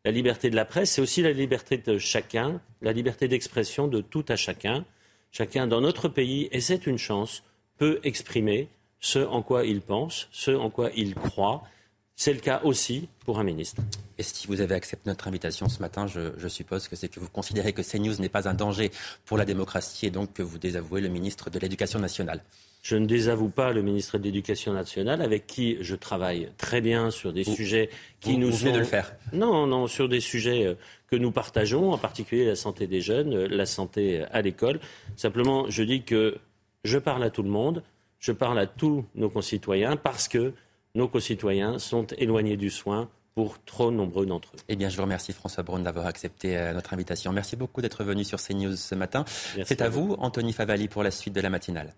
la 0.04 0.12
liberté 0.12 0.50
de 0.50 0.56
la 0.56 0.64
presse, 0.64 0.92
c'est 0.92 1.00
aussi 1.00 1.22
la 1.22 1.32
liberté 1.32 1.78
de 1.78 1.98
chacun, 1.98 2.60
la 2.82 2.92
liberté 2.92 3.26
d'expression 3.26 3.88
de 3.88 4.00
tout 4.00 4.24
à 4.28 4.36
chacun. 4.36 4.84
Chacun 5.32 5.66
dans 5.66 5.80
notre 5.80 6.08
pays, 6.08 6.48
et 6.52 6.60
c'est 6.60 6.86
une 6.86 6.98
chance, 6.98 7.42
peut 7.76 7.98
exprimer 8.04 8.68
ce 9.00 9.18
en 9.18 9.42
quoi 9.42 9.64
il 9.64 9.80
pense, 9.80 10.28
ce 10.30 10.50
en 10.50 10.70
quoi 10.70 10.90
il 10.94 11.14
croit. 11.14 11.62
C'est 12.18 12.32
le 12.32 12.40
cas 12.40 12.62
aussi 12.64 13.10
pour 13.26 13.38
un 13.38 13.44
ministre. 13.44 13.82
Et 14.16 14.22
si 14.22 14.46
vous 14.46 14.62
avez 14.62 14.74
accepté 14.74 15.10
notre 15.10 15.28
invitation 15.28 15.68
ce 15.68 15.80
matin, 15.80 16.06
je, 16.06 16.48
suppose 16.48 16.88
que 16.88 16.96
c'est 16.96 17.08
que 17.08 17.20
vous 17.20 17.28
considérez 17.28 17.74
que 17.74 17.82
CNews 17.82 18.18
n'est 18.18 18.30
pas 18.30 18.48
un 18.48 18.54
danger 18.54 18.90
pour 19.26 19.36
la 19.36 19.44
démocratie 19.44 20.06
et 20.06 20.10
donc 20.10 20.32
que 20.32 20.42
vous 20.42 20.56
désavouez 20.56 21.02
le 21.02 21.10
ministre 21.10 21.50
de 21.50 21.58
l'Éducation 21.58 21.98
nationale. 21.98 22.40
Je 22.82 22.96
ne 22.96 23.04
désavoue 23.04 23.50
pas 23.50 23.74
le 23.74 23.82
ministre 23.82 24.16
de 24.16 24.24
l'Éducation 24.24 24.72
nationale 24.72 25.20
avec 25.20 25.46
qui 25.46 25.76
je 25.82 25.94
travaille 25.94 26.48
très 26.56 26.80
bien 26.80 27.10
sur 27.10 27.34
des 27.34 27.44
sujets 27.44 27.90
qui 28.20 28.38
nous 28.38 28.50
vous 28.50 28.56
sont... 28.56 28.72
de 28.72 28.78
le 28.78 28.84
faire. 28.84 29.14
Non, 29.34 29.66
non, 29.66 29.86
sur 29.86 30.08
des 30.08 30.20
sujets 30.20 30.64
euh, 30.64 30.74
que 31.08 31.16
nous 31.16 31.32
partageons, 31.32 31.92
en 31.92 31.98
particulier 31.98 32.46
la 32.46 32.56
santé 32.56 32.86
des 32.86 33.02
jeunes, 33.02 33.34
euh, 33.34 33.46
la 33.50 33.66
santé 33.66 34.24
à 34.32 34.40
l'école. 34.40 34.80
Simplement, 35.16 35.68
je 35.68 35.82
dis 35.82 36.02
que 36.02 36.38
je 36.82 36.96
parle 36.96 37.24
à 37.24 37.30
tout 37.30 37.42
le 37.42 37.50
monde, 37.50 37.82
je 38.20 38.32
parle 38.32 38.58
à 38.58 38.66
tous 38.66 39.04
nos 39.14 39.28
concitoyens 39.28 39.96
parce 39.96 40.28
que 40.28 40.54
nos 40.96 41.08
concitoyens 41.08 41.78
sont 41.78 42.06
éloignés 42.18 42.56
du 42.56 42.70
soin 42.70 43.08
pour 43.34 43.62
trop 43.64 43.90
nombreux 43.90 44.24
d'entre 44.24 44.54
eux. 44.54 44.58
Eh 44.68 44.76
bien, 44.76 44.88
je 44.88 44.96
vous 44.96 45.02
remercie 45.02 45.34
François 45.34 45.62
Braun 45.62 45.80
d'avoir 45.80 46.06
accepté 46.06 46.56
euh, 46.56 46.72
notre 46.72 46.94
invitation. 46.94 47.32
Merci 47.32 47.54
beaucoup 47.54 47.82
d'être 47.82 48.02
venu 48.02 48.24
sur 48.24 48.40
CNews 48.40 48.76
ce 48.76 48.94
matin. 48.94 49.26
C'est 49.64 49.82
à 49.82 49.90
vous, 49.90 50.16
Anthony 50.18 50.54
Favali, 50.54 50.88
pour 50.88 51.02
la 51.02 51.10
suite 51.10 51.34
de 51.34 51.40
la 51.42 51.50
matinale. 51.50 51.94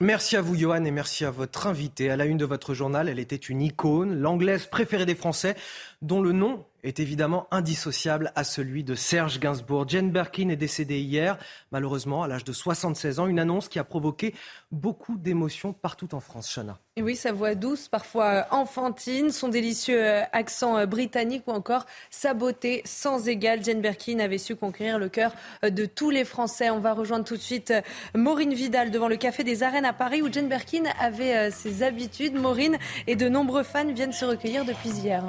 Merci 0.00 0.36
à 0.36 0.42
vous, 0.42 0.56
Johan, 0.56 0.84
et 0.84 0.90
merci 0.90 1.24
à 1.24 1.30
votre 1.30 1.66
invité. 1.66 2.10
À 2.10 2.16
la 2.16 2.26
une 2.26 2.36
de 2.36 2.44
votre 2.44 2.74
journal, 2.74 3.08
elle 3.08 3.18
était 3.18 3.34
une 3.34 3.62
icône, 3.62 4.20
l'anglaise 4.20 4.66
préférée 4.66 5.06
des 5.06 5.14
Français, 5.14 5.56
dont 6.06 6.22
le 6.22 6.32
nom 6.32 6.64
est 6.86 7.00
évidemment 7.00 7.48
indissociable 7.50 8.32
à 8.36 8.44
celui 8.44 8.84
de 8.84 8.94
Serge 8.94 9.40
Gainsbourg. 9.40 9.88
Jane 9.88 10.10
Birkin 10.12 10.48
est 10.50 10.56
décédée 10.56 11.00
hier, 11.00 11.36
malheureusement, 11.72 12.22
à 12.22 12.28
l'âge 12.28 12.44
de 12.44 12.52
76 12.52 13.18
ans. 13.18 13.26
Une 13.26 13.40
annonce 13.40 13.68
qui 13.68 13.80
a 13.80 13.84
provoqué 13.84 14.34
beaucoup 14.70 15.16
d'émotions 15.16 15.72
partout 15.72 16.14
en 16.14 16.20
France, 16.20 16.48
Chana. 16.48 16.78
Et 16.94 17.02
oui, 17.02 17.16
sa 17.16 17.32
voix 17.32 17.56
douce, 17.56 17.88
parfois 17.88 18.46
enfantine, 18.52 19.30
son 19.30 19.48
délicieux 19.48 20.00
euh, 20.00 20.22
accent 20.32 20.78
euh, 20.78 20.86
britannique 20.86 21.42
ou 21.48 21.50
encore 21.50 21.86
sa 22.10 22.34
beauté 22.34 22.82
sans 22.84 23.26
égale. 23.28 23.64
Jane 23.64 23.80
Birkin 23.80 24.20
avait 24.20 24.38
su 24.38 24.54
conquérir 24.54 24.98
le 25.00 25.08
cœur 25.08 25.32
euh, 25.64 25.70
de 25.70 25.86
tous 25.86 26.10
les 26.10 26.24
Français. 26.24 26.70
On 26.70 26.78
va 26.78 26.92
rejoindre 26.92 27.24
tout 27.24 27.36
de 27.36 27.42
suite 27.42 27.72
Maureen 28.14 28.54
Vidal 28.54 28.92
devant 28.92 29.08
le 29.08 29.16
Café 29.16 29.42
des 29.42 29.64
Arènes 29.64 29.84
à 29.84 29.92
Paris 29.92 30.22
où 30.22 30.32
Jane 30.32 30.48
Birkin 30.48 30.84
avait 31.00 31.50
ses 31.50 31.82
habitudes. 31.82 32.34
Maureen 32.34 32.78
et 33.08 33.16
de 33.16 33.28
nombreux 33.28 33.64
fans 33.64 33.92
viennent 33.92 34.12
se 34.12 34.24
recueillir 34.24 34.64
depuis 34.64 34.90
hier. 34.90 35.24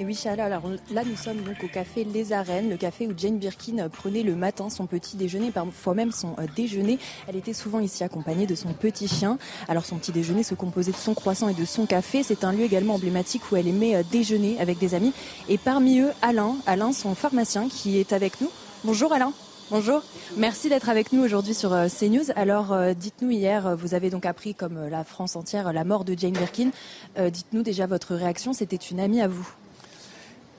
Et 0.00 0.04
oui, 0.06 0.14
Chala, 0.14 0.46
alors 0.46 0.62
là, 0.94 1.02
nous 1.04 1.14
sommes 1.14 1.42
donc 1.42 1.62
au 1.62 1.68
café 1.68 2.04
Les 2.04 2.32
Arènes, 2.32 2.70
le 2.70 2.78
café 2.78 3.06
où 3.06 3.12
Jane 3.14 3.36
Birkin 3.36 3.86
prenait 3.90 4.22
le 4.22 4.34
matin 4.34 4.70
son 4.70 4.86
petit 4.86 5.18
déjeuner, 5.18 5.50
parfois 5.50 5.92
même 5.92 6.10
son 6.10 6.30
euh, 6.38 6.46
déjeuner. 6.56 6.98
Elle 7.28 7.36
était 7.36 7.52
souvent 7.52 7.80
ici 7.80 8.02
accompagnée 8.02 8.46
de 8.46 8.54
son 8.54 8.72
petit 8.72 9.08
chien. 9.08 9.36
Alors 9.68 9.84
son 9.84 9.96
petit 9.96 10.10
déjeuner 10.10 10.42
se 10.42 10.54
composait 10.54 10.92
de 10.92 10.96
son 10.96 11.12
croissant 11.12 11.50
et 11.50 11.54
de 11.54 11.66
son 11.66 11.84
café. 11.84 12.22
C'est 12.22 12.44
un 12.44 12.52
lieu 12.52 12.64
également 12.64 12.94
emblématique 12.94 13.52
où 13.52 13.56
elle 13.56 13.68
aimait 13.68 13.94
euh, 13.94 14.02
déjeuner 14.10 14.58
avec 14.58 14.78
des 14.78 14.94
amis. 14.94 15.12
Et 15.50 15.58
parmi 15.58 16.00
eux, 16.00 16.12
Alain, 16.22 16.56
Alain, 16.64 16.94
son 16.94 17.14
pharmacien 17.14 17.68
qui 17.68 17.98
est 17.98 18.14
avec 18.14 18.40
nous. 18.40 18.48
Bonjour 18.84 19.12
Alain. 19.12 19.34
Bonjour, 19.70 20.02
merci 20.38 20.70
d'être 20.70 20.88
avec 20.88 21.12
nous 21.12 21.22
aujourd'hui 21.22 21.52
sur 21.52 21.74
euh, 21.74 21.88
CNews. 21.88 22.32
Alors, 22.36 22.74
dites-nous 22.94 23.32
hier, 23.32 23.76
vous 23.76 23.92
avez 23.92 24.08
donc 24.08 24.24
appris, 24.24 24.54
comme 24.54 24.88
la 24.88 25.04
France 25.04 25.36
entière, 25.36 25.74
la 25.74 25.84
mort 25.84 26.06
de 26.06 26.16
Jane 26.18 26.32
Birkin. 26.32 26.70
dites-nous 27.18 27.62
déjà 27.62 27.86
votre 27.86 28.14
réaction. 28.14 28.54
C'était 28.54 28.76
une 28.76 28.98
amie 28.98 29.20
à 29.20 29.28
vous. 29.28 29.46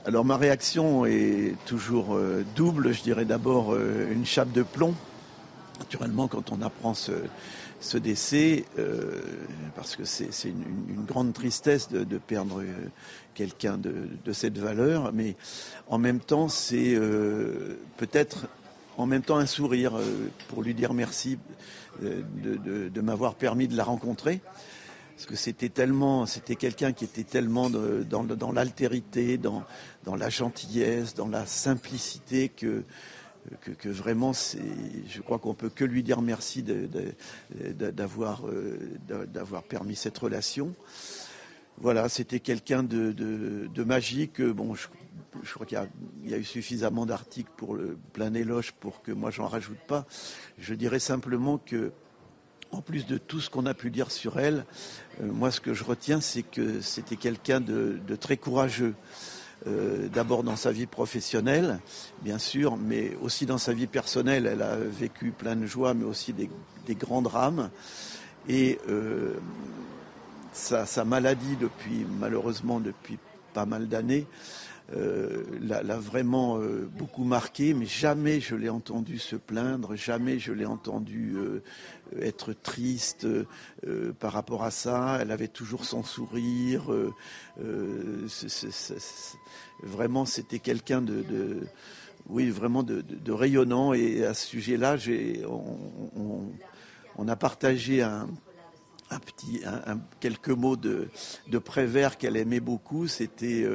Alors 0.04 0.26
ma 0.26 0.36
réaction 0.36 1.06
est 1.06 1.56
toujours 1.68 2.16
euh, 2.16 2.44
double. 2.56 2.92
Je 2.92 3.04
dirais 3.04 3.26
d'abord 3.26 3.76
euh, 3.76 4.12
une 4.12 4.26
chape 4.26 4.52
de 4.52 4.64
plomb. 4.64 4.96
Naturellement, 5.78 6.28
quand 6.28 6.52
on 6.52 6.64
apprend 6.64 6.96
ce, 6.96 7.98
décès, 8.00 8.66
euh, 8.80 9.22
parce 9.76 9.96
que 9.96 10.04
c'est 10.04 10.30
une, 10.46 11.06
grande 11.06 11.34
tristesse 11.34 11.90
de, 11.90 12.18
perdre 12.18 12.64
quelqu'un 13.36 13.78
de, 13.78 14.34
cette 14.34 14.58
valeur, 14.58 15.12
mais 15.14 15.36
en 15.88 15.98
même 15.98 16.20
temps, 16.20 16.50
c'est 16.50 16.96
peut-être 17.98 18.46
en 18.98 19.08
même 19.08 19.24
temps 19.24 19.38
un 19.38 19.48
sourire 19.48 19.94
pour 20.50 20.62
lui 20.62 20.76
dire 20.76 20.94
merci 20.94 21.40
de 22.04 23.02
m'avoir 23.02 23.34
permis 23.34 23.68
de 23.68 23.76
la 23.76 23.84
rencontrer 23.84 24.42
parce 25.22 25.30
que 25.30 25.36
c'était 25.36 26.56
quelqu'un 26.56 26.94
qui 26.94 27.04
était 27.04 27.24
tellement 27.24 27.70
dans, 27.70 28.52
l'altérité, 28.52 29.38
dans, 29.38 29.64
la 30.16 30.30
gentillesse, 30.30 31.14
dans 31.14 31.28
la 31.28 31.46
simplicité 31.46 32.50
que, 32.50 32.84
vraiment, 33.86 34.34
je 34.34 35.22
crois 35.22 35.40
qu'on 35.40 35.54
peut 35.54 35.70
que 35.70 35.86
lui 35.86 36.04
dire 36.04 36.22
merci 36.22 36.64
d'avoir, 36.64 38.48
euh, 38.48 38.98
d'avoir 39.08 39.64
permis 39.64 39.96
cette 39.96 40.18
relation. 40.18 40.74
Voilà, 41.78 42.10
c'était 42.10 42.40
quelqu'un 42.40 42.84
de, 42.84 43.84
magique. 43.84 44.42
Bon, 44.42 44.76
je, 44.76 44.88
crois 45.54 45.66
qu'il 45.66 45.80
y, 46.26 46.34
a 46.34 46.38
eu 46.38 46.44
suffisamment 46.44 47.06
d'articles 47.06 47.52
pour 47.58 47.76
le 47.76 47.98
plein 48.14 48.34
éloge 48.34 48.74
pour 48.74 49.02
que 49.02 49.12
moi 49.12 49.32
j'en 49.32 49.48
rajoute 49.48 49.80
pas. 49.88 50.06
Je 50.60 50.74
dirais 50.76 51.00
simplement 51.00 51.58
que 51.58 51.92
en 52.72 52.82
plus 52.82 53.06
de 53.06 53.18
tout 53.18 53.40
ce 53.40 53.50
qu'on 53.50 53.66
a 53.66 53.74
pu 53.74 53.92
dire 53.92 54.12
sur 54.12 54.40
elle, 54.40 54.66
euh, 55.22 55.32
moi 55.32 55.52
ce 55.52 55.60
que 55.60 55.74
je 55.74 55.84
retiens, 55.84 56.22
c'est 56.22 56.44
que 56.44 56.82
c'était 56.82 57.16
quelqu'un 57.16 57.60
de, 57.60 58.00
très 58.20 58.38
courageux. 58.38 58.96
Euh, 59.68 60.08
d'abord 60.08 60.42
dans 60.44 60.56
sa 60.56 60.72
vie 60.72 60.88
professionnelle, 60.88 61.80
bien 62.24 62.40
sûr, 62.40 62.78
mais 62.78 63.16
aussi 63.22 63.46
dans 63.46 63.60
sa 63.60 63.74
vie 63.74 63.86
personnelle. 63.86 64.48
Elle 64.48 64.64
a 64.64 64.76
vécu 64.76 65.32
plein 65.32 65.56
de 65.56 65.68
joies, 65.68 65.94
mais 65.94 66.04
aussi 66.04 66.34
des, 66.34 66.50
grands 66.96 67.22
drames. 67.22 67.70
Et 68.50 68.80
euh, 68.90 69.36
sa, 70.52 71.06
maladie, 71.06 71.58
depuis 71.58 72.06
malheureusement 72.20 72.80
depuis 72.80 73.20
pas 73.54 73.68
mal 73.68 73.88
d'années, 73.88 74.26
euh, 74.96 75.44
l'a 75.62 75.98
vraiment 75.98 76.60
beaucoup 76.98 77.24
marqué, 77.24 77.76
mais 77.76 77.86
jamais 77.86 78.40
je 78.42 78.56
l'ai 78.56 78.70
entendu 78.70 79.20
se 79.20 79.36
plaindre, 79.36 79.96
jamais 79.96 80.40
je 80.40 80.54
l'ai 80.54 80.66
entendu 80.66 81.38
être 82.20 82.54
triste 82.54 83.28
par 84.20 84.34
rapport 84.34 84.64
à 84.64 84.72
ça. 84.72 85.20
Elle 85.22 85.32
avait 85.32 85.48
toujours 85.48 85.86
son 85.86 86.04
sourire. 86.04 86.92
vraiment, 89.84 90.26
c'était 90.26 90.60
quelqu'un 90.60 91.02
de, 91.02 91.62
oui, 92.28 92.50
vraiment 92.50 92.84
de, 92.84 93.32
rayonnant. 93.32 93.94
Et 93.94 94.26
à 94.26 94.34
ce 94.34 94.48
sujet-là, 94.48 94.98
on, 95.48 96.52
on, 97.18 97.28
a 97.28 97.36
partagé 97.36 98.02
un, 98.02 98.28
petit, 99.10 99.62
quelques 100.20 100.50
mots 100.50 100.78
de, 100.78 101.10
de 101.48 101.58
Prévert 101.58 102.18
qu'elle 102.18 102.38
aimait 102.38 102.60
beaucoup. 102.60 103.08
C'était 103.08 103.66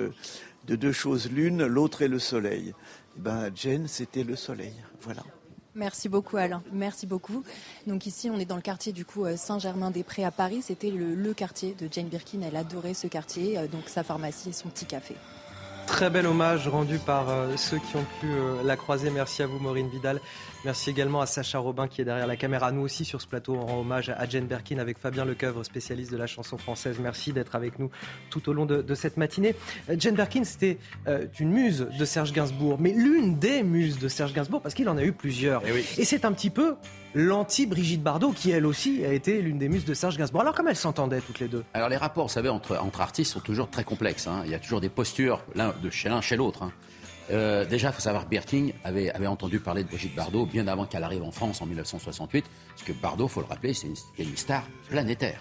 de 0.66 0.76
deux 0.76 0.92
choses 0.92 1.30
l'une, 1.30 1.64
l'autre 1.64 2.02
est 2.02 2.08
le 2.08 2.18
soleil. 2.18 2.74
Eh 3.16 3.20
ben, 3.20 3.50
Jane, 3.54 3.86
c'était 3.86 4.24
le 4.24 4.36
soleil. 4.36 4.74
Voilà. 5.00 5.22
Merci 5.76 6.08
beaucoup 6.08 6.38
Alain, 6.38 6.62
merci 6.72 7.06
beaucoup. 7.06 7.44
Donc 7.86 8.06
ici 8.06 8.30
on 8.30 8.38
est 8.40 8.46
dans 8.46 8.56
le 8.56 8.62
quartier 8.62 8.94
du 8.94 9.04
coup 9.04 9.26
euh, 9.26 9.36
Saint-Germain-des-Prés 9.36 10.24
à 10.24 10.30
Paris. 10.30 10.62
C'était 10.62 10.90
le, 10.90 11.34
quartier 11.34 11.76
de 11.78 11.86
Jane 11.92 12.06
Birkin. 12.06 12.40
Elle 12.40 12.56
adorait 12.56 12.94
ce 12.94 13.06
quartier, 13.06 13.58
euh, 13.58 13.66
donc 13.66 13.82
sa 13.88 14.02
pharmacie 14.02 14.48
et 14.48 14.52
son 14.52 14.70
petit 14.70 14.86
café. 14.86 15.14
Très 15.86 16.08
bel 16.08 16.26
hommage 16.26 16.66
rendu 16.66 16.98
par 16.98 17.28
euh, 17.28 17.54
ceux 17.58 17.76
qui 17.76 17.96
ont 17.96 18.06
pu 18.20 18.26
la 18.64 18.76
croiser. 18.76 19.10
Merci 19.10 19.42
à 19.42 19.46
vous 19.46 19.58
Maureen 19.58 19.90
Vidal. 19.90 20.18
Merci 20.66 20.90
également 20.90 21.20
à 21.20 21.26
Sacha 21.26 21.60
Robin 21.60 21.86
qui 21.86 22.00
est 22.00 22.04
derrière 22.04 22.26
la 22.26 22.34
caméra. 22.34 22.72
Nous 22.72 22.80
aussi 22.80 23.04
sur 23.04 23.22
ce 23.22 23.28
plateau, 23.28 23.54
on 23.54 23.66
rend 23.66 23.80
hommage 23.82 24.08
à 24.08 24.28
Jane 24.28 24.46
Birkin 24.46 24.78
avec 24.78 24.98
Fabien 24.98 25.24
Lecoeuvre, 25.24 25.64
spécialiste 25.64 26.10
de 26.10 26.16
la 26.16 26.26
chanson 26.26 26.58
française. 26.58 26.96
Merci 27.00 27.32
d'être 27.32 27.54
avec 27.54 27.78
nous 27.78 27.88
tout 28.30 28.48
au 28.48 28.52
long 28.52 28.66
de, 28.66 28.94
cette 28.96 29.16
matinée. 29.16 29.54
Jane 29.96 30.16
Birkin, 30.16 30.42
c'était 30.42 30.78
euh, 31.06 31.26
une 31.38 31.52
muse 31.52 31.86
de 31.96 32.04
Serge 32.04 32.32
Gainsbourg, 32.32 32.78
mais 32.80 32.90
l'une 32.90 33.38
des 33.38 33.62
muses 33.62 34.00
de 34.00 34.08
Serge 34.08 34.32
Gainsbourg 34.32 34.60
parce 34.60 34.74
qu'il 34.74 34.88
en 34.88 34.96
a 34.96 35.04
eu 35.04 35.12
plusieurs. 35.12 35.62
Eh 35.68 36.00
Et, 36.00 36.04
c'est 36.04 36.24
un 36.24 36.32
petit 36.32 36.50
peu 36.50 36.74
l'anti-Brigitte 37.14 38.02
Bardot, 38.02 38.32
qui 38.32 38.50
elle 38.50 38.66
aussi 38.66 39.04
a 39.04 39.12
été 39.12 39.40
l'une 39.40 39.58
des 39.58 39.68
muses 39.68 39.84
de 39.84 39.94
Serge 39.94 40.18
Gainsbourg. 40.18 40.40
Alors 40.40 40.54
comment 40.56 40.70
elles 40.70 40.74
s'entendaient 40.74 41.20
toutes 41.20 41.38
les 41.38 41.46
deux? 41.46 41.62
Alors 41.74 41.88
les 41.88 41.96
rapports, 41.96 42.26
vous 42.26 42.32
savez, 42.32 42.48
entre, 42.48 42.76
entre 42.76 43.02
artistes 43.02 43.34
sont 43.34 43.40
toujours 43.40 43.70
très 43.70 43.84
complexes. 43.84 44.26
Hein. 44.26 44.42
Il 44.44 44.50
y 44.50 44.54
a 44.56 44.58
toujours 44.58 44.80
des 44.80 44.88
postures 44.88 45.44
l'un 45.54 45.72
de 45.80 45.90
chez 45.90 46.08
l'un 46.08 46.20
chez 46.20 46.34
l'autre. 46.34 46.64
Hein. 46.64 46.72
Euh, 47.30 47.64
déjà, 47.64 47.88
il 47.88 47.92
faut 47.92 48.00
savoir 48.00 48.24
que 48.24 48.30
Birking 48.30 48.72
avait, 48.84 49.10
avait, 49.10 49.26
entendu 49.26 49.58
parler 49.58 49.82
de 49.82 49.88
Brigitte 49.88 50.14
Bardot 50.14 50.46
bien 50.46 50.66
avant 50.68 50.86
qu'elle 50.86 51.02
arrive 51.02 51.22
en 51.22 51.32
France 51.32 51.60
en 51.60 51.66
1968, 51.66 52.44
parce 52.68 52.82
que 52.82 52.92
Bardot, 52.92 53.28
faut 53.28 53.40
le 53.40 53.46
rappeler, 53.46 53.74
c'est 53.74 53.88
une, 54.18 54.36
star 54.36 54.64
planétaire. 54.88 55.40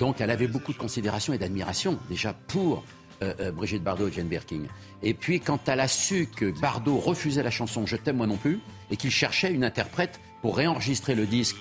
Donc, 0.00 0.20
elle 0.20 0.30
avait 0.30 0.46
beaucoup 0.46 0.72
de 0.72 0.78
considération 0.78 1.32
et 1.32 1.38
d'admiration 1.38 1.98
déjà 2.08 2.32
pour 2.32 2.84
euh, 3.22 3.32
euh, 3.40 3.50
Brigitte 3.50 3.82
Bardot 3.82 4.08
et 4.08 4.12
Jane 4.12 4.28
Birkin. 4.28 4.62
Et 5.02 5.14
puis, 5.14 5.40
quand 5.40 5.68
elle 5.68 5.80
a 5.80 5.88
su 5.88 6.28
que 6.34 6.50
Bardot 6.60 6.98
refusait 6.98 7.42
la 7.42 7.50
chanson 7.50 7.86
Je 7.86 7.96
t'aime 7.96 8.16
moi 8.16 8.26
non 8.26 8.36
plus, 8.36 8.60
et 8.90 8.96
qu'il 8.96 9.10
cherchait 9.10 9.52
une 9.52 9.64
interprète 9.64 10.20
pour 10.42 10.56
réenregistrer 10.56 11.14
le 11.14 11.26
disque 11.26 11.56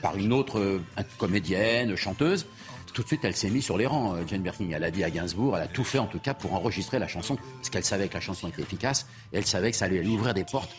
par 0.00 0.16
une 0.16 0.32
autre 0.32 0.80
comédienne, 1.18 1.94
chanteuse, 1.96 2.46
tout 2.92 3.02
de 3.02 3.06
suite, 3.06 3.24
elle 3.24 3.36
s'est 3.36 3.50
mise 3.50 3.64
sur 3.64 3.78
les 3.78 3.86
rangs, 3.86 4.14
euh, 4.14 4.22
Jane 4.26 4.42
Birkin. 4.42 4.68
Elle 4.72 4.84
a 4.84 4.90
dit 4.90 5.04
à 5.04 5.10
Gainsbourg, 5.10 5.56
elle 5.56 5.64
a 5.64 5.68
tout 5.68 5.84
fait 5.84 5.98
en 5.98 6.06
tout 6.06 6.18
cas 6.18 6.34
pour 6.34 6.54
enregistrer 6.54 6.98
la 6.98 7.08
chanson, 7.08 7.36
parce 7.56 7.70
qu'elle 7.70 7.84
savait 7.84 8.08
que 8.08 8.14
la 8.14 8.20
chanson 8.20 8.48
était 8.48 8.62
efficace, 8.62 9.06
et 9.32 9.38
elle 9.38 9.46
savait 9.46 9.70
que 9.70 9.76
ça 9.76 9.86
allait 9.86 10.02
lui 10.02 10.10
ouvrir 10.10 10.34
des 10.34 10.44
portes 10.44 10.70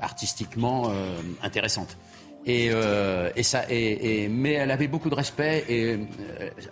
artistiquement 0.00 0.90
euh, 0.90 1.20
intéressantes. 1.42 1.96
Et, 2.44 2.70
euh, 2.72 3.30
ça, 3.42 3.64
mais 3.68 4.52
elle 4.52 4.72
avait 4.72 4.88
beaucoup 4.88 5.08
de 5.08 5.14
respect 5.14 5.64
et 5.68 5.96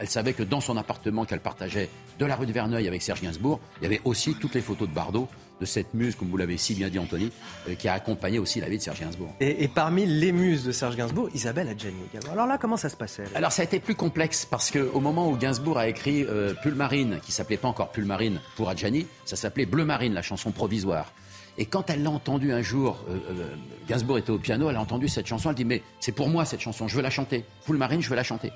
elle 0.01 0.09
savait 0.09 0.33
que 0.33 0.43
dans 0.43 0.61
son 0.61 0.77
appartement 0.77 1.25
qu'elle 1.25 1.39
partageait 1.39 1.89
de 2.19 2.27
la 2.27 2.35
rue 2.35 2.47
de 2.47 2.53
Verneuil 2.53 2.89
avec 2.89 3.03
Serge 3.03 3.23
Gainsbourg, 3.23 3.61
il 3.81 3.85
y 3.85 3.87
avait 3.87 4.01
aussi 4.05 4.35
toutes 4.35 4.57
les 4.57 4.63
photos 4.63 4.89
de 4.89 4.95
Bardot 4.95 5.29
de 5.61 5.67
cette 5.67 5.95
muse, 5.95 6.15
comme 6.15 6.29
vous 6.29 6.37
l'avez 6.37 6.57
si 6.57 6.75
bien 6.75 6.89
dit 6.89 6.99
Anthony, 6.99 7.31
euh, 7.69 7.75
qui 7.75 7.89
a 7.89 7.95
accompagné 7.95 8.39
aussi 8.39 8.61
la 8.61 8.69
vie 8.69 8.79
de 8.79 8.83
Serge 8.83 9.01
Gainsbourg. 9.01 9.35
Et, 9.41 9.69
parmi 9.69 10.07
les 10.07 10.33
muses 10.33 10.65
de 10.65 10.73
Serge 10.73 10.97
Gainsbourg, 10.97 11.29
Isabelle 11.35 11.69
Adjani 11.69 11.97
Alors 12.31 12.47
là, 12.47 12.59
comment 12.59 12.77
ça 12.77 12.89
se 12.89 12.97
passait 12.97 13.25
Alors 13.35 13.53
ça 13.53 13.63
a 13.63 13.65
été 13.65 13.81
plus 13.81 13.95
complexe 13.95 14.47
parce 14.47 14.71
qu'au 14.71 15.01
moment 15.01 15.31
où 15.31 15.37
Gainsbourg 15.37 15.79
a 15.79 15.89
écrit 15.89 16.25
euh, 16.25 16.55
Pulmarine, 16.63 17.21
qui 17.25 17.33
s'appelait 17.33 17.57
pas 17.57 17.69
encore 17.69 17.91
Pulmarine 17.93 18.41
pour 18.57 18.69
Adjani, 18.71 19.07
ça 19.25 19.37
s'appelait 19.37 19.67
Bleu 19.67 19.85
Marine, 19.85 20.15
la 20.15 20.23
chanson 20.23 20.51
provisoire. 20.51 21.13
Et 21.59 21.67
quand 21.67 21.91
elle 21.91 22.03
l'a 22.03 22.11
entendu 22.11 22.53
un 22.53 22.63
jour, 22.63 23.05
euh, 23.11 23.55
Gainsbourg 23.89 24.19
était 24.19 24.31
au 24.31 24.39
piano, 24.39 24.71
elle 24.71 24.77
a 24.77 24.81
entendu 24.81 25.09
cette 25.09 25.27
chanson, 25.27 25.51
elle 25.51 25.57
dit 25.57 25.65
mais 25.65 25.83
c'est 26.01 26.13
pour 26.13 26.29
moi 26.29 26.45
cette 26.45 26.61
chanson, 26.61 26.89
je 26.89 26.97
veux 26.97 27.03
la 27.03 27.11
chanter. 27.11 27.45
Pulmarine, 27.67 28.01
je 28.01 28.09
veux 28.09 28.17
la 28.17 28.23
chanter. 28.23 28.51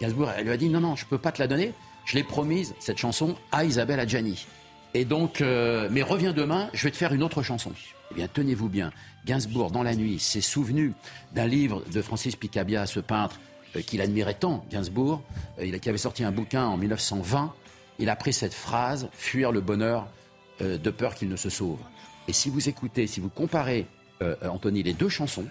Gainsbourg, 0.00 0.30
elle 0.36 0.44
lui 0.44 0.52
a 0.52 0.56
dit 0.56 0.68
non 0.68 0.80
non, 0.80 0.96
je 0.96 1.04
peux 1.04 1.18
pas 1.18 1.32
te 1.32 1.40
la 1.40 1.46
donner. 1.46 1.72
Je 2.04 2.16
l'ai 2.16 2.24
promise 2.24 2.74
cette 2.80 2.96
chanson 2.96 3.36
à 3.52 3.64
Isabelle 3.64 4.00
Adjani. 4.00 4.46
Et 4.94 5.04
donc, 5.04 5.40
euh, 5.40 5.88
mais 5.90 6.02
reviens 6.02 6.32
demain, 6.32 6.70
je 6.72 6.84
vais 6.84 6.90
te 6.90 6.96
faire 6.96 7.12
une 7.12 7.22
autre 7.22 7.42
chanson. 7.42 7.72
Eh 8.10 8.14
bien, 8.14 8.28
tenez-vous 8.28 8.68
bien, 8.68 8.90
Gainsbourg, 9.26 9.70
dans 9.70 9.82
la 9.82 9.94
nuit, 9.94 10.18
s'est 10.18 10.40
souvenu 10.40 10.94
d'un 11.34 11.46
livre 11.46 11.82
de 11.92 12.00
Francis 12.00 12.36
Picabia, 12.36 12.86
ce 12.86 13.00
peintre 13.00 13.38
euh, 13.76 13.82
qu'il 13.82 14.00
admirait 14.00 14.34
tant, 14.34 14.64
Gainsbourg, 14.70 15.22
euh, 15.60 15.78
qui 15.78 15.88
avait 15.88 15.98
sorti 15.98 16.24
un 16.24 16.32
bouquin 16.32 16.64
en 16.64 16.76
1920. 16.76 17.52
Il 17.98 18.08
a 18.08 18.16
pris 18.16 18.32
cette 18.32 18.54
phrase, 18.54 19.08
fuir 19.12 19.52
le 19.52 19.60
bonheur 19.60 20.06
de 20.60 20.90
peur 20.90 21.14
qu'il 21.14 21.28
ne 21.28 21.36
se 21.36 21.50
sauve. 21.50 21.78
Et 22.26 22.32
si 22.32 22.50
vous 22.50 22.68
écoutez, 22.68 23.06
si 23.06 23.20
vous 23.20 23.28
comparez, 23.28 23.86
Anthony, 24.42 24.82
les 24.82 24.92
deux 24.92 25.08
chansons, 25.08 25.46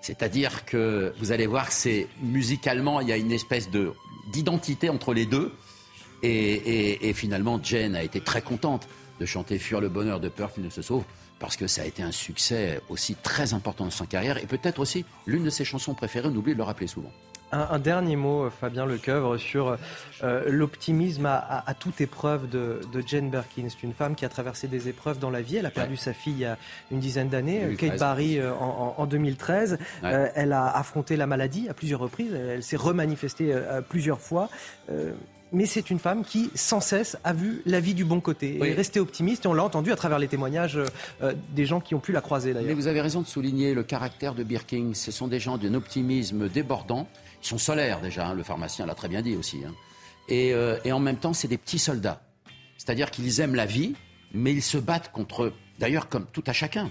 c'est-à-dire 0.00 0.64
que 0.64 1.12
vous 1.18 1.30
allez 1.32 1.46
voir 1.46 1.68
que 1.68 1.72
c'est 1.72 2.08
musicalement, 2.20 3.00
il 3.00 3.08
y 3.08 3.12
a 3.12 3.16
une 3.16 3.32
espèce 3.32 3.70
de 3.70 3.92
d'identité 4.32 4.88
entre 4.88 5.14
les 5.14 5.26
deux. 5.26 5.52
Et, 6.22 7.12
finalement, 7.14 7.60
Jane 7.62 7.96
a 7.96 8.02
été 8.02 8.20
très 8.20 8.42
contente 8.42 8.88
de 9.20 9.26
chanter 9.26 9.58
Fuir 9.58 9.80
le 9.80 9.88
bonheur 9.88 10.20
de 10.20 10.28
peur 10.28 10.52
qu'il 10.52 10.64
ne 10.64 10.70
se 10.70 10.82
sauve, 10.82 11.04
parce 11.38 11.56
que 11.56 11.66
ça 11.66 11.82
a 11.82 11.84
été 11.84 12.02
un 12.02 12.12
succès 12.12 12.80
aussi 12.88 13.14
très 13.16 13.54
important 13.54 13.84
dans 13.84 13.90
sa 13.90 14.06
carrière, 14.06 14.38
et 14.38 14.46
peut-être 14.46 14.80
aussi 14.80 15.04
l'une 15.26 15.44
de 15.44 15.50
ses 15.50 15.64
chansons 15.64 15.94
préférées, 15.94 16.28
on 16.32 16.36
oublie 16.36 16.52
de 16.52 16.58
le 16.58 16.64
rappeler 16.64 16.86
souvent. 16.86 17.10
Un, 17.54 17.78
dernier 17.78 18.16
mot, 18.16 18.48
Fabien 18.48 18.86
Lecoeuvre, 18.86 19.36
sur 19.36 19.76
euh, 20.22 20.42
l'optimisme 20.48 21.26
à, 21.26 21.74
toute 21.78 22.00
épreuve 22.00 22.48
de, 22.48 22.80
Jane 23.06 23.28
Birkin. 23.28 23.66
C'est 23.68 23.82
une 23.82 23.92
femme 23.92 24.14
qui 24.14 24.24
a 24.24 24.30
traversé 24.30 24.68
des 24.68 24.88
épreuves 24.88 25.18
dans 25.18 25.28
la 25.28 25.42
vie. 25.42 25.56
Elle 25.58 25.66
a 25.66 25.70
perdu 25.70 25.98
sa 25.98 26.14
fille 26.14 26.32
il 26.32 26.38
y 26.38 26.44
a 26.46 26.56
une 26.90 26.98
dizaine 26.98 27.28
d'années, 27.28 27.76
Kate 27.76 27.98
Barry, 27.98 28.38
euh, 28.38 28.54
en, 28.54 29.04
2013. 29.04 29.76
Euh, 30.02 30.28
elle 30.34 30.54
a 30.54 30.66
affronté 30.66 31.16
la 31.16 31.26
maladie 31.26 31.68
à 31.68 31.74
plusieurs 31.74 32.00
reprises. 32.00 32.32
Elle 32.32 32.62
s'est 32.62 32.76
remanifestée 32.76 33.54
plusieurs 33.90 34.20
fois 34.20 34.48
mais 35.52 35.66
c'est 35.66 35.90
une 35.90 35.98
femme 35.98 36.24
qui, 36.24 36.50
sans 36.54 36.80
cesse, 36.80 37.16
a 37.24 37.32
vu 37.32 37.62
la 37.66 37.80
vie 37.80 37.94
du 37.94 38.04
bon 38.04 38.20
côté 38.20 38.58
et 38.62 38.70
est 38.70 38.74
restée 38.74 39.00
optimiste. 39.00 39.44
Et 39.44 39.48
on 39.48 39.54
l'a 39.54 39.64
entendu 39.64 39.92
à 39.92 39.96
travers 39.96 40.18
les 40.18 40.28
témoignages 40.28 40.78
euh, 41.22 41.34
des 41.50 41.66
gens 41.66 41.80
qui 41.80 41.94
ont 41.94 42.00
pu 42.00 42.12
la 42.12 42.20
croiser 42.20 42.52
d'ailleurs. 42.52 42.68
Mais 42.68 42.74
vous 42.74 42.86
avez 42.86 43.00
raison 43.00 43.20
de 43.20 43.26
souligner 43.26 43.74
le 43.74 43.82
caractère 43.82 44.34
de 44.34 44.42
Birking. 44.42 44.94
Ce 44.94 45.12
sont 45.12 45.28
des 45.28 45.40
gens 45.40 45.58
d'un 45.58 45.74
optimisme 45.74 46.48
débordant. 46.48 47.06
Ils 47.42 47.46
sont 47.46 47.58
solaires 47.58 48.00
déjà, 48.00 48.28
hein. 48.28 48.34
le 48.34 48.42
pharmacien 48.42 48.86
l'a 48.86 48.94
très 48.94 49.08
bien 49.08 49.22
dit 49.22 49.36
aussi. 49.36 49.58
Hein. 49.66 49.72
Et, 50.28 50.54
euh, 50.54 50.78
et 50.84 50.92
en 50.92 51.00
même 51.00 51.16
temps, 51.16 51.34
c'est 51.34 51.48
des 51.48 51.58
petits 51.58 51.78
soldats. 51.78 52.22
C'est-à-dire 52.78 53.10
qu'ils 53.10 53.40
aiment 53.40 53.54
la 53.54 53.66
vie, 53.66 53.94
mais 54.32 54.52
ils 54.52 54.62
se 54.62 54.78
battent 54.78 55.12
contre, 55.12 55.52
d'ailleurs, 55.78 56.08
comme 56.08 56.26
tout 56.32 56.44
à 56.46 56.52
chacun 56.52 56.90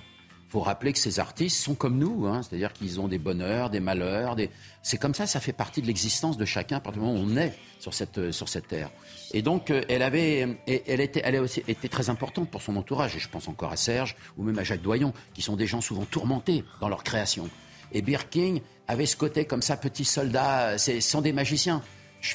faut 0.52 0.60
rappeler 0.60 0.92
que 0.92 1.00
ces 1.00 1.20
artistes 1.22 1.64
sont 1.64 1.76
comme 1.76 1.98
nous, 1.98 2.28
hein, 2.28 2.42
c'est-à-dire 2.44 2.74
qu'ils 2.74 3.00
ont 3.00 3.08
des 3.08 3.20
bonheurs, 3.20 3.70
des 3.70 3.80
malheurs, 3.80 4.36
c'est 4.84 4.98
comme 4.98 5.14
ça, 5.14 5.26
ça 5.26 5.40
fait 5.40 5.54
partie 5.54 5.82
de 5.82 5.88
l'existence 5.88 6.36
de 6.38 6.44
chacun 6.44 6.78
à 6.78 6.80
partir 6.82 7.02
du 7.02 7.08
moment 7.08 7.22
où 7.22 7.26
on 7.26 7.38
est 7.38 7.58
sur 7.80 7.94
cette, 7.94 8.18
euh, 8.18 8.32
sur 8.34 8.50
cette 8.50 8.68
terre. 8.68 8.90
Et 9.34 9.42
donc, 9.42 9.72
euh, 9.72 9.82
elle 9.88 10.02
avait, 10.02 10.58
elle 10.68 11.00
était, 11.00 11.22
elle 11.24 11.38
aussi 11.38 11.64
été 11.70 11.88
très 11.88 12.10
importante 12.10 12.52
pour 12.52 12.62
son 12.62 12.76
entourage, 12.76 13.16
et 13.16 13.20
je 13.20 13.30
pense 13.30 13.48
encore 13.48 13.72
à 13.72 13.78
Serge 13.78 14.18
ou 14.38 14.44
même 14.44 14.60
à 14.60 14.66
Jacques 14.66 14.82
Doyon, 14.82 15.14
qui 15.34 15.42
sont 15.42 15.56
des 15.56 15.68
gens 15.68 15.80
souvent 15.80 16.04
tourmentés 16.04 16.66
dans 16.82 16.90
leur 16.90 17.06
création. 17.06 17.50
Et 17.94 18.02
Birking 18.02 18.60
avait 18.90 19.06
ce 19.06 19.16
côté 19.16 19.46
comme 19.46 19.62
ça, 19.62 19.78
petit 19.78 20.06
soldat, 20.06 20.78
ce 20.78 21.00
sont 21.00 21.22
des 21.22 21.32
magiciens. 21.32 21.82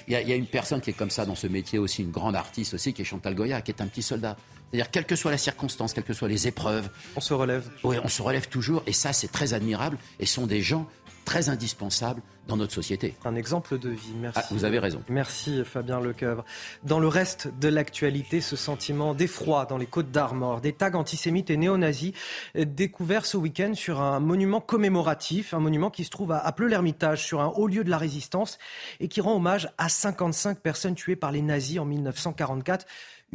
Il 0.09 0.19
y, 0.19 0.29
y, 0.29 0.33
a 0.33 0.37
une 0.37 0.47
personne 0.47 0.81
qui 0.81 0.91
est 0.91 0.95
comme 0.95 1.11
ça 1.11 1.27
dans 1.27 1.35
ce 1.35 1.47
métier 1.47 1.79
aussi, 1.79 2.03
une 2.03 2.11
grande 2.11 2.35
artiste 2.35 2.75
aussi, 2.75 2.95
qui 2.95 3.03
est 3.03 3.05
Chantal 3.05 3.35
Goya, 3.35 3.61
qui 3.61 3.71
est 3.71 3.81
un 3.83 3.87
petit 3.87 4.03
soldat. 4.03 4.37
C'est-à-dire, 4.71 4.91
quelle 4.91 5.07
que 5.07 5.17
soit 5.17 5.31
la 5.31 5.39
circonstance, 5.39 5.93
quelles 5.93 6.05
que 6.05 6.13
soient 6.13 6.29
les 6.29 6.49
épreuves. 6.49 6.91
On 7.17 7.21
se 7.21 7.35
relève. 7.35 7.69
Oui, 7.85 7.97
on 8.03 8.09
se 8.09 8.23
relève 8.23 8.49
toujours. 8.49 8.83
Et 8.87 8.93
ça, 8.93 9.13
c'est 9.13 9.31
très 9.31 9.55
admirable. 9.55 9.99
Et 10.19 10.27
sont 10.27 10.47
des 10.47 10.63
gens 10.63 10.87
très 11.27 11.49
indispensables 11.49 12.23
dans 12.47 12.57
notre 12.57 12.73
société. 12.73 13.17
Un 13.25 13.35
exemple 13.35 13.79
de 13.79 13.91
vie, 13.91 14.15
merci. 14.21 14.41
Ah, 14.41 14.47
vous 14.53 14.65
avez 14.65 14.79
raison. 14.79 15.03
Merci 15.09 15.65
Fabien 15.65 16.01
Lecoeuvre. 16.01 16.45
Dans 16.85 17.01
le 17.01 17.09
reste 17.09 17.49
de 17.59 17.69
l'actualité, 17.69 18.41
ce 18.41 18.55
sentiment 18.55 19.13
d'effroi 19.13 19.67
dans 19.67 19.77
les 19.77 19.87
Côtes 19.87 20.13
d'Armor, 20.13 20.61
des 20.61 20.73
tags 20.73 20.95
antisémites 20.95 21.51
et 21.51 21.57
néo-nazis 21.57 22.13
découverts 22.55 23.27
ce 23.27 23.37
week-end 23.37 23.75
sur 23.75 24.01
un 24.01 24.21
monument 24.21 24.61
commémoratif, 24.61 25.53
un 25.53 25.59
monument 25.59 25.91
qui 25.91 26.05
se 26.05 26.11
trouve 26.11 26.31
à 26.31 26.53
Pleu-l'Hermitage, 26.53 27.25
sur 27.25 27.41
un 27.41 27.49
haut 27.49 27.67
lieu 27.67 27.83
de 27.83 27.91
la 27.91 27.99
résistance 27.99 28.59
et 29.01 29.09
qui 29.09 29.21
rend 29.21 29.35
hommage 29.35 29.69
à 29.77 29.89
55 29.89 30.61
personnes 30.61 30.95
tuées 30.95 31.17
par 31.17 31.33
les 31.33 31.43
nazis 31.43 31.81
en 31.81 31.85
1944 31.85 32.87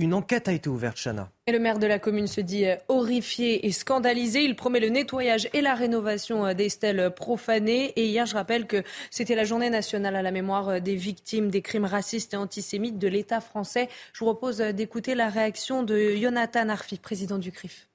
Une 0.01 0.15
enquête 0.15 0.47
a 0.47 0.51
été 0.51 0.67
ouverte, 0.67 0.97
Chana. 0.97 1.29
Et 1.45 1.51
le 1.51 1.59
maire 1.59 1.77
de 1.77 1.85
la 1.85 1.99
commune 1.99 2.25
se 2.25 2.41
dit 2.41 2.65
euh, 2.65 2.75
horrifié 2.87 3.67
et 3.67 3.71
scandalisé. 3.71 4.43
Il 4.43 4.55
promet 4.55 4.79
le 4.79 4.89
nettoyage 4.89 5.47
et 5.53 5.61
la 5.61 5.75
rénovation 5.75 6.43
euh, 6.43 6.53
des 6.55 6.69
stèles 6.69 7.13
profanées. 7.13 7.93
Et 7.97 8.07
hier, 8.07 8.25
je 8.25 8.33
rappelle 8.33 8.65
que 8.65 8.83
c'était 9.11 9.35
la 9.35 9.43
journée 9.43 9.69
nationale 9.69 10.15
à 10.15 10.23
la 10.23 10.31
mémoire 10.31 10.69
euh, 10.69 10.79
des 10.79 10.95
victimes 10.95 11.51
des 11.51 11.61
crimes 11.61 11.85
racistes 11.85 12.33
et 12.33 12.37
antisémites 12.37 12.97
de 12.97 13.07
l'État 13.07 13.41
français. 13.41 13.89
Je 14.13 14.25
vous 14.25 14.25
propose 14.25 14.57
d'écouter 14.57 15.13
la 15.13 15.29
réaction 15.29 15.83
de 15.83 16.15
Jonathan 16.15 16.69
Arfi, 16.69 16.97
président 16.97 17.37
du 17.37 17.51
CRIF. 17.51 17.87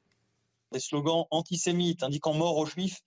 Les 0.71 0.79
slogans 0.79 1.25
antisémites 1.33 2.05
indiquant 2.05 2.35
mort 2.35 2.57
aux 2.57 2.67
juifs 2.67 3.03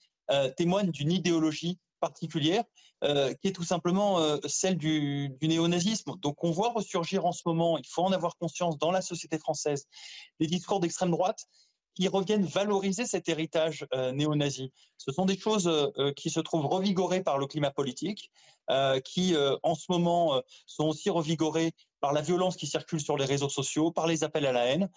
témoignent 0.58 0.92
d'une 0.92 1.12
idéologie 1.14 1.80
particulière 2.00 2.64
euh, 3.06 3.34
qui 3.36 3.48
est 3.48 3.54
tout 3.54 3.64
simplement 3.64 4.20
euh, 4.20 4.40
celle 4.46 4.78
du, 4.78 5.30
du 5.40 5.48
néonazisme. 5.48 6.16
Donc 6.22 6.44
on 6.44 6.52
voit 6.52 6.74
ressurgir 6.74 7.26
en 7.26 7.32
ce 7.32 7.44
moment, 7.46 7.78
il 7.78 7.88
faut 7.88 8.04
en 8.04 8.12
avoir 8.12 8.36
conscience 8.36 8.78
dans 8.78 8.92
la 8.92 9.02
société 9.02 9.40
française, 9.40 9.88
des 10.42 10.48
discours 10.48 10.82
d'extrême 10.82 11.12
droite 11.12 11.46
qui 11.96 12.10
reviennent 12.10 12.46
valoriser 12.46 13.06
cet 13.06 13.30
héritage 13.30 13.88
euh, 13.94 14.12
néo-nazi. 14.12 14.74
Ce 14.98 15.14
sont 15.14 15.26
des 15.26 15.38
choses 15.38 15.68
euh, 15.68 16.12
qui 16.12 16.30
se 16.30 16.42
trouvent 16.42 16.66
revigorées 16.66 17.24
par 17.24 17.38
le 17.38 17.48
climat 17.48 17.72
politique, 17.72 18.32
qui 19.04 19.36
en 19.64 19.74
ce 19.74 19.86
moment 19.90 20.44
sont 20.68 20.86
aussi 20.86 21.10
revigorées 21.10 21.72
par 22.02 22.14
la 22.14 22.22
violence 22.22 22.56
qui 22.56 22.68
circule 22.68 23.00
sur 23.00 23.18
les 23.18 23.26
réseaux 23.26 23.50
sociaux, 23.50 23.92
par 23.92 24.06
les 24.06 24.24
appels 24.24 24.46
à 24.46 24.52
la 24.52 24.66
haine. 24.66 24.90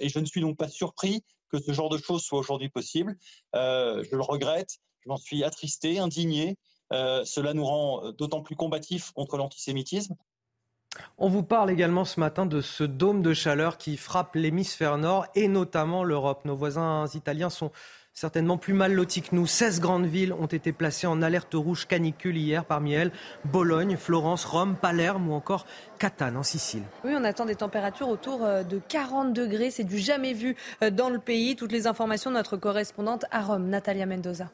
et 0.00 0.08
je 0.08 0.18
ne 0.18 0.24
suis 0.24 0.40
donc 0.40 0.56
pas 0.56 0.66
surpris 0.66 1.22
que 1.48 1.60
ce 1.60 1.72
genre 1.72 1.90
de 1.90 1.98
choses 1.98 2.24
soit 2.24 2.40
aujourd'hui 2.40 2.70
possible. 2.70 3.16
je 3.54 4.16
le 4.16 4.20
regrette, 4.20 4.80
je 5.04 5.08
m'en 5.08 5.16
suis 5.16 5.44
attristé, 5.44 5.98
indigné. 5.98 6.56
Euh, 6.92 7.24
cela 7.24 7.54
nous 7.54 7.64
rend 7.64 8.04
euh, 8.04 8.12
d'autant 8.12 8.42
plus 8.42 8.56
combatifs 8.56 9.10
contre 9.12 9.36
l'antisémitisme. 9.36 10.16
On 11.18 11.28
vous 11.28 11.42
parle 11.42 11.70
également 11.70 12.04
ce 12.04 12.20
matin 12.20 12.46
de 12.46 12.60
ce 12.60 12.84
dôme 12.84 13.20
de 13.20 13.34
chaleur 13.34 13.78
qui 13.78 13.96
frappe 13.96 14.36
l'hémisphère 14.36 14.96
nord 14.96 15.26
et 15.34 15.48
notamment 15.48 16.04
l'Europe. 16.04 16.44
Nos 16.44 16.54
voisins 16.54 17.06
italiens 17.14 17.50
sont 17.50 17.72
certainement 18.12 18.58
plus 18.58 18.74
mal 18.74 18.92
lotis 18.92 19.22
que 19.22 19.34
nous. 19.34 19.44
16 19.44 19.80
grandes 19.80 20.06
villes 20.06 20.32
ont 20.32 20.46
été 20.46 20.72
placées 20.72 21.08
en 21.08 21.20
alerte 21.20 21.54
rouge 21.54 21.86
canicule 21.86 22.36
hier, 22.36 22.64
parmi 22.64 22.92
elles 22.92 23.10
Bologne, 23.44 23.96
Florence, 23.96 24.44
Rome, 24.44 24.76
Palerme 24.80 25.28
ou 25.28 25.32
encore 25.32 25.66
Catane 25.98 26.36
en 26.36 26.44
Sicile. 26.44 26.84
Oui, 27.02 27.12
on 27.16 27.24
attend 27.24 27.44
des 27.44 27.56
températures 27.56 28.08
autour 28.08 28.44
euh, 28.44 28.62
de 28.62 28.78
40 28.78 29.32
degrés. 29.32 29.72
C'est 29.72 29.82
du 29.82 29.98
jamais 29.98 30.32
vu 30.32 30.54
dans 30.92 31.10
le 31.10 31.18
pays. 31.18 31.56
Toutes 31.56 31.72
les 31.72 31.88
informations 31.88 32.30
de 32.30 32.36
notre 32.36 32.56
correspondante 32.56 33.24
à 33.32 33.42
Rome, 33.42 33.66
Natalia 33.68 34.06
Mendoza. 34.06 34.48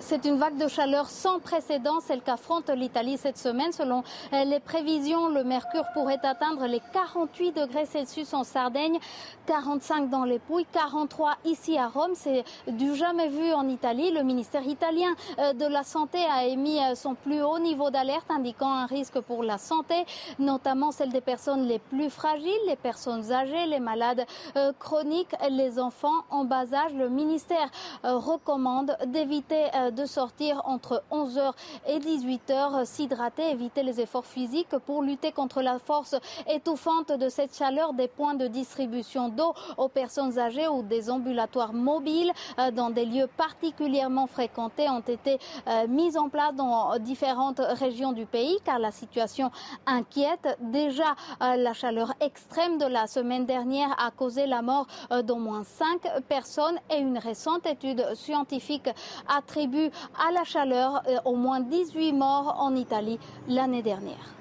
C'est 0.00 0.24
une 0.24 0.36
vague 0.36 0.58
de 0.58 0.68
chaleur 0.68 1.08
sans 1.08 1.38
précédent, 1.38 2.00
celle 2.00 2.20
qu'affronte 2.20 2.68
l'Italie 2.68 3.16
cette 3.16 3.38
semaine. 3.38 3.72
Selon 3.72 4.02
euh, 4.32 4.44
les 4.44 4.60
prévisions, 4.60 5.28
le 5.28 5.44
mercure 5.44 5.84
pourrait 5.94 6.20
atteindre 6.22 6.66
les 6.66 6.80
48 6.92 7.52
degrés 7.52 7.86
Celsius 7.86 8.34
en 8.34 8.44
Sardaigne, 8.44 8.98
45 9.46 10.10
dans 10.10 10.24
les 10.24 10.38
Pouilles, 10.38 10.66
43 10.72 11.36
ici 11.44 11.78
à 11.78 11.88
Rome. 11.88 12.12
C'est 12.14 12.44
du 12.66 12.94
jamais 12.94 13.28
vu 13.28 13.52
en 13.52 13.68
Italie. 13.68 14.10
Le 14.10 14.22
ministère 14.22 14.66
italien 14.66 15.14
euh, 15.38 15.52
de 15.52 15.64
la 15.64 15.84
Santé 15.84 16.18
a 16.30 16.44
émis 16.44 16.78
euh, 16.80 16.94
son 16.94 17.14
plus 17.14 17.42
haut 17.42 17.58
niveau 17.58 17.90
d'alerte, 17.90 18.30
indiquant 18.30 18.72
un 18.72 18.86
risque 18.86 19.20
pour 19.20 19.42
la 19.42 19.58
santé, 19.58 19.94
notamment 20.38 20.90
celle 20.90 21.10
des 21.10 21.20
personnes 21.20 21.66
les 21.66 21.78
plus 21.78 22.10
fragiles, 22.10 22.50
les 22.66 22.76
personnes 22.76 23.32
âgées, 23.32 23.66
les 23.66 23.80
malades 23.80 24.26
chroniques, 24.78 25.34
les 25.50 25.78
enfants 25.78 26.24
en 26.30 26.44
bas 26.44 26.74
âge. 26.74 26.92
Le 26.94 27.08
ministère 27.08 27.70
recommande 28.02 28.96
d'éviter 29.06 29.64
de 29.90 30.04
sortir 30.06 30.62
entre 30.64 31.02
11h 31.10 31.52
et 31.86 31.98
18h, 31.98 32.84
s'hydrater, 32.84 33.50
éviter 33.50 33.82
les 33.82 34.00
efforts 34.00 34.26
physiques 34.26 34.76
pour 34.86 35.02
lutter 35.02 35.32
contre 35.32 35.62
la 35.62 35.78
force 35.78 36.14
étouffante 36.48 37.12
de 37.12 37.28
cette 37.28 37.56
chaleur 37.56 37.92
des 37.92 38.08
points 38.08 38.34
de 38.34 38.46
distribution 38.46 39.28
d'eau 39.28 39.54
aux 39.76 39.88
personnes 39.88 40.38
âgées 40.38 40.68
ou 40.68 40.82
des 40.82 41.10
ambulatoires 41.10 41.72
mobiles 41.72 42.32
euh, 42.58 42.70
dans 42.70 42.90
des 42.90 43.04
lieux 43.04 43.28
particulièrement 43.36 44.26
fréquentés 44.26 44.88
ont 44.88 45.00
été 45.00 45.38
euh, 45.66 45.86
mis 45.88 46.16
en 46.16 46.28
place 46.28 46.54
dans 46.54 46.98
différentes 46.98 47.60
régions 47.60 48.12
du 48.12 48.26
pays 48.26 48.58
car 48.64 48.78
la 48.78 48.90
situation 48.90 49.50
inquiète. 49.86 50.56
Déjà, 50.60 51.14
euh, 51.42 51.56
la 51.56 51.72
chaleur 51.72 52.12
extrême 52.20 52.78
de 52.78 52.86
la 52.86 53.06
semaine 53.06 53.46
dernière 53.46 53.94
a 53.98 54.10
causé 54.10 54.46
la 54.46 54.62
mort 54.62 54.86
d'au 55.24 55.36
moins 55.36 55.64
cinq 55.64 56.00
personnes 56.28 56.78
et 56.90 56.98
une 56.98 57.18
récente 57.18 57.66
étude 57.66 58.04
scientifique 58.14 58.88
attribue 59.28 59.73
à 59.74 60.32
la 60.32 60.44
chaleur, 60.44 61.02
euh, 61.08 61.16
au 61.24 61.36
moins 61.36 61.60
18 61.60 62.12
morts 62.12 62.56
en 62.58 62.74
Italie 62.74 63.18
l'année 63.48 63.82
dernière. 63.82 64.34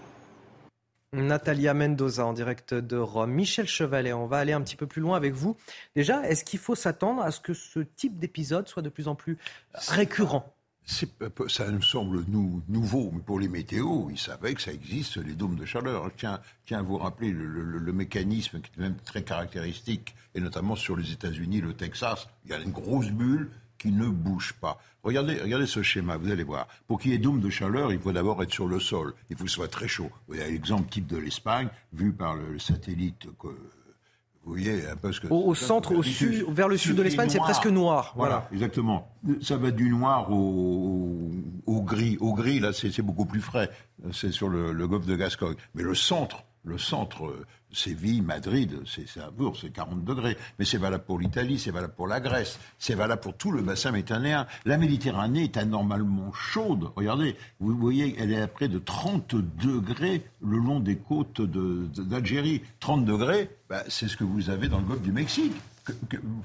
Natalia 1.14 1.74
Mendoza 1.74 2.26
en 2.26 2.34
direct 2.34 2.74
de 2.74 2.98
Rome. 2.98 3.32
Michel 3.32 3.68
Chevalet, 3.68 4.14
on 4.14 4.26
va 4.26 4.38
aller 4.38 4.54
un 4.54 4.62
petit 4.62 4.76
peu 4.76 4.88
plus 4.88 5.02
loin 5.02 5.16
avec 5.16 5.34
vous. 5.34 5.56
Déjà, 5.96 6.28
est-ce 6.28 6.44
qu'il 6.44 6.60
faut 6.60 6.76
s'attendre 6.76 7.22
à 7.22 7.32
ce 7.32 7.40
que 7.40 7.54
ce 7.54 7.80
type 7.80 8.18
d'épisode 8.18 8.68
soit 8.68 8.82
de 8.82 8.90
plus 8.90 9.08
en 9.08 9.16
plus 9.16 9.38
récurrent? 9.74 10.52
Ça 10.86 11.72
nous 11.72 11.82
semble 11.82 12.26
nouveau, 12.68 13.12
mais 13.14 13.22
pour 13.22 13.40
les 13.40 13.48
météos, 13.48 14.10
ils 14.12 14.18
savaient 14.18 14.54
que 14.54 14.62
ça 14.62 14.74
existe, 14.74 15.16
les 15.16 15.34
dômes 15.34 15.56
de 15.56 15.66
chaleur. 15.66 16.10
Tiens, 16.18 16.42
tiens 16.66 16.80
à 16.80 16.82
vous 16.82 16.98
rappeler 16.98 17.30
le, 17.30 17.94
mécanisme 17.94 18.60
qui 18.60 18.72
est 18.78 18.82
même 18.82 18.98
très 19.06 19.24
caractéristique, 19.24 20.14
et 20.36 20.42
notamment 20.42 20.76
sur 20.76 20.98
les 20.98 21.12
États-Unis, 21.14 21.62
le 21.62 21.74
Texas. 21.74 22.28
Il 22.44 22.52
y 22.52 22.54
a 22.54 22.58
une 22.58 22.72
grosse 22.72 23.12
bulle, 23.12 23.50
qui 23.84 23.92
ne 23.92 24.08
bouge 24.08 24.54
pas. 24.62 24.80
Regardez, 25.04 25.38
regardez 25.42 25.66
ce 25.68 25.82
schéma, 25.82 26.16
vous 26.18 26.32
allez 26.32 26.44
voir. 26.44 26.68
Pour 26.88 27.00
qu'il 27.00 27.12
y 27.12 27.14
ait 27.14 27.18
dôme 27.18 27.42
de 27.42 27.50
chaleur, 27.50 27.92
il 27.92 28.00
faut 28.00 28.14
d'abord 28.14 28.42
être 28.42 28.54
sur 28.54 28.68
le 28.68 28.80
sol. 28.80 29.14
Il 29.30 29.36
faut 29.36 29.44
que 29.44 29.50
ce 29.50 29.56
soit 29.56 29.68
très 29.68 29.88
chaud. 29.88 30.10
Vous 30.28 30.36
voyez 30.36 30.50
l'exemple 30.50 30.90
type 30.90 31.08
de 31.08 31.18
l'Espagne, 31.18 31.68
vu 31.92 32.14
par 32.14 32.36
le 32.36 32.58
satellite. 32.58 33.28
Que, 33.38 33.48
vous 34.46 34.54
voyez 34.54 34.88
un 34.88 34.96
peu 34.96 35.12
ce 35.12 35.20
que. 35.20 35.28
Au, 35.28 35.54
centre, 35.56 35.94
au 35.94 36.04
sud, 36.04 36.46
vers 36.50 36.70
le 36.70 36.78
sud 36.78 36.96
de 36.96 37.02
l'Espagne, 37.02 37.30
c'est 37.30 37.40
presque 37.40 37.68
noir. 37.68 38.14
Voilà. 38.16 38.48
exactement. 38.54 39.14
Ça 39.42 39.58
va 39.58 39.72
du 39.72 39.90
noir 39.90 40.32
au, 40.32 41.32
au 41.66 41.82
gris. 41.82 42.18
Au 42.22 42.34
gris, 42.34 42.60
là, 42.60 42.72
c'est 42.72 43.02
beaucoup 43.02 43.26
plus 43.26 43.42
frais. 43.42 43.70
C'est 44.12 44.32
sur 44.32 44.48
le, 44.48 44.72
le 44.72 44.88
golfe 44.88 45.06
de 45.06 45.16
Gascogne. 45.16 45.56
Mais 45.76 45.84
le 45.84 45.96
centre, 45.96 46.44
le 46.64 46.78
centre, 46.78 47.34
Séville, 47.74 48.22
Madrid, 48.22 48.80
c'est 48.86 49.20
à 49.20 49.32
bourg, 49.32 49.58
c'est 49.60 49.72
40 49.72 50.04
degrés. 50.04 50.38
Mais 50.60 50.66
c'est 50.66 50.78
valable 50.78 51.04
pour 51.04 51.20
l'Italie, 51.20 51.60
c'est 51.60 51.72
valable 51.72 51.94
pour 51.96 52.08
la 52.08 52.20
Grèce, 52.20 52.60
c'est 52.80 52.96
valable 52.96 53.22
pour 53.22 53.36
tout 53.36 53.52
le 53.52 53.62
bassin 53.62 53.92
méditerranéen. 53.92 54.48
La 54.66 54.78
Méditerranée 54.78 55.44
est 55.44 55.58
anormalement 55.58 56.32
chaude. 56.34 56.92
Regardez, 56.96 57.36
vous 57.60 57.76
voyez, 57.76 58.16
elle 58.20 58.32
est 58.32 58.42
à 58.42 58.48
près 58.48 58.68
de 58.68 58.80
30 58.80 59.36
degrés 59.36 60.24
le 60.42 60.58
long 60.58 60.80
des 60.80 60.98
côtes 60.98 61.42
d'Algérie. 61.42 62.62
30 62.80 63.06
degrés, 63.06 63.50
bah, 63.70 63.84
c'est 63.88 64.08
ce 64.08 64.18
que 64.18 64.24
vous 64.24 64.50
avez 64.50 64.68
dans 64.68 64.80
le 64.80 64.86
golfe 64.86 65.02
du 65.02 65.12
Mexique. 65.12 65.54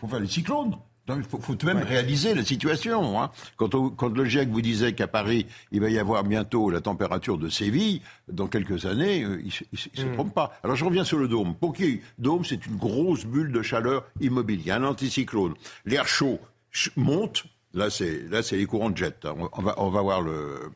Pour 0.01 0.11
faire 0.11 0.21
les 0.21 0.27
cyclones. 0.27 0.77
Il 1.17 1.23
faut, 1.23 1.39
tout 1.39 1.67
de 1.67 1.73
même 1.73 1.83
réaliser 1.83 2.35
la 2.35 2.45
situation. 2.45 3.21
Hein. 3.21 3.31
Quand, 3.57 3.73
le 3.75 4.25
GIEC 4.25 4.49
vous 4.49 4.61
disait 4.61 4.93
qu'à 4.93 5.07
Paris, 5.07 5.47
il 5.73 5.81
va 5.81 5.91
y 5.91 5.99
avoir 5.99 6.25
bientôt 6.25 6.71
la 6.71 6.81
température 6.81 7.39
de 7.39 7.49
Séville, 7.49 8.03
dans 8.31 8.47
quelques 8.47 8.87
années, 8.87 9.25
euh, 9.25 9.43
il 9.43 9.53
ne 9.73 9.79
se 9.79 10.07
hmm. 10.07 10.15
trompe 10.15 10.35
pas. 10.35 10.53
Alors 10.63 10.77
je 10.77 10.85
reviens 10.85 11.05
sur 11.05 11.19
le 11.19 11.29
dôme. 11.29 11.55
Pour 11.55 11.73
qui? 11.73 12.01
Dôme, 12.19 12.45
c'est 12.45 12.67
une 12.67 12.77
grosse 12.77 13.25
bulle 13.25 13.53
de 13.53 13.63
chaleur 13.63 14.05
immobilière, 14.21 14.65
Il 14.65 14.69
y 14.69 14.71
a 14.71 14.77
un 14.77 14.85
anticyclone. 14.85 15.55
L'air 15.87 16.07
chaud 16.07 16.39
monte. 16.97 17.45
Là, 17.75 17.91
c'est 17.91 18.29
les 18.53 18.67
courants 18.67 18.91
de 18.91 18.97
jet. 18.97 19.25
Hein. 19.25 19.35
On, 19.53 19.63
va, 19.63 19.75
on 19.79 19.91
va 19.91 20.03
voir 20.03 20.23
le, 20.23 20.71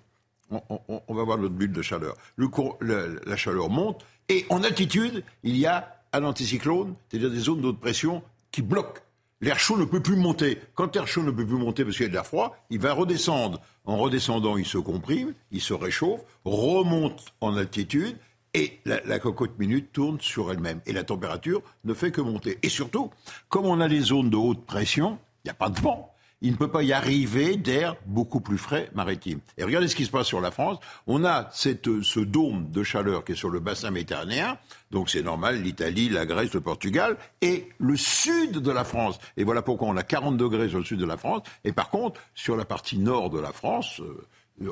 on, 0.50 1.14
va 1.14 1.22
voir 1.24 1.38
notre 1.38 1.54
bulle 1.54 1.72
de 1.72 1.82
chaleur. 1.82 2.16
Le, 2.36 3.20
la 3.26 3.36
chaleur 3.36 3.70
monte 3.70 4.04
et 4.28 4.46
en 4.50 4.62
altitude, 4.62 5.24
il 5.42 5.56
y 5.56 5.66
a 5.66 5.96
un 6.12 6.24
anticyclone, 6.24 6.94
c'est-à-dire 7.08 7.30
des 7.30 7.38
zones 7.38 7.60
de 7.60 7.70
pression 7.72 8.22
qui 8.50 8.62
bloquent 8.62 9.00
l'air 9.42 9.58
chaud 9.58 9.76
ne 9.76 9.84
peut 9.84 10.00
plus 10.00 10.16
monter. 10.16 10.58
Quand 10.74 10.94
l'air 10.94 11.06
chaud 11.06 11.22
ne 11.22 11.30
peut 11.30 11.46
plus 11.46 11.58
monter 11.58 11.84
parce 11.84 11.96
qu'il 11.96 12.04
y 12.04 12.06
a 12.06 12.08
de 12.08 12.14
l'air 12.14 12.26
froid, 12.26 12.56
il 12.70 12.78
va 12.78 12.94
redescendre. 12.94 13.60
En 13.84 13.98
redescendant, 13.98 14.56
il 14.56 14.64
se 14.64 14.78
comprime, 14.78 15.34
il 15.50 15.60
se 15.60 15.74
réchauffe, 15.74 16.22
remonte 16.44 17.34
en 17.40 17.56
altitude 17.56 18.16
et 18.54 18.80
la, 18.84 19.18
cocotte 19.18 19.58
minute 19.58 19.92
tourne 19.92 20.20
sur 20.20 20.50
elle-même. 20.50 20.80
Et 20.86 20.92
la 20.92 21.04
température 21.04 21.62
ne 21.84 21.92
fait 21.92 22.12
que 22.12 22.20
monter. 22.20 22.58
Et 22.62 22.68
surtout, 22.68 23.10
comme 23.48 23.66
on 23.66 23.80
a 23.80 23.88
les 23.88 24.00
zones 24.00 24.30
de 24.30 24.36
haute 24.36 24.64
pression, 24.64 25.18
il 25.44 25.48
n'y 25.48 25.50
a 25.50 25.54
pas 25.54 25.68
de 25.68 25.80
vent 25.80 26.11
il 26.42 26.52
ne 26.52 26.56
peut 26.56 26.68
pas 26.68 26.82
y 26.82 26.92
arriver 26.92 27.56
d'air 27.56 27.96
beaucoup 28.04 28.40
plus 28.40 28.58
frais 28.58 28.90
maritime. 28.94 29.38
Et 29.56 29.64
regardez 29.64 29.88
ce 29.88 29.96
qui 29.96 30.04
se 30.04 30.10
passe 30.10 30.26
sur 30.26 30.40
la 30.40 30.50
France. 30.50 30.78
On 31.06 31.24
a 31.24 31.48
cette, 31.52 32.02
ce 32.02 32.20
dôme 32.20 32.68
de 32.70 32.82
chaleur 32.82 33.24
qui 33.24 33.32
est 33.32 33.36
sur 33.36 33.48
le 33.48 33.60
bassin 33.60 33.90
méditerranéen, 33.90 34.58
donc 34.90 35.08
c'est 35.08 35.22
normal, 35.22 35.62
l'Italie, 35.62 36.08
la 36.08 36.26
Grèce, 36.26 36.52
le 36.52 36.60
Portugal, 36.60 37.16
et 37.40 37.68
le 37.78 37.96
sud 37.96 38.58
de 38.58 38.70
la 38.70 38.84
France. 38.84 39.18
Et 39.36 39.44
voilà 39.44 39.62
pourquoi 39.62 39.88
on 39.88 39.96
a 39.96 40.02
40 40.02 40.36
degrés 40.36 40.68
sur 40.68 40.78
le 40.78 40.84
sud 40.84 40.98
de 40.98 41.06
la 41.06 41.16
France. 41.16 41.42
Et 41.64 41.72
par 41.72 41.88
contre, 41.88 42.20
sur 42.34 42.56
la 42.56 42.64
partie 42.64 42.98
nord 42.98 43.30
de 43.30 43.38
la 43.38 43.52
France, 43.52 44.00
euh, 44.00 44.26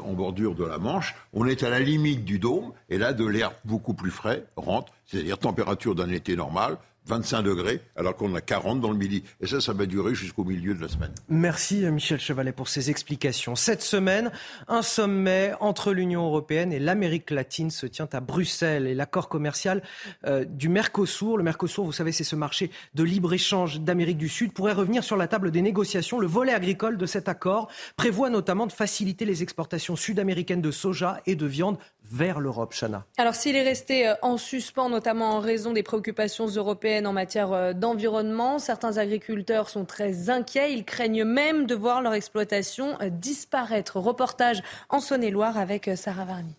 en 0.04 0.12
bordure 0.12 0.54
de 0.54 0.64
la 0.64 0.78
Manche, 0.78 1.14
on 1.32 1.46
est 1.46 1.62
à 1.62 1.70
la 1.70 1.80
limite 1.80 2.24
du 2.24 2.38
dôme, 2.38 2.72
et 2.88 2.98
là, 2.98 3.12
de 3.12 3.24
l'air 3.24 3.52
beaucoup 3.64 3.94
plus 3.94 4.10
frais 4.10 4.44
rentre, 4.56 4.92
c'est-à-dire 5.06 5.38
température 5.38 5.94
d'un 5.94 6.10
été 6.10 6.36
normal, 6.36 6.76
25 7.10 7.42
degrés, 7.42 7.80
alors 7.96 8.14
qu'on 8.14 8.32
a 8.36 8.40
40 8.40 8.80
dans 8.80 8.92
le 8.92 8.96
midi. 8.96 9.24
Et 9.40 9.48
ça, 9.48 9.60
ça 9.60 9.72
va 9.72 9.84
durer 9.86 10.14
jusqu'au 10.14 10.44
milieu 10.44 10.74
de 10.74 10.80
la 10.80 10.88
semaine. 10.88 11.10
Merci 11.28 11.84
Michel 11.90 12.20
Chevalet 12.20 12.52
pour 12.52 12.68
ces 12.68 12.88
explications. 12.88 13.56
Cette 13.56 13.82
semaine, 13.82 14.30
un 14.68 14.82
sommet 14.82 15.52
entre 15.58 15.92
l'Union 15.92 16.24
européenne 16.24 16.72
et 16.72 16.78
l'Amérique 16.78 17.30
latine 17.32 17.70
se 17.70 17.86
tient 17.86 18.08
à 18.12 18.20
Bruxelles. 18.20 18.86
Et 18.86 18.94
l'accord 18.94 19.28
commercial 19.28 19.82
euh, 20.24 20.44
du 20.44 20.68
Mercosur, 20.68 21.36
le 21.36 21.42
Mercosur, 21.42 21.84
vous 21.84 21.92
savez, 21.92 22.12
c'est 22.12 22.22
ce 22.22 22.36
marché 22.36 22.70
de 22.94 23.02
libre-échange 23.02 23.80
d'Amérique 23.80 24.18
du 24.18 24.28
Sud, 24.28 24.52
pourrait 24.52 24.72
revenir 24.72 25.02
sur 25.02 25.16
la 25.16 25.26
table 25.26 25.50
des 25.50 25.62
négociations. 25.62 26.20
Le 26.20 26.28
volet 26.28 26.54
agricole 26.54 26.96
de 26.96 27.06
cet 27.06 27.28
accord 27.28 27.68
prévoit 27.96 28.30
notamment 28.30 28.68
de 28.68 28.72
faciliter 28.72 29.24
les 29.24 29.42
exportations 29.42 29.96
sud-américaines 29.96 30.62
de 30.62 30.70
soja 30.70 31.20
et 31.26 31.34
de 31.34 31.46
viande 31.46 31.76
vers 32.10 32.40
l'Europe, 32.40 32.74
Chana. 32.78 33.06
Alors 33.16 33.34
s'il 33.34 33.56
est 33.56 33.62
resté 33.62 34.08
euh, 34.08 34.14
en 34.22 34.36
suspens, 34.36 34.88
notamment 34.88 35.36
en 35.36 35.40
raison 35.40 35.72
des 35.72 35.82
préoccupations 35.82 36.46
européennes 36.46 37.06
en 37.06 37.12
matière 37.12 37.52
euh, 37.52 37.72
d'environnement, 37.72 38.58
certains 38.58 38.98
agriculteurs 38.98 39.68
sont 39.68 39.84
très 39.84 40.28
inquiets. 40.28 40.72
Ils 40.72 40.84
craignent 40.84 41.24
même 41.24 41.66
de 41.66 41.74
voir 41.74 42.02
leur 42.02 42.14
exploitation 42.14 43.00
euh, 43.00 43.10
disparaître. 43.10 43.98
Reportage 43.98 44.62
en 44.88 45.00
Saône-et-Loire 45.00 45.56
avec 45.56 45.90
Sarah 45.94 46.24
Varny. 46.24 46.56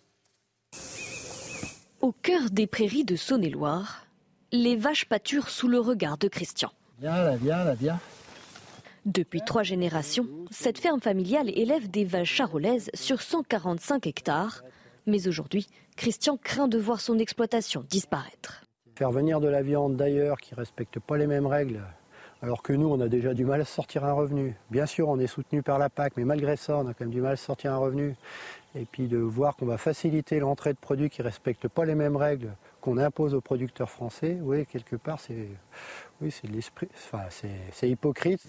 Au 2.00 2.12
cœur 2.12 2.50
des 2.52 2.66
prairies 2.66 3.06
de 3.06 3.16
Saône-et-Loire, 3.16 4.06
les 4.52 4.76
vaches 4.76 5.06
pâturent 5.06 5.50
sous 5.50 5.68
le 5.68 5.80
regard 5.80 6.18
de 6.18 6.28
Christian. 6.28 6.72
Viens 7.00 7.24
là, 7.24 7.36
viens 7.36 7.64
là, 7.64 7.74
viens. 7.74 8.00
Depuis 9.06 9.42
trois 9.42 9.64
générations, 9.64 10.28
cette 10.52 10.78
ferme 10.78 11.02
familiale 11.02 11.50
élève 11.58 11.90
des 11.90 12.06
vaches 12.06 12.34
charolaises 12.34 12.92
sur 12.94 13.22
145 13.22 14.06
hectares. 14.06 14.64
Mais 15.12 15.28
aujourd'hui, 15.28 15.68
Christian 15.98 16.38
craint 16.38 16.70
de 16.70 16.78
voir 16.78 17.02
son 17.02 17.20
exploitation 17.20 17.84
disparaître. 17.90 18.64
Faire 18.96 19.12
venir 19.12 19.42
de 19.42 19.50
la 19.50 19.62
viande 19.62 19.98
d'ailleurs 19.98 20.40
qui 20.40 20.54
ne 20.54 20.60
respecte 20.60 21.02
pas 21.02 21.18
les 21.18 21.28
mêmes 21.28 21.48
règles, 21.48 21.82
alors 22.42 22.64
que 22.64 22.72
nous, 22.72 22.88
on 22.88 23.02
a 23.02 23.10
déjà 23.10 23.34
du 23.34 23.44
mal 23.44 23.60
à 23.60 23.66
sortir 23.66 24.06
un 24.06 24.14
revenu. 24.14 24.56
Bien 24.70 24.86
sûr, 24.86 25.10
on 25.10 25.20
est 25.20 25.28
soutenu 25.28 25.64
par 25.64 25.80
la 25.80 25.90
PAC, 25.90 26.14
mais 26.16 26.24
malgré 26.24 26.56
ça, 26.56 26.78
on 26.78 26.88
a 26.88 26.94
quand 26.94 27.02
même 27.02 27.10
du 27.10 27.20
mal 27.20 27.34
à 27.34 27.36
sortir 27.36 27.74
un 27.74 27.78
revenu. 27.78 28.16
Et 28.74 28.86
puis 28.86 29.10
de 29.10 29.18
voir 29.18 29.58
qu'on 29.58 29.66
va 29.66 29.78
faciliter 29.78 30.40
l'entrée 30.40 30.72
de 30.72 30.80
produits 30.80 31.10
qui 31.10 31.20
ne 31.20 31.26
respectent 31.26 31.68
pas 31.68 31.84
les 31.84 31.96
mêmes 31.96 32.16
règles 32.16 32.54
qu'on 32.80 32.98
impose 32.98 33.34
aux 33.34 33.42
producteurs 33.42 33.90
français, 33.90 34.38
oui, 34.42 34.66
quelque 34.66 34.96
part, 34.96 35.20
c'est 35.20 35.50
oui, 36.22 36.34
l'esprit, 36.50 36.88
enfin, 36.94 37.24
c'est 37.74 37.90
hypocrite. 37.90 38.48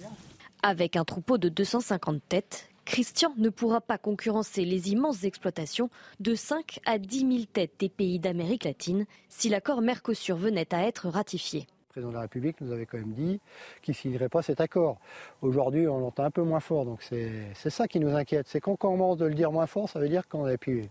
Avec 0.62 0.94
un 0.94 1.04
troupeau 1.04 1.38
de 1.38 1.48
250 1.48 2.22
têtes, 2.28 2.68
Christian 2.84 3.32
ne 3.36 3.48
pourra 3.48 3.80
pas 3.80 3.96
concurrencer 3.96 4.64
les 4.64 4.90
immenses 4.90 5.24
exploitations 5.24 5.88
de 6.20 6.34
5 6.34 6.80
à 6.84 6.98
10 6.98 7.18
000 7.20 7.30
têtes 7.52 7.74
des 7.78 7.88
pays 7.88 8.18
d'Amérique 8.18 8.64
latine 8.64 9.06
si 9.28 9.48
l'accord 9.48 9.82
Mercosur 9.82 10.36
venait 10.36 10.74
à 10.74 10.86
être 10.86 11.08
ratifié. 11.08 11.60
Le 11.60 11.92
président 11.92 12.08
de 12.10 12.14
la 12.14 12.22
République 12.22 12.60
nous 12.60 12.72
avait 12.72 12.86
quand 12.86 12.96
même 12.96 13.12
dit 13.12 13.38
qu'il 13.82 13.92
ne 13.92 13.96
signerait 13.96 14.30
pas 14.30 14.40
cet 14.42 14.60
accord. 14.62 14.98
Aujourd'hui, 15.42 15.86
on 15.86 15.98
l'entend 15.98 16.24
un 16.24 16.30
peu 16.30 16.42
moins 16.42 16.60
fort, 16.60 16.86
donc 16.86 17.02
c'est 17.02 17.70
ça 17.70 17.86
qui 17.86 18.00
nous 18.00 18.14
inquiète. 18.16 18.46
C'est 18.48 18.60
qu'on 18.60 18.76
commence 18.76 19.18
de 19.18 19.26
le 19.26 19.34
dire 19.34 19.52
moins 19.52 19.66
fort, 19.66 19.88
ça 19.88 20.00
veut 20.00 20.08
dire 20.08 20.26
qu'on 20.26 20.46
a 20.46 20.56
pu. 20.56 20.88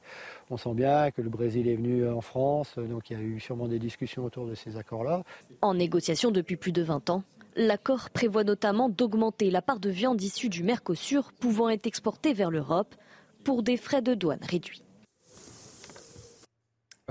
On 0.52 0.58
sent 0.58 0.74
bien 0.76 1.10
que 1.10 1.22
le 1.22 1.30
Brésil 1.30 1.68
est 1.68 1.76
venu 1.76 2.08
en 2.08 2.22
France, 2.22 2.76
donc 2.78 3.10
il 3.10 3.18
y 3.18 3.20
a 3.20 3.24
eu 3.24 3.40
sûrement 3.40 3.68
des 3.68 3.80
discussions 3.80 4.24
autour 4.24 4.46
de 4.46 4.54
ces 4.54 4.78
accords-là. 4.78 5.24
En 5.62 5.74
négociation 5.74 6.30
depuis 6.30 6.56
plus 6.56 6.72
de 6.72 6.84
20 6.84 7.10
ans, 7.10 7.24
L'accord 7.56 8.10
prévoit 8.12 8.46
notamment 8.46 8.88
d'augmenter 8.88 9.52
la 9.52 9.62
part 9.62 9.80
de 9.80 9.90
viande 9.90 10.22
issue 10.22 10.48
du 10.48 10.64
Mercosur 10.64 11.34
pouvant 11.34 11.70
être 11.70 11.86
exportée 11.86 12.34
vers 12.34 12.50
l'Europe 12.50 12.96
pour 13.44 13.62
des 13.62 13.76
frais 13.76 14.02
de 14.02 14.14
douane 14.14 14.40
réduits. 14.42 14.84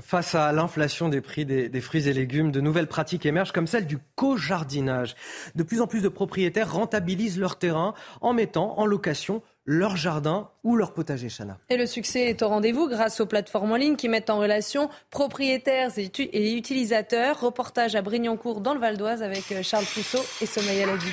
Face 0.01 0.35
à 0.35 0.51
l'inflation 0.51 1.09
des 1.09 1.21
prix 1.21 1.45
des, 1.45 1.81
fruits 1.81 2.07
et 2.07 2.13
légumes, 2.13 2.51
de 2.51 2.61
nouvelles 2.61 2.87
pratiques 2.87 3.25
émergent 3.25 3.51
comme 3.51 3.67
celle 3.67 3.85
du 3.85 3.99
co-jardinage. 4.15 5.15
De 5.55 5.63
plus 5.63 5.81
en 5.81 5.87
plus 5.87 6.01
de 6.01 6.09
propriétaires 6.09 6.73
rentabilisent 6.73 7.39
leur 7.39 7.57
terrain 7.57 7.93
en 8.21 8.33
mettant 8.33 8.77
en 8.79 8.85
location 8.85 9.41
leur 9.65 9.95
jardin 9.95 10.49
ou 10.63 10.75
leur 10.75 10.93
potager, 10.93 11.29
Chana. 11.29 11.59
Et 11.69 11.77
le 11.77 11.85
succès 11.85 12.21
est 12.25 12.41
au 12.41 12.47
rendez-vous 12.47 12.89
grâce 12.89 13.19
aux 13.21 13.27
plateformes 13.27 13.71
en 13.71 13.75
ligne 13.75 13.95
qui 13.95 14.09
mettent 14.09 14.31
en 14.31 14.39
relation 14.39 14.89
propriétaires 15.11 15.91
et 15.97 16.53
utilisateurs. 16.53 17.39
Reportage 17.39 17.95
à 17.95 18.01
Brignancourt 18.01 18.61
dans 18.61 18.73
le 18.73 18.79
Val 18.79 18.97
d'Oise 18.97 19.21
avec 19.21 19.51
euh, 19.51 19.61
Charles 19.61 19.85
Pousseau 19.85 20.23
et 20.41 20.45
Sommeil 20.45 20.83
Ladidi. 20.85 21.11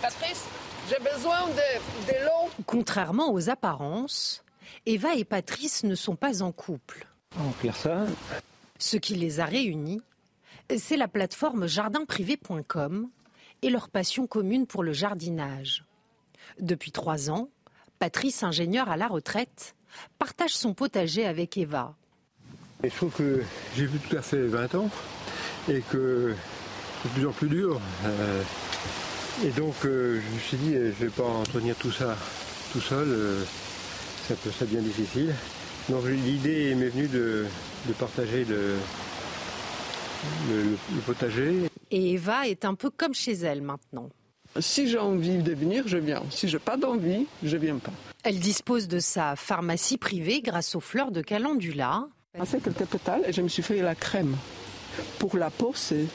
Patrice, 0.00 0.44
j'ai 0.88 0.98
besoin 0.98 1.48
de, 1.48 2.12
de 2.12 2.24
l'eau. 2.24 2.50
Contrairement 2.66 3.32
aux 3.32 3.50
apparences, 3.50 4.44
Eva 4.90 5.16
et 5.16 5.26
Patrice 5.26 5.84
ne 5.84 5.94
sont 5.94 6.16
pas 6.16 6.40
en 6.40 6.50
couple. 6.50 7.06
ça. 7.74 8.06
Ce 8.78 8.96
qui 8.96 9.16
les 9.16 9.38
a 9.38 9.44
réunis, 9.44 10.00
c'est 10.78 10.96
la 10.96 11.08
plateforme 11.08 11.66
jardinprivé.com 11.66 13.10
et 13.60 13.68
leur 13.68 13.90
passion 13.90 14.26
commune 14.26 14.66
pour 14.66 14.82
le 14.82 14.94
jardinage. 14.94 15.84
Depuis 16.58 16.90
trois 16.90 17.28
ans, 17.28 17.50
Patrice, 17.98 18.42
ingénieur 18.42 18.88
à 18.88 18.96
la 18.96 19.08
retraite, 19.08 19.74
partage 20.18 20.56
son 20.56 20.72
potager 20.72 21.26
avec 21.26 21.58
Eva. 21.58 21.94
je 22.82 22.88
trouve 22.88 23.12
que 23.12 23.42
j'ai 23.76 23.84
vu 23.84 23.98
tout 23.98 24.16
à 24.16 24.22
fait 24.22 24.40
20 24.40 24.74
ans 24.74 24.90
et 25.68 25.82
que 25.82 26.34
c'est 27.02 27.08
de 27.10 27.14
plus 27.14 27.26
en 27.26 27.32
plus 27.32 27.48
dur. 27.50 27.78
Euh, 28.06 28.42
et 29.44 29.50
donc 29.50 29.74
euh, 29.84 30.22
je 30.26 30.34
me 30.34 30.40
suis 30.40 30.56
dit, 30.56 30.72
je 30.72 30.78
ne 30.78 30.90
vais 30.92 31.10
pas 31.10 31.24
entretenir 31.24 31.76
tout 31.76 31.92
ça 31.92 32.16
tout 32.72 32.80
seul. 32.80 33.06
Euh, 33.06 33.44
ça 34.28 34.34
peut 34.34 34.50
être 34.50 34.68
bien 34.68 34.82
difficile. 34.82 35.34
Donc 35.88 36.04
l'idée 36.04 36.74
m'est 36.74 36.90
venue 36.90 37.08
de, 37.08 37.46
partager 37.98 38.44
le, 38.44 38.76
le 40.50 41.00
potager. 41.06 41.70
Et 41.90 42.12
Eva 42.12 42.46
est 42.46 42.66
un 42.66 42.74
peu 42.74 42.90
comme 42.90 43.14
chez 43.14 43.32
elle 43.32 43.62
maintenant. 43.62 44.10
Si 44.60 44.88
j'ai 44.88 44.98
envie 44.98 45.38
de 45.38 45.54
venir, 45.54 45.84
je 45.86 45.96
viens. 45.96 46.22
Si 46.30 46.48
j'ai 46.48 46.58
pas 46.58 46.76
d'envie, 46.76 47.26
je 47.42 47.56
viens 47.56 47.78
pas. 47.78 47.92
Elle 48.22 48.38
dispose 48.38 48.86
de 48.86 48.98
sa 48.98 49.34
pharmacie 49.34 49.96
privée 49.96 50.42
grâce 50.42 50.74
aux 50.74 50.80
fleurs 50.80 51.10
de 51.10 51.22
calendula. 51.22 52.06
J'ai 52.38 52.44
fait 52.44 52.60
quelques 52.60 52.84
pétales 52.84 53.22
et 53.26 53.32
je 53.32 53.40
me 53.40 53.48
suis 53.48 53.62
fait 53.62 53.80
la 53.80 53.94
crème. 53.94 54.36
Pour 55.18 55.38
la 55.38 55.48
peau, 55.48 55.72
c'est 55.74 56.06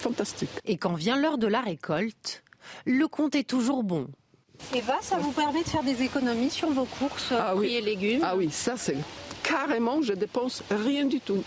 fantastique. 0.00 0.50
Et 0.66 0.76
quand 0.76 0.94
vient 0.94 1.16
l'heure 1.16 1.38
de 1.38 1.46
la 1.46 1.60
récolte, 1.60 2.42
le 2.84 3.06
compte 3.08 3.34
est 3.34 3.48
toujours 3.48 3.84
bon. 3.84 4.08
Eva, 4.74 4.98
ça 5.00 5.18
vous 5.18 5.32
permet 5.32 5.62
de 5.62 5.68
faire 5.68 5.82
des 5.82 6.02
économies 6.02 6.50
sur 6.50 6.70
vos 6.70 6.84
courses 6.84 7.32
ah, 7.32 7.52
fruits 7.54 7.76
et 7.76 7.80
légumes 7.80 8.20
Ah 8.22 8.36
oui, 8.36 8.50
ça 8.50 8.76
c'est 8.76 8.96
carrément, 9.42 10.02
je 10.02 10.12
dépense 10.12 10.62
rien 10.70 11.06
du 11.06 11.20
tout. 11.20 11.42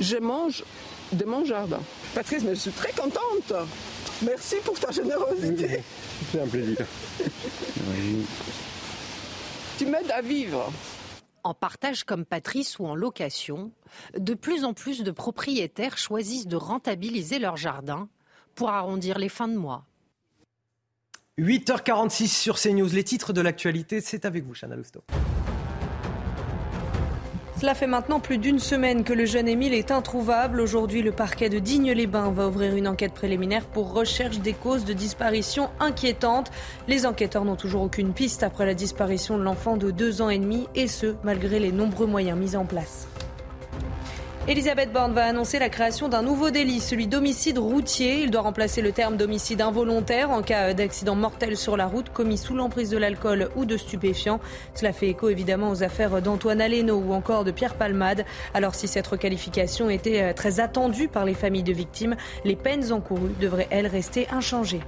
Je 0.00 0.16
mange 0.16 0.64
de 1.12 1.24
mon 1.24 1.44
jardin. 1.44 1.80
Patrice, 2.14 2.42
mais 2.42 2.54
je 2.54 2.60
suis 2.60 2.70
très 2.70 2.92
contente. 2.92 3.52
Merci 4.22 4.56
pour 4.64 4.78
ta 4.78 4.90
générosité. 4.90 5.82
C'est 6.32 6.40
un 6.40 6.46
plaisir. 6.46 6.78
Tu 9.78 9.86
m'aides 9.86 10.10
à 10.10 10.22
vivre. 10.22 10.72
En 11.44 11.54
partage 11.54 12.04
comme 12.04 12.24
Patrice 12.24 12.78
ou 12.78 12.86
en 12.86 12.94
location, 12.94 13.70
de 14.18 14.34
plus 14.34 14.64
en 14.64 14.72
plus 14.72 15.04
de 15.04 15.10
propriétaires 15.10 15.98
choisissent 15.98 16.48
de 16.48 16.56
rentabiliser 16.56 17.38
leur 17.38 17.56
jardin 17.56 18.08
pour 18.54 18.70
arrondir 18.70 19.18
les 19.18 19.28
fins 19.28 19.48
de 19.48 19.56
mois. 19.56 19.84
8h46 21.38 22.28
sur 22.28 22.58
CNews. 22.58 22.88
Les 22.94 23.04
titres 23.04 23.34
de 23.34 23.42
l'actualité, 23.42 24.00
c'est 24.00 24.24
avec 24.24 24.44
vous, 24.44 24.54
Chana 24.54 24.74
Lousteau. 24.74 25.02
Cela 27.60 27.74
fait 27.74 27.86
maintenant 27.86 28.20
plus 28.20 28.38
d'une 28.38 28.58
semaine 28.58 29.04
que 29.04 29.12
le 29.12 29.26
jeune 29.26 29.46
Émile 29.46 29.74
est 29.74 29.90
introuvable. 29.90 30.62
Aujourd'hui, 30.62 31.02
le 31.02 31.12
parquet 31.12 31.50
de 31.50 31.58
Digne-les-Bains 31.58 32.30
va 32.30 32.48
ouvrir 32.48 32.74
une 32.74 32.88
enquête 32.88 33.12
préliminaire 33.12 33.66
pour 33.66 33.92
recherche 33.92 34.38
des 34.38 34.54
causes 34.54 34.86
de 34.86 34.94
disparition 34.94 35.68
inquiétantes. 35.78 36.50
Les 36.88 37.04
enquêteurs 37.04 37.44
n'ont 37.44 37.56
toujours 37.56 37.82
aucune 37.82 38.14
piste 38.14 38.42
après 38.42 38.64
la 38.64 38.74
disparition 38.74 39.36
de 39.36 39.42
l'enfant 39.42 39.76
de 39.76 39.90
deux 39.90 40.22
ans 40.22 40.30
et 40.30 40.38
demi, 40.38 40.68
et 40.74 40.88
ce, 40.88 41.16
malgré 41.22 41.58
les 41.58 41.72
nombreux 41.72 42.06
moyens 42.06 42.38
mis 42.38 42.56
en 42.56 42.64
place. 42.64 43.08
Elisabeth 44.48 44.92
Borne 44.92 45.12
va 45.12 45.24
annoncer 45.24 45.58
la 45.58 45.68
création 45.68 46.08
d'un 46.08 46.22
nouveau 46.22 46.50
délit, 46.50 46.78
celui 46.78 47.08
d'homicide 47.08 47.58
routier. 47.58 48.20
Il 48.20 48.30
doit 48.30 48.42
remplacer 48.42 48.80
le 48.80 48.92
terme 48.92 49.16
d'homicide 49.16 49.60
involontaire 49.60 50.30
en 50.30 50.40
cas 50.40 50.72
d'accident 50.72 51.16
mortel 51.16 51.56
sur 51.56 51.76
la 51.76 51.86
route 51.86 52.10
commis 52.10 52.38
sous 52.38 52.54
l'emprise 52.54 52.88
de 52.88 52.96
l'alcool 52.96 53.48
ou 53.56 53.64
de 53.64 53.76
stupéfiants. 53.76 54.38
Cela 54.72 54.92
fait 54.92 55.08
écho 55.08 55.30
évidemment 55.30 55.70
aux 55.70 55.82
affaires 55.82 56.22
d'Antoine 56.22 56.60
Aleno 56.60 56.94
ou 56.94 57.12
encore 57.12 57.42
de 57.42 57.50
Pierre 57.50 57.74
Palmade. 57.74 58.24
Alors 58.54 58.76
si 58.76 58.86
cette 58.86 59.08
requalification 59.08 59.90
était 59.90 60.22
euh, 60.22 60.32
très 60.32 60.60
attendue 60.60 61.08
par 61.08 61.24
les 61.24 61.34
familles 61.34 61.64
de 61.64 61.72
victimes, 61.72 62.14
les 62.44 62.54
peines 62.54 62.92
encourues 62.92 63.34
devraient 63.40 63.66
elles 63.70 63.88
rester 63.88 64.28
inchangées. 64.30 64.82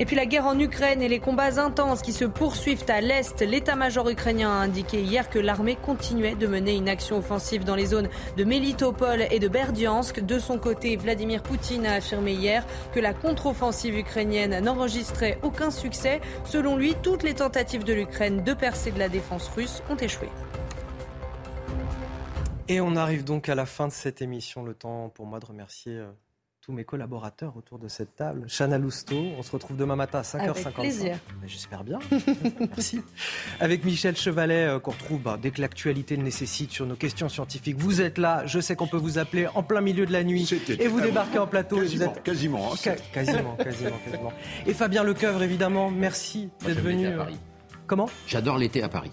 Et 0.00 0.06
puis 0.06 0.16
la 0.16 0.24
guerre 0.24 0.46
en 0.46 0.58
Ukraine 0.58 1.02
et 1.02 1.08
les 1.08 1.20
combats 1.20 1.60
intenses 1.60 2.00
qui 2.00 2.14
se 2.14 2.24
poursuivent 2.24 2.86
à 2.88 3.02
l'Est. 3.02 3.42
L'état-major 3.42 4.08
ukrainien 4.08 4.48
a 4.48 4.54
indiqué 4.54 5.02
hier 5.02 5.28
que 5.28 5.38
l'armée 5.38 5.76
continuait 5.76 6.36
de 6.36 6.46
mener 6.46 6.74
une 6.74 6.88
action 6.88 7.18
offensive 7.18 7.64
dans 7.64 7.74
les 7.74 7.84
zones 7.84 8.08
de 8.38 8.44
Melitopol 8.44 9.26
et 9.30 9.38
de 9.38 9.46
Berdiansk. 9.46 10.20
De 10.20 10.38
son 10.38 10.58
côté, 10.58 10.96
Vladimir 10.96 11.42
Poutine 11.42 11.84
a 11.84 11.96
affirmé 11.96 12.32
hier 12.32 12.64
que 12.94 12.98
la 12.98 13.12
contre-offensive 13.12 13.94
ukrainienne 13.94 14.64
n'enregistrait 14.64 15.38
aucun 15.42 15.70
succès. 15.70 16.22
Selon 16.46 16.78
lui, 16.78 16.94
toutes 17.02 17.22
les 17.22 17.34
tentatives 17.34 17.84
de 17.84 17.92
l'Ukraine 17.92 18.42
de 18.42 18.54
percer 18.54 18.92
de 18.92 18.98
la 18.98 19.10
défense 19.10 19.50
russe 19.54 19.82
ont 19.90 19.96
échoué. 19.96 20.30
Et 22.68 22.80
on 22.80 22.96
arrive 22.96 23.24
donc 23.24 23.50
à 23.50 23.54
la 23.54 23.66
fin 23.66 23.86
de 23.86 23.92
cette 23.92 24.22
émission. 24.22 24.62
Le 24.62 24.72
temps 24.72 25.10
pour 25.10 25.26
moi 25.26 25.40
de 25.40 25.46
remercier 25.46 25.98
euh, 25.98 26.10
tous 26.62 26.72
mes 26.72 26.84
collaborateurs 26.84 27.56
autour 27.56 27.78
de 27.78 27.88
cette 27.88 28.16
table. 28.16 28.46
Chana 28.46 28.76
Lousteau, 28.76 29.16
on 29.38 29.42
se 29.42 29.50
retrouve 29.50 29.76
demain 29.76 29.96
matin 29.96 30.18
à 30.18 30.22
5h55. 30.22 30.60
Avec 30.60 30.74
plaisir. 30.74 31.18
J'espère 31.46 31.84
bien. 31.84 31.98
Merci. 32.60 33.00
Avec 33.60 33.84
Michel 33.84 34.14
Chevalet, 34.16 34.66
euh, 34.66 34.78
qu'on 34.78 34.90
retrouve 34.90 35.22
bah, 35.22 35.38
dès 35.40 35.50
que 35.52 35.60
l'actualité 35.60 36.16
le 36.16 36.22
nécessite 36.22 36.70
sur 36.70 36.84
nos 36.86 36.96
questions 36.96 37.28
scientifiques. 37.28 37.78
Vous 37.78 38.02
êtes 38.02 38.18
là, 38.18 38.44
je 38.46 38.60
sais 38.60 38.76
qu'on 38.76 38.86
peut 38.86 38.98
vous 38.98 39.18
appeler 39.18 39.46
en 39.54 39.62
plein 39.62 39.80
milieu 39.80 40.04
de 40.04 40.12
la 40.12 40.22
nuit 40.22 40.52
et 40.78 40.88
vous 40.88 41.00
débarquez 41.00 41.38
en 41.38 41.46
plateau. 41.46 41.76
Quasiment, 41.76 42.04
vous 42.04 42.10
êtes... 42.10 42.22
quasiment, 42.22 42.72
hein. 42.72 42.76
quasiment, 43.12 43.56
quasiment, 43.56 43.98
quasiment. 44.04 44.32
Et 44.66 44.74
Fabien 44.74 45.02
Lecoeuvre, 45.02 45.42
évidemment, 45.42 45.90
merci 45.90 46.50
d'être 46.66 46.80
venu. 46.80 47.06
À 47.06 47.16
Paris. 47.16 47.38
Comment? 47.86 48.08
J'adore 48.26 48.58
l'été 48.58 48.82
à 48.82 48.88
Paris. 48.88 49.12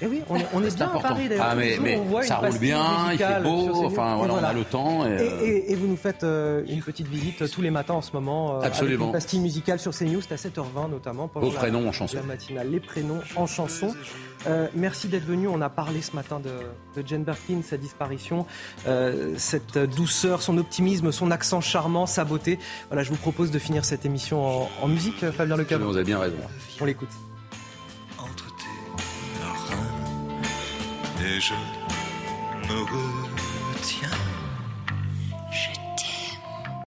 Eh 0.00 0.06
oui, 0.06 0.22
on 0.28 0.36
est, 0.36 0.46
on 0.54 0.62
est, 0.62 0.74
bien 0.76 0.86
important. 0.86 1.08
à 1.08 1.10
Paris 1.10 1.28
d'ailleurs. 1.28 1.46
Ah, 1.50 1.54
mais, 1.56 1.76
mais 1.80 2.00
ça 2.22 2.36
roule 2.36 2.58
bien, 2.58 3.12
il 3.12 3.18
fait 3.18 3.40
beau, 3.42 3.84
enfin 3.86 4.16
voilà, 4.16 4.34
voilà, 4.34 4.48
on 4.48 4.50
a 4.50 4.52
le 4.52 4.64
temps. 4.64 5.06
Et, 5.06 5.24
et, 5.42 5.72
et 5.72 5.74
vous 5.74 5.88
nous 5.88 5.96
faites 5.96 6.22
euh, 6.22 6.62
une 6.68 6.82
petite 6.82 7.08
visite 7.08 7.50
tous 7.50 7.62
les 7.62 7.70
matins 7.70 7.94
en 7.94 8.02
ce 8.02 8.12
moment. 8.12 8.58
Euh, 8.58 8.60
Absolument. 8.62 9.04
Avec 9.04 9.06
une 9.06 9.12
pastille 9.12 9.40
musicale 9.40 9.80
sur 9.80 9.92
CNews, 9.92 10.20
c'est 10.20 10.32
à 10.32 10.36
7h20 10.36 10.90
notamment. 10.90 11.28
Vos 11.34 11.50
prénoms 11.50 11.88
en 11.88 11.92
chanson. 11.92 12.16
La 12.16 12.22
matinale, 12.22 12.70
les 12.70 12.80
prénoms 12.80 13.20
en 13.36 13.46
chanson. 13.46 13.94
Euh, 14.46 14.68
merci 14.74 15.08
d'être 15.08 15.26
venu. 15.26 15.48
On 15.48 15.60
a 15.60 15.68
parlé 15.68 16.00
ce 16.00 16.14
matin 16.14 16.40
de, 16.40 17.00
de 17.00 17.06
Jane 17.06 17.24
Birkin, 17.24 17.60
sa 17.62 17.76
disparition, 17.76 18.46
euh, 18.86 19.34
cette 19.36 19.78
douceur, 19.78 20.42
son 20.42 20.58
optimisme, 20.58 21.10
son 21.10 21.32
accent 21.32 21.60
charmant, 21.60 22.06
sa 22.06 22.24
beauté. 22.24 22.58
Voilà, 22.88 23.02
je 23.02 23.10
vous 23.10 23.16
propose 23.16 23.50
de 23.50 23.58
finir 23.58 23.84
cette 23.84 24.06
émission 24.06 24.46
en, 24.46 24.68
en 24.82 24.88
musique, 24.88 25.28
Fabien 25.32 25.56
Lecab. 25.56 25.82
Vous 25.82 25.96
avez 25.96 26.04
bien 26.04 26.20
raison. 26.20 26.36
On 26.80 26.84
l'écoute. 26.84 27.08
Et 31.20 31.40
je 31.40 31.54
me 32.68 32.80
retiens. 32.82 34.17